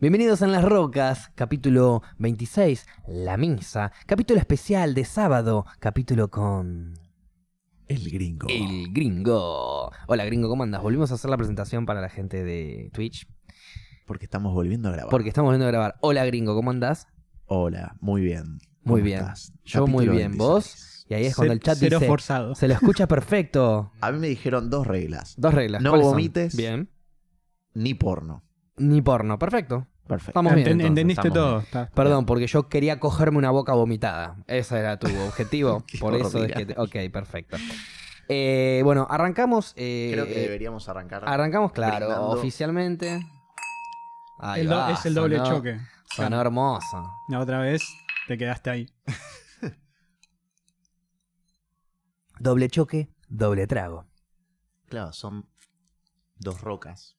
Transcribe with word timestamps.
Bienvenidos 0.00 0.42
en 0.42 0.52
las 0.52 0.64
rocas, 0.64 1.30
capítulo 1.34 2.02
26, 2.18 2.86
La 3.08 3.36
Misa, 3.36 3.90
capítulo 4.06 4.38
especial 4.38 4.94
de 4.94 5.04
sábado, 5.04 5.66
capítulo 5.80 6.28
con... 6.28 6.94
El 7.88 8.08
gringo. 8.10 8.46
El 8.48 8.92
gringo. 8.92 9.90
Hola 10.06 10.24
gringo, 10.26 10.48
¿cómo 10.48 10.62
andas? 10.62 10.82
Volvimos 10.82 11.10
a 11.10 11.14
hacer 11.14 11.30
la 11.30 11.36
presentación 11.36 11.84
para 11.86 12.00
la 12.00 12.10
gente 12.10 12.44
de 12.44 12.90
Twitch, 12.92 13.26
Porque 14.06 14.26
estamos 14.26 14.52
volviendo 14.54 14.88
a 14.88 14.92
grabar. 14.92 15.10
porque 15.10 15.28
estamos 15.30 15.48
volviendo 15.48 15.66
a 15.66 15.70
grabar. 15.70 15.96
Hola 16.00 16.24
gringo, 16.26 16.54
¿cómo 16.54 16.70
andás? 16.70 17.08
Hola, 17.46 17.96
muy 18.00 18.20
bien. 18.22 18.58
Muy 18.84 19.00
¿Cómo 19.00 19.04
bien. 19.04 19.18
estás? 19.20 19.52
Yo 19.64 19.86
muy 19.86 20.04
bien. 20.06 20.32
26. 20.32 20.38
¿Vos? 20.38 21.06
Y 21.08 21.14
ahí 21.14 21.24
es 21.26 21.34
cuando 21.34 21.54
el 21.54 21.60
chat 21.60 21.76
Cero 21.78 21.98
dice... 21.98 22.06
forzado. 22.06 22.54
Se 22.54 22.68
lo 22.68 22.74
escucha 22.74 23.06
perfecto. 23.08 23.90
A 24.00 24.12
mí 24.12 24.18
me 24.18 24.28
dijeron 24.28 24.68
dos 24.70 24.86
reglas. 24.86 25.34
Dos 25.38 25.54
reglas. 25.54 25.82
No 25.82 25.98
vomites. 25.98 26.54
Bien. 26.54 26.90
Ni 27.74 27.94
porno. 27.94 28.44
Ni 28.78 29.02
porno. 29.02 29.38
Perfecto. 29.38 29.86
Perfecto. 30.06 30.30
Estamos 30.30 30.54
bien. 30.54 30.66
Enten- 30.66 30.70
entonces, 30.72 30.88
entendiste 30.88 31.28
estamos 31.28 31.34
todo. 31.50 31.58
está. 31.60 31.90
Perdón, 31.90 32.24
porque 32.26 32.46
yo 32.46 32.68
quería 32.68 32.98
cogerme 32.98 33.36
una 33.38 33.50
boca 33.50 33.74
vomitada. 33.74 34.36
Ese 34.46 34.78
era 34.78 34.98
tu 34.98 35.06
objetivo. 35.26 35.84
Qué 35.86 35.98
Por 35.98 36.14
eso 36.14 36.42
es 36.44 36.52
que... 36.52 36.66
te- 36.66 36.74
Ok, 36.80 36.96
perfecto. 37.12 37.56
Eh, 38.28 38.80
bueno, 38.84 39.06
arrancamos... 39.10 39.72
eh, 39.76 40.10
Creo 40.12 40.26
que 40.26 40.34
deberíamos 40.40 40.88
arrancar. 40.88 41.24
Arrancamos, 41.28 41.72
claro, 41.72 42.06
brindando. 42.06 42.28
oficialmente. 42.30 43.20
Ahí 44.38 44.62
El 44.62 44.68
do- 44.68 44.76
va, 44.76 44.92
es 44.92 45.04
el 45.06 45.14
doble 45.14 45.36
sonó- 45.38 45.48
choque. 45.56 45.80
Sonó 46.14 46.40
hermoso. 46.40 47.10
La 47.28 47.40
otra 47.40 47.58
vez 47.60 47.82
te 48.28 48.38
quedaste 48.38 48.70
ahí. 48.70 48.88
Doble 52.40 52.68
choque, 52.68 53.08
doble 53.28 53.66
trago. 53.66 54.06
Claro, 54.88 55.12
son 55.12 55.48
dos 56.38 56.60
rocas. 56.60 57.17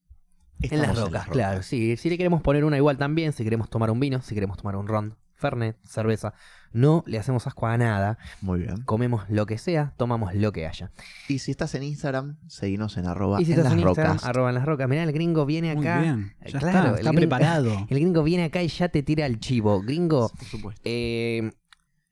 En 0.62 0.82
las 0.82 0.98
rocas, 1.00 1.28
claro. 1.28 1.64
Sí, 1.64 1.96
si 1.98 2.10
le 2.10 2.18
queremos 2.18 2.42
poner 2.42 2.66
una 2.66 2.78
igual 2.78 2.98
también, 2.98 3.34
si 3.34 3.44
queremos 3.44 3.70
tomar 3.70 3.92
un 3.92 4.00
vino, 4.00 4.22
si 4.22 4.36
queremos 4.36 4.58
tomar 4.58 4.76
un 4.76 4.88
ron, 4.88 5.18
fernet, 5.36 5.78
cerveza. 5.86 6.34
No 6.72 7.04
le 7.08 7.18
hacemos 7.18 7.48
asco 7.48 7.66
a 7.66 7.78
nada. 7.78 8.18
Muy 8.42 8.60
bien. 8.60 8.84
Comemos 8.84 9.24
lo 9.30 9.46
que 9.48 9.58
sea, 9.58 9.94
tomamos 9.98 10.36
lo 10.36 10.52
que 10.52 10.68
haya. 10.68 10.92
Y 11.28 11.40
si 11.40 11.50
estás 11.52 11.74
en 11.76 11.82
Instagram, 11.84 12.38
seguinos 12.48 12.96
en 12.98 13.08
arroba 13.08 13.42
Y 13.42 13.46
si 13.46 13.54
en 13.54 13.58
estás 13.60 13.72
las 13.74 13.82
en 13.82 13.88
Instagram, 13.88 14.14
rocas. 14.18 14.30
arroba 14.30 14.50
en 14.50 14.56
las 14.56 14.66
rocas. 14.66 14.88
Mirá, 14.88 15.04
el 15.04 15.12
gringo 15.12 15.46
viene 15.48 15.74
Muy 15.76 15.88
acá. 15.88 16.02
bien. 16.02 16.34
Eh, 16.42 16.52
Ya 16.52 16.60
claro, 16.60 16.78
está, 16.78 16.90
el 16.90 16.96
está 17.00 17.10
gringo- 17.12 17.16
preparado. 17.20 17.70
El 17.90 17.98
gringo 18.00 18.22
viene 18.24 18.44
acá 18.44 18.62
y 18.62 18.68
ya 18.68 18.90
te 18.90 19.02
tira 19.02 19.26
el 19.26 19.40
chivo. 19.40 19.82
Gringo, 19.82 20.30
Por 20.30 20.46
supuesto. 20.48 20.82
eh, 20.86 21.52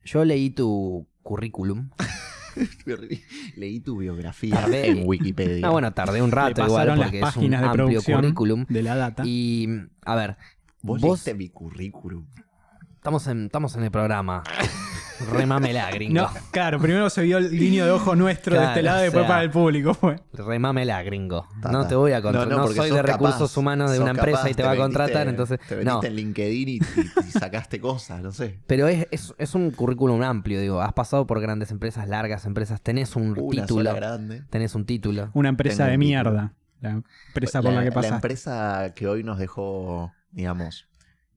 yo 0.04 0.24
leí 0.24 0.50
tu 0.50 1.06
currículum. 1.22 1.90
Leí 3.56 3.80
tu 3.80 3.98
biografía 3.98 4.54
Tardé- 4.54 4.86
en 4.86 5.02
Wikipedia. 5.06 5.66
Ah, 5.66 5.70
bueno, 5.70 5.92
tardé 5.92 6.22
un 6.22 6.30
rato 6.30 6.50
igual 6.62 6.68
pasaron 6.70 6.98
las 6.98 7.08
porque 7.10 7.20
es 7.20 7.36
un 7.36 7.50
de 7.50 7.56
amplio 7.56 8.02
currículum. 8.02 8.66
de 8.68 8.82
la 8.82 8.96
data. 8.96 9.22
Y, 9.26 9.68
a 10.04 10.14
ver, 10.14 10.36
Vos, 10.82 11.00
vos, 11.00 11.10
leíste 11.10 11.34
mi 11.34 11.48
currículum. 11.48 12.26
Estamos, 12.98 13.26
en, 13.28 13.46
estamos 13.46 13.74
en 13.76 13.84
el 13.84 13.90
programa. 13.90 14.42
Remámela, 15.32 15.90
gringo. 15.92 16.14
No, 16.22 16.30
claro, 16.52 16.78
primero 16.78 17.10
se 17.10 17.22
vio 17.22 17.38
el 17.38 17.50
guiño 17.50 17.84
de 17.84 17.90
ojo 17.90 18.14
nuestro 18.14 18.58
de 18.58 18.64
este 18.64 18.82
lado 18.82 19.00
y 19.00 19.02
después 19.04 19.22
sea, 19.24 19.28
para 19.28 19.42
el 19.42 19.50
público. 19.50 19.94
Fue. 19.94 20.20
Remámela, 20.32 21.02
gringo. 21.02 21.46
No 21.70 21.86
te 21.86 21.94
voy 21.96 22.12
a 22.12 22.22
contratar. 22.22 22.48
No, 22.48 22.54
No, 22.56 22.60
no, 22.62 22.66
porque 22.66 22.76
soy 22.80 22.90
de 22.90 22.96
capaz, 23.02 23.12
recursos 23.12 23.56
humanos 23.56 23.90
de 23.90 23.98
una 24.00 24.10
empresa 24.12 24.38
capaz, 24.38 24.50
y 24.50 24.54
te, 24.54 24.62
va 24.62 24.70
a 24.72 24.76
contratar, 24.76 25.26
entonces. 25.28 25.58
Te 25.68 25.84
No. 25.84 26.02
en 26.04 26.14
LinkedIn 26.14 26.68
y, 26.68 26.72
y- 26.74 26.80
y 27.26 27.30
sacaste 27.32 27.80
cosas, 27.80 28.20
no 28.20 28.30
sé. 28.32 28.60
Pero 28.66 28.86
es, 28.86 29.06
es, 29.10 29.34
es 29.38 29.54
un 29.54 29.70
currículum 29.70 30.22
amplio, 30.22 30.60
digo. 30.60 30.80
Has 30.80 30.92
pasado 30.92 31.26
por 31.26 31.40
grandes 31.40 31.70
empresas, 31.72 32.08
largas 32.08 32.44
empresas. 32.46 32.80
Tenés 32.80 33.16
un 33.16 33.34
Una 33.38 33.62
título. 33.62 33.94
grande. 33.94 34.44
Tenés 34.50 34.74
un 34.74 34.84
título. 34.86 35.30
Una 35.34 35.48
empresa 35.48 35.78
Tengo 35.84 35.90
de 35.90 35.94
un 35.96 36.00
mierda. 36.00 36.52
La 36.80 36.90
empresa 36.90 37.60
por 37.60 37.72
la, 37.72 37.82
que 37.82 37.90
pasaste. 37.90 38.14
empresa 38.14 38.92
que 38.94 39.08
hoy 39.08 39.24
nos 39.24 39.38
dejó, 39.38 40.12
digamos, 40.30 40.87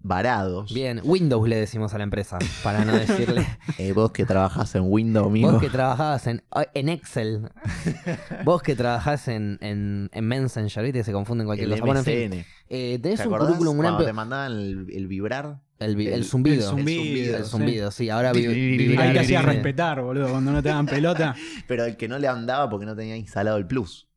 varados. 0.04 0.74
Bien, 0.74 1.00
Windows 1.04 1.48
le 1.48 1.56
decimos 1.58 1.94
a 1.94 1.98
la 1.98 2.04
empresa, 2.04 2.38
para 2.64 2.84
no 2.86 2.94
decirle. 2.94 3.46
Eh, 3.78 3.94
vos 3.94 4.12
que 4.12 4.26
trabajás 4.26 4.76
en 4.76 4.84
Windows, 4.86 5.28
amigo. 5.28 5.52
Vos 5.54 5.62
que 5.62 5.70
trabajabas 5.70 6.28
en, 6.28 6.44
en 6.74 6.90
Excel. 6.90 7.50
Vos 8.44 8.62
que 8.62 8.76
trabajás 8.76 9.28
en, 9.28 9.58
en, 9.62 10.10
en 10.14 10.26
Messenger, 10.28 10.84
¿viste? 10.84 11.04
Se 11.04 11.12
confunden 11.12 11.48
cualquier 11.48 11.72
el 11.72 11.80
cosa. 11.80 11.86
Bueno, 11.86 12.00
en 12.02 12.32
fin. 12.32 12.46
Eh, 12.70 13.00
tenés 13.02 13.22
¿Te 13.22 13.28
un 13.28 13.38
currículum 13.38 13.72
un 13.76 13.78
cuando 13.78 13.90
amplio. 13.90 14.08
te 14.08 14.14
mandaban 14.14 14.52
el, 14.52 14.88
el 14.92 15.08
vibrar? 15.08 15.62
El, 15.80 15.96
vi- 15.96 16.08
el 16.08 16.14
el- 16.14 16.26
zumbido. 16.26 16.56
el 16.58 16.62
zumbido, 16.78 17.38
El 17.38 17.46
zumbido, 17.46 17.92
sí. 17.92 18.10
Ahora 18.10 18.34
vi- 18.34 18.96
Ahí 18.98 19.14
te 19.14 19.20
hacías 19.20 19.44
respetar, 19.44 20.02
boludo, 20.02 20.30
cuando 20.30 20.52
no 20.52 20.62
te 20.62 20.70
dan 20.70 20.86
pelota. 20.86 21.36
Pero 21.68 21.86
el 21.86 21.98
que 21.98 22.08
no 22.08 22.20
le 22.20 22.28
andaba 22.28 22.70
porque 22.70 22.86
no 22.86 22.96
tenía 22.96 23.16
instalado 23.18 23.58
el 23.58 23.66
Plus. 23.66 24.08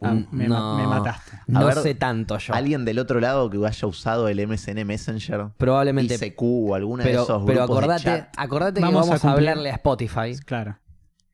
Ah, 0.00 0.10
Un- 0.10 0.28
me, 0.32 0.48
no. 0.48 0.76
me 0.76 0.86
mataste. 0.86 1.38
No 1.46 1.60
A 1.60 1.64
ver, 1.66 1.74
sé 1.76 1.94
tanto 1.94 2.36
yo. 2.38 2.52
Alguien 2.54 2.84
del 2.84 2.98
otro 2.98 3.20
lado 3.20 3.48
que 3.48 3.64
haya 3.64 3.88
usado 3.88 4.28
el 4.28 4.38
MSN 4.46 4.84
Messenger, 4.84 5.50
Probablemente. 5.56 6.14
ICQ 6.16 6.42
o 6.42 6.74
alguna 6.74 7.04
de 7.04 7.10
Pero, 7.10 7.22
esos 7.22 7.42
pero 7.46 7.60
grupos 7.60 7.68
de 7.78 7.84
acordate, 7.84 8.02
chat. 8.02 8.28
acordate 8.36 8.80
que 8.80 8.84
Vamos 8.86 9.02
a 9.02 9.10
vamos 9.10 9.24
a, 9.24 9.28
cumplir. 9.28 9.48
hablarle 9.50 9.70
a 9.70 9.74
Spotify 9.74 10.36
Claro. 10.44 10.78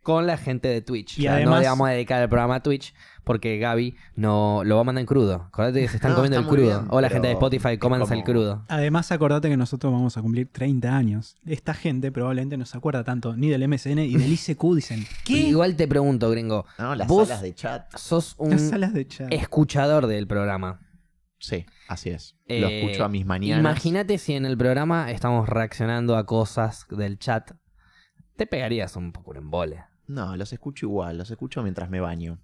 con 0.02 0.26
la 0.26 0.36
gente 0.36 0.68
de 0.68 0.82
Twitch. 0.82 1.18
Y 1.18 1.22
O 1.22 1.22
sea, 1.22 1.30
no 1.32 1.36
además- 1.38 1.60
le 1.62 1.68
vamos 1.68 1.88
a 1.88 1.90
dedicar 1.92 2.22
el 2.22 2.28
programa 2.28 2.56
a 2.56 2.62
Twitch 2.62 2.94
porque 3.24 3.58
Gaby 3.58 3.96
no 4.16 4.62
lo 4.64 4.74
va 4.76 4.80
a 4.80 4.84
mandar 4.84 5.00
en 5.00 5.06
crudo. 5.06 5.34
Acordate 5.48 5.80
que 5.80 5.88
se 5.88 5.96
están 5.96 6.10
No, 6.12 6.16
comiendo 6.16 6.38
el 6.38 6.46
crudo. 6.46 6.78
bien, 6.80 6.86
Hola 6.90 7.08
gente 7.08 7.28
de 7.28 7.34
Spotify, 7.34 7.78
cómanse 7.78 8.04
como- 8.08 8.18
el 8.18 8.24
crudo. 8.24 8.64
Además, 8.68 9.12
acordate 9.12 9.48
que 9.48 9.56
nosotros 9.56 9.92
vamos 9.92 10.16
a 10.16 10.22
cumplir 10.22 10.48
30 10.50 10.96
años. 10.96 11.36
Esta 11.46 11.74
gente 11.74 12.10
probablemente 12.12 12.56
no 12.56 12.66
se 12.66 12.76
acuerda 12.78 13.04
tanto 13.04 13.36
ni 13.36 13.48
del 13.48 13.62
MSN 13.68 13.98
y 14.04 14.16
del 14.16 14.32
ICQ. 14.32 14.74
Dicen, 14.74 15.04
¿qué? 15.24 15.34
Igual 15.48 15.76
te 15.76 15.86
pregunto, 15.88 16.30
gringo. 16.30 16.64
No, 16.78 16.94
las 16.94 17.08
Vos- 17.08 17.28
salas 17.28 17.42
de 17.42 17.54
chat. 17.54 17.94
Sos 17.96 18.34
un 18.38 18.50
Las 18.50 18.62
salas 18.62 18.92
de 18.94 19.06
chat. 19.06 19.32
escuchador 19.32 20.06
del 20.06 20.26
programa. 20.26 20.80
Sí, 21.42 21.64
así 21.88 22.10
es. 22.10 22.36
Lo 22.46 22.68
Eh, 22.68 22.82
escucho 22.82 23.02
a 23.04 23.08
mis 23.08 23.24
mañanas. 23.24 23.60
Imagínate 23.60 24.18
si 24.18 24.34
en 24.34 24.44
el 24.44 24.58
programa 24.58 25.10
estamos 25.10 25.48
reaccionando 25.48 26.16
a 26.18 26.26
cosas 26.26 26.86
del 26.90 27.18
chat. 27.18 27.52
Te 28.36 28.46
pegarías 28.46 28.94
un 28.96 29.12
poco 29.12 29.30
un 29.30 29.38
embole. 29.38 29.84
No, 30.06 30.36
los 30.36 30.52
escucho 30.52 30.86
igual, 30.86 31.16
los 31.18 31.30
escucho 31.30 31.62
mientras 31.62 31.88
me 31.88 32.00
baño. 32.00 32.38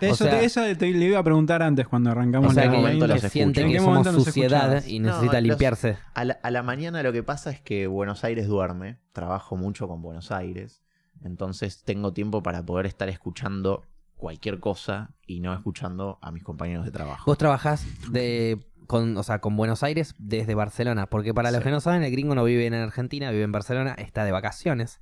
Eso, 0.00 0.12
o 0.24 0.28
sea- 0.28 0.38
te, 0.40 0.44
eso 0.44 0.60
te- 0.76 0.90
le 0.92 1.04
iba 1.06 1.18
a 1.18 1.22
preguntar 1.22 1.62
antes 1.62 1.86
cuando 1.86 2.10
arrancamos 2.10 2.50
O 2.50 2.54
sea 2.54 2.64
en 2.64 2.70
la 2.70 2.72
qué 2.72 2.76
que, 2.76 2.82
momento 2.82 3.06
los 3.06 3.20
que 3.22 3.28
siente 3.28 3.60
¿En 3.62 3.66
que 3.68 3.74
qué 3.74 3.78
somos 3.80 4.06
suciedad 4.24 4.84
y 4.84 4.98
necesita 4.98 5.26
No, 5.34 5.40
los- 5.40 5.42
limpiarse. 5.42 5.98
A 6.14 6.24
la, 6.24 6.38
a 6.42 6.50
la 6.50 6.62
mañana 6.62 7.02
lo 7.02 7.12
que 7.12 7.22
pasa 7.22 7.50
es 7.50 7.60
que 7.60 7.86
Buenos 7.86 8.24
Aires 8.24 8.46
duerme, 8.48 8.98
trabajo 9.12 9.56
mucho 9.56 9.86
con 9.88 10.02
Buenos 10.02 10.32
Aires, 10.32 10.82
entonces 11.22 11.82
tengo 11.84 12.12
tiempo 12.12 12.42
para 12.42 12.64
poder 12.64 12.86
estar 12.86 13.08
escuchando 13.08 13.84
cualquier 14.16 14.58
cosa 14.60 15.10
y 15.26 15.40
no 15.40 15.52
escuchando 15.54 16.18
a 16.22 16.30
mis 16.32 16.42
compañeros 16.42 16.84
de 16.84 16.90
trabajo. 16.90 17.24
Vos 17.26 17.38
trabajás 17.38 17.84
de, 18.10 18.58
con, 18.86 19.16
o 19.16 19.22
sea, 19.22 19.40
con 19.40 19.56
Buenos 19.56 19.82
Aires 19.82 20.14
desde 20.18 20.54
Barcelona, 20.54 21.06
porque 21.06 21.32
para 21.34 21.50
los 21.50 21.60
Sí. 21.60 21.64
que 21.64 21.70
no 21.70 21.80
saben, 21.80 22.02
el 22.02 22.10
gringo 22.12 22.34
no 22.34 22.44
vive 22.44 22.66
en 22.66 22.74
Argentina, 22.74 23.30
vive 23.30 23.44
en 23.44 23.52
Barcelona, 23.52 23.94
está 23.98 24.24
de 24.24 24.32
vacaciones. 24.32 25.00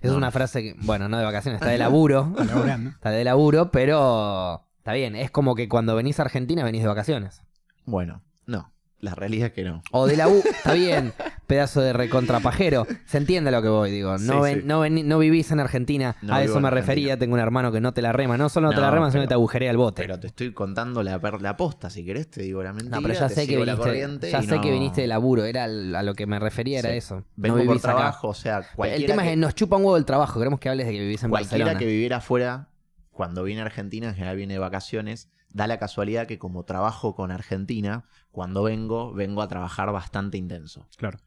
Es 0.00 0.10
No. 0.10 0.16
una 0.16 0.30
frase 0.30 0.62
que, 0.62 0.76
bueno, 0.82 1.08
no 1.08 1.18
de 1.18 1.24
vacaciones, 1.24 1.60
está 1.60 1.70
de 1.70 1.78
laburo, 1.78 2.34
está 2.94 3.10
de 3.10 3.24
laburo, 3.24 3.70
pero 3.70 4.64
está 4.78 4.92
bien, 4.92 5.16
es 5.16 5.30
como 5.30 5.54
que 5.54 5.68
cuando 5.68 5.94
venís 5.96 6.18
a 6.20 6.22
Argentina 6.24 6.64
venís 6.64 6.82
de 6.82 6.88
vacaciones. 6.88 7.42
Bueno, 7.84 8.22
no, 8.46 8.72
la 9.00 9.14
realidad 9.14 9.48
es 9.48 9.52
que 9.54 9.64
no. 9.64 9.82
O 9.92 10.06
de 10.06 10.16
la 10.16 10.28
U, 10.28 10.42
está 10.44 10.74
bien, 10.74 11.12
pedazo 11.52 11.80
de 11.82 11.92
recontrapajero. 11.92 12.86
Se 13.04 13.18
entiende 13.18 13.48
a 13.48 13.52
lo 13.52 13.60
que 13.62 13.68
voy, 13.68 13.90
digo. 13.90 14.16
No, 14.18 14.36
Sí, 14.44 14.50
ven- 14.52 14.60
sí. 14.60 14.66
no, 14.66 14.80
veni- 14.80 15.02
no 15.02 15.18
vivís 15.18 15.50
en 15.50 15.60
Argentina, 15.60 16.16
No 16.22 16.34
a 16.34 16.42
eso 16.42 16.60
me 16.60 16.68
Argentina. 16.68 16.70
refería. 16.70 17.18
Tengo 17.18 17.34
un 17.34 17.40
hermano 17.40 17.70
que 17.72 17.80
no 17.80 17.92
te 17.92 18.00
la 18.00 18.12
rema. 18.12 18.38
No 18.38 18.48
solo 18.48 18.68
no, 18.68 18.74
te 18.74 18.80
la 18.80 18.90
rema, 18.90 19.10
sino 19.10 19.22
que 19.22 19.28
te 19.28 19.34
agujerea 19.34 19.70
el 19.70 19.76
bote. 19.76 20.00
Pero 20.02 20.18
te 20.18 20.28
estoy 20.28 20.52
contando 20.54 21.02
la, 21.02 21.18
la 21.40 21.56
posta, 21.56 21.90
si 21.90 22.04
querés 22.04 22.30
te 22.30 22.42
digo 22.42 22.62
la 22.62 22.72
mentira. 22.72 22.96
no, 22.96 23.02
pero 23.02 23.14
ya 23.14 23.28
sé 23.28 23.46
que 23.46 23.56
viniste, 23.56 24.30
ya 24.30 24.40
sé 24.42 24.54
no- 24.56 24.60
que 24.62 24.70
viniste 24.70 25.00
de 25.02 25.06
laburo. 25.08 25.44
Era 25.44 25.64
a 25.64 25.68
lo 26.02 26.14
que 26.14 26.26
me 26.26 26.38
refería, 26.38 26.78
era 26.78 26.90
Sí. 26.90 26.96
eso. 26.96 27.24
Vengo 27.36 27.58
no 27.58 27.64
por 27.64 27.76
acá. 27.76 27.82
trabajo, 27.82 28.28
o 28.28 28.34
sea, 28.34 28.58
El 28.58 28.64
cualquiera, 28.74 29.06
tema 29.12 29.24
es 29.24 29.30
que, 29.30 29.36
nos 29.36 29.54
chupa 29.54 29.76
un 29.76 29.82
huevo 29.84 29.96
el 29.98 30.04
trabajo. 30.06 30.38
Queremos 30.40 30.58
que 30.58 30.68
hables 30.70 30.86
de 30.86 30.92
que 30.92 31.00
vivís 31.00 31.22
en 31.22 31.30
cualquiera 31.30 31.64
Barcelona. 31.66 31.78
que 31.78 31.86
viviera 31.86 32.16
afuera, 32.16 32.68
cuando 33.10 33.42
viene 33.44 33.60
a 33.60 33.64
Argentina, 33.66 34.08
en 34.08 34.14
general 34.14 34.36
viene 34.36 34.54
de 34.54 34.58
vacaciones, 34.58 35.28
da 35.50 35.66
la 35.66 35.78
casualidad 35.78 36.26
que 36.26 36.38
como 36.38 36.64
trabajo 36.64 37.14
con 37.14 37.30
Argentina, 37.30 38.04
cuando 38.30 38.62
vengo, 38.62 39.12
vengo 39.12 39.42
a 39.42 39.48
trabajar 39.48 39.92
bastante 39.92 40.38
intenso. 40.38 40.86
Claro. 40.96 41.18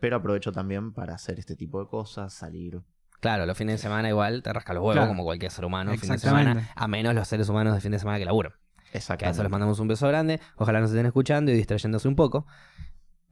Pero 0.00 0.16
aprovecho 0.16 0.50
también 0.52 0.92
para 0.92 1.14
hacer 1.14 1.38
este 1.38 1.54
tipo 1.56 1.80
de 1.80 1.88
cosas, 1.88 2.32
salir. 2.32 2.80
Claro, 3.20 3.44
los 3.44 3.56
fines 3.56 3.74
de 3.74 3.78
semana 3.78 4.08
igual 4.08 4.42
te 4.42 4.50
rasca 4.52 4.72
los 4.72 4.80
huevos, 4.80 4.94
Claro. 4.94 5.08
como 5.08 5.24
cualquier 5.24 5.50
ser 5.52 5.64
humano, 5.66 5.90
fin 5.92 6.00
de 6.00 6.14
Exactamente. 6.14 6.50
semana, 6.52 6.72
a 6.74 6.88
menos 6.88 7.14
los 7.14 7.28
seres 7.28 7.48
humanos 7.50 7.74
de 7.74 7.80
fin 7.80 7.92
de 7.92 7.98
semana 7.98 8.18
que 8.18 8.24
laburan. 8.24 8.52
Que 8.92 9.26
a 9.26 9.30
eso 9.30 9.42
les 9.42 9.50
mandamos 9.52 9.78
un 9.78 9.86
beso 9.88 10.08
grande. 10.08 10.40
Ojalá 10.56 10.80
nos 10.80 10.90
estén 10.90 11.06
escuchando 11.06 11.52
y 11.52 11.54
distrayéndose 11.54 12.08
un 12.08 12.16
poco. 12.16 12.46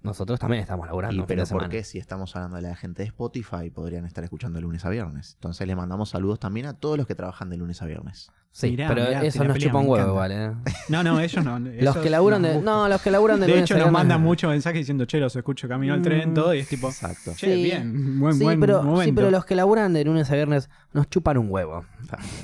Nosotros 0.03 0.39
también 0.39 0.63
estamos 0.63 0.87
laburando 0.87 1.25
Y 1.25 1.27
pero 1.27 1.43
de 1.43 1.47
semana. 1.47 1.67
¿por 1.67 1.71
qué 1.73 1.83
si 1.83 1.99
estamos 1.99 2.37
hablando 2.37 2.57
de 2.57 2.63
la 2.63 2.77
gente 2.77 3.03
de 3.03 3.09
Spotify 3.09 3.69
podrían 3.71 4.05
estar 4.05 4.23
escuchando 4.23 4.59
de 4.59 4.63
lunes 4.63 4.85
a 4.85 4.91
viernes? 4.91 5.35
Entonces 5.35 5.67
le 5.67 5.75
mandamos 5.75 6.11
saludos 6.11 6.39
también 6.39 6.67
a 6.67 6.75
todos 6.75 6.97
los 6.97 7.07
que 7.09 7.17
trabajan 7.17 7.51
de 7.51 7.57
lunes 7.57 7.83
a 7.83 7.87
viernes. 7.87 8.31
Sí, 8.51 8.71
Mirá, 8.71 8.89
pero 8.89 9.05
mirá, 9.05 9.23
eso 9.23 9.45
nos 9.45 9.57
chupa 9.59 9.79
un 9.79 9.87
huevo. 9.89 10.15
¿vale? 10.15 10.51
No, 10.89 11.05
no, 11.05 11.21
ellos 11.21 11.45
no. 11.45 11.59
Los 11.81 11.97
que 11.99 12.11
laburan 12.11 12.43
de. 12.43 12.61
No, 12.61 12.89
los 12.89 13.01
que 13.01 13.11
laburan 13.11 13.39
de. 13.39 13.47
De 13.47 13.61
hecho, 13.61 13.79
nos 13.79 13.93
mandan 13.93 14.21
muchos 14.21 14.51
mensajes 14.51 14.81
diciendo, 14.81 15.05
che, 15.05 15.21
los 15.21 15.37
escucho 15.37 15.69
camino 15.69 15.95
al 15.95 16.03
tren, 16.03 16.31
Mm. 16.31 16.35
todo, 16.35 16.55
y 16.55 16.59
es 16.61 16.69
tipo, 16.69 16.89
Exacto. 16.89 17.33
che, 17.37 17.55
Sí. 17.55 17.63
bien, 17.63 18.19
buen, 18.19 18.35
sí, 18.35 18.43
buen 18.43 18.59
pero, 18.59 18.83
momento. 18.83 19.05
sí, 19.05 19.13
pero 19.13 19.31
los 19.31 19.45
que 19.45 19.55
laburan 19.55 19.93
de 19.93 20.05
lunes 20.05 20.29
a 20.31 20.35
viernes 20.35 20.71
nos 20.93 21.09
chupan 21.09 21.39
un 21.39 21.47
huevo. 21.51 21.85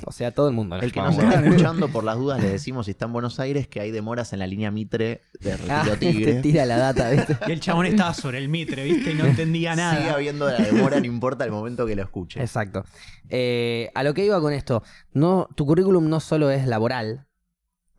O 0.05 0.11
sea, 0.13 0.31
todo 0.31 0.47
el 0.47 0.53
mundo 0.53 0.77
El 0.77 0.91
que 0.93 1.01
nos 1.01 1.17
está 1.17 1.43
escuchando, 1.43 1.89
por 1.89 2.03
las 2.05 2.15
dudas, 2.17 2.41
le 2.41 2.49
decimos 2.49 2.85
si 2.85 2.91
está 2.91 3.05
en 3.05 3.13
Buenos 3.13 3.39
Aires 3.41 3.67
que 3.67 3.81
hay 3.81 3.91
demoras 3.91 4.31
en 4.31 4.39
la 4.39 4.47
línea 4.47 4.71
Mitre 4.71 5.21
de 5.41 5.53
Ah, 5.69 5.83
Retiro 5.85 5.97
te 5.99 6.11
Tigre. 6.13 6.33
tira 6.41 6.65
la 6.65 6.77
data, 6.77 7.09
¿viste? 7.09 7.35
Y 7.47 7.51
el 7.51 7.59
chabón 7.59 7.87
estaba 7.87 8.13
sobre 8.13 8.37
el 8.37 8.47
mitre, 8.47 8.83
¿viste? 8.85 9.11
Y 9.11 9.15
no 9.15 9.25
entendía 9.25 9.75
nada. 9.75 9.97
Sigue 9.97 10.09
habiendo 10.11 10.47
la 10.49 10.57
demora, 10.59 10.99
no 10.99 11.05
importa 11.07 11.43
el 11.43 11.51
momento 11.51 11.85
que 11.85 11.95
lo 11.95 12.03
escuche. 12.03 12.39
Exacto. 12.39 12.85
Eh, 13.29 13.89
a 13.95 14.03
lo 14.03 14.13
que 14.13 14.23
iba 14.23 14.39
con 14.39 14.53
esto, 14.53 14.83
no, 15.13 15.49
tu 15.55 15.65
currículum 15.65 15.94
no 16.01 16.19
solo 16.19 16.49
es 16.51 16.67
laboral, 16.67 17.27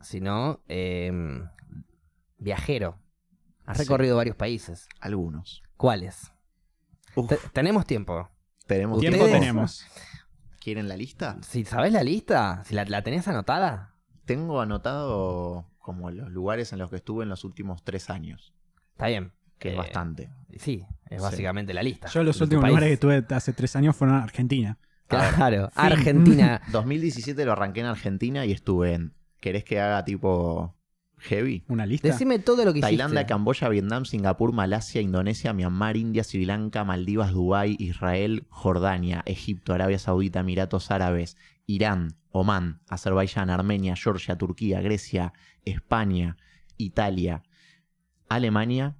sino 0.00 0.60
eh, 0.68 1.12
viajero. 2.38 2.98
Has 3.64 3.78
Sí. 3.78 3.84
recorrido 3.84 4.16
varios 4.16 4.36
países. 4.36 4.88
Algunos. 5.00 5.62
¿Cuáles? 5.76 6.32
Tenemos 7.52 7.86
tiempo. 7.86 8.28
tenemos 8.66 9.00
Tiempo 9.00 9.20
¿Ustedes? 9.24 9.40
tenemos. 9.40 9.86
¿Quieren 10.60 10.88
la 10.88 10.96
lista? 10.96 11.36
Si 11.42 11.64
sabes 11.64 11.92
la 11.92 12.02
lista, 12.02 12.62
si 12.64 12.74
la, 12.74 12.84
la 12.84 13.02
tenés 13.02 13.26
anotada, 13.28 13.92
Tengo 14.24 14.60
anotado 14.60 15.70
como 15.78 16.10
los 16.10 16.30
lugares 16.32 16.72
en 16.72 16.80
los 16.80 16.90
que 16.90 16.96
estuve 16.96 17.22
en 17.22 17.28
los 17.28 17.44
últimos 17.44 17.84
tres 17.84 18.10
años, 18.10 18.52
está 18.90 19.06
bien. 19.06 19.32
que 19.60 19.68
es 19.68 19.74
Eh, 19.74 19.78
bastante. 19.78 20.30
Sí, 20.58 20.84
es 21.08 21.18
Sí. 21.18 21.22
básicamente 21.22 21.72
la 21.72 21.82
lista. 21.84 22.08
Yo 22.08 22.24
los 22.24 22.40
últimos 22.40 22.66
lugares 22.68 22.90
que 22.90 22.96
tuve 22.96 23.24
hace 23.30 23.52
tres 23.52 23.76
años 23.76 23.94
fueron 23.96 24.16
a 24.16 24.24
Argentina. 24.24 24.78
Claro, 25.06 25.70
Argentina. 25.74 26.62
2017 26.72 27.44
lo 27.44 27.52
arranqué 27.52 27.80
en 27.80 27.86
Argentina 27.86 28.44
y 28.44 28.52
estuve 28.52 28.94
en. 28.94 29.14
¿Querés 29.40 29.64
que 29.64 29.80
haga 29.80 30.04
tipo 30.04 30.74
heavy? 31.18 31.64
Una 31.68 31.86
lista. 31.86 32.08
Decime 32.08 32.38
todo 32.38 32.64
lo 32.64 32.72
que 32.72 32.80
Tailandia, 32.80 33.20
hiciste. 33.20 33.28
Camboya, 33.28 33.68
Vietnam, 33.68 34.04
Singapur, 34.04 34.52
Malasia, 34.52 35.00
Indonesia, 35.00 35.52
Myanmar, 35.52 35.96
India, 35.96 36.24
Sri 36.24 36.44
Lanka, 36.44 36.84
Maldivas, 36.84 37.32
Dubái, 37.32 37.76
Israel, 37.78 38.46
Jordania, 38.48 39.22
Egipto, 39.26 39.72
Arabia 39.72 39.98
Saudita, 39.98 40.40
Emiratos 40.40 40.90
Árabes, 40.90 41.36
Irán, 41.66 42.16
Omán, 42.30 42.80
Azerbaiyán, 42.88 43.50
Armenia, 43.50 43.94
Georgia, 43.94 44.36
Turquía, 44.36 44.80
Grecia, 44.80 45.32
España, 45.64 46.36
Italia, 46.76 47.42
Alemania, 48.28 48.96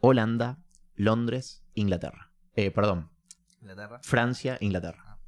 Holanda, 0.00 0.58
Londres, 0.94 1.62
Inglaterra. 1.74 2.32
Eh, 2.54 2.70
perdón, 2.70 3.10
Inglaterra. 3.72 4.00
Francia, 4.02 4.58
Inglaterra. 4.60 5.18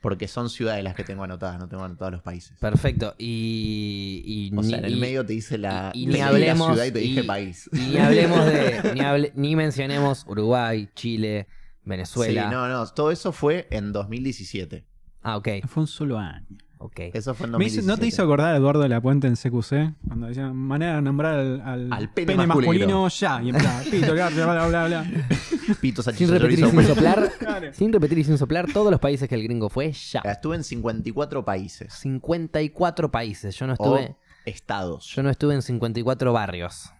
Porque 0.00 0.28
son 0.28 0.48
ciudades 0.48 0.84
las 0.84 0.94
que 0.94 1.02
tengo 1.02 1.24
anotadas, 1.24 1.58
no 1.58 1.68
tengo 1.68 1.82
anotados 1.82 2.12
los 2.12 2.22
países. 2.22 2.56
Perfecto. 2.60 3.14
Y, 3.18 4.22
y 4.24 4.56
O 4.56 4.62
ni- 4.62 4.68
sea, 4.68 4.78
en 4.78 4.84
el 4.84 4.96
y- 4.96 5.00
medio 5.00 5.26
te 5.26 5.32
dice 5.32 5.58
la, 5.58 5.90
y- 5.92 6.02
y 6.02 6.06
te 6.06 6.06
ni 6.06 6.12
leí 6.12 6.20
la 6.20 6.28
hablemos- 6.28 6.68
ciudad 6.72 6.84
y 6.84 6.92
te 6.92 6.98
dije 7.00 7.20
y- 7.20 7.26
país. 7.26 7.68
y 7.72 7.76
ni 7.78 7.96
hablemos 7.98 8.46
de. 8.46 8.80
Ni, 8.94 9.00
hable- 9.00 9.32
ni 9.34 9.56
mencionemos 9.56 10.24
Uruguay, 10.28 10.88
Chile, 10.94 11.48
Venezuela. 11.84 12.44
Sí, 12.44 12.50
no, 12.54 12.68
no, 12.68 12.86
todo 12.86 13.10
eso 13.10 13.32
fue 13.32 13.66
en 13.70 13.92
2017. 13.92 14.86
Ah, 15.22 15.36
ok. 15.36 15.48
Fue 15.66 15.80
un 15.82 15.86
solo 15.88 16.16
año. 16.18 16.46
Ok. 16.80 17.00
Eso 17.12 17.34
fue 17.34 17.46
en 17.46 17.52
Me 17.58 17.64
hizo- 17.64 17.78
2017. 17.82 17.86
¿No 17.88 17.96
te 17.98 18.06
hizo 18.06 18.22
acordar 18.22 18.54
Eduardo 18.54 18.82
de 18.82 18.88
la 18.88 19.00
Puente 19.00 19.26
en 19.26 19.34
CQC? 19.34 19.94
Cuando 20.06 20.28
decían 20.28 20.54
manera 20.54 20.94
de 20.94 21.02
nombrar 21.02 21.34
al, 21.40 21.60
al, 21.60 21.92
Al 21.92 22.12
pene 22.14 22.36
masculino. 22.46 23.08
ya. 23.08 23.42
Y 23.42 23.48
empezaba, 23.48 23.80
pito, 23.82 24.14
garcha, 24.14 24.46
bla, 24.46 24.68
bla, 24.68 24.86
bla. 24.86 25.06
Pito, 25.80 26.02
Sin 26.02 26.28
repetir 26.28 26.60
y 26.60 26.70
sin 26.70 26.84
soplar. 26.86 27.32
Claro. 27.38 27.72
sin 27.74 27.92
repetir 27.92 28.18
y 28.18 28.24
sin 28.24 28.38
soplar 28.38 28.66
todos 28.72 28.90
los 28.90 29.00
países 29.00 29.28
que 29.28 29.34
el 29.34 29.42
gringo 29.42 29.68
fue 29.68 29.92
ya. 29.92 30.20
Estuve 30.20 30.56
en 30.56 30.64
54 30.64 31.44
países. 31.44 31.92
54 31.94 33.10
países. 33.10 33.56
Yo 33.56 33.66
no 33.66 33.74
O 33.78 33.96
estuve. 33.96 34.16
estados. 34.44 35.06
Yo 35.14 35.22
no 35.22 35.30
estuve 35.30 35.54
en 35.54 35.62
54 35.62 36.32
barrios. 36.32 36.90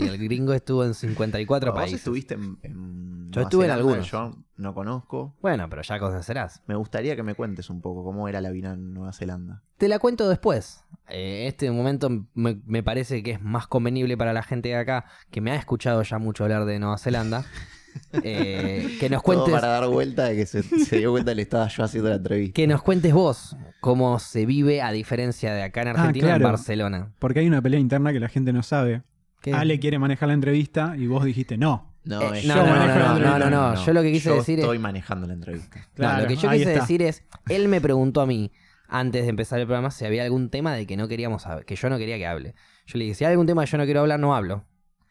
Y 0.00 0.08
el 0.08 0.18
gringo 0.18 0.52
estuvo 0.52 0.84
en 0.84 0.94
54 0.94 1.72
Vos 1.72 1.80
países. 1.80 1.98
estuviste 2.00 2.34
en, 2.34 2.58
en 2.62 3.30
Yo 3.30 3.42
estuve 3.42 3.66
en 3.66 3.70
algunos. 3.72 4.10
Yo 4.10 4.36
no 4.56 4.74
conozco. 4.74 5.34
Bueno, 5.40 5.68
pero 5.70 5.82
ya 5.82 5.98
conocerás. 5.98 6.62
Me 6.66 6.74
gustaría 6.74 7.16
que 7.16 7.22
me 7.22 7.34
cuentes 7.34 7.70
un 7.70 7.80
poco 7.80 8.04
cómo 8.04 8.28
era 8.28 8.40
la 8.40 8.50
vida 8.50 8.72
en 8.74 8.92
Nueva 8.94 9.12
Zelanda. 9.12 9.62
Te 9.78 9.88
la 9.88 9.98
cuento 9.98 10.28
después. 10.28 10.84
Eh, 11.08 11.46
este 11.48 11.70
momento 11.70 12.10
me, 12.34 12.60
me 12.66 12.82
parece 12.82 13.22
que 13.22 13.32
es 13.32 13.40
más 13.42 13.66
convenible 13.66 14.16
para 14.16 14.32
la 14.32 14.42
gente 14.42 14.68
de 14.70 14.76
acá, 14.76 15.06
que 15.30 15.40
me 15.40 15.50
ha 15.52 15.56
escuchado 15.56 16.02
ya 16.02 16.18
mucho 16.18 16.44
hablar 16.44 16.64
de 16.66 16.78
Nueva 16.78 16.98
Zelanda, 16.98 17.44
eh, 18.22 18.96
que 19.00 19.08
nos 19.10 19.22
Todo 19.22 19.34
cuentes, 19.44 19.54
para 19.54 19.68
dar 19.68 19.88
vuelta 19.88 20.24
de 20.24 20.36
que 20.36 20.46
se, 20.46 20.62
se 20.62 20.98
dio 20.98 21.10
cuenta 21.10 21.32
que 21.32 21.36
le 21.36 21.42
estaba 21.42 21.66
yo 21.68 21.82
haciendo 21.84 22.10
la 22.10 22.16
entrevista. 22.16 22.54
que 22.54 22.66
nos 22.66 22.82
cuentes 22.82 23.12
vos 23.12 23.56
cómo 23.80 24.18
se 24.18 24.46
vive 24.46 24.82
a 24.82 24.92
diferencia 24.92 25.52
de 25.54 25.62
acá 25.62 25.82
en 25.82 25.88
Ah, 25.88 25.90
Argentina 25.92 26.26
en 26.28 26.38
claro. 26.38 26.44
Barcelona. 26.52 27.12
Porque 27.18 27.40
hay 27.40 27.48
una 27.48 27.62
pelea 27.62 27.80
interna 27.80 28.12
que 28.12 28.20
la 28.20 28.28
gente 28.28 28.52
no 28.52 28.62
sabe. 28.62 29.02
¿Qué? 29.40 29.52
Ale 29.52 29.78
quiere 29.80 29.98
manejar 29.98 30.28
la 30.28 30.34
entrevista 30.34 30.94
y 30.96 31.06
vos 31.06 31.24
dijiste 31.24 31.56
no. 31.56 31.94
No, 32.04 32.20
Eh, 32.34 32.42
no, 32.46 32.54
yo 32.54 32.54
no, 32.56 32.64
no, 32.64 32.64
no, 32.64 32.76
no, 32.76 33.16
entrevista. 33.16 33.50
no, 33.50 33.74
no. 33.74 33.84
Yo 33.84 33.92
lo 33.92 34.02
que 34.02 34.12
quise 34.12 34.28
yo 34.30 34.36
decir 34.36 34.58
es- 34.58 34.64
estoy 34.64 34.78
manejando 34.78 35.26
la 35.26 35.34
entrevista. 35.34 35.86
Claro, 35.94 36.22
lo 36.22 36.28
que 36.28 36.36
yo 36.36 36.50
quise 36.50 36.62
está. 36.72 36.80
decir 36.80 37.02
es, 37.02 37.24
él 37.48 37.68
me 37.68 37.80
preguntó 37.80 38.20
a 38.22 38.26
mí 38.26 38.50
antes 38.88 39.22
de 39.22 39.28
empezar 39.28 39.60
el 39.60 39.66
programa 39.66 39.90
si 39.90 40.04
había 40.06 40.24
algún 40.24 40.48
tema 40.50 40.74
de 40.74 40.86
que 40.86 40.96
no 40.96 41.08
queríamos 41.08 41.44
que 41.66 41.76
yo 41.76 41.90
no 41.90 41.98
quería 41.98 42.16
que 42.16 42.26
hable. 42.26 42.54
Yo 42.86 42.98
le 42.98 43.04
dije, 43.04 43.14
si 43.16 43.24
hay 43.24 43.32
algún 43.32 43.46
tema 43.46 43.64
que 43.64 43.70
yo 43.70 43.78
no 43.78 43.84
quiero 43.84 44.00
hablar, 44.00 44.18
no 44.18 44.34
hablo. 44.34 44.64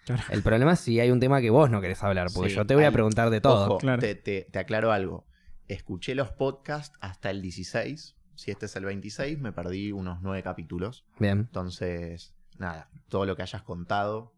Claro. 0.05 0.23
El 0.31 0.41
problema 0.41 0.73
es 0.73 0.79
si 0.79 0.99
hay 0.99 1.11
un 1.11 1.19
tema 1.19 1.39
que 1.41 1.49
vos 1.51 1.69
no 1.69 1.79
querés 1.81 2.03
hablar, 2.03 2.27
porque 2.33 2.49
Sí, 2.49 2.55
yo 2.55 2.65
te 2.65 2.73
voy 2.75 2.83
a 2.85 2.91
preguntar 2.91 3.29
de 3.29 3.41
todo. 3.41 3.65
Ojo, 3.67 3.77
Claro. 3.77 4.01
te, 4.01 4.15
te- 4.15 4.47
te 4.51 4.59
aclaro 4.59 4.91
algo. 4.91 5.27
Escuché 5.67 6.15
los 6.15 6.31
podcasts 6.31 6.97
hasta 6.99 7.29
el 7.29 7.41
16. 7.43 8.15
Si 8.33 8.49
este 8.51 8.65
es 8.65 8.75
el 8.75 8.85
26, 8.85 9.37
me 9.39 9.51
perdí 9.51 9.91
unos 9.91 10.21
nueve 10.23 10.41
capítulos. 10.41 11.05
Bien. 11.19 11.39
Entonces, 11.39 12.33
nada, 12.59 12.89
todo 13.07 13.25
lo 13.25 13.35
que 13.35 13.41
hayas 13.41 13.63
contado, 13.63 14.33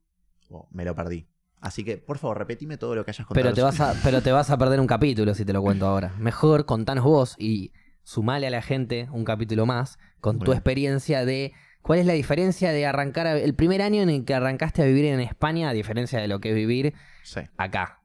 oh, 0.50 0.68
me 0.72 0.86
lo 0.86 0.96
perdí. 0.96 1.28
Así 1.60 1.84
que, 1.84 1.98
por 1.98 2.18
favor, 2.18 2.38
repetime 2.40 2.78
todo 2.78 2.96
lo 2.96 3.04
que 3.06 3.12
hayas 3.12 3.28
contado. 3.28 3.44
Pero 3.44 3.54
te, 3.54 3.62
vas 3.62 3.80
a, 3.82 3.94
pero 4.04 4.22
te 4.22 4.32
vas 4.32 4.50
a 4.50 4.58
perder 4.58 4.80
un 4.80 4.88
capítulo 4.88 5.36
si 5.36 5.46
te 5.46 5.54
lo 5.54 5.62
cuento 5.62 5.86
ahora. 5.86 6.14
Mejor 6.18 6.66
contanos 6.66 7.04
vos 7.04 7.36
y 7.38 7.72
sumale 8.04 8.48
a 8.48 8.50
la 8.50 8.62
gente 8.64 9.08
un 9.12 9.26
capítulo 9.26 9.66
más 9.68 10.00
con 10.22 10.38
Muy 10.38 10.46
tu 10.46 10.52
bien. 10.52 10.58
experiencia 10.58 11.24
de 11.26 11.54
cuál 11.84 12.00
es 12.00 12.06
la 12.08 12.14
diferencia 12.14 12.72
de 12.72 12.86
arrancar 12.88 13.28
a- 13.28 13.38
el 13.38 13.54
primer 13.54 13.82
año 13.84 14.02
en 14.02 14.10
el 14.10 14.26
que 14.26 14.34
arrancaste 14.34 14.82
a 14.82 14.86
vivir 14.86 15.06
en 15.06 15.20
España 15.20 15.70
a 15.70 15.74
diferencia 15.74 16.20
de 16.20 16.28
lo 16.28 16.40
que 16.40 16.50
es 16.50 16.56
vivir 16.56 16.94
Sí. 17.24 17.42
acá. 17.58 18.00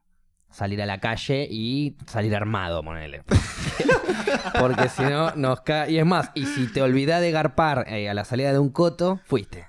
Salir 0.51 0.81
a 0.81 0.85
la 0.85 0.99
calle 0.99 1.47
y 1.49 1.97
salir 2.07 2.35
armado, 2.35 2.83
ponele. 2.83 3.23
Porque 4.59 4.89
si 4.89 5.03
no, 5.03 5.35
nos 5.35 5.61
cae. 5.61 5.91
Y 5.91 5.97
es 5.99 6.05
más, 6.05 6.31
y 6.35 6.45
si 6.45 6.67
te 6.67 6.81
olvidás 6.81 7.21
de 7.21 7.31
garpar 7.31 7.85
eh, 7.87 8.09
a 8.09 8.13
la 8.13 8.23
salida 8.25 8.51
de 8.51 8.59
un 8.59 8.69
coto, 8.69 9.19
fuiste. 9.25 9.66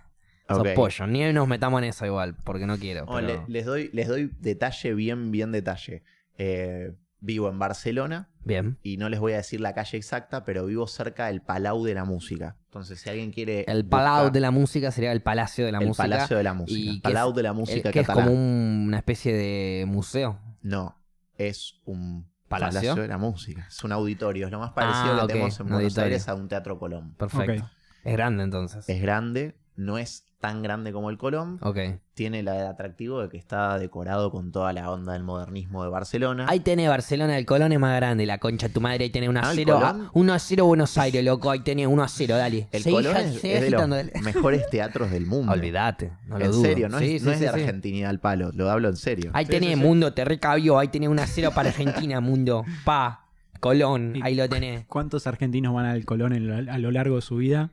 Sos 0.48 0.58
Ok. 0.60 0.68
pollo. 0.74 1.06
Ni 1.06 1.30
nos 1.32 1.46
metamos 1.46 1.82
en 1.82 1.88
eso 1.88 2.06
igual, 2.06 2.34
porque 2.44 2.66
no 2.66 2.78
quiero. 2.78 3.04
Oh, 3.06 3.16
pero- 3.16 3.26
le- 3.26 3.52
les, 3.52 3.66
doy, 3.66 3.90
les 3.92 4.08
doy 4.08 4.30
detalle, 4.40 4.94
bien, 4.94 5.30
bien 5.30 5.52
detalle. 5.52 6.02
Eh, 6.38 6.94
vivo 7.20 7.48
en 7.50 7.58
Barcelona 7.58 8.28
Bien. 8.44 8.78
y 8.82 8.96
no 8.96 9.08
les 9.08 9.18
voy 9.18 9.32
a 9.32 9.38
decir 9.38 9.60
la 9.60 9.74
calle 9.74 9.98
exacta, 9.98 10.44
pero 10.44 10.64
vivo 10.66 10.86
cerca 10.86 11.26
del 11.26 11.42
Palau 11.42 11.84
de 11.84 11.94
la 11.94 12.04
Música. 12.04 12.56
Entonces, 12.66 13.00
si 13.00 13.10
alguien 13.10 13.32
quiere. 13.32 13.64
El 13.66 13.82
buscar 13.82 13.90
Palau 14.04 14.30
de 14.30 14.40
la 14.40 14.50
Música 14.52 14.90
sería 14.92 15.12
el 15.12 15.20
Palacio 15.20 15.66
de 15.66 15.72
la 15.72 15.78
el 15.80 15.86
Música. 15.88 16.04
Palacio 16.04 16.36
de 16.36 16.42
la 16.44 16.54
Música. 16.54 16.78
y 16.92 17.00
Palau 17.00 17.30
es- 17.30 17.36
de 17.36 17.42
la 17.42 17.48
el- 17.50 17.54
Música 17.56 17.90
que 17.92 18.00
es 18.00 18.06
catalán. 18.06 18.28
como 18.28 18.38
un- 18.38 18.84
una 18.88 18.96
especie 18.98 19.34
de 19.36 19.84
museo. 19.86 20.38
No, 20.62 20.96
es 21.36 21.81
un 21.84 22.26
¿Palacio? 22.48 22.81
Palacio 22.81 23.02
de 23.02 23.08
la 23.08 23.19
Música. 23.19 23.67
Es 23.69 23.82
un 23.84 23.93
auditorio. 23.93 24.46
Es 24.46 24.52
lo 24.52 24.60
más 24.60 24.70
parecido 24.70 25.12
Ah, 25.14 25.17
que 25.19 25.24
ok, 25.24 25.28
tenemos 25.28 25.60
en 25.60 25.67
un 25.67 25.72
Buenos 25.72 25.84
auditorio. 25.84 26.06
Aires 26.06 26.28
a 26.28 26.34
un 26.34 26.48
teatro 26.48 26.78
Colón. 26.78 27.14
Perfecto. 27.19 27.69
Es 28.05 28.12
grande 28.14 28.44
entonces. 28.44 28.88
Es 28.88 29.02
grande, 29.02 29.56
no 29.76 29.98
es 29.98 30.24
tan 30.40 30.62
grande 30.62 30.92
como 30.92 31.10
el 31.10 31.18
Colón. 31.18 31.58
Ok. 31.62 31.78
Tiene 32.14 32.40
el 32.40 32.48
atractivo 32.48 33.20
de 33.22 33.28
que 33.28 33.36
está 33.36 33.78
decorado 33.78 34.30
con 34.30 34.52
toda 34.52 34.72
la 34.72 34.90
onda 34.90 35.12
del 35.12 35.22
modernismo 35.24 35.82
de 35.84 35.90
Barcelona. 35.90 36.46
Ahí 36.48 36.60
tenés 36.60 36.88
Barcelona, 36.88 37.36
el 37.38 37.44
Colón 37.46 37.72
es 37.72 37.78
más 37.80 37.94
grande, 37.96 38.24
la 38.26 38.38
concha 38.38 38.68
de 38.68 38.74
tu 38.74 38.80
madre, 38.80 39.04
ahí 39.04 39.10
tenés 39.10 39.28
1 39.28 39.40
a 39.40 39.42
Ah, 39.46 39.50
¿el 39.50 39.56
0. 39.56 39.74
Colón? 39.74 40.10
1 40.12 40.32
a 40.32 40.38
0 40.38 40.64
Buenos 40.66 40.98
Aires, 40.98 41.24
loco, 41.24 41.50
ahí 41.50 41.60
tenés 41.60 41.86
1 41.86 42.02
a 42.02 42.08
0, 42.08 42.36
dale. 42.36 42.68
el 42.72 42.82
Seguí 42.82 42.94
Colón 42.96 43.16
es, 43.16 43.44
es 43.44 43.60
de 43.62 43.70
los 43.70 43.88
dale. 43.88 44.12
mejores 44.22 44.68
teatros 44.70 45.10
del 45.10 45.26
mundo. 45.26 45.52
Olvídate, 45.52 46.12
no 46.26 46.38
lo 46.38 46.44
en 46.44 46.50
dudo. 46.52 46.62
serio, 46.62 46.88
no, 46.88 46.98
Sí, 46.98 47.16
es, 47.16 47.22
sí, 47.22 47.26
no 47.26 47.32
es 47.32 47.38
sí, 47.38 47.44
de 47.44 47.50
sí. 47.52 47.60
Argentina 47.60 48.08
al 48.08 48.20
palo, 48.20 48.50
lo 48.54 48.70
hablo 48.70 48.88
en 48.88 48.96
serio. 48.96 49.30
Ahí 49.34 49.44
Sí, 49.46 49.50
tenés, 49.52 49.70
sí, 49.70 49.74
sí. 49.80 49.80
mundo, 49.86 50.12
te 50.12 50.24
recabió, 50.24 50.78
ahí 50.78 50.88
tenés 50.88 51.08
1 51.08 51.22
a 51.22 51.26
0 51.26 51.50
para 51.54 51.68
Argentina, 51.70 52.20
mundo. 52.20 52.64
Pa, 52.84 53.24
Colón, 53.60 54.14
ahí 54.22 54.34
lo 54.36 54.48
tenés. 54.48 54.86
¿Cuántos 54.86 55.26
argentinos 55.26 55.74
van 55.74 55.86
al 55.86 56.04
Colón 56.04 56.32
en 56.32 56.46
lo- 56.46 56.72
a 56.72 56.78
lo 56.78 56.90
largo 56.92 57.16
de 57.16 57.22
su 57.22 57.36
vida? 57.36 57.70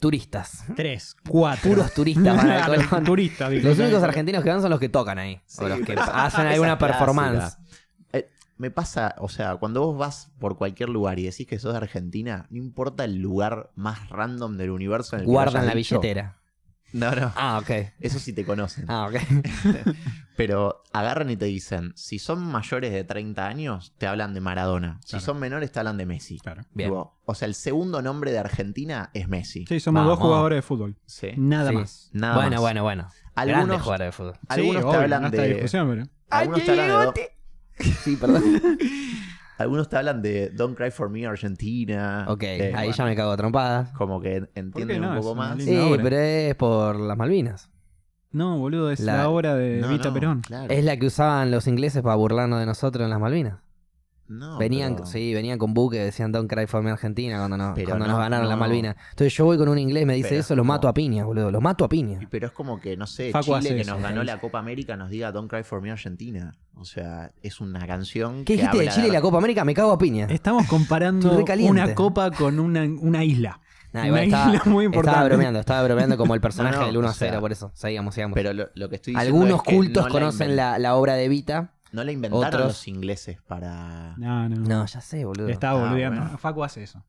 Turistas. 0.00 0.64
Tres, 0.74 1.14
cuatro. 1.28 1.70
Puros 1.70 1.92
turistas 1.94 2.42
Claro, 2.42 2.74
Colón. 2.88 3.04
turistas, 3.04 3.50
digo. 3.50 3.68
Los 3.68 3.78
únicos 3.78 4.02
argentinos 4.02 4.42
que 4.42 4.50
van 4.50 4.62
son 4.62 4.70
los 4.70 4.80
que 4.80 4.88
tocan 4.88 5.18
ahí. 5.18 5.40
Sí, 5.46 5.62
o 5.62 5.68
los 5.68 5.80
que 5.80 5.92
hacen 5.98 6.46
alguna 6.46 6.78
performance. 6.78 7.58
Eh, 8.12 8.28
me 8.56 8.70
pasa, 8.70 9.14
o 9.18 9.28
sea, 9.28 9.56
cuando 9.56 9.84
vos 9.86 9.98
vas 9.98 10.32
por 10.38 10.56
cualquier 10.56 10.88
lugar 10.88 11.18
y 11.18 11.24
decís 11.24 11.46
que 11.46 11.58
sos 11.58 11.72
de 11.72 11.78
Argentina, 11.78 12.46
no 12.50 12.56
importa 12.56 13.04
el 13.04 13.16
lugar 13.18 13.70
más 13.76 14.08
random 14.08 14.56
del 14.56 14.70
universo 14.70 15.16
en 15.16 15.20
el 15.20 15.26
que 15.26 15.30
lo 15.30 15.32
Guardan 15.34 15.56
hayas 15.62 15.66
la 15.66 15.74
dicho, 15.78 16.00
billetera. 16.00 16.39
No, 16.92 17.14
no. 17.14 17.32
Ah, 17.36 17.58
ok. 17.62 17.70
Eso 18.00 18.18
sí 18.18 18.32
te 18.32 18.44
conocen. 18.44 18.84
Ah, 18.88 19.06
ok. 19.08 19.16
Pero 20.36 20.82
agarran 20.92 21.30
y 21.30 21.36
te 21.36 21.44
dicen, 21.44 21.92
si 21.96 22.18
son 22.18 22.42
mayores 22.42 22.92
de 22.92 23.04
30 23.04 23.46
años, 23.46 23.94
te 23.98 24.06
hablan 24.06 24.32
de 24.34 24.40
Maradona. 24.40 24.98
Si 25.04 25.10
Claro. 25.10 25.24
son 25.24 25.38
menores, 25.38 25.70
te 25.70 25.78
hablan 25.78 25.98
de 25.98 26.06
Messi. 26.06 26.38
Claro. 26.38 26.62
Bien. 26.72 26.90
O 26.92 27.34
sea, 27.34 27.46
el 27.46 27.54
segundo 27.54 28.00
nombre 28.02 28.32
de 28.32 28.38
Argentina 28.38 29.10
es 29.14 29.28
Messi. 29.28 29.66
Sí, 29.66 29.80
somos 29.80 30.00
Vamos. 30.00 30.18
dos 30.18 30.26
jugadores 30.26 30.56
de 30.56 30.62
fútbol. 30.62 30.96
Sí. 31.06 31.28
Nada 31.36 31.70
Sí. 31.70 31.76
más. 31.76 32.10
Nada 32.12 32.34
bueno, 32.36 32.50
más. 32.52 32.60
bueno, 32.60 32.82
bueno. 32.82 33.08
Algunos- 33.34 33.58
Grandes 33.66 33.82
jugadores 33.82 34.06
de 34.08 34.12
fútbol. 34.12 34.34
Algunos 34.48 34.74
Sí, 34.76 34.80
te 34.80 34.86
obvio, 34.88 35.00
hablan 35.00 35.22
no 35.22 35.30
de. 35.30 35.38
Algunos 36.30 36.64
te 36.64 36.70
hablan 36.80 37.14
de. 37.14 37.30
Sí, 38.04 38.16
perdón. 38.16 38.42
Algunos 39.60 39.88
te 39.90 39.96
hablan 39.98 40.22
de 40.22 40.48
Don't 40.50 40.74
Cry 40.76 40.90
for 40.90 41.10
Me 41.10 41.26
Argentina. 41.26 42.24
ok, 42.28 42.42
Eh, 42.42 42.62
ahí 42.74 42.86
bueno, 42.86 42.92
ya 42.92 43.04
me 43.04 43.14
cago 43.14 43.30
a 43.32 43.36
trompadas. 43.36 43.90
Como 43.92 44.20
que 44.20 44.48
entienden 44.54 45.02
no? 45.02 45.10
un 45.10 45.16
poco 45.18 45.34
más. 45.34 45.62
Sí, 45.62 45.76
obra. 45.76 46.02
pero 46.02 46.16
es 46.18 46.54
por 46.54 46.96
las 46.98 47.16
Malvinas. 47.16 47.70
No, 48.32 48.58
boludo, 48.58 48.90
es 48.90 49.00
La- 49.00 49.16
la, 49.18 49.28
obra 49.28 49.54
de 49.56 49.80
No, 49.80 49.88
Vita 49.88 50.08
no, 50.08 50.14
Perón. 50.14 50.40
claro. 50.40 50.72
Es 50.72 50.82
la 50.84 50.96
que 50.96 51.06
usaban 51.06 51.50
los 51.50 51.66
ingleses 51.66 52.00
para 52.02 52.14
burlarnos 52.14 52.58
de 52.60 52.66
nosotros 52.66 53.04
en 53.04 53.10
las 53.10 53.20
Malvinas. 53.20 53.58
No, 54.32 54.58
venían, 54.58 54.94
pero- 54.94 55.06
sí, 55.06 55.34
venían 55.34 55.58
con 55.58 55.74
buques, 55.74 56.04
decían 56.04 56.30
Don't 56.30 56.48
Cry 56.48 56.66
for 56.68 56.82
Me 56.84 56.92
Argentina 56.92 57.36
cuando, 57.38 57.56
nos- 57.56 57.74
Pero 57.74 57.88
cuando 57.88 58.06
no, 58.06 58.12
nos 58.12 58.20
ganaron 58.20 58.44
no. 58.44 58.50
las 58.50 58.58
Malvinas. 58.60 58.94
Entonces 59.10 59.34
yo 59.34 59.44
voy 59.44 59.58
con 59.58 59.68
un 59.68 59.76
inglés, 59.76 60.06
me 60.06 60.14
dice 60.14 60.28
Pero 60.28 60.40
eso, 60.40 60.54
es 60.54 60.56
lo 60.56 60.62
como- 60.62 60.72
mato 60.74 60.86
a 60.86 60.94
piña, 60.94 61.24
boludo. 61.24 61.50
Lo 61.50 61.60
mato 61.60 61.84
a 61.84 61.88
piña. 61.88 62.20
Pero 62.30 62.46
es 62.46 62.52
como 62.52 62.80
que, 62.80 62.96
no 62.96 63.08
sé, 63.08 63.32
Facu 63.32 63.58
Chile 63.58 63.74
que 63.74 63.80
eso, 63.80 63.90
nos 63.90 64.00
ganó 64.02 64.14
¿sabes? 64.16 64.26
la 64.28 64.40
Copa 64.40 64.60
América 64.60 64.96
nos 64.96 65.10
diga 65.10 65.32
Don't 65.32 65.50
Cry 65.50 65.64
for 65.64 65.82
Me 65.82 65.90
Argentina. 65.90 66.54
O 66.76 66.84
sea, 66.84 67.32
es 67.42 67.60
una 67.60 67.86
canción 67.88 68.38
¿Qué 68.44 68.54
que 68.54 68.62
dijiste 68.62 68.78
de 68.78 68.88
Chile 68.88 69.08
y 69.08 69.10
la 69.10 69.20
Copa 69.20 69.38
América? 69.38 69.64
Me 69.64 69.74
cago 69.74 69.90
a 69.90 69.98
piña. 69.98 70.26
Estamos 70.30 70.66
comparando 70.68 71.36
una 71.68 71.94
copa 71.94 72.30
con 72.30 72.60
una, 72.60 72.84
una 72.84 73.24
isla. 73.24 73.60
Nah, 73.92 74.06
igual 74.06 74.20
una 74.28 74.36
estaba, 74.36 74.54
isla 74.54 74.70
muy 74.70 74.84
importante. 74.84 75.10
estaba 75.16 75.28
bromeando, 75.28 75.58
estaba 75.58 75.82
bromeando 75.82 76.16
como 76.16 76.34
el 76.36 76.40
personaje 76.46 76.76
No, 76.76 76.80
no, 76.82 76.86
del 76.86 76.96
1 76.98 77.08
a 77.08 77.10
o 77.10 77.14
sea, 77.14 77.28
0, 77.30 77.40
por 77.40 77.50
eso. 77.50 77.72
Seguimos, 77.74 78.14
sigamos. 78.14 78.36
Pero 78.36 78.52
lo, 78.52 78.68
lo 78.76 78.88
que 78.88 78.94
estoy 78.94 79.14
diciendo 79.14 79.36
Algunos 79.36 79.56
es 79.58 79.68
que 79.68 79.74
cultos 79.74 80.04
no 80.06 80.12
conocen 80.12 80.54
la, 80.54 80.78
la 80.78 80.94
obra 80.94 81.14
de 81.14 81.28
Vita. 81.28 81.72
No 81.92 82.04
la 82.04 82.12
inventaron 82.12 82.44
otros- 82.46 82.66
los 82.66 82.88
ingleses 82.88 83.40
para... 83.42 84.14
No, 84.16 84.48
no. 84.48 84.56
No, 84.56 84.86
ya 84.86 85.00
sé, 85.00 85.24
boludo. 85.24 85.48
Estaba 85.48 85.80
Ah, 85.80 85.88
boludeando. 85.88 86.20
bueno. 86.22 86.38
Facu 86.38 86.62
hace 86.64 86.82
eso. 86.82 87.04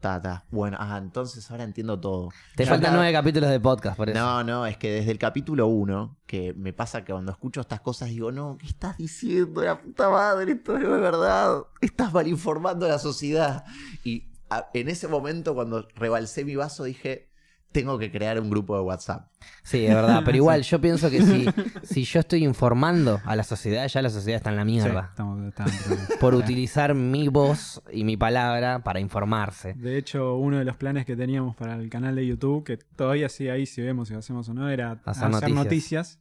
Ta, 0.00 0.20
ta. 0.20 0.44
Bueno, 0.50 0.76
ah, 0.80 0.98
entonces 0.98 1.48
ahora 1.50 1.62
entiendo 1.64 1.98
todo. 2.00 2.30
Te 2.56 2.66
faltan 2.66 2.86
acá- 2.90 2.96
nueve 2.96 3.12
capítulos 3.12 3.50
de 3.50 3.60
podcast, 3.60 3.96
por 3.96 4.10
eso. 4.10 4.18
No, 4.18 4.42
no, 4.42 4.66
es 4.66 4.76
que 4.76 4.90
desde 4.92 5.12
el 5.12 5.18
capítulo 5.18 5.68
1, 5.68 6.16
que 6.26 6.52
me 6.54 6.72
pasa 6.72 7.04
que 7.04 7.12
cuando 7.12 7.30
escucho 7.30 7.60
estas 7.60 7.80
cosas 7.80 8.08
digo, 8.08 8.32
no, 8.32 8.56
¿qué 8.58 8.66
estás 8.66 8.96
diciendo? 8.96 9.62
La 9.62 9.80
puta 9.80 10.08
madre, 10.10 10.52
esto 10.52 10.76
no 10.78 10.94
es 10.96 11.00
verdad. 11.00 11.62
Estás 11.80 12.12
mal 12.12 12.26
informando 12.26 12.86
a 12.86 12.88
la 12.88 12.98
sociedad. 12.98 13.64
Y 14.02 14.24
a- 14.50 14.68
en 14.74 14.88
ese 14.88 15.06
momento, 15.06 15.54
cuando 15.54 15.86
rebalsé 15.94 16.44
mi 16.44 16.56
vaso, 16.56 16.82
dije, 16.84 17.28
tengo 17.72 17.98
que 17.98 18.10
crear 18.12 18.38
un 18.40 18.50
grupo 18.50 18.76
de 18.76 18.82
WhatsApp. 18.82 19.26
Sí, 19.62 19.84
es 19.86 19.94
verdad. 19.94 20.22
Pero 20.24 20.36
igual, 20.42 20.62
yo 20.62 20.80
pienso 20.80 21.10
que 21.10 21.22
si, 21.22 21.46
si 21.82 22.04
yo 22.04 22.20
estoy 22.20 22.44
informando 22.44 23.20
a 23.24 23.34
la 23.34 23.42
sociedad, 23.42 23.86
ya 23.88 24.02
la 24.02 24.10
sociedad 24.10 24.36
está 24.36 24.50
en 24.50 24.56
la 24.56 24.62
Sí, 24.62 24.66
mierda. 24.70 25.08
estamos, 25.10 25.42
estamos- 25.48 25.72
Por 26.20 26.34
utilizar 26.34 26.94
mi 26.94 27.28
voz 27.28 27.82
y 27.92 28.04
mi 28.04 28.16
palabra 28.16 28.80
para 28.84 29.00
informarse. 29.00 29.74
De 29.74 29.96
hecho, 29.98 30.36
uno 30.36 30.58
de 30.58 30.64
los 30.64 30.76
planes 30.76 31.06
que 31.06 31.16
teníamos 31.16 31.56
para 31.56 31.74
el 31.74 31.88
canal 31.90 32.14
de 32.14 32.26
YouTube, 32.26 32.64
que 32.64 32.76
todavía 32.76 33.28
sigue 33.28 33.50
ahí 33.50 33.66
si 33.66 33.82
vemos 33.82 34.08
si 34.08 34.14
lo 34.14 34.20
hacemos 34.20 34.48
o 34.48 34.54
no, 34.54 34.68
era 34.68 35.00
Hacer 35.04 35.24
hacer, 35.24 35.30
noticias. 35.30 35.54
noticias. 35.64 36.18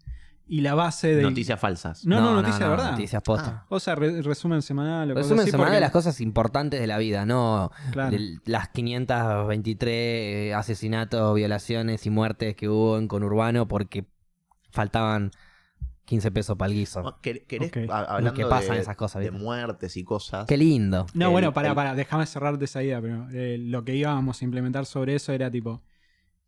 Y 0.53 0.59
la 0.59 0.75
base 0.75 1.15
de... 1.15 1.21
Noticias 1.23 1.57
falsas. 1.57 2.05
No, 2.05 2.19
no, 2.19 2.33
noticia 2.41 2.65
de 2.65 2.69
verdad. 2.71 2.91
Noticias 2.91 3.23
posta. 3.23 3.65
O 3.69 3.79
sea, 3.79 3.95
re- 3.95 4.21
resumen 4.21 4.61
semanal 4.61 5.09
o 5.09 5.13
cosas 5.13 5.23
Resumen 5.29 5.41
así, 5.43 5.51
semanal 5.51 5.67
porque- 5.69 5.75
de 5.75 5.81
las 5.81 5.91
cosas 5.91 6.19
importantes 6.19 6.81
de 6.81 6.87
la 6.87 6.97
vida, 6.97 7.25
no 7.25 7.71
Claro. 7.93 8.11
de 8.11 8.37
las 8.45 8.67
523 9.55 10.53
asesinatos, 10.55 11.35
violaciones 11.35 12.05
y 12.05 12.09
muertes 12.09 12.55
que 12.55 12.69
hubo 12.69 12.97
en 12.97 13.07
conurbano 13.07 13.67
porque 13.67 14.05
faltaban 14.71 15.31
15 16.05 16.31
pesos 16.31 16.57
para 16.57 16.69
el 16.71 16.77
guiso. 16.77 17.01
¿Quer- 17.21 17.45
¿Querés, 17.47 17.69
Ok. 17.69 17.89
a- 17.89 17.99
hablando 18.15 18.33
que 18.33 18.45
pasan 18.45 18.75
de, 18.75 18.81
esas 18.81 18.95
cosas, 18.97 19.23
de 19.23 19.31
muertes 19.31 19.95
y 19.95 20.03
cosas? 20.03 20.45
Qué 20.47 20.57
lindo. 20.57 21.05
No, 21.13 21.27
El- 21.27 21.31
bueno, 21.31 21.53
para, 21.53 21.69
el- 21.69 21.75
para, 21.75 21.95
déjame 21.95 22.25
cerrarte 22.25 22.65
esa 22.65 22.83
idea, 22.83 23.01
pero 23.01 23.27
eh, 23.31 23.57
lo 23.57 23.85
que 23.85 23.95
íbamos 23.95 24.41
a 24.41 24.45
implementar 24.45 24.85
sobre 24.85 25.15
eso 25.15 25.31
era 25.31 25.49
tipo, 25.49 25.81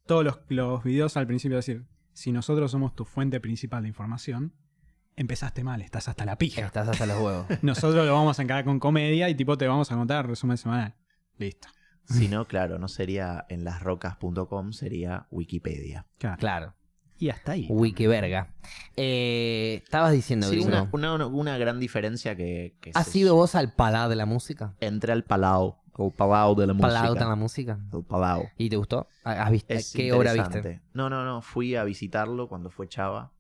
todos 0.06 0.26
los, 0.26 0.40
los 0.50 0.84
videos 0.84 1.16
al 1.16 1.26
principio 1.28 1.56
decir, 1.56 1.86
si 2.14 2.32
nosotros 2.32 2.72
somos 2.72 2.96
tu 2.96 3.06
fuente 3.06 3.40
principal 3.40 3.84
de 3.84 3.90
información, 3.90 4.54
empezaste 5.16 5.64
mal, 5.64 5.82
estás 5.82 6.08
hasta 6.08 6.26
la 6.26 6.38
pija. 6.38 6.62
Estás 6.66 6.88
hasta 6.88 7.06
los 7.06 7.20
huevos. 7.22 7.46
Nosotros 7.62 8.06
lo 8.06 8.14
vamos 8.14 8.40
a 8.40 8.44
encarar 8.44 8.66
con 8.66 8.80
comedia 8.80 9.30
y 9.30 9.36
tipo 9.36 9.58
te 9.58 9.68
vamos 9.68 9.92
a 9.92 9.96
contar 9.96 10.28
resumen 10.28 10.58
semanal. 10.58 10.96
Listo. 11.38 11.68
Si 12.06 12.28
no, 12.28 12.46
claro, 12.46 12.80
no 12.80 12.88
sería 12.88 13.46
en 13.50 13.64
lasrocas.com, 13.64 14.74
sería 14.74 15.28
Wikipedia. 15.32 16.06
Claro. 16.18 16.38
Claro. 16.38 16.76
Y 17.18 17.30
hasta 17.30 17.54
ahí. 17.54 17.68
Wikiverga. 17.70 18.54
Eh, 18.98 19.82
estabas 19.84 20.12
diciendo, 20.12 20.48
Sí, 20.50 20.60
una, 20.60 20.90
una- 20.92 21.26
una 21.28 21.58
gran 21.58 21.80
diferencia 21.80 22.36
que, 22.36 22.76
que 22.82 22.92
¿Has 22.96 23.08
se- 23.08 23.20
ido 23.20 23.36
vos 23.36 23.56
al 23.56 23.74
palau 23.74 24.10
de 24.10 24.16
la 24.16 24.26
música? 24.26 24.76
Entré 24.82 25.14
al 25.14 25.24
Palau, 25.24 25.78
o 25.96 26.12
Palau 26.12 26.56
de 26.56 26.68
la 26.68 26.74
¿Palau 26.74 27.04
de 27.04 27.10
música. 27.20 27.28
la 27.30 27.36
música? 27.36 27.80
El 27.94 28.04
Palau. 28.04 28.44
¿Y 28.58 28.70
te 28.70 28.78
gustó? 28.78 29.08
¿Has 29.24 29.52
visto? 29.52 29.74
Es 29.74 29.94
¿Qué 29.94 30.12
obra 30.14 30.34
viste? 30.34 30.82
No, 30.94 31.10
no, 31.10 31.24
no. 31.24 31.42
Fui 31.42 31.76
a 31.76 31.84
visitarlo 31.84 32.48
cuando 32.48 32.70
fue 32.70 32.88
Chava. 32.88 33.32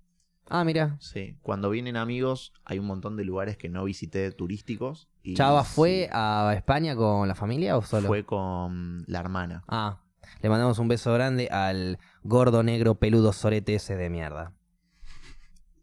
Ah, 0.49 0.63
mira. 0.63 0.97
Sí. 0.99 1.37
Cuando 1.41 1.69
vienen 1.69 1.95
amigos, 1.97 2.53
hay 2.65 2.77
un 2.77 2.85
montón 2.85 3.15
de 3.15 3.23
lugares 3.23 3.57
que 3.57 3.69
no 3.69 3.83
visité 3.85 4.29
turísticos. 4.31 5.07
Y 5.23 5.35
¿Chava 5.35 5.63
sí, 5.63 5.71
fue 5.73 6.09
a 6.11 6.53
España 6.55 6.95
con 6.95 7.27
la 7.27 7.35
familia 7.35 7.77
o 7.77 7.81
solo? 7.81 8.07
Fue 8.07 8.25
con 8.25 9.03
la 9.07 9.19
hermana. 9.19 9.63
Ah, 9.67 10.01
le 10.41 10.49
mandamos 10.49 10.79
un 10.79 10.89
beso 10.89 11.13
grande 11.13 11.47
al 11.49 11.97
gordo 12.23 12.61
negro 12.61 12.95
peludo 12.95 13.31
sorete 13.33 13.75
ese 13.75 13.95
de 13.95 14.09
mierda. 14.09 14.51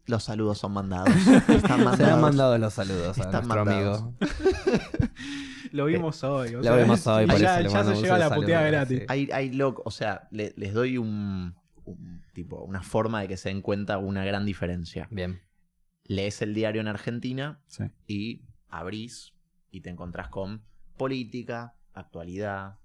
Los 0.05 0.23
saludos 0.25 0.57
son 0.59 0.73
mandados. 0.73 1.09
Están 1.47 1.79
mandados. 1.83 1.97
Se 1.97 2.05
han 2.05 2.21
mandado 2.21 2.57
los 2.57 2.73
saludos 2.73 3.17
a 3.17 3.21
Están 3.21 3.47
nuestro 3.47 3.65
mandados. 3.65 3.99
amigo. 4.01 4.17
Lo 5.71 5.85
vimos 5.85 6.23
hoy. 6.23 6.49
o 6.55 6.57
Lo 6.57 6.63
sea, 6.63 6.75
vimos 6.75 7.05
hoy, 7.07 7.25
por 7.27 7.39
ya, 7.39 7.59
eso 7.59 7.69
ya 7.69 7.83
se 7.83 8.01
lleva 8.01 8.17
la 8.17 8.33
puteada 8.35 8.67
gratis. 8.67 9.03
Hay, 9.07 9.29
hay 9.33 9.51
loco, 9.51 9.81
o 9.85 9.91
sea, 9.91 10.27
le- 10.31 10.53
les 10.57 10.73
doy 10.73 10.97
un, 10.97 11.55
un 11.85 12.23
tipo, 12.33 12.61
una 12.63 12.83
forma 12.83 13.21
de 13.21 13.27
que 13.27 13.37
se 13.37 13.49
den 13.49 13.61
cuenta 13.61 13.97
una 13.97 14.23
gran 14.25 14.45
diferencia. 14.45 15.07
Bien. 15.11 15.41
Lees 16.05 16.41
el 16.41 16.53
diario 16.53 16.81
en 16.81 16.87
Argentina 16.87 17.61
Sí. 17.67 17.85
y 18.07 18.41
abrís 18.69 19.33
y 19.69 19.81
te 19.81 19.89
encontrás 19.89 20.27
con 20.29 20.63
política, 20.97 21.75
actualidad, 21.93 22.79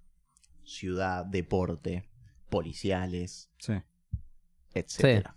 ciudad, 0.65 1.25
deporte, 1.27 2.09
policiales, 2.51 3.51
Sí. 3.59 3.75
etc. 4.75 5.31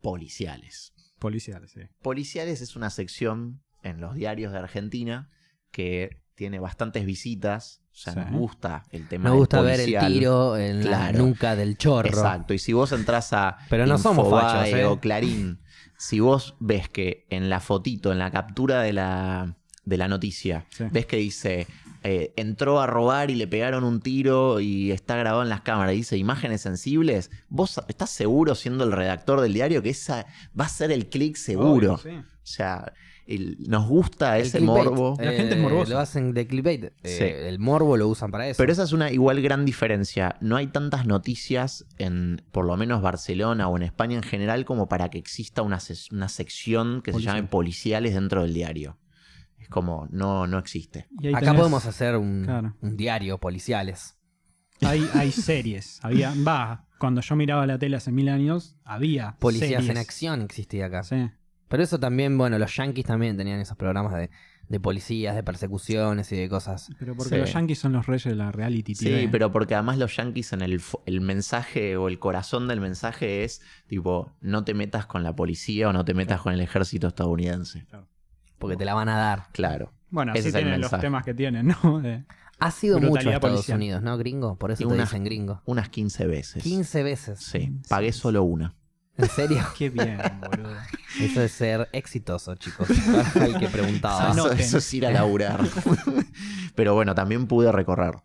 Policiales. 0.00 0.92
Policiales, 1.18 1.70
sí. 1.72 1.80
Policiales 2.02 2.60
es 2.60 2.76
una 2.76 2.90
sección 2.90 3.62
en 3.82 4.00
los 4.00 4.14
diarios 4.14 4.52
de 4.52 4.58
Argentina 4.58 5.30
que 5.70 6.22
tiene 6.34 6.58
bastantes 6.60 7.04
visitas. 7.06 7.80
O 7.92 7.96
sea, 7.96 8.12
Sí. 8.14 8.18
nos 8.18 8.30
gusta 8.32 8.84
el 8.90 9.06
tema 9.08 9.24
Me 9.24 9.30
del 9.30 9.38
gusta 9.38 9.60
ver 9.60 9.78
el 9.80 9.96
tiro 10.08 10.56
en 10.56 10.82
Claro. 10.82 11.12
la 11.18 11.24
nuca 11.24 11.54
del 11.56 11.76
chorro. 11.78 12.08
Exacto. 12.08 12.52
Y 12.52 12.58
si 12.58 12.72
vos 12.72 12.90
entras 12.92 13.32
a 13.32 13.56
Pero 13.70 13.86
no 13.86 13.98
somos 13.98 14.28
fachos, 14.28 14.68
¿eh? 14.74 14.84
o 14.84 14.98
Clarín, 14.98 15.60
si 15.96 16.18
vos 16.18 16.56
ves 16.58 16.88
que 16.88 17.24
en 17.30 17.48
la 17.48 17.60
fotito, 17.60 18.10
en 18.10 18.18
la 18.18 18.32
captura 18.32 18.82
de 18.82 18.92
la, 18.92 19.56
de 19.84 19.96
la 19.96 20.08
noticia, 20.08 20.66
Sí. 20.70 20.84
ves 20.90 21.06
que 21.06 21.16
dice 21.18 21.66
eh, 22.06 22.34
entró 22.36 22.80
a 22.82 22.86
robar 22.86 23.30
y 23.30 23.34
le 23.34 23.46
pegaron 23.46 23.82
un 23.82 24.00
tiro 24.00 24.60
y 24.60 24.90
está 24.92 25.16
grabado 25.16 25.42
en 25.42 25.48
las 25.48 25.62
cámaras, 25.62 25.94
dice 25.94 26.18
imágenes 26.18 26.60
sensibles, 26.60 27.30
vos 27.48 27.80
estás 27.88 28.10
seguro 28.10 28.54
siendo 28.56 28.84
el 28.84 28.92
redactor 28.92 29.40
del 29.40 29.54
diario 29.54 29.82
que 29.82 29.88
esa 29.90 30.26
va 30.58 30.66
a 30.66 30.68
ser 30.68 30.92
el 30.92 31.08
clic 31.08 31.36
seguro. 31.36 31.94
Obvio, 31.94 31.98
sí. 31.98 32.10
O 32.10 32.46
sea, 32.46 32.92
el- 33.26 33.56
nos 33.68 33.88
gusta 33.88 34.36
El 34.38 34.46
ese 34.46 34.58
clickbait, 34.58 34.84
morbo. 34.86 35.16
La 35.20 35.32
gente 35.32 35.54
es 35.54 35.60
morbosa. 35.60 35.90
Lo 35.92 35.98
hacen 35.98 36.34
de 36.34 36.46
clickbait. 36.46 36.84
Eh, 36.84 36.92
Sí. 37.04 37.24
el 37.24 37.58
morbo 37.58 37.96
lo 37.96 38.08
usan 38.08 38.30
para 38.30 38.48
eso. 38.48 38.58
Pero 38.58 38.72
esa 38.72 38.82
es 38.82 38.92
una 38.92 39.10
igual 39.10 39.40
gran 39.42 39.64
diferencia. 39.64 40.36
No 40.40 40.56
hay 40.56 40.66
tantas 40.66 41.06
noticias 41.06 41.86
en, 41.98 42.42
por 42.52 42.64
lo 42.66 42.76
menos 42.76 43.00
Barcelona 43.02 43.68
o 43.68 43.76
en 43.76 43.82
España 43.82 44.16
en 44.16 44.22
general, 44.22 44.64
como 44.64 44.88
para 44.88 45.08
que 45.10 45.18
exista 45.18 45.62
una, 45.62 45.78
ses- 45.78 46.12
una 46.12 46.28
sección 46.28 47.00
que 47.02 47.12
Policial. 47.12 47.34
se 47.34 47.38
llame 47.38 47.48
policiales 47.48 48.14
dentro 48.14 48.42
del 48.42 48.52
diario. 48.54 48.98
Es 49.58 49.68
como, 49.68 50.06
no, 50.10 50.46
no 50.46 50.58
existe. 50.58 51.06
Acá 51.32 51.40
tenés- 51.52 51.56
podemos 51.56 51.86
hacer 51.86 52.16
un, 52.16 52.42
Claro. 52.44 52.76
un 52.82 52.96
diario 52.96 53.38
policiales. 53.38 54.16
Hay, 54.82 55.08
hay 55.14 55.32
series. 55.32 55.98
Había, 56.02 56.34
va, 56.46 56.86
cuando 56.98 57.22
yo 57.22 57.36
miraba 57.36 57.66
la 57.66 57.78
tele 57.78 57.96
hace 57.96 58.12
mil 58.12 58.28
años, 58.28 58.76
había 58.84 59.36
Policías 59.38 59.70
series. 59.70 59.88
en 59.90 59.96
acción 59.96 60.42
existía 60.42 60.86
acá. 60.86 61.02
Sí. 61.04 61.30
Pero 61.68 61.82
eso 61.82 61.98
también, 61.98 62.36
bueno, 62.38 62.58
los 62.58 62.74
yankees 62.76 63.04
también 63.06 63.36
tenían 63.36 63.58
esos 63.60 63.76
programas 63.76 64.14
de, 64.14 64.30
de 64.68 64.80
policías, 64.80 65.34
de 65.34 65.42
persecuciones 65.42 66.30
y 66.32 66.36
de 66.36 66.48
cosas. 66.48 66.90
Pero 66.98 67.14
porque 67.16 67.34
Sí. 67.34 67.40
los 67.40 67.52
yankees 67.52 67.78
son 67.78 67.92
los 67.92 68.06
reyes 68.06 68.24
de 68.24 68.34
la 68.34 68.52
reality 68.52 68.94
Sí, 68.94 69.06
TV. 69.06 69.28
pero 69.30 69.50
porque 69.50 69.74
además 69.74 69.98
los 69.98 70.14
yankees 70.16 70.52
en 70.52 70.62
el, 70.62 70.80
mensaje 71.20 71.96
o 71.96 72.08
el 72.08 72.18
corazón 72.18 72.68
del 72.68 72.80
mensaje 72.80 73.44
es 73.44 73.60
tipo, 73.86 74.32
no 74.40 74.64
te 74.64 74.74
metas 74.74 75.06
con 75.06 75.22
la 75.22 75.34
policía 75.34 75.88
o 75.88 75.92
no 75.92 76.04
te 76.04 76.14
metas 76.14 76.40
con 76.40 76.52
el 76.52 76.60
ejército 76.60 77.08
estadounidense. 77.08 77.86
Porque 78.58 78.76
te 78.76 78.84
la 78.84 78.94
van 78.94 79.08
a 79.08 79.16
dar. 79.16 79.48
Claro. 79.52 79.92
Bueno, 80.10 80.32
Ese 80.32 80.40
así 80.40 80.48
es 80.50 80.54
el 80.54 80.60
tienen 80.62 80.80
los 80.80 80.90
temas 81.00 81.24
que 81.24 81.34
tienen, 81.34 81.66
¿no? 81.82 82.00
De- 82.00 82.24
Has 82.60 82.82
ido 82.84 83.00
mucho 83.00 83.28
a 83.28 83.32
Estados 83.34 83.40
policial. 83.56 83.76
Unidos, 83.78 84.02
¿no, 84.02 84.16
gringo? 84.16 84.56
Por 84.56 84.70
eso 84.70 84.84
Y 84.84 84.86
te 84.86 84.94
una- 84.94 85.02
dicen 85.02 85.24
gringo. 85.24 85.60
Unas 85.64 85.88
15 85.88 86.26
veces. 86.26 86.62
15 86.62 87.02
veces. 87.02 87.40
Sí, 87.40 87.72
pagué 87.88 88.12
solo 88.12 88.44
una. 88.44 88.74
¿En 89.16 89.28
serio? 89.28 89.64
Qué 89.78 89.90
bien, 89.90 90.18
boludo. 90.40 90.74
Eso 91.20 91.42
es 91.42 91.52
ser 91.52 91.88
exitoso, 91.92 92.54
chicos. 92.56 92.88
Para 93.32 93.46
el 93.46 93.58
que 93.58 93.68
preguntaba. 93.68 94.32
Eso, 94.58 94.78
es 94.78 94.94
ir 94.94 95.06
a 95.06 95.10
laburar. 95.10 95.60
Pero 96.74 96.94
bueno, 96.94 97.14
también 97.14 97.46
pude 97.46 97.70
recorrer. 97.70 98.16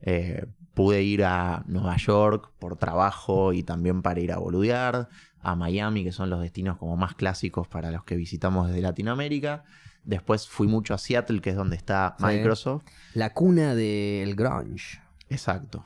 Eh, 0.00 0.46
pude 0.74 1.02
ir 1.02 1.24
a 1.24 1.64
Nueva 1.66 1.96
York 1.96 2.52
por 2.58 2.76
trabajo 2.76 3.52
y 3.52 3.62
también 3.62 4.00
para 4.00 4.20
ir 4.20 4.32
a 4.32 4.38
boludear, 4.38 5.08
a 5.40 5.54
Miami, 5.54 6.04
que 6.04 6.12
son 6.12 6.30
los 6.30 6.40
destinos 6.40 6.78
como 6.78 6.96
más 6.96 7.14
clásicos 7.14 7.68
para 7.68 7.90
los 7.90 8.04
que 8.04 8.16
visitamos 8.16 8.68
desde 8.68 8.80
Latinoamérica. 8.80 9.64
Después 10.04 10.48
fui 10.48 10.66
mucho 10.66 10.94
a 10.94 10.98
Seattle, 10.98 11.40
que 11.40 11.50
es 11.50 11.56
donde 11.56 11.76
está 11.76 12.16
Sí. 12.18 12.24
Microsoft. 12.24 12.84
La 13.12 13.34
cuna 13.34 13.74
del 13.74 14.34
grunge. 14.34 15.02
Exacto. 15.28 15.84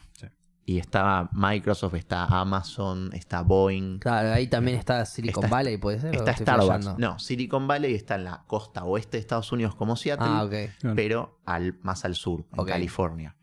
Y 0.73 0.79
está 0.79 1.29
Microsoft, 1.33 1.95
está 1.95 2.25
Amazon, 2.25 3.11
está 3.13 3.43
Boeing, 3.43 3.99
Claro, 3.99 4.33
ahí 4.33 4.47
también 4.47 4.79
está 4.79 5.05
Silicon 5.05 5.45
Está- 5.45 5.55
Valley, 5.57 5.77
puede 5.77 6.01
ser. 6.01 6.17
¿O 6.17 6.19
está 6.25 6.35
Starbucks. 6.35 6.99
No, 6.99 7.19
Silicon 7.19 7.67
Valley 7.69 7.95
está 7.95 8.15
en 8.15 8.25
la 8.25 8.45
costa 8.47 8.85
oeste 8.85 9.19
de 9.19 9.21
Estados 9.21 9.53
Unidos 9.53 9.75
como 9.75 9.97
Seattle, 9.97 10.27
Ah, 10.31 10.45
ok. 10.45 10.55
Claro. 10.81 10.97
pero 10.97 11.41
al, 11.45 11.79
más 11.83 12.05
al 12.07 12.15
sur, 12.15 12.47
en. 12.57 12.65
California, 12.65 13.37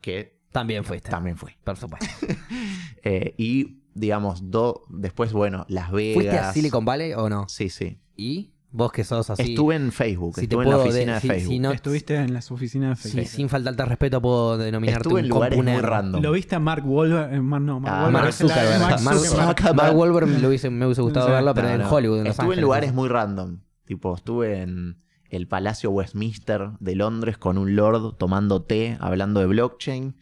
que 0.00 0.38
También 0.52 0.84
fuiste. 0.84 1.10
también 1.10 1.36
fui. 1.36 1.52
Por 1.64 1.76
supuesto. 1.76 2.06
Eh, 3.04 3.34
y 3.38 3.82
digamos, 3.94 4.50
do- 4.50 4.82
después, 4.90 5.32
bueno, 5.32 5.64
Las 5.68 5.90
Vegas. 5.90 6.14
¿Fuiste 6.14 6.38
a 6.38 6.52
Silicon 6.52 6.84
Valley 6.84 7.12
o 7.14 7.28
no? 7.28 7.48
Sí, 7.48 7.70
sí. 7.70 8.00
¿Y? 8.16 8.52
Vos 8.70 8.92
que 8.92 9.02
sos 9.02 9.30
así. 9.30 9.42
Estuve 9.42 9.76
en 9.76 9.90
Facebook, 9.92 10.34
si 10.34 10.42
estuve 10.42 10.64
en 10.64 10.70
la 10.70 10.76
oficina 10.76 11.14
de, 11.14 11.20
Facebook. 11.20 11.52
si 11.52 11.58
no- 11.58 11.72
Estuviste 11.72 12.16
en 12.16 12.34
las 12.34 12.50
oficinas 12.50 13.02
de 13.02 13.08
Sí, 13.08 13.16
Facebook. 13.16 13.36
sin 13.36 13.48
faltarte 13.48 13.82
al 13.82 13.88
respeto, 13.88 14.20
puedo 14.20 14.58
denominarte 14.58 15.02
estuve 15.08 15.20
un 15.20 15.24
en 15.24 15.30
lugares 15.30 15.64
muy 15.64 15.80
random. 15.80 16.22
¿Lo 16.22 16.32
viste 16.32 16.54
a 16.54 16.58
Mark 16.58 16.82
Wahlberg? 16.86 17.32
eh, 17.32 17.36
no, 17.38 17.42
Mark 17.80 17.84
Ah, 17.86 18.02
Wahlberg 18.04 18.12
Mark 18.12 18.32
Zuckerberg. 18.34 19.00
Mark 19.02 19.18
Zuckerberg. 19.18 19.96
Wahlberg 19.96 20.26
me, 20.28 20.46
hubiese, 20.46 20.68
me 20.68 20.84
hubiese 20.84 21.00
gustado 21.00 21.26
Sí. 21.26 21.32
verlo, 21.32 21.54
pero 21.54 21.68
No, 21.68 21.74
en 21.74 21.80
no. 21.80 21.88
Hollywood, 21.90 22.20
en 22.20 22.26
Estuve 22.26 22.54
en 22.56 22.60
lugares 22.60 22.92
muy 22.92 23.08
random. 23.08 23.60
Tipo, 23.86 24.14
estuve 24.14 24.60
en 24.60 24.98
el 25.30 25.46
Palacio 25.48 25.90
Westminster 25.90 26.70
de 26.78 26.94
Londres 26.94 27.38
con 27.38 27.56
un 27.56 27.74
lord 27.74 28.16
tomando 28.16 28.62
té, 28.62 28.98
hablando 29.00 29.40
de 29.40 29.46
blockchain. 29.46 30.14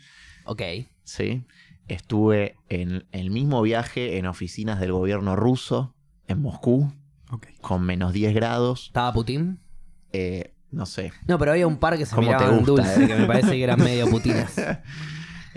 Ok. 0.44 0.62
Sí. 1.02 1.44
Estuve 1.88 2.56
en 2.68 3.06
el 3.12 3.30
mismo 3.30 3.60
viaje 3.62 4.18
en 4.18 4.26
oficinas 4.26 4.80
del 4.80 4.92
gobierno 4.92 5.34
ruso, 5.36 5.94
en 6.28 6.40
Moscú, 6.42 6.92
Ok. 7.30 7.46
con 7.60 7.82
menos 7.84 8.12
10 8.12 8.34
grados. 8.34 8.86
¿Estaba 8.86 9.12
Putin? 9.12 9.60
Eh, 10.12 10.54
no 10.70 10.86
sé. 10.86 11.12
No, 11.26 11.38
pero 11.38 11.52
había 11.52 11.66
un 11.66 11.78
par 11.78 11.96
que 11.98 12.06
se 12.06 12.14
¿Cómo 12.14 12.28
te 12.28 12.34
miraban 12.36 12.64
dulce, 12.64 13.04
eh? 13.04 13.06
que 13.08 13.14
me 13.16 13.26
parece 13.26 13.50
que 13.52 13.62
eran 13.64 13.82
medio 13.82 14.06
putinas. 14.08 14.54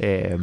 Eh, 0.01 0.33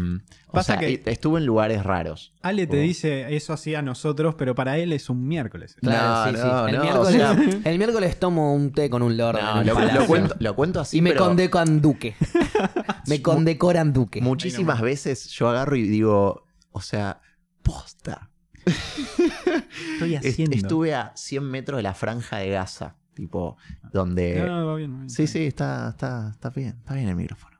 o 0.48 0.52
Pasa 0.52 0.74
sea, 0.78 0.80
que- 0.80 1.02
estuve 1.06 1.40
en 1.40 1.46
lugares 1.46 1.82
raros. 1.82 2.34
Ale 2.42 2.66
te 2.66 2.76
dice 2.76 3.34
eso 3.34 3.54
así 3.54 3.74
a 3.74 3.80
nosotros, 3.80 4.34
pero 4.36 4.54
para 4.54 4.76
él 4.76 4.92
es 4.92 5.08
un 5.08 5.26
miércoles. 5.26 5.76
Claro, 5.80 6.30
No, 6.30 6.36
sí, 6.38 6.42
sí. 6.42 6.48
El, 6.68 6.76
no, 6.76 6.82
miércoles, 6.82 7.08
o 7.08 7.10
sea- 7.10 7.60
el 7.72 7.78
miércoles 7.78 8.20
tomo 8.20 8.52
un 8.54 8.70
té 8.72 8.90
con 8.90 9.00
un 9.02 9.16
lord 9.16 9.38
No, 9.40 9.62
en 9.62 9.70
un 9.70 9.94
lo, 9.94 10.06
cuento, 10.06 10.36
lo 10.40 10.54
cuento 10.54 10.80
así, 10.80 10.98
y 10.98 11.00
me 11.00 11.12
pero 11.12 11.24
condecoran 11.24 11.80
duque. 11.80 12.14
me 13.06 13.22
condecoran 13.22 13.94
duque. 13.94 14.20
muchísimas 14.20 14.82
veces 14.82 15.26
yo 15.30 15.48
agarro 15.48 15.74
y 15.76 15.88
digo, 15.88 16.44
o 16.72 16.82
sea, 16.82 17.22
posta. 17.62 18.28
Estoy 19.94 20.14
Est- 20.14 20.26
haciendo. 20.26 20.56
Estuve 20.56 20.94
a 20.94 21.12
100 21.14 21.44
metros 21.44 21.78
de 21.78 21.82
la 21.82 21.94
franja 21.94 22.38
de 22.38 22.50
Gaza, 22.50 22.96
tipo, 23.14 23.56
donde... 23.92 24.44
No, 24.46 24.60
no, 24.60 24.66
va 24.66 24.74
bien, 24.76 24.92
va 24.92 24.96
bien. 24.98 25.10
Sí, 25.10 25.26
sí, 25.26 25.46
está, 25.46 25.90
está, 25.90 26.30
está 26.30 26.50
bien, 26.50 26.76
está 26.78 26.94
bien 26.94 27.08
el 27.08 27.16
micrófono. 27.16 27.56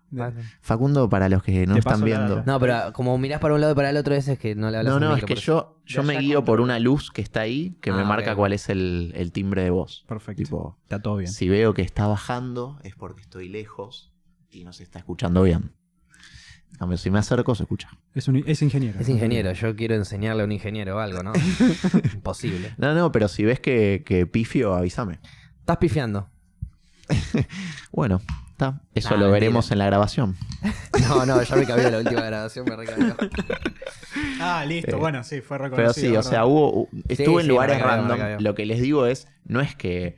Facundo, 0.61 1.09
para 1.09 1.29
los 1.29 1.43
que 1.43 1.67
no 1.67 1.77
están 1.77 2.01
viendo... 2.03 2.43
No, 2.47 2.61
pero 2.61 2.93
como 2.93 3.19
mirás 3.19 3.41
para 3.41 3.55
un 3.55 3.61
lado 3.61 3.73
y 3.73 3.77
para 3.77 3.91
el 3.91 3.97
otro, 3.97 4.15
ese 4.15 4.35
es 4.35 4.39
que 4.39 4.55
no 4.55 4.71
le 4.71 4.79
hablas 4.79 4.95
No, 4.95 5.01
no, 5.01 5.17
es 5.17 5.25
que 5.25 5.35
yo, 5.35 5.81
yo 5.85 6.03
me 6.05 6.19
guío 6.19 6.45
por 6.45 6.61
una 6.61 6.79
luz 6.79 7.11
que 7.11 7.23
está 7.23 7.41
ahí 7.41 7.77
que 7.81 7.93
me 7.93 8.03
Ah, 8.03 8.05
marca 8.05 8.35
cuál 8.37 8.53
es 8.53 8.69
el, 8.69 9.13
el 9.17 9.33
timbre 9.33 9.63
de 9.65 9.71
voz. 9.71 10.05
Perfecto. 10.07 10.43
Tipo, 10.43 10.79
Está 10.85 11.03
todo 11.03 11.17
bien. 11.17 11.31
si 11.31 11.49
veo 11.49 11.75
que 11.75 11.83
está 11.83 12.07
bajando 12.07 12.79
es 12.83 12.95
porque 12.95 13.23
estoy 13.23 13.49
lejos 13.49 14.13
y 14.51 14.65
no 14.65 14.73
se 14.73 14.85
está 14.85 15.01
escuchando 15.01 15.43
bien. 15.43 15.73
En 16.77 16.81
cambio, 16.81 16.99
si 16.99 17.11
me 17.11 17.19
acerco, 17.19 17.55
se 17.55 17.63
escucha. 17.63 17.89
Es, 18.15 18.29
un- 18.29 18.45
es 18.47 18.61
ingeniero. 18.61 19.01
Es 19.01 19.09
ingeniero, 19.09 19.51
yo 19.53 19.75
quiero 19.75 19.95
enseñarle 19.95 20.43
a 20.43 20.45
un 20.45 20.53
ingeniero 20.53 21.01
algo, 21.01 21.23
¿no? 21.23 21.33
Imposible. 22.15 22.75
No, 22.77 22.93
no, 22.95 23.11
pero 23.13 23.29
si 23.29 23.45
ves 23.45 23.61
que, 23.61 24.03
que 24.05 24.27
pifio, 24.27 24.75
avísame. 24.75 25.19
Estás 25.61 25.79
pifiando. 25.79 26.29
Bueno, 27.93 28.21
está. 28.51 28.83
Eso 28.95 29.11
Nah, 29.11 29.17
lo 29.17 29.21
mentira. 29.27 29.33
veremos 29.33 29.71
en 29.71 29.79
la 29.79 29.87
grabación. 29.87 30.37
No, 31.09 31.25
no, 31.25 31.43
ya 31.43 31.57
me 31.57 31.65
cabió 31.67 31.89
la 31.91 31.99
última 31.99 32.23
grabación, 32.23 32.67
me 32.69 32.75
recabió. 32.77 33.15
Ah, 34.41 34.65
listo. 34.67 34.97
Eh, 34.97 34.99
bueno, 34.99 35.23
sí, 35.25 35.41
fue 35.41 35.57
reconocido. 35.59 35.95
Pero 35.95 36.13
sí, 36.13 36.17
o 36.17 36.23
sea, 36.23 36.45
hubo, 36.47 36.89
estuve 37.09 37.37
sí, 37.37 37.41
en 37.43 37.49
lugares 37.49 37.77
recabió, 37.79 38.09
random. 38.17 38.43
Lo 38.43 38.55
que 38.55 38.67
les 38.67 38.81
digo 38.81 39.07
es, 39.07 39.29
no 39.45 39.61
es 39.61 39.75
que, 39.77 40.17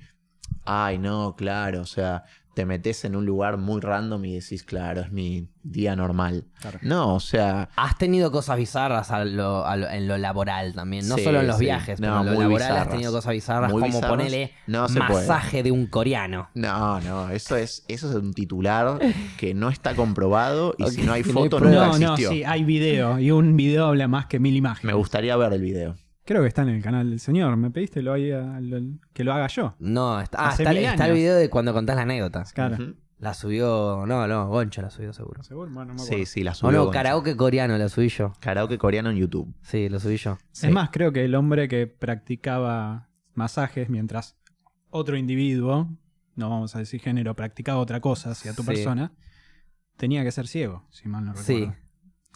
ay, 0.64 0.98
no, 0.98 1.34
claro, 1.36 1.82
o 1.82 1.86
sea, 1.86 2.24
te 2.58 2.66
metes 2.66 3.04
en 3.04 3.14
un 3.14 3.24
lugar 3.24 3.56
muy 3.56 3.80
random 3.80 4.24
y 4.24 4.34
decís, 4.34 4.64
claro, 4.64 5.02
es 5.02 5.12
mi 5.12 5.46
día 5.62 5.94
normal. 5.94 6.42
Claro. 6.60 6.80
No, 6.82 7.14
o 7.14 7.20
sea, 7.20 7.68
Has 7.76 7.96
tenido 7.98 8.32
cosas 8.32 8.56
bizarras 8.56 9.12
a 9.12 9.24
lo- 9.24 9.64
a 9.64 9.76
lo- 9.76 9.88
en 9.88 10.08
lo 10.08 10.18
laboral 10.18 10.74
también, 10.74 11.06
no 11.06 11.14
Sí, 11.14 11.22
solo 11.22 11.38
en 11.38 11.46
los 11.46 11.58
sí. 11.58 11.66
viajes, 11.66 12.00
No, 12.00 12.08
pero 12.08 12.18
en 12.18 12.26
lo 12.26 12.32
muy 12.32 12.40
laboral 12.42 12.62
has 12.62 12.68
bizarras. 12.74 12.90
tenido 12.90 13.12
cosas 13.12 13.32
bizarras 13.32 13.70
Muy 13.70 13.82
como 13.82 13.94
bizarras. 13.94 14.32
No 14.66 14.88
se 14.88 14.98
puede. 14.98 15.28
masaje 15.28 15.62
de 15.62 15.70
un 15.70 15.86
coreano. 15.86 16.48
no, 16.54 17.00
no, 17.02 17.30
eso 17.30 17.54
es, 17.56 17.84
eso 17.86 18.10
es 18.10 18.16
un 18.16 18.34
titular 18.34 18.98
que 19.36 19.54
no 19.54 19.68
está 19.68 19.94
comprobado 19.94 20.74
y 20.78 20.86
si 20.86 21.02
no 21.02 21.12
hay 21.12 21.22
no 21.22 21.32
foto 21.32 21.60
No, 21.60 21.70
no, 21.70 21.94
existió. 22.14 22.30
sí, 22.30 22.42
hay 22.42 22.64
video. 22.64 23.20
Y 23.20 23.30
un 23.30 23.56
video 23.56 23.86
habla 23.86 24.08
más 24.08 24.26
que 24.26 24.40
mil 24.40 24.56
imágenes. 24.56 24.84
Me 24.84 24.94
gustaría 24.94 25.36
ver 25.36 25.52
el 25.52 25.62
video. 25.62 25.94
Creo 26.28 26.42
que 26.42 26.48
está 26.48 26.60
en 26.60 26.68
el 26.68 26.82
canal 26.82 27.08
del 27.08 27.20
señor. 27.20 27.56
¿Me 27.56 27.70
pediste 27.70 28.02
lo 28.02 28.14
lo- 28.14 28.98
que 29.14 29.24
lo 29.24 29.32
haga 29.32 29.46
yo? 29.46 29.74
No, 29.78 30.20
está, 30.20 30.38
ah, 30.42 30.48
Hace 30.50 30.62
está, 30.62 30.74
mil 30.74 30.82
está 30.84 30.94
el 30.96 31.00
años. 31.12 31.16
video 31.16 31.36
de 31.36 31.48
cuando 31.48 31.72
contás 31.72 31.96
la 31.96 32.02
anécdota. 32.02 32.44
Claro. 32.52 32.74
Ujú. 32.74 32.96
La 33.18 33.32
subió, 33.32 34.04
no, 34.06 34.28
no, 34.28 34.46
Goncho 34.48 34.82
la 34.82 34.90
subió 34.90 35.14
seguro. 35.14 35.42
¿Seguro? 35.42 35.70
Bueno, 35.72 35.86
no 35.86 35.94
me 35.94 36.02
acuerdo. 36.02 36.18
Sí, 36.18 36.26
sí, 36.26 36.42
la 36.44 36.50
O 36.52 36.54
subió. 36.54 36.72
no, 36.72 36.78
Goncho. 36.84 36.92
karaoke 36.92 37.34
coreano 37.34 37.78
la 37.78 37.88
subí 37.88 38.10
yo. 38.10 38.34
Karaoke 38.40 38.76
coreano 38.76 39.08
en 39.10 39.16
YouTube. 39.16 39.52
Sí, 39.62 39.88
lo 39.88 39.98
subí 40.00 40.18
yo. 40.18 40.36
Sí. 40.52 40.66
Es 40.66 40.72
más, 40.72 40.90
creo 40.92 41.12
que 41.12 41.24
el 41.24 41.34
hombre 41.34 41.66
que 41.66 41.86
practicaba 41.86 43.08
masajes 43.32 43.88
mientras 43.88 44.36
otro 44.90 45.16
individuo, 45.16 45.88
no 46.36 46.50
vamos 46.50 46.76
a 46.76 46.78
decir 46.80 47.00
género, 47.00 47.34
practicaba 47.34 47.78
otra 47.80 48.00
cosa 48.00 48.30
hacia 48.32 48.52
tu 48.54 48.62
Sí. 48.62 48.68
persona, 48.68 49.12
tenía 49.96 50.22
que 50.24 50.30
ser 50.30 50.46
ciego, 50.46 50.86
si 50.90 51.08
mal 51.08 51.24
no 51.24 51.32
recuerdo. 51.32 51.72
Sí, 51.72 51.72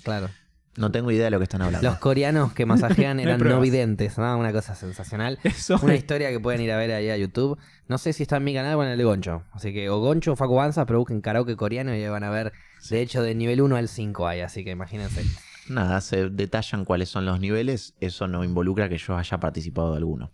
claro. 0.03 0.29
No 0.77 0.91
tengo 0.91 1.11
idea 1.11 1.25
de 1.25 1.31
lo 1.31 1.39
que 1.39 1.45
están 1.45 1.61
hablando. 1.63 1.87
Los 1.87 1.99
coreanos 1.99 2.53
que 2.55 2.65
masajean 2.65 3.17
No 3.19 3.23
eran 3.25 3.39
no 3.39 3.45
pruebas. 3.45 3.63
videntes, 3.63 4.17
¿no? 4.17 4.39
Una 4.39 4.53
cosa 4.53 4.75
sensacional. 4.75 5.39
Eso 5.45 5.79
Una 5.83 5.95
historia 5.95 6.31
que 6.31 6.41
pueden 6.41 6.63
ir 6.63 6.73
a 6.73 6.77
ver 6.79 6.93
ahí 6.93 7.11
a 7.11 7.17
YouTube. 7.17 7.59
No 7.89 7.99
sé 7.99 8.13
si 8.15 8.23
está 8.23 8.39
en 8.39 8.45
mi 8.45 8.55
canal 8.55 8.77
o 8.77 8.83
en 8.83 8.91
el 8.91 8.99
de 8.99 9.05
Goncho. 9.05 9.45
Así 9.53 9.73
que 9.75 9.91
o 9.91 9.99
Goncho 10.01 10.33
o 10.33 10.37
Facu 10.37 10.55
Banza, 10.55 10.87
pero 10.87 10.99
busquen 11.01 11.21
karaoke 11.21 11.57
coreano 11.57 11.95
y 11.95 12.03
ahí 12.03 12.09
van 12.09 12.25
a 12.25 12.31
ver. 12.31 12.53
De 12.89 13.01
hecho, 13.03 13.23
de 13.23 13.35
nivel 13.35 13.61
1 13.61 13.77
al 13.77 13.89
5 13.89 14.27
hay, 14.27 14.41
así 14.41 14.65
que 14.65 14.71
imagínense. 14.71 15.23
Nada, 15.69 16.01
se 16.01 16.31
detallan 16.31 16.85
cuáles 16.85 17.09
son 17.11 17.27
los 17.27 17.39
niveles. 17.39 17.95
Eso 18.01 18.27
no 18.27 18.43
involucra 18.43 18.89
que 18.89 18.99
yo 18.99 19.17
haya 19.17 19.39
participado 19.39 19.91
de 19.93 19.99
alguno. 19.99 20.31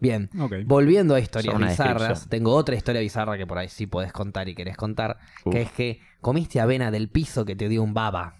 Bien, 0.00 0.28
volviendo 0.66 1.14
a 1.14 1.20
historias 1.20 1.56
bizarras, 1.56 2.28
tengo 2.28 2.52
otra 2.52 2.74
historia 2.74 3.00
bizarra 3.00 3.38
que 3.38 3.46
por 3.46 3.58
ahí 3.58 3.68
sí 3.68 3.86
podés 3.86 4.12
contar 4.12 4.48
y 4.48 4.54
querés 4.54 4.76
contar, 4.76 5.18
Uf. 5.44 5.52
que 5.52 5.62
es 5.62 5.70
que 5.70 6.00
comiste 6.20 6.60
avena 6.60 6.90
del 6.90 7.08
piso 7.08 7.44
que 7.44 7.54
te 7.54 7.68
dio 7.68 7.82
un 7.82 7.94
baba. 7.94 8.36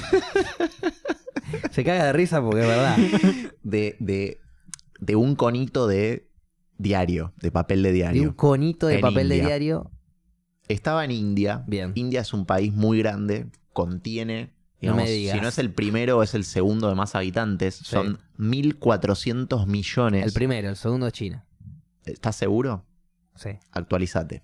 Se 1.70 1.84
caga 1.84 2.04
de 2.06 2.12
risa 2.12 2.40
porque 2.42 2.60
es 2.62 2.66
verdad. 2.66 2.96
De, 3.62 3.96
de, 4.00 4.40
de 5.00 5.16
un 5.16 5.34
conito 5.36 5.86
de 5.86 6.28
diario, 6.78 7.32
de 7.40 7.50
papel 7.50 7.82
de 7.82 7.92
De 7.92 7.94
un 7.94 8.12
diario. 8.12 8.36
conito 8.36 8.86
de 8.86 8.96
En 8.96 9.00
papel 9.00 9.28
de 9.28 9.40
diario. 9.40 9.90
Estaba 10.68 11.04
en 11.04 11.10
India. 11.12 11.64
Bien. 11.66 11.92
India 11.94 12.20
es 12.22 12.32
un 12.32 12.44
país 12.46 12.72
muy 12.72 12.98
grande, 12.98 13.46
contiene, 13.72 14.52
No 14.82 14.96
me 14.96 15.04
digamos, 15.04 15.08
digas. 15.08 15.34
si 15.36 15.40
no 15.40 15.48
es 15.48 15.58
el 15.58 15.72
primero, 15.72 16.22
es 16.22 16.34
el 16.34 16.44
segundo 16.44 16.88
de 16.88 16.94
más 16.96 17.14
habitantes. 17.14 17.74
Son 17.76 18.18
1.400 18.38 19.66
millones. 19.66 20.24
El 20.26 20.32
primero, 20.32 20.68
el 20.68 20.76
segundo 20.76 21.06
es 21.06 21.12
China. 21.12 21.44
¿Estás 22.04 22.36
seguro? 22.36 22.84
Sí. 23.36 23.50
Actualizate. 23.70 24.42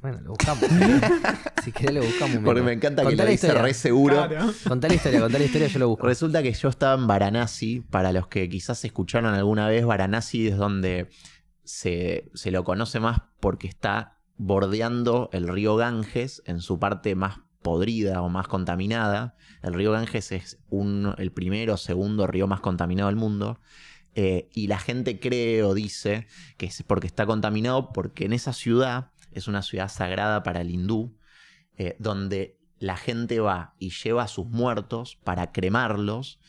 Bueno, 0.00 0.20
lo 0.20 0.30
buscamos. 0.30 0.64
si 1.64 1.72
querés 1.72 1.94
lo 1.94 2.02
buscamos. 2.02 2.38
Porque 2.44 2.62
me 2.62 2.72
encanta 2.72 3.02
que 3.02 3.08
Contá 3.08 3.22
lo 3.22 3.26
la 3.26 3.30
dice 3.30 3.46
historia. 3.46 3.62
re 3.62 3.74
seguro. 3.74 4.14
Claro. 4.28 4.52
Contá 4.66 4.88
la 4.88 4.94
historia, 4.94 5.20
contá 5.20 5.38
la 5.38 5.44
historia, 5.44 5.66
yo 5.68 5.78
lo 5.78 5.88
busco. 5.88 6.06
Resulta 6.06 6.42
que 6.42 6.52
yo 6.52 6.68
estaba 6.68 6.94
en 7.00 7.06
Varanasi. 7.06 7.80
Para 7.80 8.12
los 8.12 8.28
que 8.28 8.48
quizás 8.48 8.84
escucharon 8.84 9.34
alguna 9.34 9.68
vez, 9.68 9.84
Varanasi 9.84 10.48
es 10.48 10.56
donde 10.56 11.08
se, 11.64 12.30
se 12.34 12.50
lo 12.50 12.64
conoce 12.64 13.00
más 13.00 13.20
porque 13.40 13.66
está 13.66 14.18
bordeando 14.36 15.30
el 15.32 15.48
río 15.48 15.76
Ganges 15.76 16.42
en 16.46 16.60
su 16.60 16.78
parte 16.78 17.14
más 17.14 17.40
podrida 17.62 18.22
o 18.22 18.28
más 18.28 18.46
contaminada. 18.48 19.34
El 19.62 19.74
río 19.74 19.90
Ganges 19.92 20.30
es 20.30 20.58
un, 20.68 21.14
el 21.18 21.32
primero 21.32 21.74
o 21.74 21.76
segundo 21.76 22.26
río 22.26 22.46
más 22.46 22.60
contaminado 22.60 23.08
del 23.08 23.16
mundo. 23.16 23.60
Eh, 24.14 24.48
y 24.54 24.68
la 24.68 24.78
gente 24.78 25.20
cree 25.20 25.62
o 25.62 25.74
dice 25.74 26.26
que 26.56 26.66
es 26.66 26.82
porque 26.84 27.06
está 27.06 27.26
contaminado 27.26 27.92
porque 27.92 28.24
en 28.24 28.32
esa 28.32 28.54
ciudad, 28.54 29.10
es 29.38 29.48
una 29.48 29.62
ciudad 29.62 29.88
sagrada 29.88 30.42
para 30.42 30.60
el 30.60 30.70
hindú, 30.70 31.16
eh, 31.76 31.96
donde 31.98 32.58
la 32.78 32.96
gente 32.96 33.40
va 33.40 33.74
y 33.78 33.90
lleva 33.90 34.24
a 34.24 34.28
sus 34.28 34.46
muertos 34.46 35.18
para 35.24 35.52
cremarlos. 35.52 36.40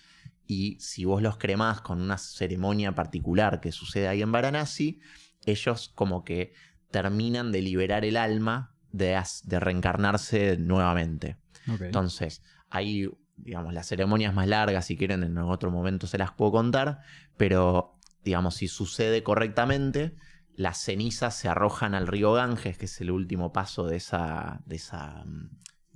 Y 0.46 0.78
si 0.80 1.06
vos 1.06 1.22
los 1.22 1.38
cremás 1.38 1.82
con 1.82 2.02
una 2.02 2.18
ceremonia 2.18 2.96
particular 2.96 3.60
que 3.60 3.72
sucede 3.72 4.08
ahí 4.08 4.22
en 4.22 4.32
Varanasi, 4.32 5.00
ellos 5.46 5.92
como 5.94 6.24
que 6.24 6.54
terminan 6.92 7.52
de 7.52 7.62
liberar 7.62 8.06
el 8.06 8.18
alma 8.18 8.76
de, 8.92 9.22
de 9.44 9.60
reencarnarse 9.60 10.58
nuevamente. 10.58 11.38
Entonces, 11.68 12.44
hay, 12.70 13.10
digamos, 13.36 13.74
las 13.74 13.88
ceremonias 13.88 14.34
más 14.34 14.48
largas, 14.48 14.86
si 14.86 14.96
quieren, 14.96 15.24
en 15.24 15.38
otro 15.38 15.70
momento 15.70 16.08
se 16.08 16.18
las 16.18 16.32
puedo 16.32 16.54
contar, 16.54 17.02
pero, 17.36 18.00
digamos, 18.24 18.56
si 18.56 18.70
sucede 18.70 19.22
correctamente, 19.22 20.16
las 20.58 20.80
cenizas 20.80 21.36
se 21.38 21.48
arrojan 21.48 21.94
al 21.96 22.08
río 22.08 22.34
Ganges, 22.34 22.78
que 22.78 22.86
es 22.86 23.00
el 23.00 23.12
último 23.12 23.54
paso 23.54 23.88
de 23.88 23.96
esa, 23.98 24.62
de 24.66 24.76
esa, 24.76 25.24
mm, 25.26 25.50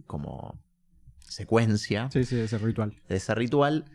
como, 0.06 0.63
secuencia, 1.19 2.10
Sí, 2.12 2.24
sí, 2.24 2.38
ese 2.39 2.58
ritual. 2.58 2.93
de 3.08 3.15
ese 3.15 3.36
ritual, 3.36 3.86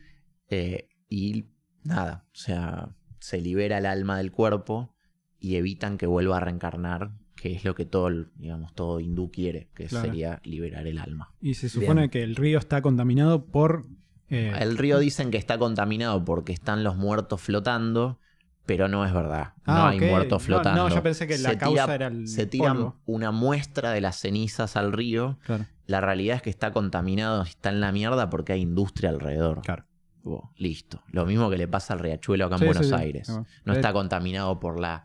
eh, 0.48 0.88
y 1.09 1.46
nada, 1.85 2.24
o 2.33 2.37
sea, 2.37 2.88
se 3.20 3.40
libera 3.40 3.79
el 3.79 3.87
alma 3.87 4.18
del 4.18 4.33
cuerpo 4.33 4.94
y 5.38 5.57
evitan 5.57 5.98
que 5.98 6.07
vuelva 6.07 6.38
a 6.38 6.40
reencarnar, 6.40 7.12
que 7.37 7.52
es 7.55 7.64
lo 7.64 7.74
que 7.74 7.85
todo, 7.85 8.09
digamos, 8.37 8.74
todo 8.74 9.00
hindú 9.00 9.31
quiere, 9.31 9.68
que 9.74 9.85
Claro. 9.87 10.07
sería 10.07 10.40
liberar 10.44 10.87
el 10.87 10.98
alma. 10.98 11.35
Y 11.40 11.55
se 11.55 11.68
supone 11.68 12.02
Bien. 12.02 12.11
que 12.11 12.22
el 12.22 12.35
río 12.37 12.59
está 12.59 12.81
contaminado 12.83 13.46
por. 13.46 13.87
eh, 14.31 14.52
El 14.59 14.79
río 14.79 14.98
dicen 14.98 15.31
que 15.31 15.37
está 15.38 15.59
contaminado 15.59 16.24
porque 16.24 16.52
están 16.52 16.83
los 16.83 16.96
muertos 16.96 17.40
flotando, 17.42 18.18
pero 18.66 18.88
no 18.88 19.05
es 19.07 19.12
verdad. 19.12 19.55
no 19.66 19.72
Ah, 19.72 19.88
hay 19.90 19.98
ok. 19.98 20.05
muertos 20.05 20.42
No, 20.42 20.46
flotando. 20.46 20.88
no, 20.88 20.94
yo 20.94 21.02
pensé 21.02 21.26
que 21.26 21.38
la 21.38 21.50
Se 21.50 21.59
causa 21.59 21.85
tira- 21.85 21.94
era 21.94 22.07
el 22.09 22.29
Se 22.29 22.46
tiran 22.46 22.76
polvo. 22.76 22.96
una 23.07 23.31
muestra 23.31 23.92
de 23.92 24.00
las 24.00 24.16
cenizas 24.16 24.76
al 24.76 24.92
río. 24.92 25.38
Claro, 25.46 25.64
La 25.87 26.00
realidad 26.00 26.37
es 26.37 26.42
que 26.42 26.50
está 26.50 26.72
contaminado, 26.72 27.42
está 27.42 27.68
en 27.70 27.81
la 27.81 27.92
mierda 27.92 28.29
porque 28.29 28.52
hay 28.52 28.61
industria 28.62 29.11
alrededor. 29.11 29.62
claro. 29.62 29.85
Oh, 30.29 30.50
listo. 30.57 31.00
Lo 31.12 31.24
mismo 31.24 31.48
que 31.48 31.57
le 31.57 31.68
pasa 31.68 31.94
al 31.94 32.00
riachuelo 32.00 32.46
acá 32.46 32.57
en 32.57 32.59
Sí, 32.59 32.64
Buenos 32.66 32.87
sí. 32.88 32.94
Aires. 32.94 33.29
No 33.64 33.72
eh, 33.72 33.76
está 33.76 33.92
contaminado 33.92 34.59
por 34.59 34.81
la 34.81 35.05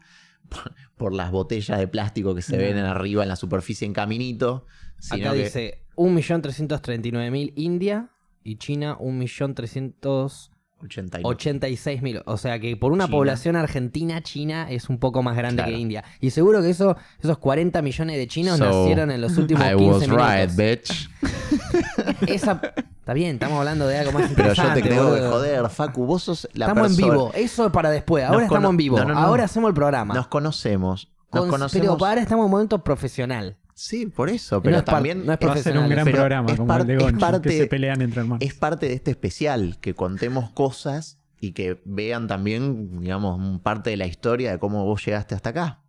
por, 0.50 0.74
por 0.98 1.14
las 1.14 1.30
botellas 1.32 1.78
de 1.80 1.88
plástico 1.88 2.34
que 2.36 2.42
se 2.42 2.58
No. 2.58 2.64
ven 2.64 2.78
en 2.78 2.86
arriba 2.86 3.22
en 3.24 3.30
la 3.30 3.36
superficie 3.36 3.86
en 3.86 3.94
caminito. 3.94 4.66
Sino 4.98 5.28
Acá 5.30 5.36
que 5.38 5.44
dice 5.44 5.86
1.339.000 5.96 7.54
India 7.56 8.10
y 8.44 8.58
China 8.58 8.98
1.386.000. 10.82 11.22
89. 11.26 12.24
O 12.26 12.38
sea 12.38 12.60
que 12.60 12.76
por 12.78 12.92
una 12.92 13.06
China. 13.06 13.18
población 13.18 13.56
argentina, 13.56 14.22
China 14.22 14.68
es 14.70 14.90
un 14.90 14.98
poco 15.00 15.24
más 15.24 15.36
grande 15.38 15.58
Claro. 15.64 15.72
que 15.72 15.78
India. 15.80 16.04
Y 16.20 16.30
seguro 16.32 16.62
que 16.62 16.70
eso, 16.70 16.96
esos 17.22 17.38
40 17.38 17.82
millones 17.82 18.18
de 18.18 18.28
chinos 18.28 18.58
So, 18.58 18.66
nacieron 18.66 19.12
en 19.12 19.22
los 19.22 19.38
últimos 19.38 19.64
I 19.66 19.76
15 19.76 19.86
was 19.86 20.02
minutos. 20.08 20.28
right, 20.28 20.52
bitch. 20.56 21.10
Esa, 22.28 22.62
está 23.00 23.14
bien, 23.14 23.36
estamos 23.36 23.58
hablando 23.60 23.88
de 23.88 23.98
algo 23.98 24.12
más 24.12 24.24
Pero 24.36 24.54
yo 24.54 24.64
interesante. 24.64 24.82
te 24.82 24.90
tengo 24.90 25.14
que 25.16 25.22
joder, 25.22 25.70
Facu. 25.70 26.06
Vos 26.06 26.24
sos 26.24 26.48
la 26.54 26.66
Estamos 26.68 26.92
en 26.92 26.96
persona- 26.98 27.14
vivo, 27.14 27.32
eso 27.36 27.66
es 27.66 27.72
para 27.72 27.90
después. 27.90 28.24
Ahora 28.26 28.40
Nos 28.42 28.48
cono- 28.50 28.58
estamos 28.60 28.70
en 28.72 28.78
vivo. 28.78 28.98
No, 29.00 29.06
no, 29.06 29.14
no. 29.14 29.20
Ahora 29.20 29.44
hacemos 29.46 29.70
el 29.70 29.74
programa. 29.74 30.14
Nos 30.14 30.28
conocemos. 30.28 31.10
Nos 31.34 31.42
Con- 31.44 31.50
conocemos. 31.50 31.86
Pero 31.88 31.98
para 31.98 32.12
ahora 32.12 32.22
estamos 32.22 32.44
en 32.44 32.46
un 32.46 32.52
momento 32.52 32.84
profesional. 32.84 33.58
Sí, 33.74 34.06
por 34.06 34.30
eso. 34.30 34.58
No 34.58 34.62
Pero 34.64 34.78
es 34.78 34.86
también 34.86 35.26
no 35.26 35.34
es 35.34 35.40
Va 35.46 35.54
a 35.54 35.58
ser 35.58 35.78
un 35.78 35.90
gran 35.90 36.06
pero 36.06 36.18
programa 36.18 36.52
es 36.52 36.58
como 36.58 36.76
el 36.76 36.88
de 36.88 36.98
Goncho, 36.98 37.18
parte- 37.20 37.50
que 37.50 37.58
se 37.58 37.68
pelean 37.68 38.02
entre 38.02 38.22
hermanos. 38.22 38.40
es 38.46 38.54
parte 38.54 38.88
de 38.88 38.94
este 38.94 39.12
especial. 39.12 39.78
Que 39.82 39.94
contemos 39.96 40.50
cosas 40.52 41.18
y 41.40 41.54
que 41.54 41.82
vean 41.86 42.28
también, 42.28 43.02
digamos, 43.02 43.60
parte 43.62 43.90
de 43.90 43.98
la 43.98 44.06
historia 44.06 44.52
de 44.52 44.60
cómo 44.60 44.86
vos 44.86 45.04
llegaste 45.06 45.34
hasta 45.36 45.50
acá. 45.50 45.80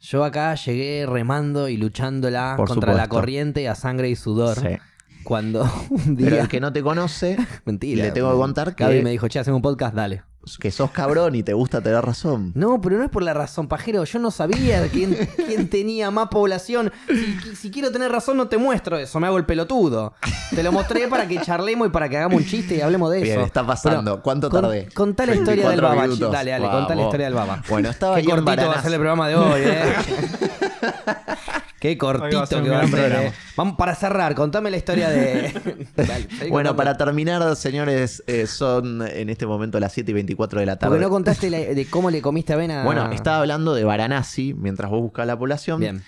Yo 0.00 0.22
acá 0.24 0.54
llegué 0.54 1.06
remando 1.08 1.68
y 1.70 1.78
luchándola 1.78 2.54
Por 2.58 2.68
contra 2.68 2.92
la 2.92 3.08
corriente 3.08 3.68
a 3.68 3.74
sangre 3.74 4.10
y 4.10 4.16
sudor. 4.16 4.58
Sí. 4.60 4.76
Cuando 5.22 5.62
un 5.90 6.16
Pero 6.16 6.30
día. 6.32 6.42
el 6.42 6.48
que 6.48 6.60
no 6.60 6.72
te 6.74 6.82
conoce, 6.82 7.38
Mentira. 7.64 8.04
le 8.04 8.10
tengo 8.12 8.30
que 8.30 8.36
contar 8.36 8.74
que- 8.74 8.84
Gaby 8.84 9.02
me 9.02 9.10
dijo, 9.10 9.26
che, 9.28 9.38
hacemos 9.38 9.56
un 9.58 9.62
podcast, 9.62 9.94
dale. 9.94 10.22
Que 10.60 10.70
sos 10.70 10.90
cabrón 10.90 11.34
y 11.34 11.42
te 11.42 11.52
gusta 11.52 11.80
tener 11.80 12.04
razón. 12.04 12.52
No, 12.54 12.80
pero 12.80 12.98
no 12.98 13.04
es 13.04 13.10
por 13.10 13.22
la 13.22 13.34
razón, 13.34 13.68
pajero. 13.68 14.04
Yo 14.04 14.18
no 14.18 14.30
sabía 14.30 14.86
quién, 14.88 15.16
quién 15.46 15.68
tenía 15.68 16.10
más 16.10 16.28
población. 16.28 16.92
Si, 17.08 17.56
si 17.56 17.70
quiero 17.70 17.90
tener 17.90 18.10
razón, 18.12 18.36
no 18.36 18.48
te 18.48 18.56
muestro 18.58 18.96
eso. 18.98 19.18
Me 19.20 19.26
hago 19.26 19.38
el 19.38 19.46
pelotudo. 19.46 20.14
Te 20.54 20.62
lo 20.62 20.72
mostré 20.72 21.08
para 21.08 21.26
que 21.26 21.40
charlemos 21.40 21.88
y 21.88 21.90
para 21.90 22.08
que 22.08 22.18
hagamos 22.18 22.38
un 22.40 22.46
chiste 22.46 22.76
y 22.76 22.80
hablemos 22.80 23.10
de 23.10 23.20
Bien, 23.22 23.38
eso. 23.38 23.46
está 23.46 23.66
pasando. 23.66 24.22
¿Cuánto 24.22 24.50
con- 24.50 24.62
tardé? 24.62 24.88
Contá 24.94 25.26
la 25.26 25.34
historia 25.34 25.68
del 25.68 25.80
24 25.80 26.26
baba. 26.28 26.32
Dale, 26.38 26.50
dale, 26.50 26.66
Vamos. 26.66 26.80
contá 26.80 26.94
la 26.94 27.02
historia 27.02 27.26
del 27.26 27.34
baba. 27.34 27.62
Bueno, 27.68 27.88
estaba 27.90 28.16
Qué 28.16 28.24
cortito 28.24 28.66
va 28.68 28.74
a 28.74 28.82
ser 28.82 28.92
el 28.92 28.98
programa 28.98 29.28
de 29.28 29.36
hoy, 29.36 29.60
eh. 29.64 29.92
Qué 31.84 31.98
cortito 31.98 32.62
que 32.62 32.70
va 32.70 32.80
a 32.80 32.86
ser. 32.86 32.90
programa. 32.98 33.24
eh. 33.26 33.32
Vamos 33.56 33.76
para 33.76 33.94
cerrar, 33.94 34.34
contame 34.34 34.70
la 34.70 34.78
historia 34.78 35.10
de. 35.10 35.86
Dale, 35.96 36.48
Bueno, 36.48 36.74
para 36.76 36.96
terminar, 36.96 37.54
señores, 37.56 38.22
eh, 38.26 38.46
son 38.46 39.06
en 39.06 39.28
este 39.28 39.44
momento 39.46 39.78
las 39.78 39.92
7 39.92 40.10
y 40.10 40.14
24 40.14 40.60
de 40.60 40.64
la 40.66 40.76
tarde. 40.78 40.92
Porque 40.92 41.04
no 41.04 41.10
contaste 41.10 41.50
la- 41.50 41.58
de 41.58 41.86
cómo 41.90 42.10
le 42.10 42.22
comiste 42.22 42.54
avena. 42.54 42.84
Bueno, 42.84 43.12
estaba 43.12 43.38
hablando 43.40 43.74
de 43.74 43.84
Varanasi 43.84 44.54
mientras 44.54 44.90
vos 44.90 45.02
buscabas 45.02 45.26
la 45.26 45.38
población. 45.38 45.80
Bien. 45.80 46.02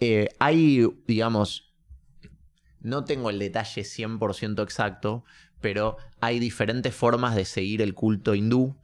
Eh, 0.00 0.28
hay, 0.38 0.86
digamos, 1.06 1.72
no 2.80 3.04
tengo 3.04 3.30
el 3.30 3.38
detalle 3.38 3.82
100% 3.84 4.62
exacto, 4.62 5.24
pero 5.62 5.96
hay 6.20 6.38
diferentes 6.38 6.94
formas 6.94 7.34
de 7.34 7.46
seguir 7.46 7.80
el 7.80 7.94
culto 7.94 8.34
hindú. 8.34 8.76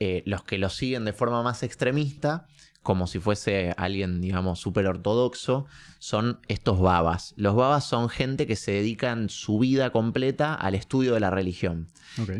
Eh, 0.00 0.22
los 0.26 0.44
que 0.44 0.58
lo 0.58 0.68
siguen 0.68 1.04
de 1.06 1.12
forma 1.14 1.42
más 1.42 1.62
extremista, 1.62 2.46
como 2.84 3.08
si 3.08 3.18
fuese 3.18 3.74
alguien, 3.76 4.20
digamos, 4.20 4.60
súper 4.60 4.86
ortodoxo, 4.86 5.66
son 5.98 6.38
estos 6.46 6.78
babas. 6.78 7.34
Los 7.36 7.56
babas 7.56 7.84
son 7.84 8.08
gente 8.08 8.46
que 8.46 8.54
se 8.54 8.70
dedican 8.70 9.28
su 9.28 9.58
vida 9.58 9.90
completa 9.90 10.54
al 10.54 10.76
estudio 10.76 11.14
de 11.14 11.20
la 11.20 11.30
religión 11.30 11.88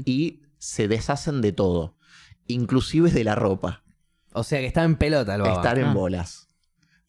y 0.04 0.42
se 0.58 0.86
deshacen 0.86 1.40
de 1.40 1.50
todo, 1.52 1.96
inclusive 2.46 3.10
de 3.10 3.24
la 3.24 3.34
ropa 3.34 3.82
O 4.32 4.44
sea 4.44 4.60
que 4.60 4.66
estaba 4.66 4.84
en 4.84 4.96
pelota 4.96 5.34
el 5.34 5.42
baba. 5.42 5.54
estar 5.54 5.78
en 5.78 5.86
Ah. 5.86 5.92
bolas. 5.94 6.48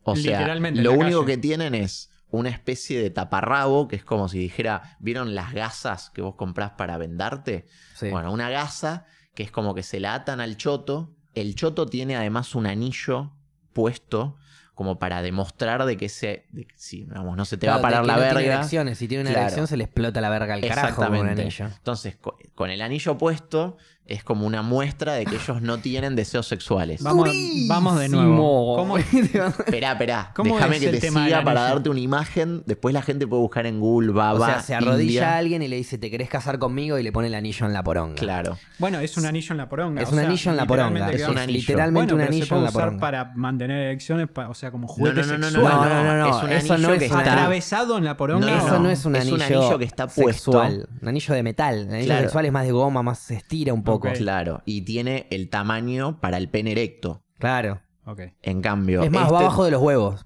O 0.03 0.15
sea, 0.15 0.47
lo 0.55 0.93
único 0.93 1.21
calle. 1.21 1.25
que 1.33 1.37
tienen 1.37 1.73
es 1.75 2.09
una 2.29 2.49
especie 2.49 3.01
de 3.01 3.09
taparrabo, 3.09 3.87
que 3.87 3.95
es 3.95 4.03
como 4.03 4.29
si 4.29 4.37
dijera, 4.39 4.97
¿vieron 4.99 5.35
las 5.35 5.53
gasas 5.53 6.09
que 6.11 6.21
vos 6.21 6.35
comprás 6.35 6.71
para 6.71 6.97
vendarte? 6.97 7.65
Sí. 7.95 8.09
Bueno, 8.09 8.31
una 8.31 8.49
gasa 8.49 9.05
que 9.33 9.43
es 9.43 9.51
como 9.51 9.73
que 9.75 9.83
se 9.83 9.99
la 9.99 10.13
atan 10.13 10.39
al 10.41 10.55
choto. 10.57 11.15
El 11.35 11.55
choto 11.55 11.85
tiene 11.85 12.15
además 12.15 12.55
un 12.55 12.65
anillo 12.67 13.31
puesto 13.73 14.37
como 14.73 14.99
para 14.99 15.21
demostrar 15.21 15.85
de 15.85 15.95
que 15.95 16.09
se, 16.09 16.47
de 16.51 16.65
que 16.65 16.75
vamos, 17.07 17.37
no 17.37 17.45
se 17.45 17.57
te 17.57 17.67
va 17.67 17.75
a 17.75 17.81
parar 17.81 18.05
la 18.05 18.15
tiene 18.15 18.33
verga. 18.33 18.55
erecciones. 18.55 18.97
Si 18.97 19.07
tiene 19.07 19.21
una 19.21 19.31
Claro. 19.31 19.43
erección, 19.45 19.67
se 19.67 19.77
le 19.77 19.85
explota 19.85 20.19
la 20.19 20.29
verga 20.29 20.53
al 20.53 20.61
carajo 20.61 21.05
con 21.05 21.15
un 21.15 21.27
anillo. 21.29 21.65
Entonces, 21.67 22.17
co- 22.17 22.37
con 22.55 22.69
el 22.69 22.81
anillo 22.81 23.17
puesto 23.17 23.77
es 24.07 24.23
como 24.23 24.45
una 24.45 24.61
muestra 24.61 25.13
de 25.13 25.25
que 25.25 25.35
ellos 25.35 25.61
no 25.63 25.79
tienen 25.79 26.15
deseos 26.15 26.47
sexuales. 26.47 27.01
Vamos, 27.01 27.29
vamos 27.67 27.99
de 27.99 28.09
nuevo. 28.09 28.75
¿Cómo, 28.75 28.97
Esperá, 29.65 29.91
esperá. 29.93 30.31
¿Cómo 30.35 30.55
Déjame 30.55 30.75
es 30.75 30.81
que 30.83 30.89
el 30.89 30.99
te 30.99 31.09
siga 31.09 31.43
para 31.43 31.61
anillo? 31.61 31.75
darte 31.75 31.89
una 31.89 31.99
imagen. 31.99 32.61
Después 32.67 32.93
la 32.93 33.01
gente 33.01 33.25
puede 33.25 33.41
buscar 33.41 33.65
en 33.65 33.79
Google 33.79 34.11
Baba. 34.11 34.39
O 34.39 34.45
sea, 34.45 34.59
se 34.61 34.75
arrodilla 34.75 35.01
India. 35.03 35.33
a 35.33 35.37
alguien 35.37 35.61
y 35.63 35.67
le 35.67 35.75
dice, 35.77 35.97
¿te 35.97 36.11
querés 36.11 36.29
casar 36.29 36.59
conmigo? 36.59 36.99
Y 36.99 37.03
le 37.03 37.11
pone 37.11 37.27
el 37.27 37.33
anillo 37.35 37.65
en 37.65 37.73
la 37.73 37.83
poronga. 37.83 38.15
Claro. 38.15 38.57
Bueno, 38.77 38.99
es 38.99 39.17
un 39.17 39.25
anillo 39.25 39.51
en 39.53 39.57
la 39.57 39.69
poronga. 39.69 40.01
Es 40.03 40.09
o 40.09 40.11
un 40.11 40.17
sea, 40.19 40.27
anillo 40.27 40.51
en 40.51 40.57
la 40.57 40.65
poronga. 40.67 40.89
literalmente 41.11 41.23
Es 41.23 41.29
un 41.29 41.37
anillo. 41.39 41.59
Literalmente 41.59 42.13
Bueno, 42.13 42.15
un 42.15 42.21
anillo 42.33 42.47
puede 42.47 42.59
en 42.59 42.63
la 42.65 42.69
usar 42.69 42.81
poronga. 42.83 43.01
para 43.01 43.31
mantener 43.35 43.77
erecciones, 43.87 44.27
pa- 44.29 44.49
o 44.49 44.53
sea, 44.53 44.69
como 44.71 44.85
No, 44.87 44.93
juguete 44.93 45.21
no, 45.21 45.25
no, 45.25 45.37
no, 45.37 45.37
no, 45.39 45.49
sexual. 45.49 45.73
No, 45.73 46.03
no, 46.03 46.17
no, 46.17 46.27
Es 46.37 46.43
un 46.43 46.51
eso 46.51 46.73
anillo 46.73 46.87
no 46.89 46.93
es 46.93 46.99
que 46.99 47.05
está. 47.05 47.19
Atravesado 47.21 47.97
en 47.97 48.03
la 48.05 48.17
poronga. 48.17 48.45
No, 48.45 48.55
no, 48.55 48.65
Eso 48.67 48.79
no. 48.79 48.89
es 48.91 49.05
un 49.05 49.15
Es 49.15 49.25
un 49.31 49.41
anillo, 49.41 49.59
anillo 49.61 49.79
que 49.79 49.85
está 49.85 50.05
puesto. 50.07 50.51
sexual. 50.51 50.87
Un 51.01 51.07
anillo 51.07 51.33
de 51.33 51.41
metal. 51.43 51.79
El 51.89 51.93
anillo 51.95 52.17
sexual 52.19 52.45
es 52.45 52.51
más 52.51 52.65
de 52.65 52.71
goma, 52.71 53.01
más 53.01 53.17
se 53.19 53.33
estira 53.35 53.73
un 53.73 53.83
poco. 53.83 53.94
Claro. 53.99 54.61
Y 54.65 54.81
tiene 54.81 55.27
el 55.31 55.49
tamaño 55.49 56.19
para 56.21 56.37
el 56.37 56.49
pene 56.49 56.71
erecto. 56.73 57.23
Claro. 57.39 57.81
Ok. 58.05 58.21
En 58.41 58.61
cambio. 58.61 59.03
Es 59.03 59.11
más, 59.11 59.23
este- 59.23 59.33
va 59.33 59.39
abajo 59.39 59.65
de 59.65 59.71
los 59.71 59.81
huevos. 59.81 60.25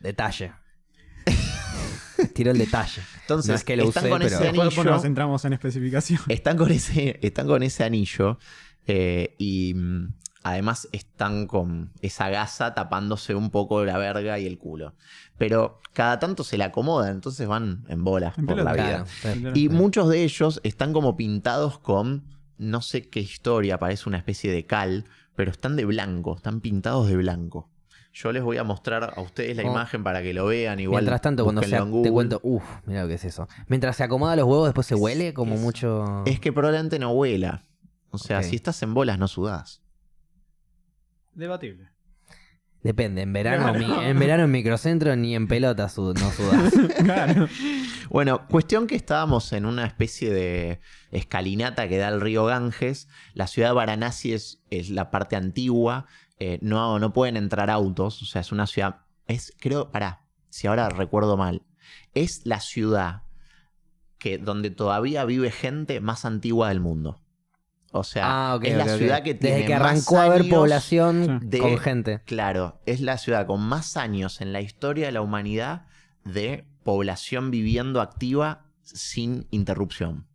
Detalle. 0.00 0.52
Tiró 2.34 2.50
el 2.50 2.58
detalle. 2.58 3.02
Entonces, 3.22 3.48
No 3.48 3.54
es 3.54 3.64
que 3.64 3.76
lo 3.76 3.84
están 3.84 4.04
usé, 4.04 4.10
con 4.10 4.18
pero- 4.20 4.34
ese 4.34 4.44
Después 4.44 4.76
anillo. 4.78 4.90
nos 4.92 5.02
centramos 5.02 5.44
en 5.44 5.52
especificación. 5.54 6.20
Están 6.28 6.56
con 6.56 6.70
ese, 6.70 7.18
están 7.22 7.46
con 7.46 7.62
ese 7.62 7.84
anillo 7.84 8.38
eh, 8.86 9.34
y 9.38 9.72
mm, 9.74 10.14
además 10.42 10.88
están 10.92 11.46
con 11.46 11.92
esa 12.02 12.28
gasa 12.28 12.74
tapándose 12.74 13.34
un 13.34 13.50
poco 13.50 13.84
la 13.84 13.96
verga 13.98 14.38
y 14.38 14.46
el 14.46 14.58
culo. 14.58 14.94
Pero 15.38 15.80
cada 15.94 16.18
tanto 16.18 16.44
se 16.44 16.58
la 16.58 16.66
acomodan, 16.66 17.10
entonces 17.12 17.46
van 17.48 17.84
en 17.88 18.04
bolas 18.04 18.36
En 18.38 18.46
por 18.46 18.58
la 18.62 18.72
vida. 18.74 19.04
Claro. 19.22 19.52
Y 19.54 19.68
muchos 19.70 20.08
de 20.08 20.22
ellos 20.24 20.60
están 20.62 20.92
como 20.92 21.16
pintados 21.16 21.78
con 21.78 22.24
no 22.60 22.82
sé 22.82 23.08
qué 23.08 23.20
historia, 23.20 23.78
parece 23.78 24.08
una 24.08 24.18
especie 24.18 24.52
de 24.52 24.64
cal, 24.66 25.04
pero 25.34 25.50
están 25.50 25.76
de 25.76 25.84
blanco, 25.84 26.36
están 26.36 26.60
pintados 26.60 27.08
de 27.08 27.16
blanco. 27.16 27.68
Yo 28.12 28.32
les 28.32 28.42
voy 28.42 28.56
a 28.58 28.64
mostrar 28.64 29.14
a 29.16 29.20
ustedes 29.20 29.56
la 29.56 29.62
Oh. 29.62 29.70
imagen 29.70 30.02
para 30.02 30.20
que 30.20 30.34
lo 30.34 30.46
vean. 30.46 30.80
Igual 30.80 31.02
Mientras 31.02 31.20
tanto, 31.22 31.44
cuando 31.44 31.62
se, 31.62 31.70
te 32.02 32.10
cuento, 32.10 32.40
uff, 32.42 32.64
mira 32.84 33.02
lo 33.02 33.08
que 33.08 33.14
es 33.14 33.24
eso. 33.24 33.48
Mientras 33.68 33.96
se 33.96 34.02
acomoda 34.02 34.34
los 34.36 34.46
huevos, 34.46 34.66
después 34.66 34.86
se 34.86 34.94
huele 34.96 35.32
como 35.32 35.54
es- 35.54 35.60
mucho. 35.60 36.24
Es 36.26 36.40
que 36.40 36.52
probablemente 36.52 36.98
no 36.98 37.12
huela. 37.12 37.64
O 38.10 38.18
sea, 38.18 38.42
si 38.42 38.56
estás 38.56 38.82
en 38.82 38.94
bolas 38.94 39.18
no 39.20 39.28
sudás. 39.28 39.80
Debatible. 41.34 41.89
Depende, 42.82 43.22
en 43.22 43.32
verano, 43.34 43.74
mi- 43.74 43.84
en 44.06 44.18
verano 44.18 44.44
en 44.44 44.50
microcentro 44.50 45.14
ni 45.14 45.34
en 45.34 45.46
pelota 45.48 45.88
sud- 45.90 46.18
no 46.18 46.30
sudás. 46.30 46.72
Claro. 47.04 47.46
Bueno, 48.08 48.46
cuestión 48.48 48.86
que 48.86 48.96
estábamos 48.96 49.52
en 49.52 49.66
una 49.66 49.84
especie 49.84 50.32
de 50.32 50.80
escalinata 51.10 51.88
que 51.88 51.98
da 51.98 52.08
al 52.08 52.20
río 52.22 52.46
Ganges. 52.46 53.08
La 53.34 53.46
ciudad 53.46 53.68
de 53.68 53.74
Varanasi 53.74 54.32
es, 54.32 54.62
es 54.70 54.88
la 54.90 55.10
parte 55.10 55.36
antigua. 55.36 56.06
eh, 56.38 56.58
no, 56.62 56.98
no 56.98 57.12
pueden 57.12 57.36
entrar 57.36 57.68
autos. 57.70 58.22
O 58.22 58.24
sea, 58.24 58.40
es 58.40 58.50
una 58.50 58.66
ciudad. 58.66 59.00
Es, 59.26 59.52
creo, 59.60 59.90
pará, 59.90 60.22
si 60.48 60.66
ahora 60.66 60.88
recuerdo 60.88 61.36
mal. 61.36 61.62
Es 62.14 62.46
la 62.46 62.60
ciudad 62.60 63.22
que, 64.18 64.38
donde 64.38 64.70
todavía 64.70 65.24
vive 65.26 65.50
gente 65.50 66.00
más 66.00 66.24
antigua 66.24 66.68
del 66.70 66.80
mundo. 66.80 67.20
O 67.92 68.04
sea, 68.04 68.52
Ah, 68.52 68.58
es 68.62 68.76
la 68.76 68.96
ciudad 68.96 69.22
que 69.22 69.34
tiene 69.34 69.56
Desde 69.56 69.66
que 69.68 69.74
más 69.78 69.82
arrancó 69.82 70.18
a 70.18 70.24
haber 70.24 70.42
años 70.42 70.54
población 70.54 71.40
de- 71.42 71.58
con 71.58 71.78
gente. 71.78 72.20
Claro, 72.24 72.80
es 72.86 73.00
la 73.00 73.18
ciudad 73.18 73.46
con 73.46 73.60
más 73.62 73.96
años 73.96 74.40
en 74.40 74.52
la 74.52 74.60
historia 74.60 75.06
de 75.06 75.12
la 75.12 75.22
humanidad 75.22 75.86
de 76.24 76.64
población 76.84 77.50
viviendo 77.50 78.00
activa 78.00 78.64
sin 78.82 79.46
interrupción. 79.50 80.26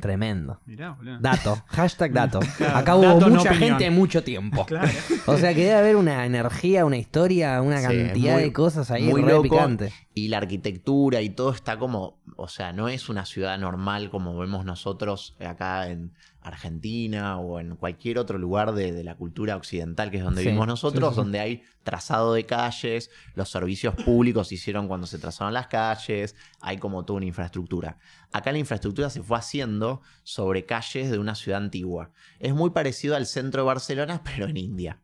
Tremendo. 0.00 0.60
Mirá, 0.66 0.92
boludo. 0.92 1.18
Dato. 1.20 1.62
Hashtag 1.68 2.12
dato. 2.12 2.40
Claro, 2.56 2.76
Acá 2.76 2.96
hubo 2.96 3.02
dato, 3.04 3.28
no 3.28 3.36
mucha 3.36 3.50
opinión. 3.50 3.68
gente 3.78 3.90
mucho 3.90 4.24
tiempo. 4.24 4.64
Claro. 4.66 4.88
O 5.26 5.36
sea 5.36 5.54
que 5.54 5.60
debe 5.64 5.74
haber 5.76 5.96
una 5.96 6.26
energía, 6.26 6.84
una 6.84 6.96
historia, 6.96 7.62
una 7.62 7.78
Sí, 7.78 7.84
cantidad 7.86 8.32
muy- 8.32 8.42
de 8.42 8.52
cosas 8.52 8.90
ahí 8.90 9.04
muy 9.04 9.22
re 9.22 9.30
loco. 9.32 9.42
picante. 9.44 9.92
Y 10.12 10.26
la 10.28 10.38
arquitectura 10.38 11.20
y 11.20 11.30
todo 11.30 11.52
está 11.52 11.78
como, 11.78 12.20
o 12.36 12.48
sea, 12.48 12.72
no 12.72 12.88
es 12.88 13.08
una 13.10 13.24
ciudad 13.26 13.56
normal 13.58 14.10
como 14.10 14.36
vemos 14.36 14.64
nosotros 14.64 15.36
acá 15.38 15.86
en 15.88 16.12
Argentina 16.42 17.38
o 17.38 17.60
en 17.60 17.76
cualquier 17.76 18.18
otro 18.18 18.38
lugar 18.38 18.72
de, 18.72 18.92
de 18.92 19.04
la 19.04 19.16
cultura 19.16 19.56
occidental 19.56 20.10
que 20.10 20.18
es 20.18 20.24
donde 20.24 20.40
Sí, 20.40 20.46
vivimos 20.46 20.66
nosotros, 20.66 21.10
sí, 21.10 21.14
sí. 21.14 21.20
donde 21.20 21.40
hay 21.40 21.62
trazado 21.84 22.34
de 22.34 22.44
calles, 22.46 23.10
los 23.34 23.48
servicios 23.50 23.94
públicos 23.94 24.48
se 24.48 24.56
hicieron 24.56 24.88
cuando 24.88 25.06
se 25.06 25.18
trazaron 25.18 25.54
las 25.54 25.68
calles, 25.68 26.34
hay 26.60 26.78
como 26.78 27.04
toda 27.04 27.18
una 27.18 27.26
infraestructura. 27.26 27.98
Acá 28.32 28.52
la 28.52 28.58
infraestructura 28.58 29.10
se 29.10 29.22
fue 29.22 29.38
haciendo 29.38 30.02
sobre 30.22 30.64
calles 30.66 31.10
de 31.10 31.18
una 31.18 31.34
ciudad 31.34 31.62
antigua. 31.62 32.10
Es 32.38 32.54
muy 32.54 32.70
parecido 32.70 33.16
al 33.16 33.26
centro 33.26 33.62
de 33.62 33.66
Barcelona, 33.66 34.22
pero 34.24 34.46
en 34.46 34.56
India. 34.56 35.00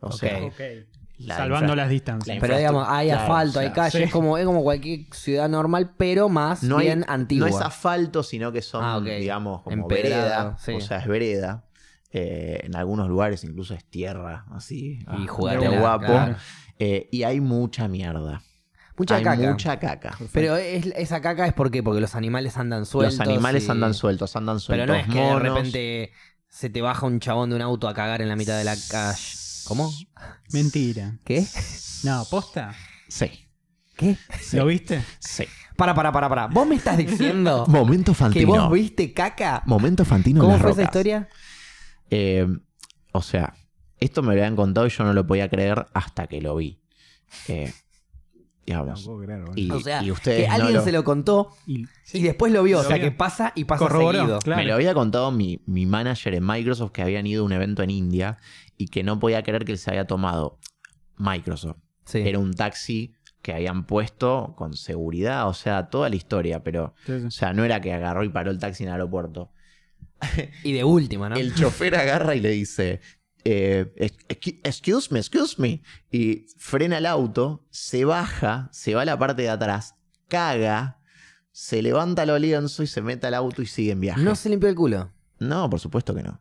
O 0.00 0.08
Ok. 0.08 0.12
sea, 0.12 0.38
Ok. 0.42 0.60
La 1.26 1.36
Salvando 1.36 1.66
infra- 1.72 1.76
las 1.76 1.88
distancias. 1.90 2.36
la 2.36 2.40
Pero 2.40 2.56
digamos, 2.56 2.86
hay 2.88 3.08
Claro, 3.08 3.22
asfalto, 3.22 3.60
hay 3.60 3.70
calles, 3.72 3.92
sí. 3.92 4.02
es, 4.02 4.10
como, 4.12 4.38
es 4.38 4.44
como 4.44 4.62
cualquier 4.62 5.00
ciudad 5.12 5.48
normal, 5.48 5.92
pero 5.96 6.28
más 6.28 6.62
no 6.62 6.78
hay- 6.78 6.86
bien 6.86 7.04
antigua. 7.08 7.48
No 7.50 7.56
es 7.56 7.62
asfalto, 7.62 8.22
sino 8.22 8.52
que 8.52 8.62
son, 8.62 8.84
Ah, 8.84 9.00
digamos, 9.00 9.62
como 9.62 9.74
Empedrado, 9.74 10.22
vereda. 10.22 10.56
sí. 10.58 10.72
O 10.72 10.80
sea, 10.80 10.98
es 10.98 11.06
vereda. 11.06 11.64
Eh, 12.14 12.60
en 12.64 12.76
algunos 12.76 13.08
lugares 13.08 13.42
incluso 13.44 13.72
es 13.74 13.84
tierra, 13.86 14.44
así. 14.52 14.98
Y 15.00 15.04
ah, 15.06 15.26
guapo. 15.80 16.04
claro. 16.06 16.36
Eh, 16.78 17.08
y 17.10 17.22
hay 17.22 17.40
mucha 17.40 17.88
mierda. 17.88 18.42
Mucha 18.98 19.16
hay 19.16 19.22
caca. 19.24 19.50
mucha 19.50 19.78
caca. 19.78 20.18
Pero 20.32 20.56
es- 20.56 20.86
esa 20.96 21.22
caca 21.22 21.46
es 21.46 21.54
porque, 21.54 21.82
porque 21.82 22.00
los 22.02 22.14
animales 22.14 22.58
andan 22.58 22.84
sueltos. 22.84 23.18
Los 23.18 23.26
animales 23.26 23.66
y- 23.66 23.70
andan 23.70 23.94
sueltos, 23.94 24.36
andan 24.36 24.56
Pero 24.56 24.84
sueltos. 24.84 24.88
no 24.88 24.94
es 24.96 25.06
que 25.06 25.20
monos. 25.20 25.42
de 25.42 25.48
repente 25.48 26.12
se 26.48 26.68
te 26.68 26.82
baja 26.82 27.06
un 27.06 27.18
chabón 27.18 27.48
de 27.48 27.56
un 27.56 27.62
auto 27.62 27.88
a 27.88 27.94
cagar 27.94 28.20
en 28.20 28.28
la 28.28 28.36
mitad 28.36 28.58
de 28.58 28.64
la 28.64 28.74
calle. 28.90 29.16
¿Cómo? 29.64 29.92
Mentira. 30.52 31.18
¿Qué? 31.24 31.44
No, 32.04 32.24
posta. 32.30 32.74
Sí, 33.08 33.30
¿Qué? 33.96 34.16
¿Lo 34.52 34.66
viste? 34.66 35.02
sí. 35.18 35.44
Para, 35.76 35.94
para, 35.94 36.12
para, 36.12 36.28
para. 36.28 36.46
¿Vos 36.48 36.66
me 36.66 36.74
estás 36.76 36.96
diciendo 36.98 37.64
Momento 37.68 38.12
que 38.12 38.16
Fantino. 38.18 38.46
vos 38.68 38.72
viste 38.72 39.12
caca? 39.14 39.62
Momento 39.66 40.04
Fantino 40.04 40.38
en 40.38 40.40
¿Cómo 40.40 40.52
las 40.52 40.60
fue 40.62 40.70
esa 40.72 40.80
rocas. 40.82 40.90
historia? 40.90 41.28
Eh, 42.10 42.46
o 43.12 43.22
sea, 43.22 43.54
esto 43.98 44.20
me 44.22 44.26
lo 44.28 44.32
habían 44.32 44.54
contado 44.54 44.86
y 44.86 44.90
yo 44.90 45.04
no 45.04 45.12
lo 45.14 45.26
podía 45.26 45.48
creer 45.48 45.86
hasta 45.94 46.26
que 46.26 46.40
lo 46.42 46.56
vi. 46.56 46.80
Eh, 47.48 47.72
digamos. 48.66 49.02
puedo 49.04 49.22
creer, 49.24 49.40
boludo. 49.40 49.54
y, 49.56 49.70
O 49.70 49.80
sea, 49.80 50.02
y 50.02 50.10
ustedes 50.10 50.42
que 50.42 50.48
no 50.48 50.54
alguien 50.54 50.74
lo- 50.74 50.84
se 50.84 50.92
lo 50.92 51.04
contó 51.04 51.48
Y, 51.66 51.86
y 52.12 52.22
después 52.22 52.52
lo 52.52 52.62
vio. 52.62 52.76
Lo 52.76 52.82
o 52.82 52.86
sea, 52.86 52.96
vio. 52.98 53.06
que 53.06 53.12
pasa 53.12 53.52
y 53.54 53.64
pasa 53.64 53.78
Corroboró, 53.80 54.18
seguido. 54.18 54.38
claro. 54.40 54.60
Me 54.60 54.66
lo 54.68 54.74
había 54.74 54.92
contado 54.94 55.32
mi, 55.32 55.62
mi 55.66 55.86
manager 55.86 56.34
en 56.34 56.46
Microsoft 56.46 56.92
que 56.92 57.02
habían 57.02 57.26
ido 57.26 57.42
a 57.42 57.46
un 57.46 57.52
evento 57.52 57.82
en 57.82 57.90
India 57.90 58.36
y 58.82 58.86
que 58.88 59.02
no 59.02 59.18
podía 59.18 59.42
creer 59.42 59.64
que 59.64 59.72
él 59.72 59.78
se 59.78 59.90
había 59.90 60.06
tomado 60.06 60.58
Microsoft. 61.16 61.78
Sí. 62.04 62.18
Era 62.18 62.38
un 62.38 62.52
taxi 62.54 63.14
que 63.42 63.52
habían 63.52 63.86
puesto 63.86 64.54
con 64.56 64.74
seguridad, 64.74 65.48
o 65.48 65.54
sea, 65.54 65.88
toda 65.88 66.08
la 66.08 66.16
historia, 66.16 66.62
pero, 66.62 66.94
Sí, 67.06 67.20
sí. 67.20 67.26
o 67.26 67.30
sea, 67.30 67.52
no 67.52 67.64
era 67.64 67.80
que 67.80 67.92
agarró 67.92 68.22
y 68.24 68.28
paró 68.28 68.50
el 68.50 68.58
taxi 68.58 68.82
en 68.84 68.88
el 68.88 68.94
aeropuerto. 68.94 69.50
Y 70.62 70.72
de 70.72 70.84
última, 70.84 71.28
¿no? 71.28 71.36
El 71.36 71.54
chofer 71.54 71.96
agarra 71.96 72.34
y 72.36 72.40
le 72.40 72.50
dice, 72.50 73.00
eh, 73.44 73.92
"Excu- 74.28 74.60
excuse 74.62 75.08
me, 75.12 75.18
excuse 75.18 75.56
me, 75.60 75.82
y 76.12 76.46
frena 76.58 76.98
el 76.98 77.06
auto, 77.06 77.66
se 77.70 78.04
baja, 78.04 78.68
se 78.72 78.94
va 78.94 79.02
a 79.02 79.04
la 79.04 79.18
parte 79.18 79.42
de 79.42 79.48
atrás, 79.50 79.96
caga, 80.28 81.00
se 81.50 81.82
levanta 81.82 82.24
los 82.26 82.40
lienzo 82.40 82.82
y 82.82 82.86
se 82.86 83.02
mete 83.02 83.26
al 83.26 83.34
auto 83.34 83.62
y 83.62 83.66
sigue 83.66 83.92
en 83.92 84.00
viaje. 84.00 84.20
No 84.22 84.34
se 84.36 84.48
limpió 84.48 84.68
el 84.68 84.74
culo. 84.76 85.10
no 85.40 85.68
por 85.68 85.80
supuesto 85.80 86.14
que 86.14 86.22
no. 86.22 86.40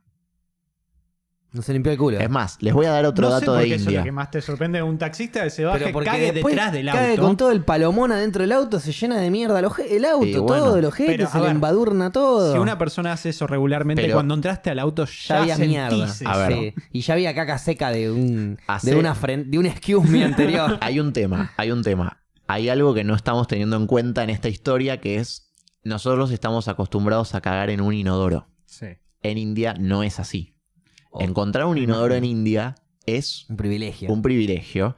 No 1.54 1.62
se 1.62 1.74
limpió 1.74 1.92
el 1.92 1.98
culo. 1.98 2.18
Es 2.18 2.30
más, 2.30 2.58
les 2.62 2.74
voy 2.74 2.86
a 2.86 2.92
dar 2.92 3.06
otro 3.06 3.28
no 3.30 3.36
sé 3.38 3.42
dato 3.46 3.56
de 3.56 3.66
eso 3.66 3.76
es 3.76 3.84
lo 3.84 3.92
India. 3.92 4.04
que 4.04 4.12
más 4.14 4.32
te 4.32 4.42
sorprende 4.42 4.78
de 4.78 4.84
un 4.84 4.98
taxista 4.98 5.44
que 5.44 5.50
se 5.50 5.66
baja 5.66 5.80
Pero 5.80 5.90
y 5.90 5.94
porque 5.94 6.10
cague 6.10 6.32
después 6.32 6.56
detrás 6.56 6.72
del 6.72 6.86
cae 6.90 7.10
auto. 7.12 7.22
con 7.24 7.36
todo 7.36 7.52
el 7.52 7.66
palomón 7.66 8.14
adentro 8.14 8.42
del 8.44 8.54
auto, 8.54 8.80
se 8.80 8.94
llena 8.94 9.18
de 9.20 9.30
mierda 9.32 9.60
el, 9.60 9.66
oje- 9.66 9.94
el 9.98 10.06
auto, 10.06 10.44
bueno, 10.44 10.64
todo 10.64 10.78
el 10.78 10.86
ojete, 10.86 11.12
pero, 11.12 11.28
se 11.30 11.38
a 11.38 11.42
le 11.42 11.48
ver, 11.48 11.56
embadurna 11.56 12.10
todo. 12.14 12.54
Si 12.54 12.58
una 12.58 12.78
persona 12.78 13.12
hace 13.12 13.30
eso 13.30 13.48
regularmente, 13.48 14.02
Pero- 14.02 14.14
cuando 14.16 14.34
entraste 14.36 14.70
al 14.70 14.80
auto 14.80 15.04
ya, 15.06 15.12
ya 15.28 15.42
había 15.42 15.58
mierda. 15.58 16.08
sentís 16.08 16.26
A 16.26 16.38
ver. 16.38 16.54
Sí. 16.54 16.74
Y 16.94 17.02
ya 17.02 17.14
había 17.16 17.36
caca 17.36 17.58
seca 17.58 17.92
de 17.92 18.10
un 18.10 18.58
Hace- 18.68 18.92
de 18.92 18.96
una 18.96 19.14
fren- 19.14 19.50
de 19.50 19.60
un 19.60 19.66
excuse 19.66 20.08
me 20.10 20.24
anterior. 20.24 20.78
Hay 20.82 21.02
un 21.02 21.12
tema, 21.12 21.52
hay 21.58 21.72
un 21.72 21.84
tema. 21.84 22.18
Hay 22.48 22.70
algo 22.70 22.94
que 22.94 23.04
no 23.04 23.14
estamos 23.14 23.48
teniendo 23.48 23.76
en 23.76 23.88
cuenta 23.88 24.24
en 24.24 24.30
esta 24.30 24.48
historia 24.48 25.02
que 25.02 25.18
es 25.18 25.52
nosotros 25.84 26.32
estamos 26.32 26.70
acostumbrados 26.70 27.36
a 27.36 27.42
cagar 27.42 27.70
en 27.72 27.82
un 27.82 27.94
inodoro. 27.94 28.48
Sí. 28.66 28.86
En 29.22 29.38
India 29.38 29.74
no 29.78 30.04
es 30.04 30.18
así. 30.20 30.56
Oh. 31.12 31.22
Encontrar 31.22 31.66
un 31.66 31.78
inodoro 31.78 32.16
en 32.16 32.24
India 32.26 32.76
es 33.06 33.46
un 33.50 33.58
privilegio. 33.58 34.12
un 34.12 34.22
privilegio 34.22 34.96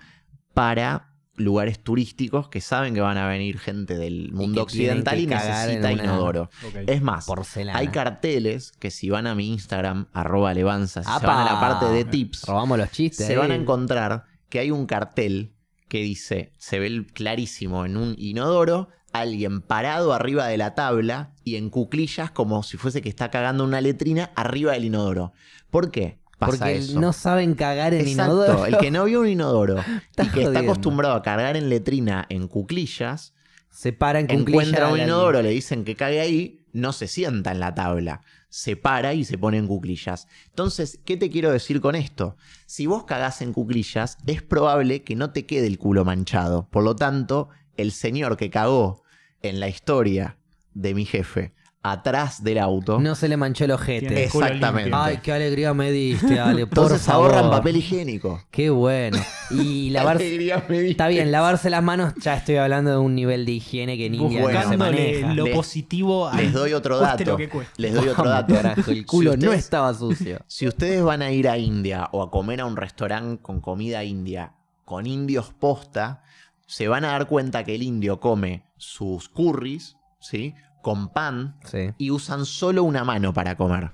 para 0.54 1.10
lugares 1.36 1.80
turísticos 1.80 2.48
que 2.50 2.62
saben 2.62 2.94
que 2.94 3.02
van 3.02 3.18
a 3.18 3.28
venir 3.28 3.58
gente 3.58 3.98
del 3.98 4.32
mundo 4.32 4.62
occidental 4.62 5.20
y 5.20 5.26
necesita 5.26 5.92
inodoro. 5.92 6.50
Es 6.86 7.02
más, 7.02 7.26
Porcelana. 7.26 7.80
hay 7.80 7.88
carteles 7.88 8.72
que 8.74 8.92
si 8.92 9.10
van 9.10 9.26
a 9.26 9.34
mi 9.34 9.50
Instagram, 9.50 10.08
arroba 10.14 10.54
levanza, 10.54 11.02
si 11.02 11.12
se 11.12 11.26
van 11.26 11.48
a 11.48 11.54
la 11.54 11.60
parte 11.60 11.86
de 11.88 12.06
tips, 12.06 12.46
Robamos 12.46 12.78
los 12.78 12.92
chistes. 12.92 13.26
se 13.26 13.36
van 13.36 13.52
a 13.52 13.56
encontrar 13.56 14.26
que 14.50 14.60
hay 14.60 14.70
un 14.70 14.86
cartel 14.86 15.56
que 15.88 16.00
dice, 16.04 16.54
se 16.58 16.80
ve 16.80 17.06
clarísimo 17.14 17.86
en 17.86 17.98
un 17.98 18.16
inodoro, 18.18 18.90
alguien 19.12 19.62
parado 19.62 20.14
arriba 20.14 20.48
de 20.48 20.58
la 20.58 20.76
tabla 20.76 21.34
y 21.44 21.56
en 21.56 21.70
cuclillas 21.70 22.32
como 22.32 22.64
si 22.64 22.78
fuese 22.78 23.02
que 23.02 23.10
está 23.10 23.30
cagando 23.32 23.64
una 23.64 23.82
letrina 23.82 24.32
arriba 24.36 24.74
del 24.74 24.86
inodoro. 24.86 25.34
¿Por 25.74 25.90
qué? 25.90 26.20
Pasa 26.38 26.58
Porque 26.66 26.78
eso. 26.78 27.00
no 27.00 27.14
saben 27.14 27.56
cagar 27.56 27.96
en 27.96 28.02
Exacto, 28.08 28.46
inodoro. 28.46 28.66
el 28.68 28.78
que 28.78 28.92
no 28.92 29.06
vio 29.06 29.22
un 29.22 29.28
inodoro 29.28 29.78
y 30.24 30.28
que 30.28 30.44
está 30.44 30.60
acostumbrado 30.60 31.16
a 31.16 31.24
cargar 31.24 31.58
en 31.58 31.68
letrina 31.68 32.28
en 32.30 32.48
cuclillas, 32.48 33.34
se 33.72 33.92
paran 33.92 34.28
con 34.28 34.36
encuentra 34.36 34.90
un 34.90 35.00
inodoro, 35.00 35.42
le 35.42 35.50
dicen 35.50 35.84
que 35.84 35.96
cague 35.96 36.22
ahí, 36.22 36.60
no 36.74 36.94
se 36.94 37.08
sienta 37.08 37.52
en 37.52 37.60
la 37.60 37.74
tabla, 37.74 38.22
se 38.50 38.76
para 38.76 39.16
y 39.16 39.26
se 39.26 39.40
pone 39.40 39.58
en 39.58 39.66
cuclillas. 39.66 40.28
Entonces, 40.50 41.00
¿qué 41.06 41.18
te 41.18 41.32
quiero 41.32 41.52
decir 41.52 41.82
con 41.82 41.96
esto? 41.96 42.38
Si 42.68 42.86
vos 42.86 43.06
cagás 43.06 43.42
en 43.42 43.52
cuclillas, 43.52 44.20
es 44.28 44.44
probable 44.44 45.02
que 45.02 45.16
no 45.16 45.32
te 45.32 45.48
quede 45.48 45.66
el 45.66 45.80
culo 45.80 46.06
manchado. 46.06 46.68
Por 46.70 46.84
lo 46.84 46.96
tanto, 46.96 47.50
el 47.78 47.92
señor 47.94 48.38
que 48.38 48.52
cagó 48.52 49.02
en 49.42 49.60
la 49.60 49.70
historia 49.70 50.38
de 50.76 50.94
mi 50.94 51.06
jefe 51.06 51.52
atrás 51.86 52.42
del 52.46 52.60
auto, 52.60 52.98
No 53.00 53.14
se 53.14 53.28
le 53.28 53.36
manchó 53.36 53.66
el 53.66 53.72
ojete. 53.72 54.24
Exactamente. 54.24 54.92
Ay, 54.94 55.18
qué 55.22 55.34
alegría 55.34 55.74
me 55.74 55.92
diste, 55.92 56.40
Ale, 56.40 56.66
por 56.66 56.80
entonces 56.86 57.02
favor. 57.06 57.34
ahorran 57.34 57.52
papel 57.52 57.76
higiénico. 57.76 58.42
Qué 58.52 58.70
bueno. 58.70 59.18
Y 59.52 59.90
lavarse... 59.92 60.24
Alegría 60.26 60.64
me 60.70 60.76
diste. 60.78 60.92
Está 60.92 61.10
bien, 61.10 61.30
lavarse 61.32 61.70
las 61.70 61.84
manos, 61.84 62.14
ya 62.22 62.36
estoy 62.36 62.56
hablando 62.56 62.92
de 62.92 62.98
un 62.98 63.14
nivel 63.16 63.46
de 63.46 63.52
higiene 63.52 63.98
que 63.98 64.06
en 64.06 64.16
India 64.16 64.40
no 64.42 64.48
se 64.48 64.54
Buscándole 64.54 64.78
maneja. 64.78 65.34
lo 65.34 65.44
Les- 65.46 65.56
positivo 65.56 66.30
al- 66.30 66.38
Les 66.38 66.54
doy 66.54 66.72
otro 66.74 67.00
cueste 67.00 67.18
dato. 67.26 67.32
lo 67.32 67.38
que 67.38 67.50
cueste. 67.50 67.74
Les 67.82 67.94
doy 67.94 68.08
otro 68.08 68.30
dato. 68.30 68.54
carajo, 68.54 68.90
el 68.92 69.06
culo 69.06 69.32
Si 69.34 69.38
no 69.40 69.44
ustedes- 69.48 69.60
estaba 69.66 69.94
sucio. 69.94 70.40
Si 70.48 70.66
ustedes 70.68 71.04
van 71.04 71.22
a 71.22 71.32
ir 71.32 71.50
a 71.50 71.58
India 71.58 72.08
o 72.14 72.24
a 72.24 72.32
comer 72.32 72.62
a 72.62 72.66
un 72.66 72.78
restaurante 72.78 73.42
con 73.42 73.60
comida 73.60 74.06
india, 74.06 74.54
con 74.86 75.06
indios 75.06 75.52
posta, 75.60 76.24
se 76.66 76.88
van 76.88 77.04
a 77.04 77.10
dar 77.10 77.28
cuenta 77.28 77.66
que 77.66 77.76
el 77.76 77.84
indio 77.84 78.22
come 78.22 78.64
sus 78.78 79.28
curries, 79.28 79.98
¿sí? 80.22 80.54
Con 80.84 81.10
pan 81.10 81.58
Sí. 81.66 81.90
y 81.98 82.12
usan 82.12 82.46
solo 82.46 82.84
una 82.84 83.04
mano 83.04 83.34
para 83.34 83.58
comer. 83.58 83.92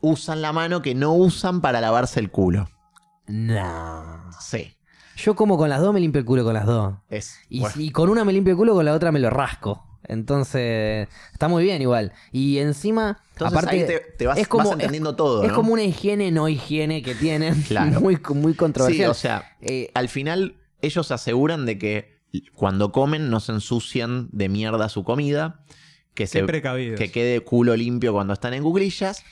Usan 0.00 0.42
la 0.42 0.52
mano 0.52 0.82
que 0.82 0.94
no 0.94 1.12
usan 1.14 1.60
para 1.60 1.80
lavarse 1.80 2.20
el 2.20 2.30
culo. 2.30 2.68
No. 3.26 4.30
Sí. 4.40 4.76
Yo 5.16 5.34
como 5.36 5.56
con 5.56 5.68
las 5.68 5.80
dos 5.80 5.92
me 5.94 6.00
limpio 6.00 6.20
el 6.20 6.24
culo 6.24 6.44
con 6.44 6.54
las 6.54 6.66
dos. 6.66 6.94
Es, 7.08 7.38
Y, 7.48 7.60
bueno, 7.60 7.74
y 7.78 7.90
con 7.90 8.08
una 8.08 8.24
me 8.24 8.32
limpio 8.32 8.52
el 8.52 8.56
culo, 8.58 8.74
con 8.74 8.84
la 8.84 8.92
otra 8.94 9.12
me 9.12 9.20
lo 9.20 9.30
rasco. 9.30 9.86
Entonces, 10.04 11.08
está 11.32 11.46
muy 11.48 11.62
bien 11.62 11.80
igual. 11.80 12.12
Y 12.32 12.58
encima, 12.58 13.20
Entonces 13.32 13.56
aparte, 13.58 13.76
ahí 13.80 13.86
te, 13.86 14.00
te 14.18 14.26
vas, 14.26 14.36
es 14.38 14.48
como, 14.48 14.64
vas 14.64 14.72
entendiendo 14.72 15.14
todo, 15.14 15.44
es 15.44 15.52
como 15.52 15.72
una 15.72 15.84
higiene 15.84 16.30
no 16.32 16.48
higiene 16.48 17.02
que 17.02 17.14
tienen. 17.14 17.62
Claro. 17.68 18.00
Muy, 18.00 18.20
muy 18.34 18.52
Sí, 18.52 18.58
controversial. 18.58 19.10
o 19.10 19.14
sea, 19.14 19.56
Eh, 19.60 19.90
al 19.94 20.08
final 20.08 20.56
ellos 20.80 21.06
se 21.06 21.14
aseguran 21.14 21.64
de 21.66 21.78
que 21.78 22.20
cuando 22.54 22.92
comen 22.92 23.30
no 23.30 23.40
se 23.40 23.52
ensucian 23.52 24.28
de 24.32 24.48
mierda 24.48 24.88
su 24.88 25.04
comida, 25.04 25.64
que, 26.14 26.24
Qué 26.24 26.26
se, 26.26 26.44
precavidos. 26.44 26.98
que 26.98 27.10
quede 27.10 27.40
culo 27.40 27.76
limpio 27.76 28.12
cuando 28.12 28.32
están 28.32 28.54
en 28.54 28.62
cuclillas. 28.62 29.24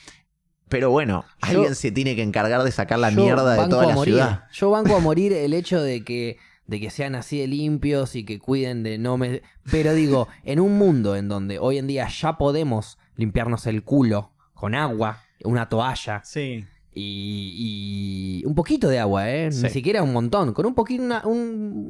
Pero 0.69 0.89
bueno, 0.89 1.25
alguien 1.41 1.75
se 1.75 1.91
tiene 1.91 2.15
que 2.15 2.23
encargar 2.23 2.63
de 2.63 2.71
sacar 2.71 2.97
la 2.99 3.11
mierda 3.11 3.53
de 3.61 3.67
toda 3.69 3.87
la 3.87 3.93
morir. 3.93 4.13
ciudad. 4.13 4.45
Yo 4.53 4.69
banco 4.71 4.95
a 4.95 4.99
morir 4.99 5.33
el 5.33 5.53
hecho 5.53 5.81
de 5.81 6.03
que, 6.05 6.37
de 6.65 6.79
que 6.79 6.89
sean 6.89 7.15
así 7.15 7.39
de 7.39 7.47
limpios 7.47 8.15
y 8.15 8.23
que 8.23 8.39
cuiden 8.39 8.81
de 8.81 8.97
no 8.97 9.17
me... 9.17 9.41
Pero 9.69 9.93
digo, 9.93 10.29
en 10.45 10.61
un 10.61 10.77
mundo 10.77 11.17
en 11.17 11.27
donde 11.27 11.59
hoy 11.59 11.77
en 11.77 11.87
día 11.87 12.07
ya 12.07 12.37
podemos 12.37 12.97
limpiarnos 13.17 13.67
el 13.67 13.83
culo 13.83 14.31
con 14.53 14.73
agua, 14.73 15.23
una 15.43 15.67
toalla 15.67 16.21
Sí. 16.23 16.65
Y, 16.93 18.41
y 18.41 18.45
un 18.45 18.55
poquito 18.55 18.87
de 18.89 18.99
agua, 18.99 19.29
¿eh? 19.29 19.51
Sí. 19.51 19.63
Ni 19.63 19.69
siquiera 19.69 20.03
un 20.03 20.11
montón. 20.13 20.53
Con 20.53 20.65
un 20.65 20.73
poquito, 20.75 21.03
una- 21.03 21.21
un, 21.25 21.37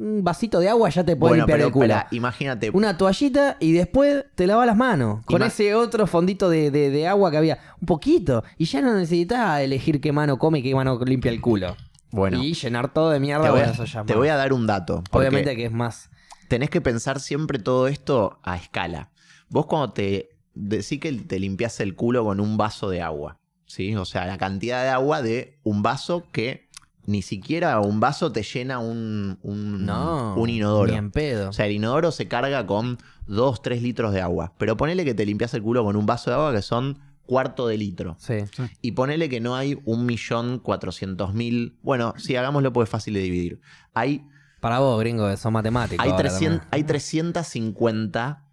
un 0.00 0.20
vasito 0.24 0.60
de 0.60 0.68
agua 0.68 0.88
ya 0.90 1.04
te 1.04 1.16
puedes 1.16 1.32
Bueno, 1.32 1.42
limpiar 1.42 1.58
pero 1.58 1.66
el 1.68 1.72
culo. 1.72 1.94
imagínate, 2.12 2.70
Una 2.70 2.96
toallita 2.96 3.56
y 3.60 3.72
después 3.72 4.24
te 4.34 4.46
lavas 4.46 4.66
las 4.66 4.76
manos. 4.76 5.24
Con 5.24 5.40
Ima- 5.42 5.46
ese 5.46 5.74
otro 5.74 6.06
fondito 6.06 6.48
de, 6.50 6.70
de- 6.70 6.90
de 6.90 7.08
agua 7.08 7.30
que 7.30 7.36
había. 7.36 7.58
Un 7.80 7.86
poquito. 7.86 8.44
Y 8.58 8.66
ya 8.66 8.80
no 8.80 8.94
necesitas 8.94 9.60
elegir 9.60 10.00
qué 10.00 10.12
mano 10.12 10.38
come 10.38 10.60
y 10.60 10.62
qué 10.62 10.74
mano 10.74 10.98
limpia 11.04 11.30
el 11.32 11.40
culo. 11.40 11.76
bueno, 12.10 12.42
y 12.42 12.54
llenar 12.54 12.92
todo 12.92 13.10
de 13.10 13.18
mierda. 13.20 13.44
te 13.44 13.50
voy, 13.50 13.60
a, 13.60 14.04
te 14.04 14.14
voy 14.14 14.28
a 14.28 14.36
dar 14.36 14.52
un 14.52 14.66
dato. 14.66 15.02
Obviamente 15.10 15.56
que 15.56 15.64
es 15.66 15.72
más. 15.72 16.10
tenés 16.48 16.70
que 16.70 16.80
pensar 16.80 17.18
siempre 17.20 17.58
todo 17.58 17.88
esto 17.88 18.38
a 18.42 18.56
escala. 18.56 19.10
Vos 19.48 19.66
cuando 19.66 19.92
te 19.92 20.28
decís 20.54 21.00
que 21.00 21.10
te 21.12 21.38
limpias 21.40 21.80
el 21.80 21.94
culo 21.94 22.24
con 22.24 22.38
un 22.40 22.56
vaso 22.58 22.88
de 22.90 23.00
agua, 23.02 23.38
¿sí? 23.72 23.96
O 23.96 24.04
sea, 24.04 24.26
la 24.26 24.38
cantidad 24.38 24.82
de 24.82 24.88
agua 24.90 25.22
de 25.22 25.58
un 25.62 25.82
vaso 25.82 26.24
que 26.32 26.68
ni 27.04 27.22
siquiera 27.22 27.80
un 27.80 27.98
vaso 27.98 28.30
te 28.30 28.42
llena 28.44 28.78
un, 28.78 29.38
un, 29.42 29.84
No. 29.84 30.34
un 30.36 30.48
inodoro. 30.50 30.92
Ni 30.92 30.98
en 30.98 31.10
pedo. 31.10 31.48
O 31.50 31.52
sea, 31.52 31.66
el 31.66 31.72
inodoro 31.72 32.12
se 32.12 32.28
carga 32.28 32.66
con 32.66 32.98
2, 33.26 33.60
3 33.62 33.82
litros 33.82 34.12
de 34.12 34.20
agua. 34.20 34.52
Pero 34.58 34.76
ponele 34.76 35.04
que 35.04 35.14
te 35.14 35.26
limpias 35.26 35.52
el 35.54 35.62
culo 35.62 35.82
con 35.84 35.96
un 35.96 36.06
vaso 36.06 36.30
de 36.30 36.36
agua 36.36 36.52
que 36.52 36.62
son 36.62 37.00
cuarto 37.26 37.66
de 37.66 37.76
litro. 37.78 38.16
sí. 38.20 38.34
Y 38.82 38.92
ponele 38.92 39.28
que 39.28 39.40
no 39.40 39.56
hay 39.56 39.78
un 39.84 40.06
millón 40.06 40.58
cuatrocientos 40.58 41.34
mil. 41.34 41.76
Bueno, 41.82 42.14
si 42.18 42.36
hagámoslo 42.36 42.72
pues 42.72 42.86
es 42.86 42.90
fácil 42.90 43.14
de 43.14 43.20
dividir. 43.20 43.60
Hay 43.94 44.24
Para 44.60 44.78
vos, 44.80 45.00
gringo, 45.00 45.28
que 45.28 45.36
son 45.36 45.52
matemáticos. 45.54 46.04
hay, 46.04 46.10
ahora 46.10 46.22
300 46.22 46.60
también. 46.60 46.68
hay 46.70 46.84
350 46.84 48.44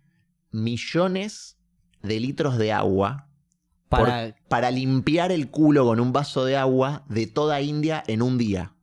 millones 0.52 1.58
de 2.02 2.20
litros 2.20 2.58
de 2.58 2.72
agua 2.74 3.28
por- 3.90 4.10
Para. 4.48 4.72
limpiar 4.72 5.32
el 5.32 5.50
culo 5.50 5.86
con 5.86 6.00
un 6.00 6.14
vaso 6.14 6.46
de 6.46 6.56
agua 6.58 7.04
de 7.10 7.28
toda 7.28 7.60
India 7.62 8.04
en 8.08 8.22
un 8.22 8.38
día. 8.38 8.74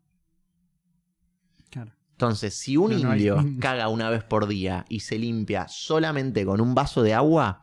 Claro. 1.70 1.92
Entonces, 2.12 2.54
si 2.58 2.76
un 2.76 2.90
No, 2.92 2.98
no 2.98 3.10
hay- 3.12 3.18
indio 3.18 3.36
caga 3.60 3.88
una 3.88 4.10
vez 4.10 4.24
por 4.24 4.46
día 4.48 4.84
y 4.88 5.00
se 5.00 5.18
limpia 5.18 5.66
solamente 5.68 6.44
con 6.44 6.60
un 6.60 6.74
vaso 6.74 7.02
de 7.02 7.14
agua, 7.14 7.62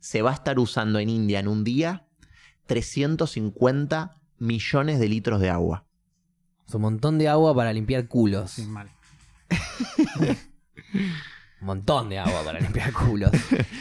se 0.00 0.22
va 0.22 0.30
a 0.30 0.34
estar 0.34 0.58
usando 0.58 0.98
en 0.98 1.08
India 1.08 1.38
en 1.40 1.48
un 1.48 1.62
día 1.64 2.06
350 2.66 4.20
millones 4.38 4.98
de 5.00 5.08
litros 5.08 5.40
de 5.40 5.50
agua. 5.50 5.84
Es 6.66 6.74
un 6.74 6.82
montón 6.82 7.18
de 7.18 7.28
agua 7.28 7.54
para 7.54 7.72
limpiar 7.72 8.06
culos. 8.08 8.52
Sí, 8.52 8.62
mal. 8.66 8.90
Un 11.60 11.66
montón 11.66 12.08
de 12.08 12.18
agua 12.18 12.42
para 12.44 12.58
limpiar 12.60 12.92
culos. 12.94 13.30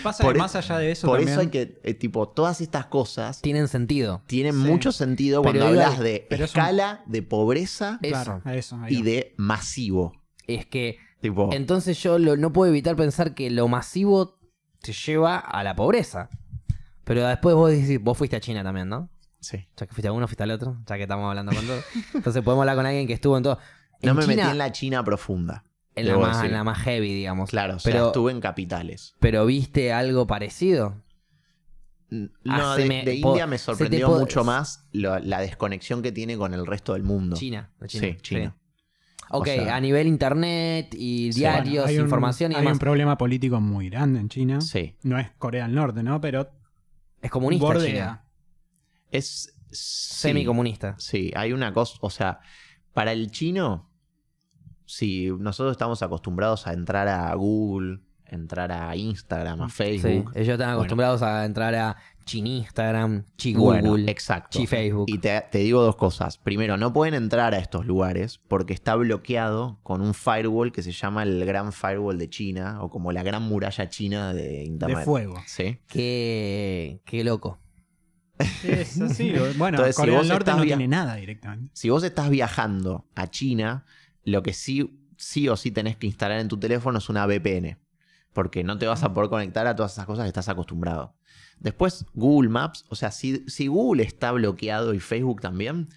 Pasa 0.04 0.24
Por 0.24 0.34
que 0.34 0.38
e- 0.40 0.42
más 0.42 0.56
allá 0.56 0.78
de 0.80 0.92
eso 0.92 1.08
Por 1.08 1.18
también, 1.18 1.32
eso 1.34 1.42
hay 1.42 1.48
que, 1.48 1.80
eh, 1.84 1.94
tipo, 1.94 2.28
todas 2.30 2.60
estas 2.62 2.88
cosas 2.88 3.42
Tienen 3.42 3.68
sentido. 3.68 4.22
tienen 4.28 4.54
Sí. 4.54 4.60
mucho 4.68 4.92
sentido 4.92 5.42
Pero 5.42 5.60
cuando 5.60 5.68
hablas 5.82 6.00
de 6.00 6.26
pero 6.30 6.46
es 6.46 6.54
un- 6.54 6.60
escala, 6.60 7.04
de 7.06 7.22
pobreza 7.22 8.00
Claro, 8.02 8.42
Eso. 8.46 8.78
y 8.90 9.02
de 9.04 9.34
masivo. 9.38 10.14
Es 10.48 10.66
que 10.66 10.98
Tipo, 11.22 11.50
Entonces 11.52 12.02
yo 12.02 12.18
lo- 12.18 12.38
no 12.38 12.54
puedo 12.54 12.70
evitar 12.70 12.96
pensar 12.96 13.34
que 13.34 13.50
lo 13.50 13.68
masivo 13.68 14.40
te 14.82 14.94
lleva 14.94 15.38
a 15.38 15.64
la 15.66 15.76
pobreza. 15.76 16.30
Pero 17.04 17.28
después 17.28 17.56
vos 17.56 17.72
decís, 17.72 18.00
vos 18.02 18.18
fuiste 18.18 18.38
a 18.38 18.40
China 18.40 18.64
también, 18.64 18.88
¿no? 18.88 19.10
sí. 19.42 19.58
Ya 19.78 19.86
que 19.88 19.94
fuiste 19.94 20.08
a 20.08 20.12
uno, 20.14 20.28
fuiste 20.28 20.44
al 20.44 20.52
otro, 20.52 20.78
ya 20.86 20.96
que 20.96 21.04
estamos 21.04 21.28
hablando 21.30 21.54
con 21.54 21.66
todo. 21.66 21.82
Entonces 22.14 22.42
podemos 22.44 22.62
hablar 22.64 22.76
con 22.78 22.86
alguien 22.86 23.06
que 23.08 23.14
estuvo 23.14 23.36
en 23.38 23.44
todo. 23.44 23.58
No 24.02 24.14
me 24.14 24.22
China, 24.24 24.36
metí 24.36 24.50
en 24.50 24.58
la 24.58 24.72
China 24.72 25.04
profunda. 25.04 25.64
En 26.02 26.08
la 26.08 26.18
más, 26.18 26.38
decir. 26.38 26.50
en 26.52 26.58
la 26.58 26.64
más 26.64 26.78
heavy, 26.80 27.14
digamos. 27.14 27.50
Claro, 27.50 27.76
o 27.76 27.80
sea, 27.80 27.92
pero, 27.92 28.08
estuve 28.08 28.32
en 28.32 28.40
capitales. 28.42 29.16
pero 29.20 29.46
viste 29.46 29.92
algo 29.94 30.28
parecido. 30.28 31.02
No, 32.10 32.30
Haceme- 32.76 33.04
de, 33.04 33.16
India 33.16 33.46
me 33.46 33.58
sorprendió 33.60 34.10
mucho 34.10 34.44
más 34.44 34.86
lo- 34.92 35.20
la 35.20 35.42
desconexión 35.42 36.02
que 36.02 36.12
tiene 36.12 36.38
con 36.38 36.54
el 36.56 36.66
resto 36.66 36.94
del 36.94 37.04
mundo. 37.04 37.36
China. 37.36 37.70
de 37.80 37.88
China. 37.88 38.08
Sí, 38.08 38.18
China. 38.22 38.56
Ok, 39.32 39.42
O 39.42 39.46
sea- 39.46 39.76
a 39.76 39.80
nivel 39.80 40.08
internet 40.08 40.96
y 40.98 41.32
Sí. 41.32 41.42
diarios, 41.42 41.84
Bueno, 41.84 41.88
hay 41.88 41.98
un- 42.00 42.04
información 42.06 42.52
y 42.52 42.56
Hay 42.56 42.62
demás. 42.62 42.74
un 42.74 42.80
problema 42.80 43.16
político 43.18 43.62
muy 43.62 43.90
grande 43.90 44.20
en 44.20 44.28
China. 44.30 44.60
Sí. 44.60 44.96
No 45.04 45.20
es 45.20 45.30
Corea 45.38 45.66
del 45.68 45.76
Norte, 45.76 46.02
¿no? 46.02 46.20
Pero 46.20 46.50
Es 47.22 47.30
comunista 47.30 47.66
bordea. 47.68 47.92
China. 47.92 48.26
Es. 49.12 49.54
sí. 49.70 50.22
Semicomunista. 50.22 50.96
Sí, 50.98 51.32
hay 51.36 51.54
una 51.54 51.72
cosa. 51.76 52.00
O 52.02 52.10
sea, 52.10 52.40
para 52.94 53.12
el 53.12 53.30
chino, 53.30 53.88
si 54.92 55.28
nosotros 55.38 55.74
estamos 55.74 56.02
acostumbrados 56.02 56.66
a 56.66 56.74
entrar 56.74 57.08
a 57.08 57.32
Google, 57.36 58.00
entrar 58.26 58.72
a 58.72 58.96
Instagram, 58.96 59.62
a 59.62 59.70
Sí, 59.70 59.76
Facebook. 59.76 60.32
ellos 60.36 60.54
están 60.54 60.72
acostumbrados 60.72 61.22
a 61.22 61.46
entrar 61.46 61.76
a 61.76 61.96
Instagram, 62.32 63.24
Chi 63.38 63.54
Bueno, 63.56 63.90
Google, 63.90 64.12
exacto. 64.12 64.58
Chi 64.60 64.68
Facebook. 64.68 65.06
Y 65.08 65.18
te, 65.18 65.42
te 65.52 65.60
digo 65.60 65.82
dos 65.82 65.96
cosas. 65.96 66.38
Primero, 66.38 66.78
no 66.78 66.94
pueden 66.94 67.14
entrar 67.16 67.54
a 67.54 67.58
estos 67.60 67.86
lugares 67.88 68.40
porque 68.48 68.74
está 68.74 68.96
bloqueado 68.96 69.80
con 69.84 70.02
un 70.02 70.14
firewall 70.14 70.72
que 70.72 70.84
se 70.84 70.92
llama 70.92 71.24
el 71.24 71.44
Gran 71.46 71.72
Firewall 71.74 72.18
de 72.18 72.30
China 72.30 72.82
o 72.84 72.90
como 72.90 73.12
la 73.12 73.24
Gran 73.24 73.44
Muralla 73.44 73.90
China 73.90 74.34
de 74.34 74.64
Internet. 74.64 75.00
de 75.00 75.06
fuego. 75.06 75.36
Sí. 75.48 75.80
Qué, 75.88 77.02
qué 77.06 77.24
loco. 77.24 77.60
Es 78.64 79.00
así. 79.02 79.34
Bueno, 79.58 79.78
Entonces, 79.78 79.96
si 79.96 80.02
Corea 80.02 80.20
del 80.20 80.28
Norte 80.28 80.52
no 80.52 80.58
via- 80.62 80.78
tiene 80.78 80.88
nada 80.88 81.16
directamente. 81.16 81.72
Si 81.74 81.90
vos 81.90 82.04
estás 82.04 82.30
viajando 82.30 83.06
a 83.16 83.28
China, 83.28 83.86
lo 84.24 84.44
que 84.44 84.54
sí, 84.54 85.00
sí 85.18 85.48
o 85.50 85.56
sí 85.58 85.72
tenés 85.72 85.98
que 85.98 86.08
instalar 86.08 86.40
en 86.40 86.48
tu 86.48 86.58
teléfono 86.58 86.98
es 87.00 87.10
una 87.10 87.26
VPN. 87.26 87.78
Porque 88.34 88.64
no 88.64 88.78
te 88.78 88.86
vas 88.88 89.04
a 89.04 89.14
poder 89.14 89.30
conectar 89.30 89.66
a 89.68 89.76
todas 89.76 89.94
esas 89.94 90.06
cosas 90.06 90.24
que 90.24 90.28
estás 90.30 90.50
acostumbrado. 90.50 91.16
Después, 91.60 92.06
Google 92.14 92.50
Maps. 92.50 92.86
O 92.90 92.96
sea, 92.96 93.12
si, 93.12 93.44
si 93.48 93.68
Google 93.68 94.04
está 94.04 94.32
bloqueado 94.32 94.94
y 94.94 95.00
Facebook 95.00 95.42
también, 95.42 95.90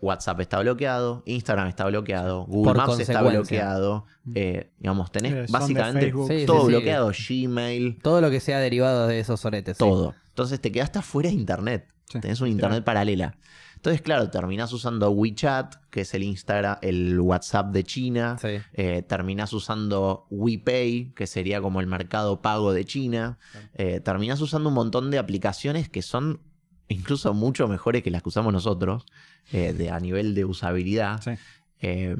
WhatsApp 0.00 0.38
está 0.40 0.60
bloqueado, 0.60 1.22
Instagram 1.26 1.66
está 1.68 1.86
bloqueado, 1.86 2.44
Google 2.44 2.72
Por 2.74 2.76
Maps 2.76 3.00
está 3.00 3.22
bloqueado. 3.22 4.04
eh, 4.34 4.70
digamos, 4.78 5.10
tenés 5.10 5.32
Eh, 5.32 5.46
básicamente. 5.48 6.12
Sí, 6.28 6.46
todo 6.46 6.60
sí, 6.60 6.66
sí. 6.66 6.68
bloqueado. 6.68 7.10
Gmail, 7.28 7.98
Todo 8.02 8.20
lo 8.20 8.30
que 8.30 8.38
sea 8.40 8.60
derivado 8.60 9.06
de 9.08 9.18
esos 9.18 9.40
soretes. 9.40 9.76
todo. 9.78 10.14
Entonces 10.28 10.60
te 10.60 10.70
quedaste 10.70 11.00
afuera 11.00 11.30
de 11.30 11.34
internet. 11.34 11.88
Tenés 12.20 12.40
un 12.40 12.48
internet 12.48 12.84
paralela. 12.84 13.36
Entonces, 13.78 14.02
claro, 14.02 14.28
terminás 14.28 14.72
usando 14.72 15.08
WeChat, 15.12 15.76
que 15.88 16.00
es 16.00 16.12
el 16.12 16.24
Instagram, 16.24 16.78
el 16.82 17.20
WhatsApp 17.20 17.70
de 17.70 17.84
China. 17.84 18.36
Sí. 18.40 18.58
Eh, 18.72 19.02
terminás 19.02 19.52
usando 19.52 20.26
WePay, 20.30 21.12
que 21.14 21.28
sería 21.28 21.60
como 21.60 21.80
el 21.80 21.86
mercado 21.86 22.42
pago 22.42 22.72
de 22.72 22.84
China. 22.84 23.38
Eh, 23.74 24.00
terminás 24.00 24.40
usando 24.40 24.70
un 24.70 24.74
montón 24.74 25.12
de 25.12 25.18
aplicaciones 25.18 25.88
que 25.88 26.02
son 26.02 26.40
incluso 26.88 27.32
mucho 27.34 27.68
mejores 27.68 28.02
que 28.02 28.10
las 28.10 28.24
que 28.24 28.30
usamos 28.30 28.52
nosotros, 28.52 29.06
eh, 29.52 29.72
de, 29.72 29.90
a 29.90 30.00
nivel 30.00 30.34
de 30.34 30.44
usabilidad. 30.44 31.22
Sí. 31.22 31.30
Eh, 31.78 32.16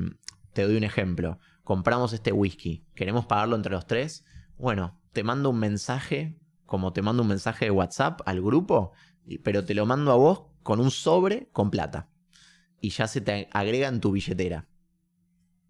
te 0.52 0.62
doy 0.62 0.76
un 0.76 0.84
ejemplo. 0.84 1.40
Compramos 1.64 2.12
este 2.12 2.30
whisky, 2.30 2.84
queremos 2.94 3.26
pagarlo 3.26 3.56
entre 3.56 3.72
los 3.72 3.84
tres. 3.84 4.24
Bueno, 4.58 4.96
te 5.12 5.24
mando 5.24 5.50
un 5.50 5.58
mensaje, 5.58 6.38
como 6.66 6.92
te 6.92 7.02
mando 7.02 7.22
un 7.22 7.28
mensaje 7.28 7.64
de 7.64 7.72
WhatsApp 7.72 8.20
al 8.26 8.40
grupo, 8.40 8.92
pero 9.42 9.64
te 9.64 9.74
lo 9.74 9.86
mando 9.86 10.12
a 10.12 10.14
vos 10.14 10.42
con 10.62 10.80
un 10.80 10.90
sobre 10.90 11.48
con 11.52 11.70
plata. 11.70 12.08
Y 12.80 12.90
ya 12.90 13.06
se 13.08 13.20
te 13.20 13.48
agrega 13.52 13.88
en 13.88 14.00
tu 14.00 14.12
billetera. 14.12 14.66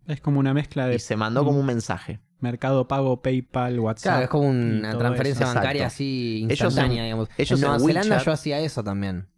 Es 0.06 0.20
como 0.20 0.40
una 0.40 0.54
mezcla 0.54 0.86
Y 0.88 0.92
de 0.92 0.98
se 0.98 1.16
mandó 1.16 1.44
como 1.44 1.60
un 1.60 1.66
mensaje. 1.66 2.20
Mercado 2.40 2.86
Pago, 2.86 3.20
PayPal, 3.20 3.80
WhatsApp. 3.80 4.04
Claro, 4.12 4.24
es 4.24 4.30
como 4.30 4.44
y 4.52 4.78
una 4.78 4.96
transferencia 4.96 5.44
eso. 5.46 5.54
bancaria 5.54 5.82
Exacto. 5.84 5.94
así 5.94 6.46
Ellos 6.48 6.60
instantánea, 6.60 6.98
en- 6.98 7.04
digamos. 7.06 7.28
ellos 7.36 7.50
en 7.50 7.56
en 7.64 7.70
Nueva 7.70 7.78
Zelanda 7.86 8.16
WeChat- 8.20 8.24
yo 8.24 8.32
hacía 8.32 8.60
eso 8.60 8.84
también. 8.84 9.28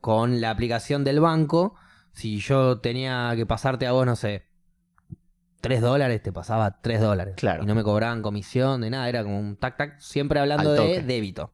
Con 0.00 0.40
la 0.40 0.50
aplicación 0.50 1.02
del 1.02 1.20
banco, 1.20 1.74
si 2.12 2.38
yo 2.38 2.78
tenía 2.80 3.32
que 3.34 3.44
pasarte 3.46 3.86
a 3.86 3.92
vos, 3.92 4.06
no 4.06 4.14
sé, 4.16 4.46
3 5.60 5.80
dólares, 5.80 6.22
te 6.22 6.30
pasaba 6.32 6.80
3 6.80 7.00
dólares. 7.00 7.34
Claro. 7.36 7.62
Y 7.62 7.66
no 7.66 7.74
me 7.74 7.82
cobraban 7.82 8.22
comisión 8.22 8.82
de 8.82 8.90
nada, 8.90 9.08
era 9.08 9.22
como 9.24 9.40
un 9.40 9.56
tac 9.56 9.76
tac, 9.76 9.98
siempre 9.98 10.38
hablando 10.38 10.72
de 10.74 11.02
débito, 11.02 11.52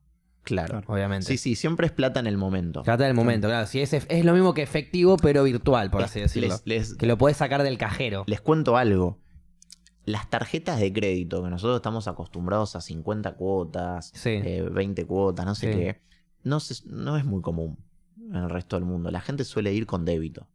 Claro. 0.50 0.68
Claro. 0.80 0.86
obviamente. 0.92 1.26
Sí, 1.26 1.36
sí, 1.38 1.54
siempre 1.54 1.86
es 1.86 1.92
plata 1.92 2.20
en 2.20 2.26
el 2.26 2.36
momento. 2.36 2.82
Trata 2.82 3.04
del 3.04 3.14
momento, 3.14 3.48
claro. 3.48 3.66
Si 3.66 3.80
es, 3.80 3.92
es 3.92 4.24
lo 4.24 4.32
mismo 4.34 4.52
que 4.54 4.62
efectivo, 4.62 5.16
pero 5.16 5.42
virtual, 5.44 5.90
por 5.90 6.02
así 6.02 6.20
decirlo. 6.20 6.48
Les, 6.48 6.62
les- 6.66 6.94
Que 6.96 7.06
lo 7.06 7.16
puedes 7.18 7.36
sacar 7.38 7.62
del 7.62 7.78
cajero. 7.78 8.24
les 8.26 8.40
cuento 8.40 8.76
algo. 8.76 9.18
las 10.06 10.28
tarjetas 10.28 10.80
de 10.80 10.92
crédito, 10.92 11.44
que 11.44 11.50
nosotros 11.50 11.76
estamos 11.76 12.08
acostumbrados 12.08 12.74
a 12.74 12.80
50 12.80 13.34
cuotas, 13.34 14.10
Sí. 14.14 14.30
eh, 14.30 14.62
20 14.72 15.04
cuotas, 15.06 15.46
no 15.46 15.54
sé 15.54 15.72
Sí. 15.72 15.78
qué, 15.78 16.00
no, 16.42 16.58
se- 16.58 16.82
no 16.88 17.16
es 17.16 17.24
muy 17.24 17.42
común 17.42 17.76
en 18.18 18.34
el 18.36 18.50
resto 18.50 18.74
del 18.76 18.84
mundo. 18.86 19.10
La 19.12 19.20
gente 19.20 19.44
suele 19.44 19.72
ir 19.72 19.86
con 19.86 20.04
débito. 20.04 20.48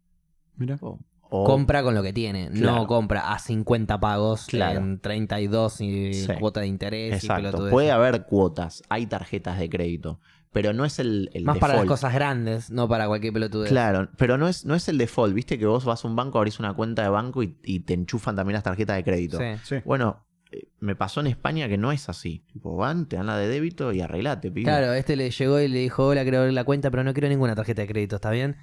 Mira. 0.57 0.77
O, 0.81 0.99
o- 1.29 1.43
Compra 1.45 1.83
con 1.83 1.95
lo 1.95 2.03
que 2.03 2.13
tiene, 2.13 2.49
no 2.51 2.85
compra 2.87 3.33
a 3.33 3.39
50 3.39 3.99
pagos 3.99 4.45
Claro. 4.47 4.79
en 4.79 4.99
32 4.99 5.81
y 5.81 6.13
Sí. 6.13 6.27
cuota 6.39 6.61
de 6.61 6.67
interés. 6.67 7.11
y 7.11 7.15
Exacto. 7.15 7.43
pelotudeces. 7.43 7.71
Puede 7.71 7.91
haber 7.91 8.25
cuotas, 8.25 8.83
hay 8.89 9.05
tarjetas 9.07 9.57
de 9.59 9.69
crédito, 9.69 10.19
pero 10.51 10.71
no 10.73 10.85
es 10.85 10.99
el, 10.99 11.29
el 11.33 11.43
Más 11.43 11.57
para 11.57 11.73
las 11.73 11.81
default. 11.83 11.89
cosas 12.01 12.13
grandes, 12.13 12.69
no 12.71 12.87
para 12.87 13.07
cualquier 13.07 13.33
pelotudez. 13.33 13.69
Claro, 13.69 14.09
pero 14.17 14.37
no 14.37 14.47
es, 14.47 14.65
no 14.65 14.75
es 14.75 14.87
el 14.87 14.97
default. 14.97 15.33
Viste 15.33 15.57
que 15.59 15.65
vos 15.65 15.83
vas 15.83 16.05
a 16.05 16.07
un 16.07 16.15
banco, 16.15 16.37
abrís 16.37 16.59
una 16.59 16.73
cuenta 16.73 17.01
de 17.03 17.09
banco 17.09 17.43
y, 17.43 17.57
y 17.63 17.81
te 17.81 17.93
enchufan 17.93 18.35
también 18.35 18.53
las 18.53 18.63
tarjetas 18.63 18.95
de 18.95 19.03
crédito. 19.03 19.37
Sí. 19.39 19.45
Sí. 19.63 19.75
Bueno, 19.83 20.25
eh, 20.51 20.67
me 20.79 20.95
pasó 20.95 21.19
en 21.19 21.27
España 21.27 21.67
que 21.67 21.77
no 21.77 21.91
es 21.91 22.07
así. 22.07 22.43
Tipo, 22.53 22.75
van, 22.77 23.07
te 23.07 23.15
dan 23.17 23.25
la 23.25 23.37
de 23.37 23.47
débito 23.49 23.91
y 23.91 23.99
arreglate, 24.01 24.51
pibe. 24.51 24.63
Claro, 24.65 24.93
este 24.93 25.15
le 25.17 25.29
llegó 25.31 25.59
y 25.59 25.67
le 25.67 25.79
dijo, 25.79 26.05
hola, 26.07 26.21
quiero 26.21 26.37
abrir 26.39 26.53
la 26.53 26.63
cuenta, 26.63 26.89
pero 26.91 27.03
no 27.03 27.13
quiero 27.13 27.27
ninguna 27.27 27.55
tarjeta 27.55 27.81
de 27.81 27.87
crédito, 27.89 28.15
¿está 28.17 28.31
bien? 28.31 28.55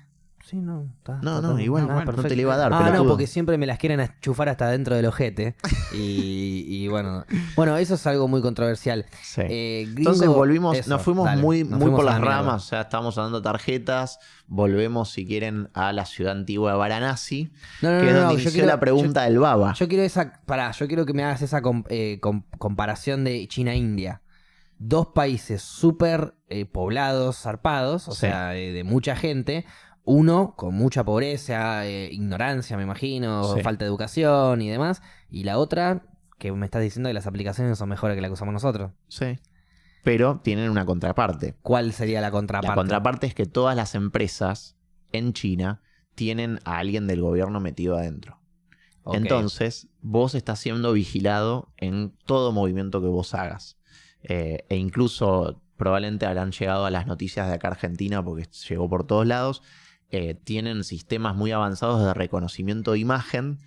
Sí, 0.45 0.57
no, 0.57 0.83
está. 0.99 1.15
No, 1.23 1.37
está 1.37 1.41
no, 1.43 1.49
todo- 1.51 1.59
igual 1.61 1.87
ah, 1.89 2.05
no 2.05 2.23
te 2.25 2.35
le 2.37 2.43
iba 2.43 2.53
a 2.55 2.57
dar, 2.57 2.73
Ah, 2.75 2.91
no, 2.91 3.05
porque 3.07 3.27
siempre 3.27 3.57
me 3.59 3.67
las 3.67 3.79
quieren 3.79 4.01
enchufar 4.01 4.49
hasta 4.49 4.69
dentro 4.71 4.95
del 4.97 5.07
ojete. 5.07 5.57
Y, 5.95 6.65
y 6.69 6.89
bueno, 6.89 7.25
bueno, 7.55 7.77
eso 7.77 7.95
es 7.95 8.07
algo 8.07 8.27
muy 8.27 8.41
controversial. 8.41 9.05
Sí. 9.23 9.43
Eh, 9.45 9.85
gringo- 9.89 9.99
Entonces 9.99 10.29
volvimos, 10.29 10.77
eso, 10.77 10.89
nos 10.91 11.03
fuimos 11.03 11.27
dale, 11.27 11.41
muy, 11.43 11.61
nos 11.65 11.71
muy 11.73 11.81
fuimos 11.81 11.99
por 11.99 12.05
las 12.07 12.19
mierda. 12.19 12.37
ramas, 12.39 12.65
o 12.65 12.67
sea, 12.67 12.81
estábamos 12.83 13.15
de 13.33 13.41
tarjetas, 13.43 14.19
volvemos 14.47 15.11
si 15.11 15.27
quieren 15.27 15.69
a 15.75 15.93
la 15.93 16.07
ciudad 16.07 16.33
antigua 16.33 16.73
de 16.73 16.79
Varanasi, 16.79 17.53
No, 17.83 17.93
no, 17.93 17.99
que 18.01 18.05
no, 18.05 18.09
es 18.11 18.15
no, 18.15 18.21
donde 18.21 18.35
yo 18.37 18.41
inició 18.43 18.53
quiero- 18.53 18.67
la 18.69 18.81
pregunta 18.81 19.23
del 19.25 19.39
baba. 19.39 19.75
Yo 19.75 19.87
quiero 19.87 20.03
esa. 20.03 20.41
Pará, 20.47 20.71
yo 20.73 20.87
quiero 20.89 21.05
que 21.07 21.13
me 21.13 21.23
hagas 21.25 21.43
esa 21.43 21.61
eh, 21.91 22.19
com- 22.21 22.45
comparación 22.59 23.23
de 23.25 23.47
China-India. 23.49 24.23
Dos 24.79 25.09
países 25.15 25.63
súper 25.63 26.35
eh, 26.49 26.65
poblados, 26.65 27.37
zarpados, 27.39 28.09
o 28.09 28.13
Sí. 28.13 28.21
sea, 28.23 28.57
eh, 28.57 28.73
de 28.73 28.83
mucha 28.83 29.15
gente. 29.15 29.65
Uno 30.05 30.55
con 30.57 30.75
mucha 30.75 31.05
pobreza, 31.05 31.87
eh, 31.87 32.09
ignorancia, 32.13 32.77
me 32.77 32.83
imagino, 32.83 33.55
Sí. 33.55 33.63
falta 33.63 33.85
de 33.85 33.89
educación 33.89 34.61
y 34.63 34.69
demás. 34.69 35.03
Y 35.31 35.45
la 35.45 35.59
otra, 35.59 36.03
que 36.39 36.51
me 36.53 36.65
estás 36.65 36.83
diciendo 36.83 37.09
que 37.09 37.15
las 37.15 37.27
aplicaciones 37.27 37.79
son 37.79 37.89
mejores 37.89 38.17
que 38.17 38.21
las 38.21 38.29
que 38.29 38.35
usamos 38.35 38.53
nosotros. 38.53 38.93
Sí. 39.09 39.39
Pero 40.03 40.41
tienen 40.43 40.71
una 40.71 40.85
contraparte. 40.85 41.55
¿Cuál 41.63 41.93
sería 41.93 42.21
la 42.21 42.33
contraparte? 42.33 42.69
La 42.69 42.75
contraparte 42.75 43.27
es 43.29 43.35
que 43.35 43.47
todas 43.47 43.77
las 43.77 43.95
empresas 43.95 44.77
en 45.13 45.33
China 45.33 45.83
tienen 46.17 46.59
a 46.65 46.79
alguien 46.79 47.07
del 47.07 47.21
gobierno 47.21 47.61
metido 47.61 47.97
adentro. 47.97 48.41
Entonces, 49.13 49.89
vos 50.01 50.35
estás 50.35 50.59
siendo 50.61 50.93
vigilado 50.93 51.73
en 51.77 52.13
todo 52.27 52.53
movimiento 52.53 53.01
que 53.01 53.09
vos 53.09 53.35
hagas. 53.35 53.79
Eh, 54.23 54.65
e 54.69 54.77
incluso 54.77 55.63
probablemente 55.77 56.27
habrán 56.27 56.53
llegado 56.53 56.87
a 56.87 56.91
las 56.91 57.07
noticias 57.07 57.49
de 57.49 57.55
acá 57.55 57.69
Argentina 57.69 58.25
porque 58.25 58.49
llegó 58.69 58.89
por 58.89 59.05
todos 59.07 59.27
lados. 59.27 59.63
Eh, 60.13 60.35
tienen 60.35 60.85
sistemas 60.85 61.35
muy 61.35 61.51
avanzados 61.51 62.05
de 62.05 62.15
reconocimiento 62.15 62.93
de 62.93 63.01
imagen 63.01 63.59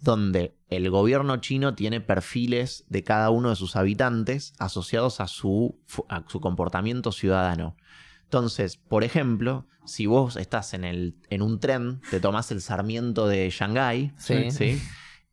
donde 0.00 0.56
el 0.68 0.90
gobierno 0.90 1.36
chino 1.36 1.74
tiene 1.74 2.00
perfiles 2.00 2.84
de 2.88 3.04
cada 3.04 3.30
uno 3.30 3.50
de 3.50 3.56
sus 3.56 3.76
habitantes 3.76 4.52
asociados 4.58 5.20
a 5.20 5.28
su, 5.28 5.78
fu- 5.86 6.04
a 6.08 6.24
su 6.26 6.40
comportamiento 6.40 7.12
ciudadano. 7.12 7.76
Entonces, 8.24 8.76
por 8.76 9.04
ejemplo, 9.04 9.66
si 9.84 10.06
vos 10.06 10.36
estás 10.36 10.74
en, 10.74 10.84
el, 10.84 11.14
en 11.30 11.40
un 11.42 11.60
tren, 11.60 12.00
te 12.10 12.18
tomás 12.18 12.50
el 12.50 12.60
Sarmiento 12.60 13.28
de 13.28 13.48
Shanghái, 13.50 14.12
Sí. 14.18 14.50
¿sí? 14.50 14.82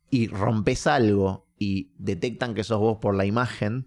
y 0.08 0.26
rompes 0.28 0.86
algo 0.86 1.46
y 1.58 1.90
detectan 1.98 2.54
que 2.54 2.64
sos 2.64 2.78
vos 2.80 2.98
por 3.00 3.14
la 3.14 3.24
imagen, 3.26 3.86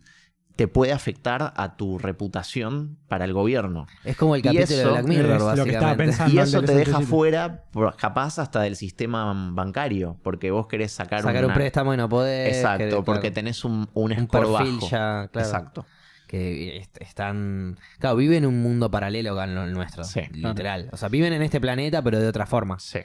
te 0.56 0.68
puede 0.68 0.92
afectar 0.92 1.52
a 1.56 1.76
tu 1.78 1.98
reputación 1.98 2.98
para 3.08 3.26
el 3.26 3.34
gobierno. 3.34 3.88
Es 4.04 4.16
como 4.16 4.36
el 4.36 4.40
Y 4.40 4.44
capítulo 4.44 4.78
de 4.78 4.86
Black 4.86 5.06
Mirror, 5.08 5.32
es 5.32 5.32
lo 5.32 5.38
que 5.40 5.46
básicamente. 5.46 5.74
estaba 5.74 5.96
pensando. 5.98 6.34
Y 6.36 6.40
eso 6.40 6.62
te 6.62 6.76
deja 6.76 7.02
fuera, 7.02 7.64
capaz 7.98 8.38
hasta 8.40 8.62
del 8.62 8.76
sistema 8.76 9.34
bancario, 9.54 10.18
porque 10.22 10.52
vos 10.52 10.68
querés 10.68 10.92
sacar, 10.92 11.24
Sacar 11.24 11.46
un 11.46 11.54
préstamo 11.54 11.94
y 11.94 11.98
no 11.98 12.08
podés. 12.08 12.56
Exacto, 12.56 12.84
querés- 12.86 13.04
porque 13.04 13.22
claro, 13.22 13.34
tenés 13.34 13.66
un, 13.66 13.90
un 13.94 14.12
un 14.12 14.28
score 14.28 14.48
perfil 14.48 14.76
bajo. 14.76 14.90
ya, 14.90 15.28
claro. 15.32 15.48
Exacto. 15.48 15.86
que 16.28 16.78
est- 16.78 16.98
están. 17.02 17.78
Claro, 18.00 18.16
viven 18.16 18.44
en 18.44 18.50
un 18.50 18.62
mundo 18.62 18.90
paralelo 18.92 19.40
al 19.40 19.72
nuestro. 19.74 20.04
Sí, 20.04 20.22
literal. 20.34 20.90
O 20.92 20.98
sea, 20.98 21.10
viven 21.10 21.34
en 21.34 21.42
este 21.44 21.60
planeta, 21.62 22.02
pero 22.04 22.20
de 22.20 22.28
otra 22.28 22.46
forma. 22.46 22.80
Sí. 22.80 23.00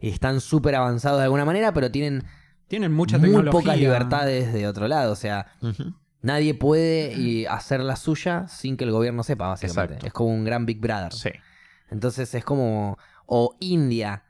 Y 0.00 0.08
están 0.10 0.40
súper 0.40 0.74
avanzados 0.74 1.18
de 1.18 1.24
alguna 1.24 1.44
manera, 1.44 1.72
pero 1.74 1.90
tienen 1.90 2.24
Tienen 2.68 2.92
mucha 2.92 3.18
muy 3.18 3.28
tecnología. 3.28 3.50
pocas 3.60 3.78
libertades 3.78 4.52
de 4.52 4.66
otro 4.66 4.86
lado. 4.88 5.12
O 5.12 5.16
sea. 5.16 5.46
Nadie 6.22 6.54
puede 6.54 7.14
y 7.14 7.46
hacer 7.46 7.80
la 7.80 7.96
suya 7.96 8.46
sin 8.48 8.76
que 8.76 8.84
el 8.84 8.90
gobierno 8.92 9.22
sepa, 9.22 9.48
básicamente. 9.48 9.94
Exacto. 9.94 10.06
Es 10.06 10.12
como 10.12 10.30
un 10.34 10.44
gran 10.44 10.66
Big 10.66 10.80
Brother. 10.80 11.12
Sí. 11.12 11.30
Entonces 11.90 12.34
es 12.34 12.44
como. 12.44 12.98
O 13.26 13.56
India. 13.60 14.24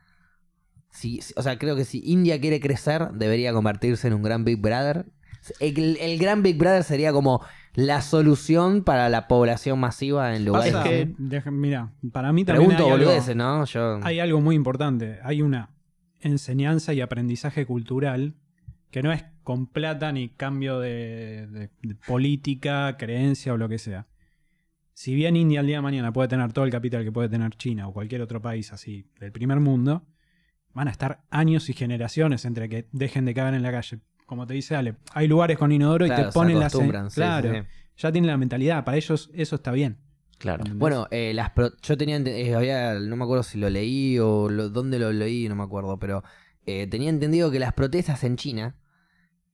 Si, 0.91 1.21
o 1.37 1.43
sea, 1.43 1.59
creo 1.59 1.77
que 1.77 1.85
si 1.85 2.03
India 2.05 2.41
quiere 2.41 2.61
crecer, 2.61 3.11
debería 3.13 3.53
convertirse 3.53 4.09
en 4.09 4.15
un 4.15 4.23
gran 4.23 4.45
Big 4.45 4.61
Brother. 4.61 5.07
El, 5.61 5.97
el 5.99 6.19
gran 6.19 6.43
Big 6.43 6.59
Brother 6.59 6.83
sería 6.85 7.13
como 7.13 7.45
la 7.75 8.03
solución 8.03 8.83
para 8.83 9.09
la 9.09 9.29
población 9.29 9.79
masiva 9.79 10.35
en 10.35 10.45
lugares. 10.45 10.73
Pasa, 10.73 10.89
que- 10.89 11.15
deja- 11.17 11.51
mira, 11.53 11.93
para 12.13 12.33
mí 12.33 12.45
también 12.45 12.67
Pregunto 12.69 12.85
hay 12.87 12.93
algo, 12.93 13.07
boludeces, 13.07 13.37
¿no? 13.37 13.65
Yo. 13.65 14.01
hay 14.03 14.19
algo 14.19 14.41
muy 14.41 14.57
importante. 14.57 15.19
Hay 15.23 15.41
una 15.43 15.71
enseñanza 16.21 16.93
y 16.93 17.01
aprendizaje 17.01 17.65
cultural 17.67 18.35
que 18.91 19.03
no 19.03 19.13
es 19.13 19.25
con 19.43 19.67
plata 19.67 20.13
ni 20.13 20.29
cambio 20.31 20.79
de, 20.81 21.47
de- 21.47 21.71
de 21.83 21.95
política, 21.95 22.97
creencia 22.99 23.53
o 23.53 23.57
lo 23.57 23.69
que 23.69 23.79
sea. 23.79 24.07
Si 24.93 25.15
bien 25.15 25.37
India 25.37 25.61
al 25.61 25.67
día 25.67 25.77
de 25.77 25.83
mañana 25.83 26.13
puede 26.13 26.29
tener 26.29 26.53
todo 26.53 26.65
el 26.65 26.71
capital 26.71 27.05
que 27.05 27.13
puede 27.13 27.29
tener 27.29 27.51
China 27.57 27.89
o 27.89 27.93
cualquier 27.93 28.21
otro 28.21 28.43
país 28.43 28.73
así 28.73 29.07
del 29.19 29.33
primer 29.33 29.59
mundo, 29.61 30.07
van 30.75 30.89
a 30.89 30.91
estar 30.91 31.23
años 31.31 31.69
y 31.71 31.73
generaciones 31.73 32.45
entre 32.45 32.69
que 32.69 32.87
dejen 32.93 33.25
de 33.25 33.35
cagar 33.35 33.55
en 33.55 33.63
la 33.63 33.73
calle. 33.73 34.01
Como 34.27 34.47
te 34.47 34.55
dice 34.55 34.77
Ale, 34.77 34.97
hay 35.13 35.27
lugares 35.27 35.57
con 35.59 35.73
inodoro 35.73 36.07
Claro, 36.07 36.23
y 36.23 36.27
te 36.27 36.33
ponen 36.33 36.61
las... 36.61 36.73
sí, 36.73 36.79
Claro, 37.15 37.53
sí, 37.55 37.61
sí. 37.61 37.67
ya 37.97 38.13
tienen 38.13 38.31
la 38.31 38.37
mentalidad. 38.37 38.85
Para 38.85 38.97
ellos 38.97 39.31
eso 39.35 39.57
está 39.57 39.73
bien. 39.73 39.99
Claro. 40.39 40.61
¿entendés? 40.61 40.79
Bueno, 40.79 41.07
eh, 41.11 41.33
las 41.35 41.51
pro- 41.51 41.73
yo 41.83 41.97
tenía, 41.97 42.17
eh, 42.19 42.55
había, 42.55 42.95
no 42.95 43.17
me 43.17 43.25
acuerdo 43.25 43.43
si 43.43 43.59
lo 43.59 43.69
leí 43.71 44.19
o 44.19 44.49
lo- 44.49 44.69
dónde 44.69 44.99
lo 44.99 45.13
leí, 45.13 45.49
no 45.49 45.57
me 45.57 45.63
acuerdo, 45.65 45.99
pero 45.99 46.23
eh, 46.67 46.87
tenía 46.87 47.11
entendido 47.11 47.51
que 47.51 47.59
las 47.59 47.73
protestas 47.73 48.23
en 48.25 48.37
China, 48.37 48.77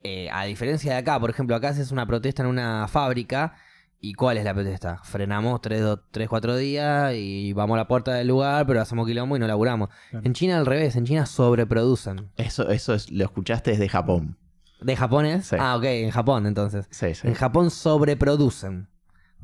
eh, 0.07 0.31
a 0.31 0.45
diferencia 0.45 0.93
de 0.93 0.99
acá, 0.99 1.19
por 1.19 1.31
ejemplo, 1.31 1.57
acá 1.57 1.71
haces 1.71 1.91
una 1.91 2.07
protesta 2.07 2.43
en 2.43 2.49
una 2.49 2.87
fábrica 2.87 3.55
y 4.01 4.15
¿cuál 4.15 4.37
es 4.37 4.45
la 4.45 4.55
protesta? 4.55 5.01
Frenamos 5.03 5.61
3, 5.61 5.99
4 6.29 6.57
días 6.57 7.13
y 7.15 7.53
vamos 7.53 7.75
a 7.75 7.79
la 7.79 7.89
puerta 7.89 8.15
del 8.15 8.29
lugar, 8.29 8.67
pero 8.67 8.81
hacemos 8.81 9.07
quilombo 9.07 9.37
y 9.37 9.41
no 9.41 9.47
laburamos. 9.47 9.89
Claro. 10.11 10.25
En 10.25 10.33
China 10.33 10.59
al 10.59 10.67
revés, 10.67 10.97
en 10.97 11.07
China 11.07 11.27
sobreproducen. 11.27 12.31
Eso, 12.37 12.71
eso 12.71 12.95
es, 12.95 13.11
lo 13.11 13.25
escuchaste 13.25 13.73
desde 13.73 13.89
Japón. 13.89 14.37
¿De 14.81 14.95
japonés? 14.95 15.47
Sí. 15.47 15.57
Ah, 15.59 15.77
ok, 15.77 15.85
en 15.85 16.11
Japón 16.11 16.47
entonces. 16.47 16.87
Sí, 16.91 17.15
sí. 17.15 17.27
En 17.27 17.35
Japón 17.35 17.71
sobreproducen. 17.71 18.89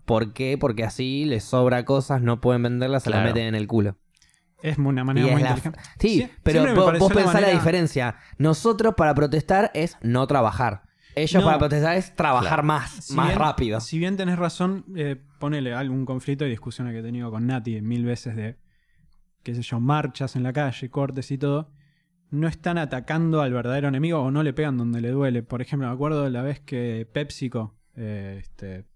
¿Por 0.04 0.32
qué? 0.32 0.58
Porque 0.58 0.84
así 0.84 1.24
les 1.24 1.44
sobra 1.44 1.84
cosas, 1.84 2.22
no 2.22 2.40
pueden 2.40 2.62
venderlas, 2.62 3.04
se 3.04 3.10
las 3.10 3.24
meten 3.24 3.46
en 3.46 3.54
el 3.54 3.66
culo. 3.66 3.96
Es 4.62 4.78
una 4.78 5.02
Y 5.02 5.04
manera 5.04 5.26
es 5.26 5.32
muy 5.32 5.42
la- 5.42 5.48
inteligente. 5.50 5.78
Sí, 5.98 6.08
Sie- 6.20 6.30
pero 6.42 6.52
siempre 6.60 6.72
me 6.72 6.78
vos, 6.78 6.86
pareció 6.86 7.04
vos 7.04 7.10
la 7.10 7.20
pensás 7.22 7.34
la 7.34 7.40
manera- 7.40 7.58
diferencia. 7.58 8.16
Nosotros 8.38 8.94
para 8.96 9.14
protestar 9.14 9.70
es 9.74 9.96
no 10.02 10.26
trabajar. 10.26 10.82
Ellos 11.14 11.42
No. 11.42 11.46
para 11.46 11.58
protestar 11.58 11.96
es 11.96 12.14
trabajar 12.16 12.48
Claro. 12.48 12.62
más, 12.62 12.90
Si 12.90 13.14
más 13.14 13.26
bien- 13.28 13.38
rápido. 13.38 13.80
Si 13.80 13.98
bien 13.98 14.16
tenés 14.16 14.38
razón, 14.38 14.84
eh, 14.96 15.16
ponele 15.38 15.74
algún 15.74 16.06
conflicto 16.06 16.46
y 16.46 16.50
discusiones 16.50 16.94
que 16.94 17.00
he 17.00 17.02
tenido 17.02 17.30
con 17.30 17.46
Nati 17.46 17.82
mil 17.82 18.04
veces 18.06 18.34
de, 18.34 18.56
qué 19.42 19.54
sé 19.54 19.60
yo, 19.62 19.78
marchas 19.80 20.36
en 20.36 20.42
la 20.42 20.52
calle, 20.54 20.88
cortes 20.88 21.30
y 21.30 21.36
todo, 21.36 21.70
no 22.30 22.48
están 22.48 22.78
atacando 22.78 23.42
al 23.42 23.52
verdadero 23.52 23.88
enemigo 23.88 24.20
o 24.20 24.30
no 24.30 24.42
le 24.42 24.54
pegan 24.54 24.78
donde 24.78 25.02
le 25.02 25.10
duele. 25.10 25.42
Por 25.42 25.60
ejemplo, 25.60 25.86
me 25.86 25.92
acuerdo 25.92 26.24
de 26.24 26.30
la 26.30 26.40
vez 26.42 26.60
que 26.60 27.06
PepsiCo 27.12 27.76
eh, 27.94 28.38
este, 28.40 28.86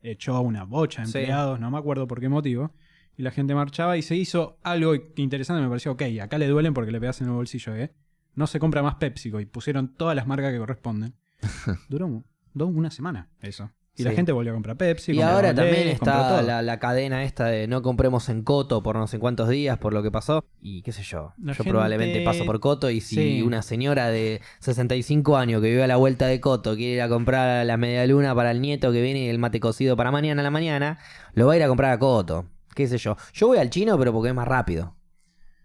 echó 0.00 0.34
a 0.34 0.40
una 0.40 0.64
bocha 0.64 1.02
de 1.02 1.06
Sí. 1.06 1.18
empleados, 1.18 1.60
no 1.60 1.70
me 1.70 1.78
acuerdo 1.78 2.08
por 2.08 2.18
qué 2.18 2.28
motivo, 2.28 2.72
y 3.16 3.22
la 3.22 3.30
gente 3.30 3.54
marchaba 3.54 3.96
y 3.96 4.02
se 4.02 4.16
hizo 4.16 4.58
algo 4.62 4.94
interesante, 5.16 5.62
me 5.62 5.68
pareció, 5.68 5.92
ok, 5.92 6.02
acá 6.22 6.38
le 6.38 6.46
duelen 6.48 6.74
porque 6.74 6.90
le 6.92 7.00
pegas 7.00 7.20
en 7.20 7.28
el 7.28 7.32
bolsillo, 7.34 7.74
¿eh? 7.76 7.92
No 8.34 8.46
se 8.46 8.58
compra 8.58 8.82
más 8.82 8.94
PepsiCo 8.96 9.40
y 9.40 9.46
pusieron 9.46 9.94
todas 9.94 10.16
las 10.16 10.26
marcas 10.26 10.52
que 10.52 10.58
corresponden. 10.58 11.14
Duró 11.88 12.06
un- 12.06 12.24
duró 12.54 12.66
una 12.68 12.90
semana 12.90 13.28
eso. 13.40 13.70
Y 13.94 14.04
la 14.04 14.12
gente 14.12 14.32
volvió 14.32 14.52
a 14.52 14.54
comprar 14.54 14.78
Pepsi. 14.78 15.12
Y 15.12 15.20
ahora 15.20 15.54
también 15.54 15.86
está 15.88 16.40
la, 16.40 16.62
la 16.62 16.78
cadena 16.78 17.24
esta 17.24 17.44
de 17.48 17.66
no 17.66 17.82
compremos 17.82 18.30
en 18.30 18.42
Coto 18.42 18.82
por 18.82 18.96
no 18.96 19.06
sé 19.06 19.18
cuántos 19.18 19.50
días 19.50 19.76
por 19.76 19.92
lo 19.92 20.02
que 20.02 20.10
pasó. 20.10 20.46
Y 20.62 20.80
qué 20.80 20.92
sé 20.92 21.02
yo. 21.02 21.34
La 21.36 21.52
yo 21.52 21.56
gente- 21.58 21.70
probablemente 21.72 22.24
paso 22.24 22.46
por 22.46 22.58
Coto 22.58 22.88
y 22.88 23.02
si 23.02 23.16
Sí. 23.16 23.42
una 23.42 23.60
señora 23.60 24.08
de 24.08 24.40
65 24.60 25.36
años 25.36 25.60
que 25.60 25.68
vive 25.68 25.82
a 25.82 25.86
la 25.86 25.96
vuelta 25.96 26.26
de 26.26 26.40
Coto 26.40 26.74
quiere 26.74 26.94
ir 26.94 27.02
a 27.02 27.08
comprar 27.10 27.66
la 27.66 27.76
media 27.76 28.06
luna 28.06 28.34
para 28.34 28.50
el 28.50 28.62
nieto 28.62 28.92
que 28.92 29.02
viene 29.02 29.26
y 29.26 29.28
el 29.28 29.38
mate 29.38 29.60
cocido 29.60 29.94
para 29.94 30.10
mañana 30.10 30.40
a 30.40 30.44
la 30.44 30.50
mañana, 30.50 30.98
lo 31.34 31.46
va 31.46 31.52
a 31.52 31.56
ir 31.56 31.62
a 31.62 31.68
comprar 31.68 31.92
a 31.92 31.98
Coto. 31.98 32.46
Qué 32.74 32.86
sé 32.86 32.98
yo. 32.98 33.16
Yo 33.32 33.48
voy 33.48 33.58
al 33.58 33.70
chino 33.70 33.98
pero 33.98 34.12
porque 34.12 34.30
es 34.30 34.34
más 34.34 34.48
rápido. 34.48 34.96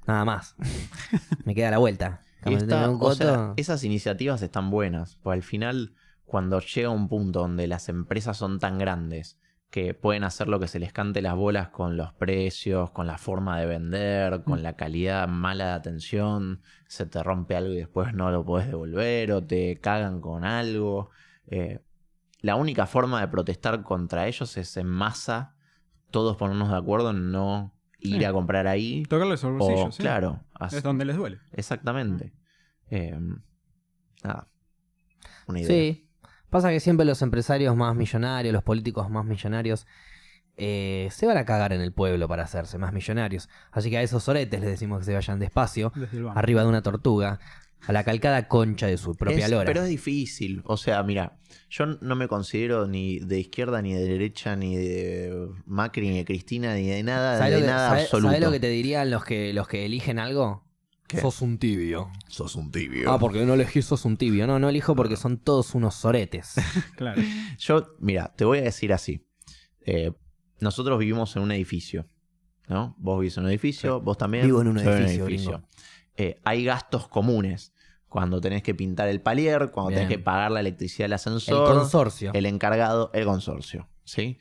Nada 0.05 0.25
más. 0.25 0.55
Me 1.45 1.53
queda 1.53 1.71
la 1.71 1.77
vuelta. 1.77 2.21
O 2.99 3.13
sea, 3.15 3.53
esas 3.57 3.83
iniciativas 3.83 4.41
están 4.41 4.69
buenas, 4.69 5.17
porque 5.17 5.35
al 5.37 5.43
final, 5.43 5.95
cuando 6.25 6.59
llega 6.59 6.89
un 6.89 7.09
punto 7.09 7.41
donde 7.41 7.67
las 7.67 7.89
empresas 7.89 8.37
son 8.37 8.59
tan 8.59 8.77
grandes 8.77 9.39
que 9.69 9.93
pueden 9.93 10.23
hacer 10.23 10.47
lo 10.47 10.61
que 10.61 10.69
se 10.69 10.79
les 10.79 10.93
cante 10.93 11.21
las 11.21 11.35
bolas 11.35 11.69
con 11.69 11.97
los 11.97 12.13
precios, 12.13 12.91
con 12.91 13.05
la 13.05 13.17
forma 13.17 13.59
de 13.59 13.65
vender, 13.65 14.43
con 14.43 14.63
la 14.63 14.77
calidad 14.77 15.27
mala 15.27 15.65
de 15.65 15.71
atención, 15.73 16.61
se 16.87 17.05
te 17.05 17.21
rompe 17.21 17.57
algo 17.57 17.73
y 17.73 17.77
después 17.77 18.13
no 18.13 18.31
lo 18.31 18.45
podés 18.45 18.67
devolver 18.67 19.33
o 19.33 19.43
te 19.43 19.77
cagan 19.81 20.21
con 20.21 20.45
algo. 20.45 21.09
eh, 21.47 21.81
la 22.41 22.55
única 22.55 22.85
forma 22.85 23.19
de 23.19 23.27
protestar 23.27 23.83
contra 23.83 24.27
ellos 24.27 24.57
es 24.57 24.77
en 24.77 24.87
masa, 24.87 25.55
todos 26.11 26.37
ponernos 26.37 26.69
de 26.69 26.77
acuerdo 26.77 27.11
en 27.11 27.31
no 27.31 27.73
ir 27.99 28.19
Sí. 28.19 28.25
a 28.25 28.31
comprar 28.31 28.67
ahí. 28.67 29.03
Tocarles 29.09 29.43
el 29.43 29.49
O, 29.51 29.57
bolsillo, 29.57 29.91
sí. 29.91 30.01
claro, 30.03 30.43
así- 30.53 30.77
Es 30.77 30.83
donde 30.83 31.05
les 31.05 31.15
duele. 31.17 31.39
Exactamente. 31.53 32.33
Eh, 32.89 33.17
nada. 34.23 34.47
Una 35.47 35.59
idea. 35.59 35.67
Sí. 35.69 36.09
Pasa 36.49 36.69
que 36.69 36.79
siempre 36.79 37.05
los 37.05 37.21
empresarios 37.21 37.75
más 37.75 37.95
millonarios, 37.95 38.53
los 38.53 38.63
políticos 38.63 39.09
más 39.09 39.25
millonarios, 39.25 39.85
eh, 40.55 41.09
se 41.11 41.27
van 41.27 41.37
a 41.37 41.45
cagar 41.45 41.73
en 41.73 41.81
el 41.81 41.91
pueblo 41.93 42.27
para 42.27 42.43
hacerse 42.43 42.77
más 42.77 42.93
millonarios. 42.93 43.49
Así 43.71 43.89
que 43.89 43.97
a 43.97 44.01
esos 44.01 44.27
oretes 44.29 44.59
les 44.61 44.69
decimos 44.69 44.99
que 44.99 45.05
se 45.05 45.13
vayan 45.13 45.39
despacio, 45.39 45.91
arriba 46.35 46.61
de 46.63 46.67
una 46.69 46.81
tortuga, 46.81 47.39
a 47.85 47.93
la 47.93 48.03
calcada 48.03 48.47
concha 48.47 48.87
de 48.87 48.97
su 48.97 49.15
propia 49.15 49.45
Es- 49.45 49.51
lora. 49.51 49.65
Pero 49.65 49.83
es 49.83 49.89
difícil. 49.89 50.61
O 50.65 50.77
sea, 50.77 51.03
mira, 51.03 51.37
yo 51.69 51.85
no 51.85 52.15
me 52.15 52.27
considero 52.27 52.87
ni 52.87 53.19
de 53.19 53.39
izquierda, 53.39 53.81
ni 53.81 53.93
de 53.93 54.03
derecha, 54.05 54.55
ni 54.55 54.75
de 54.75 55.47
Macri, 55.65 56.09
ni 56.09 56.17
de 56.17 56.25
Cristina, 56.25 56.73
ni 56.75 56.87
de 56.87 57.03
nada, 57.03 57.37
¿Sabes 57.37 57.53
de 57.53 57.59
lo, 57.59 57.65
que, 57.65 57.71
nada 57.71 57.89
sabe- 57.89 58.01
absoluto. 58.03 58.27
sabe 58.29 58.39
lo 58.45 58.51
que 58.51 58.59
te 58.59 58.69
dirían 58.69 59.09
los 59.11 59.23
que, 59.23 59.53
los 59.53 59.67
que 59.67 59.85
eligen 59.85 60.19
algo? 60.19 60.65
¿Qué? 61.07 61.21
Sos 61.21 61.41
un 61.41 61.57
tibio. 61.57 62.09
Sos 62.27 62.55
un 62.55 62.69
tibio. 62.69 63.09
Ah, 63.09 63.17
porque 63.17 63.45
no 63.45 63.53
elegís 63.53 63.85
sos 63.85 64.03
un 64.03 64.17
tibio. 64.17 64.45
No, 64.45 64.59
no 64.59 64.67
elijo 64.67 64.93
porque 64.93 65.15
son 65.15 65.37
todos 65.37 65.73
unos 65.73 65.95
soretes. 65.95 66.55
Claro. 66.97 67.21
Yo, 67.59 67.95
mira, 67.99 68.33
te 68.35 68.43
voy 68.43 68.57
a 68.57 68.63
decir 68.63 68.91
así. 68.91 69.25
Eh, 69.85 70.11
nosotros 70.59 70.99
vivimos 70.99 71.33
en 71.37 71.43
un 71.43 71.51
edificio. 71.53 72.09
¿No? 72.67 72.93
Vos 72.99 73.21
vivís 73.21 73.37
en 73.37 73.45
un 73.45 73.49
edificio, 73.51 74.01
vos 74.01 74.17
también. 74.17 74.45
Vivo 74.45 74.59
en 74.61 74.67
un 74.67 74.79
edificio. 74.79 75.63
Eh, 76.17 76.39
hay 76.43 76.63
gastos 76.65 77.07
comunes. 77.07 77.73
Cuando 78.09 78.39
tenés 78.41 78.63
que 78.63 78.73
pintar 78.73 79.09
el 79.09 79.21
palier, 79.21 79.69
cuando 79.71 79.89
tenés 79.91 80.07
Bien. 80.07 80.19
que 80.19 80.23
pagar 80.23 80.49
la 80.51 80.61
electricidad 80.61 81.05
del 81.05 81.11
El 81.11 81.15
ascensor. 81.15 81.73
consorcio. 81.73 82.31
el 82.33 82.45
encargado, 82.45 83.11
el 83.13 83.25
consorcio. 83.25 83.89
¿sí? 84.05 84.37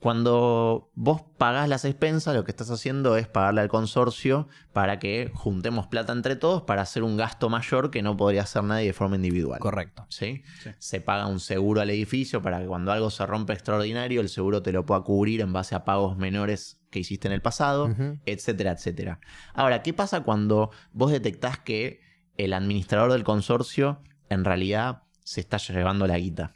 Cuando 0.00 0.90
vos 0.94 1.20
pagás 1.36 1.68
las 1.68 1.84
expensas, 1.84 2.34
lo 2.34 2.42
que 2.44 2.50
estás 2.50 2.70
haciendo 2.70 3.18
es 3.18 3.28
pagarle 3.28 3.60
al 3.60 3.68
consorcio 3.68 4.48
para 4.72 4.98
que 4.98 5.30
juntemos 5.34 5.86
plata 5.88 6.14
entre 6.14 6.36
todos 6.36 6.62
para 6.62 6.80
hacer 6.80 7.02
un 7.02 7.18
gasto 7.18 7.50
mayor 7.50 7.90
que 7.90 8.00
no 8.00 8.16
podría 8.16 8.42
hacer 8.42 8.64
nadie 8.64 8.86
de 8.86 8.92
forma 8.94 9.16
individual. 9.16 9.60
Correcto. 9.60 10.06
¿sí? 10.08 10.42
Sí. 10.62 10.70
Se 10.78 11.02
paga 11.02 11.26
un 11.26 11.38
seguro 11.38 11.82
al 11.82 11.90
edificio 11.90 12.40
para 12.40 12.58
que 12.60 12.66
cuando 12.66 12.90
algo 12.92 13.10
se 13.10 13.26
rompe 13.26 13.52
extraordinario, 13.52 14.22
el 14.22 14.30
seguro 14.30 14.62
te 14.62 14.72
lo 14.72 14.86
pueda 14.86 15.02
cubrir 15.02 15.42
en 15.42 15.52
base 15.52 15.74
a 15.74 15.84
pagos 15.84 16.16
menores 16.16 16.79
que 16.90 16.98
hiciste 16.98 17.28
en 17.28 17.32
el 17.32 17.40
pasado, 17.42 17.94
etcétera, 18.26 18.72
etcétera. 18.72 19.20
Ahora, 19.54 19.82
¿qué 19.82 19.92
pasa 19.94 20.20
cuando 20.22 20.70
vos 20.92 21.10
detectás 21.12 21.58
que 21.58 22.00
el 22.36 22.52
administrador 22.52 23.12
del 23.12 23.24
consorcio 23.24 24.02
en 24.28 24.44
realidad 24.44 25.02
se 25.24 25.40
está 25.40 25.56
llevando 25.58 26.06
la 26.06 26.18
guita? 26.18 26.52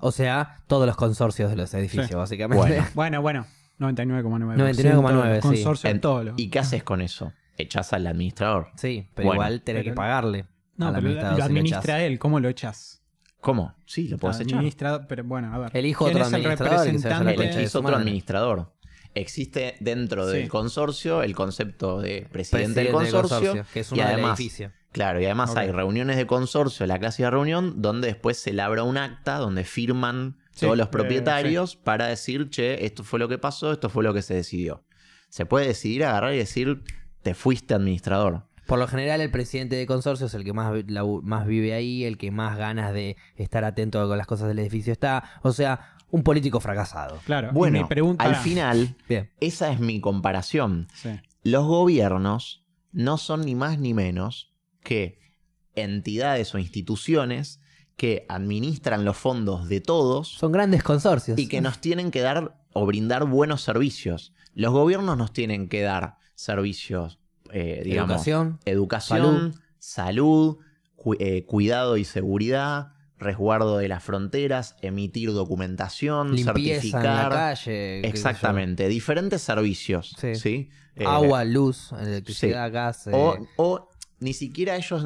O 0.00 0.12
sea, 0.12 0.58
todos 0.66 0.86
los 0.86 0.96
consorcios 0.96 1.50
de 1.50 1.56
los 1.56 1.72
edificios, 1.74 2.06
Sí. 2.08 2.14
básicamente. 2.14 2.66
Bueno. 2.66 2.86
Bueno, 2.94 3.22
bueno. 3.22 3.46
99,9%. 3.78 4.56
99,9, 4.56 5.34
sí. 5.36 5.40
Consorcio 5.40 5.90
En- 5.90 6.00
todo 6.00 6.24
lo- 6.24 6.34
¿Y 6.36 6.50
qué 6.50 6.58
haces 6.58 6.82
con 6.84 7.00
eso? 7.00 7.32
Echás 7.56 7.92
al 7.92 8.06
administrador. 8.06 8.68
Sí, 8.76 9.08
pero 9.14 9.26
Bueno, 9.28 9.42
igual 9.42 9.62
tenés 9.62 9.82
pero- 9.82 9.92
que 9.92 9.96
pagarle. 9.96 10.46
No, 10.76 10.88
al 10.88 10.94
pero 10.94 11.08
lo, 11.08 11.08
administrador 11.10 11.30
lo 11.30 11.34
si 11.36 11.38
lo 11.40 11.44
administra 11.44 11.80
echás. 11.98 12.06
él. 12.06 12.18
¿Cómo 12.18 12.40
lo 12.40 12.48
echas? 12.48 13.02
¿Cómo? 13.40 13.74
Sí, 13.86 14.08
lo 14.08 14.18
podés 14.18 14.40
echar. 14.40 15.06
Pero 15.08 15.24
bueno, 15.24 15.54
a 15.54 15.58
ver. 15.58 15.70
Elijo 15.76 16.04
¿Quién 16.06 16.16
otro 16.16 16.28
el 16.28 16.34
administrador 16.34 16.86
El 17.28 17.40
es 17.64 17.70
su 17.72 17.78
otro 17.78 17.96
administrador. 17.96 18.72
Existe 19.20 19.76
dentro 19.80 20.28
Sí. 20.30 20.36
del 20.38 20.48
consorcio 20.48 21.22
el 21.22 21.34
concepto 21.34 22.00
de 22.00 22.26
presidente, 22.30 22.80
del 22.84 22.92
consorcio. 22.92 23.64
que 23.72 23.80
es 23.80 23.90
y 23.90 23.94
uno 23.94 24.02
del 24.04 24.12
además, 24.14 24.38
edificio. 24.38 24.72
Claro, 24.92 25.20
y 25.20 25.26
además 25.26 25.54
hay 25.56 25.70
reuniones 25.70 26.16
de 26.16 26.26
consorcio, 26.26 26.86
la 26.86 26.98
clásica 26.98 27.30
reunión, 27.30 27.82
donde 27.82 28.08
después 28.08 28.38
se 28.38 28.52
labra 28.52 28.82
un 28.84 28.96
acta 28.96 29.36
donde 29.36 29.64
firman 29.64 30.38
Sí, 30.52 30.66
todos 30.66 30.76
los 30.78 30.86
eh, 30.88 30.90
propietarios 30.90 31.76
para 31.76 32.06
decir, 32.08 32.48
che, 32.50 32.84
esto 32.84 33.04
fue 33.04 33.18
lo 33.18 33.28
que 33.28 33.38
pasó, 33.38 33.70
esto 33.72 33.90
fue 33.90 34.02
lo 34.02 34.12
que 34.14 34.22
se 34.22 34.34
decidió. 34.34 34.82
Se 35.28 35.46
puede 35.46 35.66
decidir 35.68 36.04
agarrar 36.04 36.32
y 36.34 36.38
decir, 36.38 36.82
te 37.22 37.34
fuiste 37.34 37.74
administrador. 37.74 38.46
Por 38.66 38.78
lo 38.78 38.86
general, 38.88 39.20
el 39.20 39.30
presidente 39.30 39.76
de 39.76 39.86
consorcio 39.86 40.26
es 40.26 40.34
el 40.34 40.44
que 40.44 40.52
más, 40.52 40.72
más 41.22 41.46
vive 41.46 41.74
ahí, 41.74 42.04
el 42.04 42.18
que 42.18 42.30
más 42.30 42.58
ganas 42.58 42.92
de 42.92 43.16
estar 43.36 43.64
atento 43.64 44.06
con 44.08 44.18
las 44.18 44.26
cosas 44.26 44.48
del 44.48 44.58
edificio 44.58 44.92
está. 44.92 45.22
O 45.42 45.52
sea, 45.52 45.96
un 46.10 46.22
político 46.22 46.60
fracasado. 46.60 47.18
Claro. 47.26 47.48
y 47.50 47.54
Bueno, 47.54 47.78
mi 47.82 47.84
pregunta. 47.88 48.24
al 48.24 48.36
final, 48.36 48.96
Bien. 49.08 49.30
esa 49.40 49.70
es 49.72 49.80
mi 49.80 50.00
comparación. 50.00 50.88
Sí. 50.94 51.10
Los 51.42 51.66
gobiernos 51.66 52.64
no 52.92 53.18
son 53.18 53.42
ni 53.42 53.54
más 53.54 53.78
ni 53.78 53.94
menos 53.94 54.54
que 54.82 55.18
entidades 55.74 56.54
o 56.54 56.58
instituciones 56.58 57.60
que 57.96 58.24
administran 58.28 59.04
los 59.04 59.16
fondos 59.16 59.68
de 59.68 59.80
todos 59.80 60.28
Son 60.28 60.52
grandes 60.52 60.82
consorcios. 60.82 61.38
y 61.38 61.48
que 61.48 61.60
nos 61.60 61.80
tienen 61.80 62.10
que 62.10 62.20
dar 62.20 62.60
o 62.72 62.86
brindar 62.86 63.24
buenos 63.26 63.62
servicios. 63.62 64.32
Los 64.54 64.72
gobiernos 64.72 65.16
nos 65.18 65.32
tienen 65.32 65.68
que 65.68 65.82
dar 65.82 66.16
servicios, 66.34 67.18
eh, 67.52 67.82
digamos, 67.84 68.10
Educación. 68.26 68.60
educación, 68.64 69.54
salud, 69.78 70.58
cu- 70.96 71.16
eh, 71.18 71.44
cuidado 71.44 71.96
y 71.96 72.04
seguridad, 72.04 72.92
resguardo 73.18 73.78
de 73.78 73.88
las 73.88 74.02
fronteras, 74.02 74.76
emitir 74.80 75.32
documentación, 75.32 76.34
Limpieza 76.34 76.52
en 76.52 76.54
la 76.54 76.70
certificar. 76.70 77.30
calle. 77.30 78.06
Exactamente, 78.08 78.88
diferentes 78.88 79.42
servicios. 79.42 80.14
Sí. 80.18 80.34
¿sí? 80.36 80.70
Eh, 80.96 81.04
Agua, 81.06 81.44
luz, 81.44 81.92
electricidad, 81.92 82.72
gas. 82.72 83.06
eh, 83.08 83.10
o, 83.12 83.36
o 83.56 83.88
ni 84.20 84.32
siquiera 84.34 84.76
ellos 84.76 85.04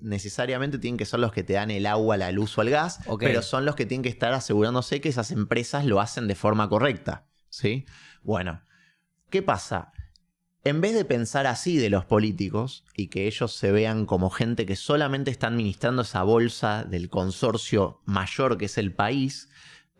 necesariamente 0.00 0.78
tienen 0.78 0.96
que 0.96 1.04
ser 1.04 1.18
los 1.20 1.32
que 1.32 1.42
te 1.42 1.54
dan 1.54 1.70
el 1.70 1.86
agua, 1.86 2.16
la 2.16 2.30
luz 2.32 2.56
o 2.58 2.62
el 2.62 2.70
gas, 2.70 3.00
pero 3.18 3.42
son 3.42 3.64
los 3.64 3.74
que 3.74 3.86
tienen 3.86 4.02
que 4.02 4.08
estar 4.08 4.32
asegurándose 4.32 5.00
que 5.00 5.08
esas 5.08 5.30
empresas 5.32 5.84
lo 5.84 6.00
hacen 6.00 6.28
de 6.28 6.34
forma 6.34 6.68
correcta. 6.68 7.26
¿sí? 7.48 7.86
Bueno, 8.22 8.62
¿qué 9.30 9.42
pasa? 9.42 9.92
En 10.64 10.80
vez 10.80 10.94
de 10.94 11.04
pensar 11.04 11.46
así 11.46 11.76
de 11.76 11.90
los 11.90 12.04
políticos 12.04 12.84
y 12.94 13.08
que 13.08 13.26
ellos 13.26 13.52
se 13.56 13.72
vean 13.72 14.06
como 14.06 14.30
gente 14.30 14.64
que 14.64 14.76
solamente 14.76 15.30
está 15.32 15.48
administrando 15.48 16.02
esa 16.02 16.22
bolsa 16.22 16.84
del 16.84 17.08
consorcio 17.08 18.00
mayor 18.04 18.58
que 18.58 18.66
es 18.66 18.78
el 18.78 18.94
país, 18.94 19.48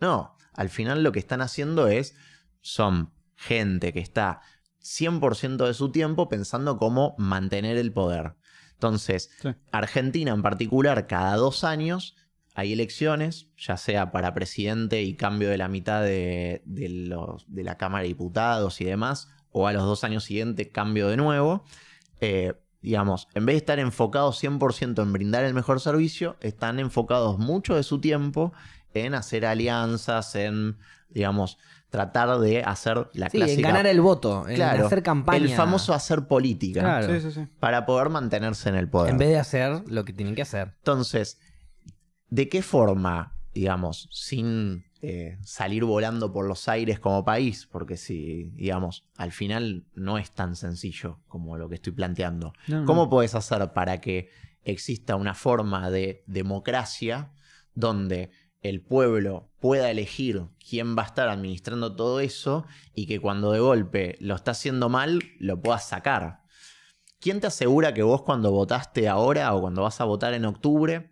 no, 0.00 0.36
al 0.54 0.68
final 0.68 1.02
lo 1.02 1.10
que 1.10 1.18
están 1.18 1.40
haciendo 1.40 1.88
es, 1.88 2.14
son 2.60 3.12
gente 3.34 3.92
que 3.92 4.00
está 4.00 4.42
100% 4.82 5.66
de 5.66 5.74
su 5.74 5.90
tiempo 5.90 6.28
pensando 6.28 6.78
cómo 6.78 7.16
mantener 7.18 7.76
el 7.76 7.92
poder. 7.92 8.34
Entonces, 8.74 9.30
Sí. 9.40 9.50
Argentina 9.72 10.32
en 10.32 10.42
particular, 10.42 11.06
cada 11.08 11.36
dos 11.36 11.64
años 11.64 12.16
hay 12.54 12.72
elecciones, 12.72 13.48
ya 13.56 13.76
sea 13.76 14.12
para 14.12 14.34
presidente 14.34 15.02
y 15.02 15.14
cambio 15.14 15.48
de 15.48 15.58
la 15.58 15.68
mitad 15.68 16.02
de, 16.02 16.62
de 16.66 16.88
los, 16.88 17.46
de 17.48 17.64
la 17.64 17.78
Cámara 17.78 18.02
de 18.02 18.08
Diputados 18.08 18.80
y 18.80 18.84
demás, 18.84 19.28
o 19.52 19.66
a 19.66 19.72
los 19.72 19.84
dos 19.84 20.04
años 20.04 20.24
siguientes 20.24 20.68
cambio 20.72 21.08
de 21.08 21.16
nuevo. 21.16 21.64
Eh, 22.20 22.54
digamos, 22.80 23.28
en 23.34 23.46
vez 23.46 23.54
de 23.54 23.58
estar 23.58 23.78
enfocados 23.78 24.42
100% 24.42 25.02
en 25.02 25.12
brindar 25.12 25.44
el 25.44 25.54
mejor 25.54 25.80
servicio, 25.80 26.36
están 26.40 26.80
enfocados 26.80 27.38
mucho 27.38 27.76
de 27.76 27.84
su 27.84 28.00
tiempo 28.00 28.52
en 28.92 29.14
hacer 29.14 29.46
alianzas, 29.46 30.34
en, 30.34 30.78
digamos, 31.08 31.58
tratar 31.90 32.38
de 32.40 32.62
hacer 32.62 33.08
la 33.12 33.28
sí, 33.28 33.38
clásica... 33.38 33.60
en 33.60 33.62
ganar 33.62 33.86
el 33.86 34.00
voto, 34.00 34.48
en 34.48 34.56
Claro, 34.56 34.86
hacer 34.86 35.02
campaña. 35.02 35.44
El 35.44 35.50
famoso 35.50 35.94
hacer 35.94 36.26
política 36.26 36.80
Claro. 36.80 37.14
Sí, 37.14 37.20
sí, 37.20 37.30
sí. 37.32 37.46
para 37.60 37.86
poder 37.86 38.08
mantenerse 38.08 38.68
en 38.68 38.76
el 38.76 38.88
poder. 38.88 39.10
En 39.12 39.18
vez 39.18 39.28
de 39.28 39.38
hacer 39.38 39.82
lo 39.86 40.04
que 40.04 40.12
tienen 40.12 40.34
que 40.34 40.42
hacer. 40.42 40.74
Entonces, 40.78 41.38
¿de 42.30 42.48
qué 42.48 42.62
forma, 42.62 43.36
digamos, 43.54 44.08
sin 44.10 44.84
eh, 45.02 45.36
salir 45.42 45.84
volando 45.84 46.32
por 46.32 46.46
los 46.46 46.68
aires 46.68 47.00
como 47.00 47.24
país? 47.24 47.66
Porque 47.70 47.96
si, 47.96 48.44
digamos, 48.54 49.04
al 49.16 49.32
final 49.32 49.84
no 49.94 50.16
es 50.16 50.30
tan 50.30 50.56
sencillo 50.56 51.18
como 51.28 51.56
lo 51.56 51.68
que 51.68 51.74
estoy 51.74 51.92
planteando. 51.92 52.52
No, 52.68 52.80
no. 52.80 52.86
¿Cómo 52.86 53.10
puedes 53.10 53.34
hacer 53.34 53.72
para 53.72 54.00
que 54.00 54.30
exista 54.64 55.16
una 55.16 55.34
forma 55.34 55.90
de 55.90 56.22
democracia 56.26 57.32
donde 57.74 58.30
el 58.60 58.80
pueblo 58.80 59.50
pueda 59.58 59.90
elegir 59.90 60.46
quién 60.58 60.96
va 60.96 61.02
a 61.02 61.06
estar 61.06 61.28
administrando 61.28 61.96
todo 61.96 62.20
eso 62.20 62.64
y 62.94 63.06
que 63.06 63.20
cuando 63.20 63.52
de 63.52 63.58
golpe 63.58 64.16
lo 64.20 64.36
está 64.36 64.52
haciendo 64.52 64.88
mal, 64.88 65.20
lo 65.38 65.60
puedas 65.60 65.88
sacar? 65.88 66.42
¿Quién 67.18 67.40
te 67.40 67.46
asegura 67.48 67.94
que 67.94 68.02
vos 68.02 68.22
cuando 68.22 68.50
votaste 68.50 69.08
ahora 69.08 69.54
o 69.54 69.60
cuando 69.60 69.82
vas 69.82 70.00
a 70.00 70.04
votar 70.04 70.34
en 70.34 70.44
octubre, 70.44 71.11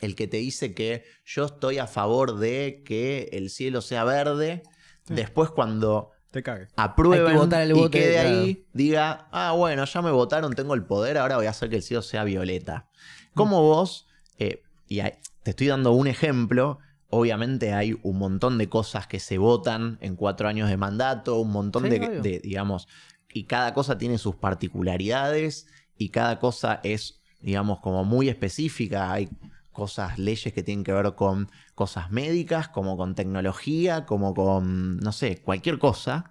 el 0.00 0.14
que 0.14 0.26
te 0.28 0.36
dice 0.38 0.74
que 0.74 1.04
yo 1.24 1.44
estoy 1.46 1.78
a 1.78 1.86
favor 1.86 2.38
de 2.38 2.82
que 2.84 3.28
el 3.32 3.50
cielo 3.50 3.80
sea 3.80 4.04
verde, 4.04 4.62
Sí. 5.06 5.14
después 5.14 5.50
cuando 5.50 6.10
Te 6.32 6.42
cague. 6.42 6.66
aprueben 6.76 7.26
que 7.26 7.38
votar 7.38 7.62
el 7.62 7.76
y 7.76 7.88
quede 7.90 8.12
claro. 8.14 8.28
ahí, 8.28 8.66
diga, 8.72 9.28
ah, 9.30 9.52
bueno, 9.52 9.84
ya 9.84 10.02
me 10.02 10.10
votaron, 10.10 10.52
tengo 10.54 10.74
el 10.74 10.84
poder, 10.84 11.16
ahora 11.18 11.36
voy 11.36 11.46
a 11.46 11.50
hacer 11.50 11.70
que 11.70 11.76
el 11.76 11.82
cielo 11.82 12.02
sea 12.02 12.24
violeta. 12.24 12.88
Como 13.34 13.62
vos, 13.62 14.06
eh, 14.38 14.62
y 14.88 15.00
te 15.42 15.50
estoy 15.50 15.68
dando 15.68 15.92
un 15.92 16.08
ejemplo, 16.08 16.78
obviamente 17.08 17.72
hay 17.72 17.96
un 18.02 18.18
montón 18.18 18.58
de 18.58 18.68
cosas 18.68 19.06
que 19.06 19.20
se 19.20 19.38
votan 19.38 19.96
en 20.00 20.16
cuatro 20.16 20.48
años 20.48 20.68
de 20.68 20.76
mandato, 20.76 21.38
un 21.40 21.52
montón 21.52 21.84
Sí, 21.84 21.90
de, 21.90 21.98
de, 22.20 22.40
digamos, 22.40 22.88
y 23.32 23.44
cada 23.44 23.72
cosa 23.74 23.96
tiene 23.96 24.18
sus 24.18 24.34
particularidades 24.34 25.66
y 25.96 26.08
cada 26.10 26.38
cosa 26.38 26.80
es, 26.82 27.20
digamos, 27.40 27.78
como 27.80 28.04
muy 28.04 28.28
específica. 28.28 29.12
Hay 29.12 29.28
cosas, 29.76 30.18
leyes 30.18 30.54
que 30.54 30.62
tienen 30.62 30.82
que 30.82 30.92
ver 30.92 31.14
con 31.14 31.50
cosas 31.74 32.10
médicas, 32.10 32.68
como 32.68 32.96
con 32.96 33.14
tecnología, 33.14 34.06
como 34.06 34.32
con, 34.32 34.96
no 34.96 35.12
sé, 35.12 35.42
cualquier 35.42 35.78
cosa. 35.78 36.30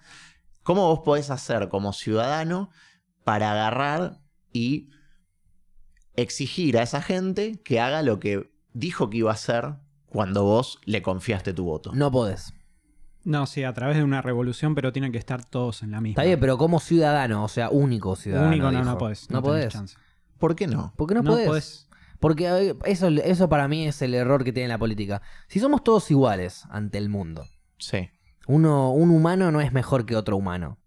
¿Cómo 0.63 0.87
vos 0.87 1.01
podés 1.05 1.29
hacer 1.29 1.69
como 1.69 1.93
ciudadano 1.93 2.71
para 3.23 3.51
agarrar 3.51 4.19
y 4.51 4.89
exigir 6.15 6.79
a 6.79 6.81
esa 6.81 7.03
gente 7.03 7.61
que 7.63 7.79
haga 7.79 8.01
lo 8.01 8.19
que 8.19 8.51
dijo 8.73 9.11
que 9.11 9.17
iba 9.17 9.29
a 9.29 9.35
hacer 9.35 9.75
cuando 10.07 10.43
vos 10.43 10.79
le 10.85 11.03
confiaste 11.03 11.53
tu 11.53 11.65
voto? 11.65 11.91
No 11.93 12.11
podés. 12.11 12.51
No, 13.25 13.45
sí, 13.45 13.63
a 13.63 13.73
través 13.73 13.97
de 13.97 14.03
una 14.03 14.23
revolución, 14.23 14.73
pero 14.73 14.91
tienen 14.91 15.11
que 15.11 15.19
estar 15.19 15.45
todos 15.45 15.83
en 15.83 15.91
la 15.91 16.01
misma. 16.01 16.21
Está 16.21 16.27
bien, 16.27 16.39
pero 16.39 16.57
como 16.57 16.79
ciudadano, 16.79 17.43
o 17.43 17.47
sea, 17.47 17.69
único 17.69 18.15
ciudadano. 18.15 18.49
Único 18.49 18.65
no, 18.65 18.71
dijo. 18.71 18.83
no 18.83 18.97
podés. 18.97 19.29
No, 19.29 19.41
tenés 19.41 19.43
podés. 19.43 19.73
chance. 19.73 19.97
¿Por 20.39 20.55
qué 20.55 20.67
no? 20.67 20.93
¿Por 20.95 21.07
qué 21.07 21.15
no, 21.15 21.23
podés? 21.23 21.84
Porque 22.20 22.76
eso, 22.86 23.07
eso 23.07 23.49
para 23.49 23.68
mí 23.68 23.88
es 23.88 24.01
el 24.01 24.13
error 24.13 24.43
que 24.43 24.53
tiene 24.53 24.70
la 24.70 24.78
política. 24.78 25.22
Si 25.47 25.59
somos 25.59 25.84
todos 25.84 26.09
iguales 26.11 26.63
ante 26.70 26.97
el 26.97 27.09
mundo, 27.09 27.45
Sí. 27.78 28.09
uno, 28.47 28.91
un 28.91 29.11
humano 29.11 29.51
no 29.51 29.61
es 29.61 29.74
mejor 29.74 30.05
que 30.05 30.16
otro 30.16 30.38
humano. 30.38 30.80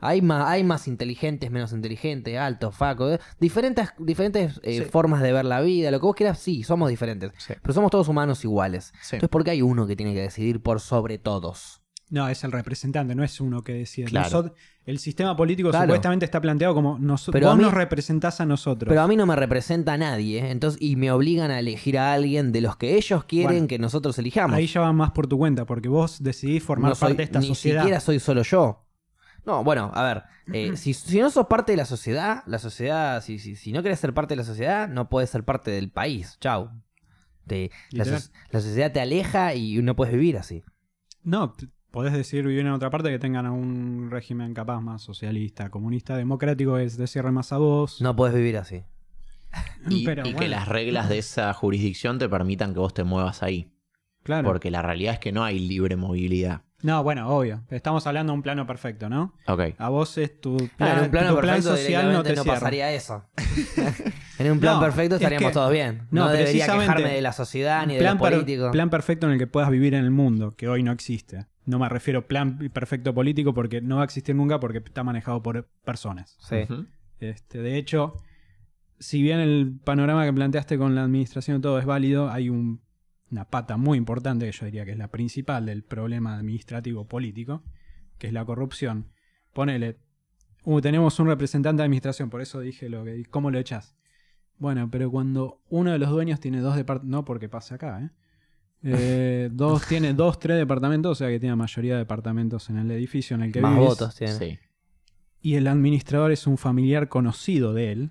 Hay 0.00 0.22
más, 0.22 0.48
hay 0.48 0.64
más 0.64 0.88
inteligentes, 0.88 1.50
menos 1.50 1.74
inteligentes, 1.74 2.38
altos, 2.38 2.74
facos, 2.74 3.16
eh, 3.16 3.20
diferentes, 3.38 3.90
diferentes 3.98 4.58
eh, 4.62 4.78
Sí. 4.78 4.84
formas 4.90 5.20
de 5.20 5.32
ver 5.34 5.44
la 5.44 5.60
vida, 5.60 5.90
lo 5.90 6.00
que 6.00 6.06
vos 6.06 6.16
quieras, 6.16 6.38
sí, 6.38 6.62
somos 6.62 6.88
diferentes. 6.88 7.32
Sí. 7.36 7.52
Pero 7.60 7.74
somos 7.74 7.90
todos 7.90 8.08
humanos 8.08 8.42
iguales. 8.42 8.94
Sí. 9.02 9.16
Entonces, 9.16 9.28
¿por 9.28 9.44
qué 9.44 9.50
hay 9.50 9.60
uno 9.60 9.86
que 9.86 9.96
tiene 9.96 10.14
que 10.14 10.22
decidir 10.22 10.62
por 10.62 10.80
sobre 10.80 11.18
todos? 11.18 11.79
No, 12.10 12.28
es 12.28 12.42
el 12.42 12.50
representante, 12.50 13.14
no 13.14 13.22
es 13.22 13.40
uno 13.40 13.62
que 13.62 13.72
decide. 13.72 14.06
Claro. 14.08 14.28
Nosot- 14.44 14.52
el 14.84 14.98
sistema 14.98 15.36
político 15.36 15.70
Claro. 15.70 15.84
supuestamente 15.86 16.24
está 16.24 16.40
planteado 16.40 16.74
como 16.74 16.98
nos- 16.98 17.30
Pero 17.32 17.46
vos 17.48 17.56
mí- 17.56 17.62
nos 17.62 17.72
representás 17.72 18.40
a 18.40 18.46
nosotros. 18.46 18.88
Pero 18.88 19.00
a 19.02 19.06
mí 19.06 19.14
no 19.16 19.26
me 19.26 19.36
representa 19.36 19.92
a 19.92 19.96
nadie, 19.96 20.40
¿eh? 20.40 20.50
entonces, 20.50 20.82
y 20.82 20.96
me 20.96 21.12
obligan 21.12 21.52
a 21.52 21.60
elegir 21.60 21.98
a 21.98 22.12
alguien 22.12 22.50
de 22.50 22.60
los 22.62 22.76
que 22.76 22.96
ellos 22.96 23.24
quieren 23.24 23.46
Bueno, 23.52 23.66
que 23.68 23.78
nosotros 23.78 24.18
elijamos. 24.18 24.56
Ahí 24.56 24.66
ya 24.66 24.80
va 24.80 24.92
más 24.92 25.12
por 25.12 25.28
tu 25.28 25.38
cuenta, 25.38 25.64
porque 25.66 25.88
vos 25.88 26.20
decidís 26.22 26.64
formar 26.64 26.88
no 26.90 26.94
soy, 26.96 27.10
parte 27.10 27.16
de 27.18 27.22
esta 27.24 27.38
ni 27.40 27.46
sociedad. 27.46 27.82
siquiera 27.82 28.00
soy 28.00 28.18
solo 28.18 28.42
yo. 28.42 28.84
No, 29.46 29.62
bueno, 29.62 29.90
a 29.94 30.02
ver, 30.02 30.22
eh, 30.52 30.76
si, 30.76 30.92
si 30.92 31.20
no 31.20 31.30
sos 31.30 31.46
parte 31.46 31.72
de 31.72 31.76
la 31.76 31.86
sociedad, 31.86 32.42
la 32.46 32.58
sociedad, 32.58 33.22
si, 33.22 33.38
si, 33.38 33.54
si 33.54 33.72
no 33.72 33.82
querés 33.84 34.00
ser 34.00 34.12
parte 34.12 34.32
de 34.32 34.36
la 34.38 34.44
sociedad, 34.44 34.88
no 34.88 35.08
puedes 35.08 35.30
ser 35.30 35.44
parte 35.44 35.70
del 35.70 35.90
país. 35.92 36.36
Chau. 36.40 36.70
Te- 37.46 37.70
la, 37.92 38.04
so- 38.04 38.30
la 38.50 38.60
sociedad 38.60 38.92
te 38.92 39.00
aleja 39.00 39.54
y 39.54 39.80
no 39.80 39.94
puedes 39.96 40.12
vivir 40.12 40.36
así. 40.36 40.62
No, 41.22 41.54
podés 41.90 42.12
decidir 42.12 42.46
vivir 42.46 42.66
en 42.66 42.72
otra 42.72 42.90
parte 42.90 43.10
que 43.10 43.18
tengan 43.18 43.46
un 43.46 44.10
régimen 44.10 44.54
capaz 44.54 44.80
más 44.80 45.02
socialista, 45.02 45.70
comunista, 45.70 46.16
democrático, 46.16 46.78
es 46.78 46.96
de 46.96 47.06
cierre 47.06 47.32
más 47.32 47.52
a 47.52 47.58
vos. 47.58 48.00
No 48.00 48.14
puedes 48.16 48.34
vivir 48.34 48.56
así. 48.56 48.82
Y, 49.88 50.04
Pero 50.06 50.26
y 50.26 50.34
que 50.34 50.48
las 50.48 50.68
reglas 50.68 51.08
de 51.08 51.18
esa 51.18 51.52
jurisdicción 51.52 52.18
te 52.18 52.28
permitan 52.28 52.72
que 52.72 52.80
vos 52.80 52.94
te 52.94 53.04
muevas 53.04 53.42
ahí. 53.42 53.72
Claro. 54.22 54.48
Porque 54.48 54.70
la 54.70 54.82
realidad 54.82 55.14
es 55.14 55.20
que 55.20 55.32
no 55.32 55.44
hay 55.44 55.58
libre 55.58 55.96
movilidad. 55.96 56.62
No, 56.82 57.02
bueno, 57.02 57.28
obvio. 57.28 57.62
Estamos 57.70 58.06
hablando 58.06 58.32
de 58.32 58.36
un 58.38 58.42
plano 58.42 58.66
perfecto, 58.66 59.08
¿no? 59.08 59.34
Ok. 59.46 59.60
A 59.78 59.88
vos 59.90 60.16
es 60.18 60.40
tu 60.40 60.56
Ah, 60.56 60.76
plan, 60.78 60.98
en 60.98 61.04
un 61.04 61.10
plano 61.10 61.28
tu 61.34 61.40
plan 61.40 61.54
perfecto 61.56 61.76
social 61.76 62.12
no 62.12 62.22
te 62.22 62.34
no, 62.34 62.44
pasaría 62.44 62.92
eso. 62.92 63.24
en 64.38 64.52
un 64.52 64.60
plan 64.60 64.74
No, 64.74 64.80
perfecto 64.80 65.16
es 65.16 65.20
estaríamos 65.20 65.50
que- 65.50 65.54
todos 65.54 65.70
bien. 65.72 66.06
no, 66.10 66.24
No, 66.26 66.30
debería 66.30 66.66
quejarme 66.66 67.12
de 67.12 67.20
la 67.20 67.32
sociedad 67.32 67.86
ni 67.86 67.94
de 67.94 68.00
plan, 68.00 68.18
los 68.18 68.44
per- 68.44 68.70
plan 68.72 68.90
perfecto 68.90 69.26
en 69.26 69.32
el 69.34 69.38
que 69.38 69.46
puedas 69.46 69.70
vivir 69.70 69.94
en 69.94 70.04
el 70.04 70.10
mundo, 70.10 70.54
que 70.56 70.68
hoy 70.68 70.82
no 70.82 70.92
existe. 70.92 71.46
No 71.66 71.78
me 71.78 71.88
refiero 71.88 72.26
plan 72.26 72.58
perfecto 72.72 73.12
político 73.14 73.52
porque 73.54 73.80
no 73.80 73.96
va 73.96 74.02
a 74.02 74.04
existir 74.06 74.34
nunca 74.34 74.58
porque 74.58 74.78
está 74.78 75.04
manejado 75.04 75.42
por 75.42 75.68
personas. 75.84 76.36
Sí. 76.40 76.56
Este, 77.20 77.58
de 77.58 77.76
hecho, 77.76 78.14
si 78.98 79.22
bien 79.22 79.38
el 79.40 79.78
panorama 79.84 80.24
que 80.24 80.32
planteaste 80.32 80.78
con 80.78 80.94
la 80.94 81.02
administración 81.04 81.58
y 81.58 81.60
todo 81.60 81.78
es 81.78 81.84
válido, 81.84 82.30
hay 82.30 82.48
un- 82.48 82.80
una 83.30 83.44
pata 83.44 83.76
muy 83.76 83.98
importante 83.98 84.46
que 84.46 84.52
yo 84.52 84.66
diría 84.66 84.84
que 84.84 84.92
es 84.92 84.98
la 84.98 85.08
principal 85.08 85.66
del 85.66 85.82
problema 85.82 86.36
administrativo 86.36 87.06
político, 87.06 87.62
que 88.18 88.26
es 88.26 88.32
la 88.32 88.44
corrupción. 88.44 89.06
Ponele, 89.52 89.96
uh, 90.64 90.80
tenemos 90.80 91.18
un 91.20 91.28
representante 91.28 91.80
de 91.80 91.84
administración, 91.84 92.30
por 92.30 92.40
eso 92.40 92.60
dije 92.60 92.88
lo 92.88 93.04
que 93.04 93.24
¿cómo 93.30 93.50
lo 93.50 93.58
echas? 93.58 93.94
Bueno, 94.58 94.90
pero 94.90 95.10
cuando 95.10 95.62
uno 95.70 95.92
de 95.92 95.98
los 95.98 96.10
dueños 96.10 96.40
tiene 96.40 96.60
dos 96.60 96.76
departamentos, 96.76 97.18
no 97.18 97.24
porque 97.24 97.48
pase 97.48 97.74
acá, 97.74 98.02
¿eh? 98.02 98.10
Eh, 98.82 99.48
dos, 99.52 99.86
tiene 99.86 100.12
dos, 100.14 100.38
tres 100.38 100.58
departamentos, 100.58 101.12
o 101.12 101.14
sea 101.14 101.28
que 101.28 101.38
tiene 101.38 101.52
la 101.52 101.56
mayoría 101.56 101.94
de 101.94 102.00
departamentos 102.00 102.68
en 102.70 102.78
el 102.78 102.90
edificio 102.90 103.36
en 103.36 103.42
el 103.42 103.52
que 103.52 103.60
Más 103.60 103.74
vivís 103.74 103.88
votos 103.88 104.14
tiene. 104.14 104.34
Sí. 104.34 104.58
y 105.42 105.54
el 105.54 105.66
administrador 105.66 106.32
es 106.32 106.46
un 106.46 106.58
familiar 106.58 107.08
conocido 107.08 107.74
de 107.74 107.92
él 107.92 108.10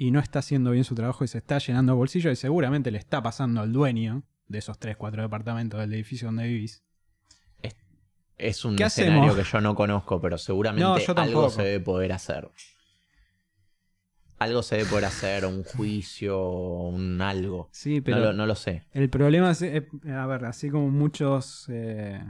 y 0.00 0.12
no 0.12 0.18
está 0.18 0.38
haciendo 0.38 0.70
bien 0.70 0.84
su 0.84 0.94
trabajo 0.94 1.24
y 1.24 1.28
se 1.28 1.36
está 1.36 1.58
llenando 1.58 1.92
el 1.92 1.98
bolsillo 1.98 2.30
y 2.30 2.36
seguramente 2.36 2.90
le 2.90 2.96
está 2.96 3.22
pasando 3.22 3.60
al 3.60 3.70
dueño 3.70 4.22
de 4.48 4.58
esos 4.58 4.78
3, 4.78 4.96
4 4.96 5.20
departamentos 5.20 5.78
del 5.78 5.92
edificio 5.92 6.28
donde 6.28 6.44
vivís. 6.44 6.82
Es 8.38 8.64
un 8.64 8.76
¿Qué 8.76 8.84
escenario 8.84 9.24
hacemos? 9.24 9.36
que 9.36 9.52
yo 9.52 9.60
no 9.60 9.74
conozco, 9.74 10.18
pero 10.18 10.38
seguramente 10.38 10.82
No, 10.82 11.20
algo 11.20 11.50
se 11.50 11.62
debe 11.62 11.80
poder 11.80 12.12
hacer. 12.12 12.50
Algo 14.38 14.62
se 14.62 14.78
debe 14.78 14.88
poder 14.88 15.04
hacer, 15.04 15.44
un 15.44 15.64
juicio, 15.64 16.48
un 16.48 17.20
algo. 17.20 17.68
Sí, 17.70 18.00
pero 18.00 18.16
no, 18.16 18.24
lo, 18.24 18.32
no 18.32 18.46
lo 18.46 18.54
sé. 18.54 18.84
el 18.92 19.10
problema 19.10 19.50
es, 19.50 19.60
eh, 19.60 19.86
a 20.16 20.24
ver, 20.24 20.46
así 20.46 20.70
como 20.70 20.88
muchos... 20.88 21.66
eh, 21.68 22.24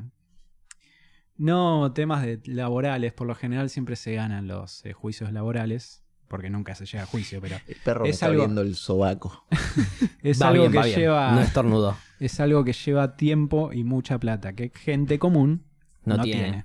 no 1.36 1.92
temas 1.92 2.22
de 2.22 2.40
laborales, 2.46 3.12
por 3.12 3.28
lo 3.28 3.36
general 3.36 3.70
siempre 3.70 3.94
se 3.94 4.14
ganan 4.14 4.48
los 4.48 4.84
eh, 4.84 4.92
juicios 4.92 5.30
laborales, 5.32 6.02
porque 6.31 6.49
nunca 6.49 6.76
se 6.76 6.87
llega 6.87 7.03
a 7.03 7.07
juicio, 7.07 7.41
pero 7.41 7.57
El 7.66 7.74
perro 7.85 8.05
Es 8.05 8.09
me 8.09 8.11
está 8.11 8.26
algo- 8.26 8.43
abriendo 8.43 8.61
el 8.62 8.76
sobaco. 8.76 9.45
es 10.22 10.41
Va 10.41 10.47
algo 10.49 10.62
bien, 10.62 10.72
que 10.72 10.78
va 10.78 10.85
bien. 10.85 10.99
lleva... 11.01 11.33
No 11.33 11.41
estornudo. 11.41 11.97
es 12.20 12.39
algo 12.39 12.62
que 12.64 12.72
lleva 12.72 13.16
tiempo 13.16 13.72
y 13.72 13.83
mucha 13.83 14.16
plata, 14.18 14.53
que 14.53 14.70
gente 14.72 15.18
común 15.18 15.64
No 16.05 16.18
no, 16.18 16.22
tiene. 16.22 16.43
tiene. 16.43 16.64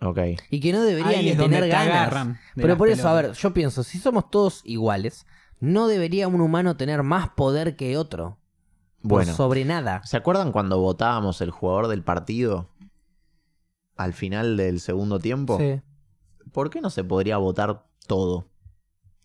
Ok. 0.00 0.40
Y 0.50 0.60
que 0.60 0.72
no 0.72 0.80
debería 0.80 1.18
Ahí 1.18 1.24
ni 1.24 1.30
es 1.32 1.36
donde 1.36 1.56
tener 1.58 1.70
te 1.70 1.76
ganas. 1.76 2.38
Pero 2.54 2.78
por 2.78 2.88
eso, 2.88 3.06
a 3.10 3.12
ver, 3.12 3.32
yo 3.32 3.52
pienso, 3.52 3.82
si 3.82 3.98
somos 3.98 4.30
todos 4.30 4.62
iguales, 4.64 5.26
no 5.60 5.86
debería 5.88 6.26
un 6.26 6.40
humano 6.40 6.78
tener 6.78 7.02
más 7.02 7.28
poder 7.28 7.76
que 7.76 7.98
otro. 7.98 8.38
Bueno. 9.02 9.34
sobre 9.34 9.64
nada. 9.66 10.02
¿Se 10.04 10.16
acuerdan 10.16 10.50
cuando 10.52 10.78
votábamos 10.80 11.40
el 11.42 11.50
jugador 11.50 11.88
del 11.88 12.02
partido 12.02 12.70
al 13.96 14.12
final 14.14 14.56
del 14.56 14.80
segundo 14.80 15.18
tiempo? 15.18 15.58
Sí. 15.58 15.80
¿Por 16.52 16.70
qué 16.70 16.80
no 16.80 16.88
se 16.90 17.04
podría 17.04 17.36
votar 17.36 17.86
todo? 18.10 18.48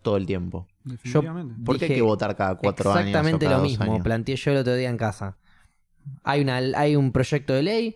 Todo 0.03 0.17
el 0.17 0.27
tiempo. 0.27 0.67
Definitivamente. 0.83 1.55
¿Por 1.65 1.79
qué 1.79 1.85
hay 1.85 1.95
que 1.95 2.01
votar 2.03 2.35
cada 2.35 2.55
cuatro 2.55 2.91
años? 2.91 3.05
o 3.05 3.07
Exactamente 3.07 3.49
lo 3.49 3.59
mismo, 3.59 3.85
años? 3.85 4.03
planteé 4.03 4.35
yo 4.35 4.51
el 4.51 4.57
otro 4.57 4.75
día 4.75 4.89
en 4.91 4.97
casa. 4.97 5.37
Hay, 6.23 6.41
una, 6.41 6.57
hay 6.57 6.95
un 6.95 7.11
proyecto 7.11 7.53
de 7.53 7.63
ley 7.63 7.95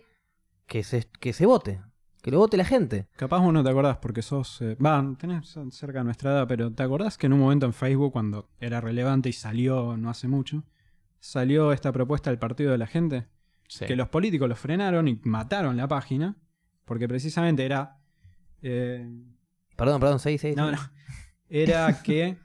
que 0.66 0.82
se, 0.82 1.06
que 1.20 1.32
se 1.32 1.46
vote. 1.46 1.80
Que 2.20 2.32
lo 2.32 2.38
vote 2.38 2.56
la 2.56 2.64
gente. 2.64 3.06
Capaz 3.16 3.38
vos 3.38 3.52
no 3.52 3.62
te 3.62 3.70
acordás 3.70 3.98
porque 3.98 4.22
sos... 4.22 4.60
eh, 4.60 4.76
Va, 4.84 5.14
tenés 5.18 5.56
cerca 5.70 5.98
de 6.00 6.04
nuestra 6.04 6.32
edad, 6.32 6.48
pero 6.48 6.72
¿te 6.72 6.82
acordás 6.82 7.16
que 7.16 7.26
en 7.26 7.32
un 7.34 7.38
momento 7.40 7.64
en 7.66 7.72
Facebook, 7.72 8.12
cuando 8.12 8.50
era 8.58 8.80
relevante 8.80 9.28
y 9.28 9.32
salió 9.32 9.96
no 9.96 10.10
hace 10.10 10.26
mucho, 10.26 10.64
salió 11.20 11.72
esta 11.72 11.92
propuesta 11.92 12.28
del 12.30 12.38
Partido 12.40 12.72
de 12.72 12.78
la 12.78 12.88
Gente? 12.88 13.28
Sí. 13.68 13.86
Que 13.86 13.94
los 13.94 14.08
políticos 14.08 14.48
lo 14.48 14.56
frenaron 14.56 15.06
y 15.06 15.20
mataron 15.22 15.76
la 15.76 15.86
página, 15.86 16.36
porque 16.84 17.06
precisamente 17.06 17.64
era... 17.64 17.98
eh, 18.62 19.08
Perdón, 19.80 20.00
perdón, 20.00 20.18
sí, 20.20 20.38
sí. 20.38 20.52
No, 20.56 20.68
sí. 20.70 20.76
no. 20.76 20.90
Era 21.48 22.02
que 22.02 22.38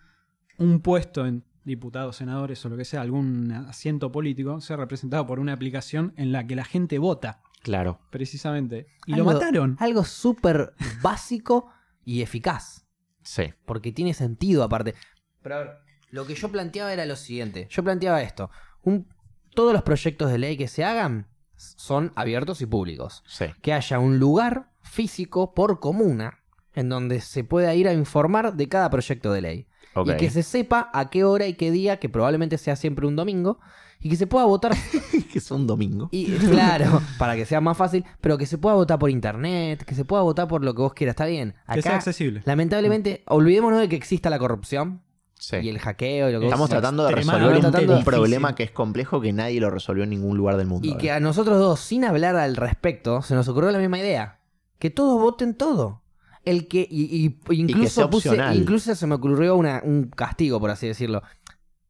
un 0.58 0.80
puesto 0.80 1.26
en 1.28 1.44
diputados, 1.64 2.16
senadores 2.16 2.64
o 2.66 2.70
lo 2.70 2.78
que 2.78 2.86
sea, 2.86 3.02
algún 3.02 3.52
asiento 3.52 4.12
político, 4.12 4.62
sea 4.62 4.78
representado 4.78 5.26
por 5.28 5.40
una 5.40 5.54
aplicación 5.54 6.14
en 6.18 6.32
la 6.32 6.48
que 6.48 6.56
la 6.56 6.64
gente 6.66 6.98
vota, 7.00 7.42
Claro. 7.62 8.00
precisamente. 8.10 8.88
Y 9.06 9.14
Algo- 9.14 9.32
lo 9.32 9.34
mataron. 9.40 9.76
Algo 9.80 10.04
súper 10.04 10.74
básico 11.02 11.70
y 12.04 12.22
eficaz. 12.22 12.86
Sí. 13.24 13.54
Porque 13.66 13.92
tiene 13.92 14.14
sentido 14.14 14.64
aparte. 14.64 14.94
Pero 15.42 15.56
a 15.56 15.60
ver, 15.60 15.72
lo 16.12 16.26
que 16.28 16.36
yo 16.36 16.50
planteaba 16.52 16.94
era 16.94 17.06
lo 17.06 17.16
siguiente. 17.16 17.68
Yo 17.70 17.84
planteaba 17.84 18.22
esto. 18.22 18.50
Un- 18.84 19.08
todos 19.56 19.74
los 19.74 19.82
proyectos 19.84 20.32
de 20.32 20.38
ley 20.38 20.58
que 20.58 20.68
se 20.68 20.84
hagan 20.84 21.28
son 21.58 22.12
abiertos 22.16 22.62
y 22.62 22.66
públicos. 22.66 23.24
Sí. 23.28 23.46
Que 23.62 23.74
haya 23.74 23.98
un 24.00 24.20
lugar 24.20 24.72
físico 24.84 25.54
por 25.56 25.80
comuna 25.80 26.44
en 26.76 26.90
donde 26.90 27.22
se 27.22 27.44
pueda 27.44 27.74
ir 27.74 27.88
a 27.88 27.94
informar 27.94 28.56
de 28.56 28.68
cada 28.70 28.90
proyecto 28.90 29.32
de 29.34 29.42
ley. 29.42 29.68
Y 30.06 30.18
que 30.18 30.30
se 30.30 30.44
sepa 30.44 30.90
a 30.94 31.10
qué 31.10 31.24
hora 31.24 31.48
y 31.48 31.54
qué 31.54 31.72
día, 31.72 32.00
que 32.00 32.10
probablemente 32.10 32.58
sea 32.58 32.76
siempre 32.76 33.08
un 33.08 33.16
domingo, 33.16 33.60
y 34.02 34.10
que 34.10 34.18
se 34.18 34.28
pueda 34.28 34.44
votar 34.46 34.74
que 35.32 35.40
es 35.40 35.52
un 35.52 35.66
domingo. 35.68 36.10
y 36.12 36.26
claro, 36.34 37.02
para 37.18 37.36
que 37.38 37.46
sea 37.46 37.62
más 37.62 37.78
fácil, 37.78 38.04
pero 38.20 38.38
que 38.38 38.46
se 38.46 38.58
pueda 38.58 38.76
votar 38.76 39.00
por 39.00 39.10
internet, 39.10 39.84
que 39.86 39.96
se 39.96 40.04
pueda 40.04 40.22
votar 40.22 40.50
por 40.50 40.64
lo 40.66 40.74
que 40.76 40.82
vos 40.82 40.94
quieras, 40.94 41.14
está 41.14 41.26
bien. 41.26 41.56
Que 41.74 41.82
sea 41.82 41.96
accesible. 41.96 42.42
lamentablemente, 42.46 43.24
olvidémonos 43.28 43.80
de 43.80 43.88
que 43.88 43.96
exista 43.96 44.30
la 44.30 44.38
corrupción 44.38 45.02
Sí. 45.38 45.58
y 45.58 45.70
el 45.70 45.80
hackeo 45.80 46.30
y 46.30 46.34
lo 46.34 46.40
que 46.40 46.46
vos 46.46 46.54
Estamos 46.54 46.70
tratando 46.70 47.06
de 47.06 47.12
resolver 47.14 47.56
un, 47.56 47.62
tratando 47.62 47.94
un 47.94 48.00
de- 48.00 48.06
problema 48.06 48.56
que 48.56 48.64
es 48.64 48.72
complejo 48.72 49.20
que 49.22 49.34
nadie 49.34 49.60
lo 49.60 49.70
resolvió 49.70 50.04
en 50.04 50.10
ningún 50.10 50.38
lugar 50.38 50.56
del 50.58 50.68
mundo. 50.68 50.88
Y 50.88 50.92
ahora. 50.92 51.02
que 51.02 51.12
a 51.12 51.20
nosotros 51.20 51.58
dos, 51.60 51.80
sin 51.82 52.04
hablar 52.06 52.36
al 52.38 52.56
respecto, 52.56 53.22
se 53.22 53.36
nos 53.36 53.48
ocurrió 53.50 53.72
la 53.72 53.80
misma 53.80 54.00
idea. 54.00 54.40
Que 54.80 54.90
todos 54.90 55.20
voten 55.22 55.54
todo. 55.56 56.04
El 56.46 56.68
que, 56.68 56.88
y, 56.90 57.26
y- 57.26 57.40
incluso, 57.56 58.10
puse- 58.10 58.56
incluso 58.56 58.94
se 58.96 59.08
me 59.08 59.16
ocurrió 59.16 59.56
una- 59.56 59.82
un 59.84 60.06
castigo, 60.10 60.60
por 60.60 60.70
así 60.70 60.88
decirlo. 60.88 61.24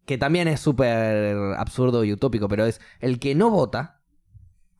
Que 0.06 0.18
también 0.18 0.48
es 0.48 0.60
súper 0.60 1.36
absurdo 1.58 2.04
y 2.04 2.14
utópico, 2.14 2.48
pero 2.48 2.66
es 2.66 2.80
el 3.00 3.20
que 3.20 3.36
no 3.36 3.50
vota, 3.50 4.00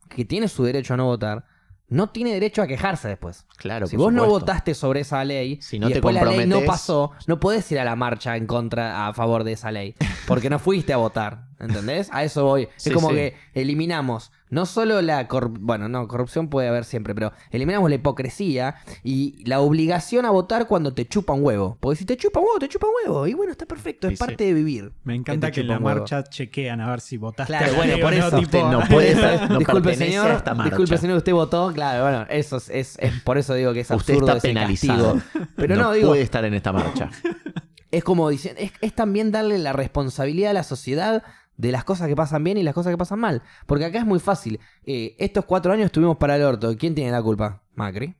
que 0.08 0.24
tiene 0.24 0.48
su 0.48 0.62
derecho 0.64 0.94
a 0.94 0.96
no 0.96 1.04
votar, 1.06 1.44
no 1.88 2.08
tiene 2.10 2.32
derecho 2.32 2.62
a 2.62 2.66
quejarse 2.66 3.08
después. 3.08 3.44
Claro, 3.58 3.86
Si 3.86 3.96
vos 3.96 4.12
no 4.12 4.26
votaste 4.26 4.74
sobre 4.74 5.00
esa 5.00 5.24
ley 5.24 5.60
Si 5.60 5.78
no 5.78 5.86
y 5.86 5.90
te 5.90 5.94
después 5.94 6.14
la 6.14 6.24
ley 6.24 6.46
no 6.46 6.62
pasó, 6.64 7.12
no 7.26 7.38
podés 7.38 7.70
ir 7.70 7.78
a 7.78 7.84
la 7.84 7.94
marcha 7.96 8.36
en 8.36 8.46
contra, 8.46 9.06
a 9.08 9.14
favor 9.14 9.44
de 9.44 9.52
esa 9.52 9.70
ley. 9.70 9.94
Porque 10.26 10.48
no 10.50 10.58
fuiste 10.58 10.92
a 10.92 10.96
votar. 10.96 11.46
¿Entendés? 11.60 12.08
A 12.12 12.22
eso 12.24 12.44
voy. 12.44 12.68
Sí, 12.76 12.88
es 12.90 12.94
como 12.94 13.10
sí. 13.10 13.14
que 13.14 13.36
eliminamos 13.54 14.32
no 14.48 14.64
solo 14.66 15.02
la 15.02 15.26
corrupción, 15.28 15.66
bueno, 15.66 15.88
no, 15.88 16.06
corrupción 16.08 16.48
puede 16.48 16.68
haber 16.68 16.84
siempre, 16.84 17.14
pero 17.14 17.32
eliminamos 17.50 17.88
la 17.90 17.96
hipocresía 17.96 18.76
y 19.02 19.42
la 19.44 19.60
obligación 19.60 20.24
a 20.24 20.30
votar 20.30 20.66
cuando 20.68 20.94
te 20.94 21.06
chupa 21.06 21.32
un 21.32 21.44
huevo. 21.44 21.76
Porque 21.80 21.96
si 21.98 22.04
te 22.04 22.16
chupa 22.16 22.40
un 22.40 22.46
huevo, 22.46 22.58
te 22.60 22.68
chupa 22.68 22.86
un 22.86 22.92
huevo. 23.04 23.26
Y 23.26 23.34
bueno, 23.34 23.50
está 23.52 23.66
perfecto, 23.66 24.06
es 24.06 24.12
Sí, 24.12 24.16
sí. 24.16 24.20
parte 24.24 24.44
de 24.44 24.54
vivir. 24.54 24.92
Me 25.04 25.14
encanta 25.14 25.48
te 25.48 25.52
que 25.54 25.60
en 25.62 25.68
la 25.68 25.78
huevo. 25.78 25.98
marcha 26.00 26.22
chequean 26.24 26.80
a 26.80 26.90
ver 26.90 27.00
si 27.00 27.16
votaste. 27.16 27.52
Claro, 27.56 27.72
bueno, 27.76 27.94
por 28.00 28.12
no, 28.12 28.18
eso 28.18 28.28
tipo- 28.38 28.42
usted 28.42 28.62
no 28.62 28.80
puede 28.88 29.14
ser- 29.14 29.50
no 29.50 29.58
disculpe, 29.58 29.94
señor. 29.96 30.30
a 30.30 30.34
esta 30.36 30.54
marcha. 30.54 30.70
Disculpe, 30.70 30.98
señor, 30.98 31.16
usted 31.18 31.32
votó. 31.32 31.72
Claro, 31.72 32.02
bueno, 32.04 32.26
eso 32.30 32.56
es, 32.58 32.68
es- 32.70 32.98
es 33.00 33.20
por 33.22 33.38
eso 33.38 33.54
digo 33.54 33.72
que 33.72 33.80
es 33.80 33.90
Usted 33.90 34.14
absurdo 34.14 34.36
está 34.36 34.38
ese 34.38 34.48
penalizado. 34.48 35.14
castigo. 35.14 35.46
Pero 35.56 35.76
no, 35.76 35.92
digo, 35.92 36.08
puede 36.08 36.22
estar 36.22 36.44
en 36.44 36.54
esta 36.54 36.72
marcha. 36.72 37.10
es 37.90 38.04
como 38.04 38.28
diciendo, 38.28 38.60
es, 38.60 38.72
es 38.80 38.92
también 38.94 39.30
darle 39.32 39.58
la 39.58 39.72
responsabilidad 39.72 40.50
a 40.50 40.54
la 40.54 40.62
sociedad 40.64 41.22
de 41.56 41.72
las 41.72 41.84
cosas 41.84 42.08
que 42.08 42.16
pasan 42.16 42.44
bien 42.44 42.58
y 42.58 42.62
las 42.62 42.74
cosas 42.74 42.92
que 42.92 42.98
pasan 42.98 43.18
mal. 43.18 43.42
Porque 43.66 43.84
acá 43.84 43.98
es 43.98 44.06
muy 44.06 44.18
fácil. 44.18 44.60
Eh, 44.84 45.16
estos 45.18 45.44
cuatro 45.44 45.72
años 45.72 45.86
estuvimos 45.86 46.16
para 46.16 46.36
el 46.36 46.42
orto. 46.42 46.76
¿Quién 46.76 46.94
tiene 46.94 47.10
la 47.10 47.22
culpa? 47.22 47.62
Macri. 47.74 48.14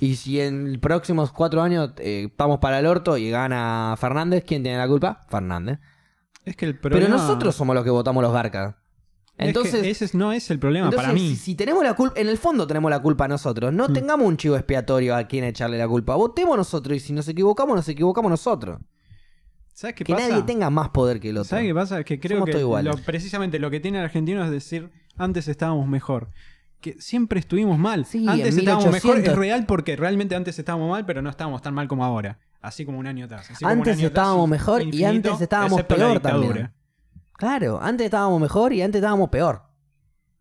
Y 0.00 0.16
si 0.16 0.40
en 0.40 0.72
los 0.72 0.78
próximos 0.78 1.30
cuatro 1.30 1.60
años 1.60 1.90
eh, 1.98 2.28
estamos 2.30 2.58
para 2.58 2.78
el 2.78 2.86
orto 2.86 3.18
y 3.18 3.30
gana 3.30 3.94
Fernández, 3.98 4.44
¿quién 4.46 4.62
tiene 4.62 4.78
la 4.78 4.88
culpa? 4.88 5.20
Fernández. 5.28 5.78
Es 6.44 6.56
que 6.56 6.64
el 6.64 6.78
Pero 6.78 6.96
problema... 6.96 7.16
nosotros 7.16 7.54
somos 7.54 7.74
los 7.74 7.84
que 7.84 7.90
votamos 7.90 8.22
los 8.22 8.32
garcas. 8.32 8.76
es 9.36 9.36
que 9.36 9.46
Entonces, 9.48 9.86
ese 9.86 10.16
no 10.16 10.32
es 10.32 10.50
el 10.50 10.58
problema 10.58 10.86
entonces, 10.86 11.06
para 11.06 11.12
mí. 11.12 11.28
Si, 11.30 11.36
si 11.36 11.54
tenemos 11.54 11.84
la 11.84 11.94
culpa, 11.94 12.18
en 12.18 12.28
el 12.28 12.38
fondo 12.38 12.66
tenemos 12.66 12.90
la 12.90 13.00
culpa 13.00 13.28
nosotros. 13.28 13.74
No 13.74 13.92
tengamos 13.92 14.26
un 14.26 14.38
chivo 14.38 14.56
expiatorio 14.56 15.14
a 15.14 15.24
quien 15.24 15.44
echarle 15.44 15.76
la 15.76 15.86
culpa. 15.86 16.14
Votemos 16.16 16.56
nosotros 16.56 16.96
y 16.96 17.00
si 17.00 17.12
nos 17.12 17.28
equivocamos, 17.28 17.76
nos 17.76 17.88
equivocamos 17.88 18.30
nosotros. 18.30 18.80
¿Sabes 19.80 19.96
qué 19.96 20.04
que 20.04 20.12
pasa? 20.12 20.28
nadie 20.28 20.42
tenga 20.42 20.68
más 20.68 20.90
poder 20.90 21.20
que 21.20 21.30
el 21.30 21.38
otro. 21.38 21.48
¿Sabes 21.48 21.64
qué 21.66 21.74
pasa? 21.74 22.04
Que 22.04 22.20
creo 22.20 22.36
Somos 22.36 22.46
que 22.46 22.52
todos 22.52 22.62
iguales. 22.64 22.94
lo- 22.96 23.02
precisamente 23.02 23.58
lo 23.58 23.70
que 23.70 23.80
tiene 23.80 23.96
el 23.98 24.04
argentino 24.04 24.44
es 24.44 24.50
decir, 24.50 24.90
antes 25.16 25.48
estábamos 25.48 25.88
mejor. 25.88 26.28
Que 26.82 27.00
siempre 27.00 27.40
estuvimos 27.40 27.78
mal. 27.78 28.04
Sí, 28.04 28.26
antes 28.28 28.58
estábamos 28.58 28.84
mejor. 28.92 29.16
1800. 29.16 29.32
Es 29.32 29.38
real 29.38 29.64
porque 29.64 29.96
realmente 29.96 30.34
antes 30.34 30.58
estábamos 30.58 30.90
mal, 30.90 31.06
pero 31.06 31.22
no 31.22 31.30
estábamos 31.30 31.62
tan 31.62 31.72
mal 31.72 31.88
como 31.88 32.04
ahora. 32.04 32.38
Así 32.60 32.84
como 32.84 32.98
un 32.98 33.06
año 33.06 33.24
atrás. 33.24 33.50
Así 33.50 33.64
Antes 33.64 33.96
año 33.96 34.08
atrás, 34.08 34.22
estábamos 34.22 34.48
mejor 34.50 34.82
y 34.82 35.02
antes 35.04 35.40
estábamos 35.40 35.82
peor 35.84 36.20
también. 36.20 36.70
Claro, 37.38 37.80
antes 37.80 38.04
estábamos 38.04 38.38
mejor 38.38 38.74
y 38.74 38.82
antes 38.82 38.98
estábamos 38.98 39.30
peor. 39.30 39.62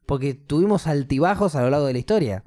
Porque 0.05 0.33
tuvimos 0.33 0.85
altibajos 0.85 1.55
a 1.55 1.61
lo 1.61 1.69
largo 1.69 1.85
de 1.85 1.93
la 1.93 1.99
historia. 1.99 2.43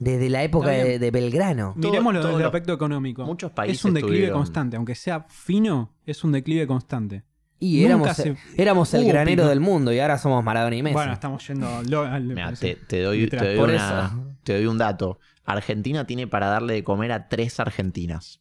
Desde 0.00 0.28
la 0.30 0.42
época 0.42 0.70
de, 0.70 1.10
Belgrano. 1.10 1.74
Todo- 1.78 1.90
Miremoslo 1.92 2.24
desde 2.24 2.40
el 2.40 2.44
aspecto 2.46 2.72
económico. 2.72 3.24
muchos 3.26 3.52
países 3.52 3.78
es 3.78 3.84
un 3.84 3.94
declive 3.94 4.16
tuvieron- 4.16 4.38
constante. 4.38 4.76
Aunque 4.76 4.94
sea 4.94 5.26
fino, 5.28 5.94
es 6.06 6.24
un 6.24 6.32
declive 6.32 6.66
constante. 6.66 7.22
Y 7.58 7.82
Nunca 7.82 7.86
éramos, 7.86 8.16
se- 8.16 8.36
éramos 8.56 8.94
el 8.94 9.04
granero 9.06 9.42
pico. 9.42 9.48
del 9.50 9.60
mundo 9.60 9.92
y 9.92 10.00
ahora 10.00 10.16
somos 10.16 10.42
Maradona 10.42 10.74
y 10.74 10.82
Messi. 10.82 10.94
Bueno, 10.94 11.12
estamos 11.12 11.46
yendo 11.46 11.68
al- 11.68 12.24
Mira, 12.24 12.52
te, 12.54 12.74
te 12.76 13.02
doy, 13.02 13.28
te 13.28 13.36
doy 13.36 13.58
una- 13.58 14.34
te 14.42 14.54
doy 14.54 14.64
un 14.66 14.78
dato. 14.78 15.18
Argentina 15.44 16.06
tiene 16.06 16.26
para 16.26 16.46
darle 16.48 16.72
de 16.72 16.82
comer 16.84 17.12
a 17.12 17.28
tres 17.28 17.60
argentinas. 17.60 18.40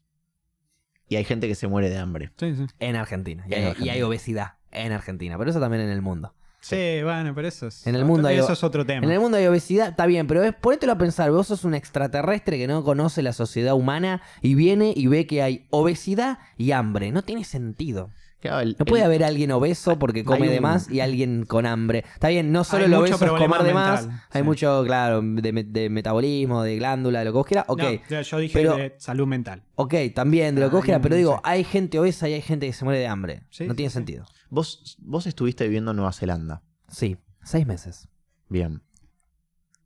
Y 1.10 1.18
hay 1.18 1.26
gente 1.26 1.47
que 1.49 1.55
se 1.55 1.68
muere 1.68 1.89
de 1.89 1.97
hambre. 1.97 2.32
Sí, 2.38 2.55
sí. 2.55 2.66
En 2.80 2.95
Argentina. 2.95 3.43
Y 3.49 3.53
En 3.53 3.60
hay, 3.60 3.66
Argentina. 3.66 3.86
y 3.93 3.97
hay 3.97 4.01
obesidad 4.03 4.53
en 4.72 4.91
Argentina. 4.93 5.38
Pero 5.38 5.49
eso 5.49 5.60
también 5.60 5.84
en 5.84 5.89
el 5.89 6.01
mundo. 6.01 6.34
Sí, 6.70 7.03
bueno, 7.03 7.34
pero 7.36 7.47
eso 7.47 7.67
es, 7.67 7.86
En 7.88 7.95
el 7.95 8.01
otro- 8.01 8.13
mundo 8.13 8.28
hay- 8.28 8.38
eso 8.38 8.53
es 8.53 8.63
otro 8.63 8.86
tema. 8.86 9.05
En 9.05 9.11
el 9.11 9.20
mundo 9.20 9.38
hay 9.38 9.47
obesidad, 9.47 9.89
está 9.89 10.05
bien, 10.05 10.28
pero 10.28 10.43
es, 10.43 10.53
ponételo 10.53 10.91
a 10.93 10.97
pensar, 10.97 11.32
vos 11.32 11.47
sos 11.47 11.63
un 11.65 11.74
extraterrestre 11.74 12.57
que 12.57 12.67
no 12.67 12.84
conoce 12.84 13.22
la 13.22 13.34
sociedad 13.34 13.74
humana 13.76 14.22
y 14.41 14.55
viene 14.55 14.93
y 14.95 15.07
ve 15.07 15.26
que 15.28 15.41
hay 15.41 15.65
obesidad 15.70 16.39
y 16.57 16.72
hambre. 16.72 17.11
No 17.11 17.24
tiene 17.24 17.43
sentido. 17.43 18.09
Claro, 18.41 18.61
el- 18.61 18.78
No 18.80 18.86
puede 18.86 19.01
el- 19.01 19.07
haber 19.07 19.24
alguien 19.26 19.51
obeso 19.51 19.99
porque 19.99 20.24
come 20.24 20.45
hay 20.45 20.51
de 20.53 20.57
un- 20.59 20.63
más 20.63 20.89
y 20.89 21.01
alguien 21.01 21.43
con 21.45 21.65
hambre. 21.65 22.05
Está 22.13 22.30
bien, 22.30 22.53
no 22.53 22.63
solo 22.63 22.86
el 22.86 22.93
obeso 22.93 23.15
es 23.26 23.32
comer 23.32 23.63
de 23.63 23.74
más, 23.74 24.03
mental, 24.05 24.22
hay 24.32 24.41
sí. 24.41 24.45
mucho, 24.45 24.82
claro, 24.86 25.22
de, 25.22 25.51
me- 25.51 25.63
de 25.65 25.89
metabolismo, 25.89 26.63
de 26.63 26.78
glándula, 26.78 27.20
de 27.20 27.26
lo 27.26 27.32
que 27.32 27.38
vos 27.38 27.45
quieras. 27.45 27.65
Ok, 27.67 27.82
No, 27.82 27.89
ya 28.09 28.22
yo 28.22 28.38
dije 28.38 28.53
pero- 28.53 28.78
de 28.78 28.95
salud 28.97 29.28
mental. 29.28 29.61
ok, 29.76 29.93
también 30.15 30.55
de 30.55 30.61
lo 30.61 30.70
que 30.70 30.76
vos 30.78 30.86
quieras, 30.86 30.99
un- 30.99 31.03
pero 31.03 31.15
digo, 31.17 31.34
sí. 31.36 31.41
hay 31.43 31.63
gente 31.65 31.99
obesa 31.99 32.30
y 32.30 32.34
hay 32.36 32.41
gente 32.41 32.65
que 32.65 32.72
se 32.72 32.86
muere 32.86 33.01
de 33.01 33.07
hambre. 33.07 33.41
Sí, 33.49 33.65
no 33.67 33.76
tiene 33.76 33.89
sí. 33.89 33.95
sentido. 33.95 34.24
Vos, 34.50 34.97
vos 35.00 35.28
estuviste 35.28 35.66
viviendo 35.66 35.91
en 35.91 35.97
Nueva 35.97 36.14
Zelanda. 36.14 36.64
Sí, 36.88 37.18
seis 37.43 37.68
meses. 37.68 38.10
Bien. 38.47 38.82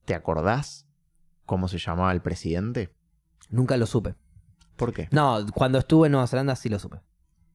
¿Te 0.05 0.15
acordás 0.15 0.87
cómo 1.45 1.67
se 1.67 1.77
llamaba 1.77 2.11
el 2.11 2.21
presidente? 2.21 2.93
Nunca 3.49 3.77
lo 3.77 3.85
supe. 3.85 4.15
¿Por 4.75 4.93
qué? 4.93 5.07
No, 5.11 5.45
cuando 5.53 5.77
estuve 5.77 6.07
en 6.07 6.13
Nueva 6.13 6.27
Zelanda 6.27 6.55
sí 6.55 6.69
lo 6.69 6.79
supe. 6.79 6.99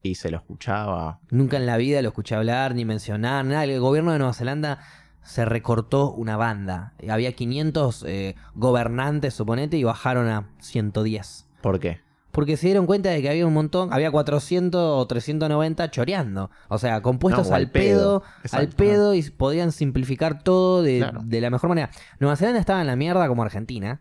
Y 0.01 0.15
se 0.15 0.31
lo 0.31 0.37
escuchaba. 0.37 1.19
Nunca 1.29 1.57
en 1.57 1.65
la 1.65 1.77
vida 1.77 2.01
lo 2.01 2.09
escuché 2.09 2.35
hablar 2.35 2.73
ni 2.73 2.85
mencionar, 2.85 3.43
nada. 3.43 3.65
El 3.65 3.79
gobierno 3.79 4.13
de 4.13 4.19
Nueva 4.19 4.33
Zelanda 4.33 4.79
se 5.23 5.45
recortó 5.45 6.11
una 6.11 6.37
banda. 6.37 6.93
Había 7.09 7.33
500 7.33 8.03
eh, 8.07 8.35
gobernantes, 8.55 9.33
suponete, 9.33 9.77
y 9.77 9.83
bajaron 9.83 10.29
a 10.29 10.49
110. 10.59 11.47
¿Por 11.61 11.79
qué? 11.79 12.01
Porque 12.39 12.55
se 12.55 12.67
dieron 12.67 12.85
cuenta 12.85 13.09
de 13.09 13.21
que 13.21 13.29
había 13.29 13.45
un 13.45 13.53
montón, 13.53 13.91
había 13.91 14.11
400 14.11 14.79
o 14.81 15.05
390 15.07 15.91
choreando. 15.91 16.49
O 16.69 16.77
sea, 16.77 17.01
compuestos 17.01 17.49
No, 17.49 17.55
al 17.55 17.69
pedo, 17.69 18.21
pedo. 18.43 18.57
al 18.57 18.69
pedo 18.69 19.13
y 19.13 19.21
podían 19.23 19.73
simplificar 19.73 20.41
todo 20.41 20.81
de, 20.81 20.99
Claro. 20.99 21.19
de 21.25 21.41
la 21.41 21.49
mejor 21.49 21.67
manera. 21.67 21.89
Nueva 22.21 22.37
Zelanda 22.37 22.61
estaba 22.61 22.79
en 22.79 22.87
la 22.87 22.95
mierda 22.95 23.27
como 23.27 23.43
Argentina, 23.43 23.99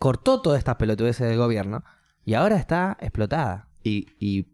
cortó 0.00 0.42
todas 0.42 0.58
estas 0.58 0.74
pelotudeces 0.76 1.28
del 1.28 1.38
gobierno 1.38 1.84
y 2.24 2.34
ahora 2.34 2.56
está 2.56 2.96
explotada. 3.00 3.68
¿Y, 3.84 4.08
y 4.18 4.48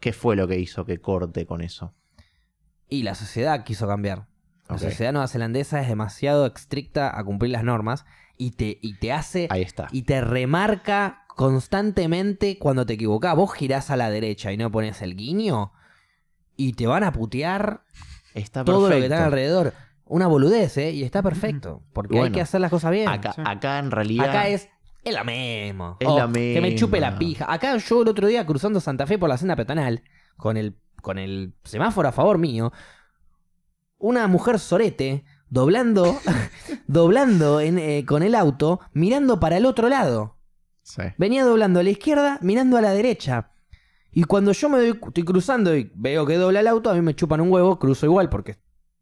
qué 0.00 0.12
fue 0.12 0.36
lo 0.36 0.46
que 0.46 0.58
hizo 0.58 0.84
que 0.84 1.00
corte 1.00 1.46
con 1.46 1.62
eso? 1.62 1.94
Y 2.90 3.04
la 3.04 3.14
sociedad 3.14 3.64
quiso 3.64 3.86
cambiar. 3.88 4.26
La 4.68 4.74
Ok. 4.76 4.82
sociedad 4.82 5.12
neozelandesa 5.14 5.80
es 5.80 5.88
demasiado 5.88 6.44
estricta 6.46 7.18
a 7.18 7.24
cumplir 7.24 7.52
las 7.52 7.64
normas 7.64 8.04
y 8.36 8.50
te, 8.50 8.78
y 8.82 8.98
te 8.98 9.12
hace 9.12 9.46
Ahí 9.50 9.62
está. 9.62 9.88
y 9.92 10.02
te 10.02 10.20
remarca 10.20 11.19
constantemente 11.36 12.58
cuando 12.58 12.86
te 12.86 12.94
equivocás. 12.94 13.36
Vos 13.36 13.52
girás 13.54 13.90
a 13.90 13.96
la 13.96 14.10
derecha 14.10 14.52
y 14.52 14.56
no 14.56 14.70
pones 14.70 15.02
el 15.02 15.16
guiño 15.16 15.72
y 16.56 16.72
te 16.74 16.86
van 16.86 17.04
a 17.04 17.12
putear 17.12 17.84
Está 18.34 18.64
todo 18.64 18.88
lo 18.88 18.96
que 18.96 19.04
está 19.04 19.24
alrededor. 19.26 19.72
Una 20.04 20.26
boludez, 20.26 20.76
¿eh? 20.78 20.90
Y 20.90 21.04
está 21.04 21.22
perfecto. 21.22 21.82
Porque 21.92 22.20
hay 22.20 22.30
que 22.32 22.40
hacer 22.40 22.60
las 22.60 22.70
cosas 22.70 22.90
bien. 22.90 23.08
Acá, 23.08 23.32
Sí. 23.32 23.42
acá 23.44 23.78
en 23.78 23.90
realidad. 23.90 24.28
Acá 24.28 24.48
es. 24.48 24.68
Es 25.02 25.14
la 25.14 25.24
mismo. 25.24 25.96
Es 25.98 26.06
O 26.08 26.18
la 26.18 26.30
Que 26.30 26.58
me 26.60 26.74
chupe 26.74 27.00
la 27.00 27.12
misma. 27.12 27.18
pija. 27.18 27.52
Acá 27.52 27.76
yo 27.76 28.02
el 28.02 28.08
otro 28.08 28.26
día 28.26 28.44
cruzando 28.44 28.80
Santa 28.80 29.06
Fe 29.06 29.18
por 29.18 29.28
la 29.28 29.38
senda 29.38 29.56
peatonal, 29.56 30.02
con 30.36 30.56
el, 30.56 30.76
con 31.00 31.18
el 31.18 31.54
semáforo 31.64 32.08
a 32.08 32.12
favor 32.12 32.36
mío, 32.38 32.72
una 33.98 34.26
mujer 34.26 34.58
sorete 34.58 35.24
doblando, 35.48 36.18
doblando 36.86 37.60
en, 37.60 37.78
eh, 37.78 38.04
con 38.06 38.22
el 38.22 38.34
auto, 38.34 38.80
mirando 38.92 39.40
para 39.40 39.56
el 39.56 39.64
otro 39.64 39.88
lado. 39.88 40.36
Venía 41.18 41.44
doblando 41.44 41.80
a 41.80 41.82
la 41.82 41.90
izquierda, 41.90 42.38
mirando 42.42 42.76
a 42.76 42.80
la 42.80 42.92
derecha. 42.92 43.50
Y 44.12 44.24
cuando 44.24 44.52
yo 44.52 44.68
me 44.68 44.78
doy, 44.78 45.00
estoy 45.06 45.24
cruzando 45.24 45.76
y 45.76 45.90
veo 45.94 46.26
que 46.26 46.36
dobla 46.36 46.60
el 46.60 46.66
auto, 46.66 46.90
a 46.90 46.94
mí 46.94 47.00
me 47.00 47.14
chupan 47.14 47.40
un 47.40 47.52
huevo, 47.52 47.78
cruzo 47.78 48.06
igual 48.06 48.28
porque 48.28 48.56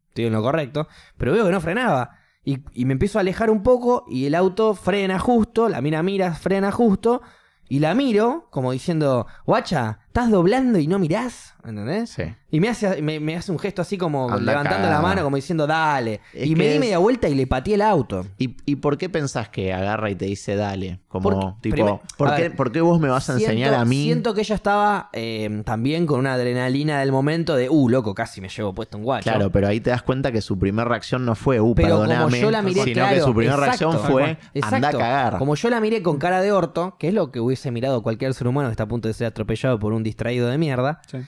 estoy 0.09 0.25
en 0.25 0.33
lo 0.33 0.41
correcto, 0.41 0.87
pero 1.17 1.31
veo 1.31 1.45
que 1.45 1.51
no 1.51 1.61
frenaba. 1.61 2.17
Y, 2.43 2.59
y 2.73 2.85
me 2.85 2.93
empiezo 2.93 3.19
a 3.19 3.21
alejar 3.21 3.49
un 3.49 3.63
poco 3.63 4.05
y 4.07 4.25
el 4.25 4.35
auto 4.35 4.75
frena 4.75 5.19
justo, 5.19 5.67
la 5.67 5.81
mina 5.81 6.03
mira, 6.03 6.33
frena 6.35 6.71
justo, 6.71 7.21
y 7.67 7.79
la 7.79 7.93
miro 7.93 8.47
como 8.49 8.71
diciendo, 8.71 9.27
guacha, 9.45 9.99
¿estás 10.19 10.31
doblando 10.31 10.79
y 10.79 10.87
no 10.87 10.99
mirás? 10.99 11.53
¿Entendés? 11.63 12.09
Sí. 12.11 12.23
Y 12.51 12.59
me 12.59 12.69
hace, 12.69 13.01
me, 13.01 13.19
me 13.19 13.35
hace 13.35 13.51
un 13.51 13.59
gesto 13.59 13.81
así 13.81 13.97
como 13.97 14.29
Anda 14.29 14.53
levantando 14.53 14.89
la 14.89 15.01
mano, 15.01 15.23
como 15.23 15.35
diciendo, 15.35 15.67
dale. 15.67 16.21
Es 16.33 16.47
y 16.47 16.55
me 16.55 16.65
di 16.67 16.73
es- 16.75 16.79
media 16.79 16.97
vuelta 16.97 17.27
y 17.27 17.35
le 17.35 17.45
pateé 17.47 17.75
el 17.75 17.81
auto. 17.81 18.25
¿Y, 18.37 18.55
y 18.65 18.77
por 18.77 18.97
qué 18.97 19.09
pensás 19.09 19.49
que 19.49 19.73
agarra 19.73 20.09
y 20.09 20.15
te 20.15 20.25
dice 20.25 20.55
dale? 20.55 20.99
Como, 21.09 21.59
tipo, 21.61 22.01
¿por, 22.17 22.35
qué, 22.35 22.41
ver, 22.43 22.55
por 22.55 22.71
qué 22.71 22.81
vos 22.81 22.99
me 22.99 23.09
vas 23.09 23.29
a 23.29 23.33
enseñar 23.33 23.73
a 23.73 23.83
mí? 23.83 24.03
Siento 24.03 24.33
que 24.33 24.41
ella 24.41 24.55
estaba 24.55 25.09
eh, 25.13 25.61
también 25.65 26.05
con 26.05 26.19
una 26.19 26.33
adrenalina 26.33 26.99
del 26.99 27.11
momento 27.11 27.55
de, 27.55 27.69
uh, 27.69 27.89
loco, 27.89 28.15
casi 28.15 28.41
me 28.41 28.49
llevo 28.49 28.73
puesto 28.73 28.97
un 28.97 29.03
guacho. 29.03 29.29
Claro, 29.29 29.51
pero 29.51 29.67
ahí 29.67 29.79
te 29.79 29.89
das 29.89 30.01
cuenta 30.01 30.31
que 30.31 30.41
su 30.41 30.57
primera 30.57 30.87
reacción 30.87 31.25
no 31.25 31.35
fue, 31.35 31.59
uh, 31.59 31.75
Pero 31.75 31.97
como 31.97 32.07
perdoname, 32.07 32.39
yo 32.39 32.51
la 32.51 32.61
miré, 32.61 32.83
sino 32.83 32.93
claro, 32.93 33.15
que 33.15 33.21
su 33.21 33.35
primera 33.35 33.57
exacto, 33.57 33.91
reacción 33.91 34.11
fue, 34.11 34.37
exacto. 34.53 34.75
anda 34.75 34.89
a 34.89 34.91
cagar. 34.91 35.37
Como 35.37 35.55
yo 35.55 35.69
la 35.69 35.81
miré 35.81 36.01
con 36.01 36.17
cara 36.17 36.41
de 36.41 36.51
orto, 36.51 36.95
que 36.97 37.09
es 37.09 37.13
lo 37.13 37.31
que 37.31 37.39
hubiese 37.39 37.69
mirado 37.71 38.01
cualquier 38.01 38.33
ser 38.33 38.47
humano 38.47 38.69
que 38.69 38.73
está 38.73 38.83
a 38.83 38.87
punto 38.87 39.07
de 39.07 39.13
ser 39.13 39.27
atropellado 39.27 39.77
por 39.77 39.93
un 39.93 40.03
distraído 40.09 40.47
de 40.47 40.57
mierda, 40.57 41.01
Sí. 41.07 41.19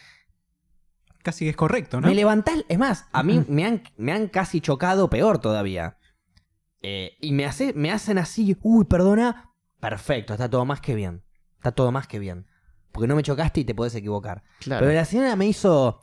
Casi 1.24 1.46
que 1.46 1.52
es 1.52 1.56
correcto, 1.56 2.02
¿no? 2.02 2.08
me 2.08 2.16
levantás, 2.16 2.66
es 2.68 2.80
más, 2.80 3.06
a 3.12 3.22
mí 3.22 3.46
me 3.48 3.64
han, 3.66 3.84
me 3.96 4.12
han 4.12 4.28
casi 4.28 4.60
chocado 4.60 5.08
peor 5.08 5.38
todavía. 5.38 6.00
Eh, 6.82 7.12
y 7.22 7.32
me, 7.32 7.46
hace, 7.46 7.74
me 7.74 7.92
hacen 7.92 8.18
así, 8.18 8.58
uy, 8.64 8.86
perdona, 8.86 9.52
perfecto, 9.80 10.34
está 10.34 10.50
todo 10.50 10.66
más 10.66 10.82
que 10.82 10.96
bien, 10.96 11.24
está 11.58 11.74
todo 11.74 11.92
más 11.92 12.08
que 12.08 12.18
bien. 12.18 12.48
Porque 12.92 13.08
no 13.08 13.16
me 13.16 13.22
chocaste 13.22 13.60
y 13.62 13.66
te 13.66 13.76
podés 13.76 13.94
equivocar. 13.94 14.44
Claro. 14.60 14.82
Pero 14.84 14.96
la 14.96 15.06
señora 15.06 15.36
me 15.36 15.46
hizo, 15.46 16.00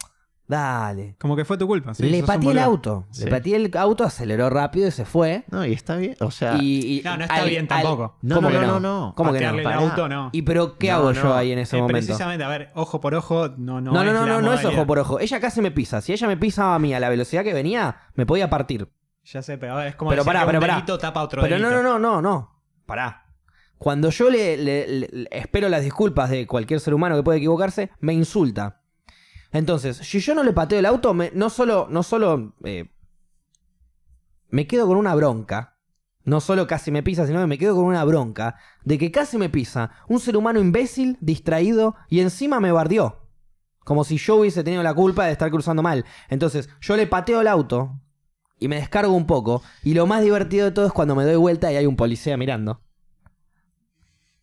dale, 0.48 1.14
Como 1.20 1.36
que 1.36 1.44
fue 1.44 1.58
tu 1.58 1.66
culpa. 1.66 1.94
sí, 1.94 2.02
le 2.08 2.22
pateé 2.22 2.50
el 2.52 2.58
auto, 2.58 3.06
Sí. 3.10 3.24
le 3.26 3.30
pateé 3.30 3.56
el 3.56 3.70
auto, 3.76 4.02
aceleró 4.04 4.48
rápido 4.50 4.88
y 4.88 4.90
se 4.90 5.04
fue. 5.04 5.44
No, 5.50 5.64
y 5.64 5.72
está 5.74 5.96
bien, 5.96 6.16
o 6.20 6.30
sea, 6.30 6.56
Y, 6.60 6.98
y- 6.98 7.02
No, 7.04 7.16
no 7.18 7.24
está 7.24 7.44
bien 7.44 7.68
tampoco. 7.68 8.16
no, 8.22 8.34
¿Cómo 8.36 8.48
no, 8.50 8.58
que 8.60 8.66
no, 8.66 8.72
no? 8.72 8.80
no, 8.80 9.14
¿Cómo 9.16 9.32
que 9.32 9.40
no? 9.40 9.50
El 9.58 9.66
auto, 9.66 10.08
no. 10.08 10.30
¿Y 10.32 10.42
pero 10.42 10.78
qué 10.78 10.88
No, 10.88 10.94
hago 10.94 11.12
no. 11.12 11.22
yo 11.22 11.34
ahí 11.36 11.52
en 11.52 11.58
ese 11.58 11.76
Eh, 11.76 11.80
momento? 11.82 11.98
precisamente, 12.06 12.42
a 12.44 12.48
ver, 12.48 12.70
ojo 12.74 13.00
por 13.00 13.14
ojo, 13.14 13.48
no, 13.58 13.80
no, 13.80 13.92
No, 13.92 14.02
no, 14.04 14.10
es 14.10 14.12
no, 14.14 14.26
no, 14.26 14.40
no 14.40 14.52
es 14.54 14.64
ojo 14.64 14.86
por 14.86 14.98
ojo. 14.98 15.20
Ella 15.20 15.38
casi 15.40 15.60
me 15.60 15.70
pisa. 15.70 16.00
Si 16.00 16.12
ella 16.12 16.26
me 16.26 16.36
pisaba 16.36 16.74
a 16.74 16.78
mí 16.78 16.94
a 16.94 17.00
la 17.00 17.08
velocidad 17.10 17.44
que 17.44 17.52
venía, 17.52 17.96
me 18.14 18.24
podía 18.26 18.48
partir. 18.50 18.88
Ya 19.24 19.42
sé, 19.42 19.58
pero 19.58 19.78
es 19.82 19.94
como 19.96 20.10
Pero 20.10 20.22
decir 20.22 20.26
pará, 20.32 20.40
que 20.40 20.46
pero 20.46 20.58
un 20.58 20.60
pará. 20.62 20.74
delito 20.76 20.96
tapa 20.98 21.22
otro 21.22 21.42
Pero 21.42 21.58
no, 21.58 21.70
no, 21.70 21.82
no, 21.82 21.98
no, 21.98 22.22
no. 22.22 22.62
Pará. 22.86 23.26
Cuando 23.76 24.08
yo 24.10 24.30
le, 24.30 24.56
le- 24.56 24.88
le- 24.88 25.08
le- 25.12 25.28
espero 25.30 25.68
las 25.68 25.82
disculpas 25.84 26.30
de 26.30 26.46
cualquier 26.46 26.80
ser 26.80 26.94
humano 26.94 27.14
que 27.14 27.22
puede 27.22 27.38
equivocarse, 27.38 27.90
me 28.00 28.12
insulta. 28.14 28.80
Entonces, 29.52 29.96
si 29.98 30.20
yo 30.20 30.34
no 30.34 30.42
le 30.42 30.52
pateo 30.52 30.78
el 30.78 30.86
auto, 30.86 31.14
me- 31.14 31.30
no 31.34 31.50
solo, 31.50 31.86
no 31.90 32.02
solo 32.02 32.54
eh, 32.64 32.90
me 34.50 34.66
quedo 34.66 34.86
con 34.86 34.96
una 34.96 35.14
bronca. 35.14 35.74
No 36.24 36.40
solo 36.42 36.66
casi 36.66 36.90
me 36.90 37.02
pisa, 37.02 37.26
sino 37.26 37.40
que 37.40 37.46
me 37.46 37.56
quedo 37.56 37.74
con 37.76 37.86
una 37.86 38.04
bronca 38.04 38.56
de 38.84 38.98
que 38.98 39.10
casi 39.10 39.38
me 39.38 39.48
pisa 39.48 39.92
un 40.08 40.20
ser 40.20 40.36
humano 40.36 40.60
imbécil, 40.60 41.16
distraído 41.22 41.94
y 42.10 42.20
encima 42.20 42.60
me 42.60 42.70
bardeó. 42.70 43.26
Como 43.78 44.04
si 44.04 44.18
yo 44.18 44.36
hubiese 44.36 44.62
tenido 44.62 44.82
la 44.82 44.92
culpa 44.92 45.24
de 45.24 45.32
estar 45.32 45.50
cruzando 45.50 45.82
mal. 45.82 46.04
Entonces, 46.28 46.68
yo 46.82 46.96
le 46.98 47.06
pateo 47.06 47.40
el 47.40 47.46
auto 47.46 47.98
y 48.58 48.68
me 48.68 48.76
descargo 48.76 49.14
un 49.14 49.26
poco. 49.26 49.62
Y 49.82 49.94
lo 49.94 50.06
más 50.06 50.20
divertido 50.22 50.66
de 50.66 50.72
todo 50.72 50.84
es 50.86 50.92
cuando 50.92 51.14
me 51.14 51.24
doy 51.24 51.36
vuelta 51.36 51.72
y 51.72 51.76
hay 51.76 51.86
un 51.86 51.96
policía 51.96 52.36
mirando. 52.36 52.82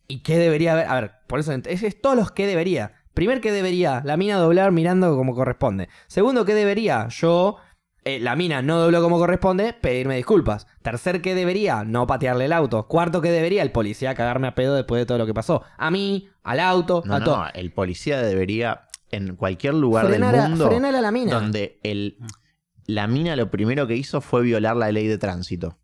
¿Y 0.08 0.20
qué 0.24 0.38
debería 0.38 0.72
haber? 0.72 0.88
A 0.88 1.00
ver, 1.00 1.12
por 1.28 1.38
eso 1.38 1.52
es, 1.52 1.82
es 1.82 2.00
todos 2.00 2.16
los 2.16 2.32
que 2.32 2.46
debería. 2.48 2.94
Primer, 3.16 3.40
que 3.40 3.50
debería? 3.50 4.02
La 4.04 4.16
mina 4.16 4.36
doblar 4.36 4.70
mirando 4.72 5.16
como 5.16 5.34
corresponde. 5.34 5.88
Segundo, 6.06 6.44
que 6.44 6.54
debería? 6.54 7.08
Yo, 7.08 7.56
eh, 8.04 8.20
la 8.20 8.36
mina 8.36 8.60
no 8.60 8.78
dobló 8.78 9.02
como 9.02 9.16
corresponde, 9.18 9.72
pedirme 9.72 10.16
disculpas. 10.16 10.66
Tercer, 10.82 11.22
que 11.22 11.34
debería? 11.34 11.82
No 11.82 12.06
patearle 12.06 12.44
el 12.44 12.52
auto. 12.52 12.86
Cuarto, 12.86 13.22
que 13.22 13.30
debería? 13.30 13.62
El 13.62 13.72
policía 13.72 14.14
cagarme 14.14 14.48
a 14.48 14.54
pedo 14.54 14.74
después 14.74 15.00
de 15.00 15.06
todo 15.06 15.16
lo 15.16 15.24
que 15.26 15.32
pasó. 15.32 15.62
A 15.78 15.90
mí, 15.90 16.28
al 16.44 16.60
auto, 16.60 17.02
no, 17.06 17.14
a 17.14 17.24
todo. 17.24 17.36
no, 17.38 17.48
el 17.54 17.72
policía 17.72 18.20
debería, 18.20 18.82
en 19.10 19.34
cualquier 19.34 19.72
lugar 19.74 20.06
Frenar 20.06 20.32
del 20.34 20.40
a- 20.44 20.48
mundo, 20.50 20.68
frenar 20.68 20.94
a 20.94 21.00
la 21.00 21.10
mina. 21.10 21.32
donde 21.32 21.80
el, 21.84 22.18
la 22.86 23.06
mina 23.06 23.34
lo 23.34 23.50
primero 23.50 23.86
que 23.86 23.96
hizo 23.96 24.20
fue 24.20 24.42
violar 24.42 24.76
la 24.76 24.92
ley 24.92 25.06
de 25.06 25.16
tránsito. 25.16 25.78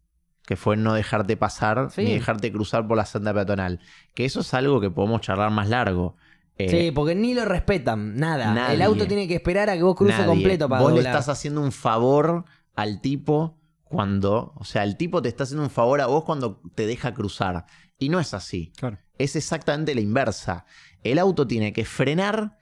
Que 0.45 0.57
fue 0.57 0.77
no 0.77 0.93
dejarte 0.93 1.37
pasar 1.39 1.89
Sí. 1.93 2.03
ni 2.05 2.13
dejarte 2.13 2.53
cruzar 2.53 2.87
por 2.87 2.97
la 2.99 3.07
senda 3.07 3.33
peatonal. 3.33 3.81
Que 4.13 4.25
eso 4.27 4.41
es 4.41 4.53
algo 4.55 4.81
que 4.83 4.91
podemos 4.91 5.23
charlar 5.23 5.51
más 5.51 5.69
largo. 5.71 6.17
Eh, 6.59 6.69
Sí, 6.69 6.91
porque 6.93 7.15
ni 7.15 7.35
lo 7.35 7.45
respetan, 7.45 8.17
nada. 8.17 8.53
nadie. 8.55 8.75
El 8.75 8.83
auto 8.83 9.07
tiene 9.07 9.27
que 9.27 9.35
esperar 9.35 9.71
a 9.71 9.77
que 9.77 9.83
vos 9.83 9.97
cruces 9.97 10.19
nadie. 10.19 10.29
completo 10.31 10.69
para 10.69 10.83
Vos 10.83 10.93
le 10.93 11.01
estás 11.01 11.29
haciendo 11.29 11.61
un 11.63 11.73
favor 11.73 12.45
al 12.75 13.01
tipo 13.01 13.59
cuando. 13.85 14.53
O 14.57 14.65
sea, 14.65 14.85
el 14.85 14.97
tipo 14.97 15.23
te 15.23 15.29
está 15.29 15.45
haciendo 15.45 15.65
un 15.65 15.71
favor 15.71 16.01
a 16.01 16.07
vos 16.07 16.25
cuando 16.25 16.61
te 16.75 16.87
deja 16.87 17.15
cruzar. 17.15 17.67
Y 17.99 18.09
no 18.09 18.21
es 18.21 18.35
así. 18.35 18.73
Claro. 18.77 18.99
Es 19.19 19.37
exactamente 19.37 19.95
la 19.95 20.01
inversa. 20.01 20.65
El 21.05 21.19
auto 21.19 21.47
tiene 21.47 21.73
que 21.73 21.85
frenar 21.85 22.59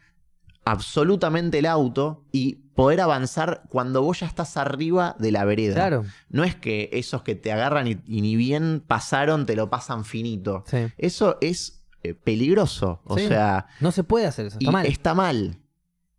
absolutamente 0.65 1.59
el 1.59 1.67
auto 1.67 2.25
y 2.33 2.57
poder 2.75 3.01
avanzar 3.01 3.63
cuando 3.69 4.03
vos 4.03 4.21
ya 4.21 4.27
estás 4.27 4.57
arriba 4.57 5.17
de 5.19 5.33
la 5.33 5.45
vereda. 5.45 5.75
Claro, 5.75 6.05
No 6.29 6.45
es 6.45 6.55
que 6.55 6.89
esos 6.93 7.23
que 7.23 7.35
te 7.35 7.51
agarran 7.53 7.87
y, 7.89 7.99
y 8.07 8.21
ni 8.21 8.37
bien 8.37 8.83
pasaron 8.87 9.47
te 9.47 9.57
lo 9.57 9.69
pasan 9.71 10.05
finito. 10.05 10.65
sí. 10.67 10.87
Eso 10.99 11.39
es 11.41 11.80
peligroso. 12.25 13.01
O 13.05 13.17
Sí. 13.19 13.29
sea, 13.29 13.67
No 13.81 13.93
se 13.93 14.05
puede 14.05 14.27
hacer 14.27 14.47
eso, 14.47 14.57
y 14.61 14.65
está 14.65 14.73
mal. 14.73 14.87
está 14.87 15.15
mal. 15.15 15.59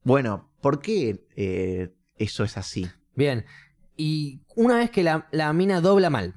Bueno, 0.03 0.49
¿por 0.61 0.79
qué 0.81 1.25
eh, 1.35 1.93
eso 2.17 2.43
es 2.43 2.57
así? 2.57 2.87
Bien. 3.15 3.45
Y 3.97 4.41
una 4.55 4.77
vez 4.77 4.89
que 4.89 5.03
la, 5.03 5.27
la 5.31 5.51
mina 5.53 5.81
dobla 5.81 6.09
mal, 6.09 6.35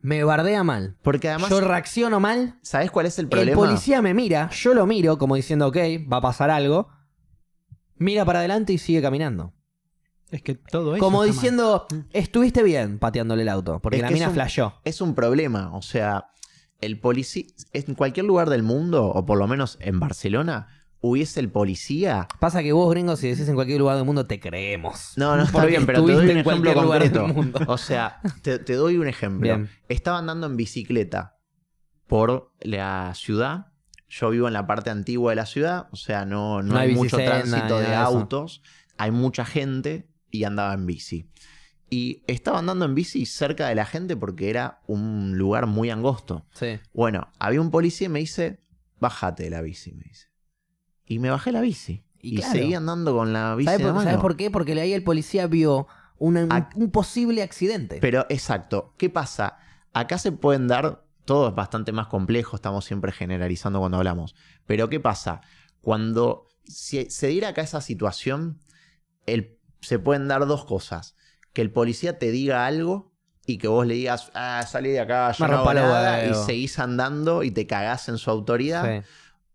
me 0.00 0.24
bardea 0.24 0.64
mal, 0.64 0.96
Porque 1.02 1.28
además, 1.28 1.50
yo 1.50 1.60
reacciono 1.60 2.20
mal, 2.20 2.58
¿sabes 2.62 2.90
cuál 2.90 3.06
es 3.06 3.18
el 3.18 3.26
el 3.26 3.28
problema? 3.28 3.56
policía 3.56 4.00
me 4.00 4.14
mira, 4.14 4.48
yo 4.50 4.72
lo 4.74 4.86
miro 4.86 5.18
como 5.18 5.34
diciendo, 5.36 5.66
ok, 5.68 5.76
va 6.10 6.16
a 6.16 6.20
pasar 6.22 6.48
algo, 6.50 6.88
mira 7.96 8.24
para 8.24 8.38
adelante 8.40 8.72
y 8.72 8.78
sigue 8.78 9.02
caminando. 9.02 9.52
Es 10.30 10.42
que 10.42 10.54
todo 10.54 10.94
eso. 10.94 11.04
Como 11.04 11.22
está 11.24 11.28
mal. 11.28 11.34
diciendo, 11.36 11.86
estuviste 12.12 12.62
bien 12.62 12.98
pateándole 12.98 13.42
el 13.42 13.48
auto, 13.48 13.80
porque 13.80 13.96
Es 13.98 14.02
la 14.02 14.10
mina 14.10 14.24
es 14.26 14.28
un- 14.28 14.34
flashó. 14.34 14.74
es 14.84 15.00
un 15.00 15.14
problema. 15.14 15.74
O 15.76 15.82
sea, 15.82 16.30
el 16.80 16.98
policía. 16.98 17.44
En 17.72 17.94
cualquier 17.94 18.26
lugar 18.26 18.50
del 18.50 18.62
mundo, 18.62 19.06
o 19.06 19.26
por 19.26 19.38
lo 19.38 19.46
menos 19.46 19.78
en 19.80 20.00
Barcelona, 20.00 20.68
hubiese 21.00 21.40
el 21.40 21.50
policía. 21.50 22.28
Pasa 22.38 22.62
que 22.62 22.72
vos, 22.72 22.90
gringos, 22.90 23.20
si 23.20 23.28
decís 23.28 23.48
en 23.48 23.54
cualquier 23.54 23.80
lugar 23.80 23.96
del 23.96 24.04
mundo, 24.04 24.26
te 24.26 24.40
creemos. 24.40 25.12
No, 25.16 25.36
no 25.36 25.42
está 25.42 25.64
bien, 25.64 25.86
pero 25.86 26.04
te 26.04 26.12
doy 26.12 26.30
un 26.30 26.38
ejemplo 26.38 26.74
concreto. 26.74 27.26
O 27.66 27.78
sea, 27.78 28.20
te, 28.42 28.58
te 28.58 28.74
doy 28.74 28.96
un 28.96 29.08
ejemplo. 29.08 29.42
Bien. 29.42 29.70
Estaba 29.88 30.18
andando 30.18 30.46
en 30.46 30.56
bicicleta 30.56 31.38
por 32.06 32.52
la 32.60 33.12
ciudad. 33.14 33.66
Yo 34.08 34.30
vivo 34.30 34.48
en 34.48 34.54
la 34.54 34.66
parte 34.66 34.90
antigua 34.90 35.30
de 35.30 35.36
la 35.36 35.46
ciudad, 35.46 35.86
o 35.92 35.96
sea, 35.96 36.24
no, 36.24 36.62
no 36.62 36.74
No 36.74 36.78
hay, 36.80 36.90
hay 36.90 36.96
mucho 36.96 37.16
tránsito 37.16 37.78
de 37.78 37.86
de 37.86 37.94
autos. 37.94 38.62
Hay 38.98 39.12
mucha 39.12 39.44
gente 39.44 40.10
y 40.30 40.44
andaba 40.44 40.74
en 40.74 40.86
bici. 40.86 41.30
Y 41.92 42.22
estaba 42.28 42.60
andando 42.60 42.84
en 42.84 42.94
bici 42.94 43.26
cerca 43.26 43.66
de 43.68 43.74
la 43.74 43.84
gente 43.84 44.16
porque 44.16 44.48
era 44.48 44.80
un 44.86 45.36
lugar 45.36 45.66
muy 45.66 45.90
angosto. 45.90 46.46
Sí. 46.54 46.78
Bueno, 46.94 47.28
había 47.40 47.60
un 47.60 47.70
policía 47.72 48.06
y 48.06 48.10
me 48.10 48.20
dice, 48.20 48.60
bájate 49.00 49.42
de 49.44 49.50
la 49.50 49.60
bici, 49.60 49.92
me 49.92 50.04
dice. 50.04 50.28
Y 51.04 51.18
me 51.18 51.30
bajé 51.30 51.50
la 51.50 51.60
bici. 51.60 52.04
Y 52.20 52.34
Y, 52.34 52.36
claro. 52.36 52.52
seguí 52.52 52.74
andando 52.74 53.14
con 53.14 53.32
la 53.32 53.54
bici. 53.56 53.70
¿Sabes 53.70 53.86
por. 53.92 54.02
¿sabes 54.04 54.18
por 54.20 54.36
qué? 54.36 54.50
Porque 54.50 54.80
ahí 54.80 54.92
el 54.92 55.02
policía 55.02 55.46
vio 55.48 55.88
una- 56.18 56.44
un, 56.44 56.50
Ac- 56.50 56.76
un 56.76 56.90
posible 56.92 57.42
accidente. 57.42 57.98
Pero 58.00 58.24
exacto, 58.28 58.94
¿qué 58.96 59.10
pasa? 59.10 59.58
Acá 59.92 60.18
se 60.18 60.30
pueden 60.30 60.68
dar, 60.68 61.04
todo 61.24 61.48
es 61.48 61.54
bastante 61.56 61.90
más 61.90 62.06
complejo, 62.06 62.54
estamos 62.54 62.84
siempre 62.84 63.10
generalizando 63.10 63.80
cuando 63.80 63.96
hablamos. 63.96 64.36
Pero 64.66 64.88
¿qué 64.88 65.00
pasa? 65.00 65.40
Cuando 65.80 66.46
se, 66.62 67.10
se 67.10 67.26
diera 67.26 67.48
acá 67.48 67.62
esa 67.62 67.80
situación, 67.80 68.60
el- 69.26 69.58
se 69.80 69.98
pueden 69.98 70.28
dar 70.28 70.46
dos 70.46 70.64
cosas. 70.66 71.16
Que 71.52 71.62
el 71.62 71.72
policía 71.72 72.18
te 72.18 72.30
diga 72.30 72.66
algo 72.66 73.12
y 73.46 73.58
que 73.58 73.68
vos 73.68 73.86
le 73.86 73.94
digas, 73.94 74.30
ah, 74.34 74.64
salí 74.68 74.90
de 74.90 75.00
acá, 75.00 75.32
yo 75.32 75.46
no 75.46 75.54
hago 75.54 75.64
rompa 75.64 75.74
los 75.74 75.82
nada", 75.84 76.26
y 76.26 76.34
seguís 76.34 76.78
andando 76.78 77.42
y 77.42 77.50
te 77.50 77.66
cagás 77.66 78.08
en 78.08 78.18
su 78.18 78.30
autoridad. 78.30 78.84
Sí. 79.02 79.06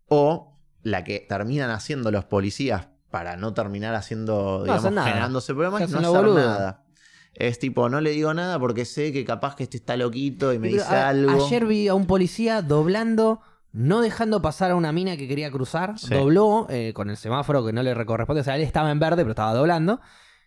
O 0.08 0.58
la 0.82 1.04
que 1.04 1.24
terminan 1.28 1.70
haciendo 1.70 2.10
los 2.10 2.24
policías 2.24 2.88
para 3.10 3.36
no 3.36 3.54
terminar 3.54 3.94
haciendo, 3.94 4.62
digamos, 4.64 4.92
nada. 4.92 5.08
generándose 5.08 5.54
problemas, 5.54 5.82
es 5.82 5.90
no 5.90 5.98
hacer 5.98 6.30
nada. 6.32 6.84
Es 7.32 7.58
tipo, 7.58 7.88
no 7.88 8.00
le 8.00 8.10
digo 8.10 8.32
nada 8.32 8.58
porque 8.58 8.84
sé 8.84 9.12
que 9.12 9.24
capaz 9.24 9.56
que 9.56 9.64
este 9.64 9.76
está 9.76 9.96
loquito 9.96 10.52
y 10.52 10.58
me 10.58 10.68
Pero 10.70 10.82
dice 10.82 10.94
a- 10.94 11.08
algo. 11.08 11.44
Ayer 11.46 11.66
vi 11.66 11.88
a 11.88 11.94
un 11.94 12.06
policía 12.06 12.62
doblando, 12.62 13.40
no 13.72 14.00
dejando 14.00 14.40
pasar 14.40 14.70
a 14.70 14.74
una 14.74 14.90
mina 14.92 15.16
que 15.16 15.28
quería 15.28 15.50
cruzar. 15.50 15.98
Sí. 15.98 16.14
Dobló 16.14 16.66
eh, 16.70 16.92
con 16.94 17.10
el 17.10 17.16
semáforo 17.16 17.64
que 17.64 17.72
no 17.72 17.82
le 17.82 18.06
corresponde. 18.06 18.40
O 18.40 18.44
sea, 18.44 18.56
él 18.56 18.62
estaba 18.62 18.90
en 18.90 18.98
verde, 18.98 19.22
pero 19.22 19.30
estaba 19.30 19.52
doblando. 19.52 20.00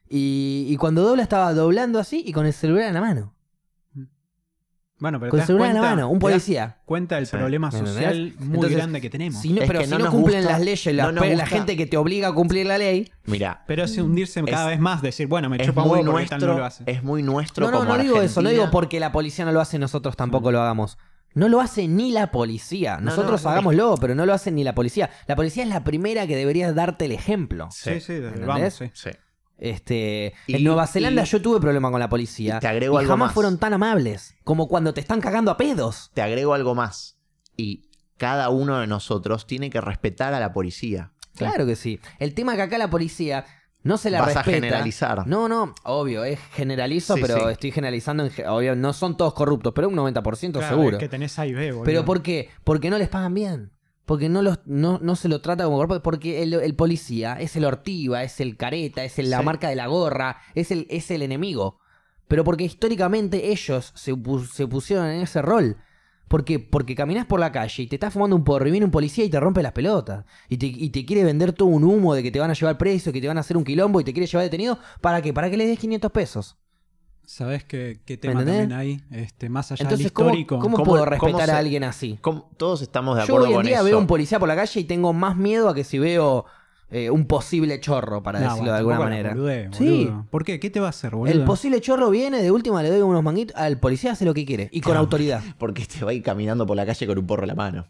Y, 0.09 0.65
y 0.69 0.75
cuando 0.77 1.03
dobla, 1.03 1.21
estaba 1.23 1.53
doblando 1.53 1.99
así 1.99 2.23
y 2.25 2.31
con 2.33 2.45
el 2.45 2.53
celular 2.53 2.87
en 2.87 2.93
la 2.95 3.01
mano. 3.01 3.35
Bueno, 5.01 5.17
pero 5.17 5.29
Con 5.29 5.37
te 5.37 5.41
el 5.41 5.41
das 5.43 5.47
celular 5.47 5.69
en 5.69 5.75
la 5.75 5.81
mano, 5.81 6.09
un 6.09 6.19
policía. 6.19 6.77
cuenta 6.83 7.23
Sí. 7.23 7.31
problema 7.37 7.69
¿Me 7.71 7.79
social 7.79 8.15
entendés? 8.17 8.39
muy 8.45 8.55
Entonces, 8.55 8.77
grande 8.77 8.99
que 8.99 9.09
tenemos. 9.09 9.41
Si 9.41 9.53
no- 9.53 9.61
Es 9.61 9.67
pero 9.67 9.79
que 9.79 9.85
si 9.85 9.91
no 9.91 10.11
cumplen 10.11 10.39
gusta- 10.41 10.51
las 10.51 10.61
leyes, 10.61 10.93
la, 10.93 11.11
no 11.13 11.21
gente 11.45 11.77
que 11.77 11.85
te 11.85 11.95
obliga 11.95 12.27
a 12.27 12.33
cumplir 12.33 12.65
la 12.65 12.77
ley. 12.77 13.09
Mira, 13.23 13.63
Pero 13.65 13.85
es 13.85 13.97
hundirse 13.97 14.43
cada 14.43 14.63
Es- 14.65 14.69
vez 14.71 14.79
más, 14.81 15.01
decir, 15.01 15.27
bueno, 15.27 15.47
me 15.49 15.55
es 15.55 15.67
chupa 15.67 15.83
muy, 15.83 15.99
huevo 15.99 16.11
porque 16.11 16.25
tal 16.27 16.39
nuestro, 16.39 16.51
no 16.53 16.59
lo 16.59 16.65
hace. 16.65 16.83
es 16.85 17.01
muy 17.01 17.23
nuestro 17.23 17.65
No, 17.67 17.71
no, 17.71 17.77
como 17.79 17.95
no 17.95 18.03
digo 18.03 18.21
eso. 18.21 18.41
No 18.41 18.49
digo 18.49 18.69
porque 18.71 18.99
la 18.99 19.13
policía 19.13 19.45
no 19.45 19.53
lo 19.53 19.61
hace, 19.61 19.79
nosotros 19.79 20.17
tampoco 20.17 20.51
lo 20.51 20.59
hagamos. 20.61 20.97
No 21.33 21.47
lo 21.47 21.61
hace 21.61 21.87
ni 21.87 22.11
la 22.11 22.31
policía. 22.31 22.97
No, 22.97 23.03
Nosotros 23.11 23.41
no, 23.45 23.51
hagámoslo, 23.51 23.95
pero 24.01 24.15
no 24.15 24.25
lo 24.25 24.33
hace 24.33 24.51
ni 24.51 24.65
la 24.65 24.75
policía. 24.75 25.09
La 25.27 25.37
policía 25.37 25.63
es 25.63 25.69
la 25.69 25.85
primera 25.85 26.27
que 26.27 26.35
debería 26.35 26.73
darte 26.73 27.05
el 27.05 27.13
ejemplo. 27.13 27.69
Sí, 27.71 28.01
sí, 28.01 28.13
¿Entendés? 28.15 28.45
vamos, 28.47 28.73
sí. 28.73 28.91
Sí. 28.93 29.11
Este, 29.59 30.33
Y- 30.47 30.55
en 30.55 30.63
Nueva 30.63 30.87
Zelanda 30.87 31.23
y- 31.23 31.25
yo 31.25 31.41
tuve 31.41 31.59
problema 31.59 31.91
con 31.91 31.99
la 31.99 32.09
policía. 32.09 32.57
y 32.57 32.59
te 32.59 32.67
agrego 32.67 32.95
y 32.95 32.99
algo 32.99 33.09
jamás 33.11 33.27
más. 33.27 33.33
fueron 33.33 33.57
tan 33.57 33.73
amables 33.73 34.35
como 34.43 34.67
cuando 34.67 34.93
te 34.93 35.01
están 35.01 35.19
cagando 35.21 35.51
a 35.51 35.57
pedos. 35.57 36.11
Te 36.13 36.21
agrego 36.21 36.53
algo 36.53 36.75
más. 36.75 37.17
Y 37.57 37.89
cada 38.17 38.49
uno 38.49 38.79
de 38.79 38.87
nosotros 38.87 39.47
tiene 39.47 39.69
que 39.69 39.81
respetar 39.81 40.33
a 40.33 40.39
la 40.39 40.53
policía. 40.53 41.11
Claro 41.35 41.65
que 41.65 41.75
sí. 41.75 41.99
El 42.19 42.33
tema 42.33 42.53
es 42.53 42.57
que 42.57 42.63
acá 42.63 42.77
la 42.77 42.89
policía 42.89 43.45
no 43.83 43.97
se 43.97 44.09
la 44.09 44.19
Vas 44.19 44.33
respeta. 44.33 44.49
a 44.49 44.53
generalizar. 44.53 45.27
No, 45.27 45.47
no, 45.47 45.73
obvio, 45.83 46.25
es 46.25 46.37
generalizo, 46.53 47.15
Sí, 47.15 47.21
pero 47.21 47.39
sí. 47.45 47.51
estoy 47.51 47.71
generalizando. 47.71 48.25
En, 48.25 48.47
obvio, 48.47 48.75
no 48.75 48.91
son 48.91 49.15
todos 49.15 49.33
corruptos, 49.33 49.71
pero 49.73 49.87
un 49.87 49.95
90% 49.95 50.59
Claro, 50.59 50.75
seguro. 50.75 50.97
es 50.97 50.99
que 51.01 51.07
tenés 51.09 51.39
A 51.39 51.45
y 51.47 51.53
B, 51.53 51.71
boludo. 51.71 51.83
Pero 51.85 52.03
¿por 52.05 52.21
qué? 52.21 52.49
Porque 52.65 52.89
no 52.89 52.97
les 52.97 53.07
pagan 53.07 53.33
bien. 53.33 53.71
Porque 54.09 54.27
no, 54.27 54.41
los, 54.41 54.57
no, 54.65 54.97
no 55.03 55.15
se 55.15 55.27
lo 55.29 55.39
trata 55.39 55.65
como 55.65 55.77
corrupto. 55.77 56.01
Porque 56.01 56.41
el, 56.41 56.55
el 56.55 56.75
policía 56.75 57.35
es 57.39 57.55
el 57.55 57.63
ortiva, 57.63 58.23
es 58.23 58.39
el 58.39 58.57
careta, 58.57 59.03
es 59.03 59.19
el- 59.19 59.29
la 59.29 59.37
Sí. 59.37 59.45
marca 59.45 59.69
de 59.69 59.75
la 59.75 59.85
gorra, 59.85 60.37
es 60.55 60.71
el, 60.71 60.87
es 60.89 61.11
el 61.11 61.21
enemigo. 61.21 61.77
Pero 62.27 62.43
porque 62.43 62.63
históricamente 62.63 63.51
ellos 63.51 63.93
se 63.95 64.15
pusieron 64.67 65.05
en 65.05 65.21
ese 65.21 65.43
rol. 65.43 65.77
Porque, 66.27 66.57
porque 66.59 66.95
caminás 66.95 67.27
por 67.27 67.39
la 67.39 67.51
calle 67.51 67.83
y 67.83 67.87
te 67.87 67.97
estás 67.97 68.13
fumando 68.13 68.35
un 68.35 68.43
porro 68.43 68.67
y 68.67 68.71
viene 68.71 68.85
un 68.85 68.91
policía 68.91 69.25
y 69.25 69.29
te 69.29 69.39
rompe 69.39 69.61
las 69.61 69.73
pelotas. 69.73 70.25
Y 70.47 70.57
te, 70.57 70.65
y 70.65 70.89
te 70.89 71.05
quiere 71.05 71.23
vender 71.23 71.53
todo 71.53 71.69
un 71.69 71.83
humo 71.83 72.15
de 72.15 72.23
que 72.23 72.31
te 72.31 72.39
van 72.39 72.49
a 72.49 72.55
llevar 72.55 72.79
preso, 72.79 73.11
que 73.11 73.21
te 73.21 73.27
van 73.27 73.37
a 73.37 73.41
hacer 73.41 73.57
un 73.57 73.63
quilombo 73.63 74.01
y 74.01 74.03
te 74.03 74.13
quiere 74.13 74.25
llevar 74.25 74.43
detenido. 74.43 74.79
¿Para 75.01 75.21
qué? 75.21 75.33
Para 75.33 75.49
que 75.51 75.57
le 75.57 75.67
des 75.67 75.77
500 75.77 76.11
pesos. 76.11 76.57
¿Sabés 77.31 77.63
qué, 77.63 77.99
qué 78.05 78.17
tema 78.17 78.43
también 78.43 78.73
hay? 78.73 79.03
Este, 79.11 79.49
más 79.49 79.71
allá 79.71 79.83
Entonces, 79.83 80.05
del 80.05 80.13
¿cómo, 80.13 80.29
histórico. 80.29 80.57
cómo 80.57 80.77
¿Cómo- 80.77 80.83
puedo 80.89 81.03
cómo 81.05 81.11
respetar 81.11 81.45
se- 81.45 81.51
a 81.51 81.57
alguien 81.59 81.83
así? 81.83 82.17
¿Cómo- 82.21 82.49
Todos 82.57 82.81
estamos 82.81 83.15
de 83.17 83.21
Yo 83.21 83.25
acuerdo 83.25 83.45
hoy 83.45 83.51
en 83.51 83.55
con 83.57 83.65
día 83.67 83.75
eso. 83.75 83.83
veo 83.85 83.99
un 83.99 84.07
policía 84.07 84.39
por 84.39 84.47
la 84.47 84.55
calle 84.55 84.79
y 84.79 84.83
tengo 84.85 85.13
más 85.13 85.37
miedo 85.37 85.69
a 85.69 85.75
que 85.75 85.83
si 85.83 85.99
veo 85.99 86.45
eh, 86.89 87.11
un 87.11 87.25
posible 87.27 87.79
chorro, 87.79 88.23
para 88.23 88.39
No, 88.39 88.45
decirlo 88.45 88.61
bueno, 88.63 88.73
de 88.73 88.77
alguna 88.79 88.97
manera. 88.99 89.29
boludez, 89.35 89.69
Sí. 89.77 90.05
boludo. 90.05 90.25
¿Por 90.31 90.43
qué? 90.43 90.59
¿Qué 90.59 90.71
te 90.71 90.79
va 90.79 90.87
a 90.87 90.89
hacer, 90.89 91.11
boludo? 91.15 91.31
El 91.31 91.43
posible 91.43 91.79
chorro 91.81 92.09
viene, 92.09 92.41
de 92.41 92.49
última 92.49 92.81
le 92.81 92.89
doy 92.89 93.01
unos 93.01 93.21
manguitos, 93.21 93.55
al 93.57 93.77
policía 93.79 94.13
hace 94.13 94.25
lo 94.25 94.33
que 94.33 94.43
quiere 94.43 94.69
y 94.71 94.81
con 94.81 94.93
Claro. 94.93 95.01
autoridad. 95.01 95.43
Porque 95.59 95.85
te 95.85 96.03
va 96.03 96.09
a 96.09 96.13
ir 96.15 96.23
caminando 96.23 96.65
por 96.65 96.75
la 96.77 96.87
calle 96.87 97.05
con 97.05 97.19
un 97.19 97.27
porro 97.27 97.43
en 97.43 97.49
la 97.49 97.53
mano. 97.53 97.85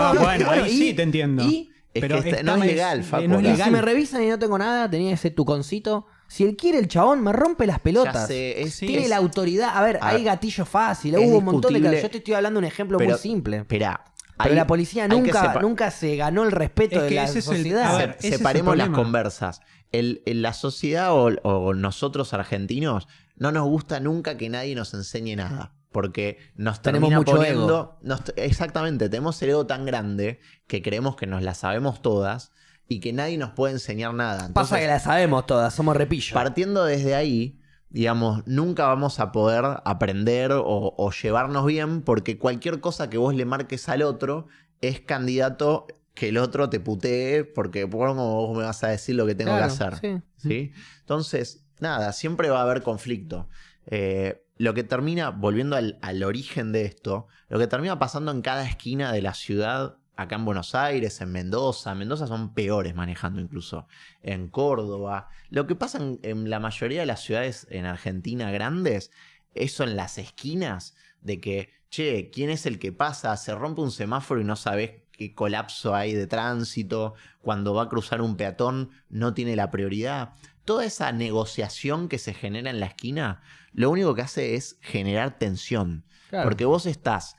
Ah, 0.00 0.14
bueno, 0.18 0.50
ahí 0.50 0.70
y- 0.72 0.78
sí 0.78 0.94
te 0.94 1.02
entiendo. 1.02 1.44
y- 1.44 1.70
Es 1.92 2.00
Pero 2.00 2.22
que 2.22 2.30
este- 2.30 2.42
no 2.42 2.52
esta 2.52 2.64
es 2.64 2.70
es- 2.70 2.76
legal, 2.76 3.00
eh, 3.00 3.02
Facu. 3.02 3.28
no 3.28 3.36
es 3.36 3.42
legal. 3.42 3.64
si 3.64 3.70
me 3.70 3.82
revisan 3.82 4.22
y 4.22 4.28
no 4.28 4.38
tengo 4.38 4.56
nada, 4.56 4.88
tenía 4.88 5.12
ese 5.12 5.30
tuconcito. 5.30 6.06
Si 6.28 6.44
él 6.44 6.56
quiere 6.56 6.78
el 6.78 6.88
chabón, 6.88 7.22
me 7.24 7.32
rompe 7.32 7.66
las 7.66 7.78
Ya 7.78 7.82
pelotas. 7.82 8.26
sé, 8.28 8.60
es- 8.62 8.76
Tiene 8.78 9.04
es- 9.04 9.08
la 9.08 9.16
autoridad. 9.16 9.70
A 9.76 9.82
ver, 9.82 9.98
A 10.00 10.08
hay 10.08 10.16
ver, 10.16 10.24
gatillo 10.26 10.64
fácil, 10.66 11.16
hubo 11.16 11.38
un 11.38 11.44
montón 11.44 11.72
de 11.72 11.80
casos. 11.82 12.02
Yo 12.02 12.10
te 12.10 12.18
estoy 12.18 12.34
hablando 12.34 12.60
de 12.60 12.66
un 12.66 12.72
ejemplo 12.72 12.98
pero- 12.98 13.10
muy 13.10 13.18
simple. 13.18 13.56
Esperá. 13.58 14.04
Pero 14.40 14.54
la 14.54 14.66
policía 14.68 15.08
nunca, 15.08 15.58
nunca 15.60 15.90
se 15.90 16.14
ganó 16.14 16.44
el 16.44 16.52
respeto 16.52 16.96
Es 16.96 17.02
de 17.02 17.08
que 17.08 17.14
la 17.16 17.24
ese 17.24 17.40
es 17.40 17.48
el- 17.48 17.56
sociedad. 17.56 17.94
a 17.94 17.98
ver, 17.98 18.10
ese 18.18 18.28
es 18.28 18.32
el 18.34 18.38
separemos 18.38 18.76
las 18.76 18.90
conversas. 18.90 19.60
El, 19.90 20.22
en 20.26 20.42
la 20.42 20.52
sociedad 20.52 21.12
o, 21.12 21.24
o 21.42 21.74
nosotros 21.74 22.32
argentinos 22.34 23.08
no 23.36 23.50
nos 23.50 23.64
gusta 23.66 23.98
nunca 23.98 24.36
que 24.36 24.48
nadie 24.48 24.74
nos 24.76 24.94
enseñe 24.94 25.34
nada. 25.34 25.72
Porque 25.90 26.36
nos 26.54 26.82
Tenemos 26.82 27.08
termina 27.08 27.18
mucho 27.18 27.36
poniendo. 27.36 27.98
nos- 28.02 28.22
exactamente, 28.36 29.08
tenemos 29.08 29.40
el 29.42 29.48
ego 29.50 29.66
tan 29.66 29.86
grande 29.86 30.38
que 30.66 30.82
creemos 30.82 31.16
que 31.16 31.26
nos 31.26 31.42
la 31.42 31.54
sabemos 31.54 32.02
todas 32.02 32.52
y 32.88 33.00
que 33.00 33.12
nadie 33.12 33.36
nos 33.38 33.50
puede 33.50 33.74
enseñar 33.74 34.14
nada. 34.14 34.50
Pasa 34.54 34.78
que 34.78 34.86
la 34.86 34.98
sabemos 34.98 35.46
todas, 35.46 35.74
somos 35.74 35.96
repillos. 35.96 36.32
partiendo 36.32 36.84
desde 36.84 37.14
ahí, 37.14 37.60
digamos, 37.90 38.42
nunca 38.46 38.86
vamos 38.86 39.20
a 39.20 39.30
poder 39.32 39.64
aprender 39.84 40.52
o, 40.52 40.64
o 40.96 41.10
llevarnos 41.12 41.66
bien 41.66 42.02
porque 42.02 42.38
cualquier 42.38 42.80
cosa 42.80 43.10
que 43.10 43.18
vos 43.18 43.34
le 43.34 43.44
marques 43.44 43.88
al 43.88 44.02
otro 44.02 44.46
es 44.80 45.00
candidato 45.00 45.86
que 46.14 46.30
el 46.30 46.38
otro 46.38 46.68
te 46.68 46.80
putee 46.80 47.44
porque 47.44 47.88
¿cómo 47.88 48.46
vos 48.46 48.56
me 48.56 48.64
vas 48.64 48.82
a 48.82 48.88
decir 48.88 49.14
lo 49.14 49.26
que 49.26 49.34
tengo 49.34 49.52
Claro, 49.52 49.66
que 49.66 49.72
hacer? 49.84 49.94
sí. 50.00 50.22
¿Sí? 50.48 50.72
Entonces, 51.00 51.64
nada, 51.80 52.12
siempre 52.12 52.48
va 52.50 52.58
a 52.60 52.62
haber 52.62 52.82
conflicto. 52.82 53.48
Eh, 53.86 54.44
lo 54.56 54.74
que 54.74 54.82
termina, 54.82 55.30
volviendo 55.30 55.76
al, 55.76 55.98
al 56.02 56.22
origen 56.24 56.72
de 56.72 56.84
esto, 56.84 57.26
lo 57.48 57.58
que 57.58 57.66
termina 57.68 57.98
pasando 57.98 58.32
en 58.32 58.42
cada 58.42 58.64
esquina 58.68 59.12
de 59.12 59.22
la 59.22 59.34
ciudad, 59.34 59.96
acá 60.18 60.34
en 60.34 60.44
Buenos 60.44 60.74
Aires, 60.74 61.20
en 61.20 61.30
Mendoza, 61.30 61.92
en 61.92 61.98
Mendoza 61.98 62.26
son 62.26 62.52
peores 62.52 62.92
manejando 62.92 63.40
incluso, 63.40 63.86
en 64.20 64.48
Córdoba, 64.48 65.28
lo 65.48 65.68
que 65.68 65.76
pasa 65.76 65.98
en, 65.98 66.18
en 66.22 66.50
la 66.50 66.58
mayoría 66.58 67.00
de 67.00 67.06
las 67.06 67.22
ciudades 67.22 67.68
en 67.70 67.86
Argentina 67.86 68.50
grandes, 68.50 69.12
eso 69.54 69.84
en 69.84 69.94
las 69.94 70.18
esquinas, 70.18 70.96
de 71.20 71.40
que, 71.40 71.70
che, 71.88 72.30
¿quién 72.30 72.50
es 72.50 72.66
el 72.66 72.80
que 72.80 72.90
pasa? 72.90 73.36
Se 73.36 73.54
rompe 73.54 73.80
un 73.80 73.92
semáforo 73.92 74.40
y 74.40 74.44
no 74.44 74.56
sabes 74.56 75.02
qué 75.12 75.34
colapso 75.34 75.94
hay 75.94 76.14
de 76.14 76.26
tránsito, 76.26 77.14
cuando 77.40 77.72
va 77.72 77.84
a 77.84 77.88
cruzar 77.88 78.20
un 78.20 78.36
peatón 78.36 78.90
no 79.08 79.34
tiene 79.34 79.54
la 79.54 79.70
prioridad. 79.70 80.34
Toda 80.64 80.84
esa 80.84 81.12
negociación 81.12 82.08
que 82.08 82.18
se 82.18 82.34
genera 82.34 82.70
en 82.70 82.80
la 82.80 82.86
esquina, 82.86 83.40
lo 83.72 83.88
único 83.90 84.16
que 84.16 84.22
hace 84.22 84.56
es 84.56 84.78
generar 84.80 85.38
tensión. 85.38 86.04
Claro. 86.28 86.48
Porque 86.48 86.64
vos 86.64 86.86
estás 86.86 87.36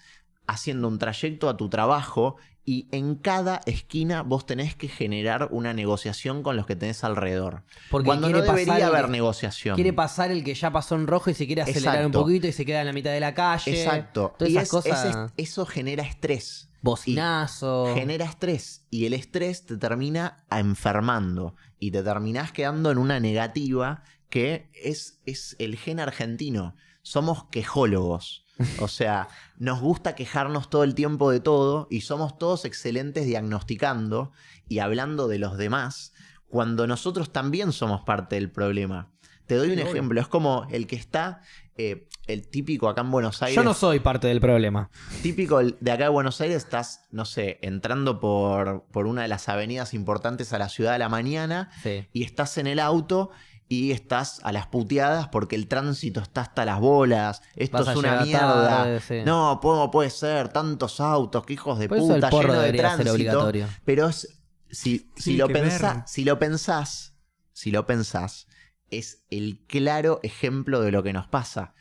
haciendo 0.49 0.87
un 0.87 0.97
trayecto 0.97 1.47
a 1.47 1.57
tu 1.57 1.69
trabajo 1.69 2.37
y 2.71 2.87
en 2.91 3.15
cada 3.15 3.61
esquina 3.65 4.21
vos 4.21 4.45
tenés 4.45 4.75
que 4.75 4.87
generar 4.87 5.47
una 5.49 5.73
negociación 5.73 6.43
con 6.43 6.55
los 6.55 6.67
que 6.67 6.75
tenés 6.75 7.03
alrededor. 7.03 7.63
Porque 7.89 8.05
Cuando 8.05 8.27
no 8.27 8.33
quiere 8.33 8.45
pasar 8.47 8.59
debería 8.65 8.87
el 8.87 8.95
haber 8.95 9.09
negociación. 9.09 9.73
Quiere 9.73 9.91
pasar 9.91 10.29
el 10.29 10.43
que 10.43 10.53
ya 10.53 10.69
pasó 10.71 10.93
en 10.93 11.07
rojo 11.07 11.31
y 11.31 11.33
se 11.33 11.47
quiere 11.47 11.63
acelerar 11.63 11.95
Exacto. 11.95 12.19
un 12.19 12.25
poquito 12.25 12.45
y 12.45 12.51
se 12.51 12.67
queda 12.67 12.81
en 12.81 12.85
la 12.85 12.93
mitad 12.93 13.09
de 13.09 13.21
la 13.21 13.33
calle. 13.33 13.71
Exacto. 13.71 14.35
Todas 14.37 14.51
y 14.53 14.57
esas 14.57 14.65
es- 14.65 14.69
cosas. 14.69 15.33
eso 15.35 15.65
genera 15.65 16.03
estrés. 16.03 16.69
Bocinazo. 16.83 17.91
Genera 17.95 18.25
estrés 18.25 18.85
y 18.91 19.05
el 19.07 19.13
estrés 19.13 19.65
te 19.65 19.75
termina 19.77 20.45
enfermando 20.51 21.55
y 21.79 21.89
te 21.89 22.03
terminás 22.03 22.51
quedando 22.51 22.91
en 22.91 22.99
una 22.99 23.19
negativa 23.19 24.03
que 24.29 24.69
es, 24.75 25.19
es 25.25 25.55
el 25.57 25.75
gen 25.75 25.99
argentino. 25.99 26.75
Somos 27.01 27.45
quejólogos. 27.45 28.45
O 28.79 28.87
sea, 28.87 29.27
nos 29.57 29.79
gusta 29.79 30.15
quejarnos 30.15 30.69
todo 30.69 30.83
el 30.83 30.95
tiempo 30.95 31.31
de 31.31 31.39
todo 31.39 31.87
y 31.89 32.01
somos 32.01 32.37
todos 32.37 32.65
excelentes 32.65 33.25
diagnosticando 33.25 34.31
y 34.67 34.79
hablando 34.79 35.27
de 35.27 35.39
los 35.39 35.57
demás 35.57 36.13
cuando 36.47 36.87
nosotros 36.87 37.31
también 37.31 37.71
somos 37.71 38.01
parte 38.01 38.35
del 38.35 38.51
problema. 38.51 39.11
Te 39.45 39.55
doy 39.55 39.71
un 39.71 39.79
ejemplo, 39.79 40.19
es 40.21 40.27
como 40.27 40.67
el 40.71 40.85
que 40.85 40.95
está, 40.95 41.41
eh, 41.75 42.07
el 42.27 42.47
típico 42.47 42.87
acá 42.87 43.01
en 43.01 43.09
Buenos 43.09 43.41
Aires 43.41 43.55
Yo 43.55 43.63
no 43.63 43.73
soy 43.73 43.99
parte 43.99 44.27
del 44.27 44.39
problema. 44.39 44.91
típico 45.23 45.59
de 45.63 45.91
acá 45.91 46.03
de 46.03 46.09
Buenos 46.09 46.39
Aires, 46.41 46.57
estás, 46.57 47.07
no 47.11 47.25
sé, 47.25 47.57
entrando 47.63 48.19
por, 48.19 48.85
por 48.91 49.07
una 49.07 49.23
de 49.23 49.27
las 49.27 49.49
avenidas 49.49 49.93
importantes 49.95 50.53
a 50.53 50.59
la 50.59 50.69
ciudad 50.69 50.93
a 50.93 50.97
la 50.99 51.09
mañana 51.09 51.71
Sí. 51.81 52.07
y 52.13 52.23
estás 52.23 52.57
en 52.59 52.67
el 52.67 52.79
auto 52.79 53.31
y 53.71 53.91
estás 53.91 54.41
a 54.43 54.51
las 54.51 54.65
puteadas 54.67 55.27
porque 55.27 55.55
el 55.55 55.67
tránsito 55.67 56.19
está 56.19 56.41
hasta 56.41 56.65
las 56.65 56.79
bolas, 56.79 57.41
esto 57.55 57.77
Vas 57.77 57.89
es 57.89 57.95
una 57.95 58.21
mierda. 58.23 58.67
tarde, 58.67 58.99
sí. 58.99 59.21
No, 59.25 59.59
¿cómo 59.61 59.91
puede 59.91 60.09
ser? 60.09 60.49
Tantos 60.49 60.99
autos, 60.99 61.45
qué 61.45 61.53
hijos 61.53 61.77
de 61.77 61.87
Por 61.87 61.99
eso 61.99 62.07
el 62.15 62.15
puta, 62.15 62.29
porro 62.31 62.49
lleno 62.53 62.61
de 62.63 62.73
tránsito. 62.73 63.11
obligatorio. 63.13 63.67
Pero 63.85 64.09
es- 64.09 64.35
si, 64.71 65.09
si, 65.15 65.37
lo 65.37 65.47
que 65.47 65.53
ver. 65.53 65.71
si 66.07 66.23
lo 66.25 66.37
pensás, 66.39 67.15
si 67.53 67.71
lo 67.71 67.85
pensás, 67.85 68.47
es 68.89 69.23
el 69.29 69.63
claro 69.67 70.19
ejemplo 70.23 70.81
de 70.81 70.91
lo 70.91 71.03
que 71.03 71.13
nos 71.13 71.27
pasa. 71.27 71.73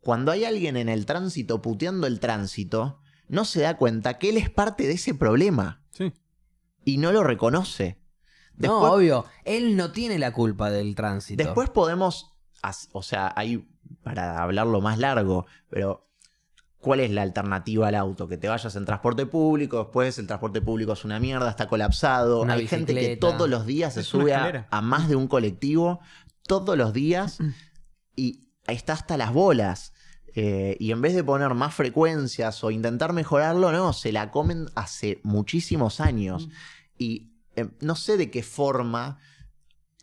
Cuando 0.00 0.32
hay 0.32 0.44
alguien 0.44 0.76
en 0.76 0.88
el 0.90 1.06
tránsito 1.06 1.62
puteando 1.62 2.06
el 2.06 2.20
tránsito, 2.20 3.00
no 3.28 3.44
se 3.46 3.60
da 3.62 3.76
cuenta 3.78 4.18
que 4.18 4.28
él 4.30 4.36
es 4.36 4.50
parte 4.50 4.86
de 4.86 4.94
ese 4.94 5.14
problema 5.14 5.82
Sí. 5.92 6.12
y 6.84 6.98
no 6.98 7.10
lo 7.12 7.22
reconoce. 7.24 7.98
No, 8.68 8.80
obvio. 8.80 9.24
Él 9.44 9.76
no 9.76 9.92
tiene 9.92 10.18
la 10.18 10.32
culpa 10.32 10.70
del 10.70 10.94
tránsito. 10.94 11.42
después 11.42 11.70
podemos, 11.70 12.34
o 12.92 13.02
sea, 13.02 13.32
hay, 13.36 13.66
para 14.02 14.42
hablarlo 14.42 14.80
más 14.80 14.98
largo, 14.98 15.46
pero 15.68 16.08
¿cuál 16.82 17.00
es 17.00 17.10
la 17.10 17.22
alternativa 17.22 17.88
al 17.88 17.94
auto? 17.94 18.28
Que 18.28 18.36
te 18.36 18.48
vayas 18.48 18.74
en 18.76 18.84
transporte 18.84 19.24
público, 19.24 19.78
después 19.78 20.18
el 20.18 20.26
transporte 20.26 20.60
público 20.60 20.92
es 20.92 21.04
una 21.04 21.18
mierda, 21.18 21.48
está 21.48 21.68
colapsado. 21.68 22.42
Una 22.42 22.54
hay 22.54 22.66
gente 22.66 22.94
que 22.94 23.16
todos 23.16 23.48
los 23.48 23.64
días 23.64 23.94
se 23.94 24.02
sube 24.02 24.34
a, 24.34 24.80
más 24.82 25.08
de 25.08 25.16
un 25.16 25.28
colectivo, 25.28 26.00
todos 26.46 26.76
los 26.76 26.92
días, 26.92 27.38
y 28.16 28.50
está 28.66 28.92
hasta 28.92 29.16
las 29.16 29.32
bolas. 29.32 29.94
Eh, 30.34 30.76
y 30.80 30.92
en 30.92 31.02
vez 31.02 31.14
de 31.14 31.22
poner 31.22 31.52
más 31.54 31.74
frecuencias 31.74 32.64
o 32.64 32.70
intentar 32.70 33.12
mejorarlo, 33.12 33.70
no, 33.70 33.92
se 33.92 34.12
la 34.12 34.30
comen 34.30 34.66
hace 34.74 35.20
muchísimos 35.22 36.00
años. 36.00 36.48
Y 36.98 37.31
eh, 37.56 37.68
no 37.80 37.96
sé 37.96 38.16
de 38.16 38.30
qué 38.30 38.42
forma 38.42 39.18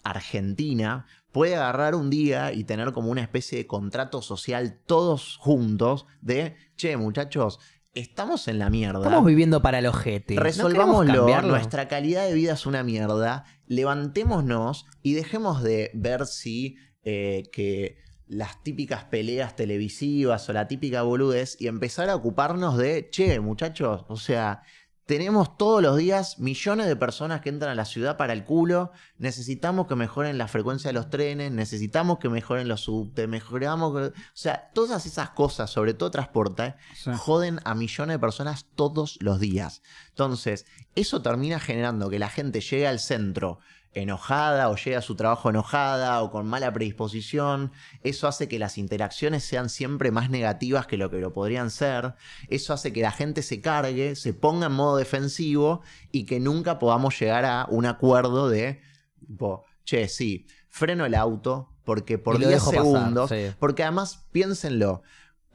Argentina 0.03 1.05
puede 1.31 1.55
agarrar 1.55 1.95
un 1.95 2.09
día 2.09 2.53
y 2.53 2.63
tener 2.63 2.91
como 2.93 3.11
una 3.11 3.21
especie 3.21 3.57
de 3.57 3.67
contrato 3.67 4.21
social 4.21 4.79
todos 4.85 5.37
juntos 5.37 6.05
de, 6.21 6.55
che, 6.75 6.97
muchachos, 6.97 7.59
estamos 7.93 8.47
en 8.47 8.59
la 8.59 8.69
mierda. 8.69 9.03
Estamos 9.03 9.25
viviendo 9.25 9.61
para 9.61 9.79
el 9.79 9.85
ojete. 9.85 10.35
¿No 10.35 10.41
Resolvámoslo, 10.41 11.13
cambiarlo? 11.13 11.51
nuestra 11.51 11.87
calidad 11.87 12.25
de 12.25 12.33
vida 12.33 12.53
es 12.53 12.65
una 12.65 12.83
mierda, 12.83 13.45
levantémonos 13.67 14.85
y 15.03 15.13
dejemos 15.13 15.61
de 15.61 15.91
ver 15.93 16.25
si 16.25 16.77
eh, 17.03 17.43
que 17.51 17.97
las 18.27 18.61
típicas 18.63 19.05
peleas 19.05 19.55
televisivas 19.55 20.47
o 20.49 20.53
la 20.53 20.67
típica 20.67 21.01
boludez 21.01 21.57
y 21.59 21.67
empezar 21.67 22.09
a 22.09 22.15
ocuparnos 22.15 22.77
de, 22.77 23.09
che, 23.09 23.39
muchachos, 23.39 24.05
o 24.07 24.17
sea, 24.17 24.61
tenemos 25.09 25.57
todos 25.57 25.81
los 25.81 25.97
días 25.97 26.37
millones 26.37 26.85
de 26.85 26.95
personas 26.95 27.41
que 27.41 27.49
entran 27.49 27.71
a 27.71 27.73
la 27.75 27.85
ciudad 27.85 28.15
para 28.15 28.31
el 28.31 28.45
culo, 28.45 28.91
necesitamos 29.17 29.87
que 29.87 29.95
mejoren 29.95 30.37
la 30.37 30.47
frecuencia 30.47 30.89
de 30.89 30.93
los 30.93 31.09
trenes, 31.09 31.51
necesitamos 31.51 32.19
que 32.19 32.29
mejoren 32.29 32.67
los 32.67 32.81
subtes, 32.81 33.27
mejoramos, 33.27 33.91
que- 33.97 34.05
o 34.09 34.21
sea, 34.35 34.69
todas 34.75 35.07
esas 35.07 35.31
cosas, 35.31 35.71
sobre 35.71 35.95
todo 35.95 36.11
transporte, 36.11 36.75
Sí. 36.93 37.09
joden 37.17 37.59
a 37.65 37.73
millones 37.73 38.13
de 38.13 38.19
personas 38.19 38.67
todos 38.75 39.17
los 39.19 39.39
días. 39.39 39.81
Entonces, 40.09 40.67
eso 40.93 41.23
termina 41.23 41.59
generando 41.59 42.07
que 42.11 42.19
la 42.19 42.29
gente 42.29 42.61
llegue 42.61 42.85
al 42.87 42.99
centro 42.99 43.57
enojada 43.93 44.69
o 44.69 44.75
llegue 44.75 44.95
a 44.95 45.01
su 45.01 45.15
trabajo 45.15 45.49
enojada 45.49 46.21
o 46.21 46.31
con 46.31 46.47
mala 46.47 46.71
predisposición. 46.71 47.71
Eso 48.03 48.27
hace 48.27 48.47
que 48.47 48.59
las 48.59 48.77
interacciones 48.77 49.43
sean 49.43 49.69
siempre 49.69 50.11
más 50.11 50.29
negativas 50.29 50.87
que 50.87 50.97
lo 50.97 51.09
que 51.09 51.19
lo 51.19 51.33
podrían 51.33 51.71
ser. 51.71 52.15
Eso 52.49 52.73
hace 52.73 52.93
que 52.93 53.01
la 53.01 53.11
gente 53.11 53.41
se 53.41 53.61
cargue, 53.61 54.15
se 54.15 54.33
ponga 54.33 54.67
en 54.67 54.73
modo 54.73 54.97
defensivo 54.97 55.81
y 56.11 56.25
que 56.25 56.39
nunca 56.39 56.79
podamos 56.79 57.19
llegar 57.19 57.45
a 57.45 57.65
un 57.69 57.85
acuerdo 57.85 58.49
de, 58.49 58.81
tipo, 59.19 59.65
che, 59.83 60.07
sí, 60.07 60.45
freno 60.67 61.05
el 61.05 61.15
auto 61.15 61.75
porque 61.83 62.19
por 62.19 62.35
Y 62.35 62.41
lo 62.41 62.47
10 62.49 62.59
dejo 62.59 62.71
pasar, 62.71 62.83
segundos, 62.83 63.29
sí. 63.29 63.51
porque 63.59 63.83
además 63.83 64.27
piénsenlo, 64.31 65.01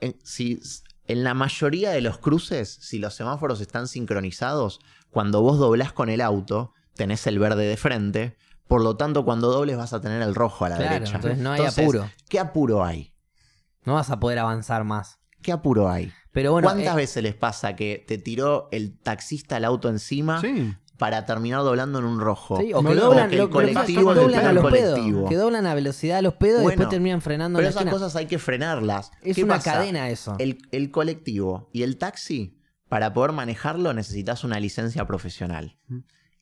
en, 0.01 0.17
si, 0.23 0.59
en 1.07 1.23
la 1.23 1.33
mayoría 1.33 1.91
de 1.91 2.01
los 2.01 2.17
cruces, 2.17 2.77
si 2.81 2.99
los 2.99 3.13
semáforos 3.13 3.61
están 3.61 3.87
sincronizados, 3.87 4.81
cuando 5.09 5.41
vos 5.41 5.57
doblás 5.57 5.93
con 5.93 6.09
el 6.09 6.19
auto, 6.19 6.73
tenés 6.95 7.25
el 7.27 7.39
verde 7.39 7.65
de 7.65 7.77
frente. 7.77 8.35
Por 8.67 8.81
lo 8.83 8.97
tanto, 8.97 9.25
cuando 9.25 9.51
dobles 9.51 9.77
vas 9.77 9.93
a 9.93 10.01
tener 10.01 10.21
el 10.21 10.33
rojo 10.33 10.65
a 10.65 10.69
la 10.69 10.77
Claro, 10.77 10.93
derecha. 10.93 11.15
entonces 11.15 11.39
no 11.39 11.51
hay 11.51 11.59
Entonces, 11.59 11.83
apuro. 11.83 12.09
¿Qué 12.29 12.39
apuro 12.39 12.83
hay? 12.83 13.13
No 13.83 13.93
vas 13.93 14.09
a 14.09 14.19
poder 14.19 14.39
avanzar 14.39 14.83
más. 14.83 15.19
¿Qué 15.43 15.51
apuro 15.51 15.87
hay? 15.89 16.11
Pero 16.31 16.51
bueno, 16.51 16.67
¿Cuántas 16.67 16.93
eh, 16.95 16.97
veces 16.97 17.21
les 17.23 17.35
pasa 17.35 17.75
que 17.75 18.03
te 18.07 18.17
tiró 18.17 18.67
el 18.71 18.97
taxista 18.97 19.57
el 19.57 19.65
auto 19.65 19.89
encima 19.89 20.41
Sí. 20.41 20.73
para 20.97 21.25
terminar 21.25 21.61
doblando 21.61 21.99
en 21.99 22.05
un 22.05 22.19
rojo? 22.19 22.57
sí, 22.59 22.73
o 22.73 22.81
que 22.83 22.95
doblan, 22.95 23.29
que 23.29 23.35
el 23.35 23.41
lo- 23.43 23.47
que 23.49 23.53
colectivo 23.53 24.15
doblan 24.15 24.45
a 24.47 24.51
los 24.53 24.71
pedos. 24.71 25.29
Que 25.29 25.35
doblan 25.35 25.67
a 25.67 25.75
velocidad 25.75 26.17
a 26.17 26.21
los 26.23 26.33
pedos 26.33 26.63
y 26.63 26.65
después 26.65 26.89
terminan 26.89 27.21
frenando 27.21 27.57
Pero 27.57 27.67
en 27.67 27.75
la 27.75 27.79
esas 27.79 27.81
esquina. 27.83 27.91
cosas 27.91 28.15
hay 28.15 28.25
que 28.25 28.39
frenarlas. 28.39 29.11
Es 29.21 29.35
¿Qué 29.35 29.43
una 29.43 29.55
pasa? 29.57 29.73
cadena 29.73 30.09
eso. 30.09 30.35
El, 30.39 30.57
el 30.71 30.89
colectivo 30.89 31.69
y 31.71 31.83
el 31.83 31.97
taxi, 31.97 32.59
para 32.89 33.13
poder 33.13 33.31
manejarlo 33.31 33.93
necesitas 33.93 34.43
una 34.43 34.59
licencia 34.59 35.05
profesional. 35.05 35.77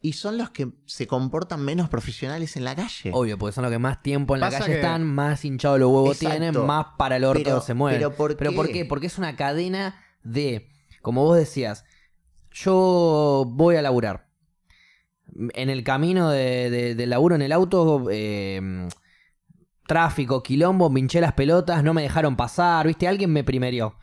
Y 0.05 0.13
son 0.13 0.37
los 0.37 0.49
que 0.49 0.67
se 0.85 1.07
comportan 1.07 1.63
menos 1.63 1.87
profesionales 1.87 2.57
en 2.57 2.65
la 2.65 2.75
calle. 2.75 3.09
Obvio, 3.13 3.37
porque 3.37 3.53
son 3.55 3.61
los 3.63 3.71
que 3.71 3.79
más 3.79 4.01
tiempo 4.03 4.35
en 4.35 4.41
la 4.41 4.49
calle 4.51 4.65
que- 4.65 4.75
están, 4.75 5.05
más 5.05 5.45
hinchados 5.45 5.79
los 5.79 5.89
huevos 5.89 6.17
Exacto. 6.21 6.39
tienen, 6.39 6.65
más 6.67 6.87
para 6.97 7.15
el 7.15 7.23
orto 7.23 7.41
Pero- 7.41 7.61
se 7.61 7.73
mueven. 7.73 7.99
pero 8.37 8.53
¿por 8.53 8.67
qué? 8.69 8.83
Porque 8.83 9.07
es 9.07 9.17
una 9.17 9.37
cadena 9.37 9.95
de, 10.21 10.69
como 11.01 11.23
vos 11.23 11.37
decías, 11.37 11.85
yo 12.51 13.45
voy 13.49 13.77
a 13.77 13.81
laburar. 13.81 14.27
En 15.53 15.69
el 15.69 15.85
camino 15.85 16.29
de, 16.29 16.93
de- 16.95 17.07
laburo 17.07 17.35
en 17.35 17.41
el 17.41 17.53
auto, 17.53 18.07
eh, 18.11 18.87
tráfico, 19.87 20.43
quilombo, 20.43 20.89
me 20.89 20.99
hinché 20.99 21.21
las 21.21 21.33
pelotas, 21.33 21.81
no 21.83 21.93
me 21.93 22.01
dejaron 22.01 22.35
pasar, 22.35 22.87
¿viste? 22.87 23.07
Alguien 23.07 23.31
me 23.31 23.43
primerió. 23.45 23.95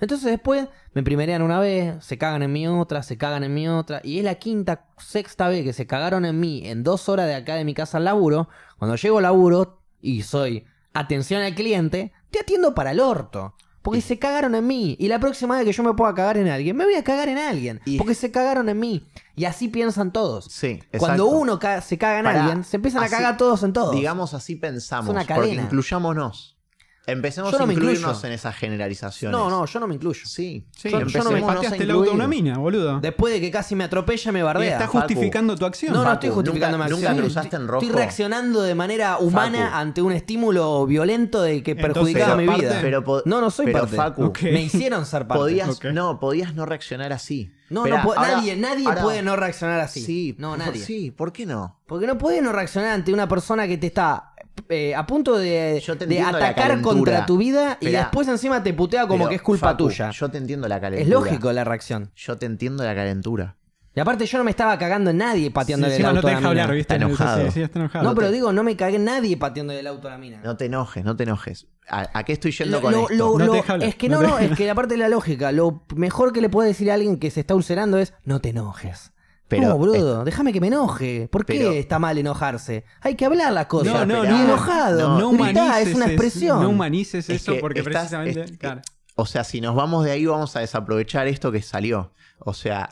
Entonces 0.00 0.30
después 0.30 0.66
me 0.94 1.02
primerean 1.02 1.42
una 1.42 1.60
vez, 1.60 2.02
se 2.04 2.18
cagan 2.18 2.42
en 2.42 2.52
mi 2.52 2.66
otra, 2.66 3.02
se 3.02 3.18
cagan 3.18 3.44
en 3.44 3.54
mi 3.54 3.68
otra, 3.68 4.00
y 4.02 4.18
es 4.18 4.24
la 4.24 4.36
quinta, 4.36 4.86
sexta 4.98 5.48
vez 5.48 5.64
que 5.64 5.72
se 5.72 5.86
cagaron 5.86 6.24
en 6.24 6.40
mí 6.40 6.62
en 6.66 6.82
dos 6.82 7.08
horas 7.08 7.26
de 7.26 7.34
acá 7.34 7.54
de 7.56 7.64
mi 7.64 7.74
casa 7.74 7.98
al 7.98 8.04
laburo. 8.04 8.48
Cuando 8.78 8.96
llego 8.96 9.18
al 9.18 9.24
laburo 9.24 9.82
y 10.00 10.22
soy 10.22 10.64
atención 10.94 11.42
al 11.42 11.54
cliente, 11.54 12.12
te 12.30 12.40
atiendo 12.40 12.74
para 12.74 12.92
el 12.92 13.00
orto. 13.00 13.54
Porque 13.82 14.02
se 14.02 14.18
cagaron 14.18 14.54
en 14.54 14.66
mí. 14.66 14.94
Y 15.00 15.08
la 15.08 15.18
próxima 15.18 15.56
vez 15.56 15.64
que 15.64 15.72
yo 15.72 15.82
me 15.82 15.94
pueda 15.94 16.14
cagar 16.14 16.36
en 16.36 16.48
alguien, 16.48 16.76
me 16.76 16.84
voy 16.84 16.96
a 16.96 17.02
cagar 17.02 17.30
en 17.30 17.38
alguien. 17.38 17.80
Y- 17.86 17.96
Porque 17.96 18.14
se 18.14 18.30
cagaron 18.30 18.68
en 18.68 18.78
mí. 18.78 19.06
Y 19.36 19.46
así 19.46 19.68
piensan 19.68 20.12
todos. 20.12 20.44
Sí, 20.50 20.82
Cuando 20.98 21.24
exacto. 21.24 21.38
uno 21.40 21.58
ca- 21.58 21.80
se 21.80 21.96
caga 21.96 22.18
en 22.20 22.26
alguien, 22.26 22.64
se 22.64 22.76
empiezan 22.76 23.02
así- 23.04 23.14
a 23.14 23.18
cagar 23.18 23.36
todos 23.38 23.62
en 23.62 23.72
todos. 23.72 23.94
Digamos 23.94 24.34
así 24.34 24.56
pensamos. 24.56 25.06
Es 25.06 25.10
una 25.10 25.20
Porque 25.20 25.34
cadena. 25.34 25.62
incluyámonos. 25.62 26.58
Empecemos 27.06 27.50
no 27.52 27.64
a 27.64 27.72
incluirnos 27.72 28.22
en 28.24 28.32
esas 28.32 28.54
generalizaciones. 28.54 29.36
no, 29.36 29.50
no, 29.50 29.64
yo 29.66 29.80
no 29.80 29.86
me 29.88 29.94
incluyo. 29.94 30.20
Sí, 30.26 30.64
Sí, 30.76 30.90
Yo- 30.90 31.00
yo 31.06 31.24
no 31.24 31.30
me 31.32 31.42
pateaste 31.42 31.82
el 31.82 31.90
auto 31.90 32.10
a 32.10 32.14
una 32.14 32.28
mina, 32.28 32.58
boludo. 32.58 33.00
Después 33.00 33.32
de 33.34 33.40
que 33.40 33.50
casi 33.50 33.74
me 33.74 33.84
atropella, 33.84 34.30
me 34.32 34.40
Y 34.40 34.42
bardea. 34.42 34.72
estás 34.72 34.86
Facu. 34.86 34.98
justificando 34.98 35.56
tu 35.56 35.64
acción. 35.64 35.92
No, 35.92 36.00
no 36.00 36.04
Facu, 36.04 36.14
estoy 36.14 36.30
justificando 36.30 36.76
nunca- 36.78 36.88
mi 36.88 36.96
nunca 36.96 37.08
acción. 37.10 37.24
cruzaste 37.26 37.56
en 37.56 37.68
rojo. 37.68 37.82
Estoy 37.84 37.96
reaccionando 37.96 38.62
de 38.62 38.74
manera 38.74 39.18
humana 39.18 39.64
Facu. 39.66 39.76
ante 39.76 40.02
un 40.02 40.12
estímulo 40.12 40.86
violento 40.86 41.42
de 41.42 41.62
que 41.62 41.72
Entonces, 41.72 41.94
perjudicaba 41.94 42.36
mi 42.36 42.46
vida. 42.46 42.78
Pero 42.80 43.02
no, 43.24 43.40
no 43.40 43.50
soy 43.50 43.66
pero, 43.66 43.80
parte. 43.80 43.96
Facu. 43.96 44.32
Me 44.42 44.62
hicieron 44.62 45.04
ser 45.06 45.26
parte. 45.26 45.40
Podías, 45.40 45.82
no, 45.92 46.20
podías 46.20 46.54
no 46.54 46.66
reaccionar 46.66 47.12
así. 47.12 47.50
No, 47.70 47.84
Esperá, 47.86 48.02
no 48.02 48.08
po- 48.08 48.18
ahora- 48.18 48.36
nadie, 48.36 48.56
nadie 48.56 48.84
ahora- 48.86 49.02
puede 49.02 49.22
no 49.22 49.36
reaccionar 49.36 49.78
así. 49.80 50.00
Sí, 50.00 50.34
no, 50.38 50.50
por- 50.50 50.58
nadie. 50.58 50.82
Sí, 50.82 51.12
¿por 51.12 51.32
qué 51.32 51.46
no? 51.46 51.78
Porque 51.86 52.06
no 52.06 52.18
puede 52.18 52.42
no 52.42 52.50
reaccionar 52.52 52.90
ante 52.90 53.12
una 53.12 53.28
persona 53.28 53.68
que 53.68 53.78
te 53.78 53.86
está 53.86 54.29
eh, 54.68 54.94
a 54.94 55.06
punto 55.06 55.36
de, 55.38 55.82
atacar 56.24 56.80
contra 56.80 57.26
tu 57.26 57.36
vida 57.36 57.78
y 57.80 57.86
después 57.90 58.28
encima 58.28 58.62
te 58.62 58.72
putea 58.74 59.06
como 59.06 59.18
Pero, 59.24 59.28
que 59.30 59.36
es 59.36 59.42
culpa 59.42 59.70
Facu, 59.70 59.88
tuya. 59.88 60.10
Yo 60.10 60.28
te 60.30 60.38
entiendo 60.38 60.68
la 60.68 60.80
calentura. 60.80 61.02
Es 61.02 61.08
lógico 61.08 61.52
la 61.52 61.64
reacción. 61.64 62.10
Yo 62.16 62.38
te 62.38 62.46
entiendo 62.46 62.84
la 62.84 62.94
calentura. 62.94 63.56
Y 63.92 63.98
aparte 63.98 64.24
yo 64.24 64.38
no 64.38 64.44
me 64.44 64.50
estaba 64.52 64.78
cagando 64.78 65.10
en 65.10 65.16
nadie 65.16 65.50
pateando 65.50 65.86
Sí, 65.88 65.94
el 65.94 65.94
encima 65.96 66.10
auto 66.10 66.20
no 66.22 66.22
te 66.22 66.28
a 66.28 66.30
la 66.34 66.38
deja 66.38 66.48
mina. 66.50 66.62
hablar, 66.62 66.76
¿viste? 66.76 66.94
Está 66.94 67.04
enojado. 67.06 67.44
Sí, 67.46 67.50
sí, 67.50 67.62
está 67.62 67.78
enojado. 67.80 68.04
No, 68.04 68.14
pero 68.14 68.28
te- 68.28 68.34
digo, 68.34 68.52
no 68.52 68.62
me 68.62 68.76
cagué 68.76 68.98
nadie 69.00 69.36
pateando 69.36 69.72
el 69.72 69.84
auto 69.86 70.06
a 70.06 70.12
la 70.12 70.18
mina. 70.18 70.40
No 70.44 70.56
te 70.56 70.66
enojes, 70.66 71.04
no 71.04 71.16
te 71.16 71.24
enojes. 71.24 71.66
¿A, 71.88 72.08
a 72.16 72.22
qué 72.24 72.32
estoy 72.34 72.52
yendo 72.52 72.76
Lo- 72.76 72.82
con 72.82 72.92
lo- 72.92 73.00
esto? 73.10 73.14
lo- 73.16 73.32
No 73.32 73.38
te 73.38 73.46
lo- 73.46 73.52
deja 73.54 73.72
hablar, 73.72 73.88
es 73.88 73.96
que 73.96 74.08
no 74.08 74.22
no, 74.22 74.22
te- 74.22 74.28
no, 74.28 74.38
es 74.52 74.56
que 74.56 74.70
aparte 74.70 74.94
de 74.94 74.98
la 74.98 75.08
lógica, 75.08 75.50
lo 75.50 75.82
mejor 75.96 76.32
que 76.32 76.40
le 76.40 76.48
puede 76.48 76.68
decir 76.68 76.88
a 76.90 76.94
alguien 76.94 77.18
que 77.18 77.32
se 77.32 77.40
está 77.40 77.56
ulcerando 77.56 77.98
es 77.98 78.14
no 78.24 78.40
te 78.40 78.50
enojes. 78.50 79.12
Pero 79.50 79.68
no, 79.68 79.78
brudo, 79.78 80.24
déjame 80.24 80.52
que 80.52 80.60
me 80.60 80.68
enoje. 80.68 81.28
¿Por 81.30 81.44
qué 81.44 81.54
Pero- 81.58 81.72
está 81.72 81.98
mal 81.98 82.16
enojarse? 82.16 82.84
Hay 83.02 83.16
que 83.16 83.26
hablar 83.26 83.52
las 83.52 83.66
cosas. 83.66 84.06
No, 84.06 84.06
no, 84.06 84.24
no. 84.24 84.44
enojado. 84.44 85.18
No 85.18 85.30
Gritá, 85.32 85.52
humanices 85.62 85.88
es 85.88 85.94
una 85.94 86.06
expresión. 86.06 86.62
No 86.62 86.68
humanices 86.70 87.28
Es 87.28 87.42
eso 87.42 87.54
que 87.54 87.60
porque 87.60 87.80
estás- 87.80 87.92
precisamente. 88.10 88.42
es- 88.44 88.58
claro. 88.58 88.80
O 89.16 89.26
sea, 89.26 89.44
si 89.44 89.60
nos 89.60 89.74
vamos 89.74 90.04
de 90.04 90.12
ahí, 90.12 90.24
vamos 90.24 90.56
a 90.56 90.60
desaprovechar 90.60 91.26
esto 91.26 91.52
que 91.52 91.60
salió. 91.60 92.12
O 92.38 92.54
sea, 92.54 92.88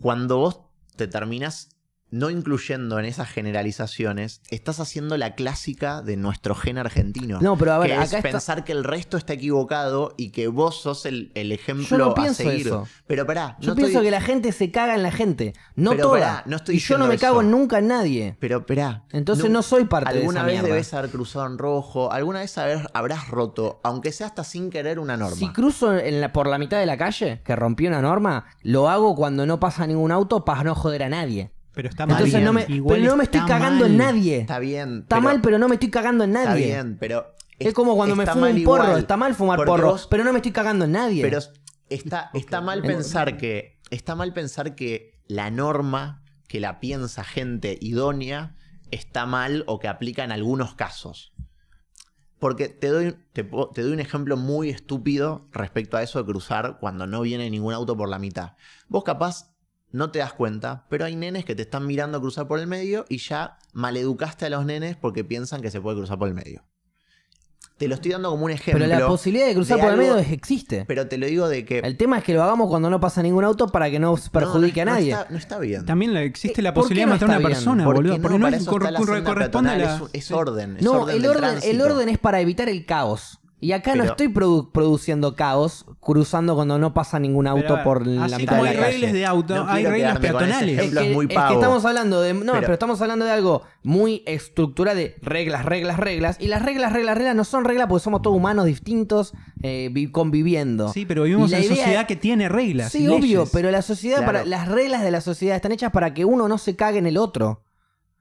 cuando 0.00 0.38
vos 0.38 0.60
te 0.96 1.06
terminas 1.08 1.68
no 2.10 2.30
incluyendo 2.30 2.98
en 2.98 3.04
esas 3.04 3.28
generalizaciones, 3.28 4.42
estás 4.50 4.80
haciendo 4.80 5.16
la 5.16 5.34
clásica 5.34 6.02
de 6.02 6.16
nuestro 6.16 6.54
gen 6.54 6.78
argentino. 6.78 7.38
No, 7.40 7.56
pero 7.56 7.72
a 7.72 7.78
ver, 7.78 7.88
que 7.90 7.94
acá 7.94 8.04
es 8.04 8.12
está- 8.14 8.22
pensar 8.30 8.64
que 8.64 8.72
el 8.72 8.84
resto 8.84 9.16
está 9.16 9.34
equivocado 9.34 10.14
y 10.16 10.30
que 10.30 10.48
vos 10.48 10.80
sos 10.80 11.06
el, 11.06 11.30
el 11.34 11.52
ejemplo 11.52 11.86
Yo 11.86 11.98
no 11.98 12.04
a 12.10 12.14
pienso 12.14 12.42
seguir. 12.42 12.66
eso. 12.66 12.86
Pero 13.06 13.26
pará, 13.26 13.56
Yo 13.60 13.70
no 13.70 13.74
pienso 13.76 13.92
estoy- 13.98 14.04
que 14.06 14.10
la 14.10 14.20
gente 14.20 14.52
se 14.52 14.70
caga 14.70 14.94
en 14.94 15.02
la 15.02 15.12
gente. 15.12 15.54
No 15.76 15.90
Pero 15.92 16.02
toda. 16.04 16.18
pará, 16.20 16.42
no 16.46 16.56
estoy 16.56 16.76
y 16.76 16.78
yo 16.78 16.98
no 16.98 17.06
me 17.06 17.18
cago 17.18 17.42
nunca 17.42 17.78
en 17.78 17.88
nadie. 17.88 18.36
Pero 18.40 18.58
esperá. 18.58 19.04
Entonces 19.12 19.50
no 19.50 19.62
soy 19.62 19.84
parte 19.84 20.12
de 20.12 20.18
Alguna 20.20 20.40
esa 20.40 20.46
vez 20.46 20.54
mierda. 20.54 20.68
debes 20.68 20.94
haber 20.94 21.10
cruzado 21.10 21.46
en 21.46 21.58
rojo, 21.58 22.12
alguna 22.12 22.40
vez 22.40 22.56
haber- 22.58 22.88
habrás 22.94 23.28
roto, 23.28 23.80
aunque 23.84 24.12
sea 24.12 24.26
hasta 24.26 24.44
sin 24.44 24.70
querer 24.70 24.98
una 24.98 25.16
norma. 25.16 25.36
Si 25.36 25.48
cruzo 25.50 25.96
en 25.96 26.20
la- 26.20 26.32
por 26.32 26.46
la 26.46 26.58
mitad 26.58 26.78
de 26.78 26.86
la 26.86 26.96
calle, 26.96 27.40
que 27.44 27.56
rompí 27.56 27.86
una 27.86 28.02
norma, 28.02 28.46
lo 28.62 28.88
hago 28.88 29.14
cuando 29.14 29.46
no 29.46 29.60
pasa 29.60 29.86
ningún 29.86 30.12
auto 30.12 30.44
para 30.44 30.64
no 30.64 30.74
joder 30.74 31.04
a 31.04 31.08
nadie. 31.08 31.52
Pero 31.72 31.88
está 31.88 32.06
mal. 32.06 32.16
Entonces 32.16 32.42
no 32.42 32.52
me, 32.52 32.64
Igual 32.68 32.98
pero 32.98 33.10
no 33.10 33.16
me 33.16 33.24
estoy 33.24 33.40
está 33.40 33.52
cagando 33.58 33.86
en 33.86 33.96
nadie. 33.96 34.38
Está 34.38 34.58
bien. 34.58 34.98
Está 35.02 35.16
pero- 35.16 35.22
mal, 35.22 35.40
pero 35.40 35.58
no 35.58 35.68
me 35.68 35.74
estoy 35.74 35.90
cagando 35.90 36.24
en 36.24 36.30
Está 36.36 36.50
nadie. 36.50 36.66
bien, 36.66 36.96
pero. 36.98 37.34
Es 37.58 37.74
como 37.74 37.94
cuando 37.94 38.16
me 38.16 38.24
está 38.24 38.32
fumo 38.32 38.46
mal 38.46 38.54
un 38.56 38.64
porro. 38.64 38.84
igual, 38.84 38.98
Está 39.00 39.16
mal 39.18 39.34
fumar 39.34 39.64
porro, 39.64 39.90
vos- 39.92 40.06
pero 40.10 40.24
no 40.24 40.32
me 40.32 40.38
estoy 40.38 40.52
cagando 40.52 40.86
en 40.86 40.92
nadie. 40.92 41.22
pero 41.22 41.38
está, 41.88 42.30
está 42.34 42.60
mal 42.60 42.82
pensar 42.82 43.36
que. 43.36 43.78
Está 43.90 44.14
mal 44.14 44.32
pensar 44.32 44.74
que 44.74 45.20
la 45.26 45.50
norma 45.50 46.22
que 46.48 46.58
la 46.60 46.80
piensa 46.80 47.22
gente 47.22 47.76
idónea 47.80 48.56
está 48.90 49.26
mal 49.26 49.62
o 49.66 49.78
que 49.78 49.86
aplica 49.88 50.24
en 50.24 50.32
algunos 50.32 50.74
casos. 50.74 51.32
Porque 52.38 52.68
te 52.68 52.88
doy, 52.88 53.16
te 53.34 53.42
doy 53.44 53.92
un 53.92 54.00
ejemplo 54.00 54.36
muy 54.36 54.70
estúpido 54.70 55.46
respecto 55.52 55.96
a 55.98 56.02
eso 56.02 56.18
de 56.18 56.24
cruzar 56.24 56.78
cuando 56.80 57.06
no 57.06 57.20
viene 57.20 57.50
ningún 57.50 57.74
auto 57.74 57.96
por 57.96 58.08
la 58.08 58.18
mitad. 58.18 58.52
Vos 58.88 59.04
capaz 59.04 59.52
no 59.92 60.10
te 60.10 60.20
das 60.20 60.32
cuenta, 60.32 60.86
pero 60.88 61.04
hay 61.04 61.16
nenes 61.16 61.44
que 61.44 61.54
te 61.54 61.62
están 61.62 61.86
mirando 61.86 62.20
cruzar 62.20 62.46
por 62.46 62.58
el 62.60 62.66
medio 62.66 63.04
y 63.08 63.18
ya 63.18 63.58
maleducaste 63.72 64.46
a 64.46 64.50
los 64.50 64.64
nenes 64.64 64.96
porque 64.96 65.24
piensan 65.24 65.60
que 65.62 65.70
se 65.70 65.80
puede 65.80 65.96
cruzar 65.98 66.18
por 66.18 66.28
el 66.28 66.34
medio. 66.34 66.62
Te 67.76 67.88
lo 67.88 67.94
estoy 67.94 68.10
dando 68.12 68.28
como 68.30 68.44
un 68.44 68.50
ejemplo. 68.50 68.84
Pero 68.86 69.00
la 69.00 69.06
posibilidad 69.06 69.46
de 69.46 69.54
cruzar 69.54 69.78
de 69.78 69.82
por 69.82 69.92
el 69.92 69.98
medio 69.98 70.18
existe. 70.18 70.84
Pero 70.86 71.08
te 71.08 71.16
lo 71.16 71.24
digo 71.26 71.48
de 71.48 71.64
que... 71.64 71.78
El 71.78 71.96
tema 71.96 72.18
es 72.18 72.24
que 72.24 72.34
lo 72.34 72.42
hagamos 72.42 72.68
cuando 72.68 72.90
no 72.90 73.00
pasa 73.00 73.22
ningún 73.22 73.42
auto 73.42 73.68
para 73.68 73.90
que 73.90 73.98
no 73.98 74.14
perjudique 74.30 74.84
no 74.84 74.90
a 74.92 74.94
nadie. 74.96 75.12
está- 75.12 75.26
no 75.30 75.38
está 75.38 75.58
bien. 75.58 75.86
También 75.86 76.14
existe 76.18 76.60
Eh, 76.60 76.64
la 76.64 76.74
¿por 76.74 76.82
posibilidad 76.82 77.06
de 77.06 77.12
matar 77.14 77.28
a 77.30 77.32
una 77.32 77.38
bien? 77.38 77.48
persona, 77.50 77.84
¿Por 77.84 77.94
boludo. 77.96 78.16
no? 78.18 78.22
Porque 78.22 78.38
no 78.38 78.44
Para 78.44 78.56
es 78.58 78.66
la 78.66 78.72
senda 78.98 79.24
corresponde 79.24 79.70
a 79.70 79.78
la. 79.78 80.02
es, 80.12 80.30
orden. 80.30 80.76
es 80.76 80.82
No, 80.82 80.92
orden 81.00 81.16
el 81.62 81.80
orden 81.80 82.08
es 82.10 82.18
para 82.18 82.40
evitar 82.42 82.68
el 82.68 82.84
caos. 82.84 83.38
Y 83.62 83.72
acá 83.72 83.94
no 83.94 84.04
estoy 84.04 84.28
produ- 84.28 84.70
produciendo 84.72 85.36
caos 85.36 85.84
cruzando 86.00 86.54
cuando 86.54 86.78
no 86.78 86.94
pasa 86.94 87.18
ningún 87.18 87.46
auto 87.46 87.74
ver, 87.74 87.84
por 87.84 88.06
la 88.06 88.24
así 88.24 88.36
mitad 88.38 88.52
como 88.52 88.64
de 88.64 88.70
hay 88.70 88.76
la 88.76 88.82
calle. 88.82 88.92
reglas 88.94 89.12
de 89.12 89.26
auto, 89.26 89.54
No 89.54 89.68
hay 89.70 89.84
reglas 89.84 90.18
peatonales. 90.18 90.62
Es 90.62 90.78
ejemplo 90.78 91.00
que, 91.02 91.08
es 91.08 91.14
muy 91.14 91.24
es 91.26 91.28
que 91.48 91.54
estamos 91.54 91.84
hablando 91.84 92.20
de. 92.22 92.32
No, 92.32 92.40
pero, 92.52 92.60
Pero- 92.60 92.72
estamos 92.72 93.02
hablando 93.02 93.24
de 93.26 93.30
algo 93.32 93.62
muy 93.82 94.22
estructurado 94.26 94.96
de 94.96 95.16
reglas, 95.20 95.64
reglas, 95.66 95.98
reglas. 95.98 96.36
Y 96.40 96.46
las 96.48 96.62
reglas, 96.62 96.92
reglas, 96.94 97.16
reglas 97.18 97.36
no 97.36 97.44
son 97.44 97.64
reglas 97.64 97.86
porque 97.88 98.02
somos 98.02 98.22
todos 98.22 98.34
humanos 98.36 98.64
distintos 98.64 99.34
eh, 99.62 99.90
vi- 99.92 100.10
conviviendo. 100.10 100.88
Sí, 100.90 101.04
pero 101.04 101.24
vivimos 101.24 101.52
en 101.52 101.62
sociedad 101.64 102.06
que 102.06 102.16
tiene 102.16 102.48
reglas. 102.48 102.92
Sí, 102.92 103.06
obvio, 103.08 103.44
pero 103.52 103.70
la 103.70 103.82
sociedad, 103.82 104.18
Claro. 104.18 104.32
para, 104.32 104.44
las 104.46 104.68
reglas 104.68 105.02
de 105.02 105.10
la 105.10 105.20
sociedad 105.20 105.54
están 105.56 105.72
hechas 105.72 105.92
para 105.92 106.14
que 106.14 106.24
uno 106.24 106.48
no 106.48 106.56
se 106.56 106.76
cague 106.76 106.98
en 106.98 107.06
el 107.06 107.18
otro. 107.18 107.62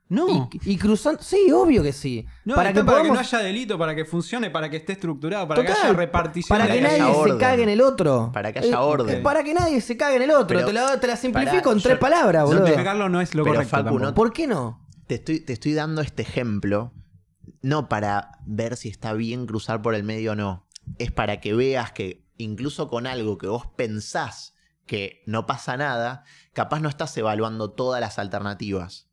No. 0.10 0.50
Y, 0.66 0.72
y 0.74 0.78
cruzando. 0.78 1.22
Sí, 1.22 1.52
obvio 1.52 1.84
que 1.84 1.94
sí. 1.94 2.26
No, 2.44 2.56
para 2.56 2.70
está 2.70 2.82
que 2.82 2.86
para 2.86 2.98
podamos. 2.98 3.18
que 3.20 3.24
no 3.24 3.38
haya 3.38 3.46
delito, 3.46 3.78
para 3.78 3.96
que 3.96 4.06
funcione, 4.06 4.50
para 4.50 4.70
que 4.70 4.78
esté 4.78 4.94
estructurado, 4.94 5.48
para 5.48 5.64
que 5.64 5.72
haya 5.72 5.94
repartición. 5.94 6.58
para 6.58 6.72
de 6.74 6.80
que 6.80 6.86
haya 6.88 6.98
nadie 7.08 7.24
se 7.32 7.38
cague 7.38 7.64
en 7.64 7.70
el 7.70 7.82
otro. 7.82 8.32
Para 8.34 8.52
que 8.52 8.60
haya 8.60 8.72
Eh, 8.74 8.76
orden. 8.76 9.22
Para 9.24 9.44
que 9.44 9.54
nadie 9.54 9.80
se 9.82 9.96
cague 9.98 10.16
en 10.16 10.24
el 10.24 10.32
otro. 10.32 10.48
Pero- 10.58 10.66
te, 10.66 10.74
la, 10.74 11.00
te 11.00 11.06
la 11.08 11.16
simplifico 11.16 11.72
en 11.72 11.80
tres 11.80 11.96
yo- 11.96 12.00
palabras, 12.00 12.44
boludo. 12.46 12.66
Simplificarlo 12.66 13.08
no 13.08 13.22
es 13.22 13.36
lo 13.36 13.44
Pero, 13.44 13.56
correcto. 13.56 13.78
Facu, 13.78 14.00
no- 14.00 14.14
¿Por 14.16 14.34
qué 14.34 14.48
no? 14.48 14.88
Te 15.06 15.16
estoy, 15.16 15.40
te 15.42 15.54
estoy 15.54 15.74
dando 15.74 16.02
este 16.02 16.24
ejemplo, 16.24 16.92
no 17.62 17.88
para 17.88 18.32
ver 18.46 18.78
si 18.78 18.90
está 18.90 19.14
bien 19.14 19.46
cruzar 19.46 19.82
por 19.82 19.94
el 19.96 20.04
medio 20.04 20.32
o 20.32 20.36
no. 20.36 20.68
Es 20.98 21.12
para 21.12 21.40
que 21.40 21.54
veas 21.54 21.92
que 21.92 22.26
incluso 22.38 22.90
con 22.90 23.06
algo 23.06 23.38
que 23.38 23.48
vos 23.48 23.68
pensás 23.76 24.56
que 24.88 25.22
no 25.28 25.46
pasa 25.46 25.78
nada, 25.78 26.24
capaz 26.54 26.80
no 26.80 26.90
estás 26.90 27.16
evaluando 27.18 27.70
todas 27.72 28.02
las 28.02 28.18
alternativas. 28.18 29.08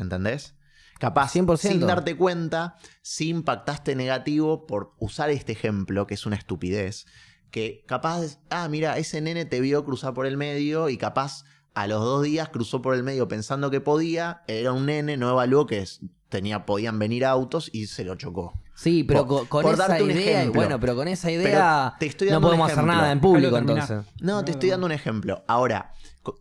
¿Entendés? 0.00 0.54
Capaz, 0.98 1.34
100%. 1.34 1.56
sin 1.56 1.80
darte 1.80 2.16
cuenta, 2.16 2.76
si 3.00 3.28
impactaste 3.28 3.94
negativo 3.94 4.66
por 4.66 4.94
usar 4.98 5.30
este 5.30 5.52
ejemplo, 5.52 6.06
que 6.06 6.14
es 6.14 6.26
una 6.26 6.36
estupidez, 6.36 7.06
que 7.50 7.84
capaz, 7.86 8.38
ah, 8.50 8.68
mira, 8.68 8.98
ese 8.98 9.20
nene 9.20 9.46
te 9.46 9.60
vio 9.60 9.84
cruzar 9.84 10.12
por 10.12 10.26
el 10.26 10.36
medio 10.36 10.88
y 10.90 10.98
capaz 10.98 11.44
a 11.74 11.86
los 11.86 12.00
dos 12.02 12.22
días 12.22 12.50
cruzó 12.50 12.82
por 12.82 12.94
el 12.94 13.02
medio 13.02 13.28
pensando 13.28 13.70
que 13.70 13.80
podía, 13.80 14.42
era 14.46 14.72
un 14.72 14.86
nene, 14.86 15.16
no 15.16 15.30
evaluó 15.30 15.66
que 15.66 15.86
tenía, 16.28 16.66
podían 16.66 16.98
venir 16.98 17.24
autos 17.24 17.70
y 17.72 17.86
se 17.86 18.04
lo 18.04 18.16
chocó. 18.16 18.59
Sí, 18.82 19.04
pero 19.04 19.26
Por- 19.26 19.46
con, 19.46 19.62
con 19.62 19.74
esa 19.74 20.00
idea. 20.00 20.38
ejemplo. 20.40 20.60
Bueno, 20.62 20.80
pero 20.80 20.96
con 20.96 21.06
esa 21.06 21.30
idea. 21.30 21.96
te 22.00 22.06
estoy 22.06 22.28
no 22.28 22.34
dando 22.36 22.48
podemos 22.48 22.70
hacer 22.72 22.82
nada 22.84 23.12
en 23.12 23.20
público 23.20 23.58
entonces. 23.58 24.06
No, 24.22 24.42
te 24.42 24.52
estoy 24.52 24.70
dando 24.70 24.86
un 24.86 24.92
ejemplo. 24.92 25.44
Ahora, 25.48 25.92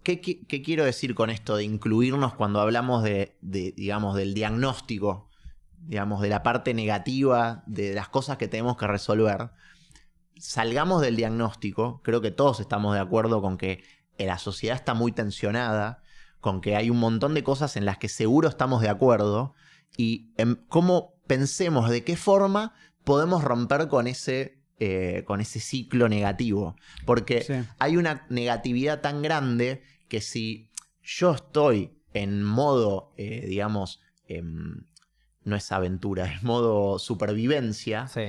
¿qué, 0.04 0.22
qui- 0.22 0.48
qué 0.48 0.62
quiero 0.62 0.86
decir 0.86 1.16
con 1.16 1.30
esto 1.32 1.58
de 1.58 1.66
incluirnos 1.66 2.34
cuando 2.36 2.62
hablamos 2.62 3.04
de, 3.04 3.36
de, 3.42 3.74
digamos, 3.76 4.16
del 4.16 4.34
diagnóstico, 4.34 5.30
digamos, 5.80 6.22
de 6.22 6.30
la 6.30 6.42
parte 6.42 6.74
negativa, 6.74 7.62
de 7.66 7.94
las 7.94 8.08
cosas 8.08 8.38
que 8.38 8.48
tenemos 8.48 8.78
que 8.78 8.88
resolver? 8.88 9.50
Salgamos 10.38 11.02
del 11.02 11.18
diagnóstico, 11.18 12.00
creo 12.04 12.22
que 12.22 12.32
todos 12.32 12.62
estamos 12.62 12.94
de 12.94 13.02
acuerdo 13.02 13.42
con 13.42 13.58
que 13.58 13.84
la 14.18 14.38
sociedad 14.38 14.78
está 14.78 14.94
muy 14.94 15.12
tensionada, 15.12 16.02
con 16.40 16.62
que 16.62 16.78
hay 16.78 16.90
un 16.90 17.00
montón 17.00 17.34
de 17.34 17.44
cosas 17.44 17.76
en 17.76 17.84
las 17.84 17.98
que 17.98 18.08
seguro 18.08 18.48
estamos 18.48 18.82
de 18.82 18.88
acuerdo, 18.88 19.54
y 19.98 20.32
en 20.38 20.56
cómo 20.70 21.19
pensemos 21.30 21.92
de 21.92 22.04
qué 22.04 22.18
forma 22.18 22.74
podemos 23.04 23.44
romper 23.44 23.88
con 23.88 24.08
ese, 24.08 24.58
eh, 24.80 25.24
con 25.28 25.42
ese 25.42 25.60
ciclo 25.60 26.10
negativo. 26.10 26.76
Porque 27.06 27.44
Sí. 27.44 27.54
hay 27.78 27.98
una 27.98 28.26
negatividad 28.30 29.02
tan 29.02 29.22
grande 29.22 29.84
que 30.08 30.22
si 30.22 30.72
yo 31.04 31.36
estoy 31.36 31.92
en 32.16 32.44
modo, 32.44 33.14
eh, 33.18 33.46
digamos, 33.48 34.02
em, 34.28 34.86
no 35.44 35.56
es 35.56 35.72
aventura, 35.72 36.26
es 36.34 36.42
modo 36.44 36.98
supervivencia, 36.98 38.08
Sí. 38.08 38.22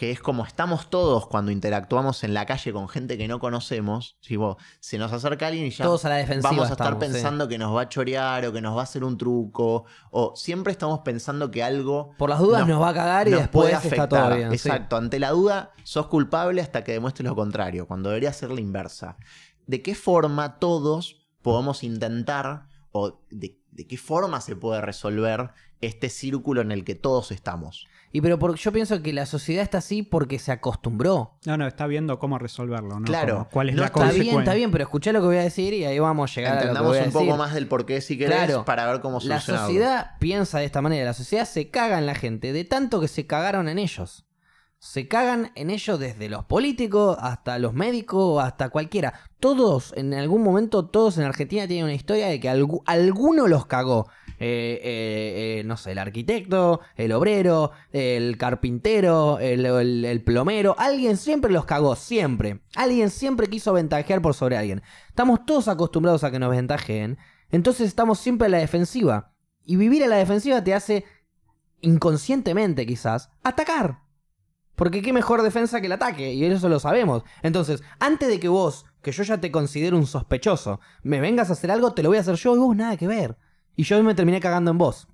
Que 0.00 0.10
es 0.10 0.18
como 0.18 0.46
estamos 0.46 0.88
todos 0.88 1.26
cuando 1.26 1.50
interactuamos 1.50 2.24
en 2.24 2.32
la 2.32 2.46
calle 2.46 2.72
con 2.72 2.88
gente 2.88 3.18
que 3.18 3.28
no 3.28 3.38
conocemos, 3.38 4.16
tipo, 4.26 4.56
se 4.80 4.96
nos 4.96 5.12
acerca 5.12 5.48
alguien 5.48 5.66
y 5.66 5.70
ya 5.72 5.84
Todos 5.84 6.06
a 6.06 6.08
la 6.08 6.14
defensiva. 6.14 6.48
vamos 6.52 6.70
a 6.70 6.72
estar 6.72 6.86
estamos, 6.86 7.04
sí. 7.04 7.12
pensando 7.12 7.48
que 7.48 7.58
nos 7.58 7.76
va 7.76 7.82
a 7.82 7.88
chorear 7.90 8.46
o 8.46 8.52
que 8.54 8.62
nos 8.62 8.74
va 8.74 8.80
a 8.80 8.84
hacer 8.84 9.04
un 9.04 9.18
truco, 9.18 9.84
o 10.10 10.32
siempre 10.36 10.72
estamos 10.72 11.00
pensando 11.00 11.50
que 11.50 11.62
algo 11.62 12.14
Por 12.16 12.30
las 12.30 12.38
dudas 12.38 12.60
nos- 12.60 12.68
nos, 12.70 12.80
va 12.80 12.88
a 12.88 12.94
cagar 12.94 13.28
y 13.28 13.32
después 13.32 13.50
puede 13.50 13.72
está 13.74 13.78
afectar. 13.88 14.08
todo 14.08 14.36
bien. 14.38 14.48
sí. 14.58 14.68
Exacto, 14.70 14.96
ante 14.96 15.18
la 15.18 15.32
duda 15.32 15.72
sos 15.82 16.06
culpable 16.06 16.62
hasta 16.62 16.82
que 16.82 16.92
demuestres 16.92 17.28
lo 17.28 17.36
contrario, 17.36 17.86
cuando 17.86 18.08
debería 18.08 18.32
ser 18.32 18.52
la 18.52 18.60
inversa. 18.62 19.18
¿De 19.66 19.82
qué 19.82 19.94
forma 19.94 20.58
todos 20.58 21.28
podemos 21.42 21.84
intentar 21.84 22.68
o 22.90 23.20
de, 23.30 23.60
de 23.70 23.86
qué 23.86 23.98
forma 23.98 24.40
se 24.40 24.56
puede 24.56 24.80
resolver 24.80 25.50
este 25.82 26.08
círculo 26.08 26.62
en 26.62 26.72
el 26.72 26.84
que 26.84 26.94
todos 26.94 27.32
estamos? 27.32 27.86
Y 28.12 28.20
pero 28.20 28.38
por- 28.40 28.56
yo 28.56 28.72
pienso 28.72 29.00
que 29.02 29.12
la 29.12 29.24
sociedad 29.24 29.62
está 29.62 29.78
así 29.78 30.02
porque 30.02 30.38
se 30.40 30.50
acostumbró. 30.50 31.38
No, 31.46 31.56
no, 31.56 31.66
está 31.66 31.86
viendo 31.86 32.18
cómo 32.18 32.38
resolverlo, 32.38 32.98
¿no? 32.98 33.04
Claro, 33.04 33.34
Como 33.34 33.48
¿Cuál 33.50 33.68
es 33.70 33.74
no 33.76 33.80
la 33.82 33.86
está 33.86 33.94
consecuencia? 34.00 34.32
bien, 34.32 34.42
está 34.42 34.54
bien, 34.54 34.70
pero 34.72 34.82
escuchá 34.82 35.12
lo 35.12 35.20
que 35.20 35.26
voy 35.26 35.36
a 35.36 35.42
decir 35.42 35.72
y 35.74 35.84
ahí 35.84 35.98
vamos 36.00 36.30
a 36.30 36.34
llegar 36.34 36.52
a 36.52 36.54
lo 36.56 36.60
que 36.60 36.66
Entendamos 36.68 36.90
voy 36.90 36.98
a 36.98 37.04
un 37.04 37.12
poco 37.12 37.36
más 37.36 37.54
del 37.54 37.66
por 37.68 37.86
qué 37.86 38.00
si 38.00 38.18
querés 38.18 38.34
Claro. 38.36 38.64
para 38.64 38.86
ver 38.90 39.00
cómo 39.00 39.16
La 39.22 39.40
solucionarlo. 39.40 39.66
sociedad 39.68 40.10
piensa 40.18 40.58
de 40.58 40.64
esta 40.64 40.82
manera. 40.82 41.04
La 41.04 41.14
sociedad 41.14 41.44
se 41.44 41.70
caga 41.70 41.98
en 41.98 42.06
la 42.06 42.14
gente 42.16 42.52
de 42.52 42.64
tanto 42.64 43.00
que 43.00 43.06
se 43.08 43.26
cagaron 43.26 43.68
en 43.68 43.78
ellos. 43.78 44.24
Se 44.82 45.08
cagan 45.08 45.52
en 45.56 45.68
ellos 45.68 46.00
desde 46.00 46.30
los 46.30 46.46
políticos 46.46 47.18
hasta 47.20 47.58
los 47.58 47.74
médicos, 47.74 48.42
hasta 48.42 48.70
cualquiera. 48.70 49.12
Todos, 49.38 49.92
en 49.94 50.14
algún 50.14 50.42
momento, 50.42 50.86
todos 50.86 51.18
en 51.18 51.24
Argentina 51.24 51.68
tienen 51.68 51.84
una 51.84 51.92
historia 51.94 52.28
de 52.28 52.40
que 52.40 52.50
algu- 52.50 52.82
alguno 52.86 53.46
los 53.46 53.66
cagó. 53.66 54.08
Eh, 54.38 54.80
eh, 54.82 55.58
eh, 55.60 55.64
no 55.66 55.76
sé, 55.76 55.92
el 55.92 55.98
arquitecto, 55.98 56.80
el 56.96 57.12
obrero, 57.12 57.72
el 57.92 58.38
carpintero, 58.38 59.38
el 59.38 60.22
plomero. 60.24 60.74
Alguien 60.78 61.18
siempre 61.18 61.52
los 61.52 61.66
cagó, 61.66 61.94
siempre. 61.94 62.62
Alguien 62.74 63.10
siempre 63.10 63.48
quiso 63.48 63.74
ventajear 63.74 64.22
por 64.22 64.32
sobre 64.32 64.56
alguien. 64.56 64.80
Estamos 65.08 65.44
todos 65.44 65.68
acostumbrados 65.68 66.24
a 66.24 66.30
que 66.30 66.38
nos 66.38 66.52
ventajeen. 66.52 67.18
Entonces 67.50 67.86
estamos 67.86 68.18
siempre 68.18 68.46
a 68.46 68.50
la 68.50 68.58
defensiva. 68.58 69.34
Y 69.62 69.76
vivir 69.76 70.02
a 70.04 70.06
la 70.08 70.16
defensiva 70.16 70.64
te 70.64 70.72
hace, 70.72 71.04
inconscientemente 71.82 72.86
quizás, 72.86 73.30
atacar. 73.42 74.08
Porque 74.80 75.02
qué 75.02 75.12
mejor 75.12 75.42
defensa 75.42 75.78
que 75.80 75.86
el 75.88 75.92
ataque, 75.92 76.32
y 76.32 76.42
eso 76.42 76.70
lo 76.70 76.80
sabemos. 76.80 77.22
Entonces, 77.42 77.82
antes 77.98 78.30
de 78.30 78.40
que 78.40 78.48
vos, 78.48 78.86
que 79.02 79.12
yo 79.12 79.22
ya 79.24 79.38
te 79.38 79.50
considero 79.52 79.98
un 79.98 80.06
sospechoso, 80.06 80.80
me 81.02 81.20
vengas 81.20 81.50
a 81.50 81.52
hacer 81.52 81.70
algo, 81.70 81.92
te 81.92 82.02
lo 82.02 82.08
voy 82.08 82.16
a 82.16 82.22
hacer 82.22 82.36
yo 82.36 82.56
y 82.56 82.58
vos 82.58 82.74
nada 82.74 82.96
que 82.96 83.06
ver. 83.06 83.36
Y 83.76 83.82
yo 83.82 84.02
me 84.02 84.14
terminé 84.14 84.40
cagando 84.40 84.70
en 84.70 84.78
vos. 84.78 85.06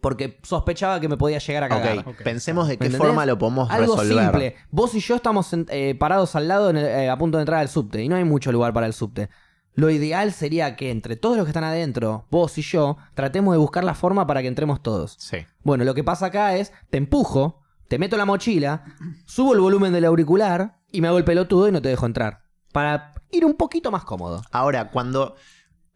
Porque 0.00 0.40
sospechaba 0.42 0.98
que 0.98 1.08
me 1.08 1.18
podía 1.18 1.38
llegar 1.38 1.64
a 1.64 1.68
cagar. 1.68 1.98
Ok, 1.98 2.06
Ok. 2.08 2.22
pensemos 2.24 2.66
de 2.68 2.74
¿Me 2.74 2.78
qué 2.78 2.86
entendés? 2.86 3.06
forma 3.06 3.26
lo 3.26 3.38
podemos 3.38 3.70
Algo 3.70 3.96
resolver. 3.96 4.24
simple. 4.24 4.56
Vos 4.70 4.94
y 4.94 5.00
yo 5.00 5.14
estamos 5.16 5.52
en- 5.52 5.66
eh, 5.68 5.94
parados 5.94 6.34
al 6.34 6.48
lado 6.48 6.70
en 6.70 6.78
el- 6.78 6.86
eh, 6.86 7.10
a 7.10 7.16
punto 7.18 7.36
de 7.36 7.42
entrar 7.42 7.60
al 7.60 7.68
subte 7.68 8.02
y 8.02 8.08
no 8.08 8.16
hay 8.16 8.24
mucho 8.24 8.50
lugar 8.50 8.72
para 8.72 8.86
el 8.86 8.94
subte. 8.94 9.28
Lo 9.74 9.90
ideal 9.90 10.32
sería 10.32 10.74
que 10.74 10.90
entre 10.90 11.16
todos 11.16 11.36
los 11.36 11.44
que 11.46 11.50
están 11.50 11.64
adentro, 11.64 12.26
vos 12.30 12.56
y 12.58 12.62
yo, 12.62 12.96
tratemos 13.14 13.52
de 13.54 13.58
buscar 13.58 13.84
la 13.84 13.94
forma 13.94 14.26
para 14.26 14.42
que 14.42 14.48
entremos 14.48 14.82
todos. 14.82 15.16
Sí. 15.18 15.38
Bueno, 15.62 15.84
lo 15.84 15.94
que 15.94 16.02
pasa 16.02 16.26
acá 16.26 16.56
es, 16.56 16.72
te 16.90 16.98
empujo, 16.98 17.61
te 17.92 17.98
meto 17.98 18.16
la 18.16 18.24
mochila, 18.24 18.84
subo 19.26 19.52
el 19.52 19.60
volumen 19.60 19.92
del 19.92 20.06
auricular 20.06 20.80
y 20.90 21.02
me 21.02 21.08
hago 21.08 21.18
el 21.18 21.24
pelotudo 21.24 21.68
y 21.68 21.72
no 21.72 21.82
te 21.82 21.90
dejo 21.90 22.06
entrar. 22.06 22.46
Para 22.72 23.12
ir 23.30 23.44
un 23.44 23.52
poquito 23.52 23.90
más 23.90 24.02
cómodo. 24.04 24.40
Ahora, 24.50 24.90
cuando 24.90 25.36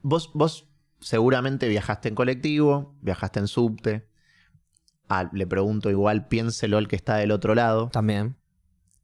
vos, 0.02 0.30
vos 0.34 0.68
seguramente 1.00 1.68
viajaste 1.68 2.10
en 2.10 2.14
colectivo, 2.14 2.98
viajaste 3.00 3.40
en 3.40 3.48
subte, 3.48 4.10
ah, 5.08 5.30
le 5.32 5.46
pregunto 5.46 5.88
igual, 5.88 6.28
piénselo 6.28 6.76
el 6.76 6.86
que 6.86 6.96
está 6.96 7.16
del 7.16 7.30
otro 7.30 7.54
lado, 7.54 7.88
También. 7.88 8.36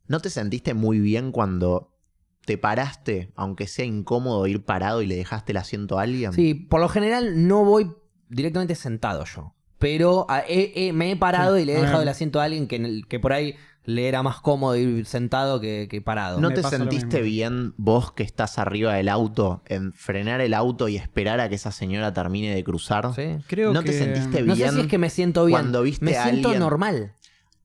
¿no 0.07 0.21
te 0.21 0.29
sentiste 0.29 0.75
muy 0.75 1.01
bien 1.01 1.33
cuando 1.33 1.97
te 2.45 2.59
paraste, 2.59 3.33
aunque 3.37 3.69
sea 3.69 3.87
incómodo 3.87 4.47
ir 4.47 4.67
parado 4.67 5.01
y 5.01 5.07
le 5.07 5.17
dejaste 5.17 5.53
el 5.53 5.57
asiento 5.57 5.99
a 5.99 6.03
alguien? 6.03 6.35
Sí, 6.35 6.53
por 6.53 6.79
lo 6.79 6.91
general 6.91 7.49
no 7.49 7.65
voy 7.65 7.91
directamente 8.29 8.75
sentado 8.75 9.25
yo. 9.25 9.55
Pero 9.83 10.25
ah, 10.31 10.43
he- 10.49 10.73
he- 10.75 10.93
me 10.95 11.11
he 11.11 11.17
parado 11.17 11.59
y 11.59 11.65
le 11.67 11.75
he 11.75 11.77
a 11.77 11.81
dejado 11.83 12.03
el 12.03 12.09
asiento 12.09 12.41
a 12.41 12.45
alguien 12.45 12.67
que, 12.69 12.77
en 12.77 12.87
el- 12.87 13.07
que 13.07 13.21
por 13.21 13.33
ahí 13.35 13.57
le 13.85 14.07
era 14.07 14.23
más 14.23 14.41
cómodo 14.41 14.77
ir 14.77 15.05
sentado 15.07 15.61
que, 15.61 15.89
que 15.91 16.01
parado. 16.01 16.41
¿No 16.41 16.51
Me 16.51 16.55
te 16.55 16.63
sentiste 16.63 17.21
bien 17.21 17.75
vos 17.77 18.13
que 18.13 18.23
estás 18.23 18.59
arriba 18.61 18.95
del 18.95 19.09
auto 19.09 19.61
en 19.67 19.93
frenar 19.93 20.41
el 20.41 20.55
auto 20.55 20.87
y 20.89 20.97
esperar 20.97 21.41
a 21.41 21.49
que 21.49 21.57
esa 21.57 21.73
señora 21.73 22.15
termine 22.15 22.55
de 22.55 22.63
cruzar? 22.63 23.13
¿Sí? 23.15 23.43
Creo 23.49 23.73
¿No 23.73 23.81
que... 23.83 23.91
te 23.91 23.99
sentiste 23.99 24.43
No 24.43 24.55
bien 24.55 24.69
sé 24.71 24.75
si 24.77 24.81
es 24.83 24.87
que 24.87 24.99
me 24.99 25.11
siento 25.11 25.47
bien. 25.47 25.59
cuando 25.59 25.83
viste 25.83 26.05
me 26.05 26.17
a 26.17 26.23
siento 26.23 26.49
alguien- 26.51 26.61
normal. 26.61 27.15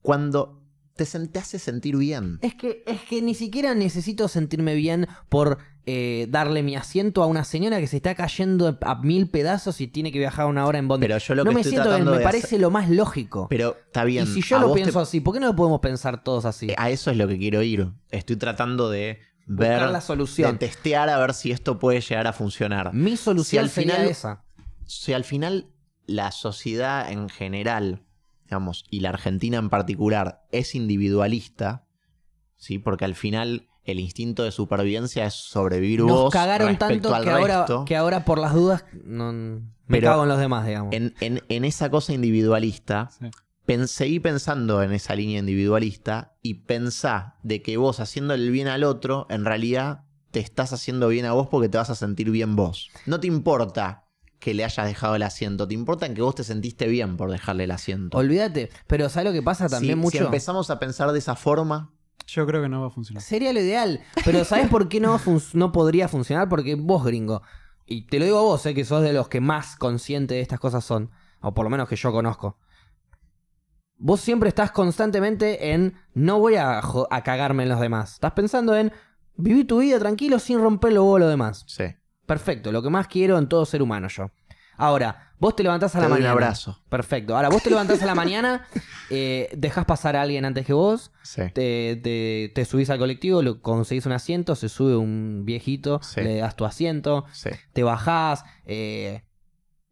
Cuando 0.01 0.59
te, 0.95 1.05
te 1.05 1.37
hace 1.39 1.59
sentir 1.59 1.95
bien. 1.97 2.39
Es 2.41 2.55
que, 2.55 2.83
es 2.87 3.01
que 3.01 3.21
ni 3.21 3.35
siquiera 3.35 3.75
necesito 3.75 4.27
sentirme 4.27 4.73
bien 4.73 5.07
por 5.29 5.59
eh, 5.89 6.27
darle 6.29 6.61
mi 6.63 6.75
asiento 6.75 7.23
a 7.23 7.27
una 7.27 7.43
señora 7.45 7.79
que 7.79 7.87
se 7.87 7.95
está 7.95 8.13
cayendo 8.13 8.77
a 8.81 8.95
mil 9.01 9.29
pedazos 9.29 9.79
y 9.81 9.87
tiene 9.87 10.11
que 10.11 10.19
viajar 10.19 10.45
una 10.45 10.65
hora 10.65 10.77
en 10.79 10.87
bondi. 10.87 11.07
Pero 11.07 11.17
yo 11.17 11.33
lo 11.33 11.43
no 11.45 11.49
que 11.51 11.55
me 11.55 11.61
estoy 11.61 11.71
siento 11.71 11.89
bien, 11.89 11.95
tratando 12.03 12.11
me 12.11 12.17
de 12.19 12.23
parece 12.25 12.47
hacer- 12.47 12.59
lo 12.59 12.69
más 12.71 12.89
lógico. 12.89 13.47
Pero 13.49 13.75
está 13.87 14.03
bien. 14.03 14.25
y 14.25 14.27
si 14.27 14.41
yo 14.41 14.59
lo 14.59 14.67
te- 14.73 14.81
pienso 14.81 14.99
así, 14.99 15.21
¿por 15.21 15.33
qué 15.33 15.39
no 15.39 15.47
lo 15.47 15.55
podemos 15.55 15.79
pensar 15.79 16.21
todos 16.23 16.43
así? 16.45 16.71
A 16.77 16.89
eso 16.89 17.09
es 17.09 17.15
lo 17.17 17.27
que 17.27 17.37
quiero 17.37 17.63
ir. 17.63 17.87
Estoy 18.11 18.35
tratando 18.35 18.89
de 18.89 19.19
ver, 19.47 19.71
Buscar 19.77 19.91
la 19.91 20.01
solución. 20.01 20.51
de 20.51 20.57
testear 20.57 21.07
a 21.09 21.17
ver 21.17 21.33
si 21.33 21.51
esto 21.51 21.79
puede 21.79 22.01
llegar 22.01 22.27
a 22.27 22.33
funcionar. 22.33 22.93
Mi 22.93 23.15
solución 23.15 23.63
al 23.63 23.69
sería 23.69 23.93
final- 23.95 24.07
esa. 24.09 24.43
Si 24.83 25.13
al 25.13 25.23
final 25.23 25.67
la 26.05 26.31
sociedad 26.31 27.09
en 27.11 27.29
general, 27.29 28.03
digamos, 28.43 28.83
y 28.89 28.99
la 28.99 29.09
Argentina 29.09 29.57
en 29.57 29.69
particular, 29.69 30.45
es 30.51 30.75
individualista, 30.75 31.85
¿sí? 32.57 32.77
Porque 32.79 33.05
al 33.05 33.15
final 33.15 33.66
el 33.87 33.99
instinto 33.99 34.43
de 34.43 34.51
supervivencia 34.51 35.25
es 35.25 35.33
sobrevivir 35.33 36.01
Nos 36.01 36.09
vos 36.11 36.33
cagaron 36.33 36.67
respecto 36.69 37.09
tanto 37.09 37.15
al 37.15 37.23
que 37.23 37.29
ahora, 37.31 37.57
resto. 37.59 37.85
que 37.85 37.95
ahora 37.95 38.23
por 38.25 38.37
las 38.37 38.53
dudas 38.53 38.85
no, 39.03 39.31
me 39.33 39.61
Pero 39.87 40.11
cago 40.11 40.23
en 40.23 40.29
los 40.29 40.39
demás, 40.39 40.67
digamos. 40.67 40.93
En, 40.93 41.13
en- 41.21 41.41
en 41.49 41.65
esa 41.65 41.89
cosa 41.89 42.13
individualista, 42.13 43.09
Sí. 43.19 43.27
pen- 43.65 43.87
seguí 43.87 44.19
pensando 44.19 44.83
en 44.83 44.91
esa 44.91 45.15
línea 45.15 45.39
individualista 45.39 46.35
y 46.41 46.55
pensá 46.65 47.35
de 47.43 47.61
que 47.61 47.77
vos 47.77 47.99
haciendo 47.99 48.33
el 48.33 48.51
bien 48.51 48.67
al 48.67 48.83
otro, 48.83 49.25
en 49.29 49.45
realidad 49.45 50.03
te 50.31 50.39
estás 50.41 50.73
haciendo 50.73 51.07
bien 51.07 51.25
a 51.25 51.31
vos 51.33 51.47
porque 51.47 51.69
te 51.69 51.77
vas 51.77 51.89
a 51.89 51.95
sentir 51.95 52.29
bien 52.31 52.55
vos. 52.55 52.89
No 53.05 53.19
te 53.19 53.27
importa 53.27 54.03
que 54.39 54.53
le 54.53 54.63
hayas 54.63 54.85
dejado 54.85 55.15
el 55.15 55.23
asiento, 55.23 55.67
te 55.67 55.73
importa 55.73 56.13
que 56.13 56.21
vos 56.21 56.35
te 56.35 56.43
sentiste 56.43 56.87
bien 56.87 57.17
por 57.17 57.31
dejarle 57.31 57.63
el 57.63 57.71
asiento. 57.71 58.17
Olvídate, 58.17 58.69
pero 58.85 59.09
¿sabes 59.09 59.25
lo 59.29 59.33
que 59.33 59.41
pasa 59.41 59.67
también 59.67 59.95
si, 59.95 60.01
mucho? 60.01 60.17
si 60.19 60.23
empezamos 60.23 60.69
a 60.69 60.77
pensar 60.77 61.11
de 61.11 61.19
esa 61.19 61.35
forma, 61.35 61.91
Yo 62.27 62.45
creo 62.45 62.61
que 62.61 62.69
no 62.69 62.81
va 62.81 62.87
a 62.87 62.91
funcionar. 62.91 63.23
Sería 63.23 63.53
lo 63.53 63.59
ideal. 63.61 64.01
Pero 64.25 64.43
¿sabes 64.45 64.67
por 64.67 64.89
qué 64.89 64.99
no, 64.99 65.17
fun- 65.17 65.41
no 65.53 65.71
podría 65.71 66.07
funcionar? 66.07 66.49
Porque 66.49 66.75
vos, 66.75 67.03
gringo, 67.05 67.41
y 67.85 68.05
te 68.07 68.19
lo 68.19 68.25
digo 68.25 68.37
a 68.39 68.41
vos, 68.41 68.65
eh, 68.65 68.73
que 68.73 68.83
sos 68.85 69.01
de 69.01 69.13
los 69.13 69.29
que 69.29 69.39
más 69.41 69.75
consciente 69.77 70.35
de 70.35 70.41
estas 70.41 70.59
cosas 70.59 70.83
son, 70.83 71.09
o 71.41 71.53
por 71.53 71.63
lo 71.63 71.69
menos 71.69 71.87
que 71.87 71.95
yo 71.95 72.11
conozco. 72.11 72.57
Vos 73.97 74.19
siempre 74.21 74.49
estás 74.49 74.71
constantemente 74.71 75.71
en 75.73 75.95
no 76.13 76.39
voy 76.39 76.55
a, 76.55 76.79
a 77.09 77.23
cagarme 77.23 77.63
en 77.63 77.69
los 77.69 77.79
demás. 77.79 78.13
Estás 78.13 78.33
pensando 78.33 78.75
en 78.75 78.91
vivir 79.37 79.65
tu 79.65 79.79
vida 79.79 79.97
tranquilo 79.97 80.37
sin 80.39 80.59
a 81.15 81.19
los 81.19 81.29
demás. 81.29 81.63
sí. 81.67 81.85
Perfecto, 82.25 82.73
lo 82.73 82.83
que 82.83 82.89
más 82.89 83.07
quiero 83.07 83.37
en 83.37 83.47
todo 83.47 83.65
ser 83.65 83.81
humano 83.81 84.09
yo. 84.09 84.31
Ahora, 84.75 85.26
vos 85.39 85.55
te 85.55 85.63
levantás 85.63 85.95
a 85.95 85.99
Te 85.99 86.03
la 86.03 86.09
doy 86.09 86.17
un 86.17 86.23
mañana. 86.23 86.31
abrazo. 86.33 86.79
Perfecto. 86.89 87.35
Ahora, 87.35 87.49
vos 87.49 87.61
te 87.63 87.69
levantás 87.69 88.01
a 88.01 88.05
la 88.05 88.15
mañana, 88.15 88.65
eh, 89.09 89.49
dejás 89.55 89.85
pasar 89.85 90.15
a 90.15 90.21
alguien 90.21 90.45
antes 90.45 90.65
que 90.65 90.73
vos, 90.73 91.11
Sí. 91.23 91.43
te, 91.53 91.99
te- 92.03 92.51
te 92.53 92.65
subís 92.65 92.89
al 92.89 92.99
colectivo, 92.99 93.41
lo, 93.41 93.61
conseguís 93.61 94.05
un 94.05 94.13
asiento, 94.13 94.55
se 94.55 94.69
sube 94.69 94.95
un 94.95 95.43
viejito, 95.45 95.99
Sí. 96.01 96.21
le 96.21 96.37
das 96.37 96.55
tu 96.55 96.65
asiento, 96.65 97.25
Sí. 97.33 97.49
te 97.73 97.83
bajás, 97.83 98.43
eh, 98.65 99.23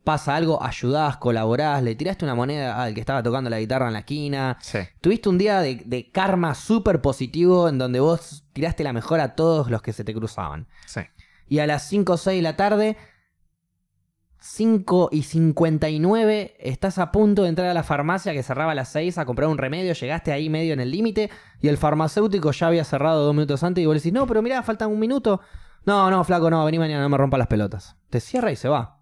pasa 0.03 0.35
algo, 0.35 0.61
ayudás, 0.61 1.17
colaborás, 1.17 1.81
le 1.81 1.95
tiraste 1.95 2.25
una 2.25 2.35
moneda 2.35 2.79
al 2.83 2.93
que 2.93 2.99
estaba 2.99 3.23
tocando 3.23 3.49
la 3.49 3.59
guitarra 3.59 3.87
en 3.87 3.93
la 3.93 3.99
esquina. 3.99 4.55
Sí. 4.61 4.77
Tuviste 5.01 5.29
un 5.29 5.39
día 5.39 5.61
de, 5.61 5.81
de 5.83 6.11
karma 6.11 6.53
súper 6.53 7.01
positivo 7.01 7.67
en 7.69 7.79
donde 7.79 7.99
vos 7.99 8.45
tiraste 8.53 8.83
la 8.83 8.93
mejor 8.93 9.19
a 9.19 9.33
todos 9.35 9.71
los 9.71 9.81
que 9.81 9.93
se 9.93 10.03
te 10.03 10.13
cruzaban. 10.13 10.67
Sí. 10.85 11.01
Y 11.47 11.57
a 11.57 11.65
las 11.65 11.87
5 11.89 12.13
o 12.13 12.17
6 12.17 12.37
de 12.37 12.41
la 12.43 12.55
tarde, 12.55 12.97
5 14.47 15.09
y 15.11 15.23
59, 15.23 16.55
estás 16.59 16.99
a 16.99 17.11
punto 17.11 17.41
de 17.41 17.49
entrar 17.49 17.67
a 17.67 17.73
la 17.73 17.81
farmacia 17.81 18.31
que 18.31 18.43
cerraba 18.43 18.73
a 18.73 18.75
las 18.75 18.89
6 18.89 19.17
a 19.17 19.25
comprar 19.25 19.49
un 19.49 19.57
remedio, 19.57 19.93
llegaste 19.93 20.31
ahí 20.31 20.49
medio 20.51 20.73
en 20.73 20.79
el 20.79 20.91
límite 20.91 21.31
y 21.61 21.67
el 21.67 21.77
farmacéutico 21.77 22.51
ya 22.51 22.67
había 22.67 22.83
cerrado 22.83 23.25
dos 23.25 23.33
minutos 23.33 23.63
antes 23.63 23.81
y 23.81 23.87
vos 23.87 23.95
le 23.95 23.99
decís, 24.01 24.13
no, 24.13 24.27
pero 24.27 24.43
mirá, 24.43 24.61
falta 24.61 24.85
un 24.85 24.99
minuto. 24.99 25.41
No, 25.85 26.11
no, 26.11 26.23
flaco, 26.23 26.51
no, 26.51 26.63
vení 26.63 26.77
mañana, 26.77 27.01
no 27.01 27.09
me 27.09 27.17
rompa 27.17 27.39
las 27.39 27.47
pelotas. 27.47 27.97
Te 28.11 28.19
cierra 28.19 28.51
y 28.51 28.55
se 28.55 28.69
va. 28.69 28.99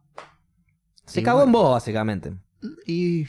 Se 1.05 1.19
Y 1.19 1.23
cagó 1.23 1.39
bueno. 1.39 1.49
en 1.49 1.51
vos, 1.51 1.71
básicamente. 1.73 2.33
Y 2.87 3.25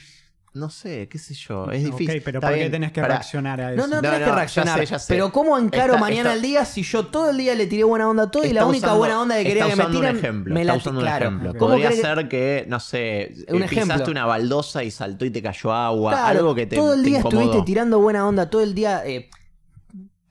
no 0.55 0.71
sé, 0.71 1.09
qué 1.09 1.19
sé 1.19 1.35
yo, 1.35 1.69
es 1.73 1.83
difícil. 1.85 2.19
Ok, 2.19 2.23
pero 2.25 2.39
Está 2.39 2.47
¿por 2.47 2.55
qué 2.55 2.61
bien, 2.61 2.71
tenés 2.73 2.93
que 2.93 3.01
pará. 3.01 3.15
reaccionar 3.17 3.61
a 3.61 3.73
eso? 3.73 3.83
No, 3.83 3.89
no, 3.89 3.97
No, 3.97 4.03
tenés 4.03 4.21
no, 4.21 4.25
que 4.25 4.31
ya 4.31 4.35
reaccionar. 4.37 4.79
sé, 4.79 4.87
ya 4.87 4.99
sé. 5.01 5.13
Pero 5.15 5.33
¿cómo 5.33 5.59
encaro 5.59 5.95
Está- 5.95 5.99
mañana 5.99 6.21
está- 6.31 6.33
al 6.33 6.43
día 6.43 6.65
si 6.65 6.83
yo 6.85 7.07
todo 7.07 7.31
el 7.31 7.37
día 7.39 7.55
le 7.57 7.67
tiré 7.67 7.83
buena 7.83 8.09
onda 8.09 8.23
a 8.23 8.31
todo 8.31 8.45
y 8.45 8.53
la 8.53 8.61
Está 8.61 8.67
única 8.67 8.87
usando- 8.87 8.99
buena 8.99 9.21
onda 9.21 9.37
que 9.39 9.43
quería 9.45 9.63
está 9.65 9.71
que 9.71 9.77
me 9.77 9.83
usando 9.83 9.99
tiren 10.01 10.15
un 10.15 10.19
ejemplo, 10.21 10.55
me 10.55 10.61
está 10.61 10.73
la 10.73 10.79
usando 10.79 11.01
claro. 11.01 11.29
un 11.29 11.35
ejemplo. 11.35 11.59
¿Cómo 11.59 11.71
Podría 11.73 11.89
que- 11.91 11.97
ser 11.97 12.29
que, 12.29 12.67
no 12.69 12.79
sé, 12.81 13.35
Un 13.49 13.63
eh, 13.63 13.65
ejemplo. 13.65 13.69
pisaste 13.95 14.11
una 14.13 14.27
baldosa 14.27 14.85
y 14.85 14.91
saltó 14.93 15.25
y 15.25 15.31
te 15.31 15.43
cayó 15.43 15.73
agua, 15.73 16.13
Claro, 16.13 16.39
algo 16.39 16.55
que 16.55 16.67
te 16.67 16.77
todo 16.77 16.95
el 16.95 17.03
te 17.03 17.09
día 17.09 17.19
incomodó. 17.19 17.41
estuviste 17.43 17.67
tirando 17.67 17.99
buena 17.99 18.27
onda, 18.29 18.49
todo 18.49 18.63
el 18.63 18.75
día 18.77 19.03
eh, 19.05 19.29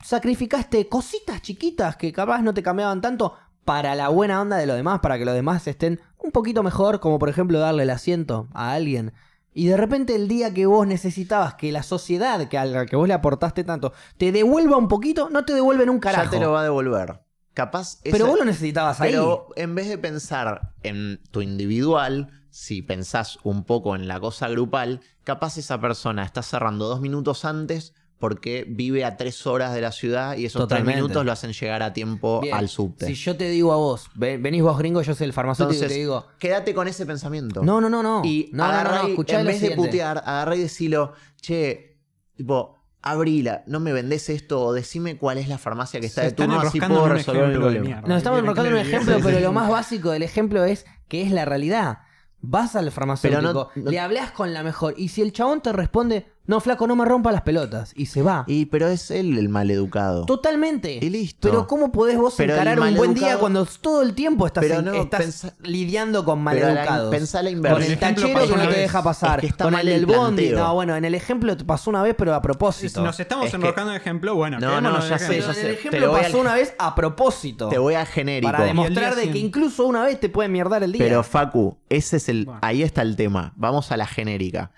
sacrificaste 0.03 0.87
cositas 0.87 1.41
chiquitas 1.41 1.95
que 1.95 2.11
capaz 2.11 2.41
no 2.41 2.53
te 2.53 2.63
cambiaban 2.63 3.01
tanto 3.01 3.35
para 3.65 3.95
la 3.95 4.09
buena 4.09 4.41
onda 4.41 4.57
de 4.57 4.65
los 4.65 4.75
demás, 4.75 4.99
para 4.99 5.17
que 5.17 5.25
los 5.25 5.33
demás 5.33 5.65
estén 5.67 5.99
un 6.17 6.31
poquito 6.31 6.63
mejor, 6.63 6.99
como 6.99 7.19
por 7.19 7.29
ejemplo 7.29 7.59
darle 7.59 7.83
el 7.83 7.89
asiento 7.89 8.47
a 8.53 8.73
alguien. 8.73 9.13
Y 9.53 9.67
de 9.67 9.77
repente 9.77 10.15
el 10.15 10.27
día 10.27 10.53
que 10.53 10.65
vos 10.65 10.87
necesitabas 10.87 11.55
que 11.55 11.71
la 11.71 11.83
sociedad, 11.83 12.47
que 12.47 12.57
a 12.57 12.65
la 12.65 12.85
que 12.85 12.95
vos 12.95 13.07
le 13.07 13.13
aportaste 13.13 13.63
tanto, 13.63 13.93
te 14.17 14.31
devuelva 14.31 14.77
un 14.77 14.87
poquito, 14.87 15.29
no 15.29 15.45
te 15.45 15.53
devuelven 15.53 15.89
un 15.89 15.99
carajo. 15.99 16.25
Ya 16.25 16.29
te 16.29 16.39
lo 16.39 16.51
va 16.51 16.61
a 16.61 16.63
devolver. 16.63 17.21
Capaz 17.53 17.99
Pero 18.03 18.25
vos 18.25 18.39
lo 18.39 18.45
necesitabas 18.45 18.99
ahí. 18.99 19.11
Pero 19.11 19.49
en 19.55 19.75
vez 19.75 19.87
de 19.87 19.99
pensar 19.99 20.73
en 20.81 21.21
tu 21.29 21.41
individual, 21.41 22.31
si 22.49 22.81
pensás 22.81 23.37
un 23.43 23.63
poco 23.63 23.95
en 23.95 24.07
la 24.07 24.19
cosa 24.19 24.47
grupal, 24.49 25.01
capaz 25.23 25.57
esa 25.57 25.79
persona 25.79 26.23
está 26.23 26.41
cerrando 26.41 26.87
dos 26.87 26.99
minutos 26.99 27.45
antes 27.45 27.93
porque 28.23 28.63
vive 28.65 29.03
a 29.03 29.17
tres 29.17 29.45
horas 29.45 29.73
de 29.73 29.81
la 29.81 29.91
ciudad 29.91 30.37
y 30.37 30.45
esos 30.45 30.61
Totalmente. 30.61 30.93
tres 30.93 31.03
minutos 31.03 31.25
lo 31.25 31.33
hacen 31.33 31.51
llegar 31.51 31.83
a 31.83 31.91
tiempo 31.91 32.39
Bien, 32.39 32.55
al 32.55 32.69
subte. 32.69 33.05
Si 33.05 33.15
yo 33.15 33.35
te 33.35 33.49
digo 33.49 33.73
a 33.73 33.75
vos, 33.75 34.09
ven- 34.15 34.41
venís 34.41 34.63
vos 34.63 34.77
gringo, 34.77 35.01
yo 35.01 35.13
soy 35.13 35.25
el 35.25 35.33
farmacéutico 35.33 35.73
Entonces, 35.73 35.91
y 35.91 35.93
te 35.95 35.99
digo, 35.99 36.25
quédate 36.39 36.73
con 36.73 36.87
ese 36.87 37.05
pensamiento. 37.05 37.61
no, 37.65 37.81
no, 37.81 37.89
no, 37.89 38.01
no. 38.01 38.21
Y 38.23 38.49
no, 38.53 38.65
no, 38.71 38.81
no, 38.81 38.91
no, 39.03 39.09
y, 39.09 39.15
en 39.27 39.45
vez 39.45 39.59
de 39.59 39.71
putear, 39.71 40.19
agarrá 40.25 40.55
y 40.55 40.59
decilo, 40.61 41.11
che, 41.41 41.97
tipo, 42.37 42.79
abrila, 43.01 43.63
no 43.67 43.81
me 43.81 43.91
vendés 43.91 44.29
esto 44.29 44.61
o 44.63 44.71
decime 44.71 45.17
cuál 45.17 45.37
es 45.37 45.49
la 45.49 45.57
farmacia 45.57 45.99
que 45.99 46.05
está 46.05 46.21
Se 46.21 46.27
de 46.27 46.33
turno, 46.33 46.53
así 46.61 46.77
enroscando 46.77 47.01
puedo 47.01 47.13
resolver 47.13 47.43
el 47.43 47.57
problema. 47.59 47.89
Nos 48.07 48.19
estamos 48.19 48.21
Quieren 48.21 48.39
enrocando 48.45 48.69
en 48.69 48.73
un 48.75 48.79
ejemplo, 48.79 49.17
pero 49.21 49.39
lo 49.41 49.51
más 49.51 49.69
básico 49.69 50.11
del 50.11 50.23
ejemplo 50.23 50.63
es 50.63 50.85
que 51.09 51.23
es 51.23 51.31
la 51.31 51.43
realidad. 51.43 51.97
Vas 52.39 52.77
al 52.77 52.89
farmacéutico, 52.89 53.41
Pero 53.41 53.53
no- 53.53 53.69
no- 53.83 53.91
le 53.91 53.99
hablas 53.99 54.31
con 54.31 54.53
la 54.53 54.63
mejor, 54.63 54.93
y 54.95 55.09
si 55.09 55.21
el 55.21 55.33
chabón 55.33 55.59
te 55.59 55.73
responde, 55.73 56.31
no, 56.45 56.59
flaco, 56.59 56.87
no 56.87 56.95
me 56.95 57.05
rompa 57.05 57.31
las 57.31 57.41
pelotas, 57.41 57.93
y 57.95 58.07
se 58.07 58.21
va. 58.21 58.43
Y, 58.47 58.65
pero 58.65 58.87
es 58.89 59.09
él 59.11 59.37
el 59.37 59.47
maleducado. 59.49 60.25
Totalmente. 60.25 60.99
Y 61.01 61.09
listo. 61.09 61.47
Pero 61.49 61.67
¿cómo 61.67 61.91
podés 61.91 62.17
vos 62.17 62.33
Pero 62.37 62.53
encarar 62.53 62.79
un 62.79 62.95
buen 62.95 63.13
día 63.13 63.37
cuando 63.37 63.65
todo 63.65 64.01
el 64.01 64.13
tiempo 64.13 64.45
estás, 64.45 64.63
Pero 64.63 64.79
en- 64.79 64.85
no, 64.85 64.93
estás 64.93 65.21
pensa- 65.21 65.53
lidiando 65.61 66.25
con 66.25 66.41
maleducados? 66.41 67.09
pensá 67.11 67.41
la 67.41 67.49
Con 67.49 67.57
inversa. 67.57 67.85
el 67.93 67.97
tachero 67.99 68.47
que 68.47 68.55
no 68.57 68.67
te 68.69 68.79
deja 68.79 69.01
pasar. 69.03 69.39
Es 69.39 69.41
que 69.41 69.47
está 69.47 69.63
con 69.63 69.73
mal 69.73 69.87
el 69.87 70.01
del 70.01 70.09
el 70.09 70.17
bondi. 70.17 70.49
No, 70.49 70.73
bueno, 70.73 70.95
en 70.95 71.05
el 71.05 71.15
ejemplo 71.15 71.55
te 71.55 71.63
pasó 71.63 71.89
una 71.89 72.01
vez, 72.03 72.15
pero 72.17 72.33
a 72.35 72.41
propósito. 72.41 73.01
Nos 73.03 73.19
estamos 73.19 73.45
Es 73.45 73.51
que- 73.51 73.57
enroscando 73.57 73.91
en 73.91 73.97
ejemplo, 73.97 74.35
bueno, 74.35 74.59
No, 74.59 74.81
no, 74.81 74.95
en 75.01 75.09
ya 75.09 75.17
sé, 75.19 75.27
Pero 75.27 75.39
ya 75.39 75.43
en 75.45 75.49
el 75.49 75.55
sé. 75.55 75.61
Te 75.61 75.73
ejemplo 75.73 76.11
pasó 76.11 76.25
al- 76.37 76.41
una 76.41 76.53
vez 76.55 76.75
a 76.77 76.93
propósito. 76.93 77.69
Te 77.69 77.77
voy 77.77 77.93
a 77.93 78.05
genérico. 78.05 78.51
Para 78.51 78.65
demostrar 78.65 79.15
de 79.15 79.31
que 79.31 79.37
incluso 79.37 79.85
una 79.85 80.03
vez 80.03 80.19
te 80.19 80.29
puede 80.29 80.49
mierdar 80.49 80.83
el 80.83 80.91
día. 80.91 81.01
Pero 81.03 81.23
Facu, 81.23 81.77
ese 81.89 82.17
es 82.17 82.27
el. 82.29 82.49
Ahí 82.61 82.83
está 82.83 83.01
el 83.01 83.15
tema. 83.15 83.53
Vamos 83.55 83.91
a 83.91 83.97
la 83.97 84.05
genérica. 84.07 84.71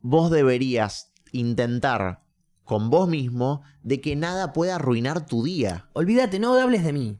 Vos 0.00 0.30
deberías 0.30 1.12
intentar 1.32 2.22
con 2.64 2.90
vos 2.90 3.08
mismo 3.08 3.62
de 3.82 4.00
que 4.00 4.14
nada 4.16 4.52
pueda 4.52 4.76
arruinar 4.76 5.26
tu 5.26 5.42
día. 5.44 5.88
Olvídate, 5.94 6.38
no 6.38 6.54
hables 6.60 6.84
de 6.84 6.92
mí. 6.92 7.18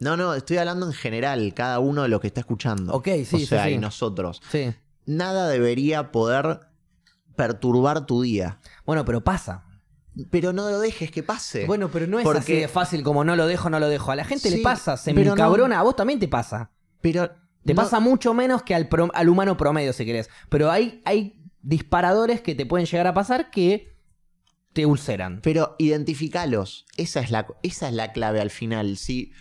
No, 0.00 0.16
no, 0.16 0.34
estoy 0.34 0.56
hablando 0.58 0.86
en 0.86 0.92
general, 0.92 1.52
cada 1.54 1.78
uno 1.80 2.02
de 2.02 2.08
los 2.08 2.20
que 2.20 2.28
está 2.28 2.40
escuchando. 2.40 2.92
Ok, 2.94 3.08
sí, 3.24 3.42
O 3.44 3.46
sea, 3.46 3.64
sí. 3.64 3.70
y 3.72 3.78
nosotros. 3.78 4.40
Sí. 4.50 4.72
Nada 5.06 5.48
debería 5.48 6.12
poder 6.12 6.60
perturbar 7.36 8.06
tu 8.06 8.22
día. 8.22 8.60
Bueno, 8.86 9.04
pero 9.04 9.22
pasa. 9.22 9.64
Pero 10.30 10.52
no 10.52 10.68
lo 10.70 10.80
dejes 10.80 11.10
que 11.10 11.22
pase. 11.22 11.66
Bueno, 11.66 11.90
pero 11.92 12.06
no 12.06 12.18
es 12.18 12.24
Porque- 12.24 12.38
así 12.40 12.54
de 12.56 12.68
fácil 12.68 13.02
como 13.02 13.22
no 13.24 13.36
lo 13.36 13.46
dejo, 13.46 13.70
no 13.70 13.78
lo 13.78 13.88
dejo. 13.88 14.10
A 14.10 14.16
la 14.16 14.24
gente 14.24 14.50
le 14.50 14.58
pasa, 14.58 14.96
se 14.96 15.12
me 15.12 15.20
pero 15.20 15.30
no. 15.30 15.42
encabrona. 15.42 15.78
A 15.78 15.82
vos 15.82 15.94
también 15.96 16.18
te 16.18 16.28
pasa. 16.28 16.70
pero 17.00 17.30
Te 17.64 17.74
no- 17.74 17.82
pasa 17.82 18.00
mucho 18.00 18.34
menos 18.34 18.62
que 18.64 18.74
al, 18.74 18.88
pro- 18.88 19.10
al 19.14 19.28
humano 19.28 19.56
promedio, 19.56 19.92
si 19.92 20.04
querés. 20.04 20.28
Pero 20.48 20.70
hay, 20.70 21.00
hay 21.04 21.37
disparadores 21.62 22.40
que 22.40 22.54
te 22.54 22.66
pueden 22.66 22.86
llegar 22.86 23.06
a 23.06 23.14
pasar 23.14 23.50
que 23.50 23.96
te 24.72 24.86
ulceran. 24.86 25.40
Pero 25.42 25.74
identificalos. 25.78 26.86
Esa 26.96 27.20
es 27.20 27.30
la, 27.30 27.46
esa 27.62 27.88
es 27.88 27.94
la 27.94 28.12
clave 28.12 28.40
al 28.40 28.50
final. 28.50 28.96
Si 28.96 29.32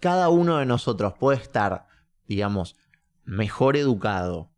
cada 0.00 0.28
uno 0.28 0.58
de 0.58 0.66
nosotros 0.66 1.14
puede 1.18 1.38
estar, 1.38 1.86
digamos, 2.26 2.76
mejor 3.24 3.76
educado, 3.76 4.50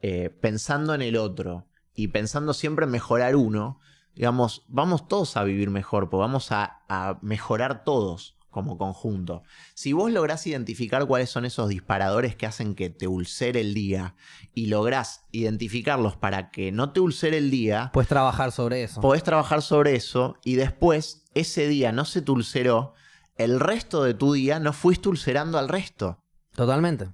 eh, 0.00 0.30
pensando 0.30 0.94
en 0.94 1.02
el 1.02 1.16
otro 1.16 1.66
y 1.94 2.08
pensando 2.08 2.54
siempre 2.54 2.84
en 2.84 2.90
mejorar 2.90 3.36
uno, 3.36 3.80
digamos, 4.14 4.64
vamos 4.68 5.08
todos 5.08 5.36
a 5.36 5.44
vivir 5.44 5.70
mejor, 5.70 6.10
pues 6.10 6.18
vamos 6.18 6.52
a, 6.52 6.82
a 6.88 7.18
mejorar 7.22 7.84
todos 7.84 8.35
como 8.56 8.78
conjunto. 8.78 9.42
Si 9.74 9.92
vos 9.92 10.10
lográs 10.10 10.46
identificar 10.46 11.04
cuáles 11.06 11.28
son 11.28 11.44
esos 11.44 11.68
disparadores 11.68 12.34
que 12.36 12.46
hacen 12.46 12.74
que 12.74 12.88
te 12.88 13.06
ulcere 13.06 13.60
el 13.60 13.74
día 13.74 14.14
y 14.54 14.68
lográs 14.68 15.26
identificarlos 15.30 16.16
para 16.16 16.50
que 16.50 16.72
no 16.72 16.90
te 16.92 17.00
ulcere 17.00 17.36
el 17.36 17.50
día, 17.50 17.90
Puedes 17.92 18.08
trabajar 18.08 18.52
sobre 18.52 18.82
eso. 18.82 19.02
podés 19.02 19.22
trabajar 19.22 19.60
sobre 19.60 19.94
eso 19.94 20.38
y 20.42 20.54
después 20.54 21.26
ese 21.34 21.68
día 21.68 21.92
no 21.92 22.06
se 22.06 22.22
te 22.22 22.32
ulceró, 22.32 22.94
el 23.36 23.60
resto 23.60 24.02
de 24.02 24.14
tu 24.14 24.32
día 24.32 24.58
no 24.58 24.72
fuiste 24.72 25.10
ulcerando 25.10 25.58
al 25.58 25.68
resto. 25.68 26.24
Totalmente. 26.54 27.10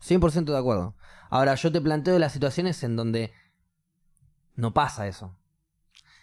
100% 0.00 0.44
de 0.44 0.58
acuerdo. 0.58 0.94
Ahora, 1.28 1.56
yo 1.56 1.72
te 1.72 1.80
planteo 1.80 2.20
las 2.20 2.32
situaciones 2.32 2.84
en 2.84 2.94
donde 2.94 3.32
no 4.54 4.72
pasa 4.72 5.08
eso. 5.08 5.36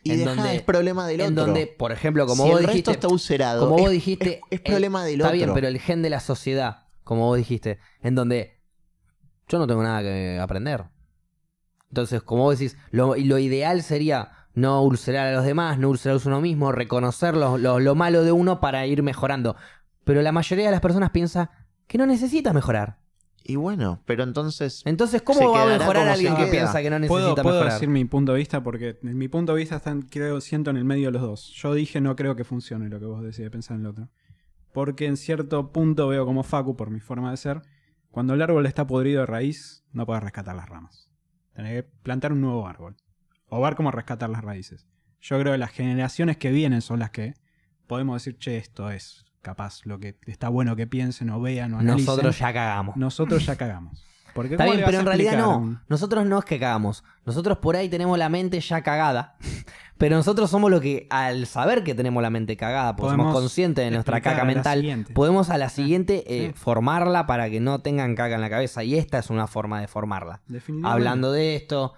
Y 0.03 0.11
En 0.13 0.19
dejá, 0.19 0.35
donde- 0.35 0.55
es 0.55 0.61
problema 0.63 1.07
del 1.07 1.21
en 1.21 1.31
otro. 1.33 1.45
donde, 1.45 1.67
por 1.67 1.91
ejemplo, 1.91 2.25
como 2.25 2.43
si 2.45 2.49
vos 2.51 2.59
el 2.61 2.67
resto 2.67 2.91
está 2.91 3.07
ulcerado, 3.07 3.61
como 3.65 3.75
es, 3.77 3.81
vos 3.83 3.91
dijiste, 3.91 4.41
es- 4.49 4.61
problema 4.61 5.03
del 5.05 5.15
está 5.21 5.27
otro. 5.27 5.37
bien, 5.37 5.53
pero 5.53 5.67
el 5.67 5.79
gen 5.79 6.01
de 6.01 6.09
la 6.09 6.19
sociedad, 6.19 6.87
como 7.03 7.27
vos 7.27 7.37
dijiste, 7.37 7.77
en 8.01 8.15
donde 8.15 8.59
yo 9.47 9.59
no 9.59 9.67
tengo 9.67 9.83
nada 9.83 10.01
que 10.01 10.39
aprender. 10.41 10.85
Entonces, 11.89 12.23
como 12.23 12.43
vos 12.43 12.57
decís, 12.57 12.77
lo, 12.91 13.15
lo 13.15 13.37
ideal 13.37 13.83
sería, 13.83 14.31
no 14.53 14.81
ulcerar 14.81 15.27
a 15.27 15.31
los 15.33 15.45
demás, 15.45 15.77
no 15.77 15.89
ulcerarse 15.89 16.27
uno 16.27 16.41
mismo, 16.41 16.71
reconocer 16.71 17.35
lo, 17.35 17.57
lo- 17.57 17.79
lo 17.79 17.95
malo 17.95 18.23
de 18.23 18.31
uno 18.31 18.59
para 18.59 18.85
ir 18.87 19.03
mejorando. 19.03 19.55
Pero 20.03 20.21
la 20.21 20.31
mayoría 20.31 20.65
de 20.65 20.71
las 20.71 20.81
personas 20.81 21.11
piensa 21.11 21.51
que 21.87 21.97
no 21.97 22.05
necesita 22.07 22.53
mejorar. 22.53 22.97
Y 23.43 23.55
bueno, 23.55 24.01
pero 24.05 24.23
entonces. 24.23 24.83
Entonces, 24.85 25.21
¿cómo 25.21 25.51
va 25.51 25.63
a 25.63 25.77
mejorar 25.77 26.07
alguien 26.07 26.35
que 26.35 26.45
piensa 26.45 26.81
que 26.81 26.89
no 26.89 26.97
¿Puedo, 27.07 27.21
necesita 27.21 27.43
puedo 27.43 27.55
mejorar? 27.55 27.73
decir 27.73 27.89
mi 27.89 28.05
punto 28.05 28.33
de 28.33 28.37
vista 28.39 28.61
porque 28.63 28.99
en 29.01 29.17
mi 29.17 29.27
punto 29.27 29.53
de 29.53 29.59
vista 29.59 29.77
están, 29.77 30.03
creo, 30.03 30.41
siento 30.41 30.69
en 30.69 30.77
el 30.77 30.85
medio 30.85 31.07
de 31.07 31.13
los 31.13 31.21
dos. 31.21 31.51
Yo 31.55 31.73
dije 31.73 32.01
no 32.01 32.15
creo 32.15 32.35
que 32.35 32.43
funcione 32.43 32.89
lo 32.89 32.99
que 32.99 33.05
vos 33.05 33.21
decís 33.23 33.39
de 33.39 33.51
pensar 33.51 33.75
en 33.75 33.81
el 33.81 33.87
otro. 33.87 34.09
Porque 34.73 35.05
en 35.05 35.17
cierto 35.17 35.71
punto 35.71 36.07
veo 36.07 36.25
como 36.25 36.43
Facu, 36.43 36.75
por 36.77 36.89
mi 36.89 36.99
forma 36.99 37.31
de 37.31 37.37
ser, 37.37 37.61
cuando 38.09 38.33
el 38.33 38.41
árbol 38.41 38.65
está 38.65 38.87
podrido 38.87 39.21
de 39.21 39.25
raíz, 39.25 39.83
no 39.91 40.05
puedes 40.05 40.23
rescatar 40.23 40.55
las 40.55 40.69
ramas. 40.69 41.09
Tenés 41.53 41.81
que 41.81 41.89
plantar 42.03 42.31
un 42.31 42.41
nuevo 42.41 42.67
árbol. 42.67 42.95
O 43.47 43.61
ver 43.61 43.75
cómo 43.75 43.91
rescatar 43.91 44.29
las 44.29 44.43
raíces. 44.43 44.87
Yo 45.19 45.39
creo 45.39 45.53
que 45.53 45.57
las 45.57 45.71
generaciones 45.71 46.37
que 46.37 46.51
vienen 46.51 46.81
son 46.81 46.99
las 46.99 47.11
que 47.11 47.33
podemos 47.87 48.23
decir, 48.23 48.37
che, 48.37 48.57
esto 48.57 48.89
es 48.89 49.25
capaz 49.41 49.85
lo 49.85 49.99
que 49.99 50.17
está 50.27 50.49
bueno 50.49 50.75
que 50.75 50.87
piensen 50.87 51.29
o 51.29 51.41
vean 51.41 51.73
o 51.73 51.79
analicen. 51.79 52.05
Nosotros 52.05 52.39
ya 52.39 52.53
cagamos. 52.53 52.95
Nosotros 52.97 53.45
ya 53.45 53.55
cagamos. 53.55 54.05
Porque 54.33 54.53
Está 54.53 54.63
¿cómo 54.63 54.75
bien, 54.77 54.85
pero 54.85 54.99
en 54.99 55.05
realidad 55.05 55.37
no. 55.37 55.57
un- 55.57 55.79
Nosotros 55.89 56.25
no 56.25 56.39
es 56.39 56.45
que 56.45 56.57
cagamos. 56.57 57.03
Nosotros 57.25 57.57
por 57.57 57.75
ahí 57.75 57.89
tenemos 57.89 58.17
la 58.17 58.29
mente 58.29 58.59
ya 58.61 58.81
cagada. 58.81 59.35
Pero 59.97 60.15
nosotros 60.15 60.49
somos 60.49 60.71
lo 60.71 60.81
que, 60.81 61.05
al 61.11 61.45
saber 61.45 61.83
que 61.83 61.93
tenemos 61.93 62.23
la 62.23 62.31
mente 62.31 62.57
cagada, 62.57 62.95
porque 62.95 63.11
somos 63.11 63.25
Podemos 63.25 63.39
conscientes 63.39 63.85
de 63.85 63.91
nuestra 63.91 64.19
caca 64.19 64.43
mental, 64.45 65.05
podemos 65.13 65.51
a 65.51 65.59
la 65.59 65.69
siguiente 65.69 66.23
eh, 66.25 66.47
sí. 66.47 66.53
formarla 66.59 67.27
para 67.27 67.51
que 67.51 67.59
no 67.59 67.81
tengan 67.81 68.15
caca 68.15 68.33
en 68.33 68.41
la 68.41 68.49
cabeza. 68.49 68.83
Y 68.83 68.95
esta 68.95 69.19
es 69.19 69.29
una 69.29 69.45
forma 69.45 69.79
de 69.79 69.87
formarla. 69.87 70.41
Definitivamente. 70.47 70.87
Hablando 70.91 71.31
de 71.31 71.55
esto, 71.55 71.93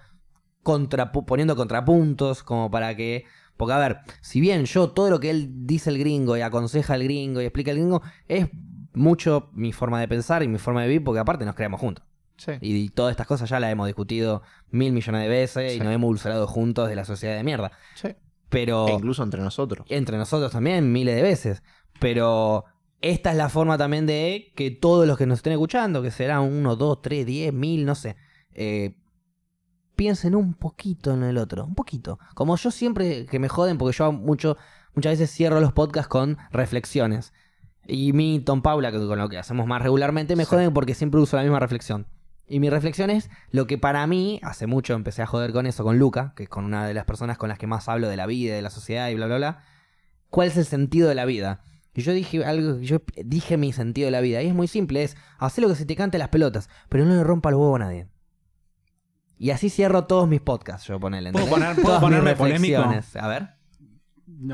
contrapu- 0.62 1.24
poniendo 1.24 1.56
contrapuntos, 1.56 2.42
como 2.42 2.70
para 2.70 2.94
que. 2.94 3.24
Porque, 3.56 3.72
a 3.72 3.78
ver, 3.78 3.98
si 4.20 4.40
bien 4.40 4.64
yo 4.64 4.90
todo 4.90 5.10
lo 5.10 5.20
que 5.20 5.30
él 5.30 5.66
dice 5.66 5.90
el 5.90 5.98
gringo 5.98 6.36
y 6.36 6.40
aconseja 6.40 6.94
al 6.94 7.04
gringo 7.04 7.40
y 7.40 7.44
explica 7.44 7.70
al 7.70 7.76
gringo, 7.76 8.02
es 8.26 8.48
mucho 8.94 9.50
mi 9.52 9.72
forma 9.72 10.00
de 10.00 10.08
pensar 10.08 10.42
y 10.42 10.48
mi 10.48 10.58
forma 10.58 10.82
de 10.82 10.88
vivir, 10.88 11.04
porque 11.04 11.20
aparte 11.20 11.44
nos 11.44 11.54
creamos 11.54 11.80
juntos. 11.80 12.04
Sí. 12.36 12.52
Y, 12.60 12.88
todas 12.88 13.12
estas 13.12 13.28
cosas 13.28 13.48
ya 13.48 13.60
las 13.60 13.70
hemos 13.70 13.86
discutido 13.86 14.42
mil 14.70 14.92
millones 14.92 15.22
de 15.22 15.28
veces 15.28 15.76
y 15.76 15.78
nos 15.78 15.92
hemos 15.92 16.10
ulcerado 16.10 16.46
juntos 16.48 16.88
de 16.88 16.96
la 16.96 17.04
sociedad 17.04 17.36
de 17.36 17.44
mierda. 17.44 17.70
Sí. 17.94 18.08
Pero 18.48 18.88
E 18.88 18.92
incluso 18.92 19.22
entre 19.22 19.40
nosotros. 19.40 19.86
entre 19.88 20.18
nosotros 20.18 20.52
también 20.52 20.92
miles 20.92 21.14
de 21.14 21.22
veces. 21.22 21.62
Pero 22.00 22.64
esta 23.00 23.30
es 23.30 23.36
la 23.36 23.48
forma 23.48 23.78
también 23.78 24.06
de 24.06 24.52
que 24.56 24.70
todos 24.70 25.06
los 25.06 25.16
que 25.16 25.26
nos 25.26 25.38
estén 25.38 25.52
escuchando, 25.52 26.02
que 26.02 26.10
serán 26.10 26.40
uno, 26.40 26.74
dos, 26.74 27.02
tres, 27.02 27.24
diez, 27.24 27.52
mil, 27.52 27.84
no 27.84 27.94
sé, 27.94 28.16
eh, 28.52 28.96
piensen 29.96 30.34
un 30.34 30.54
poquito 30.54 31.12
en 31.12 31.22
el 31.22 31.38
otro, 31.38 31.64
un 31.64 31.74
poquito. 31.74 32.18
Como 32.34 32.56
yo 32.56 32.70
siempre 32.70 33.26
que 33.26 33.38
me 33.38 33.48
joden, 33.48 33.78
porque 33.78 33.96
yo 33.96 34.12
mucho, 34.12 34.56
muchas 34.94 35.12
veces 35.18 35.30
cierro 35.30 35.60
los 35.60 35.72
podcasts 35.72 36.08
con 36.08 36.38
reflexiones. 36.50 37.32
Y 37.86 38.12
mi 38.12 38.40
Tom 38.40 38.62
Paula, 38.62 38.90
que 38.90 38.98
con 38.98 39.18
lo 39.18 39.28
que 39.28 39.38
hacemos 39.38 39.66
más 39.66 39.82
regularmente, 39.82 40.36
me 40.36 40.44
Sí. 40.44 40.50
joden 40.50 40.72
porque 40.72 40.94
siempre 40.94 41.20
uso 41.20 41.36
la 41.36 41.42
misma 41.42 41.60
reflexión. 41.60 42.06
Y 42.46 42.60
mi 42.60 42.68
reflexión 42.68 43.08
es 43.10 43.30
lo 43.50 43.66
que 43.66 43.78
para 43.78 44.06
mí, 44.06 44.40
hace 44.42 44.66
mucho 44.66 44.94
empecé 44.94 45.22
a 45.22 45.26
joder 45.26 45.52
con 45.52 45.66
eso, 45.66 45.82
con 45.82 45.98
Luca, 45.98 46.34
que 46.36 46.42
es 46.44 46.48
con 46.48 46.64
una 46.64 46.86
de 46.86 46.92
las 46.94 47.04
personas 47.04 47.38
con 47.38 47.48
las 47.48 47.58
que 47.58 47.66
más 47.66 47.88
hablo 47.88 48.08
de 48.08 48.16
la 48.16 48.26
vida, 48.26 48.54
de 48.54 48.62
la 48.62 48.70
sociedad 48.70 49.08
y 49.08 49.14
bla, 49.14 49.26
bla, 49.26 49.36
bla. 49.36 49.62
¿Cuál 50.28 50.48
es 50.48 50.56
el 50.56 50.64
sentido 50.66 51.08
de 51.08 51.14
la 51.14 51.24
vida? 51.24 51.62
Y 51.94 52.02
yo 52.02 52.12
dije 52.12 52.44
algo, 52.44 52.80
yo 52.80 52.98
dije 53.24 53.56
mi 53.56 53.72
sentido 53.72 54.06
de 54.06 54.10
la 54.10 54.20
vida. 54.20 54.42
Y 54.42 54.48
es 54.48 54.54
muy 54.54 54.66
simple, 54.66 55.04
es 55.04 55.16
hacer 55.38 55.62
lo 55.62 55.68
que 55.68 55.76
se 55.76 55.86
te 55.86 55.94
cante 55.96 56.18
las 56.18 56.28
pelotas, 56.28 56.68
pero 56.88 57.04
no 57.04 57.14
le 57.14 57.22
rompa 57.24 57.50
el 57.50 57.54
huevo 57.54 57.76
a 57.76 57.78
nadie. 57.78 58.08
Y 59.38 59.50
así 59.50 59.68
cierro 59.70 60.04
todos 60.04 60.28
mis 60.28 60.40
podcasts, 60.40 60.86
yo 60.86 60.98
ponele. 61.00 61.32
¿Puedo 61.32 61.46
poner- 61.46 61.76
puedo 61.82 62.00
ponerme 62.00 62.36
polémico? 62.36 62.82
A 63.20 63.28
ver, 63.28 63.48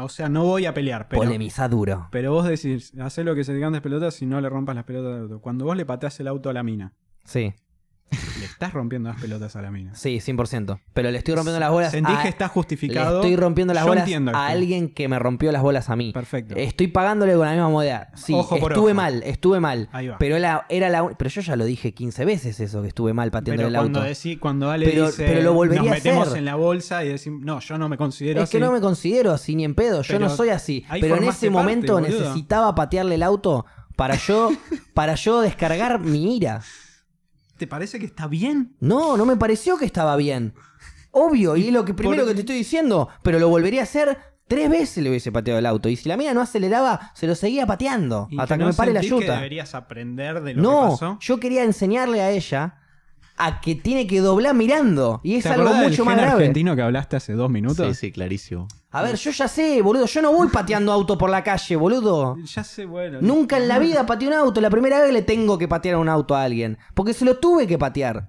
O 0.00 0.08
sea, 0.08 0.28
no 0.28 0.44
voy 0.44 0.66
a 0.66 0.74
pelear, 0.74 1.08
pero, 1.08 1.22
polemiza 1.22 1.68
duro. 1.68 2.08
pero 2.10 2.32
vos 2.32 2.46
decís, 2.46 2.92
hacé 3.00 3.22
lo 3.24 3.34
que 3.34 3.44
se 3.44 3.52
te 3.54 3.60
cantes 3.60 3.80
pelotas 3.82 4.20
y 4.22 4.26
no 4.26 4.40
le 4.40 4.48
rompas 4.48 4.74
las 4.74 4.84
pelotas 4.84 5.14
al 5.16 5.22
auto. 5.22 5.40
Cuando 5.40 5.64
vos 5.64 5.76
le 5.76 5.86
pateás 5.86 6.18
el 6.20 6.28
auto 6.28 6.50
a 6.50 6.52
la 6.52 6.62
mina, 6.62 6.92
Sí, 7.24 7.54
le 8.38 8.44
estás 8.44 8.72
rompiendo 8.72 9.08
las 9.10 9.20
pelotas 9.20 9.54
a 9.56 9.62
la 9.62 9.70
mina. 9.70 9.94
sí, 9.94 10.16
100%. 10.18 10.80
Pero 10.94 11.10
le 11.10 11.18
estoy 11.18 11.34
rompiendo 11.34 11.60
las 11.60 11.70
bolas 11.70 11.92
Sentís 11.92 12.16
a... 12.16 12.22
que 12.22 12.28
está 12.28 12.44
Le 12.46 12.50
justificado. 12.50 13.16
estoy 13.20 13.36
rompiendo 13.36 13.72
las 13.74 13.84
Yo 13.84 13.88
bolas 13.88 14.02
entiendo 14.04 14.32
a 14.34 14.46
alguien 14.48 14.88
que 14.88 15.08
me 15.08 15.18
rompió 15.18 15.52
las 15.52 15.62
bolas 15.62 15.88
a 15.90 15.96
mí. 15.96 16.12
Perfecto. 16.12 16.54
Estoy 16.56 16.88
pagándole 16.88 17.34
con 17.34 17.46
la 17.46 17.52
misma 17.52 17.68
moneda. 17.68 18.10
Sí, 18.14 18.32
Ojo 18.34 18.58
por 18.58 18.72
estuve 18.72 18.92
ojo. 18.92 18.96
mal, 18.96 19.22
estuve 19.24 19.60
mal. 19.60 19.88
Ahí 19.92 20.08
va. 20.08 20.18
Pero 20.18 20.36
era, 20.36 20.66
era 20.68 20.88
la 20.88 21.02
un- 21.04 21.14
pero 21.16 21.30
yo 21.30 21.40
ya 21.40 21.56
lo 21.56 21.64
dije 21.64 21.94
15 21.94 22.24
veces 22.24 22.60
eso, 22.60 22.82
que 22.82 22.88
estuve 22.88 23.12
mal 23.12 23.30
pateando 23.30 23.66
el 23.66 23.76
auto. 23.76 24.00
decís, 24.02 24.38
cuando 24.38 24.70
Ale 24.70 24.86
Pero- 24.86 25.06
dice, 25.06 25.24
pero 25.26 25.42
lo 25.42 25.54
volvería 25.54 25.82
nos 25.82 25.90
a 25.90 25.94
metemos 25.94 26.26
hacer. 26.28 26.38
en 26.38 26.44
la 26.44 26.54
bolsa 26.56 27.04
y 27.04 27.08
decimos, 27.08 27.42
no, 27.44 27.60
yo 27.60 27.78
no 27.78 27.88
me 27.88 27.96
considero 27.96 28.42
Es 28.42 28.50
que 28.50 28.56
así. 28.58 28.64
no 28.64 28.72
me 28.72 28.80
considero 28.80 29.32
así 29.32 29.54
ni 29.54 29.64
en 29.64 29.74
pedo, 29.74 30.02
yo 30.02 30.18
no 30.18 30.28
soy 30.28 30.48
así. 30.50 30.84
Pero 31.00 31.16
en 31.16 31.22
ese 31.24 31.32
parte, 31.32 31.50
momento 31.50 31.92
boludo. 31.94 32.08
necesitaba 32.20 32.74
patearle 32.74 33.14
el 33.14 33.22
auto 33.22 33.66
para 33.96 34.16
yo, 34.16 34.50
para 34.94 35.14
yo 35.14 35.40
descargar 35.40 36.00
mi 36.00 36.36
ira. 36.36 36.62
¿Te 37.60 37.66
parece 37.66 37.98
que 37.98 38.06
está 38.06 38.26
bien? 38.26 38.74
No, 38.80 39.18
no 39.18 39.26
me 39.26 39.36
pareció 39.36 39.76
que 39.76 39.84
estaba 39.84 40.16
bien. 40.16 40.54
Obvio, 41.10 41.56
y 41.56 41.66
es 41.66 41.72
lo 41.74 41.84
que 41.84 41.92
primero 41.92 42.22
por- 42.22 42.28
que 42.30 42.34
te 42.34 42.40
estoy 42.40 42.56
diciendo, 42.56 43.10
pero 43.22 43.38
lo 43.38 43.50
volvería 43.50 43.82
a 43.82 43.84
hacer 43.84 44.16
tres 44.48 44.70
veces 44.70 45.04
le 45.04 45.10
hubiese 45.10 45.30
pateado 45.30 45.58
el 45.58 45.66
auto. 45.66 45.90
Y 45.90 45.96
si 45.96 46.08
la 46.08 46.16
mina 46.16 46.32
no 46.32 46.40
aceleraba, 46.40 47.12
se 47.14 47.26
lo 47.26 47.34
seguía 47.34 47.66
pateando. 47.66 48.28
Y 48.30 48.40
hasta 48.40 48.54
que, 48.56 48.60
no 48.62 48.68
me 48.70 48.72
pare 48.72 48.94
la 48.94 49.00
sentís 49.02 49.18
que 49.18 49.24
yuta. 49.26 49.34
deberías 49.34 49.74
aprender 49.74 50.40
de 50.42 50.54
lo 50.54 50.62
que 50.62 50.68
No, 50.68 50.88
pasó. 50.92 51.18
yo 51.20 51.38
quería 51.38 51.62
enseñarle 51.64 52.22
a 52.22 52.30
ella 52.30 52.78
a 53.40 53.60
que 53.60 53.74
tiene 53.74 54.06
que 54.06 54.20
doblar 54.20 54.54
mirando. 54.54 55.20
Y 55.22 55.36
es 55.36 55.44
¿Te 55.44 55.50
algo 55.50 55.72
mucho 55.74 56.04
más 56.04 56.16
grave. 56.16 56.32
argentino 56.32 56.76
que 56.76 56.82
hablaste 56.82 57.16
hace 57.16 57.32
dos 57.32 57.50
minutos? 57.50 57.86
Sí, 57.88 57.94
sí, 57.94 58.12
clarísimo. 58.12 58.68
A 58.90 59.02
ver, 59.02 59.16
yo 59.16 59.30
ya 59.30 59.48
sé, 59.48 59.80
boludo. 59.82 60.06
Yo 60.06 60.20
no 60.20 60.32
voy 60.32 60.48
pateando 60.48 60.92
auto 60.92 61.16
por 61.16 61.30
la 61.30 61.42
calle, 61.42 61.76
boludo. 61.76 62.36
Ya 62.44 62.64
sé, 62.64 62.86
bueno. 62.86 63.18
Nunca 63.20 63.56
en 63.56 63.68
la 63.68 63.78
vida 63.78 64.04
pateé 64.04 64.28
un 64.28 64.34
auto. 64.34 64.60
La 64.60 64.68
primera 64.70 65.00
vez 65.00 65.12
le 65.12 65.22
tengo 65.22 65.58
que 65.58 65.68
patear 65.68 65.96
un 65.96 66.08
auto 66.08 66.34
a 66.34 66.42
alguien. 66.42 66.76
Porque 66.94 67.14
se 67.14 67.24
lo 67.24 67.38
tuve 67.38 67.66
que 67.66 67.78
patear. 67.78 68.28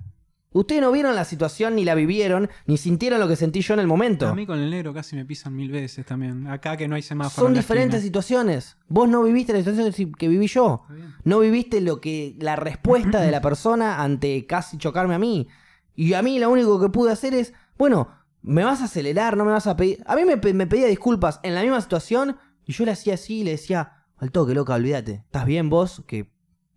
Ustedes 0.53 0.81
no 0.81 0.91
vieron 0.91 1.15
la 1.15 1.23
situación, 1.23 1.75
ni 1.75 1.85
la 1.85 1.95
vivieron, 1.95 2.49
ni 2.65 2.77
sintieron 2.77 3.19
lo 3.21 3.27
que 3.29 3.37
sentí 3.37 3.61
yo 3.61 3.73
en 3.73 3.79
el 3.79 3.87
momento. 3.87 4.27
A 4.27 4.35
mí 4.35 4.45
con 4.45 4.59
el 4.59 4.69
negro 4.69 4.93
casi 4.93 5.15
me 5.15 5.23
pisan 5.23 5.55
mil 5.55 5.71
veces 5.71 6.05
también. 6.05 6.45
Acá 6.47 6.75
que 6.75 6.89
no 6.89 6.95
hay 6.95 7.01
semáforo. 7.01 7.45
Son 7.45 7.51
en 7.51 7.55
la 7.55 7.61
diferentes 7.61 7.95
esquina. 7.99 8.07
situaciones. 8.07 8.77
Vos 8.89 9.07
no 9.07 9.23
viviste 9.23 9.53
la 9.53 9.59
situación 9.59 10.13
que- 10.13 10.27
viví 10.27 10.47
yo. 10.47 10.83
No 11.23 11.39
viviste 11.39 11.79
lo 11.79 12.01
que 12.01 12.35
la 12.39 12.55
respuesta 12.57 13.21
de 13.21 13.31
la 13.31 13.41
persona 13.49 14.03
ante 14.03 14.45
casi 14.45 14.77
chocarme 14.77 15.15
a 15.15 15.19
mí. 15.19 15.47
Y 15.95 16.13
a 16.13 16.21
mí 16.21 16.37
lo 16.39 16.49
único 16.49 16.81
que 16.81 16.89
pude 16.89 17.11
hacer 17.11 17.33
es, 17.33 17.53
bueno, 17.77 18.09
¿me 18.41 18.63
vas 18.63 18.81
a 18.81 18.85
acelerar? 18.85 19.37
¿No 19.37 19.45
me 19.45 19.51
vas 19.51 19.67
a 19.67 19.77
pedir? 19.77 20.03
A 20.05 20.15
mí 20.15 20.23
me, 20.25 20.35
me 20.53 20.67
pedía 20.67 20.87
disculpas 20.87 21.39
en 21.43 21.53
la 21.55 21.61
misma 21.61 21.79
situación 21.79 22.37
y 22.65 22.73
yo 22.73 22.85
le 22.85 22.91
hacía 22.91 23.13
así 23.13 23.39
y 23.39 23.43
le 23.43 23.51
decía, 23.51 24.03
al 24.17 24.31
toque, 24.31 24.53
loca, 24.53 24.73
olvídate. 24.75 25.13
¿Estás 25.25 25.45
bien 25.45 25.69
vos? 25.69 26.03
Que 26.07 26.30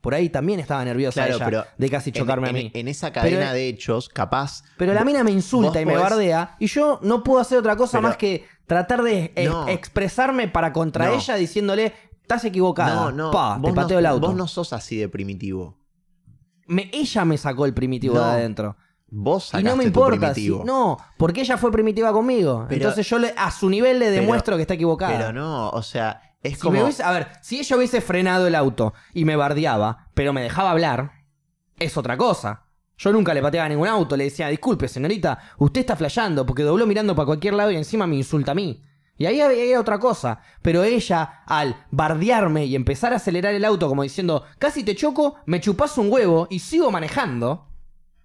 por 0.04 0.14
ahí 0.14 0.28
también 0.28 0.60
estaba 0.60 0.84
nerviosa 0.84 1.22
Claro, 1.24 1.36
ella 1.36 1.44
pero 1.46 1.64
de 1.78 1.88
casi 1.90 2.12
chocarme 2.12 2.50
en, 2.50 2.54
a 2.54 2.58
en- 2.58 2.64
mí. 2.66 2.70
en 2.74 2.88
esa 2.88 3.10
cadena 3.10 3.38
Pero- 3.38 3.52
de 3.54 3.68
hechos, 3.68 4.10
capaz. 4.10 4.62
Pero 4.76 4.92
la 4.92 5.02
mina 5.02 5.24
me 5.24 5.30
insulta 5.30 5.80
y 5.80 5.86
me 5.86 5.96
bardea 5.96 6.56
y 6.60 6.66
yo 6.66 7.00
no 7.02 7.24
puedo 7.24 7.40
hacer 7.40 7.56
otra 7.58 7.74
cosa 7.74 7.96
Pero- 7.98 8.08
más 8.08 8.18
que 8.18 8.44
tratar 8.66 9.02
de 9.02 9.32
ex- 9.34 9.50
expresarme 9.68 10.46
para 10.48 10.74
contra 10.74 11.06
No. 11.06 11.14
ella 11.14 11.36
diciéndole, 11.36 11.94
estás 12.20 12.44
equivocada. 12.44 12.94
No, 12.94 13.12
no. 13.12 13.30
Pa, 13.30 13.58
te 13.64 13.72
pateo 13.72 13.94
no, 13.96 13.98
el 14.00 14.06
auto. 14.06 14.26
Vos 14.26 14.36
no 14.36 14.46
sos 14.46 14.74
así 14.74 14.96
de 14.98 15.08
primitivo. 15.08 15.78
Me- 16.66 16.90
ella 16.92 17.24
me 17.24 17.38
sacó 17.38 17.64
el 17.66 17.72
primitivo 17.74 18.18
de 18.18 18.24
adentro. 18.24 18.76
Vos 19.08 19.52
Y 19.58 19.62
no 19.62 19.74
me 19.76 19.84
importa. 19.84 20.34
si- 20.34 20.48
no, 20.50 20.98
porque 21.16 21.40
ella 21.42 21.56
fue 21.56 21.70
primitiva 21.72 22.12
conmigo. 22.12 22.66
Pero- 22.68 22.80
Entonces 22.82 23.08
yo 23.08 23.18
le- 23.18 23.32
a 23.36 23.50
su 23.50 23.70
nivel 23.70 23.98
le 24.00 24.06
Pero- 24.10 24.20
demuestro 24.20 24.56
que 24.56 24.62
está 24.62 24.74
equivocada. 24.74 25.16
Pero 25.16 25.32
no, 25.32 25.70
o 25.70 25.82
sea, 25.82 26.20
es 26.44 26.54
Si 26.54 26.60
como. 26.60 26.74
me 26.78 26.84
hubiese- 26.84 27.02
a 27.02 27.10
ver, 27.10 27.28
si 27.42 27.58
ella 27.58 27.76
hubiese 27.76 28.00
frenado 28.00 28.46
el 28.46 28.54
auto 28.54 28.94
y 29.12 29.24
me 29.24 29.34
bardeaba, 29.34 30.08
pero 30.14 30.32
me 30.32 30.42
dejaba 30.42 30.70
hablar, 30.70 31.10
es 31.80 31.96
otra 31.96 32.16
cosa. 32.16 32.60
Yo 32.96 33.12
nunca 33.12 33.34
le 33.34 33.42
pateaba 33.42 33.68
ningún 33.68 33.88
auto, 33.88 34.16
le 34.16 34.24
decía, 34.24 34.46
disculpe, 34.48 34.86
señorita, 34.86 35.36
usted 35.58 35.80
está 35.80 35.96
flasheando 35.96 36.46
porque 36.46 36.62
dobló 36.62 36.86
mirando 36.86 37.16
para 37.16 37.26
cualquier 37.26 37.54
lado 37.54 37.72
y 37.72 37.76
encima 37.76 38.06
me 38.06 38.14
insulta 38.14 38.52
a 38.52 38.54
mí. 38.54 38.84
Y 39.16 39.26
ahí 39.26 39.40
había 39.40 39.80
otra 39.80 39.98
cosa. 39.98 40.40
Pero 40.62 40.82
ella, 40.84 41.42
al 41.46 41.76
bardearme 41.90 42.66
y 42.66 42.74
empezar 42.76 43.12
a 43.12 43.16
acelerar 43.16 43.54
el 43.54 43.64
auto 43.64 43.88
como 43.88 44.02
diciendo, 44.04 44.44
casi 44.58 44.84
te 44.84 44.94
choco, 44.94 45.36
me 45.46 45.60
chupas 45.60 45.98
un 45.98 46.10
huevo 46.12 46.46
y 46.50 46.58
sigo 46.60 46.90
manejando. 46.90 47.68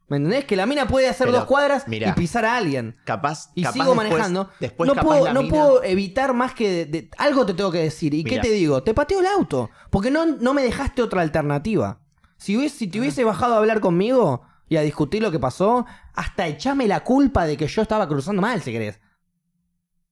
¿Me 0.10 0.18
entendés? 0.18 0.46
Que 0.46 0.56
la 0.56 0.66
mina 0.66 0.88
puede 0.88 1.08
hacer 1.08 1.28
Pero, 1.28 1.38
dos 1.40 1.48
cuadras 1.48 1.88
mirá. 1.88 2.10
y 2.10 2.14
pisar 2.14 2.44
a 2.44 2.58
alguien. 2.58 2.98
Capaz. 3.06 3.52
Y 3.56 3.62
capaz 3.62 3.74
sigo 3.74 3.86
después- 3.94 4.10
manejando. 4.10 4.50
Después, 4.60 4.88
no 4.88 4.96
capaz 4.96 5.08
puedo, 5.08 5.26
la 5.26 5.34
no 5.34 5.44
mina- 5.44 5.52
puedo 5.56 5.84
evitar 5.84 6.34
más 6.34 6.54
que... 6.56 6.70
de- 6.70 6.86
de- 6.86 7.10
algo 7.18 7.46
te 7.46 7.54
tengo 7.54 7.72
que 7.72 7.78
decir. 7.80 8.14
¿Y 8.16 8.24
qué 8.24 8.40
te 8.40 8.50
digo? 8.50 8.82
Te 8.84 8.94
pateo 8.96 9.20
el 9.20 9.28
auto. 9.28 9.70
Porque 9.92 10.10
no, 10.10 10.26
no 10.26 10.54
me 10.56 10.64
dejaste 10.64 11.02
otra 11.04 11.22
alternativa. 11.22 12.00
Si, 12.38 12.88
te 12.88 13.00
hubiese 13.00 13.24
bajado 13.24 13.54
a 13.54 13.58
hablar 13.58 13.82
conmigo 13.82 14.42
y 14.68 14.78
a 14.78 14.82
discutir 14.82 15.22
lo 15.22 15.30
que 15.32 15.40
pasó, 15.40 15.86
hasta 16.16 16.48
echame 16.48 16.88
la 16.88 17.04
culpa 17.04 17.46
de 17.46 17.56
que 17.58 17.68
yo 17.68 17.82
estaba 17.82 18.08
cruzando 18.08 18.42
mal, 18.42 18.62
si 18.62 18.72
querés. 18.72 19.00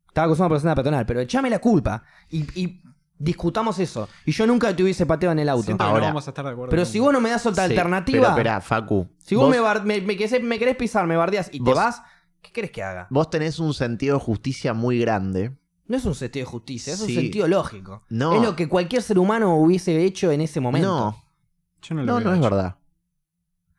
Estaba 0.09 0.27
cruzando 0.27 0.49
por 0.49 0.59
zona 0.59 0.75
peatonal, 0.75 1.05
pero 1.05 1.19
echame 1.21 1.49
la 1.49 1.59
culpa. 1.59 2.03
Y, 2.29 2.41
y 2.59 2.81
discutamos 3.19 3.79
eso. 3.79 4.07
Y 4.25 4.31
yo 4.31 4.45
nunca 4.47 4.75
te 4.75 4.83
hubiese 4.83 5.05
pateado 5.05 5.33
en 5.33 5.39
el 5.39 5.49
auto. 5.49 5.63
Siempre 5.65 5.85
Ahora. 5.87 5.99
no 6.01 6.05
vamos 6.07 6.27
a 6.27 6.31
estar 6.31 6.45
de 6.45 6.51
acuerdo. 6.51 6.69
Pero 6.69 6.83
con- 6.83 6.91
si 6.91 6.99
vos 6.99 7.13
no 7.13 7.19
me 7.21 7.29
das 7.29 7.45
otra 7.45 7.65
Sí, 7.65 7.71
alternativa... 7.71 8.19
Pero 8.21 8.29
espera, 8.31 8.61
Facu. 8.61 9.07
Si 9.19 9.35
vos, 9.35 9.49
me, 9.49 9.59
bar- 9.59 9.83
me, 9.85 10.01
me 10.01 10.15
querés, 10.17 10.41
me 10.43 10.59
querés 10.59 10.75
pisar, 10.75 11.05
me 11.07 11.15
bardeás 11.17 11.49
y 11.51 11.57
te 11.59 11.63
Vos- 11.63 11.75
vas, 11.75 12.01
¿Qué 12.41 12.51
querés 12.51 12.71
que 12.71 12.83
haga? 12.83 13.07
Vos 13.09 13.29
tenés 13.29 13.59
un 13.59 13.73
sentido 13.73 14.17
de 14.17 14.23
justicia 14.23 14.73
muy 14.73 14.99
grande. 14.99 15.57
No 15.87 15.97
es 15.97 16.05
un 16.05 16.15
sentido 16.15 16.45
de 16.45 16.51
justicia, 16.51 16.93
es 16.93 16.99
Sí. 16.99 17.15
un 17.15 17.21
sentido 17.23 17.47
lógico. 17.47 18.03
No. 18.09 18.35
Es 18.35 18.41
lo 18.41 18.55
que 18.55 18.69
cualquier 18.69 19.01
ser 19.01 19.17
humano 19.19 19.55
hubiese 19.55 20.03
hecho 20.03 20.31
en 20.31 20.41
ese 20.41 20.59
momento. 20.59 20.87
No, 20.87 21.23
Yo 21.81 21.95
no 21.95 22.01
lo 22.03 22.05
no, 22.07 22.15
hubiera 22.17 22.31
es 22.33 22.37
hecho. 22.37 22.43
verdad. 22.49 22.75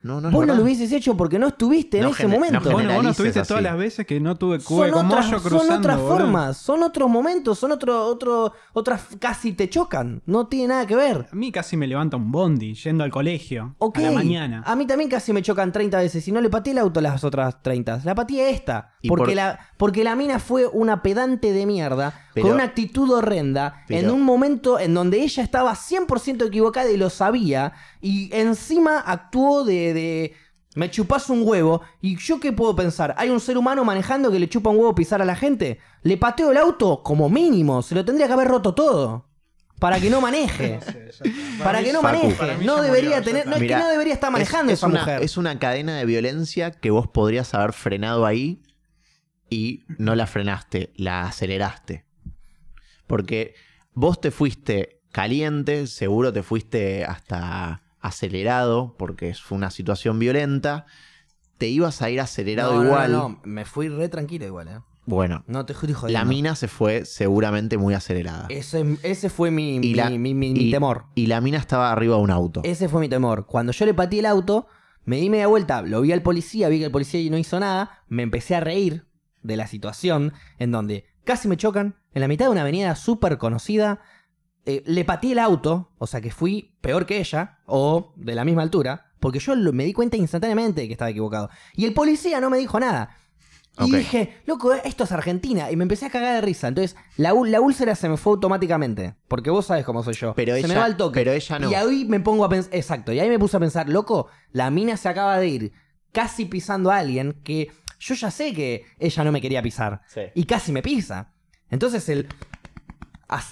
No, 0.08 0.20
no 0.22 0.28
es 0.28 0.34
Vos 0.34 0.46
no 0.46 0.54
lo 0.54 0.62
hubieses 0.62 0.90
hecho 0.92 1.16
porque 1.16 1.38
no 1.38 1.48
estuviste 1.48 1.98
en 1.98 2.06
ese 2.06 2.26
momento. 2.26 2.70
Bueno, 2.70 2.94
vos 2.94 3.04
no 3.04 3.10
estuviste 3.10 3.40
así. 3.40 3.48
todas 3.48 3.62
las 3.62 3.76
veces 3.76 4.06
que 4.06 4.18
no 4.20 4.36
tuve 4.36 4.58
son 4.60 4.76
cube 4.78 4.90
con 4.90 5.06
otras, 5.06 5.26
cruzando. 5.26 5.58
son 5.64 5.70
otras 5.78 5.96
boludo. 5.98 6.16
formas, 6.16 6.56
son 6.56 6.82
otros 6.82 7.10
momentos, 7.10 7.58
son 7.58 7.72
otro, 7.72 8.06
otro, 8.06 8.52
otras 8.72 9.02
casi 9.18 9.52
te 9.52 9.68
chocan. 9.68 10.22
No 10.24 10.46
tiene 10.46 10.68
nada 10.68 10.86
que 10.86 10.96
ver. 10.96 11.26
A 11.30 11.34
mí 11.36 11.52
casi 11.52 11.76
me 11.76 11.86
levanta 11.86 12.16
un 12.16 12.32
bondi 12.32 12.74
yendo 12.74 13.04
al 13.04 13.10
colegio 13.10 13.74
Ok. 13.78 13.98
a 13.98 14.00
la 14.00 14.10
mañana. 14.12 14.62
A 14.66 14.74
mí 14.76 14.86
también 14.86 15.10
casi 15.10 15.32
me 15.32 15.42
chocan 15.42 15.72
30 15.72 15.98
veces 15.98 16.26
y 16.26 16.32
no 16.32 16.40
le 16.40 16.48
pateé 16.48 16.72
el 16.72 16.78
auto 16.78 17.00
las 17.02 17.22
otras 17.24 17.62
30. 17.62 18.00
La 18.04 18.14
pateé 18.14 18.50
esta. 18.50 18.92
Porque, 19.06 19.24
por- 19.26 19.34
la, 19.34 19.58
porque 19.76 20.04
la 20.04 20.16
mina 20.16 20.38
fue 20.38 20.66
una 20.66 21.02
pedante 21.02 21.52
de 21.52 21.66
mierda, 21.66 22.12
Pero- 22.38 22.48
con 22.48 22.54
una 22.54 22.64
actitud 22.64 23.10
horrenda, 23.10 23.84
en 23.88 24.10
un 24.10 24.22
momento 24.22 24.78
en 24.78 24.94
donde 24.94 25.22
ella 25.22 25.42
estaba 25.42 25.74
100% 25.74 26.46
equivocada 26.46 26.90
y 26.90 26.96
lo 26.96 27.10
sabía, 27.10 27.72
y 28.00 28.30
encima 28.34 28.98
actuó 29.00 29.64
de... 29.64 29.94
de 29.94 30.36
me 30.74 30.90
chupas 30.90 31.28
un 31.28 31.42
huevo. 31.44 31.80
¿Y 32.00 32.16
yo 32.18 32.38
qué 32.38 32.52
puedo 32.52 32.76
pensar? 32.76 33.14
¿Hay 33.18 33.30
un 33.30 33.40
ser 33.40 33.58
humano 33.58 33.84
manejando 33.84 34.30
que 34.30 34.38
le 34.38 34.48
chupa 34.48 34.70
un 34.70 34.76
huevo 34.76 34.94
pisar 34.94 35.20
a 35.20 35.24
la 35.24 35.34
gente? 35.34 35.80
Le 36.02 36.16
pateo 36.16 36.52
el 36.52 36.56
auto 36.56 37.02
como 37.02 37.28
mínimo. 37.28 37.82
Se 37.82 37.96
lo 37.96 38.04
tendría 38.04 38.28
que 38.28 38.34
haber 38.34 38.46
roto 38.46 38.74
todo. 38.74 39.28
Para 39.80 40.00
que 40.00 40.10
no 40.10 40.20
maneje. 40.20 40.78
Para 41.64 41.82
que 41.82 41.92
no 41.92 42.02
maneje. 42.02 42.34
Para 42.34 42.56
mí 42.56 42.64
No 42.64 42.82
debería 42.82 43.22
tener. 43.22 43.46
No 43.46 43.54
es 43.56 43.60
Mirá, 43.60 43.78
que 43.78 43.82
no 43.84 43.90
debería 43.90 44.14
estar 44.14 44.30
manejando 44.30 44.72
es, 44.72 44.78
es 44.78 44.80
esa 44.80 44.86
una, 44.88 45.00
mujer. 45.00 45.22
Es 45.22 45.36
una 45.36 45.58
cadena 45.58 45.96
de 45.96 46.04
violencia 46.04 46.70
que 46.70 46.90
vos 46.90 47.08
podrías 47.08 47.54
haber 47.54 47.72
frenado 47.72 48.26
ahí 48.26 48.62
y 49.50 49.84
no 49.98 50.14
la 50.14 50.26
frenaste, 50.26 50.92
la 50.96 51.22
aceleraste. 51.22 52.04
Porque 53.08 53.54
vos 53.92 54.20
te 54.20 54.30
fuiste 54.30 55.00
caliente, 55.10 55.88
seguro 55.88 56.32
te 56.32 56.44
fuiste 56.44 57.04
hasta 57.04 57.82
acelerado, 58.00 58.94
porque 58.96 59.34
fue 59.34 59.58
una 59.58 59.70
situación 59.72 60.18
violenta. 60.20 60.86
Te 61.56 61.66
ibas 61.66 62.02
a 62.02 62.10
ir 62.10 62.20
acelerado 62.20 62.74
No, 62.76 62.84
igual. 62.84 63.10
No, 63.12 63.28
no, 63.30 63.40
me 63.44 63.64
fui 63.64 63.88
re 63.88 64.08
tranquilo 64.08 64.46
igual, 64.46 64.68
eh. 64.68 64.78
Bueno, 65.06 65.42
No 65.46 65.64
te 65.64 65.72
estoy 65.72 65.88
la 65.88 65.94
jodiendo. 65.98 66.26
mina 66.26 66.54
se 66.54 66.68
fue 66.68 67.06
seguramente 67.06 67.78
muy 67.78 67.94
acelerada. 67.94 68.44
Ese, 68.50 68.98
ese 69.02 69.30
fue 69.30 69.50
mi, 69.50 69.76
Y 69.76 69.78
mi, 69.80 69.94
la- 69.94 70.10
mi- 70.10 70.18
mi- 70.18 70.34
mi 70.34 70.50
y- 70.68 70.70
temor. 70.70 71.06
Y 71.14 71.26
la 71.26 71.40
mina 71.40 71.56
estaba 71.56 71.90
arriba 71.90 72.16
de 72.16 72.22
un 72.22 72.30
auto. 72.30 72.60
Ese 72.62 72.88
fue 72.90 73.00
mi 73.00 73.08
temor. 73.08 73.46
Cuando 73.46 73.72
yo 73.72 73.86
le 73.86 73.94
pateé 73.94 74.20
el 74.20 74.26
auto, 74.26 74.66
me 75.06 75.16
di 75.16 75.30
media 75.30 75.46
vuelta, 75.46 75.80
lo 75.80 76.02
vi 76.02 76.12
al 76.12 76.20
policía, 76.20 76.68
vi 76.68 76.78
que 76.78 76.84
el 76.84 76.90
policía 76.90 77.28
no 77.30 77.38
hizo 77.38 77.58
nada, 77.58 78.04
me 78.08 78.22
empecé 78.22 78.54
a 78.54 78.60
reír 78.60 79.06
de 79.42 79.56
la 79.56 79.66
situación 79.66 80.34
en 80.58 80.72
donde 80.72 81.06
casi 81.28 81.46
me 81.46 81.56
chocan 81.56 81.94
en 82.12 82.20
la 82.22 82.26
mitad 82.28 82.46
de 82.46 82.50
una 82.52 82.62
avenida 82.62 82.96
súper 82.96 83.38
conocida. 83.38 84.00
eh, 84.66 84.82
le 84.86 85.02
pateé 85.04 85.32
el 85.32 85.38
auto, 85.38 85.92
o 85.98 86.06
sea 86.06 86.20
que 86.20 86.30
fui 86.30 86.74
peor 86.82 87.06
que 87.06 87.18
ella, 87.20 87.60
o 87.64 88.12
de 88.16 88.34
la 88.34 88.44
misma 88.44 88.60
altura, 88.62 89.12
porque 89.18 89.38
yo 89.38 89.54
lo- 89.54 89.72
me 89.72 89.84
di 89.84 89.94
cuenta 89.94 90.16
instantáneamente 90.18 90.82
de 90.82 90.86
que 90.88 90.92
estaba 90.92 91.10
equivocado. 91.10 91.48
Y 91.74 91.86
el 91.86 91.94
policía 91.94 92.38
no 92.40 92.50
me 92.50 92.58
dijo 92.58 92.78
nada. 92.78 93.16
Y 93.80 93.90
dije, 93.98 94.34
loco, 94.44 94.72
esto 94.74 95.04
es 95.04 95.12
Argentina. 95.12 95.70
Y 95.70 95.76
me 95.76 95.84
empecé 95.84 96.04
a 96.06 96.10
cagar 96.10 96.34
de 96.34 96.40
risa. 96.42 96.68
Entonces, 96.68 96.96
la, 97.16 97.32
la 97.32 97.60
úlcera 97.60 97.94
se 97.94 98.08
me 98.08 98.16
fue 98.18 98.32
automáticamente. 98.34 99.14
Porque 99.28 99.50
vos 99.50 99.66
sabes 99.66 99.84
cómo 99.86 100.02
soy 100.02 100.14
yo. 100.14 100.34
Pero 100.34 100.54
se 100.56 100.66
me 100.68 100.74
va 100.74 100.86
el 100.86 100.96
toque. 100.96 101.14
pero 101.20 101.32
ella 101.32 101.58
no. 101.60 101.70
Y 101.70 101.74
ahí 101.74 102.04
me 102.04 102.18
pongo 102.20 102.44
a 102.44 102.48
pensar. 102.48 102.74
Exacto. 102.74 103.12
Y 103.12 103.20
ahí 103.20 103.28
me 103.28 103.38
puse 103.38 103.56
a 103.56 103.60
pensar, 103.60 103.88
loco, 103.88 104.26
la 104.52 104.70
mina 104.70 104.96
se 104.96 105.08
acaba 105.08 105.38
de 105.38 105.46
ir 105.48 105.72
casi 106.12 106.44
pisando 106.44 106.90
a 106.90 106.98
alguien 106.98 107.40
que 107.44 107.70
yo 107.98 108.14
ya 108.14 108.30
sé 108.30 108.52
que 108.52 108.84
ella 108.98 109.24
no 109.24 109.32
me 109.32 109.40
quería 109.40 109.62
pisar. 109.62 110.02
Sí. 110.08 110.22
Y 110.34 110.44
casi 110.44 110.72
me 110.72 110.82
pisa. 110.82 111.32
Entonces, 111.70 112.08
el, 112.08 112.28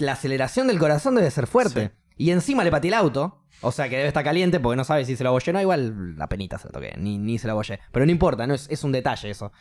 la 0.00 0.12
aceleración 0.12 0.66
del 0.68 0.78
corazón 0.78 1.14
debe 1.14 1.30
ser 1.30 1.46
fuerte. 1.46 1.92
Y 2.16 2.30
encima 2.30 2.64
le 2.64 2.70
pateé 2.70 2.88
el 2.88 2.94
auto. 2.94 3.42
O 3.62 3.72
sea 3.72 3.88
que 3.88 3.96
debe 3.96 4.08
estar 4.08 4.22
caliente 4.22 4.60
porque 4.60 4.76
no 4.76 4.84
sabe 4.84 5.04
si 5.04 5.16
se 5.16 5.24
lo 5.24 5.30
abollé. 5.30 5.52
No, 5.52 5.60
igual 5.60 6.16
la 6.16 6.28
penita 6.28 6.58
se 6.58 6.68
lo 6.68 6.72
toqué. 6.72 6.94
Ni, 6.98 7.18
ni 7.18 7.38
se 7.38 7.46
lo 7.46 7.52
abollé. 7.52 7.80
Pero 7.90 8.04
no 8.04 8.12
importa, 8.12 8.46
no 8.46 8.54
es, 8.54 8.66
es 8.70 8.84
un 8.84 8.92
detalle 8.92 9.30
eso. 9.30 9.52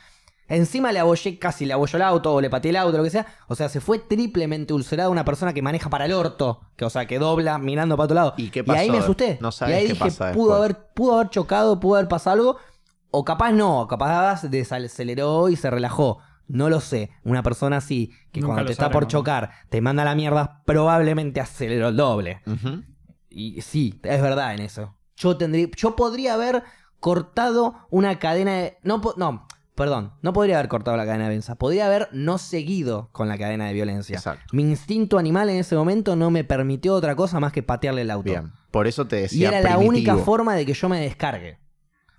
Encima 0.48 0.92
le 0.92 1.00
abollé, 1.00 1.40
casi 1.40 1.66
le 1.66 1.74
abolló 1.74 1.98
el 1.98 2.04
auto 2.04 2.34
o 2.34 2.40
le 2.40 2.52
pateé 2.52 2.70
el 2.70 2.76
auto, 2.76 2.98
lo 2.98 3.04
que 3.04 3.10
sea. 3.10 3.26
O 3.48 3.56
sea, 3.56 3.68
se 3.68 3.82
fue 3.82 4.00
triplemente 4.00 4.74
ulcerada 4.74 5.10
una 5.10 5.26
persona 5.26 5.54
que 5.54 5.62
maneja 5.62 5.90
para 5.90 6.06
el 6.06 6.14
orto. 6.14 6.62
Que, 6.76 6.86
o 6.86 6.90
sea, 6.90 7.08
que 7.08 7.18
dobla 7.18 7.58
mirando 7.58 7.98
para 7.98 8.06
otro 8.06 8.16
lado. 8.16 8.34
¿Y 8.38 8.50
qué 8.50 8.60
ahí 8.60 8.66
pasó? 8.66 8.92
me 8.92 8.98
asusté. 9.00 9.38
No 9.42 9.50
y 9.50 9.52
sabes 9.52 9.76
ahí 9.76 9.88
qué 9.88 9.94
dije, 9.94 10.06
pasa 10.06 10.32
pudo 10.34 10.56
haber, 10.56 10.78
pudo 10.94 11.16
haber 11.16 11.30
chocado, 11.30 11.80
pudo 11.80 11.96
haber 11.96 12.08
pasado 12.08 12.36
algo. 12.36 12.58
O 13.18 13.24
capaz 13.24 13.54
no, 13.54 13.88
capaz 13.88 14.42
desaceleró 14.44 15.48
y 15.48 15.56
se 15.56 15.70
relajó. 15.70 16.20
No 16.50 16.70
lo 16.70 16.82
sé. 16.82 17.12
Una 17.24 17.44
persona 17.44 17.78
así, 17.78 18.12
que 18.34 18.42
Nunca 18.42 18.56
cuando 18.56 18.66
te 18.68 18.74
está 18.74 18.92
por 18.92 19.08
chocar, 19.08 19.52
te 19.70 19.80
manda 19.80 20.02
a 20.02 20.06
la 20.06 20.16
mierda, 20.16 20.62
probablemente 20.66 21.40
aceleró 21.40 21.88
el 21.88 21.96
doble. 21.96 22.42
Y 23.30 23.62
sí, 23.62 24.02
es 24.04 24.22
verdad 24.22 24.54
en 24.54 24.60
eso. 24.60 24.96
Yo 25.16 25.38
tendría, 25.38 25.70
yo 25.78 25.96
podría 25.96 26.34
haber 26.34 26.64
cortado 27.00 27.88
una 27.90 28.20
cadena 28.20 28.52
de. 28.52 28.78
No, 28.84 29.02
no, 29.16 29.48
perdón, 29.76 30.12
no 30.22 30.34
podría 30.34 30.58
haber 30.58 30.68
cortado 30.68 30.98
la 30.98 31.06
cadena 31.06 31.24
de 31.24 31.30
violencia. 31.30 31.56
Podría 31.56 31.86
haber 31.86 32.10
no 32.12 32.38
seguido 32.38 33.08
con 33.14 33.30
la 33.30 33.38
cadena 33.38 33.68
de 33.68 33.74
violencia. 33.74 34.18
Exacto. 34.18 34.44
Mi 34.52 34.64
instinto 34.64 35.18
animal 35.18 35.50
en 35.50 35.58
ese 35.58 35.78
momento 35.78 36.18
no 36.18 36.32
me 36.32 36.44
permitió 36.44 36.94
otra 36.94 37.16
cosa 37.16 37.40
más 37.40 37.54
que 37.54 37.64
patearle 37.64 38.02
el 38.02 38.12
auto. 38.12 38.30
Bien. 38.30 38.52
Por 38.72 38.88
eso 38.88 39.08
te 39.08 39.20
Y 39.20 39.22
decía 39.22 39.48
era 39.48 39.62
la 39.62 39.78
única 39.78 40.18
forma 40.18 40.54
de 40.56 40.66
que 40.66 40.74
yo 40.74 40.90
me 40.90 41.00
descargue. 41.00 41.60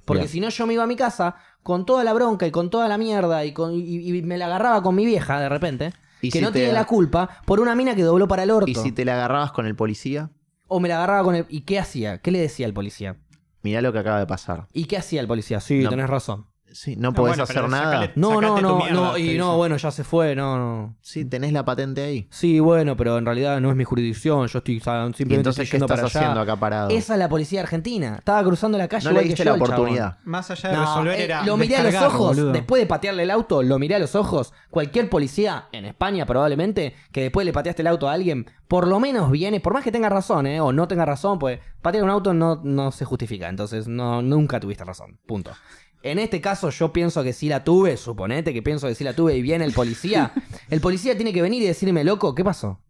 Porque 0.06 0.28
si 0.28 0.40
no, 0.40 0.48
yo 0.48 0.66
me 0.66 0.72
iba 0.74 0.84
a 0.84 0.86
mi 0.86 0.96
casa 0.96 1.36
con 1.62 1.84
toda 1.84 2.02
la 2.04 2.12
bronca 2.14 2.46
y 2.46 2.50
con 2.50 2.70
toda 2.70 2.88
la 2.88 2.96
mierda 2.96 3.44
y, 3.44 3.52
con, 3.52 3.74
y, 3.74 4.08
y 4.16 4.22
me 4.22 4.38
la 4.38 4.46
agarraba 4.46 4.82
con 4.82 4.94
mi 4.94 5.04
vieja 5.04 5.38
de 5.40 5.48
repente. 5.50 5.92
¿Y 6.22 6.30
que 6.30 6.38
si 6.38 6.44
no 6.44 6.50
te- 6.52 6.60
tiene 6.60 6.72
la 6.72 6.84
culpa 6.86 7.28
por 7.44 7.60
una 7.60 7.74
mina 7.74 7.94
que 7.94 8.02
dobló 8.02 8.26
para 8.26 8.44
el 8.44 8.50
orto. 8.50 8.70
¿Y 8.70 8.74
si 8.74 8.92
te 8.92 9.04
la 9.04 9.14
agarrabas 9.14 9.52
con 9.52 9.66
el 9.66 9.76
policía? 9.76 10.30
O 10.68 10.80
me 10.80 10.88
la 10.88 10.96
agarraba 10.96 11.22
con 11.24 11.34
el. 11.34 11.44
¿Y 11.48 11.60
qué 11.62 11.78
hacía? 11.78 12.18
¿Qué 12.22 12.30
le 12.30 12.38
decía 12.40 12.66
al 12.66 12.72
policía? 12.72 13.16
Mirá 13.62 13.82
lo 13.82 13.92
que 13.92 13.98
acaba 13.98 14.18
de 14.20 14.26
pasar. 14.26 14.68
¿Y 14.72 14.84
qué 14.86 14.96
hacía 14.96 15.20
el 15.20 15.26
policía? 15.26 15.60
Sí, 15.60 15.82
No. 15.82 15.90
tenés 15.90 16.08
razón. 16.08 16.46
Sí, 16.76 16.94
no 16.94 17.14
podés 17.14 17.30
bueno, 17.38 17.44
hacer 17.44 17.68
nada. 17.70 17.84
sacale- 18.02 18.12
No, 18.16 18.38
no, 18.40 18.60
no, 18.60 18.76
mierda, 18.76 18.92
no, 18.94 19.16
y 19.16 19.22
dice. 19.22 19.38
no, 19.38 19.56
bueno, 19.56 19.78
ya 19.78 19.90
se 19.90 20.04
fue, 20.04 20.36
no, 20.36 20.58
no. 20.58 20.94
Sí, 21.00 21.24
tenés 21.24 21.54
la 21.54 21.64
patente 21.64 22.02
ahí. 22.02 22.26
Sí, 22.30 22.60
bueno, 22.60 22.98
pero 22.98 23.16
en 23.16 23.24
realidad 23.24 23.60
no 23.62 23.70
es 23.70 23.76
mi 23.76 23.84
jurisdicción, 23.84 24.46
yo 24.46 24.58
estoy 24.58 24.80
sa- 24.80 25.06
¿Y 25.08 25.14
simplemente 25.14 25.34
entonces 25.36 25.62
estoy 25.64 25.70
qué 25.70 25.76
yendo 25.78 25.86
estás 25.86 25.98
para 26.00 26.06
allá. 26.08 26.20
haciendo 26.32 26.40
acá 26.42 26.60
parado? 26.60 26.90
Esa 26.90 27.14
es 27.14 27.18
la 27.18 27.28
policía 27.30 27.62
argentina. 27.62 28.16
Estaba 28.18 28.44
cruzando 28.44 28.76
la 28.76 28.88
calle 28.88 29.08
no 29.08 29.12
le 29.18 29.22
diste 29.26 29.42
la 29.44 29.54
oportunidad. 29.54 30.18
Más 30.24 30.50
allá 30.50 30.68
de 30.68 30.74
No, 30.76 30.82
resolver 30.82 31.18
eh, 31.20 31.24
era. 31.24 31.44
lo 31.46 31.56
miré 31.56 31.76
a 31.76 31.82
los 31.84 31.94
ojos, 31.94 32.36
boludo. 32.36 32.52
después 32.52 32.82
de 32.82 32.86
patearle 32.86 33.22
el 33.22 33.30
auto, 33.30 33.62
lo 33.62 33.78
miré 33.78 33.94
a 33.94 33.98
los 33.98 34.14
ojos. 34.14 34.52
Cualquier 34.68 35.08
policía, 35.08 35.68
en 35.72 35.86
España 35.86 36.26
probablemente, 36.26 36.94
que 37.10 37.22
después 37.22 37.46
le 37.46 37.54
pateaste 37.54 37.80
el 37.80 37.88
auto 37.88 38.06
a 38.08 38.12
alguien, 38.12 38.44
por 38.68 38.86
lo 38.86 39.00
menos 39.00 39.30
viene, 39.30 39.60
por 39.60 39.72
más 39.72 39.82
que 39.82 39.92
tenga 39.92 40.10
razón, 40.10 40.46
¿eh? 40.46 40.60
o 40.60 40.72
no 40.74 40.86
tenga 40.88 41.06
razón, 41.06 41.38
pues 41.38 41.60
patear 41.80 42.04
un 42.04 42.10
auto 42.10 42.34
no, 42.34 42.60
no 42.62 42.92
se 42.92 43.06
justifica. 43.06 43.48
Entonces, 43.48 43.88
no, 43.88 44.20
nunca 44.20 44.60
tuviste 44.60 44.84
razón. 44.84 45.18
Punto. 45.24 45.52
En 46.02 46.18
este 46.18 46.40
caso, 46.40 46.70
yo 46.70 46.92
pienso 46.92 47.22
que 47.24 47.32
sí 47.32 47.48
la 47.48 47.64
tuve, 47.64 47.96
suponete 47.96 48.52
que 48.52 48.62
pienso 48.62 48.86
que 48.86 48.94
sí 48.94 49.04
la 49.04 49.14
tuve 49.14 49.36
y 49.36 49.42
viene 49.42 49.64
el 49.64 49.72
policía. 49.72 50.32
El 50.70 50.80
policía 50.80 51.14
tiene 51.16 51.32
que 51.32 51.42
venir 51.42 51.62
y 51.62 51.66
decirme, 51.66 52.02
loco, 52.02 52.34
¿qué 52.34 52.44
pasó? 52.44 52.80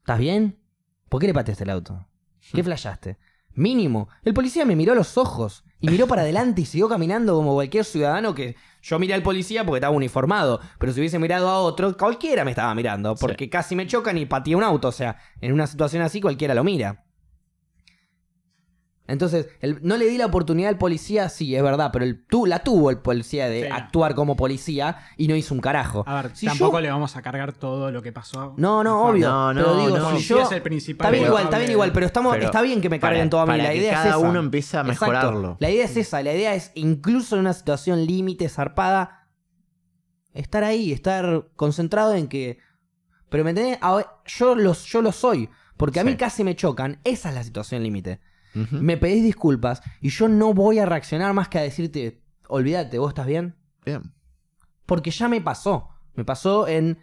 ¿Estás 0.00 0.18
bien? 0.18 0.58
¿Por 1.08 1.20
qué 1.20 1.28
le 1.28 1.34
pateaste 1.34 1.62
el 1.64 1.70
auto? 1.70 2.06
¿Qué 2.52 2.64
flashaste? 2.64 3.18
Mínimo. 3.54 4.08
El 4.24 4.34
policía 4.34 4.64
me 4.64 4.74
miró 4.74 4.92
a 4.92 4.96
los 4.96 5.16
ojos 5.16 5.64
y 5.78 5.88
miró 5.88 6.06
para 6.06 6.22
adelante 6.22 6.62
y 6.62 6.64
siguió 6.64 6.88
caminando 6.88 7.34
como 7.34 7.54
cualquier 7.54 7.84
ciudadano 7.84 8.34
que 8.34 8.56
yo 8.82 8.98
miré 8.98 9.14
al 9.14 9.22
policía 9.22 9.64
porque 9.64 9.78
estaba 9.78 9.94
uniformado. 9.94 10.60
Pero 10.78 10.92
si 10.92 11.00
hubiese 11.00 11.18
mirado 11.18 11.48
a 11.48 11.58
otro, 11.58 11.96
cualquiera 11.96 12.44
me 12.44 12.50
estaba 12.50 12.74
mirando. 12.74 13.14
Porque 13.14 13.50
casi 13.50 13.76
me 13.76 13.86
chocan 13.86 14.18
y 14.18 14.26
pateé 14.26 14.56
un 14.56 14.62
auto. 14.62 14.88
O 14.88 14.92
sea, 14.92 15.18
en 15.40 15.52
una 15.52 15.66
situación 15.66 16.02
así 16.02 16.20
cualquiera 16.20 16.54
lo 16.54 16.64
mira. 16.64 17.04
Entonces, 19.12 19.48
el- 19.60 19.78
no 19.82 19.96
le 19.98 20.06
di 20.06 20.16
la 20.16 20.24
oportunidad 20.26 20.70
al 20.70 20.78
policía, 20.78 21.28
sí, 21.28 21.54
es 21.54 21.62
verdad, 21.62 21.90
pero 21.92 22.04
el, 22.06 22.24
tú, 22.24 22.46
la 22.46 22.60
tuvo 22.64 22.90
el 22.90 22.96
policía 22.98 23.46
de 23.48 23.64
Sí. 23.64 23.68
actuar 23.70 24.14
como 24.14 24.36
policía 24.36 24.96
y 25.18 25.28
no 25.28 25.36
hizo 25.36 25.54
un 25.54 25.60
carajo. 25.60 26.02
A 26.06 26.22
ver, 26.22 26.34
Si 26.34 26.46
tampoco 26.46 26.78
yo- 26.78 26.80
le 26.80 26.90
vamos 26.90 27.14
a 27.16 27.20
cargar 27.22 27.52
todo 27.52 27.90
lo 27.90 28.00
que 28.02 28.10
pasó. 28.10 28.54
No, 28.56 28.82
no, 28.82 29.08
obvio. 29.08 29.28
No, 29.28 29.52
no, 29.52 29.60
pero 29.60 29.76
digo, 29.84 29.98
no. 29.98 30.16
si 30.16 30.24
yo... 30.24 30.40
es 30.42 30.52
el 30.52 30.62
principal. 30.62 31.06
Está 31.08 31.10
bien 31.18 31.26
igual, 31.26 31.44
está 31.44 31.58
bien 31.58 31.70
igual, 31.70 31.92
pero, 31.92 32.06
estamos, 32.06 32.32
Pero 32.32 32.46
está 32.46 32.62
bien 32.62 32.80
que 32.80 32.88
me 32.88 32.98
carguen 32.98 33.28
todo 33.28 33.42
a 33.42 33.44
mí. 33.44 33.50
para 33.52 33.62
La 33.64 33.70
que 33.70 33.76
idea 33.76 33.92
cada 33.92 34.04
es 34.04 34.16
esa. 34.16 34.18
uno 34.18 34.40
empiece 34.40 34.76
a 34.78 34.80
Exacto. 34.80 35.00
mejorarlo. 35.06 35.56
La 35.60 35.70
idea 35.70 35.84
es 35.84 35.96
esa. 35.96 36.22
La 36.22 36.32
idea 36.32 36.54
es, 36.54 36.72
incluso 36.74 37.34
en 37.36 37.40
una 37.42 37.52
situación 37.52 38.06
límite, 38.06 38.48
zarpada, 38.48 39.28
estar 40.32 40.64
ahí, 40.64 40.92
estar 40.92 41.48
concentrado 41.56 42.14
en 42.14 42.28
que. 42.28 42.58
Pero 43.28 43.44
me 43.44 43.50
entendés, 43.50 43.78
yo 44.26 44.54
lo, 44.54 44.72
yo 44.74 45.02
lo 45.02 45.12
soy. 45.12 45.48
Porque 45.76 46.00
a 46.00 46.04
mí 46.04 46.12
Sí. 46.12 46.16
casi 46.16 46.44
me 46.44 46.54
chocan. 46.54 47.00
Esa 47.04 47.30
es 47.30 47.34
la 47.34 47.42
situación 47.44 47.82
límite. 47.82 48.20
Me 48.54 48.96
pedís 48.96 49.22
disculpas 49.22 49.82
y 50.00 50.10
yo 50.10 50.28
no 50.28 50.52
voy 50.52 50.78
a 50.78 50.86
reaccionar 50.86 51.32
más 51.32 51.48
que 51.48 51.58
a 51.58 51.62
decirte, 51.62 52.22
olvídate, 52.48 52.98
¿vos 52.98 53.08
estás 53.10 53.26
bien? 53.26 53.56
Bien. 53.84 54.12
Porque 54.86 55.10
ya 55.10 55.28
me 55.28 55.40
pasó. 55.40 55.88
Me 56.14 56.24
pasó 56.24 56.68
en 56.68 56.98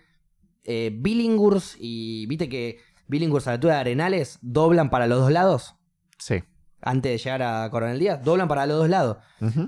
eh, 0.64 0.92
Billinghurst 0.94 1.78
y 1.80 2.28
viste 2.28 2.48
que 2.48 2.80
Billinghurst 3.08 3.48
a 3.48 3.52
la 3.52 3.56
altura 3.56 3.74
de 3.76 3.80
Arenales 3.80 4.38
doblan 4.42 4.90
para 4.90 5.08
los 5.08 5.20
dos 5.20 5.32
lados. 5.32 5.76
Sí. 6.18 6.44
antes 6.82 7.12
de 7.12 7.18
llegar 7.18 7.42
a 7.42 7.70
Coronel 7.70 7.98
Díaz, 7.98 8.22
doblan 8.24 8.48
para 8.48 8.66
los 8.66 8.78
dos 8.78 8.90
lados. 8.90 9.18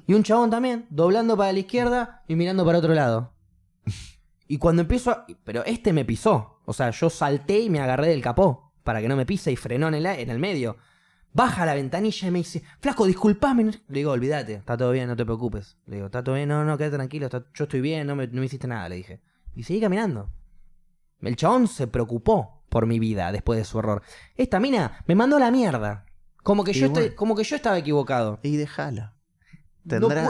Y 0.05 0.13
un 0.13 0.23
chabón 0.23 0.49
también, 0.49 0.85
doblando 0.89 1.35
para 1.37 1.51
la 1.53 1.59
izquierda 1.59 2.23
y 2.27 2.35
mirando 2.35 2.65
para 2.65 2.77
otro 2.79 2.93
lado. 2.93 3.33
Y 4.47 4.57
cuando 4.57 4.81
empiezo 4.81 5.11
a... 5.11 5.25
Pero 5.45 5.63
este 5.63 5.93
me 5.93 6.03
pisó. 6.03 6.59
O 6.65 6.73
sea, 6.73 6.89
yo 6.89 7.09
salté 7.09 7.61
y 7.61 7.69
me 7.69 7.79
agarré 7.79 8.09
del 8.09 8.21
capó 8.21 8.73
para 8.83 8.99
que 8.99 9.07
no 9.07 9.15
me 9.15 9.25
pise 9.25 9.49
y 9.49 9.55
frenó 9.55 9.87
en 9.87 9.93
el, 9.93 10.05
en 10.05 10.29
el 10.29 10.39
medio. 10.39 10.75
Baja 11.33 11.65
la 11.65 11.73
ventanilla 11.75 12.27
y 12.27 12.31
me 12.31 12.39
dice, 12.39 12.61
flaco, 12.79 13.05
disculpame. 13.05 13.63
Le 13.65 13.73
digo, 13.87 14.11
olvídate, 14.11 14.55
está 14.55 14.75
todo 14.75 14.91
bien, 14.91 15.07
no 15.07 15.15
te 15.15 15.23
preocupes. 15.25 15.77
Le 15.87 15.95
digo, 15.95 16.07
está 16.07 16.23
todo 16.23 16.35
bien, 16.35 16.49
no, 16.49 16.65
no, 16.65 16.77
quédate 16.77 16.97
tranquilo, 16.97 17.27
está- 17.27 17.45
yo 17.53 17.63
estoy 17.63 17.79
bien, 17.81 18.05
no 18.07 18.15
me, 18.15 18.27
no 18.27 18.39
me 18.41 18.45
hiciste 18.45 18.67
nada, 18.67 18.89
le 18.89 18.95
dije. 18.97 19.21
Y 19.55 19.63
seguí 19.63 19.79
caminando. 19.79 20.29
El 21.21 21.35
chabón 21.35 21.67
se 21.67 21.87
preocupó 21.87 22.63
por 22.69 22.85
mi 22.85 22.99
vida 22.99 23.31
después 23.31 23.57
de 23.59 23.65
su 23.65 23.79
error. 23.79 24.01
Esta 24.35 24.59
mina 24.59 25.03
me 25.07 25.15
mandó 25.15 25.37
a 25.37 25.39
la 25.39 25.51
mierda. 25.51 26.05
Como 26.43 26.63
que, 26.63 26.71
Y 26.71 26.73
yo, 26.75 26.89
bueno. 26.89 27.01
estoy- 27.05 27.15
como 27.15 27.35
que 27.35 27.43
yo 27.43 27.55
estaba 27.55 27.77
equivocado. 27.77 28.39
Y 28.43 28.57
déjala. 28.57 29.13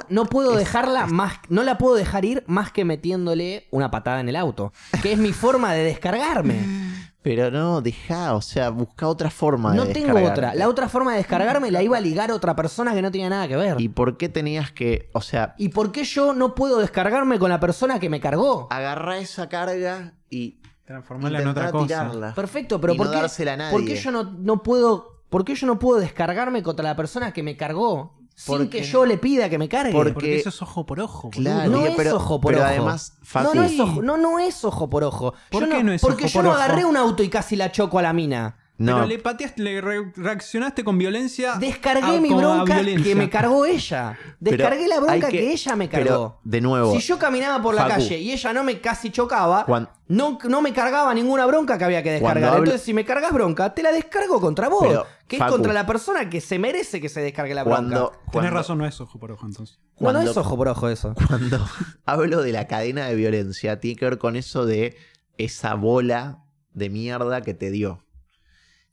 No, 0.09 0.25
puedo 0.27 0.55
dejarla 0.55 1.05
es- 1.05 1.11
más, 1.11 1.33
no 1.49 1.63
la 1.63 1.77
puedo 1.77 1.95
dejar 1.95 2.23
ir 2.25 2.43
más 2.47 2.71
que 2.71 2.85
metiéndole 2.85 3.67
una 3.71 3.91
patada 3.91 4.19
en 4.21 4.29
el 4.29 4.35
auto, 4.37 4.71
que 5.01 5.11
es 5.13 5.17
mi 5.19 5.33
forma 5.33 5.73
de 5.73 5.83
descargarme. 5.83 6.59
Pero 7.21 7.51
no, 7.51 7.81
deja, 7.81 8.33
o 8.33 8.41
sea, 8.41 8.69
busca 8.71 9.07
otra 9.07 9.29
forma 9.29 9.75
No 9.75 9.85
de 9.85 9.93
tengo 9.93 10.19
otra. 10.19 10.55
La 10.55 10.67
otra 10.67 10.89
forma 10.89 11.11
de 11.11 11.17
descargarme 11.17 11.69
la 11.69 11.83
iba 11.83 11.97
a 11.97 12.01
ligar 12.01 12.31
a 12.31 12.35
otra 12.35 12.55
persona 12.55 12.93
que 12.95 13.01
no 13.01 13.11
tenía 13.11 13.29
nada 13.29 13.47
que 13.47 13.55
ver. 13.55 13.79
¿Y 13.79 13.83
¿Y, 13.85 13.89
por 13.89 14.17
qué 14.17 14.27
tenías 14.27 14.71
que, 14.71 15.09
o 15.13 15.21
sea, 15.21 15.55
por 15.73 15.91
qué 15.91 16.03
yo 16.03 16.33
no 16.33 16.55
puedo 16.55 16.79
descargarme 16.79 17.37
con 17.37 17.49
la 17.49 17.59
persona 17.59 17.99
que 17.99 18.09
me 18.09 18.19
cargó? 18.19 18.67
agarrar 18.71 19.17
esa 19.17 19.49
carga 19.49 20.13
y 20.29 20.57
Transformarla 20.85 21.41
en 21.41 21.47
otra 21.47 21.71
cosa. 21.71 21.85
tirarla? 21.85 22.33
Perfecto, 22.33 22.81
pero 22.81 22.93
y 22.93 22.97
¿por 22.97 23.05
no 23.07 23.13
qué, 23.13 23.19
dársela 23.19 23.53
a 23.53 23.57
nadie. 23.57 23.71
por 23.71 23.85
qué 23.85 23.95
yo 23.95 24.11
no, 24.11 24.23
no 24.23 24.63
puedo, 24.63 25.23
por 25.29 25.45
qué 25.45 25.55
yo 25.55 25.67
no 25.67 25.79
puedo 25.79 25.99
descargarme 25.99 26.63
contra 26.63 26.83
la 26.83 26.95
persona 26.95 27.31
que 27.31 27.43
me 27.43 27.55
cargó 27.55 28.20
sin 28.43 28.57
Porque- 28.57 28.79
que 28.79 28.83
yo 28.83 29.05
le 29.05 29.17
pida 29.17 29.49
que 29.49 29.57
me 29.59 29.69
cargue? 29.69 29.91
Porque- 29.91 30.13
Porque 30.13 30.35
eso 30.37 30.49
es 30.49 30.61
ojo 30.61 30.85
por 30.85 30.99
ojo. 30.99 31.29
boludo. 31.29 31.41
Claro, 31.51 31.69
no 31.69 31.85
es 31.85 32.11
ojo 32.11 32.41
por 32.41 32.53
pero 32.53 32.63
ojo. 32.63 32.69
además, 32.71 33.13
no, 33.19 33.25
Facu- 33.25 33.53
no 33.53 33.63
es 33.63 33.79
ojo, 33.79 34.01
no, 34.01 34.17
no 34.17 34.39
es 34.39 34.65
ojo 34.65 34.89
por 34.89 35.03
ojo. 35.03 35.33
¿Por 35.51 35.63
Yo 35.63 35.69
qué 35.69 35.83
no 35.83 35.93
es 35.93 36.01
porque 36.01 36.23
ojo 36.25 36.33
yo 36.33 36.37
por 36.39 36.43
no 36.45 36.49
ojo? 36.51 36.59
agarré 36.59 36.85
un 36.85 36.97
auto 36.97 37.21
y 37.21 37.29
casi 37.29 37.55
la 37.55 37.71
choco 37.71 37.99
a 37.99 38.01
la 38.01 38.13
mina. 38.13 38.55
No, 38.81 38.95
Pero 38.95 39.05
le 39.07 39.19
pateaste, 39.19 39.61
le 39.61 39.79
re- 39.81 40.11
reaccionaste 40.15 40.83
con 40.83 40.97
violencia. 40.97 41.55
Descargué 41.59 42.17
a- 42.17 42.19
mi 42.21 42.33
bronca 42.33 42.81
que 42.83 43.15
me 43.15 43.29
cargó 43.29 43.65
ella. 43.65 44.17
Pero 44.41 44.57
Descargué 44.57 44.87
la 44.87 44.99
bronca 44.99 45.27
que, 45.29 45.51
ella 45.51 45.75
me 45.75 45.87
pero, 45.87 46.05
cargó. 46.07 46.39
de 46.43 46.61
nuevo, 46.61 46.91
Si 46.93 46.99
yo 47.01 47.19
caminaba 47.19 47.61
por 47.61 47.75
la 47.75 47.87
calle 47.87 48.17
y 48.19 48.31
ella 48.31 48.53
no 48.53 48.63
me 48.63 48.79
casi 48.81 49.11
chocaba, 49.11 49.65
no, 50.07 50.37
no 50.43 50.61
me 50.61 50.73
cargaba 50.73 51.13
ninguna 51.13 51.45
bronca 51.45 51.77
que 51.77 51.83
había 51.85 52.01
que 52.01 52.11
descargar. 52.13 52.43
hablo- 52.53 52.57
Entonces, 52.65 52.81
si 52.81 52.93
me 52.93 53.05
cargas 53.05 53.31
bronca, 53.31 53.73
te 53.73 53.83
la 53.83 53.91
descargo 53.91 54.41
contra 54.41 54.67
vos. 54.67 54.83
Pero, 54.87 55.05
que 55.27 55.37
Facu. 55.37 55.47
es 55.49 55.55
contra 55.55 55.73
la 55.73 55.85
persona 55.85 56.29
que 56.29 56.41
se 56.41 56.59
merece 56.59 56.99
que 56.99 57.07
se 57.07 57.21
descargue 57.21 57.53
la 57.53 57.63
bronca. 57.63 57.79
cuando, 57.81 58.09
Tenés 58.09 58.31
cuando- 58.31 58.49
razón, 58.51 58.77
no 58.79 58.85
es 58.85 58.99
ojo 58.99 59.19
por 59.19 59.31
ojo 59.31 59.45
entonces. 59.45 59.77
no, 59.77 60.07
no 60.07 60.13
cuando- 60.13 60.31
es 60.31 60.35
ojo 60.37 60.57
por 60.57 60.67
ojo 60.67 60.89
eso. 60.89 61.13
Cuando 61.27 61.57
hablo 62.05 62.41
de 62.41 62.51
la 62.51 62.67
cadena 62.67 63.05
de 63.07 63.15
violencia, 63.15 63.79
tiene 63.79 63.95
que 63.97 64.05
ver 64.05 64.17
con 64.17 64.35
eso 64.35 64.65
de 64.65 64.97
esa 65.37 65.75
bola 65.75 66.39
de 66.73 66.89
mierda 66.89 67.41
que 67.41 67.53
te 67.53 67.69
dio. 67.71 68.03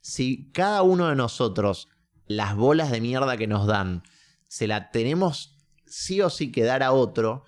Si 0.00 0.50
cada 0.52 0.82
uno 0.82 1.08
de 1.08 1.16
nosotros, 1.16 1.88
las 2.26 2.54
bolas 2.56 2.90
de 2.90 3.00
mierda 3.00 3.36
que 3.36 3.46
nos 3.46 3.66
dan, 3.66 4.02
se 4.48 4.66
la 4.66 4.90
tenemos 4.90 5.56
sí 5.86 6.20
o 6.20 6.30
sí 6.30 6.50
que 6.52 6.64
dar 6.64 6.82
a 6.82 6.92
otro, 6.92 7.44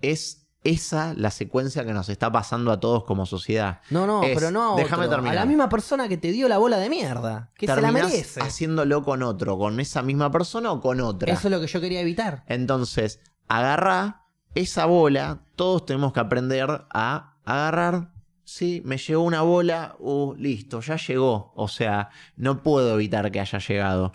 es 0.00 0.38
esa 0.64 1.12
la 1.14 1.30
secuencia 1.32 1.84
que 1.84 1.92
nos 1.92 2.08
está 2.08 2.30
pasando 2.30 2.70
a 2.70 2.78
todos 2.78 3.02
como 3.04 3.26
sociedad. 3.26 3.80
No, 3.90 4.06
no, 4.06 4.22
Es- 4.22 4.34
pero 4.34 4.50
no 4.52 4.74
a 4.74 4.76
déjame 4.76 5.06
otro. 5.06 5.16
terminar. 5.16 5.36
A 5.38 5.40
la 5.40 5.46
misma 5.46 5.68
persona 5.68 6.08
que 6.08 6.16
te 6.16 6.30
dio 6.30 6.48
la 6.48 6.58
bola 6.58 6.78
de 6.78 6.88
mierda. 6.88 7.50
Que 7.56 7.66
se 7.66 7.80
la 7.80 7.90
merece. 7.90 8.40
haciéndolo 8.40 9.02
con 9.02 9.22
otro, 9.24 9.58
con 9.58 9.80
esa 9.80 10.02
misma 10.02 10.30
persona 10.30 10.70
o 10.70 10.80
con 10.80 11.00
otra. 11.00 11.32
Eso 11.32 11.48
es 11.48 11.52
lo 11.52 11.60
que 11.60 11.66
yo 11.66 11.80
quería 11.80 12.00
evitar. 12.00 12.44
Entonces, 12.46 13.18
agarrá 13.48 14.22
esa 14.54 14.86
bola. 14.86 15.42
Todos 15.56 15.84
tenemos 15.84 16.12
que 16.12 16.20
aprender 16.20 16.86
a 16.92 17.34
agarrar. 17.44 18.11
Sí, 18.44 18.82
me 18.84 18.96
llegó 18.98 19.22
una 19.22 19.42
bola. 19.42 19.94
Uh, 19.98 20.34
listo, 20.36 20.80
ya 20.80 20.96
llegó. 20.96 21.52
O 21.54 21.68
sea, 21.68 22.10
no 22.36 22.62
puedo 22.62 22.94
evitar 22.94 23.30
que 23.30 23.40
haya 23.40 23.58
llegado. 23.58 24.12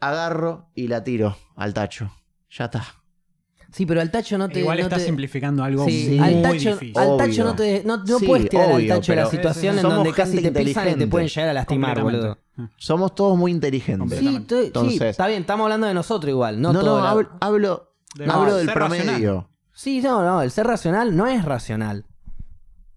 Agarro 0.00 0.68
y 0.74 0.88
la 0.88 1.02
tiro 1.04 1.36
al 1.56 1.72
tacho. 1.74 2.12
Ya 2.50 2.66
está. 2.66 2.84
Sí, 3.72 3.86
pero 3.86 4.00
al 4.00 4.10
tacho 4.12 4.38
no 4.38 4.48
te. 4.48 4.60
Igual 4.60 4.78
no 4.78 4.84
estás 4.84 5.00
te- 5.00 5.06
simplificando 5.06 5.64
algo 5.64 5.84
Sí, 5.86 6.06
Sí, 6.10 6.18
al 6.20 6.34
muy 6.34 6.42
tacho, 6.42 6.70
difícil. 6.74 6.96
al 6.98 7.16
tacho 7.16 7.32
Obvio. 7.32 7.44
no 7.44 7.56
te. 7.56 7.82
No, 7.84 7.96
no 8.04 8.18
Sí, 8.20 8.26
puedes 8.26 8.48
tirar 8.48 8.66
obvio, 8.66 8.76
al 8.94 9.00
tacho 9.00 9.12
la 9.14 9.22
pero 9.22 9.30
situación 9.30 9.76
en 9.78 9.82
donde 9.82 10.12
casi 10.12 10.40
te 10.40 10.52
pisan 10.52 10.88
y 10.90 10.94
te 10.94 11.06
pueden 11.08 11.26
llegar 11.28 11.48
a 11.48 11.52
lastimar, 11.54 12.00
boludo. 12.00 12.38
Somos 12.76 13.14
todos 13.16 13.36
muy 13.36 13.50
inteligentes. 13.50 14.16
Sí, 14.20 14.36
estoy- 14.36 14.60
sí, 14.60 14.66
Entonces- 14.66 15.02
está 15.02 15.26
bien, 15.26 15.40
estamos 15.40 15.64
hablando 15.64 15.88
de 15.88 15.94
nosotros 15.94 16.30
igual. 16.30 16.60
No, 16.60 16.72
No, 16.72 16.82
la- 17.00 17.10
hablo, 17.10 17.30
hablo, 17.40 17.90
De- 18.14 18.24
hablo 18.26 18.50
no, 18.50 18.56
del 18.58 18.70
promedio. 18.70 19.04
racional. 19.04 19.46
Sí, 19.72 20.00
no, 20.00 20.22
no, 20.24 20.42
el 20.42 20.52
ser 20.52 20.68
racional 20.68 21.16
no 21.16 21.26
es 21.26 21.44
racional. 21.44 22.06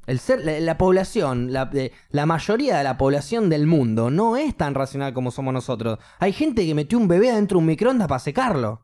El 0.08 0.20
ser, 0.20 0.44
la, 0.44 0.60
la 0.60 0.78
población, 0.78 1.54
la, 1.54 1.66
de- 1.66 1.92
la 2.10 2.26
mayoría 2.26 2.78
de 2.78 2.84
la 2.84 2.98
población 2.98 3.50
del 3.50 3.68
mundo 3.68 4.10
no 4.10 4.38
es 4.38 4.56
tan 4.58 4.74
racional 4.74 5.14
como 5.14 5.30
somos 5.32 5.54
nosotros. 5.54 6.00
Hay 6.20 6.34
gente 6.34 6.66
que 6.66 6.74
metió 6.74 6.98
un 6.98 7.08
bebé 7.08 7.30
adentro 7.30 7.58
de 7.58 7.60
un 7.60 7.66
microondas 7.68 8.08
para 8.08 8.20
secarlo. 8.20 8.82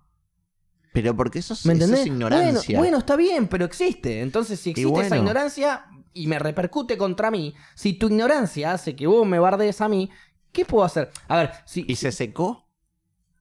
Pero 0.93 1.15
porque 1.15 1.39
eso 1.39 1.53
es, 1.55 1.65
¿Me 1.65 1.73
eso 1.73 1.91
es 1.95 2.05
ignorancia. 2.05 2.51
Bueno, 2.51 2.79
bueno, 2.79 2.97
está 2.99 3.15
bien, 3.15 3.47
pero 3.47 3.65
existe. 3.65 4.21
Entonces, 4.21 4.59
si 4.59 4.69
existe 4.71 5.01
esa 5.01 5.17
ignorancia 5.17 5.85
y 6.13 6.27
me 6.27 6.37
repercute 6.37 6.97
contra 6.97 7.31
mí, 7.31 7.55
si 7.73 7.93
tu 7.93 8.07
ignorancia 8.09 8.73
hace 8.73 8.95
que 8.95 9.07
vos 9.07 9.25
me 9.25 9.39
bardees 9.39 9.81
a 9.81 9.87
mí, 9.89 10.11
¿qué 10.51 10.65
puedo 10.65 10.83
hacer? 10.83 11.09
A 11.27 11.37
ver, 11.37 11.51
si. 11.65 11.83
¿Y 11.87 11.95
se 11.95 12.11
secó? 12.11 12.69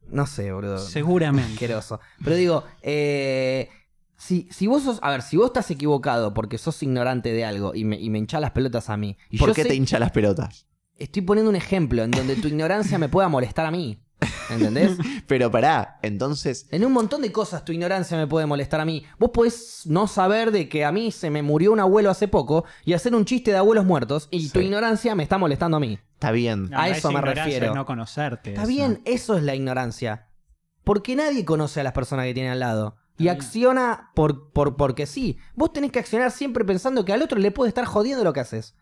No 0.09 0.27
sé, 0.27 0.51
boludo. 0.53 0.79
Seguramente. 0.79 1.53
asqueroso. 1.53 2.01
Pero 2.25 2.37
digo, 2.37 2.65
eh, 2.81 3.69
si, 4.25 4.49
si 4.51 4.67
vos 4.67 4.83
sos. 4.85 4.99
A 5.03 5.11
ver, 5.11 5.23
si 5.23 5.37
vos 5.37 5.47
estás 5.47 5.71
equivocado 5.71 6.33
porque 6.35 6.59
sos 6.59 6.83
ignorante 6.83 7.33
de 7.33 7.45
algo 7.45 7.75
y 7.75 7.85
me, 7.85 7.99
y 7.99 8.09
me 8.11 8.19
hinchás 8.19 8.41
las 8.41 8.53
pelotas 8.53 8.89
a 8.91 8.97
mí. 8.97 9.17
Y 9.31 9.39
¿Por 9.39 9.49
yo 9.49 9.55
qué 9.55 9.63
sé- 9.65 9.69
te 9.71 9.75
hincha 9.75 9.99
las 9.99 10.13
pelotas? 10.13 10.67
Estoy 10.97 11.23
poniendo 11.23 11.51
un 11.51 11.57
ejemplo 11.57 12.05
en 12.05 12.11
donde 12.13 12.37
tu 12.37 12.47
ignorancia 12.49 12.99
me 12.99 13.09
pueda 13.09 13.29
molestar 13.29 13.67
a 13.67 13.71
mí. 13.71 13.99
¿Entendés? 14.51 14.93
Pero 15.27 15.51
pará, 15.51 15.99
entonces 16.03 16.69
En 16.71 16.85
un 16.85 16.93
montón 16.93 17.23
de 17.23 17.33
cosas 17.33 17.65
tu 17.65 17.73
ignorancia 17.73 18.17
me 18.17 18.29
puede 18.29 18.47
molestar 18.47 18.81
a 18.81 18.85
mí. 18.85 19.05
Vos 19.19 19.31
podés 19.35 19.83
no 19.87 20.07
saber 20.07 20.53
de 20.53 20.69
que 20.69 20.85
a 20.85 20.93
mí 20.93 21.11
se 21.11 21.29
me 21.31 21.43
murió 21.43 21.73
un 21.73 21.81
abuelo 21.81 22.09
hace 22.11 22.29
poco 22.29 22.65
y 22.85 22.93
hacer 22.93 23.15
un 23.17 23.25
chiste 23.25 23.51
de 23.51 23.57
abuelos 23.57 23.85
muertos 23.85 24.29
y 24.31 24.49
tu 24.51 24.61
Sí. 24.61 24.67
ignorancia 24.67 25.15
me 25.17 25.25
está 25.25 25.39
molestando 25.39 25.79
a 25.79 25.81
mí. 25.81 25.99
está 26.15 26.31
bien. 26.31 26.71
A 26.73 26.89
es 26.89 26.99
eso 26.99 27.09
me 27.09 27.15
ignorancia, 27.15 27.45
refiero. 27.47 27.67
es 27.67 27.75
no 27.75 27.85
conocerte. 27.87 28.51
Está 28.51 28.63
eso. 28.63 28.69
bien, 28.69 29.03
eso 29.05 29.37
es 29.37 29.43
la 29.43 29.57
ignorancia. 29.57 30.29
Porque 30.85 31.17
nadie 31.17 31.45
conoce 31.45 31.81
a 31.81 31.85
las 31.85 31.93
personas 31.93 32.27
que 32.27 32.35
tiene 32.35 32.51
al 32.51 32.61
lado. 32.61 32.97
Y 33.23 33.29
acciona 33.29 34.11
por, 34.15 34.51
por, 34.53 34.77
porque 34.77 35.07
sí. 35.07 35.39
Vos 35.55 35.73
tenés 35.73 35.93
que 35.93 35.99
accionar 35.99 36.31
siempre 36.31 36.65
pensando 36.65 37.05
que 37.05 37.13
al 37.13 37.23
otro 37.23 37.39
le 37.39 37.51
puede 37.51 37.69
estar 37.69 37.85
jodiendo 37.85 38.25
lo 38.25 38.33
que 38.33 38.41
haces. 38.41 38.75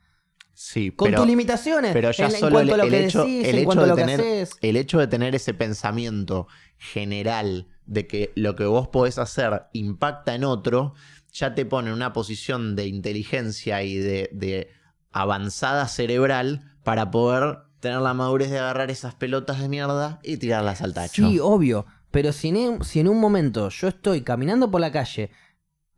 Sí, 0.53 0.91
Con 0.91 1.07
pero, 1.07 1.19
tus 1.19 1.27
limitaciones. 1.29 1.93
pero 1.93 2.11
ya 2.11 2.27
en, 2.27 2.33
solo 2.33 2.53
cuanto 2.57 2.75
el, 2.75 2.81
a 2.81 2.85
lo 2.85 2.85
el 2.85 2.91
que 2.91 3.05
hecho, 3.07 3.23
decís, 3.25 3.47
el 3.47 3.55
en 3.55 3.57
hecho 3.57 3.65
cuanto 3.67 3.83
a 3.83 3.85
de 3.85 3.91
lo 3.91 3.97
que 3.97 4.03
tener, 4.03 4.21
haces. 4.21 4.51
el 4.61 4.77
hecho 4.77 4.99
de 4.99 5.07
tener 5.07 5.35
ese 5.35 5.55
pensamiento 5.55 6.49
general 6.77 7.69
de 7.87 8.07
que 8.07 8.33
lo 8.37 8.57
que 8.57 8.65
vos 8.65 8.89
podés 8.89 9.19
hacer 9.19 9.63
impacta 9.73 10.35
en 10.35 10.45
otro, 10.45 10.95
ya 11.33 11.55
te 11.55 11.65
pone 11.65 11.89
en 11.89 11.95
una 11.95 12.13
posición 12.13 12.77
de 12.77 12.87
inteligencia 12.89 13.83
y 13.83 13.97
de, 13.97 14.29
de 14.33 14.69
avanzada 15.13 15.89
cerebral 15.89 16.77
para 16.85 17.11
poder 17.11 17.59
tener 17.81 18.01
la 18.01 18.13
madurez 18.15 18.51
de 18.51 18.59
agarrar 18.59 18.91
esas 18.91 19.15
pelotas 19.15 19.61
de 19.61 19.69
mierda 19.69 20.19
y 20.23 20.37
tirarlas 20.37 20.83
al 20.83 20.93
tacho. 20.93 21.29
Sí, 21.29 21.39
obvio. 21.41 21.87
Pero 22.11 22.33
si 22.33 22.49
en, 22.49 22.83
si 22.85 23.01
en 23.01 23.09
un 23.09 23.21
momento 23.21 23.69
yo 23.69 23.89
estoy 23.89 24.23
caminando 24.23 24.71
por 24.71 24.81
la 24.81 24.91
calle, 24.93 25.31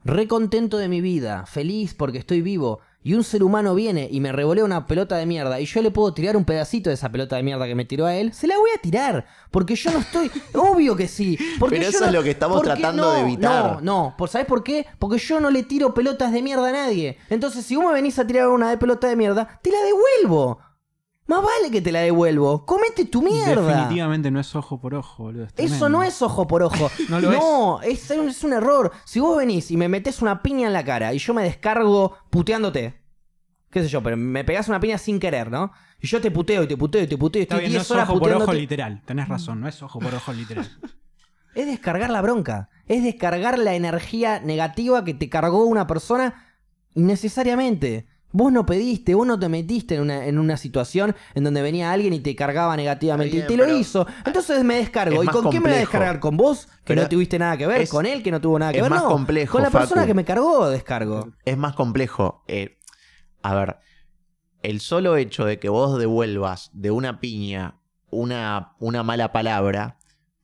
re 0.05 0.27
contento 0.29 0.77
de 0.79 0.89
mi 0.89 1.01
vida, 1.01 1.47
feliz 1.47 1.95
porque 1.95 2.19
estoy 2.19 2.43
vivo, 2.43 2.81
y 3.05 3.15
un 3.15 3.25
ser 3.25 3.43
humano 3.43 3.75
viene 3.75 4.09
y 4.11 4.21
me 4.21 4.31
revolea 4.31 4.65
una 4.65 4.87
pelota 4.87 5.17
de 5.17 5.27
mierda, 5.27 5.59
y 5.61 5.65
yo 5.67 5.83
le 5.83 5.91
puedo 5.91 6.15
tirar 6.15 6.37
un 6.37 6.45
pedacito 6.45 6.89
de 6.91 6.95
esa 6.95 7.11
pelota 7.11 7.35
de 7.37 7.43
mierda 7.43 7.67
que 7.67 7.75
me 7.75 7.85
tiró 7.85 8.07
a 8.07 8.15
él, 8.15 8.33
se 8.33 8.47
la 8.47 8.57
voy 8.59 8.71
a 8.77 8.81
tirar. 8.81 9.27
Porque 9.51 9.75
yo 9.75 9.91
no 9.91 9.99
estoy. 9.99 10.31
obvio 10.55 10.95
que 10.95 11.09
sí. 11.09 11.37
Porque 11.59 11.77
Pero 11.77 11.91
yo 11.91 11.97
eso 11.97 12.01
no- 12.01 12.07
es 12.07 12.13
lo 12.13 12.23
que 12.23 12.31
estamos 12.31 12.63
tratando 12.63 13.03
no, 13.05 13.13
de 13.13 13.21
evitar. 13.21 13.75
No, 13.77 13.81
no. 13.81 14.15
¿Por, 14.17 14.29
¿Sabes 14.29 14.47
por 14.47 14.63
qué? 14.63 14.87
Porque 14.99 15.19
yo 15.19 15.41
no 15.41 15.51
le 15.51 15.65
tiro 15.65 15.95
pelotas 15.95 16.31
de 16.33 16.43
mierda 16.43 16.69
a 16.69 16.73
nadie. 16.73 17.19
Entonces, 17.29 17.65
si 17.67 17.75
vos 17.75 17.87
me 17.87 17.93
venís 17.93 18.19
a 18.19 18.27
tirar 18.27 18.49
una 18.49 18.71
de 18.71 18.77
pelota 18.79 19.09
de 19.09 19.17
mierda, 19.17 19.59
te 19.63 19.71
la 19.73 19.79
devuelvo. 19.83 20.61
Más 21.27 21.41
vale 21.43 21.71
que 21.71 21.81
te 21.81 21.93
la 21.93 22.01
devuelvo. 22.01 22.67
Comete 22.67 23.05
tu 23.05 23.23
mierda. 23.23 23.63
Definitivamente 23.65 24.31
no 24.31 24.41
es 24.41 24.55
ojo 24.57 24.81
por 24.81 24.95
ojo, 24.95 25.25
boludo. 25.25 25.45
es 25.45 25.73
Eso 25.73 25.89
no 25.89 26.03
es 26.03 26.21
ojo 26.21 26.47
por 26.47 26.63
ojo. 26.63 26.91
No 27.09 27.21
lo 27.21 27.81
es. 27.83 28.11
es. 28.11 28.11
es 28.11 28.45
un 28.45 28.53
error. 28.53 28.91
Si 29.05 29.21
vos 29.21 29.37
venís 29.39 29.71
y 29.71 29.77
me 29.77 29.89
metés 29.89 30.21
una 30.21 30.43
piña 30.43 30.67
en 30.67 30.73
la 30.73 30.85
cara 30.85 31.15
y 31.15 31.19
yo 31.19 31.33
me 31.33 31.45
descargo 31.45 32.17
puteándote, 32.31 33.01
qué 33.71 33.83
sé 33.83 33.89
yo, 33.89 34.03
pero 34.03 34.17
me 34.17 34.45
pegás 34.45 34.69
una 34.69 34.81
piña 34.81 34.99
sin 34.99 35.21
querer, 35.21 35.51
¿no? 35.51 35.73
Y 36.01 36.09
yo 36.09 36.21
te 36.21 36.31
puteo 36.33 36.65
y 36.65 36.67
te 36.67 36.77
puteo 36.77 37.03
y 37.03 37.07
te 37.07 37.17
puteo 37.17 37.41
y 37.41 37.45
Está 37.45 37.55
estoy 37.57 37.69
bien, 37.69 37.73
no 37.75 37.79
10 37.79 37.85
es 37.85 37.91
horas 37.93 38.09
ojo 38.09 38.19
por 38.19 38.29
ojo 38.29 38.39
puteándote. 38.41 38.59
literal. 38.61 39.03
Tenés 39.07 39.29
razón, 39.29 39.61
no 39.61 39.69
es 39.69 39.83
ojo 39.83 40.01
por 40.01 40.15
ojo 40.15 40.33
literal. 40.33 40.69
Es 41.55 41.67
descargar 41.67 42.09
la 42.09 42.23
bronca. 42.23 42.71
Es 42.87 43.05
descargar 43.05 43.59
la 43.59 43.75
energía 43.75 44.41
negativa 44.41 45.05
que 45.05 45.13
te 45.13 45.29
cargó 45.29 45.67
una 45.67 45.87
persona 45.87 46.47
innecesariamente. 46.95 48.07
Vos 48.33 48.51
no 48.53 48.65
pediste, 48.67 49.15
vos 49.15 49.27
no 49.27 49.39
te 49.39 49.49
metiste 49.49 49.97
en 49.97 50.03
una, 50.03 50.27
en 50.27 50.39
una 50.39 50.57
situación 50.57 51.15
en 51.35 51.45
donde 51.45 51.61
venía 51.63 51.93
alguien 51.93 52.13
y 52.15 52.21
te 52.21 52.35
cargaba 52.35 52.77
negativamente. 52.77 53.37
Y 53.37 53.43
te 53.47 53.57
lo 53.57 53.69
hizo. 53.77 54.07
Entonces 54.25 54.65
me 54.65 54.77
descargo. 54.77 55.23
es 55.23 55.29
¿Y 55.29 55.33
con 55.33 55.51
quién 55.51 55.63
me 55.63 55.69
voy 55.71 55.77
a 55.77 55.81
descargar? 55.81 56.19
¿Con 56.21 56.37
vos? 56.37 56.67
Que 56.67 56.95
Pero 56.95 57.03
no 57.03 57.09
tuviste 57.09 57.39
nada 57.39 57.57
que 57.57 57.67
ver. 57.67 57.83
es- 57.83 57.91
¿Con 57.91 58.07
él? 58.07 58.23
Que 58.23 58.31
no 58.31 58.41
tuvo 58.41 58.59
nada 58.59 58.73
que 58.73 58.79
es 58.79 58.83
ver. 58.83 58.91
más 58.91 59.03
No. 59.03 59.09
complejo, 59.11 59.53
Con 59.53 59.63
la 59.63 59.71
persona 59.71 60.01
Facu. 60.03 60.07
que 60.09 60.15
me 60.15 60.25
cargó, 60.25 60.69
descargo. 60.71 61.33
Es 61.45 61.57
más 61.59 61.75
complejo. 61.75 62.43
Eh, 62.49 62.79
a 63.43 63.55
ver, 63.55 63.77
el 64.63 64.81
solo 64.81 65.17
hecho 65.17 65.45
de 65.45 65.59
que 65.59 65.69
vos 65.69 65.99
devuelvas 65.99 66.71
de 66.73 66.91
una 66.91 67.21
piña 67.21 67.79
una, 68.11 68.75
una 68.79 69.03
mala 69.03 69.33
palabra, 69.33 69.99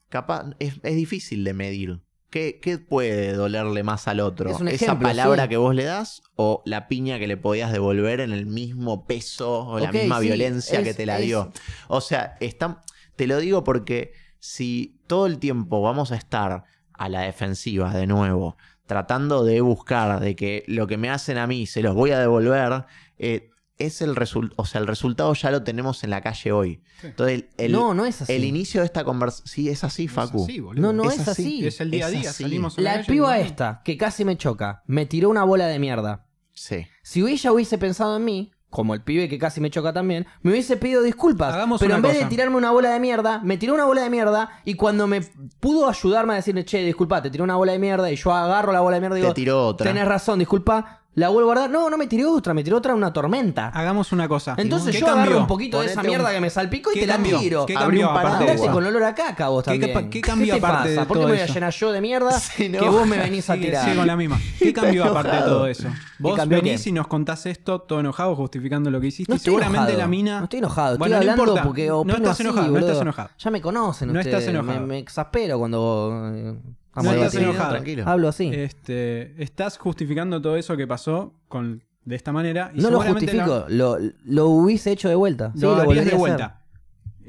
capaz 0.09 0.47
es, 0.59 0.81
es 0.82 0.97
difícil 0.97 1.44
de 1.44 1.52
medir. 1.55 2.01
¿Qué, 2.30 2.59
qué 2.60 2.78
puede 2.78 3.32
dolerle 3.32 3.82
más 3.82 4.06
al 4.06 4.20
otro? 4.20 4.50
Es 4.50 4.60
¿Esa 4.60 4.70
ejemplo, 4.70 5.09
palabra 5.09 5.44
sí. 5.44 5.48
que 5.48 5.56
vos 5.56 5.74
le 5.74 5.84
das 5.84 6.22
o 6.36 6.62
la 6.66 6.86
piña 6.86 7.18
que 7.18 7.26
le 7.26 7.36
podías 7.38 7.72
devolver 7.72 8.20
en 8.20 8.32
el 8.32 8.44
mismo 8.44 9.06
peso 9.06 9.66
o 9.66 9.78
la 9.78 9.90
misma 9.92 10.20
sí, 10.20 10.26
violencia 10.26 10.82
que 10.82 10.92
te 10.92 11.06
la 11.06 11.18
es- 11.20 11.26
dio? 11.26 11.50
O 11.88 12.00
sea, 12.02 12.36
está, 12.40 12.82
te 13.16 13.26
lo 13.26 13.38
digo 13.38 13.64
porque 13.64 14.12
si 14.38 15.00
todo 15.06 15.26
el 15.26 15.38
tiempo 15.38 15.80
vamos 15.80 16.12
a 16.12 16.16
estar 16.16 16.64
a 16.92 17.09
la 17.09 17.22
defensiva 17.22 17.94
de 17.94 18.06
nuevo, 18.06 18.56
tratando 18.86 19.44
de 19.44 19.60
buscar 19.62 20.20
de 20.20 20.36
que 20.36 20.64
lo 20.66 20.86
que 20.86 20.96
me 20.98 21.09
hacen 21.10 21.38
a 21.38 21.46
mí 21.46 21.66
se 21.66 21.82
los 21.82 21.94
voy 21.94 22.10
a 22.10 22.18
devolver, 22.18 22.84
eh, 23.18 23.50
es 23.78 24.02
el 24.02 24.16
resultado, 24.16 24.55
o 24.60 24.66
sea, 24.66 24.80
el 24.80 24.86
resultado 24.86 25.32
ya 25.34 25.50
lo 25.50 25.62
tenemos 25.62 26.02
en 26.05 26.10
la 26.10 26.20
calle 26.20 26.52
hoy. 26.52 26.82
Sí. 27.00 27.06
Entonces, 27.09 27.34
el, 27.56 27.66
el- 27.66 27.72
no, 27.72 27.94
no 27.94 28.06
es 28.06 28.22
así. 28.22 28.32
el 28.32 28.44
inicio 28.44 28.80
de 28.80 28.86
esta 28.86 29.05
conversación, 29.05 29.46
sí, 29.48 29.68
es 29.68 29.84
así, 29.84 30.09
Facu. 30.09 30.38
Es 30.38 30.44
así, 30.44 30.60
boludo. 30.60 30.82
no, 30.82 30.92
no 31.05 31.10
Es 31.10 31.20
es, 31.20 31.28
así. 31.28 31.42
así. 31.42 31.66
Es 31.66 31.80
el 31.80 31.90
día 31.90 32.06
a 32.06 32.10
día. 32.10 32.30
así. 32.30 32.42
Salimos 32.42 32.76
a 32.78 32.80
la, 32.82 32.96
La 32.96 33.02
piba 33.05 33.38
y- 33.38 33.42
esta, 33.42 33.82
que 33.84 33.96
casi 33.96 34.24
me 34.24 34.36
choca, 34.36 34.82
me 34.86 35.06
tiró 35.06 35.28
una 35.30 35.44
bola 35.44 35.66
de 35.66 35.78
mierda. 35.78 36.26
Sí. 36.52 36.86
Si 37.02 37.20
ella 37.24 37.52
hubiese 37.52 37.78
pensado 37.78 38.16
en 38.16 38.24
mí, 38.24 38.52
como 38.70 38.92
el 38.92 39.00
pibe 39.02 39.28
que 39.30 39.38
casi 39.38 39.60
me 39.62 39.70
choca 39.70 39.92
también, 39.94 40.26
me 40.42 40.50
hubiese 40.50 40.76
pedido 40.76 41.00
disculpas. 41.02 41.55
Hagamos 41.55 41.78
pero 41.80 41.90
una 41.92 41.96
en 41.96 42.02
vez 42.02 42.12
cosa. 42.14 42.24
de 42.24 42.30
tirarme 42.30 42.56
una 42.56 42.70
bola 42.72 42.90
de 42.90 43.00
mierda, 43.00 43.40
me 43.42 43.56
tiró 43.56 43.72
una 43.74 43.86
bola 43.86 44.02
de 44.02 44.10
mierda 44.10 44.60
y 44.64 44.74
cuando 44.74 45.06
me 45.06 45.22
pudo 45.60 45.88
ayudarme 45.88 46.34
a 46.34 46.36
decirle, 46.36 46.64
che, 46.66 46.84
disculpa, 46.84 47.22
te 47.22 47.30
tiró 47.30 47.44
una 47.44 47.56
bola 47.56 47.72
de 47.72 47.78
mierda 47.78 48.10
y 48.12 48.16
yo 48.16 48.30
agarro 48.34 48.72
la 48.72 48.80
bola 48.80 48.96
de 48.96 49.00
mierda 49.00 49.16
y 49.18 49.20
Te 49.20 49.26
digo, 49.26 49.34
tiró 49.34 49.66
otra. 49.68 49.86
tenés 49.86 50.06
razón, 50.06 50.38
disculpa, 50.40 51.05
la 51.19 51.28
vuelvo 51.28 51.51
a 51.51 51.55
guardar. 51.55 51.70
No, 51.70 51.90
no 51.90 51.99
me 51.99 52.07
tiró 52.07 52.32
otra, 52.32 52.55
me 52.55 52.62
tiró 52.65 52.77
otra 52.78 52.95
una 52.95 53.12
tormenta. 53.12 53.69
Hagamos 53.69 54.12
una 54.12 54.28
cosa. 54.28 54.55
Entonces 54.57 54.95
¿Qué 54.95 55.01
yo 55.01 55.07
cambió? 55.07 55.23
agarro 55.24 55.39
un 55.40 55.47
poquito 55.47 55.81
de 55.81 55.86
esa 55.86 56.01
un- 56.01 56.07
mierda 56.07 56.31
que 56.32 56.40
me 56.40 56.51
salpicó 56.51 56.90
y 56.93 56.95
¿Qué 56.95 57.01
te 57.01 57.07
cambió? 57.07 57.32
la 57.36 57.39
tiro. 57.43 57.66
¿Qué 57.66 57.74
cambió 57.74 58.11
un 58.11 58.16
aparte 58.16 58.45
de 58.57 58.66
con 58.69 58.85
olor 58.86 59.03
a 59.05 59.15
caca 59.15 59.49
vos 59.49 59.65
¿Qué 59.65 59.70
también. 59.73 59.93
capa- 59.93 60.11
qué 60.11 60.20
cambió 60.20 60.55
te 60.59 60.59
aparte 60.65 60.89
de 60.90 60.97
pasa? 60.97 61.09
¿Por 61.09 61.19
qué 61.19 61.24
me 61.27 61.31
voy 61.32 61.40
a 61.40 61.47
llenar 61.47 61.73
yo 61.73 61.93
de 61.93 62.01
mierda 62.01 62.31
Se 62.40 62.70
que 62.70 62.89
vos 62.89 63.07
me 63.07 63.19
venís 63.19 63.49
a 63.51 63.55
tirar? 63.55 63.85
sigue 63.85 63.97
con 63.97 64.07
la 64.07 64.16
misma. 64.16 64.40
¿Qué 64.59 64.73
cambió 64.73 65.05
aparte 65.05 65.36
de 65.36 65.43
todo 65.43 65.66
eso? 65.66 65.89
Vos 66.19 66.49
venís 66.49 66.82
qué? 66.85 66.90
y 66.90 66.93
nos 66.93 67.07
contás 67.07 67.47
esto 67.47 67.81
todo 67.81 68.01
enojado, 68.01 68.35
justificando 68.36 68.90
lo 68.90 69.01
que 69.01 69.09
hiciste. 69.09 69.31
No 69.32 69.36
estoy 69.36 69.51
seguramente 69.53 69.78
enojado, 69.93 69.99
la 69.99 70.07
mina. 70.09 70.39
No 70.39 70.45
estoy 70.45 70.59
enojado, 70.59 70.86
estoy 70.95 70.99
Bueno, 70.99 71.15
no 71.16 71.20
hablando 71.20 71.43
importa. 71.43 71.62
porque 71.65 71.86
No 71.89 71.99
opino 71.99 72.16
estás 72.16 72.31
así, 72.32 72.43
enojado, 72.43 72.69
no 72.73 72.78
estás 72.78 73.01
enojado. 73.01 73.31
Ya 73.39 73.51
me 73.51 73.61
conocen 73.61 74.12
No 74.12 74.19
ustedes. 74.20 74.39
estás 74.39 74.55
enojado. 74.55 74.81
Me, 74.81 74.86
me 74.86 74.99
exaspero 74.99 75.59
cuando 75.59 76.57
No 77.03 77.12
estás 77.12 77.35
enojado. 77.35 77.70
Tranquilo. 77.73 78.05
Hablo 78.07 78.29
así. 78.29 78.51
Este, 78.53 79.43
estás 79.43 79.79
justificando 79.79 80.41
todo 80.43 80.57
eso 80.57 80.77
que 80.77 80.87
pasó 80.87 81.35
con, 81.49 81.83
de 82.05 82.16
esta 82.16 82.33
manera. 82.33 82.70
Y 82.75 82.81
no 82.81 82.91
lo 82.91 83.03
la- 83.03 83.11
justifico, 83.11 83.66
lo, 83.69 83.97
lo 84.25 84.47
hubiese 84.47 84.93
hecho 84.93 85.09
de 85.09 85.15
vuelta. 85.15 85.53
Sí, 85.55 85.61
lo 85.62 85.73
harías 85.73 85.87
volvería 85.87 86.11
de 86.12 86.16
vuelta. 86.19 86.62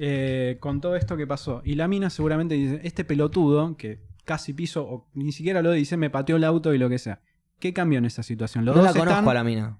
Eh, 0.01 0.57
con 0.59 0.79
todo 0.81 0.95
esto 0.95 1.17
que 1.17 1.27
pasó. 1.27 1.61
Y 1.65 1.75
la 1.75 1.87
mina 1.87 2.09
seguramente 2.09 2.55
dice, 2.55 2.79
este 2.83 3.03
pelotudo, 3.03 3.75
que 3.75 3.99
casi 4.23 4.53
piso, 4.53 4.83
o 4.83 5.07
ni 5.13 5.31
siquiera 5.31 5.61
lo 5.61 5.71
dice, 5.71 5.97
me 5.97 6.09
pateó 6.09 6.37
el 6.37 6.43
auto 6.43 6.73
y 6.73 6.77
lo 6.77 6.87
que 6.89 6.99
sea. 6.99 7.19
¿Qué 7.59 7.73
cambió 7.73 7.99
en 7.99 8.05
esa 8.05 8.23
situación? 8.23 8.63
Los 8.63 8.75
No 8.75 8.81
la 8.81 8.91
conozco 8.93 9.09
están 9.11 9.27
a 9.27 9.33
la 9.33 9.43
mina. 9.43 9.77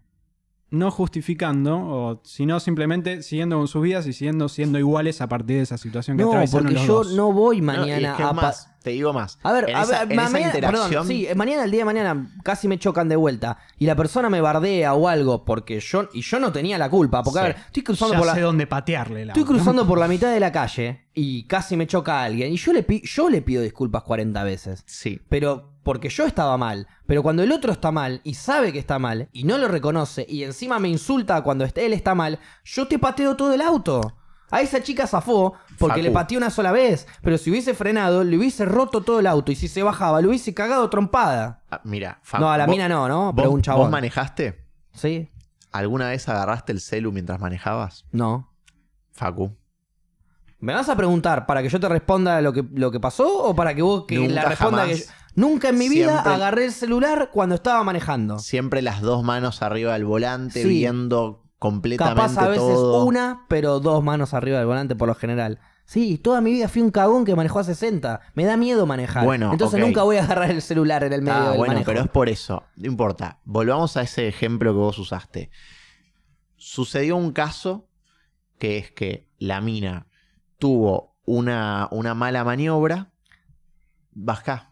No 0.72 0.92
justificando, 0.92 1.78
o 1.78 2.22
sino 2.24 2.60
simplemente 2.60 3.24
siguiendo 3.24 3.58
con 3.58 3.68
sus 3.68 3.82
vidas 3.82 4.06
y 4.08 4.14
siendo, 4.14 4.50
siendo 4.50 4.78
iguales 4.80 5.22
a 5.22 5.28
partir 5.28 5.58
de 5.58 5.64
esa 5.64 5.78
situación 5.78 6.18
que 6.18 6.24
No, 6.24 6.30
atravesaron 6.30 6.64
porque 6.66 6.74
los 6.76 6.86
yo 6.88 6.94
dos. 7.04 7.14
no 7.16 7.32
voy 7.34 7.60
No, 7.62 7.68
mañana 7.74 8.12
es 8.12 8.18
que 8.18 8.24
a... 8.24 8.34
más, 8.34 8.70
te 8.84 8.92
digo 8.92 9.12
más. 9.12 9.40
A 9.44 9.52
ver, 9.52 9.70
en 9.70 9.76
a 9.76 9.82
esa, 9.82 10.00
ver, 10.06 10.12
en 10.12 10.16
ma- 10.16 10.24
esa 10.24 10.32
mañana, 10.32 10.50
interacción, 10.56 10.90
perdón, 10.90 11.08
sí, 11.08 11.28
mañana, 11.36 11.64
el 11.64 11.72
día 11.72 11.80
de 11.82 11.86
mañana, 11.86 12.32
casi 12.44 12.68
me 12.68 12.78
chocan 12.78 13.10
de 13.10 13.16
vuelta 13.16 13.58
y 13.78 13.86
la 13.88 13.96
persona 13.96 14.30
me 14.30 14.42
bardea 14.42 14.94
o 14.94 15.08
algo 15.08 15.44
porque 15.44 15.80
yo 15.80 16.08
y 16.14 16.22
yo 16.22 16.40
no 16.40 16.52
tenía 16.52 16.78
la 16.78 16.90
culpa, 16.90 17.24
porque 17.24 17.40
a 17.40 17.44
ver, 17.44 17.56
estoy 17.68 17.84
cruzando 17.84 18.14
ya 18.14 18.20
por 18.20 18.28
la 18.28 18.36
sé 18.36 18.42
dónde 18.42 18.68
patearle 18.68 19.26
la 19.26 19.34
estoy 19.34 19.46
cruzando 19.46 19.88
por 19.88 19.98
la 20.00 20.08
mitad 20.08 20.32
de 20.32 20.40
la 20.40 20.52
calle 20.52 21.08
y 21.16 21.44
casi 21.48 21.76
me 21.78 21.88
choca 21.88 22.22
a 22.22 22.24
alguien 22.26 22.54
y 22.54 22.58
yo 22.58 22.72
le 22.74 22.86
yo 23.04 23.30
le 23.30 23.42
pido 23.42 23.62
disculpas 23.64 24.04
40 24.04 24.44
veces. 24.44 24.84
sí. 24.86 25.20
Pero 25.30 25.69
porque 25.84 26.10
yo 26.10 26.26
estaba 26.26 26.58
mal. 26.58 26.88
Pero 27.06 27.24
cuando 27.24 27.44
el 27.44 27.52
otro 27.52 27.72
está 27.72 27.92
mal 27.92 28.22
y 28.24 28.34
sabe 28.36 28.72
que 28.74 28.80
está 28.80 29.00
mal 29.00 29.30
y 29.32 29.44
no 29.44 29.58
lo 29.58 29.68
reconoce 29.68 30.26
y 30.30 30.44
encima 30.44 30.80
me 30.80 30.90
insulta 30.90 31.42
cuando 31.42 31.66
él 31.66 31.94
está 31.94 32.16
mal, 32.16 32.40
yo 32.64 32.88
te 32.88 33.00
pateo 33.00 33.36
todo 33.36 33.54
el 33.54 33.62
auto. 33.62 34.16
A 34.52 34.62
esa 34.62 34.82
chica 34.82 35.06
zafó 35.06 35.54
porque 35.78 35.98
Facu. 35.98 36.04
le 36.04 36.12
pateé 36.12 36.38
una 36.38 36.50
sola 36.50 36.72
vez. 36.72 37.08
Pero 37.22 37.38
si 37.38 37.52
hubiese 37.52 37.76
frenado, 37.76 38.24
le 38.24 38.36
hubiese 38.36 38.66
roto 38.66 39.02
todo 39.02 39.20
el 39.20 39.28
auto. 39.28 39.52
Y 39.52 39.56
si 39.56 39.68
se 39.68 39.84
bajaba, 39.84 40.22
le 40.22 40.28
hubiese 40.28 40.56
cagado 40.56 40.90
trompada. 40.90 41.62
Ah, 41.70 41.82
mira, 41.84 42.20
Fa- 42.24 42.40
No, 42.40 42.52
a 42.52 42.58
la 42.58 42.66
vos- 42.66 42.72
mina 42.76 42.90
no, 42.90 43.08
¿no? 43.08 43.32
Pero 43.36 43.50
vos- 43.50 43.56
un 43.56 43.62
chabón. 43.62 43.84
¿Vos 43.84 43.92
manejaste? 43.92 44.66
¿Sí? 44.94 45.30
¿Alguna 45.72 46.10
vez 46.10 46.28
agarraste 46.28 46.72
el 46.72 46.82
celu 46.82 47.12
mientras 47.12 47.40
manejabas? 47.40 48.06
No. 48.12 48.52
Facu. 49.12 49.56
¿Me 50.60 50.74
vas 50.74 50.90
a 50.90 50.96
preguntar 50.98 51.46
para 51.46 51.62
que 51.62 51.70
yo 51.70 51.80
te 51.80 51.88
responda 51.88 52.42
lo 52.42 52.52
que, 52.52 52.66
lo 52.74 52.92
que 52.92 53.00
pasó 53.00 53.44
o 53.44 53.56
para 53.56 53.74
que 53.76 53.82
vos 53.82 54.06
que 54.08 54.16
Nunca 54.16 54.34
la 54.34 54.44
responda 54.46 54.80
jamás. 54.82 54.98
que 54.98 55.06
yo- 55.06 55.12
Nunca 55.36 55.70
en 55.70 55.78
mi 55.78 55.90
vida 55.90 56.12
Siempre- 56.14 56.34
agarré 56.34 56.66
el 56.66 56.72
celular 56.74 57.30
cuando 57.32 57.56
estaba 57.56 57.84
manejando. 57.84 58.40
Siempre 58.40 58.82
las 58.82 59.02
dos 59.02 59.24
manos 59.24 59.62
arriba 59.62 59.94
del 59.94 60.06
volante, 60.06 60.62
Sí. 60.64 60.68
viendo 60.70 61.44
completamente 61.60 62.16
Capaz 62.22 62.38
a 62.38 62.48
veces 62.48 62.64
todo. 62.64 63.06
una, 63.06 63.46
pero 63.48 63.80
dos 63.80 64.04
manos 64.04 64.34
arriba 64.34 64.58
del 64.58 64.68
volante 64.68 64.96
por 64.96 65.08
lo 65.08 65.16
general. 65.16 65.60
Sí, 65.86 66.18
toda 66.20 66.40
mi 66.40 66.52
vida 66.52 66.68
fui 66.70 66.82
un 66.84 66.92
cagón 66.92 67.26
que 67.26 67.36
manejó 67.36 67.60
a 67.60 67.64
60. 67.64 68.22
Me 68.36 68.46
da 68.46 68.58
miedo 68.58 68.86
manejar. 68.86 69.26
Bueno, 69.26 69.52
Entonces 69.52 69.80
ok. 69.82 69.86
nunca 69.88 70.04
voy 70.04 70.18
a 70.18 70.24
agarrar 70.24 70.52
el 70.52 70.62
celular 70.62 71.04
en 71.04 71.14
el 71.14 71.22
medio 71.24 71.38
Ah, 71.40 71.50
del 71.50 71.58
bueno, 71.58 71.74
manejo. 71.74 71.86
pero 71.92 72.02
es 72.02 72.10
por 72.10 72.30
eso. 72.30 72.64
No 72.76 72.86
importa. 72.88 73.40
Volvamos 73.44 73.98
a 73.98 74.04
ese 74.04 74.28
ejemplo 74.28 74.72
que 74.72 74.78
vos 74.78 75.00
usaste. 75.00 75.50
Sucedió 76.58 77.16
un 77.18 77.32
caso 77.32 77.88
que 78.60 78.78
es 78.78 78.92
que 78.92 79.30
la 79.40 79.62
mina 79.62 80.08
tuvo 80.60 81.16
una, 81.26 81.88
una 81.92 82.14
mala 82.14 82.44
maniobra. 82.44 83.12
Bajá. 84.12 84.69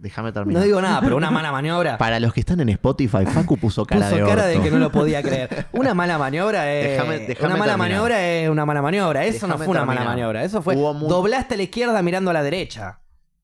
Déjame 0.00 0.32
terminar. 0.32 0.60
No 0.60 0.66
digo 0.66 0.80
nada, 0.80 1.00
pero 1.02 1.16
una 1.16 1.30
mala 1.30 1.52
maniobra. 1.52 1.98
Para 1.98 2.18
los 2.20 2.32
que 2.32 2.40
están 2.40 2.58
en 2.60 2.70
Spotify, 2.70 3.26
Facu 3.26 3.58
puso 3.58 3.84
cara 3.84 4.06
Puso 4.06 4.16
de 4.16 4.22
cara 4.22 4.44
orto. 4.44 4.46
de 4.46 4.60
que 4.62 4.70
no 4.70 4.78
lo 4.78 4.90
podía 4.90 5.22
creer. 5.22 5.66
Una 5.72 5.92
mala 5.92 6.16
maniobra 6.16 6.72
es. 6.72 6.98
Déjame- 6.98 7.26
déjame 7.26 7.46
una 7.48 7.56
mala 7.56 7.72
terminar. 7.72 7.78
maniobra 7.78 8.22
es 8.26 8.48
una 8.48 8.64
mala 8.64 8.80
maniobra. 8.82 9.24
Eso 9.26 9.46
no 9.46 9.58
fue 9.58 9.68
una 9.68 9.84
mala 9.84 10.04
maniobra. 10.04 10.42
Eso 10.42 10.62
fue. 10.62 10.74
Doblaste 10.74 11.54
a 11.54 11.56
la 11.58 11.62
izquierda 11.64 12.02
mirando 12.02 12.30
a 12.30 12.34
la 12.34 12.42
derecha. 12.42 13.00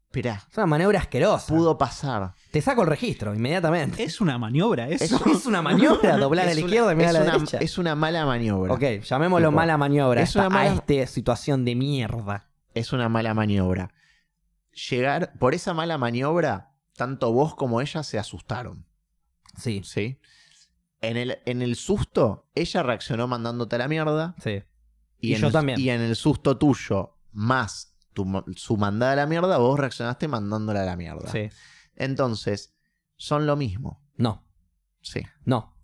Esperá, 0.07 0.43
Es 0.51 0.57
una 0.57 0.67
maniobra 0.67 1.01
asquerosa. 1.01 1.53
pudo 1.53 1.77
pasar. 1.77 2.33
Te 2.51 2.63
saco 2.63 2.83
el 2.83 2.89
registro 2.89 3.35
inmediatamente. 3.35 4.03
Es 4.03 4.23
una 4.23 4.39
maniobra 4.39 4.89
eso. 4.89 5.21
Es 5.27 5.45
una 5.45 5.61
maniobra, 5.61 6.17
doblar 6.19 6.49
a 6.49 6.55
la 6.55 6.59
izquierda 6.61 6.93
y 6.93 6.97
mirar 6.97 7.09
a 7.17 7.19
es 7.19 7.19
la 7.19 7.21
una- 7.25 7.33
derecha. 7.39 7.59
Es 7.59 7.77
una 7.77 7.95
mala 7.97 8.25
maniobra. 8.25 8.73
Ok, 8.73 8.83
llamémoslo 9.05 9.49
Tipo, 9.49 9.57
mala 9.57 9.77
maniobra 9.77 10.23
es 10.23 10.31
esta- 10.31 10.41
una 10.41 10.49
mala- 10.49 10.71
a 10.71 10.75
esta 10.75 11.07
situación 11.13 11.67
de 11.67 11.75
mierda. 11.75 12.47
Es 12.73 12.95
una 12.95 13.11
mala 13.11 13.35
maniobra. 13.35 13.91
Llegar, 14.91 15.33
por 15.39 15.55
esa 15.55 15.73
mala 15.75 15.97
maniobra, 15.99 16.73
tanto 16.97 17.33
vos 17.33 17.55
como 17.55 17.81
ella 17.81 18.03
se 18.03 18.19
asustaron. 18.19 18.87
Sí, 19.57 19.81
¿Sí? 19.85 20.21
En 21.01 21.17
el, 21.17 21.39
en 21.47 21.63
el 21.63 21.77
susto, 21.77 22.49
ella 22.55 22.83
reaccionó 22.83 23.27
mandándote 23.29 23.77
a 23.77 23.79
la 23.81 23.89
mierda. 23.89 24.35
sí. 24.43 24.63
Y, 25.19 25.31
Y 25.31 25.35
en 25.35 25.41
yo 25.41 25.47
el, 25.47 25.53
también. 25.53 25.81
Y 25.81 25.89
en 25.89 26.03
el 26.03 26.15
susto 26.15 26.59
tuyo, 26.59 27.17
más 27.33 27.97
tu, 28.13 28.45
su 28.57 28.77
mandada 28.77 29.13
a 29.13 29.17
la 29.17 29.27
mierda, 29.27 29.57
vos 29.59 29.79
reaccionaste 29.81 30.29
mandándola 30.29 30.83
a 30.83 30.85
la 30.85 30.97
mierda. 30.97 31.31
Sí. 31.33 31.49
Entonces, 31.95 32.75
son 33.17 33.47
lo 33.47 33.57
mismo. 33.57 34.03
No, 34.17 34.45
Sí. 35.01 35.23
no. 35.45 35.75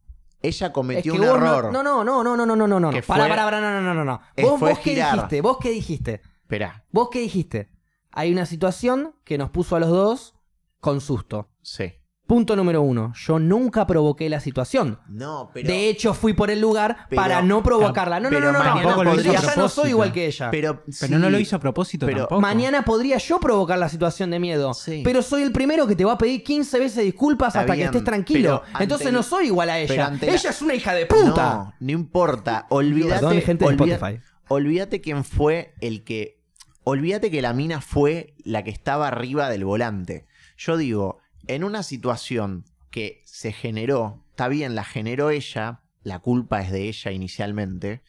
Ella 0.42 0.66
Es 0.66 0.72
cometió 0.72 1.12
que 1.14 1.20
un 1.20 1.24
error. 1.24 1.72
No, 1.72 1.82
no, 1.82 2.02
no, 2.04 2.22
no, 2.24 2.36
no, 2.36 2.44
no, 2.44 2.56
no, 2.56 2.66
no, 2.66 2.80
no. 2.80 2.90
Pará, 3.06 3.28
pará, 3.28 3.44
pará, 3.44 3.60
no, 3.60 3.80
no, 3.80 3.94
no, 3.94 4.04
no. 4.04 4.20
Eh, 4.36 4.42
¿Vos, 4.42 4.58
vos 4.60 4.78
qué 4.80 4.94
dijiste? 4.96 5.40
¿Vos 5.40 5.56
qué 5.60 5.70
dijiste? 5.70 6.20
Esperá. 6.42 6.84
¿Vos 6.90 7.08
qué 7.10 7.20
dijiste? 7.20 7.70
Hay 8.12 8.32
una 8.32 8.46
situación 8.46 9.14
que 9.24 9.38
nos 9.38 9.50
puso 9.50 9.76
a 9.76 9.80
los 9.80 9.90
dos 9.90 10.34
con 10.80 11.00
susto. 11.00 11.48
Sí. 11.62 11.92
Punto 12.24 12.56
número 12.56 12.80
uno. 12.80 13.12
Yo 13.14 13.38
nunca 13.38 13.86
provoqué 13.86 14.30
la 14.30 14.40
situación. 14.40 14.98
No, 15.08 15.50
pero. 15.52 15.68
de 15.68 15.88
hecho, 15.90 16.14
fui 16.14 16.32
por 16.32 16.50
el 16.50 16.60
lugar 16.60 17.06
pero- 17.10 17.20
para 17.20 17.42
no 17.42 17.62
provocarla. 17.62 18.20
No, 18.20 18.30
no, 18.30 18.40
no, 18.40 18.52
no, 18.52 18.52
no. 18.52 18.58
mañana 18.64 18.90
no, 18.96 19.02
podría- 19.02 19.40
ya 19.40 19.56
no 19.56 19.68
soy 19.68 19.90
igual 19.90 20.12
que 20.12 20.26
ella. 20.26 20.50
pero, 20.50 20.82
Pero 21.00 21.18
no 21.18 21.28
lo 21.28 21.38
hizo 21.38 21.56
a 21.56 21.58
propósito 21.58 22.06
pero 22.06 22.20
tampoco. 22.20 22.40
Mañana 22.40 22.84
podría 22.84 23.18
yo 23.18 23.38
provocar 23.38 23.78
la 23.78 23.88
situación 23.88 24.30
de 24.30 24.38
miedo. 24.38 24.72
Sí. 24.72 25.02
Pero 25.04 25.20
soy 25.20 25.42
el 25.42 25.52
primero 25.52 25.86
que 25.86 25.94
te 25.96 26.04
va 26.06 26.12
a 26.12 26.18
pedir 26.18 26.42
15 26.42 26.78
veces 26.78 27.04
disculpas 27.04 27.48
Está 27.48 27.60
hasta 27.60 27.74
bien, 27.74 27.90
que 27.90 27.98
estés 27.98 28.04
tranquilo. 28.04 28.62
Entonces 28.78 29.08
el- 29.08 29.14
no 29.14 29.22
soy 29.22 29.46
igual 29.46 29.68
a 29.68 29.78
ella. 29.80 30.10
la- 30.18 30.26
Ella 30.32 30.50
es 30.50 30.62
una 30.62 30.74
hija 30.74 30.94
de 30.94 31.06
puta. 31.06 31.54
No, 31.54 31.74
no 31.80 31.90
importa. 31.92 32.66
Olvídate. 32.70 33.14
Perdón, 33.20 33.40
gente 33.42 33.64
de 33.66 33.70
Spotify. 33.72 34.20
Olvídate 34.48 35.00
quién 35.02 35.24
fue 35.24 35.74
el 35.80 36.04
que. 36.04 36.40
Olvídate 36.84 37.30
que 37.30 37.42
la 37.42 37.52
mina 37.52 37.80
fue 37.80 38.34
la 38.44 38.64
que 38.64 38.70
estaba 38.70 39.08
arriba 39.08 39.48
del 39.48 39.64
volante. 39.64 40.26
Yo 40.56 40.76
digo, 40.76 41.20
en 41.46 41.64
una 41.64 41.82
situación 41.82 42.64
que 42.90 43.22
se 43.24 43.52
generó, 43.52 44.24
está 44.30 44.48
bien, 44.48 44.74
la 44.74 44.84
generó 44.84 45.30
ella, 45.30 45.82
la 46.02 46.18
culpa 46.18 46.60
es 46.60 46.72
de 46.72 46.88
ella 46.88 47.12
inicialmente, 47.12 48.02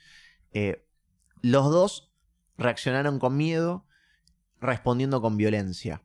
eh, 0.53 0.85
los 1.41 1.71
dos 1.71 2.11
reaccionaron 2.57 3.19
con 3.19 3.37
miedo, 3.37 3.85
respondiendo 4.59 5.21
con 5.21 5.37
violencia. 5.37 6.03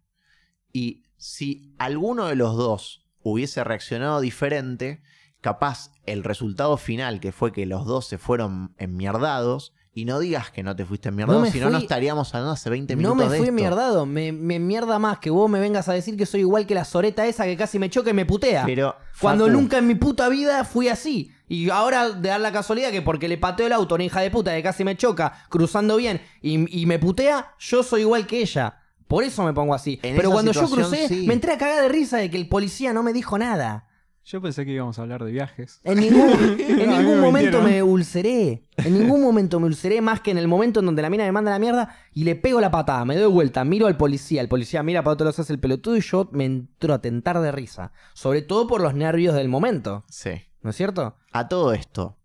Y 0.72 1.04
si 1.16 1.74
alguno 1.78 2.26
de 2.26 2.36
los 2.36 2.56
dos 2.56 3.06
hubiese 3.22 3.64
reaccionado 3.64 4.20
diferente, 4.20 5.02
capaz 5.40 5.92
el 6.04 6.24
resultado 6.24 6.76
final, 6.76 7.20
que 7.20 7.32
fue 7.32 7.52
que 7.52 7.66
los 7.66 7.86
dos 7.86 8.06
se 8.06 8.18
fueron 8.18 8.74
enmierdados, 8.76 9.74
y 10.00 10.04
no 10.04 10.18
digas 10.20 10.50
que 10.50 10.62
no 10.62 10.76
te 10.76 10.84
fuiste 10.84 11.08
enmierdado, 11.08 11.38
No 11.38 11.44
me 11.44 11.50
si 11.50 11.58
no, 11.60 11.70
no 11.70 11.78
estaríamos 11.78 12.32
hablando 12.34 12.52
hace 12.52 12.70
20 12.70 12.94
No 12.94 12.98
minutos 12.98 13.16
me 13.16 13.22
de 13.24 13.28
fui 13.30 13.38
esto. 13.38 13.48
enmierdado, 13.48 14.06
me, 14.06 14.32
me 14.32 14.58
mierda 14.58 14.98
más 14.98 15.18
que 15.18 15.30
vos 15.30 15.50
me 15.50 15.58
vengas 15.60 15.88
a 15.88 15.92
decir 15.92 16.16
que 16.16 16.26
soy 16.26 16.40
igual 16.40 16.66
que 16.66 16.74
la 16.74 16.84
soreta 16.84 17.26
esa 17.26 17.44
que 17.44 17.56
casi 17.56 17.78
me 17.78 17.90
choca 17.90 18.10
y 18.10 18.14
me 18.14 18.24
putea. 18.26 18.64
Pero, 18.64 18.94
Cuando 19.20 19.46
Facu, 19.46 19.56
nunca 19.58 19.78
en 19.78 19.86
mi 19.88 19.94
puta 19.96 20.28
vida 20.28 20.62
fui 20.64 20.88
así. 20.88 21.32
Y 21.48 21.70
ahora 21.70 22.10
de 22.10 22.28
dar 22.28 22.40
la 22.40 22.52
casualidad 22.52 22.90
que 22.90 23.02
porque 23.02 23.26
le 23.26 23.38
pateo 23.38 23.66
el 23.66 23.72
auto 23.72 23.94
a 23.94 23.96
una 23.96 24.04
hija 24.04 24.20
de 24.20 24.30
puta 24.30 24.54
que 24.54 24.62
casi 24.62 24.84
me 24.84 24.96
choca 24.96 25.44
cruzando 25.48 25.96
bien 25.96 26.20
y, 26.42 26.82
y 26.82 26.86
me 26.86 26.98
putea, 26.98 27.54
yo 27.58 27.82
soy 27.82 28.02
igual 28.02 28.26
que 28.26 28.40
ella. 28.42 28.82
Por 29.08 29.24
eso 29.24 29.42
me 29.42 29.54
pongo 29.54 29.74
así. 29.74 29.98
En 30.02 30.14
Pero 30.16 30.30
cuando 30.30 30.52
yo 30.52 30.68
crucé, 30.68 31.08
sí. 31.08 31.26
me 31.26 31.32
entré 31.34 31.52
a 31.54 31.58
cagar 31.58 31.82
de 31.82 31.88
risa 31.88 32.18
de 32.18 32.30
que 32.30 32.36
el 32.36 32.46
policía 32.48 32.92
no 32.92 33.02
me 33.02 33.12
dijo 33.14 33.38
nada. 33.38 33.86
Yo 34.30 34.42
pensé 34.42 34.66
que 34.66 34.72
íbamos 34.72 34.98
a 34.98 35.02
hablar 35.02 35.24
de 35.24 35.32
viajes. 35.32 35.80
En 35.84 36.00
ningún, 36.00 36.30
en 36.60 36.90
ningún 36.90 37.14
me 37.14 37.20
momento 37.22 37.62
mintieron. 37.62 37.64
me 37.64 37.82
ulceré. 37.82 38.68
En 38.76 38.98
ningún 38.98 39.22
momento 39.22 39.58
me 39.58 39.64
ulceré 39.64 40.02
más 40.02 40.20
que 40.20 40.30
en 40.30 40.36
el 40.36 40.46
momento 40.46 40.80
en 40.80 40.86
donde 40.86 41.00
la 41.00 41.08
mina 41.08 41.24
me 41.24 41.32
manda 41.32 41.50
la 41.50 41.58
mierda 41.58 41.96
y 42.12 42.24
le 42.24 42.36
pego 42.36 42.60
la 42.60 42.70
patada. 42.70 43.06
Me 43.06 43.16
doy 43.16 43.32
vuelta, 43.32 43.64
miro 43.64 43.86
al 43.86 43.96
policía. 43.96 44.42
El 44.42 44.48
policía 44.50 44.82
mira 44.82 45.02
para 45.02 45.14
otro 45.14 45.24
lado, 45.24 45.40
hace 45.40 45.50
el 45.50 45.58
pelotudo 45.58 45.96
y 45.96 46.02
yo 46.02 46.28
me 46.32 46.44
entro 46.44 46.92
a 46.92 47.00
tentar 47.00 47.40
de 47.40 47.50
risa. 47.52 47.92
Sobre 48.12 48.42
todo 48.42 48.66
por 48.66 48.82
los 48.82 48.92
nervios 48.92 49.34
del 49.34 49.48
momento. 49.48 50.04
Sí. 50.10 50.32
¿No 50.60 50.68
es 50.70 50.76
cierto? 50.76 51.16
A 51.32 51.48
todo 51.48 51.72
esto, 51.72 52.18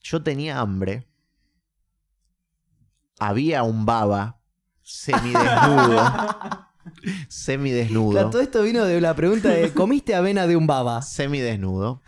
yo 0.00 0.22
tenía 0.22 0.60
hambre. 0.60 1.08
Había 3.18 3.64
un 3.64 3.84
baba 3.84 4.38
semidesnudo. 4.82 6.63
Semidesnudo. 7.28 8.12
Claro, 8.12 8.30
todo 8.30 8.42
esto 8.42 8.62
vino 8.62 8.84
de 8.84 9.00
la 9.00 9.14
pregunta 9.14 9.48
de 9.48 9.72
¿comiste 9.72 10.14
avena 10.14 10.46
de 10.46 10.56
un 10.56 10.66
baba? 10.66 11.02
Semidesnudo. 11.02 12.02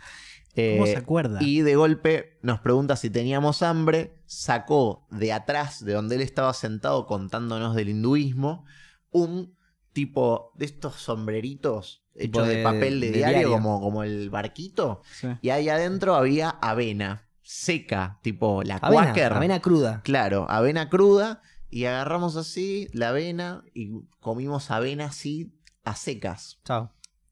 Eh, 0.55 0.75
¿Cómo 0.77 0.87
se 0.87 0.97
acuerda? 0.97 1.39
Y 1.41 1.61
de 1.61 1.75
golpe 1.75 2.39
nos 2.41 2.59
pregunta 2.59 2.95
si 2.95 3.09
teníamos 3.09 3.61
hambre. 3.61 4.15
Sacó 4.25 5.07
de 5.11 5.31
atrás, 5.31 5.85
de 5.85 5.93
donde 5.93 6.15
él 6.15 6.21
estaba 6.21 6.53
sentado 6.53 7.05
contándonos 7.05 7.75
del 7.75 7.89
hinduismo, 7.89 8.65
un 9.11 9.55
tipo 9.93 10.51
de 10.55 10.65
estos 10.65 10.95
sombreritos 10.95 12.03
hechos 12.15 12.47
de, 12.47 12.57
de- 12.57 12.63
papel 12.63 12.99
de, 12.99 13.07
de 13.11 13.17
diario, 13.19 13.37
diario. 13.37 13.51
Como, 13.53 13.79
como 13.79 14.03
el 14.03 14.29
barquito. 14.29 15.01
Sí. 15.11 15.27
Y 15.41 15.49
ahí 15.51 15.69
adentro 15.69 16.15
había 16.15 16.49
avena 16.49 17.23
seca, 17.43 18.19
tipo 18.21 18.63
la 18.63 18.75
Avena, 18.77 19.05
Quaker. 19.05 19.33
avena 19.33 19.59
cruda. 19.61 20.01
Claro, 20.03 20.45
avena 20.49 20.89
cruda. 20.89 21.41
Y 21.69 21.85
agarramos 21.85 22.35
así 22.37 22.87
la 22.93 23.09
avena 23.09 23.63
y 23.73 23.89
comimos 24.19 24.71
avena 24.71 25.05
así 25.05 25.53
a 25.83 25.95
secas. 25.95 26.59
Chao. 26.65 26.91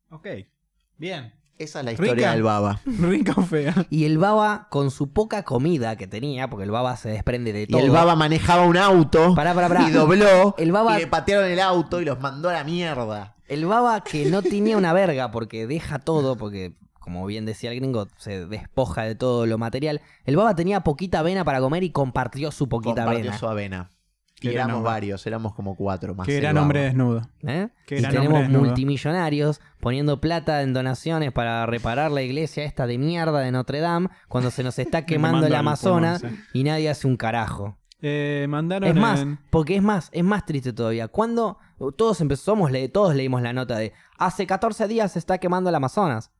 Ok. 0.10 0.28
Bien. 0.98 1.34
Esa 1.57 1.80
es 1.80 1.86
la 1.86 1.91
historia 1.94 2.14
Rica. 2.16 2.32
del 2.34 2.44
baba. 2.44 2.82
Rica 2.86 3.34
o 3.38 3.41
fea. 3.41 3.74
Y 3.90 4.03
el 4.03 4.18
baba, 4.18 4.68
con 4.70 4.91
su 4.91 5.14
poca 5.14 5.44
comida 5.44 5.95
que 5.95 6.06
tenía, 6.06 6.49
porque 6.49 6.66
el 6.66 6.72
baba 6.72 6.98
se 6.98 7.10
desprende 7.10 7.53
de 7.53 7.62
Y 7.64 7.68
todo. 7.68 7.80
el 7.82 7.91
baba 7.91 8.16
manejaba 8.18 8.66
un 8.66 8.76
auto 8.76 9.34
Pará, 9.36 9.53
pará, 9.53 9.70
pará. 9.70 9.88
y 9.88 9.91
dobló 9.94 10.53
El 10.57 10.74
baba- 10.74 10.98
y 10.98 11.03
le 11.03 11.07
patearon 11.07 11.45
el 11.49 11.62
auto 11.62 12.02
y 12.02 12.06
los 12.06 12.20
mandó 12.20 12.49
a 12.49 12.53
la 12.53 12.66
mierda. 12.66 13.36
El 13.48 13.66
baba 13.66 14.02
que 14.03 14.26
no 14.30 14.41
tenía 14.41 14.76
una 14.76 14.91
verga 14.91 15.32
porque 15.32 15.66
deja 15.66 15.99
todo, 15.99 16.36
porque 16.36 16.76
como 16.99 17.26
bien 17.26 17.45
decía 17.45 17.72
el 17.72 17.80
gringo, 17.80 18.07
se 18.18 18.45
despoja 18.48 19.03
de 19.03 19.16
todo 19.16 19.45
lo 19.45 19.57
material. 19.57 20.02
El 20.26 20.36
baba 20.36 20.56
tenía 20.56 20.82
poquita 20.82 21.20
avena 21.20 21.45
para 21.45 21.62
comer 21.62 21.84
y 21.84 21.91
compartió 21.91 22.52
su 22.52 22.68
poquita 22.68 23.03
Compartió 23.06 23.20
avena. 23.22 23.38
su 23.38 23.48
avena. 23.48 23.90
Qué 24.40 24.52
Y 24.52 24.56
éramos 24.56 24.78
hombre. 24.78 24.91
varios, 24.91 25.26
éramos 25.28 25.53
como 25.56 25.76
cuatro 25.76 26.14
más. 26.14 26.28
Qué 26.28 26.40
gran 26.40 26.57
hombre 26.57 26.82
desnudo. 26.82 27.22
¿Eh? 27.48 27.70
Qué 27.88 27.95
Y 27.98 28.02
gran 28.02 28.12
tenemos 28.12 28.34
hombre 28.34 28.44
desnudo. 28.48 28.66
multimillonarios 28.66 29.62
poniendo 29.80 30.20
plata 30.20 30.62
en 30.62 30.74
donaciones 30.74 31.32
para 31.32 31.66
reparar 31.66 32.12
la 32.12 32.22
iglesia 32.22 32.64
esta 32.66 32.86
de 32.86 32.98
mierda 32.98 33.40
de 33.40 33.52
Notre 33.52 33.80
Dame 33.80 34.10
cuando 34.28 34.52
se 34.52 34.64
nos 34.64 34.78
está 34.78 35.06
quemando 35.06 35.48
el 35.48 35.56
Amazonas 35.56 36.22
pulmón, 36.22 36.40
y 36.53 36.64
nadie 36.64 36.90
hace 36.90 37.07
un 37.07 37.16
carajo. 37.18 37.78
Eh, 38.02 38.45
mandaron 38.49 38.90
Es 38.90 38.95
más, 38.95 39.22
en- 39.22 39.40
porque 39.49 39.78
es 39.78 39.82
más, 39.82 40.10
es 40.12 40.24
más 40.24 40.45
triste 40.45 40.74
todavía. 40.74 41.07
Cuando 41.07 41.57
todos 41.98 42.20
empezamos, 42.22 42.72
todos 42.91 43.16
leímos 43.16 43.41
la 43.41 43.53
nota 43.53 43.78
de 43.78 43.94
hace 44.18 44.45
14 44.45 44.88
días 44.88 45.14
se 45.14 45.20
está 45.20 45.38
quemando 45.38 45.70
el 45.70 45.76
Amazonas. 45.76 46.32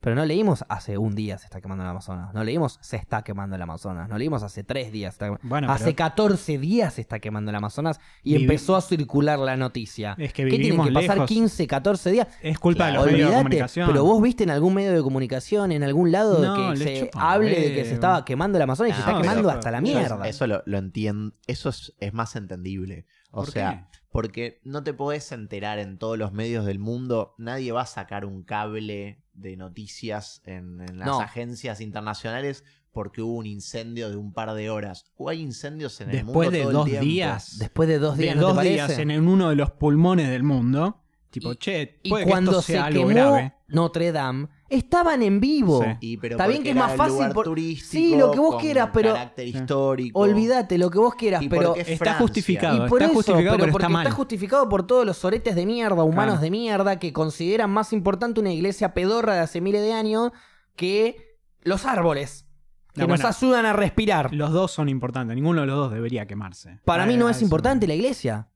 Pero 0.00 0.16
no 0.16 0.24
leímos 0.24 0.64
hace 0.70 0.96
un 0.96 1.14
día 1.14 1.36
se 1.36 1.44
está 1.44 1.60
quemando 1.60 1.84
el 1.84 1.90
Amazonas. 1.90 2.32
No 2.32 2.42
leímos 2.42 2.78
se 2.80 2.96
está 2.96 3.22
quemando 3.22 3.56
el 3.56 3.62
Amazonas. 3.62 4.08
No 4.08 4.16
leímos 4.16 4.42
hace 4.42 4.64
tres 4.64 4.90
días. 4.92 5.14
se 5.14 5.26
está- 5.26 5.38
Bueno, 5.46 5.70
hace 5.70 5.84
pero 5.84 5.96
14 5.96 6.56
días 6.58 6.94
se 6.94 7.02
está 7.02 7.18
quemando 7.18 7.50
el 7.50 7.56
Amazonas 7.56 8.00
y 8.22 8.32
Vivi- 8.34 8.42
empezó 8.42 8.76
a 8.76 8.80
circular 8.80 9.38
la 9.38 9.58
noticia. 9.58 10.14
es 10.18 10.32
que 10.32 10.44
¿Qué 10.46 10.58
tiene 10.58 10.82
que 10.84 10.92
pasar 10.92 11.16
lejos. 11.16 11.28
15, 11.28 11.66
14 11.66 12.10
días? 12.12 12.28
Es 12.40 12.58
culpa 12.58 12.86
de 12.86 12.92
los 12.94 13.04
medios 13.04 13.18
de 13.18 13.24
Olvídate, 13.26 13.42
comunicación. 13.44 13.86
pero 13.90 14.04
vos 14.04 14.22
viste 14.22 14.44
en 14.44 14.50
algún 14.50 14.72
medio 14.72 14.92
de 14.92 15.02
comunicación, 15.02 15.70
en 15.72 15.82
algún 15.82 16.10
lado, 16.12 16.38
No, 16.42 16.70
que 16.72 16.76
se 16.78 17.00
chupa 17.00 17.32
hable 17.32 17.50
de 17.60 17.74
que 17.74 17.84
se 17.84 17.92
estaba 17.92 18.24
quemando 18.24 18.56
el 18.56 18.62
Amazonas 18.62 18.92
y 18.92 18.94
se 18.94 19.00
No, 19.00 19.06
está 19.06 19.20
pero- 19.20 19.30
quemando 19.30 19.50
hasta 19.50 19.70
la 19.70 19.80
mierda. 19.82 20.26
Eso 20.28 20.46
lo, 20.46 20.62
lo 20.64 20.78
entiendo. 20.78 21.34
Eso 21.46 21.68
es, 21.68 21.94
es 22.00 22.14
más 22.14 22.36
entendible. 22.36 23.04
O 23.32 23.42
¿Por 23.44 23.50
sea, 23.52 23.86
qué? 23.92 23.98
porque 24.10 24.60
no 24.64 24.82
te 24.82 24.92
podés 24.94 25.30
enterar 25.30 25.78
en 25.78 25.98
todos 25.98 26.18
los 26.18 26.32
medios 26.32 26.64
del 26.64 26.78
mundo. 26.80 27.34
Nadie 27.38 27.70
va 27.70 27.82
a 27.82 27.86
sacar 27.86 28.24
un 28.24 28.42
cable 28.42 29.22
de 29.40 29.56
noticias 29.56 30.42
en, 30.44 30.80
en 30.80 30.98
las 30.98 31.06
No. 31.08 31.20
agencias 31.20 31.80
internacionales 31.80 32.64
porque 32.92 33.22
hubo 33.22 33.36
un 33.36 33.46
incendio 33.46 34.10
de 34.10 34.16
un 34.16 34.32
par 34.32 34.52
de 34.54 34.68
horas. 34.68 35.04
O 35.16 35.28
hay 35.28 35.40
incendios 35.40 36.00
en 36.00 36.10
el 36.10 36.16
Después 36.16 36.50
mundo 36.50 36.50
de 36.50 36.62
todo 36.64 36.72
dos 36.72 36.88
el 36.88 37.00
días. 37.00 37.58
Después 37.58 37.88
de 37.88 37.98
dos 37.98 38.16
días, 38.18 38.34
de 38.34 38.40
¿no 38.40 38.40
te 38.40 38.46
dos 38.48 38.56
parece? 38.56 38.74
días 38.74 38.98
en 38.98 39.28
uno 39.28 39.48
de 39.50 39.56
los 39.56 39.70
pulmones 39.70 40.28
del 40.28 40.42
mundo. 40.42 41.00
Tipo, 41.30 41.52
Y- 41.52 41.56
che, 41.56 42.00
Y 42.02 42.10
puede 42.10 42.24
que 42.24 42.30
cuando 42.30 42.50
esto 42.50 42.62
se 42.62 42.78
algo 42.78 43.06
quemó 43.06 43.08
grave. 43.30 43.54
Notre 43.68 44.10
Dame, 44.10 44.48
estaban 44.68 45.22
en 45.22 45.38
vivo. 45.40 45.80
Sí. 45.82 45.90
Y, 46.00 46.16
pero 46.16 46.34
Está 46.34 46.48
bien 46.48 46.64
que 46.64 46.70
es 46.70 46.74
más 46.76 46.96
fácil 46.96 47.14
lugar 47.14 47.32
por- 47.32 47.44
turístico, 47.44 47.90
Sí, 47.92 48.16
lo 48.16 48.32
que 48.32 48.40
vos 48.40 48.60
quieras, 48.60 48.90
pero- 48.92 49.12
carácter 49.14 49.46
histórico. 49.46 50.18
Olvídate 50.18 50.76
lo 50.76 50.90
que 50.90 50.98
vos 50.98 51.14
quieras, 51.14 51.44
pero 51.48 51.76
Está 51.76 52.14
justificado. 52.14 52.86
y 52.86 52.88
por 52.88 53.00
está 53.00 53.04
eso, 53.12 53.14
justificado, 53.14 53.56
pero 53.56 53.64
pero 53.66 53.72
porque 53.72 53.84
está 53.84 53.88
mal. 53.92 54.06
está 54.06 54.16
justificado 54.16 54.68
por 54.68 54.86
todos 54.88 55.06
los 55.06 55.16
soretes 55.18 55.54
de 55.54 55.66
mierda, 55.66 56.02
humanos 56.02 56.34
Claro. 56.34 56.40
de 56.40 56.50
mierda 56.50 56.98
que 56.98 57.12
consideran 57.12 57.70
más 57.70 57.92
importante 57.92 58.40
una 58.40 58.52
iglesia 58.52 58.92
pedorra 58.92 59.34
de 59.34 59.40
hace 59.40 59.60
miles 59.60 59.82
de 59.82 59.92
años 59.92 60.32
que 60.74 61.38
los 61.62 61.84
árboles 61.86 62.46
que 62.92 63.02
No, 63.02 63.06
nos 63.06 63.20
bueno. 63.20 63.36
ayudan 63.36 63.66
a 63.66 63.72
respirar. 63.72 64.34
Los 64.34 64.50
dos 64.50 64.72
son 64.72 64.88
importantes. 64.88 65.36
Ninguno 65.36 65.60
de 65.60 65.68
los 65.68 65.76
dos 65.76 65.92
debería 65.92 66.26
quemarse. 66.26 66.80
Para 66.84 67.04
Ah, 67.04 67.06
mí 67.06 67.16
no 67.16 67.28
ah, 67.28 67.30
es 67.30 67.40
importante 67.40 67.86
la 67.86 67.94
iglesia. 67.94 68.48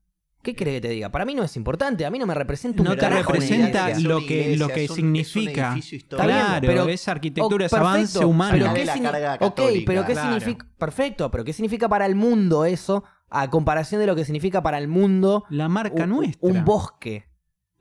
¿Qué 0.45 0.55
crees 0.55 0.77
que 0.77 0.87
te 0.87 0.93
diga? 0.93 1.09
Para 1.09 1.25
mí 1.25 1.33
no 1.33 1.43
es 1.43 1.55
importante. 1.57 2.05
A 2.05 2.11
mí 2.11 2.19
no 2.19 2.27
me 2.27 2.35
representa 2.35 2.81
un 2.83 2.87
No 2.87 2.93
te 2.93 2.99
carajo 3.01 3.31
representa 3.33 3.89
lo 3.99 4.19
que- 4.25 4.55
lo 4.55 4.67
que 4.69 4.83
es 4.85 4.91
un- 4.91 4.95
significa. 4.97 5.51
Es 5.51 5.57
un 5.57 5.73
edificio 5.73 5.97
Está 5.97 6.15
bien, 6.17 6.29
histórico. 6.37 6.47
Claro, 6.61 6.67
pero- 6.67 6.87
es 6.89 7.07
arquitectura, 7.07 7.63
Oh, 7.63 7.65
es 7.65 7.73
avance 7.73 8.01
perfecto, 8.13 8.27
humano. 8.29 8.51
Pero 8.53 8.73
¿qué 8.75 8.85
la 8.85 8.93
signi- 8.95 9.01
carga 9.11 9.33
ok, 9.33 9.39
católica. 9.39 9.83
pero 9.87 10.05
¿qué 10.05 10.13
Claro. 10.13 10.39
significa? 10.39 10.67
Perfecto, 10.77 11.31
pero 11.31 11.43
¿qué 11.43 11.53
significa 11.53 11.89
para 11.89 12.05
el 12.05 12.13
mundo 12.15 12.63
eso? 12.65 13.03
A 13.29 13.49
comparación 13.49 13.99
de 13.99 14.07
lo 14.07 14.15
que 14.15 14.23
significa 14.23 14.61
para 14.61 14.77
el 14.77 14.87
mundo 14.87 15.45
La 15.49 15.67
marca 15.67 16.03
un, 16.03 16.09
nuestra. 16.11 16.47
un 16.47 16.63
bosque. 16.63 17.25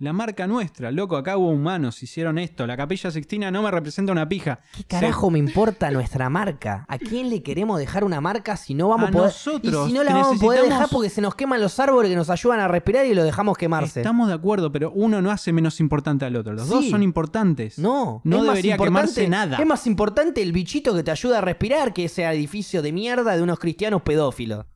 La 0.01 0.13
marca 0.13 0.49
nuestra. 0.49 0.91
Loco, 0.91 1.17
acá 1.17 1.37
hubo 1.37 1.51
humanos, 1.51 2.03
hicieron 2.03 2.37
esto. 2.39 2.67
La 2.67 2.77
capilla 2.77 3.13
sixtina 3.13 3.53
no 3.53 3.63
me 3.63 3.71
representa 3.71 4.11
una 4.11 4.29
pija. 4.29 4.59
¿Qué 4.77 4.83
carajo 4.83 5.31
me 5.31 5.39
importa 5.39 5.89
nuestra 5.93 6.29
marca? 6.29 6.85
¿A 6.89 6.99
quién 6.99 7.31
le 7.31 7.45
queremos 7.45 7.79
dejar 7.79 8.03
una 8.03 8.21
marca 8.21 8.57
si 8.57 8.75
no 8.75 8.89
vamos 8.89 9.11
A 9.11 9.13
poder? 9.13 9.27
nosotros, 9.29 9.87
y 9.87 9.91
si 9.93 9.97
no 9.97 10.03
la 10.03 10.13
vamos 10.15 10.37
a 10.37 10.41
poder 10.41 10.65
dejar 10.65 10.89
porque 10.91 11.11
se 11.11 11.21
nos 11.21 11.37
queman 11.37 11.61
los 11.61 11.79
árboles 11.79 12.11
que 12.11 12.17
nos 12.17 12.29
ayudan 12.29 12.59
a 12.59 12.67
respirar 12.67 13.07
y 13.07 13.15
lo 13.15 13.23
dejamos 13.23 13.57
quemarse. 13.57 14.01
Estamos 14.01 14.27
de 14.27 14.35
acuerdo, 14.35 14.73
pero 14.73 14.91
uno 14.91 15.23
no 15.23 15.31
hace 15.31 15.53
menos 15.53 15.79
importante 15.79 16.25
al 16.25 16.35
otro. 16.35 16.55
Los 16.55 16.69
dos 16.69 16.89
son 16.89 17.05
importantes. 17.05 17.79
No, 17.79 18.21
No 18.25 18.43
debería 18.43 18.77
quemarse 18.77 19.29
nada. 19.29 19.59
Es 19.59 19.67
más 19.67 19.87
importante 19.87 20.43
el 20.43 20.51
bichito 20.51 20.93
que 20.97 21.05
te 21.05 21.13
ayuda 21.13 21.39
a 21.39 21.41
respirar 21.41 21.93
que 21.93 22.07
ese 22.07 22.25
edificio 22.25 22.83
de 22.83 22.91
mierda 22.93 23.37
de 23.37 23.43
unos 23.43 23.61
cristianos 23.61 24.03
pedófilos. 24.03 24.67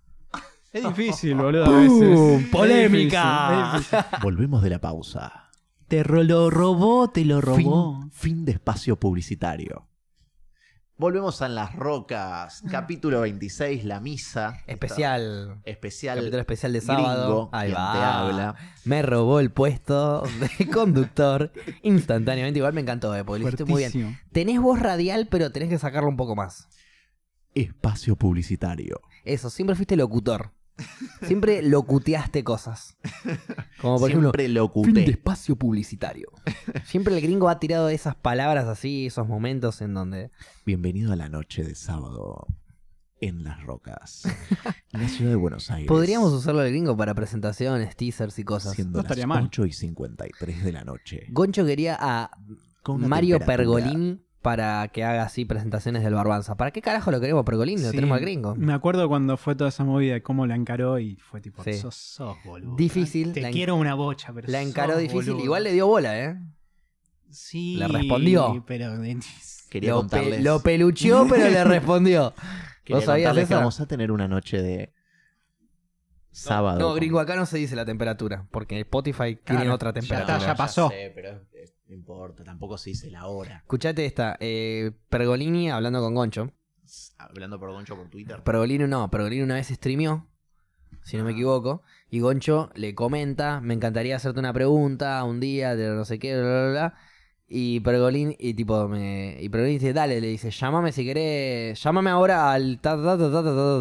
Es 0.73 0.85
difícil, 0.89 1.35
boludo, 1.35 1.65
a 1.65 1.81
veces. 1.81 2.17
¡Pum! 2.19 2.41
Es 2.41 2.49
¡Polémica! 2.51 3.49
difícil, 3.73 3.99
es 3.99 4.03
difícil. 4.03 4.21
Volvemos 4.23 4.63
de 4.63 4.71
la 4.71 4.81
pausa. 4.81 5.51
Te 5.89 6.03
ro- 6.03 6.23
lo 6.23 6.51
robó, 6.51 7.09
te 7.11 7.25
lo 7.25 7.41
robó. 7.41 8.01
Fin, 8.03 8.11
fin 8.13 8.45
de 8.45 8.53
espacio 8.53 8.97
publicitario. 8.97 9.87
Volvemos 11.01 11.41
a 11.43 11.47
En 11.47 11.55
las 11.55 11.77
Rocas, 11.77 12.61
capítulo 12.69 13.21
26, 13.21 13.85
La 13.85 14.01
Misa. 14.01 14.57
Especial. 14.67 15.61
Especial. 15.65 16.19
Capítulo 16.19 16.41
especial 16.41 16.73
de 16.73 16.81
gringo, 16.81 16.97
sábado. 17.03 17.49
Ahí 17.53 17.69
quien 17.71 17.81
va. 17.81 17.93
te 17.93 17.99
habla. 18.01 18.55
Me 18.85 19.03
robó 19.03 19.39
el 19.39 19.53
puesto 19.53 20.25
de 20.59 20.67
conductor 20.73 21.53
instantáneamente. 21.83 22.59
Igual 22.59 22.73
me 22.73 22.81
encantó, 22.81 23.15
eh, 23.15 23.23
porque 23.25 23.43
lo 23.43 23.47
hiciste 23.49 23.65
muy 23.65 23.79
bien. 23.83 23.93
Fuertísimo. 23.93 24.19
Tenés 24.33 24.61
voz 24.61 24.81
radial, 24.81 25.29
pero 25.31 25.53
tenés 25.53 25.69
que 25.69 25.79
sacarlo 25.79 26.09
un 26.09 26.17
poco 26.17 26.35
más. 26.35 26.69
Espacio 27.55 28.17
publicitario. 28.17 29.01
Eso, 29.25 29.51
siempre 29.51 29.77
fuiste 29.77 29.97
locutor. 29.97 30.51
Siempre 31.23 31.63
locuteaste 31.63 32.45
cosas. 32.45 32.97
Como 33.81 33.99
por 33.99 34.11
ejemplo, 34.11 34.31
Siempre 34.31 34.49
lo 34.49 34.69
fin 34.69 34.83
de 34.83 35.01
oculté. 35.01 35.11
espacio 35.11 35.57
publicitario. 35.57 36.31
Siempre 36.85 37.15
el 37.17 37.21
gringo 37.21 37.49
ha 37.49 37.59
tirado 37.59 37.89
esas 37.89 38.15
palabras 38.15 38.67
así, 38.67 39.07
esos 39.07 39.27
momentos 39.29 39.81
en 39.81 39.95
donde... 39.95 40.31
Bienvenido 40.65 41.13
a 41.13 41.17
la 41.17 41.29
noche 41.29 41.65
de 41.65 41.75
sábado 41.75 42.47
en 43.21 43.43
Las 43.43 43.63
Rocas, 43.65 44.23
en 44.93 45.01
la 45.03 45.09
ciudad 45.09 45.31
de 45.31 45.37
Buenos 45.37 45.71
Aires. 45.71 45.89
Podríamos 45.89 46.33
usarlo 46.33 46.63
el 46.63 46.71
gringo 46.71 46.97
para 46.97 47.15
presentaciones, 47.15 47.97
teasers 47.97 48.39
y 48.39 48.45
cosas. 48.45 48.75
Siendo 48.75 48.99
No 48.99 49.03
las 49.03 49.07
estaría 49.07 49.27
mal. 49.27 49.45
8 49.47 49.67
y 49.67 49.73
53 49.73 50.65
de 50.65 50.73
la 50.73 50.85
noche. 50.85 51.27
Goncho 51.31 51.65
quería 51.65 51.97
a 52.01 52.31
Con 52.83 53.09
Mario 53.09 53.41
Pergolín 53.41 54.25
para 54.43 54.87
que 54.89 55.03
haga 55.05 55.25
así 55.25 55.45
presentaciones 55.45 56.03
del 56.05 56.15
Barbanza. 56.15 56.57
¿Para 56.57 56.71
qué 56.71 56.81
carajo 56.81 57.11
lo 57.11 57.21
queremos 57.21 57.45
Pergolín? 57.45 57.83
Lo 57.83 57.91
Sí, 57.91 57.97
tenemos 57.97 58.17
al 58.17 58.23
gringo. 58.23 58.55
Me 58.55 58.73
acuerdo 58.73 59.09
cuando 59.09 59.37
fue 59.37 59.55
toda 59.57 59.69
esa 59.69 59.85
movida 59.85 60.15
de 60.15 60.23
cómo 60.23 60.47
la 60.47 60.55
encaró 60.55 60.99
y 60.99 61.17
fue 61.17 61.41
tipo, 61.41 61.63
Sí. 61.65 61.75
sos, 61.75 61.95
sos 61.97 62.37
boludo. 62.45 62.77
Difícil, 62.77 63.33
Te 63.33 63.51
quiero 63.51 63.75
una 63.75 63.95
bocha, 63.95 64.33
pero 64.33 64.47
La 64.49 64.61
sos 64.61 64.69
encaró 64.69 64.97
difícil. 64.97 65.33
boludo. 65.33 65.45
Igual 65.45 65.65
le 65.65 65.73
dio 65.73 65.87
bola, 65.89 66.19
¿eh? 66.23 66.37
Sí, 67.31 67.77
le 67.77 67.89
respondió. 67.89 68.65
Pero 68.67 68.95
Quería 69.71 69.91
Lo, 69.91 69.97
pe- 69.97 70.01
contarles, 70.01 70.43
lo 70.45 70.61
pelucheó, 70.61 71.27
pero 71.29 71.49
le 71.51 71.63
respondió. 71.65 72.33
quería 72.85 72.97
¿Vos 72.97 73.05
sabías 73.05 73.49
vamos 73.51 73.81
a 73.81 73.87
tener 73.87 74.11
una 74.13 74.27
noche 74.29 74.63
de 74.63 74.95
sábado. 76.31 76.79
No, 76.79 76.95
gringo, 76.95 77.19
acá 77.21 77.37
no 77.37 77.45
se 77.45 77.59
dice 77.59 77.75
la 77.77 77.85
temperatura, 77.85 78.47
porque 78.51 78.81
Spotify 78.81 79.37
tiene 79.45 79.69
otra 79.71 79.91
ya 79.91 79.95
temperatura. 80.01 80.37
está, 80.37 80.47
ya 80.47 80.55
pasó. 80.55 80.89
sé, 80.89 81.13
pero 81.15 81.43
no 81.89 81.95
importa, 81.95 82.45
tampoco 82.45 82.77
se 82.77 82.91
dice 82.91 83.11
la 83.11 83.27
hora. 83.27 83.57
Escuchate 83.57 84.05
esta, 84.05 84.37
eh, 84.41 84.93
Pergolini 85.09 85.71
hablando 85.71 86.01
con 86.01 86.15
Goncho. 86.15 86.53
Hablando 87.17 87.59
por 87.59 87.73
Goncho 87.73 87.97
por 87.97 88.09
Twitter. 88.11 88.43
Pergolini 88.43 88.87
no, 88.87 89.11
Pergolini 89.11 89.43
una 89.43 89.55
vez 89.55 89.69
streamió, 89.69 90.27
si 91.03 91.17
no 91.17 91.25
me 91.25 91.33
equivoco, 91.33 91.83
y 92.11 92.21
Goncho 92.21 92.71
le 92.75 92.95
comenta, 92.95 93.61
me 93.61 93.73
encantaría 93.73 94.17
hacerte 94.17 94.39
una 94.39 94.53
pregunta 94.53 95.25
un 95.25 95.41
día 95.41 95.77
de 95.77 95.89
no 95.91 96.05
sé 96.05 96.19
qué, 96.19 96.39
bla, 96.39 96.45
bla, 96.49 96.71
bla. 96.71 96.95
Y 97.47 97.81
Pergolini, 97.81 98.37
y 98.39 98.53
tipo, 98.53 98.87
me, 98.89 99.39
y 99.41 99.49
Pergolini 99.49 99.79
dice, 99.79 99.95
dale, 99.95 100.21
le 100.21 100.27
dice, 100.27 100.51
llámame 100.51 100.93
si 100.93 101.07
querés, 101.07 101.83
llámame 101.83 102.11
ahora 102.11 102.53
al 102.53 102.79
ta 102.81 102.97
ta 102.97 103.17
ta 103.17 103.31
ta 103.31 103.31
ta 103.31 103.43
ta 103.43 103.81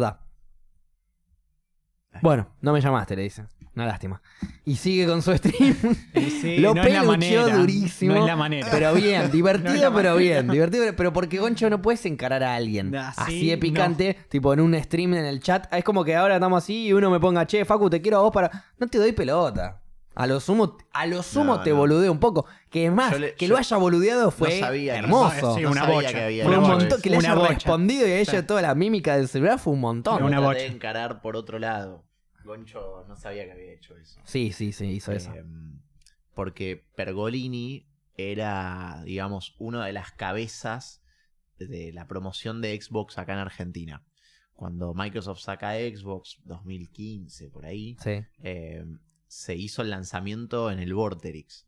ta". 2.12 2.20
Bueno, 2.22 2.54
no 2.62 2.72
me 2.72 2.80
llamaste, 2.80 3.16
le 3.16 3.24
dice. 3.24 3.44
Una 3.78 3.86
lástima. 3.86 4.20
Y 4.64 4.74
sigue 4.74 5.06
con 5.06 5.22
su 5.22 5.32
stream. 5.36 5.76
Sí, 6.40 6.58
Lo 6.58 6.74
no 6.74 6.82
pelucheó 6.82 7.48
durísimo. 7.48 8.14
No 8.14 8.20
es 8.22 8.26
la 8.26 8.34
manera. 8.34 8.66
Pero 8.72 8.92
bien, 8.92 9.30
divertido, 9.32 9.90
No 9.90 9.96
pero 9.96 10.16
bien. 10.16 10.48
Divertido, 10.48 10.84
pero 10.96 11.12
porque 11.12 11.38
Goncho 11.38 11.70
no 11.70 11.80
puedes 11.80 12.04
encarar 12.06 12.42
a 12.42 12.56
alguien 12.56 12.90
Nah, 12.90 13.10
así 13.16 13.40
sí, 13.40 13.48
de 13.50 13.56
picante, 13.58 14.16
tipo 14.28 14.52
en 14.52 14.60
un 14.60 14.74
stream 14.82 15.14
en 15.14 15.24
el 15.26 15.40
chat. 15.40 15.72
Es 15.72 15.84
como 15.84 16.02
que 16.04 16.16
ahora 16.16 16.34
estamos 16.34 16.64
así 16.64 16.86
y 16.88 16.92
uno 16.92 17.08
me 17.08 17.20
ponga, 17.20 17.46
che, 17.46 17.64
Facu, 17.64 17.88
te 17.88 18.02
quiero 18.02 18.18
a 18.18 18.22
vos 18.22 18.32
para. 18.32 18.64
No 18.78 18.88
te 18.88 18.98
doy 18.98 19.12
pelota. 19.12 19.80
A 20.16 20.26
lo 20.26 20.40
sumo, 20.40 20.76
a 20.92 21.06
lo 21.06 21.22
sumo 21.22 21.58
No, 21.58 21.62
te 21.62 21.70
no. 21.70 21.76
boludeo 21.76 22.10
un 22.10 22.18
poco. 22.18 22.46
Que 22.68 22.86
es 22.86 22.92
más, 22.92 23.16
le- 23.20 23.34
que 23.36 23.46
lo 23.46 23.56
haya 23.56 23.76
boludeado 23.76 24.32
fue 24.32 24.58
no 24.58 24.66
sabía 24.66 24.94
que- 24.94 24.98
hermoso. 24.98 25.54
Sí, 25.56 25.64
una 25.64 25.84
bocha. 25.86 26.08
que 26.12 26.20
había 26.24 26.44
fue 26.44 26.58
un 26.58 26.64
montón, 26.66 27.00
que 27.00 27.10
le 27.10 27.18
Una 27.18 27.28
haya 27.30 27.38
bocha. 27.40 27.54
respondido 27.54 28.08
y 28.08 28.10
ella 28.10 28.40
Sí. 28.40 28.44
toda 28.44 28.60
la 28.62 28.74
mímica 28.74 29.16
del 29.16 29.28
celular 29.28 29.60
fue 29.60 29.72
un 29.74 29.80
montón. 29.80 30.20
Una 30.24 30.40
bocha. 30.40 30.58
de 30.58 30.66
encarar 30.66 31.20
por 31.22 31.36
otro 31.36 31.60
lado. 31.60 32.02
Goncho 32.48 33.04
no 33.06 33.14
sabía 33.16 33.44
que 33.44 33.52
había 33.52 33.72
hecho 33.72 33.96
eso. 33.96 34.20
Sí, 34.24 34.50
sí, 34.52 34.72
sí, 34.72 34.86
hizo 34.86 35.12
eso. 35.12 35.32
Eh, 35.34 35.44
porque 36.34 36.84
Pergolini 36.96 37.86
era, 38.16 39.02
digamos, 39.04 39.54
una 39.58 39.86
de 39.86 39.92
las 39.92 40.10
cabezas 40.12 41.02
de 41.58 41.92
la 41.92 42.08
promoción 42.08 42.60
de 42.60 42.80
Xbox 42.80 43.18
acá 43.18 43.34
en 43.34 43.38
Argentina. 43.40 44.04
Cuando 44.54 44.92
Microsoft 44.94 45.40
saca 45.40 45.74
Xbox 45.74 46.40
2015, 46.44 47.48
por 47.50 47.64
ahí, 47.66 47.96
Sí. 48.02 48.24
eh, 48.42 48.84
se 49.28 49.54
hizo 49.54 49.82
el 49.82 49.90
lanzamiento 49.90 50.70
en 50.72 50.80
el 50.80 50.94
Vorterix. 50.94 51.67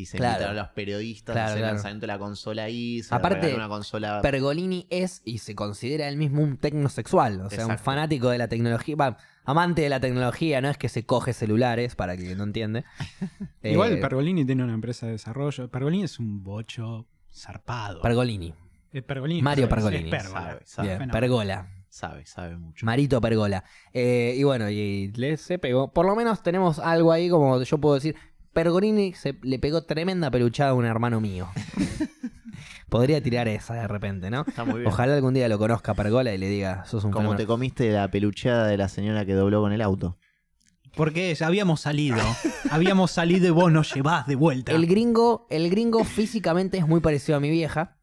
Y 0.00 0.06
se 0.06 0.16
Claro. 0.16 0.32
invitaron 0.34 0.58
a 0.58 0.62
los 0.62 0.70
periodistas 0.72 1.34
Claro, 1.34 1.40
a 1.40 1.44
hacer 1.50 1.58
claro. 1.58 1.70
el 1.70 1.74
lanzamiento 1.76 2.00
de 2.02 2.06
la 2.08 2.18
consola 2.18 2.62
ahí. 2.64 3.02
Se 3.02 3.14
Aparte, 3.14 3.54
una 3.54 3.68
consola. 3.68 4.20
Pergolini 4.22 4.86
es 4.90 5.22
y 5.24 5.38
se 5.38 5.54
considera 5.54 6.08
él 6.08 6.16
mismo 6.16 6.42
un 6.42 6.56
tecnosexual, 6.56 7.40
o 7.42 7.50
sea, 7.50 7.66
un 7.66 7.78
fanático 7.78 8.30
de 8.30 8.38
la 8.38 8.48
tecnología, 8.48 8.96
va, 8.96 9.16
amante 9.44 9.82
de 9.82 9.88
la 9.88 10.00
tecnología, 10.00 10.60
no 10.60 10.68
es 10.70 10.78
que 10.78 10.88
se 10.88 11.04
coge 11.04 11.32
celulares, 11.32 11.94
para 11.96 12.16
que 12.16 12.34
no 12.34 12.44
entiende. 12.44 12.84
Eh, 13.62 13.72
Igual 13.72 14.00
Pergolini 14.00 14.44
tiene 14.46 14.64
una 14.64 14.72
empresa 14.72 15.04
de 15.06 15.12
desarrollo. 15.12 15.68
Pergolini 15.70 16.04
es 16.04 16.18
un 16.18 16.42
bocho 16.42 17.06
zarpado. 17.30 18.00
Pergolini, 18.00 18.54
Eh, 18.92 19.02
Pergolini 19.02 19.42
Mario 19.42 19.68
Pergolini. 19.68 20.04
Es 20.10 20.10
pérgola. 20.22 20.40
Sabe, 20.40 20.60
sabe. 20.64 20.88
bien, 20.88 20.98
fenómeno. 20.98 21.20
Pergola, 21.20 21.68
Sabe, 21.92 22.24
sabe 22.24 22.56
mucho. 22.56 22.86
Marito 22.86 23.20
Pergola. 23.20 23.64
Eh, 23.92 24.34
y 24.38 24.44
bueno, 24.44 24.70
y 24.70 25.10
le 25.16 25.36
se 25.36 25.58
pegó, 25.58 25.92
por 25.92 26.06
lo 26.06 26.14
menos 26.14 26.40
tenemos 26.42 26.78
algo 26.78 27.10
ahí 27.12 27.28
como 27.28 27.60
yo 27.62 27.78
puedo 27.78 27.96
decir, 27.96 28.14
Pergolini 28.52 29.12
se, 29.14 29.38
le 29.42 29.58
pegó 29.58 29.82
tremenda 29.84 30.30
peluchada 30.30 30.70
a 30.70 30.74
un 30.74 30.84
hermano 30.84 31.20
mío. 31.20 31.48
Podría 32.88 33.22
tirar 33.22 33.46
esa 33.46 33.74
de 33.74 33.86
repente, 33.86 34.30
¿no? 34.30 34.44
Está 34.46 34.64
muy 34.64 34.80
bien. 34.80 34.88
Ojalá 34.88 35.14
algún 35.14 35.32
día 35.32 35.48
lo 35.48 35.58
conozca 35.58 35.94
Pergola 35.94 36.34
y 36.34 36.38
le 36.38 36.48
diga, 36.48 36.84
sos 36.86 37.04
un 37.04 37.12
Como 37.12 37.22
fenómeno". 37.22 37.38
te 37.38 37.46
comiste 37.46 37.90
la 37.92 38.10
pelucheada 38.10 38.66
de 38.66 38.76
la 38.76 38.88
señora 38.88 39.24
que 39.24 39.34
dobló 39.34 39.60
con 39.60 39.72
el 39.72 39.80
auto. 39.80 40.18
Porque 40.96 41.32
ya 41.32 41.46
habíamos 41.46 41.82
salido. 41.82 42.18
habíamos 42.70 43.12
salido 43.12 43.46
y 43.46 43.50
vos 43.50 43.70
nos 43.70 43.94
llevás 43.94 44.26
de 44.26 44.34
vuelta. 44.34 44.72
El 44.72 44.86
gringo, 44.88 45.46
el 45.50 45.70
gringo 45.70 46.02
físicamente 46.02 46.78
es 46.78 46.86
muy 46.88 46.98
parecido 47.00 47.38
a 47.38 47.40
mi 47.40 47.48
vieja. 47.50 47.96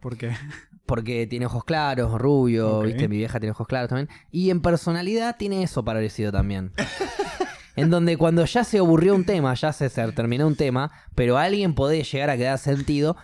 Porque 0.00 0.34
Porque 0.86 1.26
tiene 1.26 1.44
ojos 1.44 1.64
claros, 1.64 2.18
rubio, 2.18 2.78
Ok. 2.78 2.86
viste, 2.86 3.08
mi 3.08 3.18
vieja 3.18 3.38
tiene 3.38 3.50
ojos 3.50 3.66
claros 3.66 3.90
también. 3.90 4.08
Y 4.30 4.48
en 4.48 4.62
personalidad 4.62 5.36
tiene 5.36 5.62
eso 5.62 5.84
parecido 5.84 6.32
también. 6.32 6.72
en 7.80 7.90
donde 7.90 8.16
cuando 8.16 8.44
ya 8.44 8.64
se 8.64 8.78
aburrió 8.78 9.14
un 9.14 9.24
tema, 9.24 9.54
ya 9.54 9.72
se, 9.72 9.88
terminó 10.12 10.46
un 10.46 10.56
tema, 10.56 10.90
pero 11.14 11.38
alguien 11.38 11.74
puede 11.74 12.02
llegar 12.02 12.30
a 12.30 12.36
quedar 12.36 12.58
sentido, 12.58 13.16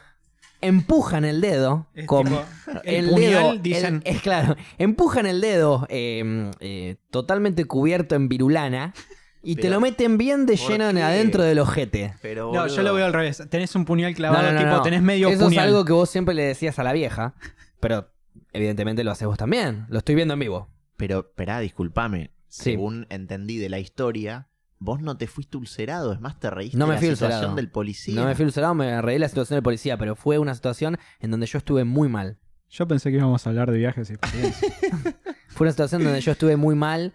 empujan 0.60 1.24
el 1.24 1.40
dedo 1.40 1.86
Es 1.94 2.06
con 2.06 2.24
tipo, 2.24 2.43
el 2.85 2.94
el, 3.05 3.10
puñal, 3.10 3.31
dedo, 3.31 3.52
el- 3.52 3.62
dicen. 3.62 4.02
es 4.05 4.20
claro, 4.22 4.56
empujan 4.78 5.26
el 5.26 5.40
dedo 5.40 5.86
eh, 5.90 6.51
eh, 6.60 6.97
totalmente 7.10 7.64
cubierto 7.66 8.14
en 8.14 8.28
virulana 8.28 8.94
y 9.43 9.56
te 9.56 9.68
lo 9.68 9.78
meten 9.78 10.16
bien 10.16 10.47
de 10.47 10.56
¿por 10.56 10.70
lleno 10.70 10.89
en 10.89 10.97
qué? 10.97 11.02
adentro 11.02 11.43
del 11.43 11.59
ojete. 11.59 12.14
Pero, 12.22 12.51
No, 12.51 12.66
yo 12.66 12.82
lo 12.82 12.94
veo 12.94 13.05
al 13.05 13.12
revés. 13.12 13.43
Tenés 13.51 13.74
un 13.74 13.85
puñal 13.85 14.14
clavado, 14.14 14.56
tipo, 14.59 14.81
tenés 14.81 15.02
medio 15.02 15.28
Eso 15.28 15.44
puñal. 15.44 15.64
es 15.64 15.68
algo 15.70 15.85
que 15.85 15.93
vos 15.93 16.09
siempre 16.09 16.35
le 16.35 16.44
decías 16.44 16.78
a 16.78 16.82
la 16.82 16.94
vieja, 16.94 17.35
pero 17.78 18.09
evidentemente 18.55 19.05
lo 19.05 19.10
haces 19.10 19.28
vos 19.28 19.36
también. 19.36 19.85
Lo 19.90 19.98
estoy 19.98 20.14
viendo 20.14 20.32
en 20.32 20.40
vivo. 20.40 20.68
Pero, 20.97 21.18
esperá, 21.28 21.60
discúlpame. 21.60 22.31
Sí. 22.56 22.70
Según 22.70 23.06
entendí 23.10 23.59
de 23.59 23.68
la 23.68 23.81
historia, 23.81 24.48
vos 24.78 25.01
no 25.01 25.16
te 25.16 25.26
fuiste 25.26 25.56
ulcerado. 25.56 26.12
Es 26.12 26.20
más, 26.20 26.39
te 26.39 26.51
reíste 26.51 26.76
No 26.78 26.86
me 26.86 26.93
de 26.93 26.94
la 26.97 27.01
fui 27.01 27.09
situación 27.09 27.32
ulcerado. 27.39 27.56
del 27.56 27.70
policía. 27.70 28.14
No 28.14 28.26
me 28.26 28.35
fui 28.36 28.44
ulcerado, 28.44 28.74
me 28.74 29.02
reí 29.02 29.14
de 29.16 29.18
la 29.20 29.28
situación 29.28 29.56
del 29.56 29.62
policía, 29.64 29.98
pero 29.98 30.14
fue 30.14 30.39
una 30.39 30.55
situación 30.55 30.97
en 31.18 31.31
donde 31.32 31.47
yo 31.47 31.59
estuve 31.59 31.82
muy 31.85 32.09
mal. 32.09 32.39
Yo 32.70 32.86
pensé 32.86 33.10
que 33.10 33.16
íbamos 33.16 33.44
a 33.47 33.51
hablar 33.51 33.70
de 33.72 33.78
viajes 33.78 34.09
y 34.10 34.14
experiencias. 34.14 34.72
Fue 35.48 35.64
una 35.66 35.72
situación 35.72 36.02
donde 36.05 36.20
yo 36.20 36.32
estuve 36.32 36.56
muy 36.56 36.74
mal 36.74 37.12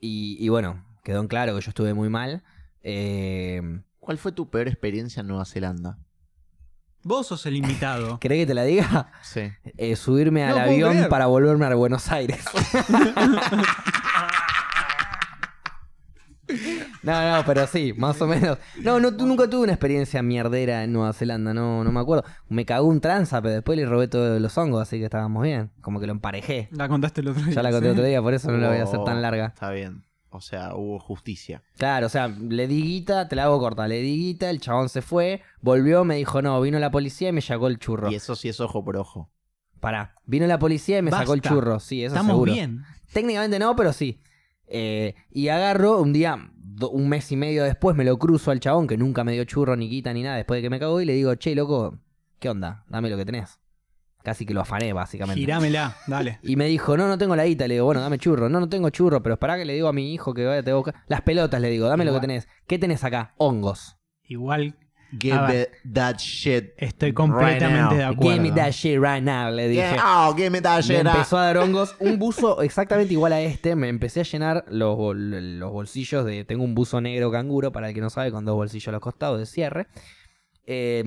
y, 0.00 0.36
y 0.40 0.48
bueno, 0.48 0.84
quedó 1.04 1.20
en 1.20 1.28
claro 1.28 1.54
que 1.54 1.60
yo 1.62 1.68
estuve 1.70 1.92
muy 1.94 2.08
mal. 2.10 2.42
Eh, 2.82 3.60
¿Cuál 4.00 4.18
fue 4.18 4.32
tu 4.32 4.50
peor 4.50 4.68
experiencia 4.68 5.20
en 5.20 5.26
Nueva 5.28 5.44
Zelanda? 5.44 5.98
vos 7.04 7.26
sos 7.26 7.44
el 7.46 7.56
invitado. 7.56 8.18
¿Querés 8.20 8.38
que 8.42 8.46
te 8.46 8.54
la 8.54 8.62
diga? 8.64 9.10
Sí. 9.22 9.50
Eh, 9.76 9.96
subirme 9.96 10.44
al 10.44 10.54
No 10.56 10.60
avión 10.62 10.92
creer. 10.92 11.08
para 11.08 11.26
volverme 11.26 11.66
a 11.66 11.74
Buenos 11.74 12.10
Aires. 12.12 12.44
No, 17.02 17.36
no, 17.36 17.44
pero 17.44 17.66
sí, 17.66 17.92
más 17.96 18.20
o 18.22 18.26
menos. 18.26 18.58
No, 18.82 19.00
no, 19.00 19.16
tú 19.16 19.26
nunca 19.26 19.48
tuve 19.48 19.62
una 19.64 19.72
experiencia 19.72 20.22
mierdera 20.22 20.84
en 20.84 20.92
Nueva 20.92 21.12
Zelanda, 21.12 21.52
no, 21.54 21.82
no 21.84 21.92
me 21.92 22.00
acuerdo. 22.00 22.24
Me 22.48 22.64
cagó 22.64 22.86
un 22.88 23.00
tranza, 23.00 23.40
pero 23.42 23.54
después 23.54 23.76
le 23.78 23.86
robé 23.86 24.08
todos 24.08 24.40
los 24.40 24.56
hongos, 24.58 24.82
así 24.82 24.98
que 24.98 25.04
estábamos 25.04 25.42
bien. 25.42 25.70
Como 25.80 26.00
que 26.00 26.06
lo 26.06 26.12
emparejé. 26.12 26.68
La 26.72 26.88
contaste 26.88 27.20
el 27.22 27.28
otro 27.28 27.42
día. 27.42 27.54
Ya 27.54 27.62
la 27.62 27.70
conté 27.70 27.86
¿sí? 27.86 27.92
otro 27.92 28.04
día, 28.04 28.22
por 28.22 28.34
eso 28.34 28.50
no 28.50 28.58
la 28.58 28.68
voy 28.68 28.78
a 28.78 28.82
hacer 28.84 28.98
Hubo- 28.98 29.04
tan 29.04 29.22
larga. 29.22 29.46
Está 29.46 29.70
bien. 29.70 30.04
O 30.34 30.40
sea, 30.40 30.74
hubo 30.74 30.98
justicia. 30.98 31.62
Claro, 31.76 32.06
o 32.06 32.08
sea, 32.08 32.26
le 32.28 32.66
di 32.66 32.80
guita, 32.82 33.28
te 33.28 33.36
la 33.36 33.44
hago 33.44 33.58
corta, 33.58 33.86
le 33.86 34.00
di 34.00 34.16
guita, 34.16 34.48
el 34.48 34.60
chabón 34.60 34.88
se 34.88 35.02
fue, 35.02 35.42
volvió, 35.60 36.04
me 36.04 36.16
dijo, 36.16 36.40
no, 36.40 36.58
vino 36.62 36.78
la 36.78 36.90
policía 36.90 37.28
y 37.28 37.32
me 37.32 37.42
sacó 37.42 37.66
el 37.68 37.78
churro. 37.78 38.10
Y 38.10 38.14
eso 38.14 38.34
sí 38.34 38.48
es 38.48 38.58
ojo 38.60 38.82
por 38.82 38.96
ojo. 38.96 39.30
Pará, 39.78 40.14
vino 40.24 40.46
la 40.46 40.58
policía 40.58 40.98
y 40.98 41.02
me 41.02 41.10
sacó 41.10 41.34
el 41.34 41.42
churro, 41.42 41.80
sí, 41.80 42.02
eso 42.04 42.14
Estamos 42.14 42.32
seguro. 42.34 42.52
bien. 42.52 42.82
Técnicamente 43.12 43.58
no, 43.58 43.76
pero 43.76 43.92
sí. 43.92 44.22
Eh, 44.74 45.14
y 45.30 45.48
agarro 45.48 46.00
un 46.00 46.12
día, 46.14 46.50
do- 46.56 46.90
un 46.90 47.08
mes 47.08 47.30
y 47.30 47.36
medio 47.36 47.62
después, 47.64 47.94
me 47.94 48.04
lo 48.04 48.18
cruzo 48.18 48.50
al 48.50 48.58
chabón 48.60 48.86
que 48.86 48.96
nunca 48.96 49.22
me 49.22 49.32
dio 49.32 49.44
churro 49.44 49.76
ni 49.76 49.90
quita 49.90 50.12
ni 50.14 50.22
nada 50.22 50.36
después 50.36 50.58
de 50.58 50.62
que 50.62 50.70
me 50.70 50.78
cagó 50.80 51.00
y 51.00 51.04
le 51.04 51.12
digo, 51.12 51.34
che, 51.34 51.54
loco, 51.54 51.98
¿qué 52.38 52.48
onda? 52.48 52.84
Dame 52.88 53.10
lo 53.10 53.16
que 53.18 53.26
tenés. 53.26 53.58
Casi 54.22 54.46
que 54.46 54.54
lo 54.54 54.60
afané, 54.60 54.92
básicamente. 54.92 55.40
Girámela, 55.40 55.96
dale. 56.06 56.38
Y 56.44 56.56
me 56.56 56.66
dijo, 56.66 56.96
no, 56.96 57.06
no 57.08 57.18
tengo 57.18 57.34
la 57.36 57.44
guita. 57.44 57.66
Le 57.66 57.74
digo, 57.74 57.86
bueno, 57.86 58.00
dame 58.00 58.18
churro. 58.18 58.48
No, 58.48 58.60
no 58.60 58.68
tengo 58.68 58.88
churro, 58.90 59.20
pero 59.22 59.34
esperá 59.34 59.56
que 59.58 59.64
le 59.64 59.74
digo 59.74 59.88
a 59.88 59.92
mi 59.92 60.14
hijo 60.14 60.32
que 60.32 60.46
vaya 60.46 60.62
te 60.62 60.72
busca. 60.72 60.94
Las 61.08 61.22
pelotas 61.22 61.60
le 61.60 61.68
digo, 61.68 61.88
dame 61.88 62.04
lo 62.04 62.14
que 62.14 62.20
tenés. 62.20 62.48
¿Qué 62.68 62.78
tenés 62.78 63.02
acá? 63.04 63.34
Hongos. 63.36 63.98
Igual 64.24 64.76
Give 65.18 65.34
A 65.36 65.42
ver. 65.46 65.70
me 65.84 65.92
that 65.92 66.16
shit. 66.18 66.72
Estoy 66.78 67.12
completamente 67.12 67.80
now. 67.82 67.94
de 67.94 68.02
acuerdo. 68.04 68.30
Give 68.30 68.40
me 68.40 68.50
that 68.52 68.72
shit 68.72 68.98
right 68.98 69.22
now, 69.22 69.50
le 69.50 69.68
dije. 69.68 69.94
Yeah, 69.94 70.02
oh, 70.28 70.34
give 70.34 70.50
me 70.50 70.60
that 70.62 70.78
Me 70.78 70.82
shit. 70.82 71.06
empezó 71.06 71.36
a 71.38 71.44
dar 71.46 71.58
hongos. 71.58 71.94
Un 72.00 72.18
buzo 72.18 72.62
exactamente 72.62 73.12
igual 73.12 73.32
a 73.34 73.40
este. 73.42 73.76
Me 73.76 73.88
empecé 73.88 74.20
a 74.20 74.24
llenar 74.24 74.64
los, 74.68 74.96
bol- 74.96 75.58
los 75.58 75.70
bolsillos 75.70 76.24
de. 76.24 76.44
Tengo 76.44 76.64
un 76.64 76.74
buzo 76.74 77.00
negro 77.00 77.30
canguro, 77.30 77.72
para 77.72 77.88
el 77.88 77.94
que 77.94 78.00
no 78.00 78.08
sabe, 78.10 78.30
con 78.30 78.44
dos 78.44 78.54
bolsillos 78.54 78.88
a 78.88 78.92
los 78.92 79.00
costados 79.00 79.38
de 79.38 79.46
cierre. 79.46 79.86
Eh, 80.66 81.04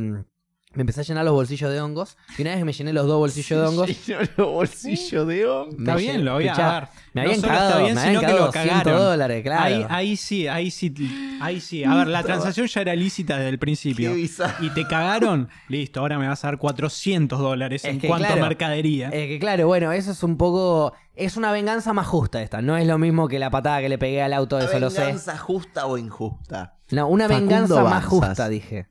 me 0.75 0.81
empecé 0.81 1.01
a 1.01 1.03
llenar 1.03 1.25
los 1.25 1.33
bolsillos 1.33 1.71
de 1.71 1.81
hongos. 1.81 2.17
Y 2.37 2.41
una 2.43 2.51
vez 2.51 2.59
que 2.59 2.65
me 2.65 2.73
llené 2.73 2.93
los 2.93 3.07
dos 3.07 3.17
bolsillos 3.17 3.59
de 3.61 3.67
hongos. 3.67 3.89
Llenó 4.07 4.19
los 4.37 4.47
bolsillos 4.51 5.27
de 5.27 5.45
hongos. 5.47 5.75
Está 5.79 5.95
me 5.95 6.01
bien, 6.01 6.15
llené- 6.17 6.23
lo 6.23 6.33
voy 6.33 6.47
a 6.47 6.53
dar. 6.53 6.89
Me 7.13 7.21
No 7.23 7.27
habían 7.29 7.41
solo 7.41 7.53
cagado, 7.53 7.69
está 7.69 7.81
bien, 7.83 7.95
me 7.95 8.01
habían 8.01 8.21
que 8.21 8.27
lo 8.27 8.37
cagado 8.37 8.51
100 8.51 8.67
cagaron. 8.79 8.99
dólares, 9.03 9.43
claro. 9.43 9.63
Ahí, 9.63 9.85
ahí 9.89 10.17
sí, 10.17 10.47
ahí 10.47 10.69
sí, 10.71 10.93
ahí 11.41 11.59
sí. 11.61 11.83
A 11.83 11.95
ver, 11.95 12.07
la 12.07 12.23
transacción 12.23 12.67
ya 12.67 12.81
era 12.81 12.95
lícita 12.95 13.37
desde 13.37 13.49
el 13.49 13.59
principio. 13.59 14.13
Qué. 14.13 14.29
Y 14.61 14.69
te 14.69 14.85
cagaron, 14.85 15.49
listo, 15.69 16.01
ahora 16.01 16.19
me 16.19 16.27
vas 16.27 16.43
a 16.43 16.47
dar 16.49 16.57
400 16.57 17.39
dólares 17.39 17.85
Es 17.85 17.91
en 17.91 17.99
que, 17.99 18.07
cuanto 18.07 18.27
claro, 18.27 18.43
a 18.43 18.47
mercadería. 18.49 19.07
Es 19.09 19.27
que 19.27 19.39
claro, 19.39 19.67
bueno, 19.67 19.91
eso 19.91 20.11
es 20.11 20.21
un 20.23 20.37
poco. 20.37 20.93
Es 21.15 21.37
una 21.37 21.53
venganza 21.53 21.93
más 21.93 22.07
justa 22.07 22.41
esta. 22.41 22.61
No 22.61 22.75
es 22.75 22.85
lo 22.85 22.97
mismo 22.97 23.29
que 23.29 23.39
la 23.39 23.49
patada 23.49 23.79
que 23.79 23.87
le 23.87 23.97
pegué 23.97 24.21
al 24.21 24.33
auto, 24.33 24.59
eso 24.59 24.77
lo 24.79 24.89
sé. 24.89 24.99
venganza 25.01 25.37
justa 25.37 25.85
o 25.85 25.97
injusta? 25.97 26.75
No, 26.91 27.07
una 27.07 27.29
Facundo 27.29 27.49
venganza 27.55 27.83
más 27.85 28.03
justa, 28.05 28.49
dije. 28.49 28.87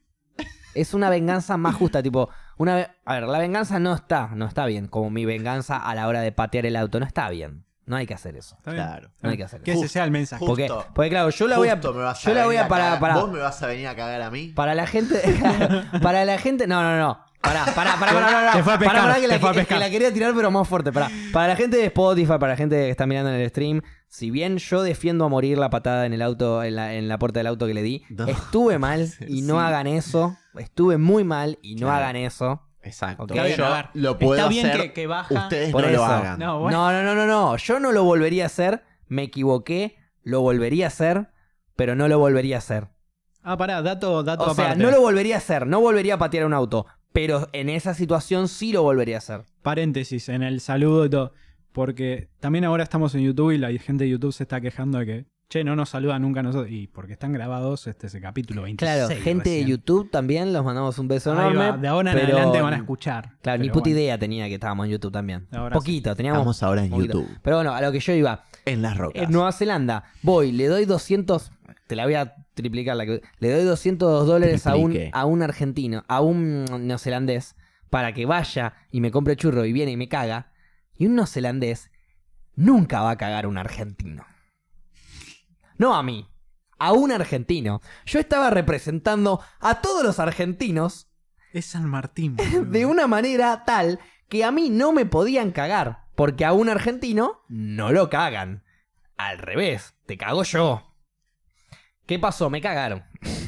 Es 0.75 0.95
una 0.95 1.11
venganza 1.11 1.57
más 1.57 1.75
justa, 1.75 2.03
tipo, 2.03 2.29
una 2.57 2.91
a 3.05 3.15
ver, 3.15 3.25
la 3.25 3.39
venganza 3.39 3.79
no 3.79 3.95
está, 3.95 4.31
no 4.35 4.47
está 4.47 4.67
bien, 4.67 4.89
como 4.89 5.11
mi 5.11 5.25
venganza 5.25 5.77
a 5.77 5.95
la 5.95 6.07
hora 6.09 6.21
de 6.21 6.33
patear 6.33 6.67
el 6.67 6.77
auto, 6.77 7.01
no 7.01 7.07
está 7.07 7.29
bien. 7.31 7.65
No 7.87 7.97
hay 7.97 8.07
que 8.07 8.15
hacer 8.15 8.35
eso. 8.35 8.57
Claro. 8.63 9.11
No 9.21 9.29
hay 9.29 9.37
que 9.37 9.45
hacer 9.45 9.61
Que 9.61 9.73
eso. 9.73 9.81
ese 9.81 9.89
sea 9.93 10.05
el 10.05 10.11
mensaje. 10.11 10.41
Justo. 10.45 10.55
Porque, 10.67 10.91
porque 10.95 11.11
claro, 11.11 11.29
yo 11.29 11.47
la 11.47 11.59
voy 11.59 11.69
a 11.69 11.73
Justo 11.75 11.93
me 11.93 12.03
vas 12.03 12.23
yo 12.23 12.33
la 12.33 12.47
voy 12.47 12.57
a 12.57 12.67
para 12.67 12.99
para 12.99 13.17
¿Vos 13.17 13.31
me 13.31 13.41
vas 13.41 13.63
a 13.63 13.67
venir 13.67 13.89
a 13.89 13.95
cagar 13.95 14.23
a 14.23 14.31
mí? 14.31 14.49
para 14.55 14.75
la 14.75 14.87
gente 14.87 15.21
para 16.03 16.25
la 16.25 16.39
gente, 16.39 16.67
no, 16.67 16.83
no, 16.83 16.99
no. 16.99 17.21
Para, 17.43 17.67
para, 17.67 17.97
para, 17.97 18.13
para, 18.15 18.31
no, 18.31 18.47
no. 18.47 18.53
Te 18.53 18.63
fue 18.63 18.73
a 18.73 18.79
pescar, 18.79 18.97
Pará, 18.97 19.07
pará, 19.09 19.15
que 19.17 19.21
te 19.21 19.29
la, 19.29 19.35
a 19.35 19.53
que 19.53 19.59
pescar. 19.59 19.79
la 19.79 19.91
quería 19.91 20.11
tirar 20.15 20.33
pero 20.35 20.51
más 20.51 20.67
fuerte, 20.67 20.93
para. 20.93 21.11
Para 21.31 21.49
la 21.49 21.57
gente 21.57 21.77
de 21.77 21.85
Spotify, 21.85 22.39
para 22.41 22.49
la 22.53 22.57
gente 22.57 22.75
que 22.77 22.89
está 22.89 23.05
mirando 23.07 23.29
en 23.35 23.37
el 23.39 23.51
stream, 23.51 23.83
si 24.17 24.31
bien 24.31 24.59
yo 24.59 24.85
defiendo 24.85 25.25
a 25.25 25.29
morir 25.29 25.59
la 25.59 25.71
patada 25.71 26.07
en 26.07 26.13
el 26.13 26.23
auto, 26.23 26.63
en 26.63 26.77
la, 26.77 26.95
en 26.95 27.09
la 27.09 27.19
puerta 27.19 27.41
del 27.41 27.49
auto 27.49 27.67
que 27.67 27.75
le 27.75 27.83
di, 27.83 28.05
No. 28.11 28.29
estuve 28.29 28.79
mal 28.79 29.09
y 29.29 29.43
no 29.43 29.55
Sí. 29.55 29.61
hagan 29.67 29.89
eso. 29.89 30.37
Estuve 30.57 30.99
muy 30.99 31.25
mal 31.25 31.59
y 31.63 31.75
no 31.75 31.89
Claro. 31.89 32.05
hagan 32.05 32.17
eso. 32.17 32.63
Exacto. 32.81 33.25
Ok. 33.25 33.31
Está 33.33 33.43
bien, 33.45 33.57
Yo 33.57 33.91
lo 33.95 34.19
puedo 34.21 34.37
está 34.37 34.49
bien 34.49 34.67
hacer. 34.67 34.81
que- 34.83 34.93
que 34.93 35.07
baja. 35.09 35.35
Ustedes 35.35 35.73
Por 35.73 35.83
no 35.83 35.89
eso. 35.89 35.97
lo 35.97 36.05
hagan. 36.05 36.39
No, 36.39 36.61
bueno. 36.61 36.93
No, 36.93 37.03
no, 37.03 37.15
no, 37.17 37.27
no. 37.27 37.57
Yo 37.57 37.81
no 37.81 37.91
lo 37.91 38.05
volvería 38.05 38.45
a 38.45 38.47
hacer. 38.47 38.85
Me 39.09 39.25
equivoqué. 39.25 39.97
Lo 40.23 40.43
volvería 40.43 40.85
a 40.85 40.89
hacer. 40.89 41.31
Pero 41.75 41.97
no 41.97 42.07
lo 42.07 42.21
volvería 42.21 42.55
a 42.55 42.59
hacer. 42.59 42.87
Ah, 43.43 43.57
pará, 43.57 43.83
dato, 43.83 44.23
dato 44.23 44.45
O 44.45 44.55
sea, 44.55 44.77
no 44.77 44.91
lo 44.93 45.01
volvería 45.01 45.35
a 45.35 45.39
hacer. 45.39 45.67
No 45.67 45.81
volvería 45.81 46.15
a 46.15 46.19
patear 46.19 46.47
un 46.47 46.55
auto. 46.55 46.87
Pero 47.13 47.49
en 47.53 47.69
esa 47.69 47.95
situación 47.95 48.47
sí 48.49 48.73
lo 48.73 48.83
volvería 48.85 49.17
a 49.17 49.19
hacer. 49.19 49.43
Paréntesis 49.63 50.29
en 50.29 50.43
el 50.45 50.61
saludo 50.61 51.05
y 51.07 51.11
todo. 51.11 51.33
Porque 51.75 52.29
también 52.39 52.65
ahora 52.65 52.85
estamos 52.85 53.17
en 53.17 53.23
YouTube 53.23 53.51
y 53.51 53.59
la 53.59 53.69
gente 53.73 54.05
de 54.05 54.11
YouTube 54.11 54.33
se 54.33 54.45
está 54.45 54.61
quejando 54.61 54.99
de 55.01 55.07
que, 55.07 55.25
che, 55.49 55.65
no 55.65 55.75
nos 55.75 55.89
saludan 55.89 56.23
nunca 56.23 56.39
a 56.39 56.43
nosotros. 56.45 56.71
Y 56.71 56.87
porque 56.87 57.15
están 57.15 57.33
grabados, 57.33 57.89
este 57.89 58.07
es 58.07 58.15
el 58.15 58.23
capítulo 58.23 58.63
26. 58.63 58.95
Claro, 59.09 59.21
gente 59.21 59.51
de. 59.51 59.65
YouTube 59.65 60.09
también. 60.09 60.53
Los 60.53 60.65
mandamos 60.65 60.97
un 61.01 61.09
beso 61.09 61.33
Ahí 61.33 61.39
enorme. 61.51 61.71
va, 61.73 61.77
de 61.77 61.89
ahora 61.89 62.13
en 62.13 62.17
pero- 62.19 62.37
adelante 62.37 62.61
van 62.61 62.75
a 62.75 62.77
escuchar. 62.77 63.33
Claro, 63.43 63.61
ni 63.61 63.71
puta 63.71 63.81
bueno. 63.91 63.99
idea 63.99 64.19
tenía 64.19 64.47
que 64.47 64.55
estábamos 64.55 64.87
en 64.87 64.93
YouTube 64.93 65.11
también. 65.11 65.49
Ahora 65.51 65.75
Poquito, 65.75 66.15
teníamos. 66.15 66.39
Estamos 66.39 66.63
ahora 66.63 66.85
en 66.85 66.91
poquito. 66.91 67.19
YouTube. 67.21 67.39
Pero 67.43 67.57
bueno, 67.57 67.75
a 67.75 67.81
lo 67.83 67.91
que 67.91 67.99
yo 67.99 68.13
iba. 68.13 68.45
En 68.67 68.81
las 68.81 68.97
rocas. 68.97 69.21
En 69.25 69.33
Nueva 69.33 69.51
Zelanda, 69.51 70.05
voy, 70.23 70.53
le 70.53 70.69
doy 70.69 70.85
200, 70.85 71.51
te 71.89 71.97
la 71.97 72.05
voy 72.05 72.15
a 72.15 72.37
triplicar, 72.55 72.97
la 72.97 73.05
que, 73.05 73.21
le 73.41 73.51
doy 73.53 73.65
200 73.65 74.29
dólares 74.29 74.65
a 74.69 74.77
un, 74.77 74.97
a 75.13 75.25
un 75.25 75.43
argentino, 75.43 76.05
a 76.07 76.21
un 76.21 76.67
neozelandés, 76.87 77.57
para 77.91 78.15
que 78.15 78.27
vaya 78.27 78.75
y 78.93 79.01
me 79.01 79.11
compre 79.11 79.35
churro 79.35 79.65
y 79.65 79.73
viene 79.73 79.91
y 79.91 79.97
me 79.97 80.09
caga. 80.09 80.53
Y 80.97 81.07
un 81.07 81.17
neozelandés 81.17 81.91
nunca 82.55 83.03
va 83.03 83.11
a 83.11 83.17
cagar 83.17 83.45
a 83.45 83.49
un 83.49 83.59
argentino. 83.59 84.27
No 85.77 85.95
a 85.95 86.03
mí, 86.03 86.29
a 86.79 86.93
un 86.93 87.13
argentino. 87.13 87.81
Yo 88.07 88.21
estaba 88.21 88.51
representando 88.51 89.41
a 89.61 89.81
todos 89.81 90.05
los 90.05 90.19
argentinos 90.21 91.09
Es 91.53 91.67
San 91.67 91.89
Martín. 91.89 92.37
de 92.71 92.87
una 92.87 93.07
manera 93.07 93.65
tal 93.65 93.99
que 94.29 94.45
a 94.45 94.51
mí 94.51 94.71
no 94.71 94.93
me 94.93 95.07
podían 95.07 95.51
cagar, 95.51 96.05
porque 96.15 96.45
a 96.45 96.53
un 96.53 96.69
argentino 96.69 97.43
no 97.49 97.93
lo 97.93 98.11
cagan. 98.11 98.65
Al 99.17 99.39
revés, 99.39 99.95
te 100.07 100.17
cago 100.17 100.43
yo. 100.43 100.95
¿Qué 102.07 102.19
pasó? 102.19 102.51
Me 102.51 102.61
cagaron. 102.61 103.05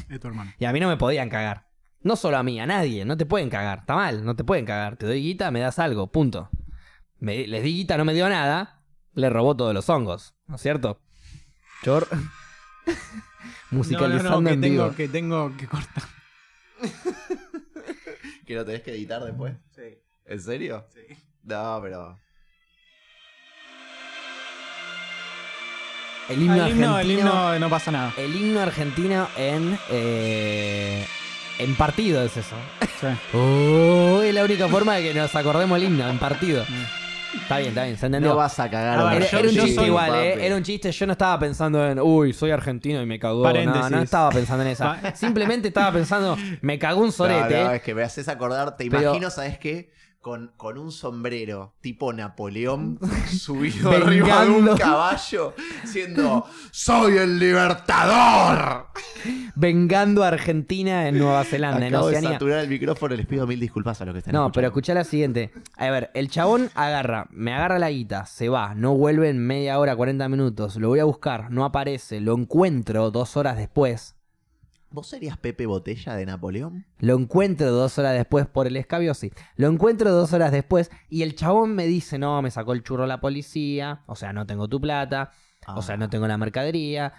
Es 0.09 0.19
tu 0.19 0.27
hermano. 0.27 0.51
Y 0.57 0.65
a 0.65 0.71
mí 0.71 0.79
no 0.79 0.87
me 0.87 0.97
podían 0.97 1.29
cagar. 1.29 1.67
No 2.01 2.15
solo 2.15 2.37
a 2.37 2.43
mí, 2.43 2.59
a 2.59 2.65
nadie. 2.65 3.05
No 3.05 3.17
te 3.17 3.25
pueden 3.25 3.49
cagar. 3.49 3.79
Está 3.79 3.95
mal, 3.95 4.23
no 4.23 4.35
te 4.35 4.43
pueden 4.43 4.65
cagar. 4.65 4.97
Te 4.97 5.05
doy 5.05 5.21
guita, 5.21 5.51
me 5.51 5.59
das 5.59 5.77
algo. 5.77 6.07
Punto. 6.11 6.49
Me- 7.19 7.47
les 7.47 7.63
di 7.63 7.73
guita, 7.73 7.97
no 7.97 8.05
me 8.05 8.13
dio 8.13 8.27
nada. 8.29 8.81
Le 9.13 9.29
robó 9.29 9.55
todos 9.55 9.73
los 9.73 9.89
hongos. 9.89 10.35
¿No 10.47 10.55
es 10.57 10.61
cierto? 10.61 10.99
Chor. 11.83 12.07
Musicalizando 13.71 14.29
no, 14.29 14.41
no, 14.41 14.41
no, 14.41 14.47
que 14.49 14.53
en 14.53 14.61
tengo, 14.61 14.83
vivo. 14.85 14.95
que 14.95 15.07
tengo 15.09 15.57
que 15.57 15.67
cortar. 15.67 16.03
¿Que 18.45 18.55
lo 18.55 18.63
tenés 18.63 18.81
que 18.81 18.91
editar 18.91 19.21
después? 19.23 19.53
Sí. 19.75 19.97
¿En 20.25 20.41
serio? 20.41 20.85
Sí. 20.93 21.01
No, 21.43 21.79
pero. 21.81 22.17
El 26.29 26.41
himno 26.41 26.63
Ah, 26.63 26.67
el, 26.67 26.71
himno, 26.73 26.95
argentino. 26.95 26.99
el 26.99 27.11
himno 27.11 27.59
no 27.59 27.69
pasa 27.69 27.91
nada. 27.91 28.13
El 28.17 28.35
himno 28.35 28.59
argentino 28.61 29.27
en. 29.37 29.77
eh, 29.89 31.05
en 31.59 31.75
partido 31.75 32.21
es 32.21 32.37
eso. 32.37 32.55
Sí. 33.01 33.07
Oh, 33.37 34.21
es 34.23 34.33
la 34.33 34.43
única 34.43 34.67
forma 34.67 34.95
de 34.95 35.03
que 35.03 35.13
nos 35.13 35.33
acordemos 35.35 35.77
el 35.77 35.85
himno, 35.85 36.07
en 36.09 36.17
partido. 36.19 36.65
Está 37.41 37.57
bien, 37.57 37.69
está 37.69 37.83
bien, 37.85 37.97
se 37.97 38.05
entendió. 38.05 38.31
No 38.31 38.35
vas 38.37 38.59
a 38.59 38.69
cagar 38.69 38.99
A 38.99 39.03
ver, 39.05 39.21
era, 39.23 39.31
yo- 39.31 39.37
era 39.39 39.47
un 39.49 39.53
chiste 39.55 39.75
soy- 39.75 39.85
igual. 39.87 40.15
¿eh? 40.15 40.45
Era 40.45 40.55
un 40.55 40.63
chiste. 40.63 40.91
Yo 40.91 41.05
no 41.05 41.11
estaba 41.13 41.39
pensando 41.39 41.85
en, 41.87 41.99
uy, 41.99 42.33
soy 42.33 42.51
argentino 42.51 43.01
y 43.01 43.05
me 43.05 43.19
cagó. 43.19 43.51
No, 43.51 43.89
no 43.89 44.01
estaba 44.01 44.29
pensando 44.29 44.63
en 44.63 44.69
esa. 44.71 44.99
Simplemente 45.15 45.69
estaba 45.69 45.91
pensando, 45.91 46.37
me 46.61 46.77
cagó 46.77 47.01
un 47.01 47.11
sorete. 47.11 47.57
No, 47.61 47.65
no, 47.69 47.71
es 47.73 47.81
que 47.81 47.93
me 47.95 48.03
haces 48.03 48.27
acordar, 48.27 48.75
te 48.75 48.89
Pero- 48.89 49.03
imagino, 49.03 49.29
¿sabes 49.29 49.57
qué? 49.57 49.89
Con, 50.21 50.51
con 50.57 50.77
un 50.77 50.91
sombrero 50.91 51.75
tipo 51.79 52.11
Napoleón 52.11 52.99
subido 53.29 53.91
arriba 53.91 54.43
de 54.43 54.51
un 54.51 54.75
caballo, 54.75 55.53
diciendo 55.81 56.43
¡Soy 56.71 57.17
el 57.17 57.39
libertador! 57.39 58.87
Vengando 59.55 60.23
a 60.23 60.27
Argentina 60.27 61.07
en 61.07 61.17
Nueva 61.17 61.43
Zelanda, 61.45 61.85
en 61.85 61.93
de 61.93 61.97
Oceanía. 61.97 62.31
saturar 62.33 62.59
el 62.59 62.69
micrófono, 62.69 63.15
les 63.15 63.25
pido 63.25 63.47
mil 63.47 63.59
disculpas 63.59 64.01
a 64.01 64.05
los 64.05 64.13
que 64.13 64.19
están 64.19 64.33
No, 64.33 64.51
pero 64.51 64.67
escuchá 64.67 64.93
la 64.93 65.03
siguiente. 65.05 65.51
A 65.77 65.89
ver, 65.89 66.11
el 66.13 66.29
chabón 66.29 66.69
agarra, 66.75 67.27
me 67.31 67.53
agarra 67.53 67.79
la 67.79 67.89
guita, 67.89 68.25
se 68.25 68.49
va, 68.49 68.75
no 68.75 68.95
vuelve 68.95 69.29
en 69.29 69.39
media 69.39 69.79
hora, 69.79 69.95
40 69.95 70.27
minutos, 70.27 70.75
lo 70.75 70.89
voy 70.89 70.99
a 70.99 71.05
buscar, 71.05 71.51
no 71.51 71.63
aparece, 71.63 72.19
lo 72.19 72.33
encuentro 72.35 73.11
dos 73.11 73.37
horas 73.37 73.55
después. 73.55 74.16
¿Vos 74.97 75.05
serías 75.09 75.37
Pepe 75.37 75.67
Botella 75.67 76.15
de 76.15 76.25
Napoleón? 76.25 76.83
Lo 76.97 77.13
encuentro 77.19 77.71
dos 77.71 77.99
horas 77.99 78.15
después 78.15 78.47
por 78.47 78.65
el 78.65 78.75
escabio, 78.77 79.13
sí. 79.13 79.31
Lo 79.55 79.67
encuentro 79.67 80.11
dos 80.11 80.33
horas 80.33 80.51
después 80.51 80.89
y 81.07 81.21
el 81.21 81.35
chabón 81.35 81.75
me 81.75 81.85
dice, 81.85 82.17
no, 82.17 82.41
me 82.41 82.49
sacó 82.49 82.73
el 82.73 82.81
churro 82.81 83.05
la 83.05 83.21
policía, 83.21 84.01
o 84.07 84.15
sea, 84.15 84.33
no 84.33 84.47
tengo 84.47 84.67
tu 84.67 84.81
plata, 84.81 85.29
o 85.67 85.83
sea, 85.83 85.93
Ah. 85.93 85.97
no 85.99 86.09
tengo 86.09 86.27
la 86.27 86.39
mercadería, 86.39 87.13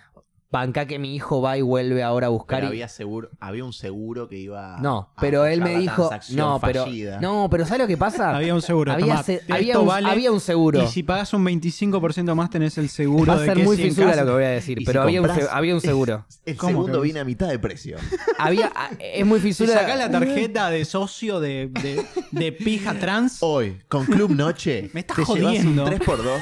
banca 0.50 0.86
que 0.86 0.98
mi 0.98 1.14
hijo 1.14 1.42
va 1.42 1.58
y 1.58 1.62
vuelve 1.62 2.02
ahora 2.02 2.28
a 2.28 2.30
buscar 2.30 2.60
Pero 2.60 2.68
y... 2.68 2.76
había, 2.76 2.88
seguro, 2.88 3.28
había 3.38 3.64
un 3.64 3.74
seguro 3.74 4.28
que 4.30 4.38
iba 4.38 4.78
No, 4.80 5.10
a 5.14 5.20
pero 5.20 5.44
él 5.44 5.60
me 5.60 5.76
dijo, 5.78 6.10
no, 6.30 6.58
pero 6.64 6.84
fallida. 6.84 7.20
no, 7.20 7.48
pero 7.50 7.66
¿sabes 7.66 7.80
lo 7.82 7.86
que 7.86 7.98
pasa? 7.98 8.34
Había 8.36 8.54
un 8.54 8.62
seguro. 8.62 8.92
había, 8.92 9.06
tomá, 9.06 9.22
se- 9.22 9.34
esto 9.34 9.52
había, 9.54 9.78
un, 9.78 9.86
vale, 9.86 10.08
había 10.08 10.32
un 10.32 10.40
seguro. 10.40 10.82
Y 10.82 10.86
si 10.86 11.02
pagas 11.02 11.34
un 11.34 11.44
25% 11.44 12.34
más, 12.34 12.48
tenés 12.48 12.78
el 12.78 12.88
seguro 12.88 13.26
Va 13.30 13.34
a 13.34 13.40
de 13.40 13.46
ser 13.46 13.56
que 13.58 13.62
muy 13.64 13.76
si 13.76 13.82
fisura 13.82 14.16
lo 14.16 14.24
que 14.24 14.30
voy 14.32 14.44
a 14.44 14.48
decir, 14.48 14.78
pero 14.86 15.02
si 15.02 15.16
había, 15.16 15.22
un, 15.22 15.30
había 15.50 15.74
un 15.74 15.80
seguro. 15.82 16.24
El 16.46 16.56
¿Cómo 16.56 16.70
segundo 16.72 17.00
viene 17.02 17.20
a 17.20 17.24
mitad 17.24 17.48
de 17.48 17.58
precio. 17.58 17.98
había, 18.38 18.72
es 18.98 19.26
muy 19.26 19.40
Si 19.40 19.48
fisura. 19.48 19.74
sacás 19.74 19.98
la 19.98 20.10
tarjeta 20.10 20.70
de 20.70 20.84
socio 20.86 21.40
de, 21.40 21.68
de, 21.82 22.06
de 22.30 22.52
pija 22.52 22.94
trans, 22.98 23.38
Hoy, 23.40 23.78
con 23.88 24.06
Club 24.06 24.30
Noche, 24.30 24.88
Me 24.94 25.00
estás 25.00 25.16
te 25.16 25.24
llevas 25.34 25.58
un 25.64 25.76
jodiendo. 25.76 25.86
3x2. 25.86 26.40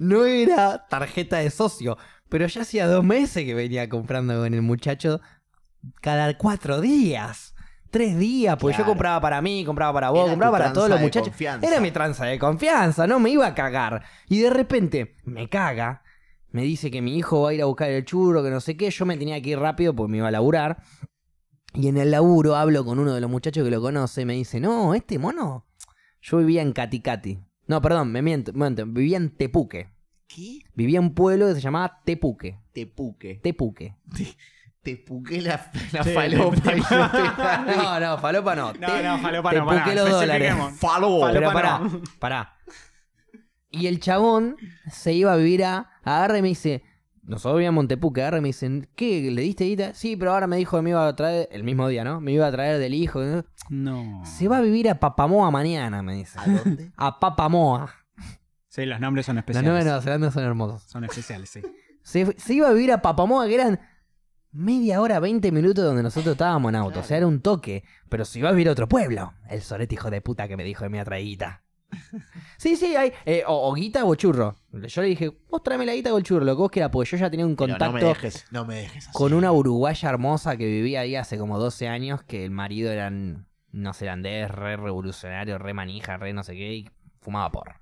No 0.00 0.24
era 0.24 0.86
tarjeta 0.88 1.36
de 1.40 1.50
socio, 1.50 1.98
pero 2.30 2.46
ya 2.46 2.62
hacía 2.62 2.86
dos 2.86 3.04
meses 3.04 3.44
que 3.44 3.52
venía 3.52 3.86
comprando 3.90 4.40
con 4.40 4.54
el 4.54 4.62
muchacho 4.62 5.20
cada 6.00 6.38
cuatro 6.38 6.80
días. 6.80 7.54
Tres 7.90 8.16
días, 8.16 8.56
porque 8.58 8.78
yo 8.78 8.86
compraba 8.86 9.20
para 9.20 9.42
mí, 9.42 9.62
compraba 9.62 9.92
para 9.92 10.08
vos, 10.08 10.20
Era 10.20 10.30
compraba 10.30 10.56
para 10.58 10.72
todos 10.72 10.88
los 10.88 11.00
muchachos. 11.02 11.28
confianza. 11.28 11.66
Era 11.66 11.80
mi 11.80 11.90
tranza 11.90 12.24
de 12.24 12.38
confianza, 12.38 13.06
no 13.06 13.20
me 13.20 13.28
iba 13.28 13.46
a 13.46 13.54
cagar. 13.54 14.02
Y 14.26 14.38
de 14.40 14.48
repente 14.48 15.16
me 15.24 15.50
caga, 15.50 16.02
me 16.48 16.62
dice 16.62 16.90
que 16.90 17.02
mi 17.02 17.18
hijo 17.18 17.42
va 17.42 17.50
a 17.50 17.52
ir 17.52 17.60
a 17.60 17.66
buscar 17.66 17.90
el 17.90 18.06
churro, 18.06 18.42
que 18.42 18.48
no 18.50 18.60
sé 18.60 18.78
qué. 18.78 18.90
Yo 18.90 19.04
me 19.04 19.18
tenía 19.18 19.42
que 19.42 19.50
ir 19.50 19.58
rápido 19.58 19.94
porque 19.94 20.12
me 20.12 20.16
iba 20.16 20.28
a 20.28 20.30
laburar. 20.30 20.82
Y 21.74 21.88
en 21.88 21.98
el 21.98 22.10
laburo 22.10 22.56
hablo 22.56 22.86
con 22.86 22.98
uno 22.98 23.14
de 23.14 23.20
los 23.20 23.30
muchachos 23.30 23.64
que 23.64 23.70
lo 23.70 23.82
conoce. 23.82 24.24
Me 24.24 24.32
dice, 24.32 24.60
no, 24.60 24.94
este 24.94 25.18
mono. 25.18 25.66
Yo 26.22 26.38
vivía 26.38 26.62
en 26.62 26.72
Caticati. 26.72 27.40
No, 27.70 27.80
perdón, 27.80 28.10
me 28.10 28.20
miento, 28.20 28.52
me 28.52 28.58
miento, 28.68 28.84
Vivía 28.86 29.16
en 29.16 29.30
Tepuque. 29.36 29.92
¿Qué? 30.26 30.58
Vivía 30.74 30.98
en 30.98 31.04
un 31.04 31.14
pueblo 31.14 31.46
que 31.46 31.54
se 31.54 31.60
llamaba 31.60 32.00
Tepuque. 32.04 32.58
Tepuque. 32.72 33.40
Tepuque. 33.42 33.96
te 34.82 34.96
puqué 34.96 35.40
la, 35.40 35.70
la 35.92 36.02
Sí, 36.02 36.10
falopa 36.10 36.56
te- 36.62 36.76
y 36.78 36.80
yo 36.80 37.10
te 37.10 37.76
No, 37.76 38.00
no, 38.00 38.18
falopa 38.18 38.56
no. 38.56 38.72
No, 38.72 38.86
Te- 38.92 39.02
no, 39.04 39.18
falopa 39.18 39.50
te 39.50 39.58
no, 39.58 39.66
pará, 39.66 39.84
puqué 39.84 39.94
los 39.94 40.10
dólares. 40.10 40.48
especifiquemos. 40.50 40.80
Falopa. 40.80 41.32
Pero 41.32 41.52
pará, 41.52 41.78
no. 41.78 42.02
pará. 42.18 42.56
Y 43.70 43.86
el 43.86 44.00
chabón 44.00 44.56
se 44.90 45.12
iba 45.12 45.32
a 45.32 45.36
vivir 45.36 45.64
a. 45.64 45.90
Agarra 46.02 46.38
y 46.38 46.42
me 46.42 46.48
dice. 46.48 46.82
Nosotros 47.30 47.56
vivíamos 47.58 47.72
en 47.72 47.84
Montepuque, 47.86 48.20
agarra 48.22 48.38
y 48.38 48.40
me 48.40 48.48
dicen, 48.48 48.88
¿qué? 48.96 49.30
¿Le 49.30 49.42
diste 49.42 49.64
guita? 49.64 49.94
Sí, 49.94 50.16
pero 50.16 50.32
ahora 50.32 50.46
me 50.46 50.56
dijo 50.56 50.76
que 50.76 50.82
me 50.82 50.90
iba 50.90 51.06
a 51.06 51.14
traer, 51.16 51.48
el 51.52 51.62
mismo 51.64 51.88
día, 51.88 52.04
¿no? 52.04 52.20
Me 52.20 52.32
iba 52.32 52.46
a 52.46 52.52
traer 52.52 52.78
del 52.78 52.92
hijo. 52.92 53.22
¿no? 53.22 53.44
No. 53.68 54.22
Se 54.26 54.48
va 54.48 54.58
a 54.58 54.60
vivir 54.60 54.90
a 54.90 54.98
Papamoa 55.00 55.50
mañana, 55.50 56.02
me 56.02 56.14
dice. 56.16 56.38
¿A 56.38 56.46
dónde? 56.46 56.90
A 56.96 57.18
Papamoa. 57.20 57.94
Sí, 58.68 58.84
los 58.84 59.00
nombres 59.00 59.26
son 59.26 59.36
Los 59.36 59.42
especiales. 59.42 59.66
nueve 59.66 59.78
de 59.80 59.84
Nueva 59.90 60.02
Zelanda 60.02 60.30
son 60.30 60.44
hermosos. 60.44 60.82
Son 60.82 61.04
especiales, 61.04 61.50
sí. 61.50 61.62
Se, 62.02 62.38
se 62.38 62.54
iba 62.54 62.68
a 62.68 62.72
vivir 62.72 62.92
a 62.92 63.00
Papamoa, 63.02 63.46
que 63.46 63.54
eran 63.54 63.80
media 64.52 65.00
hora, 65.00 65.20
20 65.20 65.52
minutos 65.52 65.84
donde 65.84 66.02
nosotros 66.02 66.32
estábamos 66.32 66.70
en 66.70 66.76
auto. 66.76 67.00
O 67.00 67.02
sea, 67.04 67.16
era 67.16 67.26
un 67.26 67.40
toque. 67.40 67.84
Pero 68.08 68.24
se 68.24 68.38
iba 68.40 68.48
a 68.48 68.52
vivir 68.52 68.68
a 68.68 68.72
otro 68.72 68.88
pueblo. 68.88 69.34
El 69.48 69.60
sorete 69.60 69.94
hijo 69.94 70.10
de 70.10 70.20
puta 70.20 70.48
que 70.48 70.56
me 70.56 70.64
dijo 70.64 70.84
que 70.84 70.88
me 70.88 70.96
iba 70.98 71.02
a 71.02 71.04
traer 71.04 71.24
guita. 71.24 71.62
Sí, 72.56 72.76
sí, 72.76 72.94
hay. 72.96 73.12
eh, 73.24 73.42
o, 73.46 73.70
o 73.70 73.74
guita 73.74 74.04
o 74.04 74.14
churro. 74.14 74.56
Yo 74.72 75.02
le 75.02 75.08
dije, 75.08 75.30
vos 75.48 75.62
tráeme 75.62 75.86
la 75.86 75.94
guita 75.94 76.12
o 76.14 76.18
el 76.18 76.24
churro, 76.24 76.44
lo 76.44 76.54
que 76.54 76.60
vos 76.60 76.70
quieras, 76.70 76.90
porque 76.92 77.10
yo 77.10 77.16
ya 77.16 77.30
tenía 77.30 77.46
un 77.46 77.56
Pero 77.56 77.56
contacto 77.56 77.84
no 77.84 77.92
me 77.92 78.02
dejes, 78.04 78.46
no 78.50 78.64
me 78.64 78.76
dejes 78.76 79.08
así. 79.08 79.16
con 79.18 79.32
una 79.32 79.52
uruguaya 79.52 80.08
hermosa 80.10 80.56
que 80.56 80.66
vivía 80.66 81.00
ahí 81.00 81.16
hace 81.16 81.38
como 81.38 81.58
12 81.58 81.88
años, 81.88 82.22
que 82.22 82.44
el 82.44 82.50
marido 82.50 82.90
era 82.92 83.10
no 83.10 83.94
zelandés, 83.94 84.50
re 84.50 84.76
revolucionario, 84.76 85.58
re 85.58 85.74
manija, 85.74 86.16
re 86.16 86.32
no 86.32 86.42
sé 86.42 86.54
qué, 86.54 86.74
y 86.74 86.90
fumaba 87.20 87.50
por. 87.50 87.74